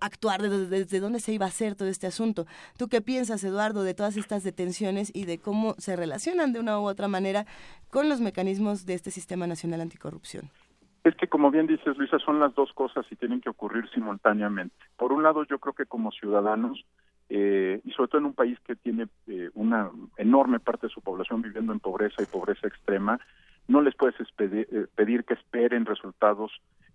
actuar, 0.00 0.42
desde 0.42 0.97
dónde 1.00 1.20
se 1.20 1.32
iba 1.32 1.46
a 1.46 1.48
hacer 1.48 1.74
todo 1.74 1.88
este 1.88 2.06
asunto. 2.06 2.46
¿Tú 2.76 2.88
qué 2.88 3.00
piensas, 3.00 3.44
Eduardo, 3.44 3.82
de 3.82 3.94
todas 3.94 4.16
estas 4.16 4.44
detenciones 4.44 5.10
y 5.14 5.24
de 5.24 5.38
cómo 5.38 5.74
se 5.78 5.96
relacionan 5.96 6.52
de 6.52 6.60
una 6.60 6.78
u 6.80 6.84
otra 6.84 7.08
manera 7.08 7.46
con 7.90 8.08
los 8.08 8.20
mecanismos 8.20 8.86
de 8.86 8.94
este 8.94 9.10
Sistema 9.10 9.46
Nacional 9.46 9.80
Anticorrupción? 9.80 10.50
Es 11.04 11.14
que, 11.16 11.28
como 11.28 11.50
bien 11.50 11.66
dices, 11.66 11.96
Luisa, 11.96 12.18
son 12.18 12.40
las 12.40 12.54
dos 12.54 12.72
cosas 12.72 13.06
y 13.10 13.16
tienen 13.16 13.40
que 13.40 13.48
ocurrir 13.48 13.88
simultáneamente. 13.90 14.74
Por 14.96 15.12
un 15.12 15.22
lado, 15.22 15.44
yo 15.44 15.58
creo 15.58 15.72
que 15.72 15.86
como 15.86 16.10
ciudadanos, 16.10 16.84
eh, 17.30 17.80
y 17.84 17.90
sobre 17.92 18.08
todo 18.08 18.18
en 18.20 18.26
un 18.26 18.34
país 18.34 18.58
que 18.66 18.74
tiene 18.74 19.06
eh, 19.26 19.50
una 19.54 19.90
enorme 20.16 20.60
parte 20.60 20.88
de 20.88 20.92
su 20.92 21.00
población 21.00 21.42
viviendo 21.42 21.72
en 21.72 21.80
pobreza 21.80 22.22
y 22.22 22.26
pobreza 22.26 22.66
extrema, 22.66 23.20
no 23.68 23.82
les 23.82 23.94
puedes 23.94 24.16
eh, 24.20 24.86
pedir 24.94 25.24
que 25.24 25.34
esperen 25.34 25.86
resultados 25.86 26.50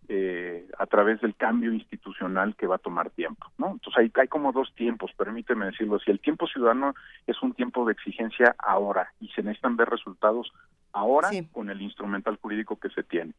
eh, 0.09 0.67
a 0.77 0.85
través 0.85 1.21
del 1.21 1.35
cambio 1.35 1.71
institucional 1.73 2.55
que 2.55 2.67
va 2.67 2.75
a 2.75 2.79
tomar 2.79 3.09
tiempo, 3.11 3.47
¿no? 3.57 3.71
Entonces 3.71 3.97
hay, 3.97 4.11
hay 4.21 4.27
como 4.27 4.51
dos 4.51 4.73
tiempos, 4.75 5.11
permíteme 5.17 5.67
decirlo 5.67 5.95
así. 5.95 6.11
El 6.11 6.19
tiempo 6.19 6.47
ciudadano 6.47 6.93
es 7.25 7.41
un 7.41 7.53
tiempo 7.53 7.85
de 7.85 7.93
exigencia 7.93 8.55
ahora 8.57 9.13
y 9.19 9.29
se 9.29 9.43
necesitan 9.43 9.77
ver 9.77 9.89
resultados 9.89 10.51
ahora 10.91 11.29
con 11.51 11.69
el 11.69 11.81
instrumental 11.81 12.37
jurídico 12.41 12.77
que 12.77 12.89
se 12.89 13.03
tiene. 13.03 13.33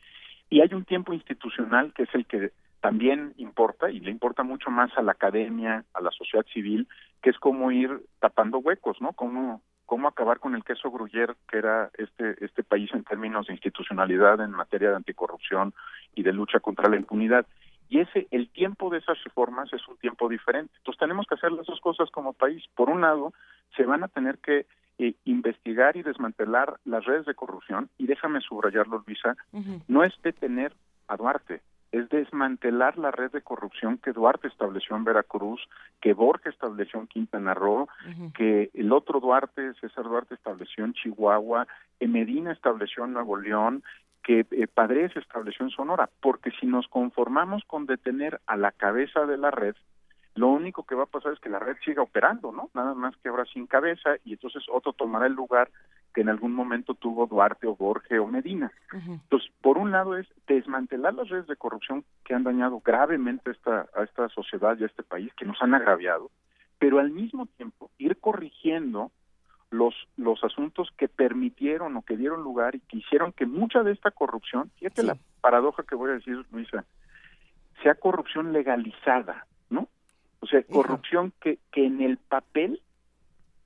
Y 0.51 0.61
hay 0.61 0.73
un 0.73 0.85
tiempo 0.85 1.13
institucional 1.13 1.93
que 1.93 2.05
es 2.05 2.15
el 2.15 2.27
que 2.27 2.53
también 2.81 3.33
importa 3.39 3.91
y 3.91 4.01
le 4.01 4.11
importa 4.11 4.43
mucho 4.43 4.71
más 4.71 4.91
a 4.99 5.03
la 5.03 5.13
academia, 5.13 5.85
a 5.95 6.01
la 6.03 6.11
sociedad 6.11 6.45
civil, 6.53 6.87
que 7.23 7.31
es 7.31 7.39
cómo 7.39 7.71
ir 7.71 7.91
tapando 8.21 8.59
huecos, 8.59 9.01
¿no? 9.01 9.13
Cómo 9.15 9.63
cómo 9.95 10.09
acabar 10.09 10.41
con 10.41 10.57
el 10.57 10.65
queso 10.65 10.91
gruyer 10.91 11.37
que 11.49 11.57
era 11.57 11.89
este 11.97 12.45
este 12.45 12.65
país 12.65 12.91
en 12.93 13.05
términos 13.05 13.47
de 13.47 13.53
institucionalidad 13.53 14.41
en 14.41 14.51
materia 14.51 14.91
de 14.91 14.97
anticorrupción 14.97 15.73
y 16.17 16.25
de 16.25 16.33
lucha 16.33 16.59
contra 16.59 16.89
la 16.89 16.97
impunidad. 16.97 17.47
Y 17.89 18.01
ese 18.01 18.27
el 18.33 18.49
tiempo 18.49 18.91
de 18.91 18.99
esas 18.99 19.23
reformas 19.23 19.73
es 19.73 19.87
un 19.87 19.97
tiempo 19.99 20.29
diferente. 20.29 20.75
Entonces 20.79 20.99
tenemos 20.99 21.29
que 21.29 21.37
hacer 21.37 21.53
las 21.53 21.67
dos 21.67 21.79
cosas 21.81 22.11
como 22.11 22.33
país. 22.33 22.65
Por 22.75 22.91
un 22.91 23.03
lado 23.03 23.33
se 23.77 23.85
van 23.85 24.03
a 24.03 24.09
tener 24.09 24.39
que 24.39 24.67
eh, 24.99 25.15
investigar 25.27 25.97
y 25.97 26.03
desmantelar 26.03 26.75
las 26.85 27.05
redes 27.05 27.25
de 27.27 27.37
corrupción 27.37 27.89
y 27.97 28.09
déjame 28.09 28.41
subrayarlo 28.41 29.05
Luisa 29.07 29.37
no 29.87 30.03
es 30.03 30.13
detener 30.25 30.73
a 31.07 31.17
Duarte 31.17 31.61
es 31.95 32.09
desmantelar 32.09 32.99
la 32.99 33.13
red 33.13 33.31
de 33.31 33.41
corrupción 33.41 33.99
que 33.99 34.13
Duarte 34.13 34.49
estableció 34.49 34.97
en 34.97 35.05
Veracruz, 35.05 35.61
que 36.01 36.13
Borges 36.13 36.53
estableció 36.53 36.99
en 36.99 37.07
Quintana 37.07 37.55
Roo, 37.55 37.89
que 38.37 38.71
el 38.75 38.93
otro 38.93 39.21
Duarte, 39.21 39.75
César 39.75 40.03
Duarte, 40.03 40.35
estableció 40.35 40.85
en 40.85 40.95
Chihuahua, 40.95 41.69
que 42.01 42.09
Medina 42.09 42.51
estableció 42.51 43.05
en 43.05 43.13
Nuevo 43.13 43.37
León, 43.37 43.85
que 44.25 44.45
eh, 44.51 44.67
Padres 44.67 45.17
estableció 45.17 45.65
en 45.65 45.71
Sonora, 45.71 46.11
porque 46.21 46.51
si 46.59 46.67
nos 46.67 46.89
conformamos 46.89 47.63
con 47.65 47.87
detener 47.87 48.41
a 48.49 48.57
la 48.57 48.73
cabeza 48.73 49.25
de 49.27 49.37
la 49.37 49.53
red, 49.53 49.77
lo 50.35 50.49
único 50.49 50.83
que 50.83 50.97
va 50.97 51.05
a 51.05 51.07
pasar 51.07 51.35
es 51.35 51.39
que 51.39 51.49
la 51.49 51.61
red 51.61 51.77
siga 51.85 52.03
operando, 52.03 52.51
¿no? 52.51 52.71
Nada 52.75 52.95
más 52.95 53.17
que 53.19 53.29
ahora 53.29 53.45
sin 53.45 53.69
cabeza 53.69 54.17
y 54.25 54.33
entonces 54.33 54.65
otro 54.69 54.95
tomará 54.95 55.27
el 55.27 55.35
lugar 55.35 55.71
que 56.15 56.21
en 56.21 56.29
algún 56.29 56.53
momento 56.55 56.95
tuvo 56.95 57.27
Duarte 57.27 57.67
o 57.67 57.75
Borges 57.75 58.21
o 58.21 58.27
Medina. 58.27 58.73
Entonces, 58.93 59.51
por 59.61 59.77
un 59.77 59.91
lado 59.91 60.17
es 60.17 60.27
desmantelar 60.47 61.13
las 61.15 61.29
redes 61.29 61.49
de 61.49 61.57
corrupción 61.57 62.05
que 62.25 62.35
han 62.35 62.45
dañado 62.45 62.81
gravemente 62.85 63.51
a 63.51 63.53
esta, 63.53 63.87
a 63.95 64.05
esta 64.05 64.29
sociedad 64.29 64.79
y 64.79 64.85
a 64.85 64.87
este 64.87 65.03
país, 65.03 65.33
que 65.35 65.45
nos 65.45 65.61
han 65.61 65.75
agraviado, 65.75 66.31
pero 66.79 67.01
al 67.01 67.11
mismo 67.11 67.47
tiempo 67.47 67.91
ir 67.99 68.19
corrigiendo 68.19 69.11
los, 69.71 69.95
los 70.17 70.43
asuntos 70.45 70.89
que 70.97 71.09
permitieron 71.09 71.97
o 71.97 72.03
que 72.03 72.17
dieron 72.17 72.43
lugar 72.43 72.77
y 72.77 72.81
que 72.81 72.99
hicieron 72.99 73.33
que 73.33 73.45
mucha 73.45 73.83
de 73.83 73.93
esta 73.93 74.13
corrupción, 74.13 74.71
fíjate 74.79 75.03
la 75.03 75.17
paradoja 75.41 75.83
que 75.83 75.97
voy 75.97 76.11
a 76.11 76.15
decir, 76.15 76.45
Luisa, 76.53 76.85
sea 77.83 77.97
corrupción 77.97 78.53
legalizada, 78.53 79.47
¿no? 79.69 79.89
O 80.39 80.47
sea, 80.47 80.63
corrupción 80.63 81.33
que, 81.41 81.59
que 81.73 81.87
en 81.87 82.01
el 82.01 82.19
papel 82.19 82.81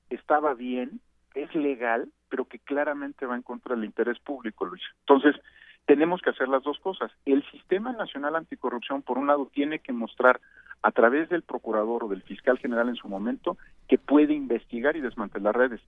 estaba 0.09 0.55
bien, 0.55 0.99
es 1.35 1.53
legal, 1.53 2.11
pero 2.29 2.45
que 2.45 2.59
claramente 2.59 3.25
va 3.25 3.35
en 3.35 3.41
contra 3.41 3.75
del 3.75 3.85
interés 3.85 4.19
público, 4.19 4.65
Luis. 4.65 4.83
Entonces, 5.01 5.35
tenemos 5.85 6.21
que 6.21 6.29
hacer 6.29 6.47
las 6.47 6.63
dos 6.63 6.79
cosas. 6.79 7.11
El 7.25 7.43
Sistema 7.51 7.91
Nacional 7.91 8.35
Anticorrupción, 8.35 9.01
por 9.01 9.17
un 9.17 9.27
lado, 9.27 9.49
tiene 9.51 9.79
que 9.79 9.91
mostrar 9.91 10.39
a 10.81 10.91
través 10.91 11.29
del 11.29 11.41
procurador 11.43 12.03
o 12.03 12.07
del 12.07 12.21
fiscal 12.21 12.57
general 12.57 12.89
en 12.89 12.95
su 12.95 13.09
momento 13.09 13.57
que 13.87 13.97
puede 13.97 14.33
investigar 14.33 14.95
y 14.95 15.01
desmantelar 15.01 15.57
redes. 15.57 15.81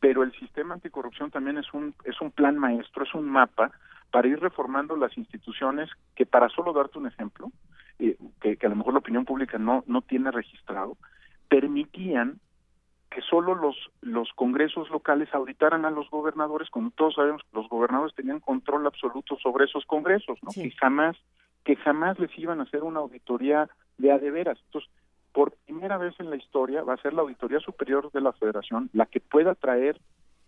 Pero 0.00 0.22
el 0.22 0.32
sistema 0.32 0.74
anticorrupción 0.74 1.30
también 1.30 1.56
es 1.56 1.72
un 1.72 1.94
es 2.04 2.20
un 2.20 2.30
plan 2.30 2.58
maestro, 2.58 3.04
es 3.04 3.14
un 3.14 3.28
mapa 3.28 3.70
para 4.10 4.28
ir 4.28 4.38
reformando 4.40 4.96
las 4.96 5.16
instituciones 5.16 5.88
que 6.14 6.26
para 6.26 6.48
solo 6.48 6.72
darte 6.72 6.98
un 6.98 7.06
ejemplo, 7.06 7.50
eh, 7.98 8.16
que, 8.40 8.58
a 8.62 8.68
lo 8.68 8.76
mejor 8.76 8.92
la 8.92 8.98
opinión 8.98 9.24
pública 9.24 9.58
no, 9.58 9.82
no 9.86 10.02
tiene 10.02 10.30
registrado, 10.30 10.96
permitían 11.48 12.38
que 13.14 13.22
solo 13.22 13.54
los, 13.54 13.76
los 14.00 14.28
congresos 14.34 14.90
locales 14.90 15.32
auditaran 15.32 15.84
a 15.84 15.90
los 15.90 16.10
gobernadores, 16.10 16.68
como 16.68 16.90
todos 16.90 17.14
sabemos 17.14 17.42
los 17.52 17.68
gobernadores 17.68 18.14
tenían 18.16 18.40
control 18.40 18.86
absoluto 18.86 19.36
sobre 19.40 19.66
esos 19.66 19.86
congresos, 19.86 20.36
¿no? 20.42 20.50
que 20.50 20.70
jamás 20.72 21.16
que 21.62 21.76
jamás 21.76 22.18
les 22.18 22.36
iban 22.38 22.60
a 22.60 22.64
hacer 22.64 22.82
una 22.82 23.00
auditoría 23.00 23.70
de 23.96 24.12
a 24.12 24.18
de 24.18 24.30
veras. 24.30 24.58
Entonces, 24.66 24.90
por 25.32 25.52
primera 25.64 25.96
vez 25.96 26.14
en 26.18 26.28
la 26.28 26.36
historia 26.36 26.82
va 26.82 26.94
a 26.94 27.02
ser 27.02 27.14
la 27.14 27.22
Auditoría 27.22 27.58
Superior 27.60 28.10
de 28.12 28.20
la 28.20 28.32
Federación 28.32 28.90
la 28.92 29.06
que 29.06 29.20
pueda 29.20 29.54
traer 29.54 29.98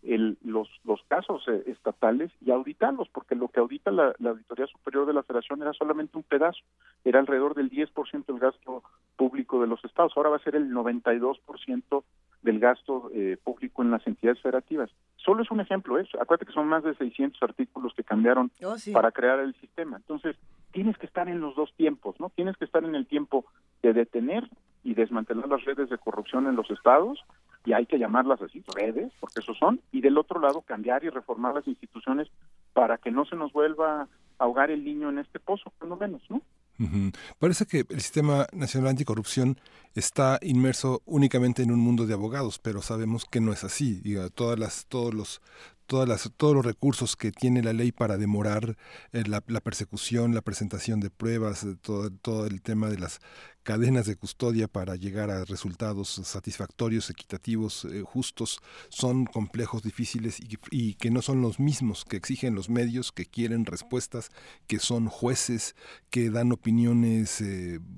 el, 0.03 0.37
los, 0.45 0.69
los 0.85 1.01
casos 1.09 1.43
eh, 1.49 1.63
estatales 1.67 2.31
y 2.41 2.51
auditarlos, 2.51 3.09
porque 3.09 3.35
lo 3.35 3.49
que 3.49 3.61
audita 3.61 3.91
la, 3.91 4.15
Auditoría 4.25 4.67
Superior 4.67 5.07
de 5.07 5.15
la 5.15 5.23
Federación 5.23 5.63
era 5.63 5.73
solamente 5.73 6.19
un 6.19 6.25
pedazo, 6.25 6.61
era 7.05 7.21
alrededor 7.21 7.55
del 7.55 7.71
10% 7.71 8.27
del 8.27 8.39
gasto 8.39 8.83
público 9.17 9.61
de 9.61 9.69
los 9.69 9.83
estados, 9.85 10.13
ahora 10.17 10.31
va 10.31 10.37
a 10.37 10.45
ser 10.45 10.55
el 10.55 10.71
92% 10.71 12.05
del 12.43 12.61
gasto 12.61 13.11
eh, 13.13 13.37
público 13.43 13.83
en 13.83 13.91
las 13.91 14.07
entidades 14.07 14.41
federativas. 14.41 14.91
Solo 15.17 15.43
es 15.43 15.51
un 15.51 15.61
ejemplo 15.61 15.99
eso, 15.99 16.21
acuérdate 16.21 16.47
que 16.47 16.53
son 16.53 16.69
más 16.69 16.85
de 16.85 16.95
600 16.95 17.43
artículos 17.43 17.93
que 17.95 18.05
cambiaron 18.05 18.51
oh, 18.65 18.77
para 18.93 19.11
crear 19.11 19.41
el 19.41 19.55
sistema. 19.57 19.97
Entonces, 19.97 20.37
tienes 20.73 20.97
que 20.99 21.07
estar 21.07 21.29
en 21.29 21.41
los 21.41 21.57
dos 21.57 21.73
tiempos, 21.77 22.19
¿no? 22.21 22.31
Tienes 22.31 22.57
que 22.57 22.65
estar 22.65 22.85
en 22.85 22.95
el 22.95 23.07
tiempo 23.07 23.45
de 23.83 23.93
detener 23.93 24.49
y 24.85 24.95
desmantelar 24.95 25.49
las 25.49 25.65
redes 25.65 25.91
de 25.91 25.99
corrupción 25.99 26.47
en 26.47 26.55
los 26.55 26.71
estados 26.71 27.25
y 27.65 27.73
hay 27.73 27.87
que 27.87 27.99
llamarlas 27.99 28.41
así, 28.41 28.63
redes, 28.75 29.13
porque 29.19 29.41
eso 29.41 29.53
son, 29.55 29.81
y 29.91 30.01
del 30.01 30.17
otro 30.17 30.39
lado 30.39 30.61
cambiar 30.61 31.03
y 31.03 31.11
reformar 31.11 31.55
las 31.55 31.67
instituciones 31.67 32.29
para 32.73 32.97
que 32.97 33.11
no 33.11 33.25
se 33.25 33.35
nos 33.35 33.53
vuelva 33.53 34.03
a 34.03 34.09
ahogar 34.39 34.71
el 34.71 34.85
niño 34.85 35.09
en 35.09 35.19
este 35.19 35.41
pozo, 35.41 35.73
por 35.79 35.89
lo 35.89 35.97
menos, 35.97 36.23
¿no? 36.31 36.41
Parece 37.39 37.67
que 37.67 37.87
el 37.89 38.01
sistema 38.01 38.47
nacional 38.53 38.91
anticorrupción 38.91 39.59
está 39.95 40.39
inmerso 40.43 41.03
únicamente 41.07 41.63
en 41.63 41.71
un 41.71 41.81
mundo 41.81 42.07
de 42.07 42.15
abogados, 42.15 42.59
pero 42.59 42.83
sabemos 42.83 43.25
que 43.25 43.41
no 43.41 43.53
es 43.53 43.65
así. 43.65 44.03
todas 44.35 44.59
las, 44.59 44.87
todos 44.87 45.15
los 45.15 45.41
todas 45.87 46.09
las, 46.09 46.31
todos 46.37 46.55
los 46.55 46.65
recursos 46.65 47.17
que 47.17 47.33
tiene 47.33 47.63
la 47.63 47.73
ley 47.73 47.93
para 47.93 48.19
demorar 48.19 48.77
eh, 49.13 49.25
la, 49.27 49.41
persecución, 49.41 50.35
la 50.35 50.43
presentación 50.43 51.01
de 51.01 51.11
pruebas, 51.11 51.65
eh, 51.65 51.77
todo, 51.81 52.47
el 52.47 52.61
tema 52.61 52.89
de 52.91 52.99
las 52.99 53.21
cadenas 53.63 54.07
de 54.07 54.17
custodia 54.17 54.69
para 54.69 54.95
llegar 54.97 55.31
a 55.31 55.45
resultados 55.45 56.21
satisfactorios, 56.25 57.11
equitativos, 57.11 57.85
eh, 57.85 58.03
justos, 58.03 58.61
son 58.89 59.27
complejos, 59.27 59.83
difíciles 59.83 60.39
y, 60.71 60.95
que 60.95 61.11
no 61.11 61.23
son 61.23 61.41
los 61.41 61.59
mismos 61.59 62.05
que 62.05 62.17
exigen 62.17 62.55
los 62.55 62.69
medios, 62.69 63.13
que 63.13 63.27
quieren 63.27 63.65
respuestas, 63.65 64.31
que 64.67 64.79
son 64.79 65.09
jueces, 65.09 65.75
que 66.11 66.31
dan 66.31 66.53
opiniones 66.53 67.43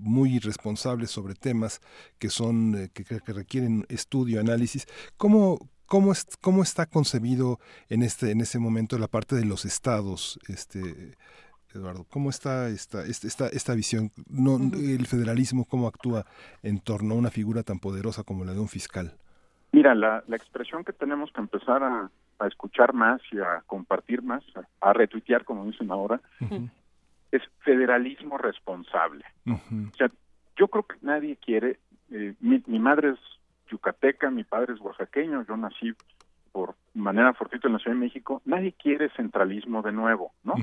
muy 0.00 0.36
irresponsables 0.36 1.10
sobre 1.10 1.34
temas 1.34 1.80
que 2.18 2.30
son 2.30 2.90
que 2.94 3.32
requieren 3.32 3.84
estudio, 3.88 4.40
análisis. 4.40 4.86
¿Cómo, 5.16 5.58
¿Cómo, 5.88 6.12
es, 6.12 6.26
¿Cómo 6.40 6.62
está 6.62 6.86
concebido 6.86 7.58
en 7.88 8.02
este 8.02 8.30
en 8.30 8.40
ese 8.42 8.58
momento 8.58 8.98
la 8.98 9.08
parte 9.08 9.34
de 9.34 9.46
los 9.46 9.64
estados, 9.64 10.38
este 10.46 11.16
Eduardo? 11.74 12.04
¿Cómo 12.10 12.30
está 12.30 12.68
esta, 12.68 13.04
esta, 13.04 13.48
esta 13.48 13.74
visión? 13.74 14.10
No, 14.28 14.56
el 14.56 15.06
federalismo, 15.06 15.64
¿cómo 15.64 15.88
actúa 15.88 16.26
en 16.62 16.80
torno 16.80 17.14
a 17.14 17.18
una 17.18 17.30
figura 17.30 17.62
tan 17.62 17.78
poderosa 17.78 18.22
como 18.22 18.44
la 18.44 18.52
de 18.52 18.60
un 18.60 18.68
fiscal? 18.68 19.16
Mira, 19.72 19.94
la, 19.94 20.22
la 20.28 20.36
expresión 20.36 20.84
que 20.84 20.92
tenemos 20.92 21.30
que 21.32 21.40
empezar 21.40 21.82
a, 21.82 22.10
a 22.38 22.46
escuchar 22.46 22.92
más 22.92 23.20
y 23.32 23.38
a 23.38 23.62
compartir 23.66 24.22
más, 24.22 24.44
a, 24.56 24.88
a 24.90 24.92
retuitear, 24.92 25.44
como 25.44 25.64
dicen 25.66 25.90
ahora, 25.90 26.20
es 27.32 27.42
federalismo 27.60 28.38
responsable. 28.38 29.24
O 29.46 29.96
sea, 29.96 30.10
yo 30.56 30.68
creo 30.68 30.84
que 30.84 30.96
nadie 31.02 31.36
quiere, 31.36 31.78
eh, 32.10 32.34
mi, 32.40 32.62
mi 32.66 32.78
madre 32.78 33.10
es 33.10 33.18
yucateca, 33.70 34.30
mi 34.30 34.44
padre 34.44 34.74
es 34.74 34.80
oaxaqueño, 34.80 35.44
yo 35.46 35.56
nací 35.56 35.92
por 36.52 36.74
manera 36.94 37.34
fortuita 37.34 37.68
en 37.68 37.74
la 37.74 37.78
Ciudad 37.78 37.96
de 37.96 38.00
México, 38.00 38.42
nadie 38.44 38.72
quiere 38.72 39.10
centralismo 39.10 39.82
de 39.82 39.92
nuevo, 39.92 40.32
¿no? 40.42 40.54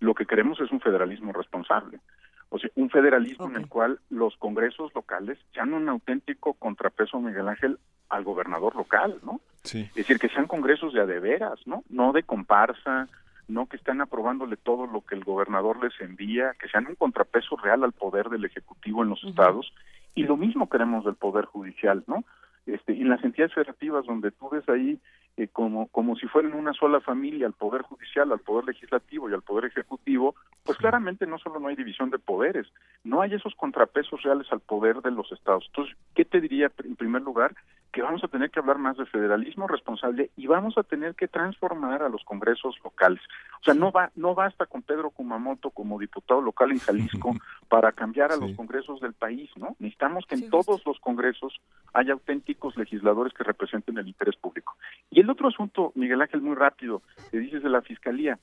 Lo 0.00 0.14
que 0.14 0.26
queremos 0.26 0.60
es 0.60 0.70
un 0.70 0.80
federalismo 0.80 1.32
responsable. 1.32 2.00
O 2.48 2.58
sea, 2.58 2.68
un 2.74 2.90
federalismo 2.90 3.46
en 3.46 3.56
el 3.56 3.68
cual 3.68 4.00
los 4.10 4.36
congresos 4.36 4.92
locales 4.94 5.38
sean 5.54 5.72
un 5.72 5.88
auténtico 5.88 6.54
contrapeso, 6.54 7.20
Miguel 7.20 7.48
Ángel, 7.48 7.78
al 8.08 8.24
gobernador 8.24 8.74
local, 8.74 9.20
¿no? 9.24 9.40
Sí. 9.62 9.82
Es 9.82 9.94
decir, 9.94 10.18
que 10.18 10.28
sean 10.28 10.48
congresos 10.48 10.92
de 10.92 11.00
adeveras, 11.00 11.60
¿no? 11.64 11.84
No 11.88 12.12
de 12.12 12.24
comparsa, 12.24 13.08
no 13.46 13.66
que 13.66 13.76
están 13.76 14.00
aprobándole 14.00 14.56
todo 14.56 14.86
lo 14.86 15.02
que 15.02 15.14
el 15.14 15.24
gobernador 15.24 15.82
les 15.82 15.98
envía, 16.00 16.54
que 16.58 16.68
sean 16.68 16.86
un 16.86 16.96
contrapeso 16.96 17.56
real 17.56 17.84
al 17.84 17.92
poder 17.92 18.30
del 18.30 18.44
Ejecutivo 18.44 19.02
en 19.02 19.10
los 19.10 19.22
estados. 19.24 19.72
Y 20.14 20.24
lo 20.24 20.36
mismo 20.36 20.68
queremos 20.68 21.04
del 21.04 21.14
Poder 21.14 21.44
Judicial, 21.44 22.04
¿no? 22.06 22.24
Este, 22.66 22.92
en 22.92 23.08
las 23.08 23.22
entidades 23.24 23.54
federativas 23.54 24.04
donde 24.06 24.30
tú 24.32 24.48
ves 24.50 24.68
ahí 24.68 24.98
eh, 25.40 25.48
como, 25.50 25.88
como 25.88 26.16
si 26.16 26.26
fueran 26.26 26.52
una 26.52 26.74
sola 26.74 27.00
familia, 27.00 27.46
al 27.46 27.54
Poder 27.54 27.80
Judicial, 27.80 28.30
al 28.30 28.40
Poder 28.40 28.66
Legislativo 28.66 29.30
y 29.30 29.32
al 29.32 29.40
Poder 29.40 29.64
Ejecutivo, 29.64 30.34
pues 30.64 30.76
claramente 30.76 31.26
no 31.26 31.38
solo 31.38 31.58
no 31.58 31.68
hay 31.68 31.76
división 31.76 32.10
de 32.10 32.18
poderes, 32.18 32.66
no 33.04 33.22
hay 33.22 33.32
esos 33.32 33.54
contrapesos 33.54 34.22
reales 34.22 34.46
al 34.52 34.60
poder 34.60 35.00
de 35.00 35.10
los 35.10 35.32
estados. 35.32 35.64
Entonces, 35.68 35.96
¿qué 36.14 36.26
te 36.26 36.42
diría 36.42 36.70
en 36.84 36.96
primer 36.96 37.22
lugar? 37.22 37.54
Que 37.90 38.02
vamos 38.02 38.22
a 38.22 38.28
tener 38.28 38.50
que 38.50 38.60
hablar 38.60 38.78
más 38.78 38.98
de 38.98 39.06
federalismo 39.06 39.66
responsable 39.66 40.30
y 40.36 40.46
vamos 40.46 40.76
a 40.76 40.82
tener 40.82 41.14
que 41.14 41.26
transformar 41.26 42.02
a 42.02 42.08
los 42.08 42.22
congresos 42.24 42.76
locales. 42.84 43.20
O 43.60 43.64
sea, 43.64 43.74
no 43.74 43.90
va 43.90 44.12
no 44.14 44.34
basta 44.34 44.66
con 44.66 44.82
Pedro 44.82 45.10
Kumamoto 45.10 45.70
como 45.70 45.98
diputado 45.98 46.40
local 46.40 46.70
en 46.70 46.78
Jalisco 46.78 47.34
para 47.68 47.92
cambiar 47.92 48.30
a 48.30 48.36
los 48.36 48.52
congresos 48.52 49.00
del 49.00 49.14
país, 49.14 49.50
¿no? 49.56 49.74
Necesitamos 49.78 50.24
que 50.26 50.36
en 50.36 50.50
todos 50.50 50.84
los 50.86 51.00
congresos 51.00 51.60
haya 51.94 52.12
auténticos 52.12 52.76
legisladores 52.76 53.32
que 53.32 53.42
representen 53.42 53.98
el 53.98 54.06
interés 54.06 54.36
público. 54.36 54.76
Y 55.10 55.20
el 55.20 55.26
otro 55.30 55.48
asunto, 55.48 55.92
Miguel 55.94 56.22
Ángel, 56.22 56.42
muy 56.42 56.56
rápido, 56.56 57.02
que 57.30 57.38
dices 57.38 57.62
de 57.62 57.70
la 57.70 57.82
fiscalía. 57.82 58.38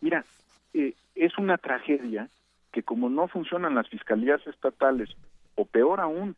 Mira, 0.00 0.24
eh, 0.72 0.94
es 1.14 1.36
una 1.38 1.58
tragedia 1.58 2.28
que 2.72 2.82
como 2.82 3.08
no 3.08 3.28
funcionan 3.28 3.74
las 3.74 3.88
fiscalías 3.88 4.46
estatales, 4.46 5.10
o 5.56 5.64
peor 5.64 6.00
aún, 6.00 6.36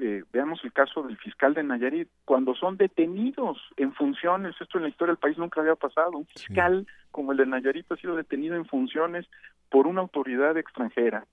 eh, 0.00 0.22
veamos 0.32 0.62
el 0.62 0.72
caso 0.72 1.02
del 1.02 1.16
fiscal 1.18 1.54
de 1.54 1.64
Nayarit, 1.64 2.08
cuando 2.24 2.54
son 2.54 2.76
detenidos 2.76 3.58
en 3.76 3.92
funciones, 3.92 4.54
esto 4.60 4.78
en 4.78 4.84
la 4.84 4.90
historia 4.90 5.12
del 5.12 5.20
país 5.20 5.36
nunca 5.38 5.60
había 5.60 5.74
pasado, 5.74 6.12
un 6.12 6.26
fiscal 6.26 6.86
como 7.10 7.32
el 7.32 7.38
de 7.38 7.46
Nayarit 7.46 7.90
ha 7.90 7.96
sido 7.96 8.14
detenido 8.14 8.54
en 8.54 8.64
funciones 8.64 9.26
por 9.70 9.86
una 9.86 10.00
autoridad 10.00 10.56
extranjera. 10.56 11.26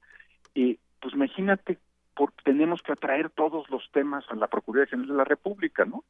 Y 0.56 0.80
pues 1.00 1.14
imagínate, 1.14 1.78
por, 2.16 2.32
tenemos 2.44 2.82
que 2.82 2.94
atraer 2.94 3.30
todos 3.30 3.70
los 3.70 3.84
temas 3.92 4.26
a 4.30 4.36
la 4.36 4.48
Procuraduría 4.48 4.90
General 4.90 5.10
de 5.10 5.18
la 5.18 5.26
República, 5.26 5.86
¿no? 5.86 6.04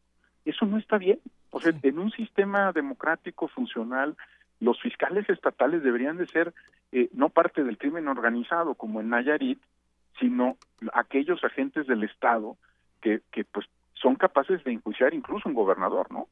Eso 0.45 0.65
no 0.65 0.77
está 0.77 0.97
bien. 0.97 1.19
O 1.49 1.59
sea, 1.59 1.73
en 1.81 1.99
un 1.99 2.11
sistema 2.11 2.71
democrático 2.71 3.47
funcional, 3.47 4.15
los 4.59 4.79
fiscales 4.81 5.29
estatales 5.29 5.83
deberían 5.83 6.17
de 6.17 6.27
ser 6.27 6.53
eh, 6.91 7.09
no 7.13 7.29
parte 7.29 7.63
del 7.63 7.77
crimen 7.77 8.07
organizado 8.07 8.75
como 8.75 9.01
en 9.01 9.09
Nayarit, 9.09 9.59
sino 10.19 10.57
aquellos 10.93 11.43
agentes 11.43 11.87
del 11.87 12.03
Estado 12.03 12.57
que, 13.01 13.21
que 13.31 13.43
pues 13.43 13.65
son 13.93 14.15
capaces 14.15 14.63
de 14.63 14.71
enjuiciar 14.71 15.13
incluso 15.13 15.49
un 15.49 15.55
gobernador, 15.55 16.11
¿no? 16.11 16.27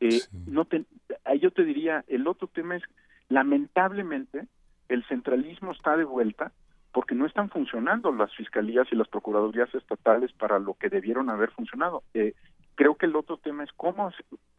Eh, 0.00 0.20
no 0.46 0.64
te, 0.64 0.84
ahí 1.24 1.40
yo 1.40 1.50
te 1.50 1.64
diría, 1.64 2.04
el 2.08 2.26
otro 2.26 2.48
tema 2.48 2.76
es, 2.76 2.82
lamentablemente, 3.28 4.46
el 4.88 5.04
centralismo 5.06 5.72
está 5.72 5.96
de 5.96 6.04
vuelta 6.04 6.52
porque 6.92 7.14
no 7.14 7.26
están 7.26 7.50
funcionando 7.50 8.12
las 8.12 8.34
fiscalías 8.34 8.88
y 8.90 8.96
las 8.96 9.08
procuradurías 9.08 9.72
estatales 9.74 10.32
para 10.32 10.58
lo 10.58 10.74
que 10.74 10.88
debieron 10.88 11.28
haber 11.30 11.50
funcionado. 11.50 12.02
Eh, 12.14 12.34
creo 12.78 12.94
que 12.94 13.06
el 13.06 13.16
otro 13.16 13.38
tema 13.38 13.64
es 13.64 13.72
cómo, 13.72 14.12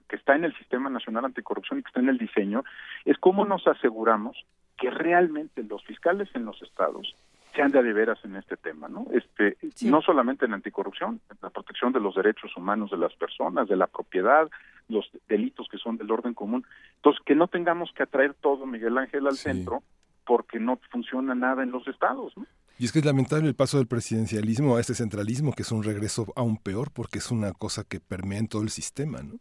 que 0.09 0.17
está 0.17 0.35
en 0.35 0.43
el 0.43 0.53
Sistema 0.57 0.89
Nacional 0.89 1.23
Anticorrupción 1.23 1.79
y 1.79 1.83
que 1.83 1.87
está 1.87 2.01
en 2.01 2.09
el 2.09 2.17
diseño, 2.17 2.65
es 3.05 3.17
cómo 3.17 3.45
nos 3.45 3.65
aseguramos 3.65 4.45
que 4.77 4.89
realmente 4.89 5.63
los 5.63 5.81
fiscales 5.85 6.27
en 6.33 6.43
los 6.43 6.61
estados 6.61 7.15
sean 7.55 7.71
de 7.71 7.81
veras 7.93 8.19
en 8.25 8.35
este 8.35 8.57
tema, 8.57 8.89
¿no? 8.89 9.07
Este, 9.13 9.57
no 9.83 10.01
solamente 10.01 10.45
en 10.45 10.53
anticorrupción, 10.53 11.21
en 11.31 11.37
la 11.41 11.49
protección 11.49 11.93
de 11.93 12.01
los 12.01 12.13
derechos 12.15 12.55
humanos 12.57 12.91
de 12.91 12.97
las 12.97 13.15
personas, 13.15 13.69
de 13.69 13.77
la 13.77 13.87
propiedad, 13.87 14.49
los 14.89 15.09
delitos 15.29 15.69
que 15.69 15.77
son 15.77 15.95
del 15.95 16.11
orden 16.11 16.33
común. 16.33 16.65
Entonces, 16.97 17.23
que 17.25 17.35
no 17.35 17.47
tengamos 17.47 17.89
que 17.93 18.03
atraer 18.03 18.33
todo, 18.33 18.65
Miguel 18.65 18.97
Ángel, 18.97 19.27
al 19.27 19.37
centro, 19.37 19.81
porque 20.25 20.59
no 20.59 20.77
funciona 20.91 21.35
nada 21.35 21.63
en 21.63 21.71
los 21.71 21.87
estados, 21.87 22.35
¿no? 22.35 22.45
Y 22.79 22.85
es 22.85 22.91
que 22.93 22.99
es 22.99 23.05
lamentable 23.05 23.47
el 23.47 23.55
paso 23.55 23.77
del 23.77 23.87
presidencialismo 23.87 24.77
a 24.77 24.79
este 24.79 24.93
centralismo, 24.95 25.51
que 25.53 25.63
es 25.63 25.71
un 25.71 25.83
regreso 25.83 26.31
aún 26.35 26.57
peor, 26.57 26.91
porque 26.91 27.19
es 27.19 27.29
una 27.29 27.51
cosa 27.51 27.83
que 27.83 27.99
permea 27.99 28.39
en 28.39 28.47
todo 28.47 28.61
el 28.63 28.69
sistema, 28.69 29.21
¿no? 29.21 29.35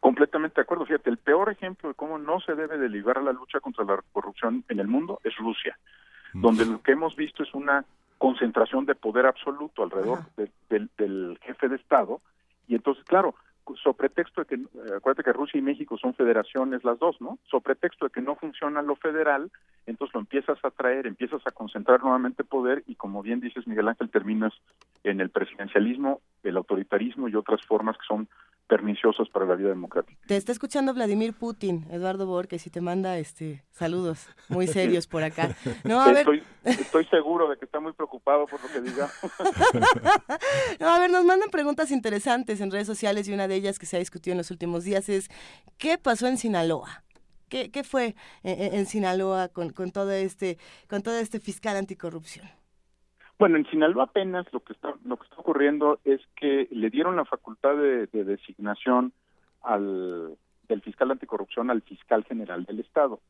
Completamente 0.00 0.56
de 0.56 0.62
acuerdo. 0.62 0.86
Fíjate, 0.86 1.10
el 1.10 1.16
peor 1.18 1.50
ejemplo 1.50 1.88
de 1.88 1.94
cómo 1.96 2.18
no 2.18 2.38
se 2.40 2.54
debe 2.54 2.78
de 2.78 2.88
librar 2.88 3.20
la 3.22 3.32
lucha 3.32 3.58
contra 3.60 3.84
la 3.84 4.00
corrupción 4.12 4.64
en 4.68 4.78
el 4.78 4.86
mundo 4.86 5.18
es 5.24 5.34
Rusia, 5.36 5.76
donde 6.34 6.66
lo 6.66 6.80
que 6.82 6.92
hemos 6.92 7.16
visto 7.16 7.42
es 7.42 7.52
una 7.54 7.84
concentración 8.18 8.86
de 8.86 8.94
poder 8.94 9.26
absoluto 9.26 9.82
alrededor 9.82 10.20
de- 10.36 10.50
del, 10.70 10.88
del 10.96 11.38
jefe 11.42 11.68
de 11.68 11.76
Estado. 11.76 12.20
Y 12.68 12.74
entonces, 12.76 13.02
claro, 13.04 13.34
sobre 13.82 13.96
pretexto 13.96 14.42
de 14.42 14.46
que, 14.46 14.54
eh, 14.54 14.96
acuérdate 14.96 15.24
que 15.24 15.32
Rusia 15.32 15.58
y 15.58 15.62
México 15.62 15.96
son 15.96 16.14
federaciones 16.14 16.84
las 16.84 16.98
dos, 16.98 17.20
¿no? 17.20 17.38
Sobre 17.50 17.64
pretexto 17.64 18.06
de 18.06 18.10
que 18.10 18.20
no 18.20 18.36
funciona 18.36 18.82
lo 18.82 18.96
federal, 18.96 19.50
entonces 19.86 20.14
lo 20.14 20.20
empiezas 20.20 20.58
a 20.64 20.70
traer, 20.70 21.06
empiezas 21.06 21.40
a 21.46 21.50
concentrar 21.50 22.02
nuevamente 22.02 22.44
poder 22.44 22.82
y 22.86 22.94
como 22.94 23.22
bien 23.22 23.40
dices 23.40 23.66
Miguel 23.66 23.88
Ángel, 23.88 24.10
terminas 24.10 24.52
en 25.02 25.20
el 25.20 25.30
presidencialismo, 25.30 26.20
el 26.42 26.56
autoritarismo 26.56 27.28
y 27.28 27.36
otras 27.36 27.64
formas 27.66 27.96
que 27.96 28.06
son 28.06 28.28
perniciosas 28.66 29.28
para 29.28 29.44
la 29.46 29.54
vida 29.56 29.68
democrática. 29.68 30.18
Te 30.26 30.36
está 30.36 30.52
escuchando 30.52 30.94
Vladimir 30.94 31.34
Putin, 31.34 31.86
Eduardo 31.90 32.26
Borges, 32.26 32.66
y 32.66 32.70
te 32.70 32.80
manda 32.80 33.18
este 33.18 33.64
saludos 33.70 34.26
muy 34.48 34.66
serios 34.66 35.06
por 35.06 35.22
acá. 35.22 35.54
No, 35.84 36.00
a 36.00 36.06
ver, 36.08 36.18
Estoy, 36.18 36.42
estoy 36.64 37.04
seguro 37.06 37.48
de 37.50 37.56
que 37.58 37.66
está 37.66 37.78
muy 37.80 37.92
preocupado 37.92 38.46
por 38.46 38.60
lo 38.62 38.68
que 38.68 38.80
diga. 38.80 39.10
no, 40.80 40.88
a 40.88 40.98
ver, 40.98 41.10
nos 41.10 41.24
mandan 41.24 41.50
preguntas 41.50 41.90
interesantes 41.90 42.60
en 42.60 42.70
redes 42.70 42.86
sociales 42.86 43.28
y 43.28 43.32
una 43.32 43.48
de 43.48 43.54
ellas 43.56 43.78
que 43.78 43.86
se 43.86 43.96
ha 43.96 43.98
discutido 43.98 44.32
en 44.32 44.38
los 44.38 44.50
últimos 44.50 44.84
días 44.84 45.08
es 45.08 45.28
¿qué 45.78 45.98
pasó 45.98 46.26
en 46.26 46.38
Sinaloa? 46.38 47.04
¿Qué, 47.48 47.70
qué 47.70 47.84
fue 47.84 48.16
en, 48.42 48.60
en- 48.62 48.74
en 48.74 48.86
Sinaloa 48.86 49.48
con, 49.48 49.70
con 49.70 49.90
todo 49.92 50.10
este 50.12 50.58
con 50.88 51.02
todo 51.02 51.16
este 51.18 51.38
fiscal 51.40 51.76
anticorrupción? 51.76 52.48
Bueno, 53.38 53.56
en 53.56 53.66
Sinaloa 53.66 54.04
apenas 54.04 54.46
lo 54.52 54.60
que 54.60 54.72
está 54.72 54.94
lo 55.04 55.16
que 55.16 55.24
está 55.24 55.36
ocurriendo 55.36 55.98
es 56.04 56.20
que 56.36 56.68
le 56.70 56.90
dieron 56.90 57.16
la 57.16 57.24
facultad 57.24 57.76
de, 57.76 58.06
de 58.06 58.24
designación 58.24 59.12
al 59.62 60.36
del 60.68 60.82
fiscal 60.82 61.10
anticorrupción 61.10 61.70
al 61.70 61.82
fiscal 61.82 62.24
general 62.24 62.64
del 62.64 62.80
estado. 62.80 63.20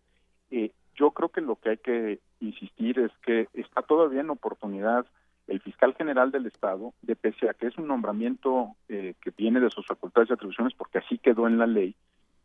Eh, 0.50 0.72
yo 0.94 1.10
creo 1.10 1.30
que 1.30 1.40
lo 1.40 1.56
que 1.56 1.70
hay 1.70 1.78
que 1.78 2.20
insistir 2.40 2.98
es 2.98 3.10
que 3.24 3.48
está 3.54 3.82
todavía 3.82 4.20
en 4.20 4.30
oportunidad 4.30 5.06
el 5.46 5.60
fiscal 5.60 5.94
general 5.94 6.30
del 6.30 6.46
estado, 6.46 6.94
de 7.02 7.16
pese 7.16 7.48
a 7.48 7.54
que 7.54 7.66
es 7.66 7.76
un 7.76 7.86
nombramiento 7.86 8.76
eh, 8.88 9.14
que 9.20 9.30
viene 9.30 9.60
de 9.60 9.70
sus 9.70 9.86
facultades 9.86 10.30
y 10.30 10.32
atribuciones, 10.32 10.74
porque 10.74 10.98
así 10.98 11.18
quedó 11.18 11.46
en 11.46 11.58
la 11.58 11.66
ley, 11.66 11.96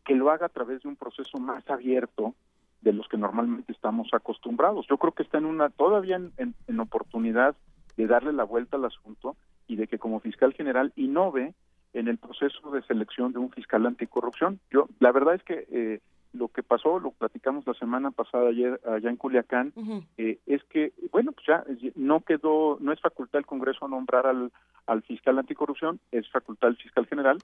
que 0.03 0.15
lo 0.15 0.31
haga 0.31 0.47
a 0.47 0.49
través 0.49 0.81
de 0.81 0.89
un 0.89 0.95
proceso 0.95 1.37
más 1.37 1.67
abierto 1.69 2.35
de 2.81 2.93
los 2.93 3.07
que 3.07 3.17
normalmente 3.17 3.71
estamos 3.71 4.09
acostumbrados. 4.13 4.87
Yo 4.87 4.97
creo 4.97 5.11
que 5.13 5.23
está 5.23 5.37
en 5.37 5.45
una 5.45 5.69
todavía 5.69 6.15
en, 6.15 6.31
en- 6.37 6.55
en 6.67 6.79
oportunidad 6.79 7.55
de 7.97 8.07
darle 8.07 8.31
la 8.33 8.43
vuelta 8.45 8.77
al 8.77 8.85
asunto 8.85 9.35
y 9.67 9.75
de 9.75 9.87
que 9.87 9.99
como 9.99 10.19
fiscal 10.19 10.53
general 10.53 10.93
innove 10.95 11.53
en 11.93 12.07
el 12.07 12.17
proceso 12.17 12.71
de 12.71 12.81
selección 12.83 13.33
de 13.33 13.39
un 13.39 13.51
fiscal 13.51 13.85
anticorrupción. 13.85 14.59
Yo, 14.71 14.87
la 14.99 15.11
verdad 15.11 15.35
es 15.35 15.43
que 15.43 15.67
eh, 15.71 15.99
lo 16.31 16.47
que 16.47 16.61
pasó, 16.63 16.99
lo 16.99 17.11
platicamos 17.11 17.65
la 17.65 17.73
semana 17.73 18.11
pasada 18.11 18.49
ayer 18.49 18.79
allá 18.87 19.09
en 19.09 19.17
Culiacán, 19.17 19.73
eh, 20.17 20.37
es 20.45 20.63
que, 20.65 20.93
bueno, 21.11 21.31
pues 21.31 21.45
ya 21.47 21.63
no 21.95 22.21
quedó, 22.21 22.77
no 22.79 22.91
es 22.93 23.01
facultad 23.01 23.39
del 23.39 23.47
Congreso 23.47 23.87
nombrar 23.87 24.27
al, 24.27 24.51
al 24.85 25.01
fiscal 25.01 25.39
anticorrupción, 25.39 25.99
es 26.11 26.29
facultad 26.29 26.67
del 26.67 26.77
fiscal 26.77 27.07
general, 27.07 27.39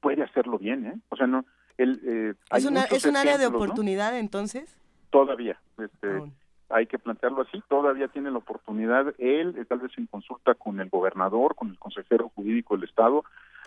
puede 0.00 0.22
hacerlo 0.22 0.58
bien, 0.58 0.86
¿eh? 0.86 0.94
O 1.10 1.16
sea, 1.16 1.26
no, 1.26 1.44
él, 1.78 2.00
eh, 2.04 2.34
¿Es, 2.56 2.64
una, 2.64 2.82
muchos 2.82 2.98
¿Es 2.98 3.06
un 3.06 3.16
área 3.16 3.38
de 3.38 3.46
oportunidad 3.46 4.18
entonces? 4.18 4.76
Todavía, 5.10 5.60
este, 5.78 6.22
hay 6.68 6.86
que 6.86 6.98
plantearlo 6.98 7.42
así, 7.42 7.62
todavía 7.68 8.08
tiene 8.08 8.30
la 8.30 8.38
oportunidad 8.38 9.14
él, 9.18 9.54
eh, 9.58 9.64
tal 9.64 9.80
vez 9.80 9.92
en 9.98 10.06
consulta 10.06 10.54
con 10.54 10.80
el 10.80 10.88
gobernador, 10.88 11.54
con 11.54 11.70
el 11.70 11.78
consejero 11.78 12.30
jurídico 12.34 12.76
del 12.76 12.88
Estado, 12.88 13.24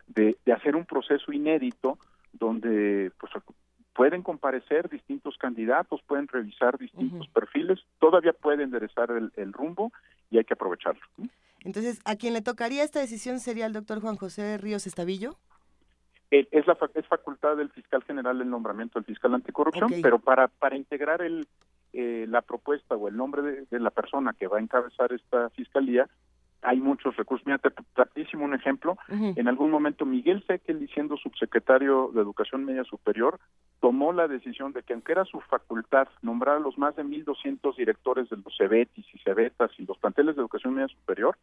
de, 0.08 0.38
de 0.46 0.54
hacer 0.54 0.76
un 0.76 0.86
proceso 0.86 1.32
inédito 1.32 1.98
donde 2.34 3.12
pues 3.20 3.32
pueden 3.94 4.24
comparecer 4.24 4.90
distintos 4.90 5.38
candidatos, 5.38 6.02
pueden 6.06 6.28
revisar 6.28 6.78
distintos 6.78 7.28
perfiles, 7.30 7.80
todavía 8.00 8.34
puede 8.34 8.64
enderezar 8.64 9.10
el, 9.12 9.32
el 9.36 9.54
rumbo 9.54 9.92
y 9.96 10.16
y 10.32 10.38
hay 10.38 10.44
que 10.44 10.54
aprovecharlo. 10.54 11.02
Entonces, 11.64 12.00
¿a 12.06 12.16
quien 12.16 12.34
le 12.34 12.42
tocaría 12.42 12.84
esta 12.84 13.00
decisión 13.00 13.40
sería 13.40 13.66
el 13.66 13.74
doctor 13.74 14.02
Juan 14.02 14.18
José 14.18 14.58
Ríos 14.58 14.86
Estavillo? 14.86 15.38
Eh, 16.32 16.48
es, 16.52 16.66
la, 16.66 16.78
es 16.96 17.06
facultad 17.08 17.56
del 17.58 17.70
fiscal 17.70 18.04
general 18.04 18.42
el 18.42 18.50
nombramiento 18.50 19.00
del 19.00 19.06
fiscal 19.06 19.34
anticorrupción, 19.34 19.92
pero 20.02 20.20
para, 20.20 20.48
para 20.48 20.76
integrar 20.76 21.22
el, 21.22 21.48
eh, 21.94 22.26
la 22.28 22.42
propuesta 22.42 22.96
o 22.96 23.08
el 23.08 23.16
nombre 23.16 23.66
de, 23.70 23.80
la 23.80 23.92
persona 23.92 24.34
que 24.34 24.48
va 24.48 24.58
a 24.58 24.62
encabezar 24.62 25.14
esta 25.14 25.50
fiscalía, 25.52 26.10
hay 26.62 26.80
muchos 26.80 27.16
recursos. 27.16 27.46
Mira, 27.46 27.60
te, 27.60 27.72
un 28.38 28.54
ejemplo. 28.54 28.98
En 29.08 29.48
algún 29.48 29.72
momento 29.72 30.06
Miguel 30.06 30.44
Sequel, 30.48 30.90
siendo 30.94 31.16
subsecretario 31.16 32.12
de 32.14 32.22
Educación 32.22 32.66
Media 32.66 32.84
Superior, 32.84 33.40
tomó 33.80 34.12
la 34.14 34.28
decisión 34.28 34.74
de 34.74 34.84
que 34.84 34.94
aunque 34.94 35.12
era 35.12 35.26
su 35.26 35.40
facultad 35.42 36.08
nombrar 36.22 36.58
a 36.58 36.60
los 36.60 36.78
más 36.78 36.96
de 36.96 37.04
1.200 37.04 37.76
directores 37.76 38.30
de 38.30 38.38
los 38.38 38.58
CEBETIS 38.58 39.06
y 39.14 39.20
CEBETAS 39.20 39.72
y 39.78 39.86
los 39.86 39.98
planteles 40.00 40.36
de 40.36 40.42
Educación 40.42 40.74
Media 40.74 40.88
Superior, 40.88 41.38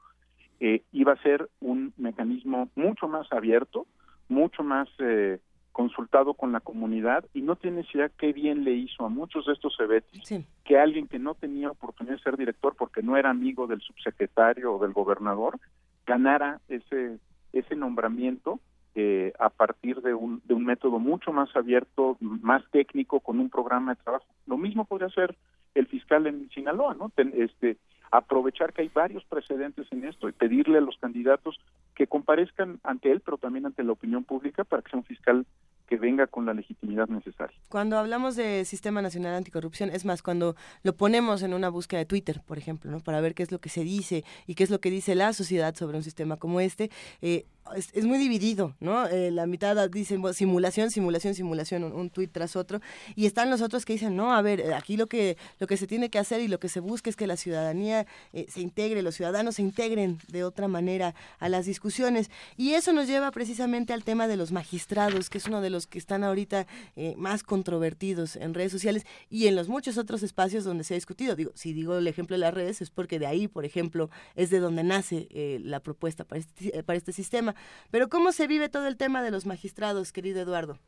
eh, 0.60 0.82
iba 0.92 1.12
a 1.12 1.22
ser 1.22 1.48
un 1.60 1.92
mecanismo 1.96 2.68
mucho 2.74 3.08
más 3.08 3.30
abierto, 3.32 3.86
mucho 4.32 4.62
más 4.62 4.88
eh, 4.98 5.38
consultado 5.72 6.34
con 6.34 6.52
la 6.52 6.60
comunidad 6.60 7.24
y 7.32 7.42
no 7.42 7.56
tiene 7.56 7.86
idea 7.92 8.10
qué 8.10 8.32
bien 8.32 8.64
le 8.64 8.72
hizo 8.72 9.04
a 9.04 9.08
muchos 9.08 9.46
de 9.46 9.52
estos 9.52 9.76
CEBETIS 9.76 10.44
que 10.64 10.78
alguien 10.78 11.08
que 11.08 11.18
no 11.18 11.34
tenía 11.34 11.70
oportunidad 11.70 12.16
de 12.16 12.22
ser 12.22 12.36
director 12.36 12.74
porque 12.76 13.02
no 13.02 13.16
era 13.16 13.30
amigo 13.30 13.66
del 13.66 13.80
subsecretario 13.80 14.74
o 14.74 14.82
del 14.82 14.92
gobernador 14.92 15.58
ganara 16.06 16.60
ese 16.68 17.18
ese 17.52 17.76
nombramiento 17.76 18.60
eh, 18.94 19.32
a 19.38 19.48
partir 19.48 20.02
de 20.02 20.12
un, 20.12 20.42
de 20.44 20.54
un 20.54 20.64
método 20.64 20.98
mucho 20.98 21.32
más 21.32 21.54
abierto, 21.56 22.18
más 22.20 22.62
técnico, 22.70 23.20
con 23.20 23.40
un 23.40 23.48
programa 23.48 23.94
de 23.94 24.02
trabajo. 24.02 24.26
Lo 24.46 24.58
mismo 24.58 24.84
podría 24.84 25.08
hacer 25.08 25.34
el 25.74 25.86
fiscal 25.86 26.26
en 26.26 26.50
Sinaloa, 26.50 26.94
¿no? 26.94 27.10
este, 27.16 27.78
aprovechar 28.10 28.74
que 28.74 28.82
hay 28.82 28.90
varios 28.92 29.24
precedentes 29.24 29.86
en 29.90 30.04
esto 30.04 30.28
y 30.28 30.32
pedirle 30.32 30.76
a 30.76 30.82
los 30.82 30.98
candidatos 30.98 31.58
que 32.02 32.08
comparezcan 32.08 32.80
ante 32.82 33.12
él, 33.12 33.20
pero 33.20 33.38
también 33.38 33.64
ante 33.64 33.84
la 33.84 33.92
opinión 33.92 34.24
pública 34.24 34.64
para 34.64 34.82
que 34.82 34.90
sea 34.90 34.98
un 34.98 35.04
fiscal 35.04 35.46
que 35.86 35.96
venga 35.96 36.26
con 36.26 36.44
la 36.44 36.52
legitimidad 36.52 37.06
necesaria. 37.06 37.56
Cuando 37.68 37.96
hablamos 37.96 38.34
de 38.34 38.64
Sistema 38.64 39.02
Nacional 39.02 39.36
Anticorrupción, 39.36 39.88
es 39.88 40.04
más, 40.04 40.20
cuando 40.20 40.56
lo 40.82 40.96
ponemos 40.96 41.44
en 41.44 41.54
una 41.54 41.68
búsqueda 41.68 42.00
de 42.00 42.06
Twitter, 42.06 42.42
por 42.44 42.58
ejemplo, 42.58 42.90
¿no? 42.90 42.98
para 42.98 43.20
ver 43.20 43.36
qué 43.36 43.44
es 43.44 43.52
lo 43.52 43.60
que 43.60 43.68
se 43.68 43.84
dice 43.84 44.24
y 44.48 44.56
qué 44.56 44.64
es 44.64 44.70
lo 44.70 44.80
que 44.80 44.90
dice 44.90 45.14
la 45.14 45.32
sociedad 45.32 45.76
sobre 45.76 45.96
un 45.96 46.02
sistema 46.02 46.38
como 46.38 46.58
este, 46.58 46.90
eh, 47.20 47.46
es, 47.76 48.04
muy 48.04 48.18
dividido, 48.18 48.74
¿no? 48.80 49.06
Eh, 49.06 49.30
la 49.30 49.46
mitad 49.46 49.88
dicen 49.88 50.22
simulación, 50.34 50.90
simulación, 50.90 51.34
simulación, 51.34 51.84
un, 51.84 52.10
tuit 52.10 52.30
tras 52.32 52.56
otro, 52.56 52.80
y 53.14 53.26
están 53.26 53.50
los 53.50 53.62
otros 53.62 53.84
que 53.84 53.94
dicen, 53.94 54.16
no, 54.16 54.34
a 54.34 54.42
ver, 54.42 54.60
eh, 54.60 54.74
aquí 54.74 54.96
lo 54.96 55.06
que, 55.06 55.36
lo 55.58 55.66
que 55.66 55.76
se 55.76 55.86
tiene 55.86 56.10
que 56.10 56.18
hacer 56.18 56.40
y 56.40 56.48
lo 56.48 56.58
que 56.58 56.68
se 56.68 56.80
busca 56.80 57.10
es 57.10 57.16
que 57.16 57.26
la 57.26 57.36
ciudadanía 57.36 58.06
se 58.48 58.60
integre, 58.60 59.02
los 59.02 59.14
ciudadanos 59.14 59.56
se 59.56 59.62
integren 59.62 60.18
de 60.28 60.44
otra 60.44 60.68
manera 60.68 61.14
a 61.38 61.48
las 61.48 61.66
discusiones. 61.66 62.30
Y 62.56 62.72
eso 62.74 62.92
nos 62.92 63.06
lleva 63.06 63.30
precisamente 63.30 63.92
al 63.92 64.04
tema 64.04 64.28
de 64.28 64.36
los 64.36 64.52
magistrados, 64.52 65.30
que 65.30 65.38
es 65.38 65.46
uno 65.46 65.60
de 65.60 65.70
los 65.70 65.86
que 65.86 65.98
están 65.98 66.24
ahorita 66.24 66.66
eh, 66.96 67.14
más 67.16 67.42
controvertidos 67.42 68.36
en 68.36 68.54
redes 68.54 68.72
sociales 68.72 69.06
y 69.30 69.46
en 69.46 69.56
los 69.56 69.68
muchos 69.68 69.98
otros 69.98 70.22
espacios 70.22 70.64
donde 70.64 70.84
se 70.84 70.94
ha 70.94 70.96
discutido. 70.96 71.36
Digo, 71.36 71.52
si 71.54 71.72
digo 71.72 71.98
el 71.98 72.06
ejemplo 72.06 72.34
de 72.34 72.40
las 72.40 72.54
redes 72.54 72.82
es 72.82 72.90
porque 72.90 73.18
de 73.18 73.26
ahí, 73.26 73.48
por 73.48 73.64
ejemplo, 73.64 74.10
es 74.34 74.50
de 74.50 74.60
donde 74.60 74.82
nace 74.82 75.28
eh, 75.30 75.60
la 75.62 75.80
propuesta 75.80 76.24
para 76.24 76.40
este, 76.40 76.78
eh, 76.78 76.82
para 76.82 76.96
este 76.96 77.12
sistema. 77.12 77.51
Pero 77.90 78.08
¿cómo 78.08 78.32
se 78.32 78.46
vive 78.46 78.68
todo 78.68 78.86
el 78.86 78.96
tema 78.96 79.22
de 79.22 79.30
los 79.30 79.46
magistrados, 79.46 80.12
querido 80.12 80.40
Eduardo? 80.40 80.78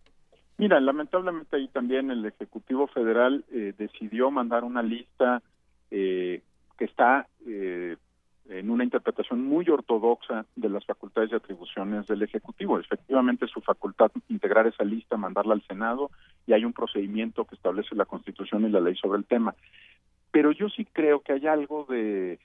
Mira, 0.56 0.80
lamentablemente 0.80 1.56
ahí 1.56 1.68
también 1.68 2.10
el 2.10 2.24
Ejecutivo 2.24 2.86
Federal 2.86 3.44
decidió 3.76 4.30
mandar 4.30 4.62
una 4.64 4.82
lista 4.82 5.42
que 5.90 6.42
está 6.78 7.26
en 8.48 8.70
una 8.70 8.84
interpretación 8.84 9.42
muy 9.42 9.68
ortodoxa 9.68 10.44
de 10.54 10.68
las 10.68 10.84
facultades 10.84 11.32
y 11.32 11.34
atribuciones 11.34 12.06
del 12.06 12.22
Ejecutivo. 12.22 12.78
Efectivamente, 12.78 13.46
su 13.46 13.60
facultad 13.62 14.12
integrar 14.28 14.66
esa 14.66 14.84
lista, 14.84 15.16
mandarla 15.16 15.54
al 15.54 15.66
Senado, 15.66 16.10
y 16.46 16.52
hay 16.52 16.64
un 16.64 16.72
procedimiento 16.72 17.46
que 17.46 17.54
establece 17.54 17.94
la 17.94 18.04
Constitución 18.04 18.64
y 18.64 18.70
la 18.70 18.80
ley 18.80 18.94
sobre 18.96 19.18
el 19.18 19.24
tema. 19.24 19.54
Pero 20.30 20.52
yo 20.52 20.68
sí 20.68 20.84
creo 20.84 21.20
que 21.20 21.32
hay 21.32 21.46
algo 21.46 21.86
de, 21.88 22.38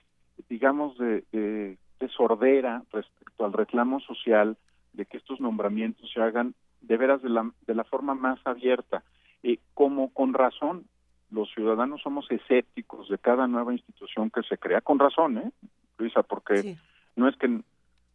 digamos, 0.48 0.98
de, 0.98 1.78
sordera 2.08 2.84
respecto 2.92 3.46
al 3.46 3.54
reclamo 3.54 4.00
social 4.00 4.58
de 4.94 5.06
que 5.06 5.18
estos 5.18 5.40
nombramientos 5.40 6.10
se 6.12 6.22
hagan 6.22 6.56
de 6.82 6.98
veras 6.98 7.22
de 7.22 7.30
la, 7.30 7.52
de 7.68 7.76
la 7.76 7.84
forma 7.84 8.16
más 8.16 8.40
abierta. 8.46 9.04
Eh, 9.44 9.60
como 9.74 10.14
con 10.14 10.34
razón 10.34 10.86
los 11.32 11.50
ciudadanos 11.52 12.02
somos 12.02 12.30
escépticos 12.32 13.10
de 13.10 13.18
cada 13.18 13.48
nueva 13.48 13.74
institución 13.74 14.30
que 14.30 14.42
se 14.44 14.58
crea, 14.58 14.82
con 14.82 15.00
razón, 15.00 15.38
¿eh? 15.38 15.52
Luisa, 15.98 16.24
porque 16.24 16.78
no 17.16 17.28
es 17.28 17.36
que, 17.36 17.62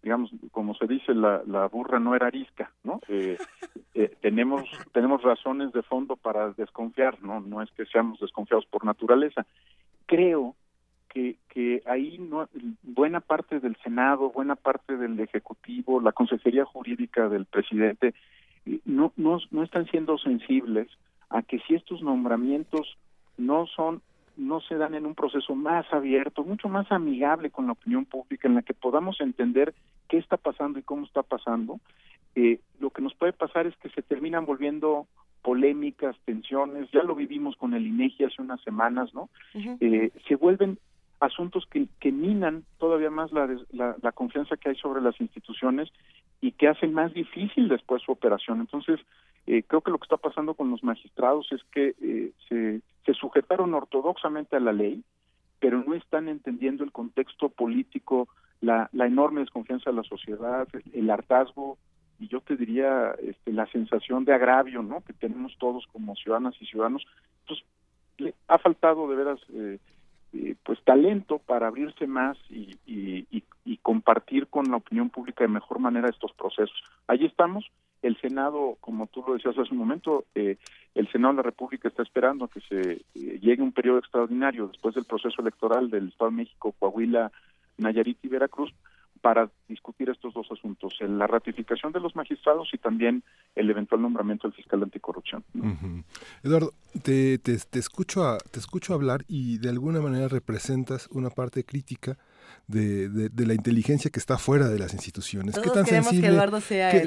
digamos, 0.03 0.31
como 0.51 0.75
se 0.75 0.87
dice, 0.87 1.15
la, 1.15 1.43
la 1.47 1.69
burra 1.69 2.01
no 2.01 2.15
era 2.15 2.27
arisca, 2.27 2.73
¿no? 2.83 3.01
Eh, 3.09 3.39
eh, 3.95 4.17
tenemos, 4.21 4.69
tenemos 4.93 5.23
razones 5.23 5.73
de 5.73 5.83
fondo 5.83 6.17
para 6.17 6.51
desconfiar, 6.53 7.23
¿no? 7.23 7.41
No 7.41 7.63
es 7.63 7.71
que 7.73 7.87
seamos 7.87 8.19
desconfiados 8.21 8.67
por 8.67 8.85
naturaleza. 8.85 9.47
Creo 10.07 10.57
que, 11.15 11.37
que 11.49 11.83
ahí 11.87 12.19
no, 12.19 12.49
buena 12.83 13.21
parte 13.21 13.61
del 13.61 13.77
Senado, 13.77 14.31
buena 14.31 14.57
parte 14.57 14.97
del 14.97 15.19
Ejecutivo, 15.21 16.01
la 16.01 16.13
Consejería 16.13 16.65
Jurídica 16.65 17.29
del 17.29 17.47
presidente, 17.47 18.15
eh, 18.67 18.81
no, 18.85 19.13
no, 19.17 19.39
no 19.53 19.63
están 19.63 19.87
siendo 19.87 20.19
sensibles 20.19 20.89
a 21.31 21.43
que 21.43 21.61
si 21.61 21.75
estos 21.75 22.03
nombramientos 22.03 22.99
no 23.39 23.67
son 23.67 24.03
no 24.37 24.61
se 24.61 24.75
dan 24.75 24.95
en 24.95 25.07
un 25.07 25.15
proceso 25.15 25.55
más 25.55 25.87
abierto, 25.93 26.43
mucho 26.43 26.69
más 26.69 26.91
amigable 26.91 27.51
con 27.51 27.67
la 27.67 27.73
opinión 27.73 28.05
pública, 28.05 28.49
en 28.49 28.57
la 28.57 28.63
que 28.63 28.75
podamos 28.75 29.21
entender 29.21 29.75
qué 30.09 30.19
está 30.19 30.37
pasando 30.37 30.81
y 30.81 30.83
cómo 30.83 31.07
está 31.07 31.23
pasando, 31.23 31.79
eh, 32.35 32.59
lo 32.81 32.91
que 32.91 33.01
nos 33.01 33.15
puede 33.15 33.33
pasar 33.33 33.69
es 33.69 33.77
que 33.77 33.91
se 33.91 34.03
terminan 34.03 34.45
volviendo 34.45 35.07
polémicas, 35.43 36.17
tensiones, 36.25 36.91
ya 36.91 37.05
lo 37.05 37.15
vivimos 37.15 37.55
con 37.57 37.75
el 37.75 37.87
INEGI 37.87 38.25
hace 38.25 38.43
unas 38.43 38.61
semanas, 38.63 39.15
¿no? 39.15 39.29
eh, 39.55 40.11
se 40.27 40.35
vuelven 40.35 40.79
asuntos 41.25 41.67
que, 41.67 42.13
minan 42.13 42.65
todavía 42.79 43.11
más 43.11 43.33
la, 43.33 43.49
la, 43.73 43.97
la, 44.01 44.13
confianza 44.13 44.57
que 44.57 44.71
hay 44.71 44.77
sobre 44.77 45.01
las 45.01 45.21
instituciones 45.21 45.91
y 46.41 46.53
que 46.53 46.69
hacen 46.69 46.93
más 46.93 47.13
difícil 47.13 47.69
después 47.69 48.03
su 48.03 48.13
operación. 48.13 48.61
Entonces, 48.61 49.01
eh, 49.47 49.63
creo 49.67 49.81
que 49.81 49.91
lo 49.91 49.99
que 49.99 50.05
está 50.05 50.17
pasando 50.17 50.55
con 50.55 50.71
los 50.71 50.83
magistrados 50.83 51.51
es 51.53 51.63
que 51.73 51.95
eh, 52.01 52.33
se, 52.49 53.15
sujetaron 53.15 53.75
ortodoxamente 53.75 54.57
a 54.57 54.61
la 54.61 54.73
ley, 54.73 55.03
pero 55.61 55.83
no 55.83 55.95
están 55.95 56.29
entendiendo 56.29 56.85
el 56.85 56.93
contexto 56.93 57.49
político, 57.49 58.29
la, 58.61 58.89
la 58.93 59.07
enorme 59.07 59.41
desconfianza 59.41 59.91
de 59.91 59.97
la 59.97 60.03
sociedad, 60.03 60.69
el 60.93 61.11
hartazgo 61.11 61.79
y 62.19 62.29
yo 62.29 62.41
te 62.41 62.57
diría 62.57 63.15
este, 63.23 63.53
la 63.53 63.67
sensación 63.67 64.25
de 64.25 64.33
agravio 64.33 64.83
¿no? 64.83 65.03
que 65.03 65.13
tenemos 65.13 65.57
todos 65.59 65.87
como 65.93 66.15
ciudadanas 66.17 66.55
y 66.61 66.67
ciudadanos. 66.67 67.05
Entonces, 67.41 67.67
le 68.19 68.35
ha 68.49 68.59
faltado 68.59 69.09
de 69.09 69.17
veras 69.17 69.41
eh, 69.53 69.79
eh, 70.35 70.57
pues 70.65 70.83
talento 70.83 71.39
para 71.39 71.69
abrirse 71.69 72.09
más 72.09 72.37
y, 72.51 72.77
y, 72.87 73.45
y, 73.65 73.77
compartir 73.79 74.49
con 74.49 74.69
la 74.71 74.79
opinión 74.79 75.09
pública 75.11 75.45
de 75.45 75.49
mejor 75.49 75.79
manera 75.79 76.09
estos 76.09 76.33
procesos. 76.33 76.83
Allí 77.07 77.27
estamos. 77.27 77.71
El 78.03 78.17
Senado, 78.21 78.77
como 78.81 79.07
tú 79.07 79.23
lo 79.27 79.35
decías 79.35 79.57
hace 79.57 79.73
un 79.73 79.79
momento, 79.79 80.25
eh, 80.35 80.57
el 80.95 81.09
Senado 81.13 81.35
de 81.35 81.37
la 81.39 81.43
República 81.45 81.89
está 81.89 82.03
esperando 82.03 82.49
que 82.49 82.61
se 82.63 82.93
eh, 82.93 83.39
llegue 83.41 83.63
un 83.63 83.73
periodo 83.73 83.99
extraordinario 83.99 84.67
después 84.67 84.95
del 84.95 85.05
proceso 85.05 85.41
electoral 85.41 85.89
del 85.89 86.09
Estado 86.09 86.31
de 86.31 86.39
México, 86.39 86.75
Coahuila, 86.79 87.31
Nayarit 87.79 88.19
y 88.25 88.29
Veracruz 88.29 88.75
para 89.25 89.51
discutir 89.69 90.11
estos 90.11 90.35
dos 90.35 90.47
asuntos, 90.53 90.99
la 91.01 91.27
ratificación 91.27 91.93
de 91.93 91.99
los 91.99 92.15
magistrados 92.15 92.69
y 92.75 92.77
también 92.77 93.25
el 93.55 93.71
eventual 93.71 94.03
nombramiento 94.03 94.47
del 94.47 94.55
fiscal 94.55 94.83
anticorrupción. 94.83 95.43
Eduardo, 96.43 96.73
te, 97.03 97.39
te, 97.39 97.57
te, 97.57 97.79
escucho 97.79 98.37
te 98.51 98.59
escucho 98.59 98.93
hablar 98.93 99.25
y 99.27 99.57
de 99.57 99.71
alguna 99.71 100.03
manera 100.03 100.29
representas 100.29 101.09
una 101.11 101.31
parte 101.31 101.65
crítica 101.65 102.19
de, 102.67 103.09
de, 103.09 103.47
la 103.47 103.55
inteligencia 103.55 104.11
que 104.11 104.19
está 104.19 104.39
fuera 104.39 104.69
de 104.69 104.79
las 104.79 104.95
instituciones. 104.95 105.57
¿Qué 105.59 105.71
tan 105.71 105.87
sensible, 105.87 106.31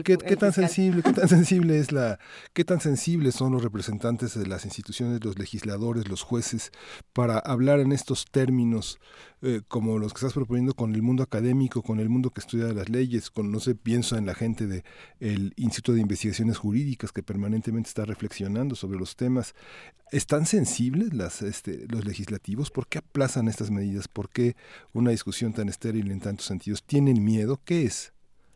qué, 0.03 0.37
tan 0.37 0.53
sensible, 0.53 1.01
qué 1.01 1.13
tan 1.13 1.27
sensible 1.27 1.79
es 1.79 1.91
la, 1.91 2.19
qué 2.53 2.63
tan 2.63 2.79
sensibles 2.79 3.35
son 3.35 3.53
los 3.53 3.63
representantes 3.63 4.37
de 4.37 4.45
las 4.45 4.65
instituciones, 4.65 5.23
los 5.23 5.39
legisladores, 5.39 6.07
los 6.07 6.21
jueces, 6.21 6.71
para 7.13 7.39
hablar 7.39 7.79
en 7.79 7.91
estos 7.91 8.25
términos 8.25 8.99
eh, 9.43 9.61
como 9.67 9.99
los 9.99 10.13
que 10.13 10.17
estás 10.17 10.33
proponiendo 10.33 10.73
con 10.73 10.95
el 10.95 11.03
mundo 11.03 11.21
académico, 11.21 11.83
con 11.83 11.99
el 11.99 12.09
mundo 12.09 12.31
que 12.31 12.39
estudia 12.39 12.73
las 12.73 12.89
leyes, 12.89 13.29
con 13.29 13.51
no 13.51 13.59
sé, 13.59 13.75
pienso 13.75 14.17
en 14.17 14.25
la 14.25 14.33
gente 14.33 14.65
de 14.65 14.83
el 15.19 15.53
Instituto 15.57 15.93
de 15.93 16.01
Investigaciones 16.01 16.57
Jurídicas 16.57 17.11
que 17.11 17.21
permanentemente 17.21 17.87
está 17.87 18.03
reflexionando 18.05 18.73
sobre 18.75 18.97
los 18.97 19.15
temas. 19.15 19.53
¿Están 20.11 20.47
sensibles 20.47 21.13
las, 21.13 21.43
este, 21.43 21.85
los 21.87 22.03
legislativos? 22.05 22.71
¿Por 22.71 22.87
qué 22.87 22.97
aplazan 22.97 23.47
estas 23.47 23.69
medidas? 23.69 24.07
¿Por 24.07 24.29
qué 24.29 24.55
una 24.93 25.11
discusión 25.11 25.26
tan 25.53 25.69
estéril 25.69 26.11
en 26.11 26.19
tantos 26.19 26.45
sentidos? 26.45 26.83
¿Tienen 26.83 27.23
miedo? 27.23 27.59
¿Qué 27.65 27.83
es? 27.83 28.13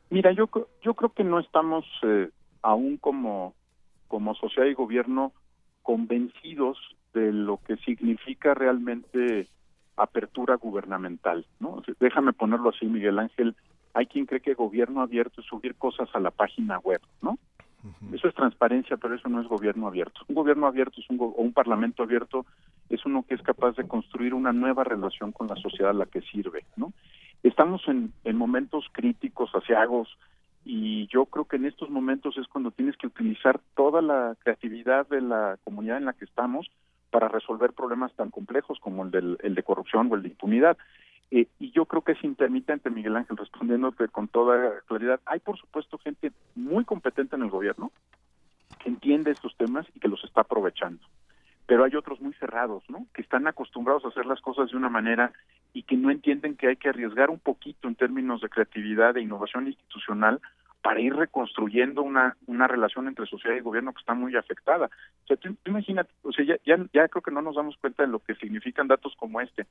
Mira, 0.10 0.32
yo, 0.32 0.50
yo 0.84 0.94
creo 0.94 1.14
que 1.14 1.24
no 1.24 1.40
estamos 1.40 1.86
eh, 2.04 2.30
aún 2.62 2.98
como, 2.98 3.54
como 4.08 4.36
sociedad 4.36 4.68
y 4.68 4.74
gobierno 4.74 5.34
convencidos 5.84 6.78
de 7.14 7.32
lo 7.32 7.58
que 7.66 7.78
significa 7.78 8.54
realmente 8.54 9.48
apertura 9.98 10.56
gubernamental, 10.56 11.46
¿no? 11.60 11.82
Déjame 12.00 12.34
ponerlo 12.34 12.70
así, 12.70 12.86
Miguel 12.86 13.20
Ángel, 13.20 13.56
hay 13.94 14.06
quien 14.06 14.26
cree 14.26 14.42
que 14.42 14.54
gobierno 14.54 15.02
abierto 15.02 15.42
es 15.42 15.48
subir 15.48 15.76
cosas 15.76 16.10
a 16.14 16.20
la 16.20 16.32
página 16.32 16.80
web, 16.80 17.02
¿no? 17.22 17.38
Eso 18.14 18.28
es 18.28 18.36
transparencia, 18.36 18.98
pero 18.98 19.16
eso 19.16 19.28
no 19.30 19.42
es 19.42 19.48
gobierno 19.48 19.88
abierto. 19.88 20.22
Un 20.28 20.36
gobierno 20.36 20.68
abierto 20.68 21.00
es 21.00 21.10
un 21.10 21.20
o 21.20 21.26
un 21.38 21.54
parlamento 21.54 22.04
abierto 22.04 22.46
es 22.90 23.06
uno 23.06 23.24
que 23.28 23.36
es 23.36 23.42
capaz 23.42 23.76
de 23.76 23.88
construir 23.88 24.34
una 24.34 24.52
nueva 24.52 24.84
relación 24.84 25.32
con 25.32 25.48
la 25.48 25.56
sociedad 25.56 25.92
a 25.92 25.94
la 25.94 26.06
que 26.06 26.22
sirve, 26.22 26.66
¿no? 26.76 26.94
Estamos 27.42 27.82
en, 27.88 28.14
en 28.24 28.38
momentos 28.38 28.86
críticos, 28.92 29.50
asiagos, 29.56 30.10
y 30.64 31.08
yo 31.08 31.26
creo 31.26 31.46
que 31.46 31.56
en 31.56 31.66
estos 31.66 31.90
momentos 31.90 32.38
es 32.38 32.48
cuando 32.48 32.72
tienes 32.72 32.96
que 32.98 33.08
utilizar 33.08 33.60
toda 33.76 34.02
la 34.02 34.36
creatividad 34.44 35.08
de 35.08 35.22
la 35.22 35.58
comunidad 35.64 35.98
en 35.98 36.06
la 36.06 36.14
que 36.14 36.26
estamos 36.26 36.70
para 37.10 37.28
resolver 37.28 37.74
problemas 37.74 38.14
tan 38.14 38.30
complejos 38.30 38.80
como 38.80 39.04
el, 39.04 39.12
del, 39.12 39.38
el 39.42 39.56
de 39.56 39.64
corrupción 39.64 40.10
o 40.12 40.16
el 40.16 40.22
de 40.22 40.30
impunidad. 40.30 40.78
Eh, 41.32 41.48
y 41.60 41.72
yo 41.72 41.86
creo 41.86 42.02
que 42.02 42.12
es 42.12 42.24
intermitente, 42.24 42.90
Miguel 42.90 43.16
Ángel, 43.16 43.38
respondiéndote 43.38 44.10
con 44.10 44.28
toda 44.28 44.82
claridad. 44.82 45.22
Hay, 45.26 45.40
por 45.40 45.58
supuesto, 45.58 45.98
gente 45.98 46.32
muy 46.56 46.84
competente 46.84 47.38
en 47.38 47.44
el 47.44 47.50
gobierno 47.50 47.92
que 48.80 48.90
entiende 48.90 49.32
estos 49.32 49.56
temas 49.56 49.88
y 49.96 50.00
que 50.00 50.10
los 50.10 50.24
está 50.26 50.42
aprovechando. 50.42 51.02
Pero 51.68 51.86
hay 51.86 51.96
otros 51.96 52.20
muy 52.20 52.34
cerrados, 52.34 52.84
¿no? 52.90 53.08
Que 53.14 53.22
están 53.22 53.48
acostumbrados 53.48 54.04
a 54.04 54.10
hacer 54.10 54.26
las 54.26 54.42
cosas 54.42 54.72
de 54.72 54.78
una 54.78 54.90
manera 54.90 55.32
y 55.74 55.84
que 55.84 55.96
no 55.96 56.12
entienden 56.12 56.58
que 56.58 56.68
hay 56.68 56.76
que 56.76 56.90
arriesgar 56.90 57.30
un 57.30 57.40
poquito 57.40 57.88
en 57.88 57.96
términos 57.96 58.42
de 58.42 58.50
creatividad 58.50 59.16
e 59.16 59.22
innovación 59.22 59.68
institucional 59.68 60.42
para 60.82 61.00
ir 61.00 61.16
reconstruyendo 61.16 62.02
una, 62.02 62.36
una 62.48 62.68
relación 62.68 63.08
entre 63.08 63.28
sociedad 63.28 63.56
y 63.56 63.62
gobierno 63.62 63.94
que 63.94 64.00
está 64.00 64.14
muy 64.14 64.36
afectada. 64.36 64.90
O 65.24 65.28
sea, 65.28 65.38
tú, 65.38 65.56
imagínate, 65.66 66.12
o 66.24 66.32
sea, 66.32 66.44
ya, 66.44 66.58
ya, 66.66 66.78
ya, 66.92 67.08
creo 67.08 67.22
que 67.22 67.32
no 67.32 67.42
nos 67.42 67.56
damos 67.56 67.78
cuenta 67.78 68.04
de 68.04 68.10
lo 68.10 68.20
que 68.20 68.36
significan 68.36 68.88
datos 68.88 69.14
como 69.18 69.42
este. 69.42 69.68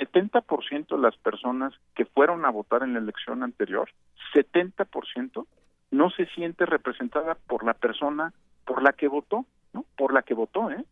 70% 0.00 0.88
de 0.88 1.02
las 1.02 1.16
personas 1.16 1.72
que 1.94 2.04
fueron 2.04 2.44
a 2.44 2.50
votar 2.50 2.82
en 2.82 2.92
la 2.92 2.98
elección 2.98 3.42
anterior, 3.42 3.88
70% 4.34 5.46
no 5.90 6.10
se 6.10 6.26
siente 6.26 6.66
representada 6.66 7.34
por 7.34 7.64
la 7.64 7.74
persona 7.74 8.32
por 8.64 8.82
la 8.82 8.92
que 8.92 9.08
votó, 9.08 9.46
¿no? 9.72 9.84
Por 9.96 10.12
la 10.12 10.22
que 10.22 10.34
votó, 10.34 10.70
¿eh? 10.70 10.84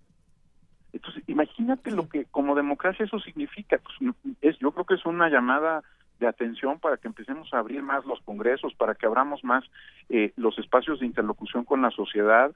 Entonces, 0.93 1.23
imagínate 1.29 1.91
lo 1.91 2.09
que 2.09 2.25
como 2.25 2.55
democracia 2.55 3.05
eso 3.05 3.21
significa. 3.21 3.79
Pues, 3.79 4.15
es, 4.41 4.59
yo 4.59 4.73
creo 4.73 4.85
que 4.85 4.95
es 4.95 5.07
una 5.07 5.29
llamada 5.29 5.83
de 6.21 6.29
atención 6.29 6.79
para 6.79 6.99
que 6.99 7.09
empecemos 7.09 7.53
a 7.53 7.59
abrir 7.59 7.83
más 7.83 8.05
los 8.05 8.21
congresos, 8.21 8.75
para 8.75 8.95
que 8.95 9.07
abramos 9.07 9.43
más 9.43 9.65
eh, 10.09 10.33
los 10.37 10.57
espacios 10.59 11.01
de 11.01 11.07
interlocución 11.07 11.65
con 11.65 11.83
la 11.83 11.91
sociedad. 11.91 12.53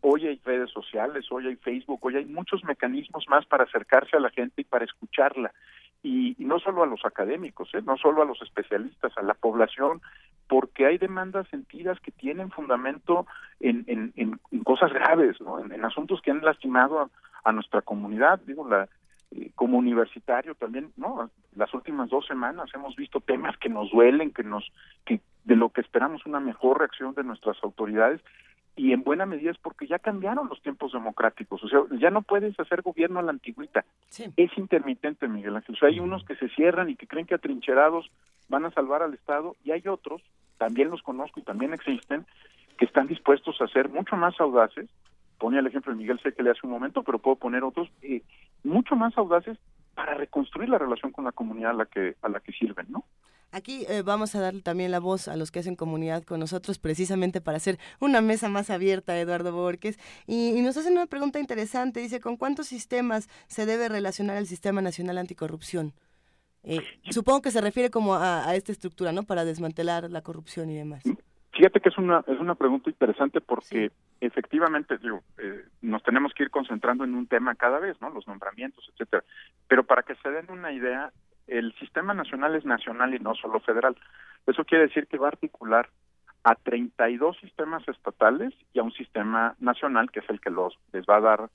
Hoy 0.00 0.26
hay 0.26 0.40
redes 0.44 0.70
sociales, 0.70 1.26
hoy 1.30 1.48
hay 1.48 1.56
Facebook, 1.56 1.98
hoy 2.02 2.16
hay 2.16 2.24
muchos 2.24 2.64
mecanismos 2.64 3.26
más 3.28 3.44
para 3.46 3.64
acercarse 3.64 4.16
a 4.16 4.20
la 4.20 4.30
gente 4.30 4.62
y 4.62 4.64
para 4.64 4.84
escucharla. 4.84 5.52
Y, 6.02 6.36
no 6.38 6.60
solo 6.60 6.84
a 6.84 6.86
los 6.86 7.04
académicos, 7.04 7.74
¿eh? 7.74 7.82
no 7.84 7.96
solo 7.96 8.22
a 8.22 8.24
los 8.24 8.40
especialistas, 8.40 9.12
a 9.18 9.22
la 9.22 9.34
población, 9.34 10.00
porque 10.46 10.86
hay 10.86 10.96
demandas 10.96 11.48
sentidas 11.48 11.98
que 12.00 12.12
tienen 12.12 12.50
fundamento 12.50 13.26
en, 13.58 13.84
en, 13.88 14.12
en, 14.16 14.38
cosas 14.62 14.92
graves, 14.92 15.40
¿no? 15.40 15.58
en, 15.58 15.84
asuntos 15.84 16.22
que 16.22 16.30
han 16.30 16.40
lastimado 16.42 17.00
a, 17.00 17.10
a 17.42 17.52
nuestra 17.52 17.82
comunidad. 17.82 18.40
Digo, 18.46 18.66
la, 18.68 18.88
como 19.54 19.78
universitario 19.78 20.54
también, 20.54 20.92
¿no? 20.96 21.30
Las 21.54 21.72
últimas 21.74 22.08
dos 22.08 22.26
semanas 22.26 22.70
hemos 22.74 22.96
visto 22.96 23.20
temas 23.20 23.56
que 23.58 23.68
nos 23.68 23.90
duelen, 23.90 24.32
que 24.32 24.42
nos, 24.42 24.70
que 25.04 25.20
de 25.44 25.56
lo 25.56 25.70
que 25.70 25.80
esperamos 25.80 26.24
una 26.26 26.40
mejor 26.40 26.78
reacción 26.78 27.14
de 27.14 27.24
nuestras 27.24 27.56
autoridades 27.62 28.20
y 28.76 28.92
en 28.92 29.02
buena 29.02 29.26
medida 29.26 29.50
es 29.50 29.58
porque 29.58 29.88
ya 29.88 29.98
cambiaron 29.98 30.48
los 30.48 30.62
tiempos 30.62 30.92
democráticos, 30.92 31.62
o 31.64 31.68
sea, 31.68 31.80
ya 31.98 32.10
no 32.10 32.22
puedes 32.22 32.58
hacer 32.60 32.82
gobierno 32.82 33.18
a 33.18 33.22
la 33.22 33.32
antigüita, 33.32 33.84
es 34.36 34.56
intermitente, 34.56 35.26
Miguel 35.26 35.56
Ángel, 35.56 35.74
o 35.74 35.78
sea, 35.78 35.88
hay 35.88 35.98
unos 35.98 36.24
que 36.24 36.36
se 36.36 36.48
cierran 36.50 36.88
y 36.88 36.94
que 36.94 37.08
creen 37.08 37.26
que 37.26 37.34
atrincherados 37.34 38.08
van 38.48 38.64
a 38.64 38.70
salvar 38.70 39.02
al 39.02 39.14
Estado 39.14 39.56
y 39.64 39.72
hay 39.72 39.82
otros, 39.88 40.22
también 40.58 40.90
los 40.90 41.02
conozco 41.02 41.40
y 41.40 41.42
también 41.42 41.74
existen, 41.74 42.24
que 42.78 42.84
están 42.84 43.08
dispuestos 43.08 43.60
a 43.60 43.66
ser 43.66 43.88
mucho 43.88 44.14
más 44.14 44.40
audaces, 44.40 44.88
ponía 45.38 45.60
el 45.60 45.66
ejemplo 45.66 45.92
de 45.92 45.98
Miguel 45.98 46.20
Sé 46.22 46.34
que 46.34 46.42
le 46.42 46.50
hace 46.50 46.60
un 46.64 46.70
momento, 46.70 47.02
pero 47.02 47.18
puedo 47.18 47.36
poner 47.36 47.64
otros 47.64 47.88
eh, 48.02 48.22
mucho 48.64 48.96
más 48.96 49.16
audaces 49.16 49.58
para 49.94 50.14
reconstruir 50.14 50.68
la 50.68 50.78
relación 50.78 51.12
con 51.12 51.24
la 51.24 51.32
comunidad 51.32 51.70
a 51.70 51.74
la 51.74 51.86
que 51.86 52.16
a 52.22 52.28
la 52.28 52.40
que 52.40 52.52
sirven, 52.52 52.86
¿no? 52.90 53.04
Aquí 53.50 53.86
eh, 53.88 54.02
vamos 54.02 54.34
a 54.34 54.40
darle 54.40 54.60
también 54.60 54.90
la 54.90 55.00
voz 55.00 55.26
a 55.26 55.36
los 55.36 55.50
que 55.50 55.60
hacen 55.60 55.74
comunidad 55.74 56.22
con 56.22 56.38
nosotros, 56.38 56.78
precisamente 56.78 57.40
para 57.40 57.56
hacer 57.56 57.78
una 57.98 58.20
mesa 58.20 58.50
más 58.50 58.68
abierta, 58.68 59.18
Eduardo 59.18 59.52
Borges. 59.52 59.98
Y, 60.26 60.60
nos 60.60 60.76
hacen 60.76 60.92
una 60.92 61.06
pregunta 61.06 61.40
interesante. 61.40 62.00
Dice, 62.00 62.20
¿con 62.20 62.36
cuántos 62.36 62.66
sistemas 62.66 63.28
se 63.46 63.64
debe 63.64 63.88
relacionar 63.88 64.36
el 64.36 64.46
Sistema 64.46 64.82
Nacional 64.82 65.16
Anticorrupción? 65.16 65.94
Eh, 66.62 66.82
supongo 67.10 67.40
que 67.40 67.50
se 67.50 67.62
refiere 67.62 67.90
como 67.90 68.16
a, 68.16 68.54
esta 68.54 68.72
estructura, 68.72 69.12
¿no? 69.12 69.22
Para 69.22 69.46
desmantelar 69.46 70.10
la 70.10 70.20
corrupción 70.20 70.68
y 70.68 70.76
demás. 70.76 71.02
Fíjate 71.58 71.80
que 71.80 71.88
es 71.88 71.98
una, 71.98 72.22
es 72.28 72.38
una 72.38 72.54
pregunta 72.54 72.88
interesante 72.88 73.40
porque 73.40 73.90
efectivamente 74.20 74.96
digo, 74.98 75.24
eh, 75.38 75.64
nos 75.82 76.04
tenemos 76.04 76.32
que 76.32 76.44
ir 76.44 76.50
concentrando 76.50 77.02
en 77.02 77.16
un 77.16 77.26
tema 77.26 77.56
cada 77.56 77.80
vez, 77.80 78.00
¿no? 78.00 78.10
Los 78.10 78.28
nombramientos, 78.28 78.88
etcétera. 78.92 79.24
Pero 79.66 79.82
para 79.82 80.04
que 80.04 80.14
se 80.22 80.30
den 80.30 80.48
una 80.52 80.70
idea, 80.70 81.10
el 81.48 81.74
sistema 81.80 82.14
nacional 82.14 82.54
es 82.54 82.64
nacional 82.64 83.12
y 83.12 83.18
no 83.18 83.34
solo 83.34 83.58
federal. 83.58 83.96
Eso 84.46 84.64
quiere 84.64 84.86
decir 84.86 85.08
que 85.08 85.18
va 85.18 85.26
a 85.26 85.30
articular 85.30 85.88
a 86.44 86.54
32 86.54 87.36
sistemas 87.40 87.82
estatales 87.88 88.54
y 88.72 88.78
a 88.78 88.84
un 88.84 88.92
sistema 88.92 89.56
nacional 89.58 90.12
que 90.12 90.20
es 90.20 90.30
el 90.30 90.40
que 90.40 90.50
los 90.50 90.78
les 90.92 91.04
va 91.06 91.16
a 91.16 91.22
dar 91.22 91.50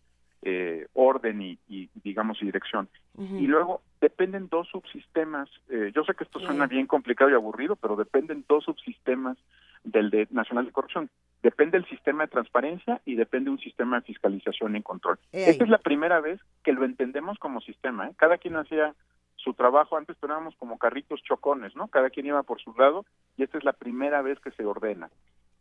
eh, 0.46 0.88
orden 0.94 1.42
y, 1.42 1.90
digamos 2.04 2.40
dirección. 2.40 2.90
Y 3.18 3.48
luego 3.48 3.82
dependen 4.02 4.50
dos 4.50 4.68
subsistemas. 4.70 5.50
Eh, 5.70 5.92
yo 5.96 6.04
sé 6.04 6.14
que 6.16 6.24
esto 6.24 6.40
suena 6.40 6.68
bien 6.68 6.88
complicado 6.88 7.30
y 7.30 7.34
aburrido, 7.34 7.76
pero 7.76 7.96
dependen 7.96 8.44
dos 8.48 8.66
subsistemas 8.66 9.38
del 9.84 10.10
de 10.10 10.28
Nacional 10.32 10.66
de 10.66 10.72
Corrupción. 10.72 11.10
Depende 11.42 11.78
el 11.78 11.86
sistema 11.86 12.24
de 12.24 12.30
transparencia 12.30 13.02
y 13.06 13.16
depende 13.16 13.50
un 13.50 13.60
sistema 13.60 14.00
de 14.00 14.06
fiscalización 14.06 14.76
y 14.76 14.82
control. 14.82 15.20
Esta 15.32 15.64
es 15.64 15.70
la 15.70 15.78
primera 15.78 16.20
vez 16.22 16.40
que 16.64 16.74
lo 16.74 16.86
entendemos 16.86 17.38
como 17.38 17.62
sistema. 17.62 18.08
¿eh? 18.08 18.14
Cada 18.18 18.38
quien 18.38 18.56
hacía 18.56 18.96
su 19.36 19.54
trabajo, 19.54 19.98
antes 19.98 20.18
teníamos 20.18 20.56
como 20.56 20.78
carritos 20.78 21.22
chocones, 21.24 21.76
¿no? 21.76 21.88
Cada 21.90 22.10
quien 22.10 22.28
iba 22.28 22.44
por 22.44 22.62
su 22.62 22.74
lado 22.74 23.06
y 23.38 23.44
esta 23.44 23.58
es 23.58 23.64
la 23.64 23.74
primera 23.74 24.22
vez 24.22 24.40
que 24.40 24.52
se 24.52 24.66
ordena. 24.66 25.10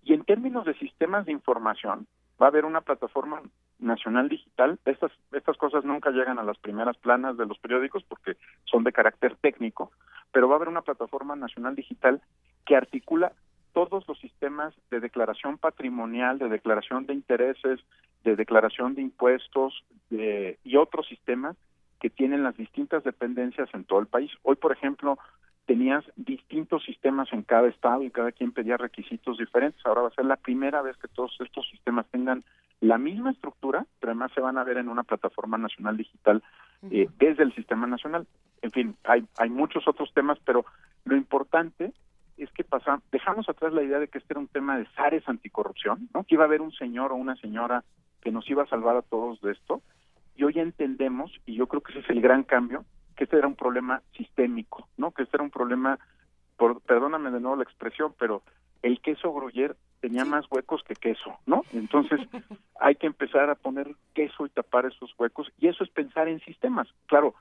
Y 0.04 0.14
en 0.14 0.24
términos 0.24 0.64
de 0.64 0.74
sistemas 0.74 1.26
de 1.26 1.32
información, 1.32 2.06
va 2.40 2.46
a 2.46 2.48
haber 2.48 2.64
una 2.64 2.80
plataforma 2.80 3.42
nacional 3.82 4.28
digital. 4.28 4.78
Estas, 4.84 5.12
estas 5.32 5.56
cosas 5.56 5.84
nunca 5.84 6.10
llegan 6.10 6.38
a 6.38 6.44
las 6.44 6.58
primeras 6.58 6.96
planas 6.96 7.36
de 7.36 7.46
los 7.46 7.58
periódicos 7.58 8.04
porque 8.04 8.36
son 8.64 8.84
de 8.84 8.92
carácter 8.92 9.36
técnico, 9.36 9.92
pero 10.32 10.48
va 10.48 10.54
a 10.54 10.56
haber 10.56 10.68
una 10.68 10.82
plataforma 10.82 11.36
nacional 11.36 11.74
digital 11.74 12.22
que 12.64 12.76
articula 12.76 13.32
todos 13.72 14.06
los 14.06 14.18
sistemas 14.18 14.74
de 14.90 15.00
declaración 15.00 15.58
patrimonial, 15.58 16.38
de 16.38 16.48
declaración 16.48 17.06
de 17.06 17.14
intereses, 17.14 17.80
de 18.22 18.36
declaración 18.36 18.94
de 18.94 19.02
impuestos 19.02 19.84
y 20.10 20.76
otros 20.76 21.06
sistemas 21.08 21.56
que 22.00 22.10
tienen 22.10 22.42
las 22.42 22.56
distintas 22.56 23.04
dependencias 23.04 23.68
en 23.72 23.84
todo 23.84 24.00
el 24.00 24.06
país. 24.06 24.30
Hoy, 24.42 24.56
por 24.56 24.72
ejemplo, 24.72 25.18
tenías 25.66 26.04
distintos 26.16 26.84
sistemas 26.84 27.32
en 27.32 27.42
cada 27.42 27.68
estado 27.68 28.02
y 28.02 28.10
cada 28.10 28.32
quien 28.32 28.52
pedía 28.52 28.76
requisitos 28.76 29.38
diferentes. 29.38 29.80
Ahora 29.86 30.02
va 30.02 30.08
a 30.08 30.14
ser 30.14 30.24
la 30.24 30.36
primera 30.36 30.82
vez 30.82 30.96
que 30.96 31.08
todos 31.08 31.34
estos 31.40 31.68
sistemas 31.70 32.06
tengan 32.10 32.44
la 32.82 32.98
misma 32.98 33.30
estructura, 33.30 33.86
pero 34.00 34.10
además 34.10 34.32
se 34.34 34.40
van 34.40 34.58
a 34.58 34.64
ver 34.64 34.76
en 34.76 34.88
una 34.88 35.04
plataforma 35.04 35.56
nacional 35.56 35.96
digital 35.96 36.42
eh, 36.90 37.08
desde 37.16 37.44
el 37.44 37.54
sistema 37.54 37.86
nacional. 37.86 38.26
En 38.60 38.72
fin, 38.72 38.96
hay, 39.04 39.24
hay 39.38 39.50
muchos 39.50 39.86
otros 39.86 40.12
temas, 40.12 40.36
pero 40.44 40.64
lo 41.04 41.16
importante 41.16 41.92
es 42.36 42.50
que 42.50 42.64
pasa, 42.64 43.00
dejamos 43.12 43.48
atrás 43.48 43.72
la 43.72 43.84
idea 43.84 44.00
de 44.00 44.08
que 44.08 44.18
este 44.18 44.32
era 44.32 44.40
un 44.40 44.48
tema 44.48 44.76
de 44.76 44.86
SARES 44.96 45.28
anticorrupción, 45.28 46.08
¿no? 46.12 46.24
que 46.24 46.34
iba 46.34 46.42
a 46.42 46.48
haber 46.48 46.60
un 46.60 46.72
señor 46.72 47.12
o 47.12 47.14
una 47.14 47.36
señora 47.36 47.84
que 48.20 48.32
nos 48.32 48.50
iba 48.50 48.64
a 48.64 48.68
salvar 48.68 48.96
a 48.96 49.02
todos 49.02 49.40
de 49.42 49.52
esto, 49.52 49.80
y 50.34 50.42
hoy 50.42 50.58
entendemos, 50.58 51.30
y 51.46 51.54
yo 51.54 51.68
creo 51.68 51.82
que 51.82 51.92
ese 51.92 52.00
es 52.00 52.10
el 52.10 52.20
gran 52.20 52.42
cambio, 52.42 52.84
que 53.14 53.24
este 53.24 53.38
era 53.38 53.46
un 53.46 53.54
problema 53.54 54.02
sistémico, 54.16 54.88
¿no? 54.96 55.12
que 55.12 55.22
este 55.22 55.36
era 55.36 55.44
un 55.44 55.50
problema, 55.50 56.00
por, 56.56 56.80
perdóname 56.80 57.30
de 57.30 57.38
nuevo 57.38 57.54
la 57.54 57.62
expresión, 57.62 58.12
pero 58.18 58.42
el 58.82 59.00
queso 59.00 59.32
gruyer 59.32 59.76
tenía 60.02 60.24
más 60.24 60.44
huecos 60.50 60.82
que 60.82 60.94
queso, 60.94 61.38
¿no? 61.46 61.62
Entonces 61.72 62.20
hay 62.80 62.96
que 62.96 63.06
empezar 63.06 63.48
a 63.48 63.54
poner 63.54 63.94
queso 64.14 64.44
y 64.44 64.50
tapar 64.50 64.84
esos 64.84 65.14
huecos, 65.16 65.50
y 65.58 65.68
eso 65.68 65.84
es 65.84 65.90
pensar 65.90 66.26
en 66.26 66.40
sistemas. 66.40 66.88
Claro, 67.06 67.34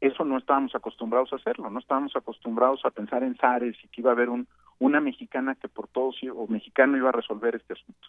eso 0.00 0.22
no 0.24 0.36
estábamos 0.36 0.74
acostumbrados 0.74 1.32
a 1.32 1.36
hacerlo, 1.36 1.70
no 1.70 1.78
estábamos 1.78 2.14
acostumbrados 2.14 2.84
a 2.84 2.90
pensar 2.90 3.22
en 3.22 3.36
Sares 3.38 3.76
y 3.82 3.88
que 3.88 4.02
iba 4.02 4.10
a 4.10 4.12
haber 4.12 4.28
un, 4.28 4.46
una 4.78 5.00
mexicana 5.00 5.54
que 5.54 5.68
por 5.68 5.88
todos 5.88 6.16
o 6.36 6.46
mexicano 6.46 6.98
iba 6.98 7.08
a 7.08 7.12
resolver 7.12 7.54
este 7.56 7.72
asunto. 7.72 8.08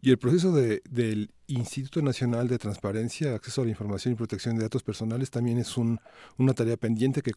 Y 0.00 0.10
el 0.10 0.16
proceso 0.16 0.52
de, 0.52 0.80
del 0.88 1.30
Instituto 1.46 2.00
Nacional 2.00 2.48
de 2.48 2.56
Transparencia, 2.56 3.34
Acceso 3.34 3.60
a 3.60 3.64
la 3.64 3.70
Información 3.72 4.14
y 4.14 4.16
Protección 4.16 4.56
de 4.56 4.62
Datos 4.62 4.82
Personales 4.82 5.30
también 5.30 5.58
es 5.58 5.76
un, 5.76 6.00
una 6.38 6.54
tarea 6.54 6.78
pendiente 6.78 7.20
que, 7.20 7.32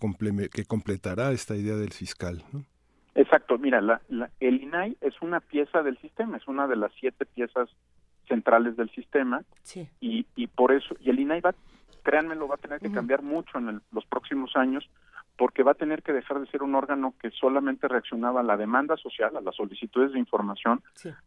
que 0.50 0.66
completará 0.66 1.34
esta 1.34 1.58
idea 1.58 1.76
del 1.76 1.92
fiscal. 1.92 2.46
Exacto, 3.18 3.58
mira, 3.58 3.82
la, 3.82 4.00
el 4.40 4.62
INAI 4.62 4.96
es 5.02 5.22
una 5.22 5.40
pieza 5.40 5.82
del 5.82 5.98
sistema, 5.98 6.38
es 6.38 6.48
una 6.48 6.68
de 6.68 6.76
las 6.76 6.92
siete 7.00 7.26
piezas 7.26 7.68
centrales 8.28 8.78
del 8.78 8.90
sistema 8.92 9.44
sí. 9.64 9.90
y, 10.00 10.26
y 10.36 10.48
por 10.48 10.72
eso, 10.72 10.96
y 11.00 11.10
el 11.10 11.20
INAI 11.20 11.42
va 11.42 11.56
créanmelo, 12.04 12.48
va 12.48 12.56
a 12.56 12.58
tener 12.58 12.80
que 12.80 12.90
cambiar 12.90 13.22
mucho 13.22 13.58
en 13.58 13.82
los 13.92 14.06
próximos 14.06 14.56
años 14.56 14.90
porque 15.38 15.62
va 15.62 15.72
a 15.72 15.82
tener 15.84 16.04
que 16.04 16.14
dejar 16.14 16.40
de 16.40 16.48
ser 16.48 16.64
un 16.64 16.74
órgano 16.74 17.14
que 17.20 17.32
solamente 17.32 17.90
reaccionaba 17.90 18.40
a 18.40 18.44
la 18.44 18.56
demanda 18.56 18.96
social, 18.96 19.36
a 19.36 19.42
las 19.42 19.56
solicitudes 19.56 20.14
de 20.14 20.20
información, 20.20 20.82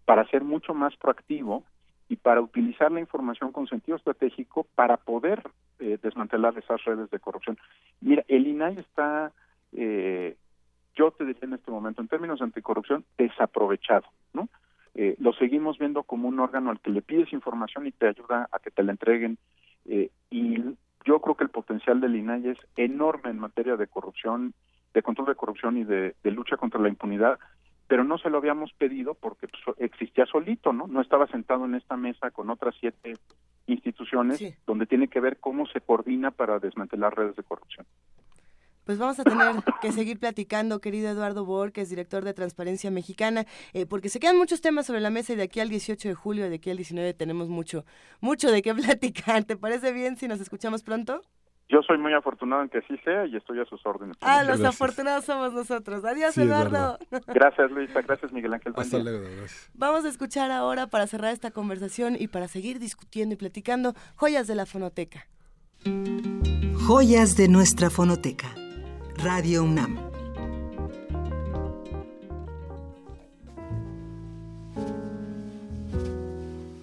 para 0.07 0.27
ser 0.28 0.43
mucho 0.43 0.73
más 0.73 0.97
proactivo 0.97 1.65
y 2.09 2.17
para 2.17 2.41
utilizar 2.41 2.91
la 2.91 3.01
información 3.01 3.52
con 3.52 3.67
sentido 3.67 3.99
estratégico 3.99 4.67
para 4.75 4.97
poder 4.97 5.43
eh, 5.81 5.99
desmantelar 6.02 6.57
esas 6.57 6.83
redes 6.85 7.10
de 7.10 7.20
corrupción. 7.20 7.59
Mira, 8.01 8.25
el 8.27 8.47
INAI 8.47 8.78
está, 8.78 9.33
eh, 9.73 10.36
yo 10.94 11.10
te 11.12 11.25
diría 11.25 11.43
en 11.43 11.55
este 11.55 11.70
momento, 11.70 12.01
en 12.01 12.09
términos 12.09 12.39
de 12.39 12.47
anticorrupción, 12.47 13.05
desaprovechado, 13.17 14.07
¿no? 14.33 14.49
Eh, 14.94 15.15
lo 15.19 15.33
seguimos 15.33 15.78
viendo 15.78 16.02
como 16.02 16.28
un 16.28 16.41
órgano 16.41 16.70
al 16.70 16.81
que 16.81 16.91
le 16.91 17.02
pides 17.02 17.33
información 17.33 17.86
y 17.86 17.93
te 17.93 18.09
ayuda 18.09 18.49
a 18.51 18.59
que 18.59 18.70
te 18.70 18.83
la 18.83 18.93
entreguen. 18.93 19.39
y 20.31 20.59
yo 21.07 21.20
creo 21.20 21.35
que 21.35 21.44
el 21.44 21.51
potencial 21.51 22.01
del 22.01 22.15
INAI 22.15 22.49
es 22.49 22.59
enorme 22.77 23.31
en 23.31 23.39
materia 23.39 23.77
de 23.77 23.86
corrupción, 23.86 24.52
de 24.93 25.02
control 25.02 25.28
de 25.28 25.35
corrupción 25.35 25.78
y 25.78 25.85
de 25.85 26.15
lucha 26.25 26.59
contra 26.59 26.81
la 26.81 26.91
impunidad, 26.91 27.39
pero 27.91 28.05
no 28.05 28.19
se 28.19 28.31
lo 28.31 28.39
habíamos 28.39 28.73
pedido 28.75 29.15
porque 29.15 29.49
pues, 29.49 29.77
existía 29.78 30.25
solito, 30.25 30.73
¿no? 30.73 30.86
No 30.86 31.01
estaba 31.01 31.27
sentado 31.27 31.65
en 31.65 31.75
esta 31.75 31.97
mesa 31.97 32.31
con 32.31 32.49
otras 32.49 32.77
siete 32.78 33.15
instituciones 33.67 34.41
donde 34.65 34.86
tiene 34.86 35.09
que 35.09 35.19
ver 35.19 35.39
cómo 35.41 35.67
se 35.67 35.81
coordina 35.81 36.31
para 36.31 36.60
desmantelar 36.60 37.17
redes 37.17 37.35
de 37.35 37.43
corrupción. 37.43 37.85
Pues 38.84 38.99
vamos 38.99 39.20
a 39.20 39.25
tener 39.25 39.57
que 39.81 39.92
seguir 39.92 40.18
platicando, 40.18 40.81
querido 40.81 41.10
Eduardo 41.10 41.44
Bor, 41.44 41.73
que 41.73 41.83
es 41.83 41.91
director 41.91 42.25
de 42.25 42.34
Transparencia 42.34 42.91
Mexicana, 42.91 43.44
eh, 43.73 43.86
porque 43.86 44.09
se 44.09 44.20
quedan 44.20 44.36
muchos 44.36 44.60
temas 44.60 44.86
sobre 44.86 45.00
la 45.00 45.10
mesa 45.10 45.33
y 45.33 45.36
de 45.36 45.44
aquí 45.44 45.60
al 45.60 45.68
18 45.68 46.09
de 46.09 46.15
julio, 46.15 46.49
de 46.49 46.57
aquí 46.57 46.70
al 46.70 46.76
19 46.76 47.15
tenemos 47.15 47.49
mucho, 47.49 47.84
mucho 48.20 48.50
de 48.50 48.62
qué 48.62 48.75
platicar. 48.75 49.44
¿Te 49.44 49.57
parece 49.57 49.92
bien 49.92 50.17
si 50.17 50.28
nos 50.28 50.41
escuchamos 50.41 50.83
pronto? 50.83 51.23
Yo 51.70 51.83
soy 51.83 51.99
muy 51.99 52.12
afortunado 52.12 52.62
en 52.62 52.68
que 52.68 52.78
así 52.78 52.97
sea 53.05 53.26
y 53.26 53.36
estoy 53.36 53.60
a 53.60 53.65
sus 53.65 53.84
órdenes. 53.86 54.17
Ah, 54.23 54.42
los 54.42 54.60
afortunados 54.65 55.25
somos 55.25 55.52
nosotros. 55.52 56.05
Adiós, 56.05 56.36
Eduardo. 56.36 56.99
Gracias, 57.28 57.70
Luisa. 57.70 58.02
Gracias, 58.02 58.33
Miguel 58.33 58.55
Ángel. 58.55 58.73
Hasta 58.76 58.99
luego. 58.99 59.25
Vamos 59.75 60.05
a 60.05 60.09
escuchar 60.09 60.50
ahora, 60.50 60.89
para 60.89 61.07
cerrar 61.07 61.33
esta 61.33 61.52
conversación 61.52 62.17
y 62.18 62.26
para 62.26 62.49
seguir 62.49 62.81
discutiendo 62.81 63.34
y 63.34 63.39
platicando, 63.39 63.94
joyas 64.17 64.49
de 64.49 64.57
la 64.57 64.67
fonoteca. 64.67 65.28
Joyas 66.89 67.36
de 67.36 67.49
nuestra 67.49 67.89
fonoteca. 67.89 68.49
Radio 69.19 69.65
UNAM. 69.65 69.99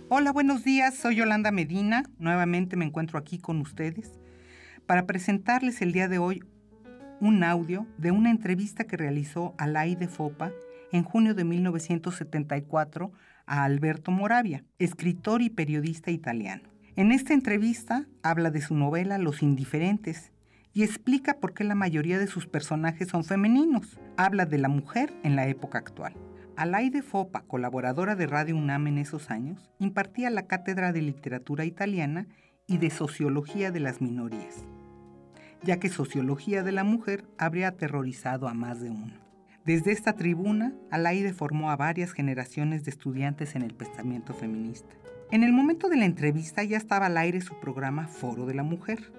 Hola, 0.10 0.32
buenos 0.32 0.64
días. 0.64 0.96
Soy 0.96 1.16
Yolanda 1.16 1.52
Medina. 1.52 2.04
Nuevamente 2.20 2.76
me 2.76 2.86
encuentro 2.86 3.18
aquí 3.18 3.40
con 3.40 3.60
ustedes 3.62 4.12
para 4.86 5.06
presentarles 5.06 5.82
el 5.82 5.92
día 5.92 6.08
de 6.08 6.20
hoy 6.20 6.44
un 7.20 7.44
audio 7.44 7.88
de 7.98 8.12
una 8.12 8.30
entrevista 8.30 8.84
que 8.84 8.98
realizó 8.98 9.56
Alay 9.58 9.96
de 9.96 10.08
Fopa 10.08 10.52
en 10.92 11.04
junio 11.04 11.34
de 11.34 11.44
1974 11.44 13.12
a 13.46 13.64
Alberto 13.64 14.12
Moravia, 14.12 14.64
escritor 14.78 15.42
y 15.42 15.50
periodista 15.50 16.12
italiano. 16.12 16.70
En 16.96 17.12
esta 17.12 17.34
entrevista 17.34 18.08
habla 18.22 18.52
de 18.52 18.62
su 18.62 18.76
novela 18.76 19.18
Los 19.18 19.42
Indiferentes 19.42 20.32
y 20.78 20.84
explica 20.84 21.40
por 21.40 21.56
qué 21.56 21.64
la 21.64 21.74
mayoría 21.74 22.20
de 22.20 22.28
sus 22.28 22.46
personajes 22.46 23.08
son 23.08 23.24
femeninos. 23.24 24.00
Habla 24.16 24.46
de 24.46 24.60
la 24.60 24.70
mujer 24.70 25.12
en 25.24 25.36
la 25.36 25.48
época 25.48 25.80
actual. 25.80 26.14
Alay 26.56 26.92
de 26.92 27.02
Fopa, 27.02 27.42
colaboradora 27.48 28.16
de 28.16 28.28
Radio 28.28 28.56
UNAM 28.56 28.86
en 28.86 29.00
esos 29.00 29.32
años, 29.32 29.72
impartía 29.80 30.30
la 30.30 30.46
cátedra 30.46 30.94
de 30.94 31.02
literatura 31.02 31.66
italiana 31.66 32.28
y 32.68 32.78
de 32.78 32.92
sociología 32.92 33.72
de 33.72 33.80
las 33.80 34.02
minorías 34.02 34.66
ya 35.64 35.80
que 35.80 35.90
Sociología 35.90 36.62
de 36.62 36.72
la 36.72 36.84
Mujer 36.84 37.26
habría 37.40 37.70
aterrorizado 37.70 38.48
a 38.48 38.54
más 38.54 38.80
de 38.80 38.92
uno. 38.92 39.16
Desde 39.66 39.92
esta 39.92 40.14
tribuna, 40.14 40.76
Alaide 40.92 41.34
formó 41.34 41.72
a 41.72 41.76
varias 41.76 42.12
generaciones 42.12 42.86
de 42.86 42.92
estudiantes 42.92 43.56
en 43.56 43.64
el 43.64 43.74
pensamiento 43.74 44.36
feminista. 44.36 44.94
En 45.32 45.44
el 45.44 45.54
momento 45.54 45.90
de 45.90 45.98
la 45.98 46.06
entrevista 46.06 46.64
ya 46.64 46.78
estaba 46.78 47.08
al 47.08 47.18
aire 47.18 47.42
su 47.42 47.60
programa 47.60 48.08
Foro 48.08 48.46
de 48.46 48.54
la 48.54 48.62
Mujer, 48.62 49.12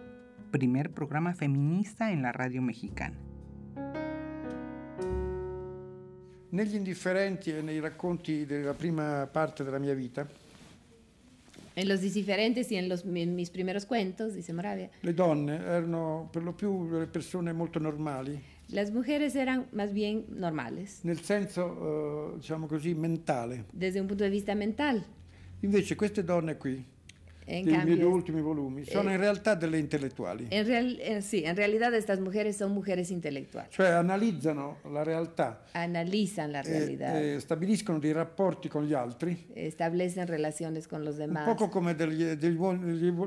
primer 0.50 0.90
programa 0.90 1.32
feminista 1.34 2.10
en 2.10 2.22
la 2.22 2.32
radio 2.32 2.62
mexicana. 2.62 3.16
Negli 6.50 6.74
indifferenti 6.74 7.54
e 7.54 7.60
nei 7.60 7.78
racconti 7.80 8.46
della 8.46 8.74
prima 8.74 9.28
parte 9.30 9.64
della 9.64 9.78
mia 9.78 9.94
vita, 9.94 10.26
en 11.78 11.86
los 11.86 12.00
diferentes 12.00 12.72
y 12.72 12.76
en, 12.76 12.88
los, 12.88 13.04
en 13.04 13.36
mis 13.36 13.50
primeros 13.50 13.86
cuentos, 13.86 14.34
dice 14.34 14.52
Moravia. 14.52 14.90
Le 15.02 15.14
donne 15.14 15.60
erano 15.64 16.28
per 16.32 16.42
lo 16.42 16.52
più 16.52 16.88
persone 17.08 17.52
molto 17.52 17.78
normali. 17.78 18.36
Las 18.70 18.90
mujeres 18.90 19.36
eran 19.36 19.68
más 19.70 19.92
bien 19.92 20.24
normales. 20.28 21.04
Nel 21.04 21.20
senso, 21.20 22.32
uh, 22.32 22.36
diciamo 22.36 22.66
così, 22.66 22.94
mentale. 22.94 23.66
Desde 23.72 24.00
un 24.00 24.08
punto 24.08 24.24
de 24.24 24.30
vista 24.30 24.54
mental. 24.54 25.04
Invece 25.60 25.94
queste 25.94 26.24
donne 26.24 26.56
qui, 26.56 26.84
en 27.48 27.64
dei 27.64 27.74
cambio, 27.74 27.94
miei 27.94 28.06
ultimi 28.06 28.40
volumi, 28.42 28.84
sono 28.84 29.08
eh, 29.08 29.14
in 29.14 29.18
realtà 29.18 29.54
delle 29.54 29.78
intellettuali. 29.78 30.46
En 30.50 30.66
real, 30.66 30.98
eh, 31.00 31.22
sí, 31.22 31.44
en 31.44 31.56
realidad 31.56 31.94
estas 31.94 32.20
mujeres 32.20 32.56
son 32.56 32.72
mujeres 32.72 33.10
intelectuales. 33.10 33.72
Cioè 33.72 33.88
analizzano 33.88 34.78
la 34.90 35.02
realtà. 35.02 35.64
Analizan 35.72 36.52
la 36.52 36.60
realidad. 36.60 37.16
E, 37.16 37.34
e 37.36 37.40
stabiliscono 37.40 37.98
dei 37.98 38.12
rapporti 38.12 38.68
con 38.68 38.84
gli 38.84 38.92
altri. 38.92 39.46
Establecen 39.54 40.26
relaciones 40.26 40.86
con 40.86 41.02
los 41.04 41.16
demás. 41.16 41.46
Un 41.46 41.54
poco 41.54 41.68
come 41.70 41.94
degli, 41.94 42.24
degli, 42.34 42.58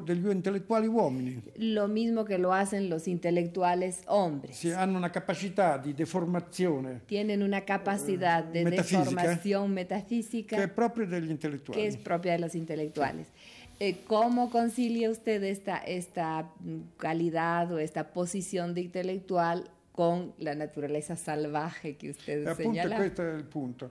degli, 0.03 0.29
intellettuali 0.29 0.87
uomini. 0.87 1.41
Lo 1.55 1.87
mismo 1.87 2.23
que 2.23 2.37
lo 2.37 2.53
hacen 2.53 2.89
los 2.89 3.07
intelectuales 3.07 4.01
hombres. 4.05 4.55
Sì, 4.55 4.71
hanno 4.71 4.97
una 4.97 5.09
capacità 5.09 5.77
di 5.77 5.93
deformazione. 5.93 7.01
Tienen 7.07 7.41
una 7.41 7.63
capacidad 7.63 8.43
de 8.43 8.65
deformación 8.65 9.71
metafísica. 9.71 10.55
Che 10.55 10.63
è 10.63 10.69
proprio 10.69 11.07
degli 11.07 11.31
intellettuali. 11.31 11.81
Que 11.81 11.87
es 11.87 11.97
propia 11.97 12.33
de 12.33 12.39
los 12.39 12.53
intelectuales. 12.53 13.27
Sì. 13.27 13.40
Eh, 13.83 14.03
¿Cómo 14.05 14.51
concilia 14.51 15.09
usted 15.09 15.41
esta, 15.41 15.77
esta 15.77 16.51
calidad 16.97 17.71
o 17.71 17.79
esta 17.79 18.13
posición 18.13 18.75
de 18.75 18.81
intelectual 18.81 19.71
con 19.91 20.35
la 20.37 20.53
naturaleza 20.53 21.15
salvaje 21.15 21.97
que 21.97 22.11
usted 22.11 22.55
señala? 22.55 22.97
Questo 22.97 23.23
è 23.23 23.33
il 23.33 23.43
punto. 23.43 23.89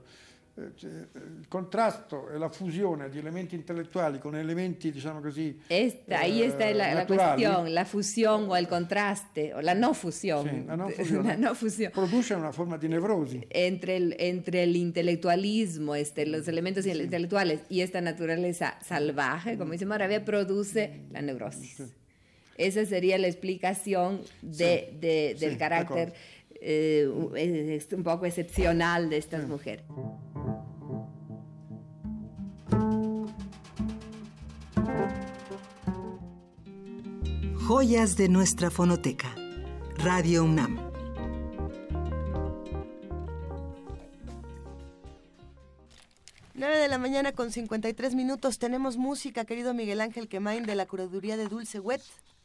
Eh, 0.61 1.19
il 1.39 1.47
contrasto 1.47 2.29
e 2.29 2.37
la 2.37 2.49
fusione 2.49 3.09
di 3.09 3.17
elementi 3.17 3.55
intellettuali 3.55 4.19
con 4.19 4.35
elementi, 4.35 4.91
diciamo 4.91 5.19
così, 5.19 5.59
esta, 5.67 6.19
ahí 6.19 6.43
está 6.43 6.71
la, 6.71 6.93
la, 6.93 7.05
cuestión, 7.05 7.73
la 7.73 7.85
fusión 7.85 8.49
o 8.49 8.55
el 8.55 8.67
contraste, 8.67 9.53
o 9.53 9.61
la 9.61 9.73
no 9.73 9.93
fusión. 9.93 10.65
La, 10.67 10.75
no 10.75 10.89
fusione, 10.89 11.27
la 11.29 11.37
no 11.37 11.55
fusión. 11.55 11.91
Produce 11.91 12.35
una 12.35 12.51
forma 12.51 12.77
di 12.77 12.87
nevrosi. 12.87 13.45
Entre 13.49 13.97
el, 13.97 14.15
entre 14.19 14.63
el 14.63 14.75
intelectualismo, 14.75 15.95
este, 15.95 16.25
los 16.25 16.47
elementos 16.47 16.83
sí. 16.83 16.91
intelectuales 16.91 17.61
y 17.69 17.81
esta 17.81 18.01
naturaleza 18.01 18.77
salvaje, 18.81 19.57
como 19.57 19.71
dice 19.71 19.85
Maravilla, 19.85 20.23
produce 20.23 21.01
la 21.11 21.21
neurosis. 21.21 21.77
Sí. 21.77 21.83
Esa 22.57 22.85
sería 22.85 23.17
la 23.17 23.27
explicación 23.27 24.21
de, 24.41 24.93
de, 24.99 25.35
del 25.39 25.57
carácter 25.57 26.13
eh, 26.63 27.07
un 27.07 28.03
poco 28.03 28.25
excepcional 28.25 29.09
de 29.09 29.17
estas 29.17 29.47
mujeres. 29.47 29.83
Joyas 37.67 38.17
de 38.17 38.27
nuestra 38.27 38.71
fonoteca. 38.71 39.35
Radio 39.97 40.43
UNAM. 40.43 40.79
Nueve 46.55 46.77
de 46.77 46.87
la 46.87 46.97
mañana 46.97 47.33
con 47.33 47.51
53 47.51 48.15
minutos. 48.15 48.57
Tenemos 48.57 48.97
música, 48.97 49.45
querido 49.45 49.75
Miguel 49.75 50.01
Ángel 50.01 50.27
Quemain, 50.27 50.65
de 50.65 50.73
la 50.73 50.87
curaduría 50.87 51.37
de 51.37 51.47
Dulce 51.47 51.79
Wet. 51.79 52.01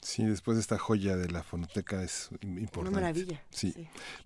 Sí, 0.06 0.24
después 0.24 0.56
de 0.56 0.60
esta 0.60 0.78
joya 0.78 1.16
de 1.16 1.28
la 1.28 1.42
fonoteca 1.42 2.00
es 2.00 2.28
importante. 2.40 2.78
Una 2.78 2.90
maravilla. 2.92 3.42
Sí. 3.50 3.74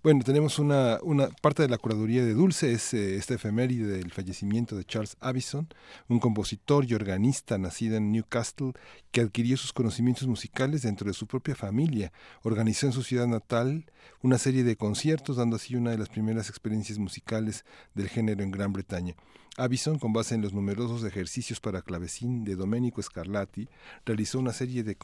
Bueno, 0.03 0.21
tenemos 0.23 0.59
una, 0.59 0.99
una 1.01 1.29
parte 1.29 1.63
de 1.63 1.69
la 1.69 1.79
curaduría 1.79 2.23
de 2.23 2.35
Dulce, 2.35 2.71
es 2.71 2.93
eh, 2.93 3.15
esta 3.15 3.33
efeméride 3.33 3.97
del 3.97 4.11
fallecimiento 4.11 4.75
de 4.75 4.85
Charles 4.85 5.17
Avison, 5.19 5.67
un 6.07 6.19
compositor 6.19 6.85
y 6.85 6.93
organista 6.93 7.57
nacido 7.57 7.97
en 7.97 8.11
Newcastle 8.11 8.73
que 9.11 9.21
adquirió 9.21 9.57
sus 9.57 9.73
conocimientos 9.73 10.27
musicales 10.27 10.83
dentro 10.83 11.07
de 11.07 11.15
su 11.15 11.25
propia 11.25 11.55
familia. 11.55 12.13
Organizó 12.43 12.85
en 12.85 12.93
su 12.93 13.01
ciudad 13.01 13.25
natal 13.25 13.85
una 14.21 14.37
serie 14.37 14.63
de 14.63 14.75
conciertos, 14.75 15.37
dando 15.37 15.55
así 15.55 15.75
una 15.75 15.89
de 15.89 15.97
las 15.97 16.09
primeras 16.09 16.47
experiencias 16.47 16.99
musicales 16.99 17.65
del 17.95 18.07
género 18.07 18.43
en 18.43 18.51
Gran 18.51 18.71
Bretaña. 18.71 19.15
Avison, 19.57 19.99
con 19.99 20.13
base 20.13 20.33
en 20.33 20.41
los 20.41 20.53
numerosos 20.53 21.03
ejercicios 21.03 21.59
para 21.59 21.81
clavecín 21.81 22.45
de 22.45 22.55
Domenico 22.55 23.01
Scarlatti, 23.01 23.67
realizó 24.05 24.39
una 24.39 24.53
serie 24.53 24.83
de, 24.83 24.95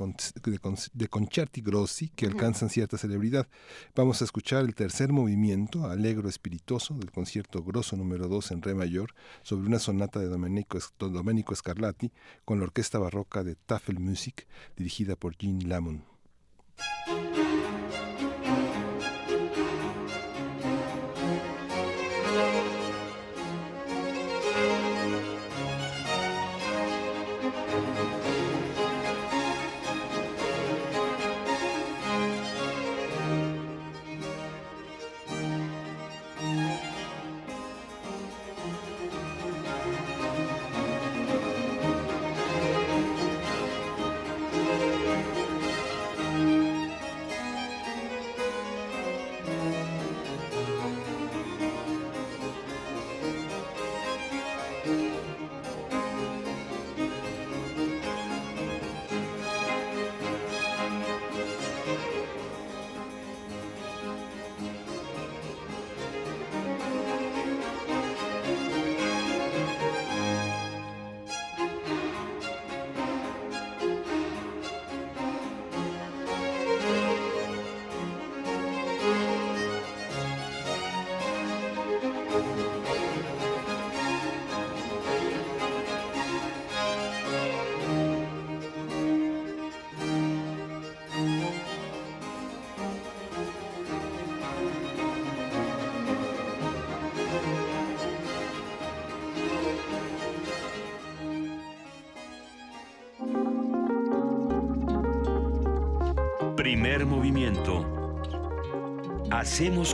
de, 0.93 1.07
concerti 1.09 1.61
grossi 1.61 2.07
que 2.09 2.27
alcanzan 2.27 2.69
cierta 2.69 2.97
celebridad. 2.97 3.47
Vamos 3.93 4.21
a 4.21 4.25
escuchar 4.25 4.63
el 4.63 4.73
tercer 4.73 5.11
movimiento, 5.11 5.85
alegro 5.85 6.29
espirituoso, 6.29 6.93
del 6.93 7.11
concierto 7.11 7.61
grosso 7.61 7.97
número 7.97 8.29
2 8.29 8.51
en 8.51 8.61
re 8.61 8.73
mayor, 8.73 9.13
sobre 9.43 9.67
una 9.67 9.79
sonata 9.79 10.19
de 10.21 10.27
Domenico, 10.27 10.79
Domenico 10.97 11.53
Scarlatti, 11.53 12.11
con 12.45 12.59
la 12.59 12.65
orquesta 12.65 12.99
barroca 12.99 13.43
de 13.43 13.55
Tafel 13.55 13.99
Music, 13.99 14.47
dirigida 14.77 15.17
por 15.17 15.35
Jean 15.35 15.67
Lamont. 15.67 16.03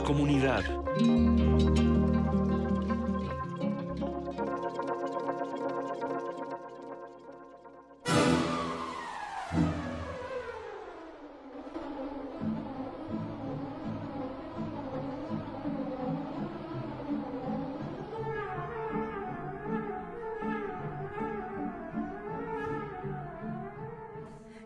Comunidad. 0.04 0.83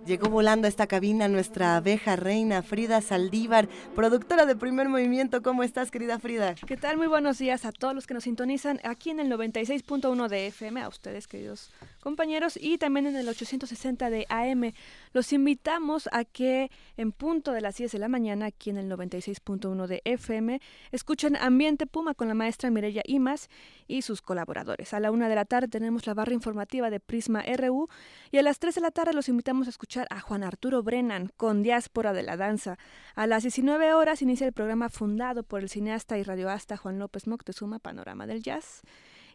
Llegó 0.08 0.30
volando 0.30 0.64
a 0.64 0.70
esta 0.70 0.86
cabina 0.86 1.28
nuestra 1.28 1.76
abeja 1.76 2.16
reina 2.16 2.62
Frida 2.62 3.02
Saldívar, 3.02 3.68
productora 3.94 4.46
de 4.46 4.56
Primer 4.56 4.88
Movimiento. 4.88 5.42
¿Cómo 5.42 5.62
estás, 5.62 5.90
querida 5.90 6.18
Frida? 6.18 6.54
¿Qué 6.54 6.78
tal? 6.78 6.96
Muy 6.96 7.08
buenos 7.08 7.36
días 7.36 7.66
a 7.66 7.72
todos 7.72 7.94
los 7.94 8.06
que 8.06 8.14
nos 8.14 8.24
sintonizan 8.24 8.80
aquí 8.84 9.10
en 9.10 9.20
el 9.20 9.30
96.1 9.30 10.28
de 10.28 10.46
FM, 10.46 10.80
a 10.80 10.88
ustedes, 10.88 11.26
queridos 11.26 11.68
compañeros, 12.08 12.58
y 12.58 12.78
también 12.78 13.06
en 13.06 13.16
el 13.16 13.28
860 13.28 14.08
de 14.08 14.24
AM. 14.30 14.72
Los 15.12 15.34
invitamos 15.34 16.08
a 16.10 16.24
que 16.24 16.70
en 16.96 17.12
punto 17.12 17.52
de 17.52 17.60
las 17.60 17.76
10 17.76 17.92
de 17.92 17.98
la 17.98 18.08
mañana, 18.08 18.46
aquí 18.46 18.70
en 18.70 18.78
el 18.78 18.90
96.1 18.90 19.86
de 19.86 20.00
FM, 20.06 20.58
escuchen 20.90 21.36
Ambiente 21.36 21.86
Puma 21.86 22.14
con 22.14 22.28
la 22.28 22.32
maestra 22.32 22.70
Mireya 22.70 23.02
Imas 23.04 23.50
y 23.86 24.00
sus 24.00 24.22
colaboradores. 24.22 24.94
A 24.94 25.00
la 25.00 25.10
una 25.10 25.28
de 25.28 25.34
la 25.34 25.44
tarde 25.44 25.68
tenemos 25.68 26.06
la 26.06 26.14
barra 26.14 26.32
informativa 26.32 26.88
de 26.88 26.98
Prisma 26.98 27.42
RU 27.42 27.88
y 28.30 28.38
a 28.38 28.42
las 28.42 28.58
3 28.58 28.76
de 28.76 28.80
la 28.80 28.90
tarde 28.90 29.12
los 29.12 29.28
invitamos 29.28 29.66
a 29.66 29.70
escuchar 29.70 30.06
a 30.08 30.20
Juan 30.20 30.44
Arturo 30.44 30.82
Brennan 30.82 31.30
con 31.36 31.62
Diáspora 31.62 32.14
de 32.14 32.22
la 32.22 32.38
Danza. 32.38 32.78
A 33.16 33.26
las 33.26 33.42
19 33.42 33.92
horas 33.92 34.22
inicia 34.22 34.46
el 34.46 34.54
programa 34.54 34.88
fundado 34.88 35.42
por 35.42 35.60
el 35.60 35.68
cineasta 35.68 36.16
y 36.16 36.22
radioasta 36.22 36.78
Juan 36.78 36.98
López 36.98 37.26
Moctezuma, 37.26 37.80
Panorama 37.80 38.26
del 38.26 38.42
Jazz. 38.42 38.82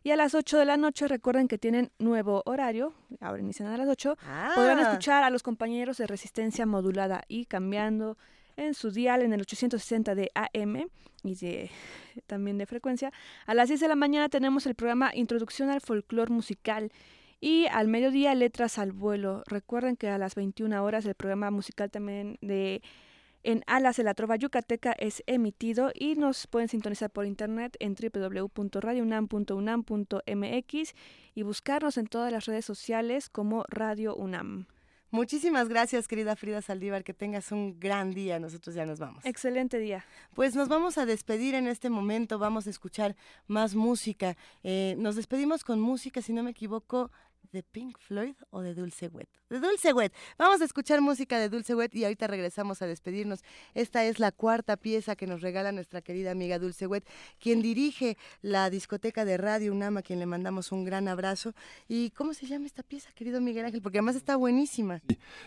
Y 0.04 0.12
a 0.12 0.16
las 0.18 0.36
8 0.36 0.58
de 0.60 0.66
la 0.66 0.76
noche 0.78 1.08
recuerden 1.08 1.48
que 1.48 1.58
tienen 1.58 1.92
nuevo 1.98 2.44
horario, 2.46 2.94
ahora 3.22 3.42
inician 3.42 3.70
a 3.70 3.78
las 3.78 3.88
8, 3.88 4.18
podrán 4.56 4.80
Ah. 4.80 4.82
escuchar 4.90 5.24
a 5.24 5.30
los 5.30 5.44
compañeros 5.44 5.98
de 5.98 6.08
resistencia 6.08 6.66
modulada 6.66 7.24
y 7.28 7.46
cambiando 7.46 8.18
en 8.58 8.74
su 8.74 8.92
dial 8.92 9.22
en 9.22 9.34
el 9.34 9.42
860 9.42 10.14
de 10.14 10.30
AM 10.36 10.88
y 11.24 11.36
de, 11.36 11.72
también 12.28 12.58
de 12.58 12.66
frecuencia. 12.66 13.12
A 13.46 13.54
las 13.54 13.70
10 13.70 13.80
de 13.80 13.88
la 13.88 13.96
mañana 13.96 14.28
tenemos 14.30 14.66
el 14.66 14.76
programa 14.76 15.12
Introducción 15.16 15.70
al 15.70 15.80
Folclor 15.82 16.30
Musical 16.30 16.92
y 17.40 17.66
al 17.68 17.88
mediodía 17.88 18.36
Letras 18.36 18.78
al 18.78 18.92
Vuelo. 18.92 19.44
Recuerden 19.48 19.96
que 19.96 20.10
a 20.10 20.18
las 20.18 20.36
21 20.36 20.84
horas 20.84 21.06
el 21.06 21.16
programa 21.16 21.50
musical 21.50 21.90
también 21.90 22.38
de 22.42 22.82
en 23.44 23.64
Alas 23.68 23.98
de 23.98 24.04
la 24.04 24.14
Trova 24.14 24.36
Yucateca 24.36 24.94
es 24.94 25.24
emitido 25.28 25.92
y 25.94 26.16
nos 26.16 26.48
pueden 26.48 26.70
sintonizar 26.70 27.10
por 27.10 27.26
internet 27.26 27.76
en 27.80 27.96
www.radiounam.unam.mx 27.96 30.96
y 31.36 31.44
buscarnos 31.44 31.98
en 31.98 32.08
todas 32.08 32.32
las 32.32 32.46
redes 32.46 32.66
sociales 32.66 33.30
como 33.30 33.66
Radio 33.70 34.16
UNAM. 34.16 34.68
Muchísimas 35.14 35.70
gracias, 35.70 36.08
querida 36.08 36.36
Frida 36.36 36.64
Saldívar. 36.64 37.04
Que 37.04 37.14
tengas 37.14 37.52
un 37.52 37.80
gran 37.80 38.16
día. 38.16 38.40
Nosotros 38.40 38.74
ya 38.74 38.84
nos 38.84 38.98
vamos. 38.98 39.24
Excelente 39.26 39.78
día. 39.78 40.04
Pues 40.34 40.56
nos 40.56 40.70
vamos 40.70 40.98
a 40.98 41.06
despedir 41.06 41.54
en 41.54 41.68
este 41.68 41.92
momento. 41.92 42.40
Vamos 42.40 42.66
a 42.66 42.72
escuchar 42.72 43.16
más 43.46 43.76
música. 43.76 44.36
Eh, 44.64 44.96
nos 44.98 45.16
despedimos 45.16 45.64
con 45.64 45.80
música, 45.80 46.24
si 46.24 46.34
no 46.34 46.42
me 46.42 46.50
equivoco, 46.50 47.12
de 47.52 47.62
Pink 47.62 48.00
Floyd 48.00 48.34
o 48.50 48.62
de 48.62 48.74
Dulce 48.74 49.08
Wet. 49.08 49.30
De 49.54 49.60
Dulce 49.60 49.94
Wet. 49.94 50.12
Vamos 50.40 50.62
a 50.62 50.66
escuchar 50.66 51.00
música 51.00 51.38
de 51.38 51.48
Dulce 51.48 51.76
Wet 51.76 51.94
y 51.94 52.06
ahorita 52.06 52.26
regresamos 52.26 52.82
a 52.82 52.88
despedirnos. 52.88 53.42
Esta 53.76 54.04
es 54.04 54.18
la 54.18 54.32
cuarta 54.32 54.78
pieza 54.78 55.16
que 55.16 55.28
nos 55.28 55.42
regala 55.42 55.72
nuestra 55.72 56.02
querida 56.02 56.32
amiga 56.32 56.58
Dulce 56.58 56.88
Wet, 56.88 57.08
quien 57.40 57.62
dirige 57.62 58.18
la 58.42 58.72
discoteca 58.72 59.26
de 59.26 59.38
Radio 59.38 59.72
UNAM, 59.72 59.98
a 59.98 60.02
quien 60.02 60.18
le 60.18 60.26
mandamos 60.26 60.72
un 60.72 60.86
gran 60.86 61.08
abrazo. 61.08 61.54
¿Y 61.88 62.10
cómo 62.10 62.34
se 62.34 62.48
llama 62.48 62.66
esta 62.66 62.82
pieza, 62.82 63.12
querido 63.14 63.42
Miguel 63.42 63.66
Ángel? 63.66 63.84
Porque 63.84 64.00
además 64.00 64.16
está 64.16 64.38
buenísima. 64.38 65.04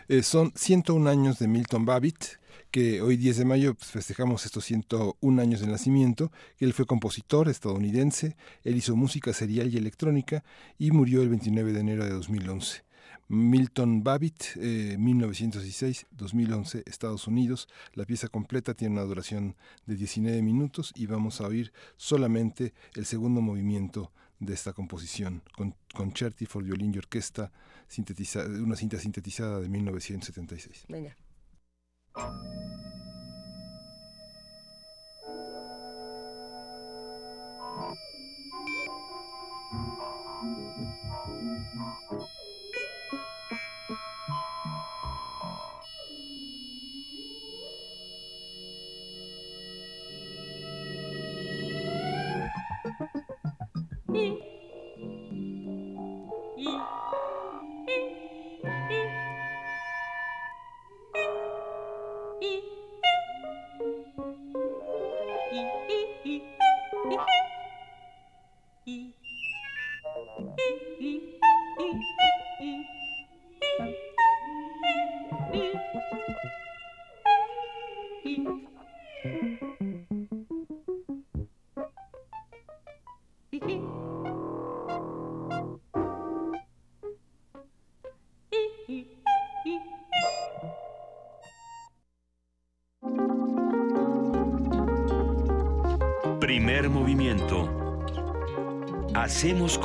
Eh, 0.06 0.22
son 0.22 0.52
101 0.54 1.10
años 1.10 1.40
de 1.40 1.48
Milton 1.48 1.84
Babbitt, 1.84 2.38
que 2.70 3.02
hoy 3.02 3.16
10 3.16 3.38
de 3.38 3.44
mayo 3.44 3.74
pues, 3.74 3.90
festejamos 3.90 4.46
estos 4.46 4.64
101 4.66 5.42
años 5.42 5.60
de 5.60 5.66
nacimiento. 5.66 6.30
Él 6.60 6.72
fue 6.74 6.86
compositor 6.86 7.48
estadounidense, 7.48 8.36
él 8.62 8.76
hizo 8.76 8.94
música 8.94 9.32
serial 9.32 9.74
y 9.74 9.78
electrónica 9.78 10.44
y 10.78 10.92
murió 10.92 11.22
el 11.22 11.28
29 11.28 11.72
de 11.72 11.80
enero 11.80 12.04
de 12.04 12.10
2011. 12.10 12.86
Milton 13.28 14.04
Babbitt, 14.04 14.56
eh, 14.56 14.96
1916-2011, 14.98 16.82
Estados 16.86 17.26
Unidos. 17.26 17.68
La 17.94 18.04
pieza 18.04 18.28
completa 18.28 18.74
tiene 18.74 18.94
una 18.94 19.02
duración 19.02 19.56
de 19.86 19.96
19 19.96 20.42
minutos 20.42 20.92
y 20.94 21.06
vamos 21.06 21.40
a 21.40 21.46
oír 21.46 21.72
solamente 21.96 22.74
el 22.94 23.06
segundo 23.06 23.40
movimiento 23.40 24.12
de 24.38 24.54
esta 24.54 24.72
composición, 24.72 25.42
con 25.56 25.74
Concerti 25.94 26.46
for 26.46 26.62
Violín 26.62 26.92
y 26.94 26.98
Orquesta, 26.98 27.52
una 28.60 28.76
cinta 28.76 28.98
sintetizada 28.98 29.60
de 29.60 29.68
1976. 29.68 30.84
Venga. 30.88 31.16
你 54.16 54.32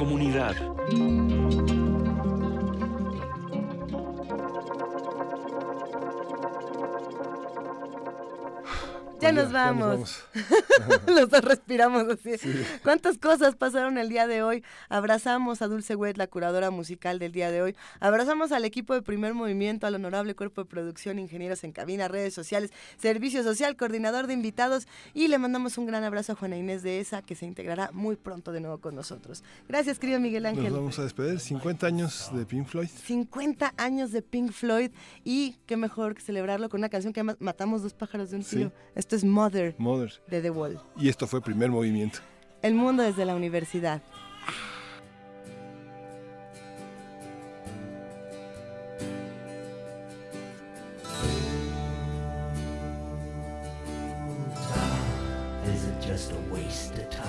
Hacemos 0.01 0.19
comunidad. 9.69 9.91
Ya 9.91 9.97
nos 9.97 10.23
vamos. 10.35 11.07
Los 11.07 11.29
dos 11.29 11.41
respiramos 11.45 12.03
así. 12.09 12.31
¿Cuántas 12.83 13.17
cosas 13.17 13.55
pasaron 13.55 13.97
el 13.97 14.09
día 14.09 14.27
de 14.27 14.43
hoy? 14.43 14.63
Abrazamos 14.89 15.61
a 15.61 15.67
Dulce 15.67 15.95
Wet, 15.95 16.17
la 16.17 16.27
curadora 16.27 16.71
musical 16.71 17.19
del 17.19 17.31
día 17.31 17.51
de 17.51 17.61
hoy. 17.61 17.75
Abrazamos 17.99 18.51
al 18.51 18.65
equipo 18.65 18.93
de 18.93 19.01
primer 19.01 19.33
movimiento, 19.33 19.87
al 19.87 19.95
honorable 19.95 20.35
cuerpo 20.35 20.63
de 20.63 20.69
producción, 20.69 21.19
ingenieros 21.19 21.63
en 21.63 21.71
cabina, 21.71 22.07
redes 22.07 22.33
sociales, 22.33 22.71
servicio 22.97 23.43
social, 23.43 23.75
coordinador 23.75 24.27
de 24.27 24.33
invitados. 24.33 24.87
Y 25.13 25.27
le 25.27 25.37
mandamos 25.37 25.77
un 25.77 25.85
gran 25.85 26.03
abrazo 26.03 26.33
a 26.33 26.35
Juana 26.35 26.57
Inés 26.57 26.83
de 26.83 26.99
ESA, 26.99 27.21
que 27.21 27.35
se 27.35 27.45
integrará 27.45 27.91
muy 27.91 28.15
pronto 28.15 28.51
de 28.51 28.61
nuevo 28.61 28.79
con 28.79 28.95
nosotros. 28.95 29.43
Gracias, 29.67 29.99
querido 29.99 30.19
Miguel 30.19 30.45
Ángel. 30.45 30.65
Nos 30.65 30.73
vamos 30.73 30.99
a 30.99 31.03
despedir. 31.03 31.39
50 31.39 31.87
años 31.87 32.31
de 32.33 32.45
Pink 32.45 32.67
Floyd. 32.67 32.89
50 32.89 33.73
años 33.77 34.11
de 34.11 34.21
Pink 34.21 34.51
Floyd. 34.51 34.91
Y 35.23 35.55
qué 35.65 35.77
mejor 35.77 36.15
que 36.15 36.21
celebrarlo 36.21 36.69
con 36.69 36.79
una 36.79 36.89
canción 36.89 37.13
que 37.13 37.23
matamos 37.23 37.83
dos 37.83 37.93
pájaros 37.93 38.31
de 38.31 38.37
un 38.37 38.43
tiro. 38.43 38.71
Esto 38.95 39.15
es 39.15 39.23
Mother, 39.23 39.50
Mother 39.77 40.11
de 40.27 40.41
The 40.41 40.49
Wall. 40.49 40.79
Y 40.95 41.09
esto 41.09 41.27
fue 41.27 41.41
primer 41.41 41.69
movimiento. 41.69 42.19
El 42.61 42.75
mundo 42.75 43.03
desde 43.03 43.25
la 43.25 43.35
universidad. 43.35 44.01
Is 55.65 55.85
it 55.85 56.01
just 56.01 56.31
a 56.31 56.53
waste 56.53 56.97
of 56.97 57.09
time? 57.09 57.20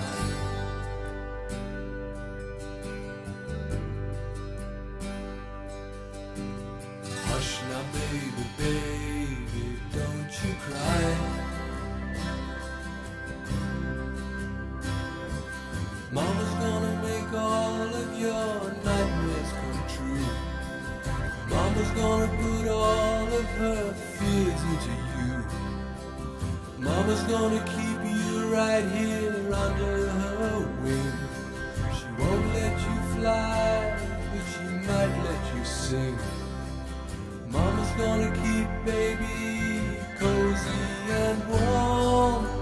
Your 18.23 18.71
nightmares 18.85 19.51
come 19.59 19.83
true. 19.95 20.27
Mama's 21.51 21.91
gonna 22.01 22.31
put 22.41 22.69
all 22.69 23.27
of 23.41 23.47
her 23.63 23.93
fears 24.17 24.63
into 24.73 24.95
you. 25.17 25.33
Mama's 26.79 27.23
gonna 27.25 27.63
keep 27.75 27.99
you 28.15 28.55
right 28.55 28.87
here 28.99 29.53
under 29.53 30.09
her 30.09 30.59
wing. 30.83 31.13
She 31.97 32.07
won't 32.19 32.47
let 32.55 32.77
you 32.87 32.97
fly, 33.15 33.99
but 34.31 34.45
she 34.53 34.67
might 34.87 35.15
let 35.27 35.43
you 35.57 35.65
sing. 35.65 36.19
Mama's 37.49 37.93
gonna 38.03 38.31
keep 38.45 38.69
baby 38.87 39.99
cozy 40.19 40.83
and 41.11 41.39
warm. 41.49 42.62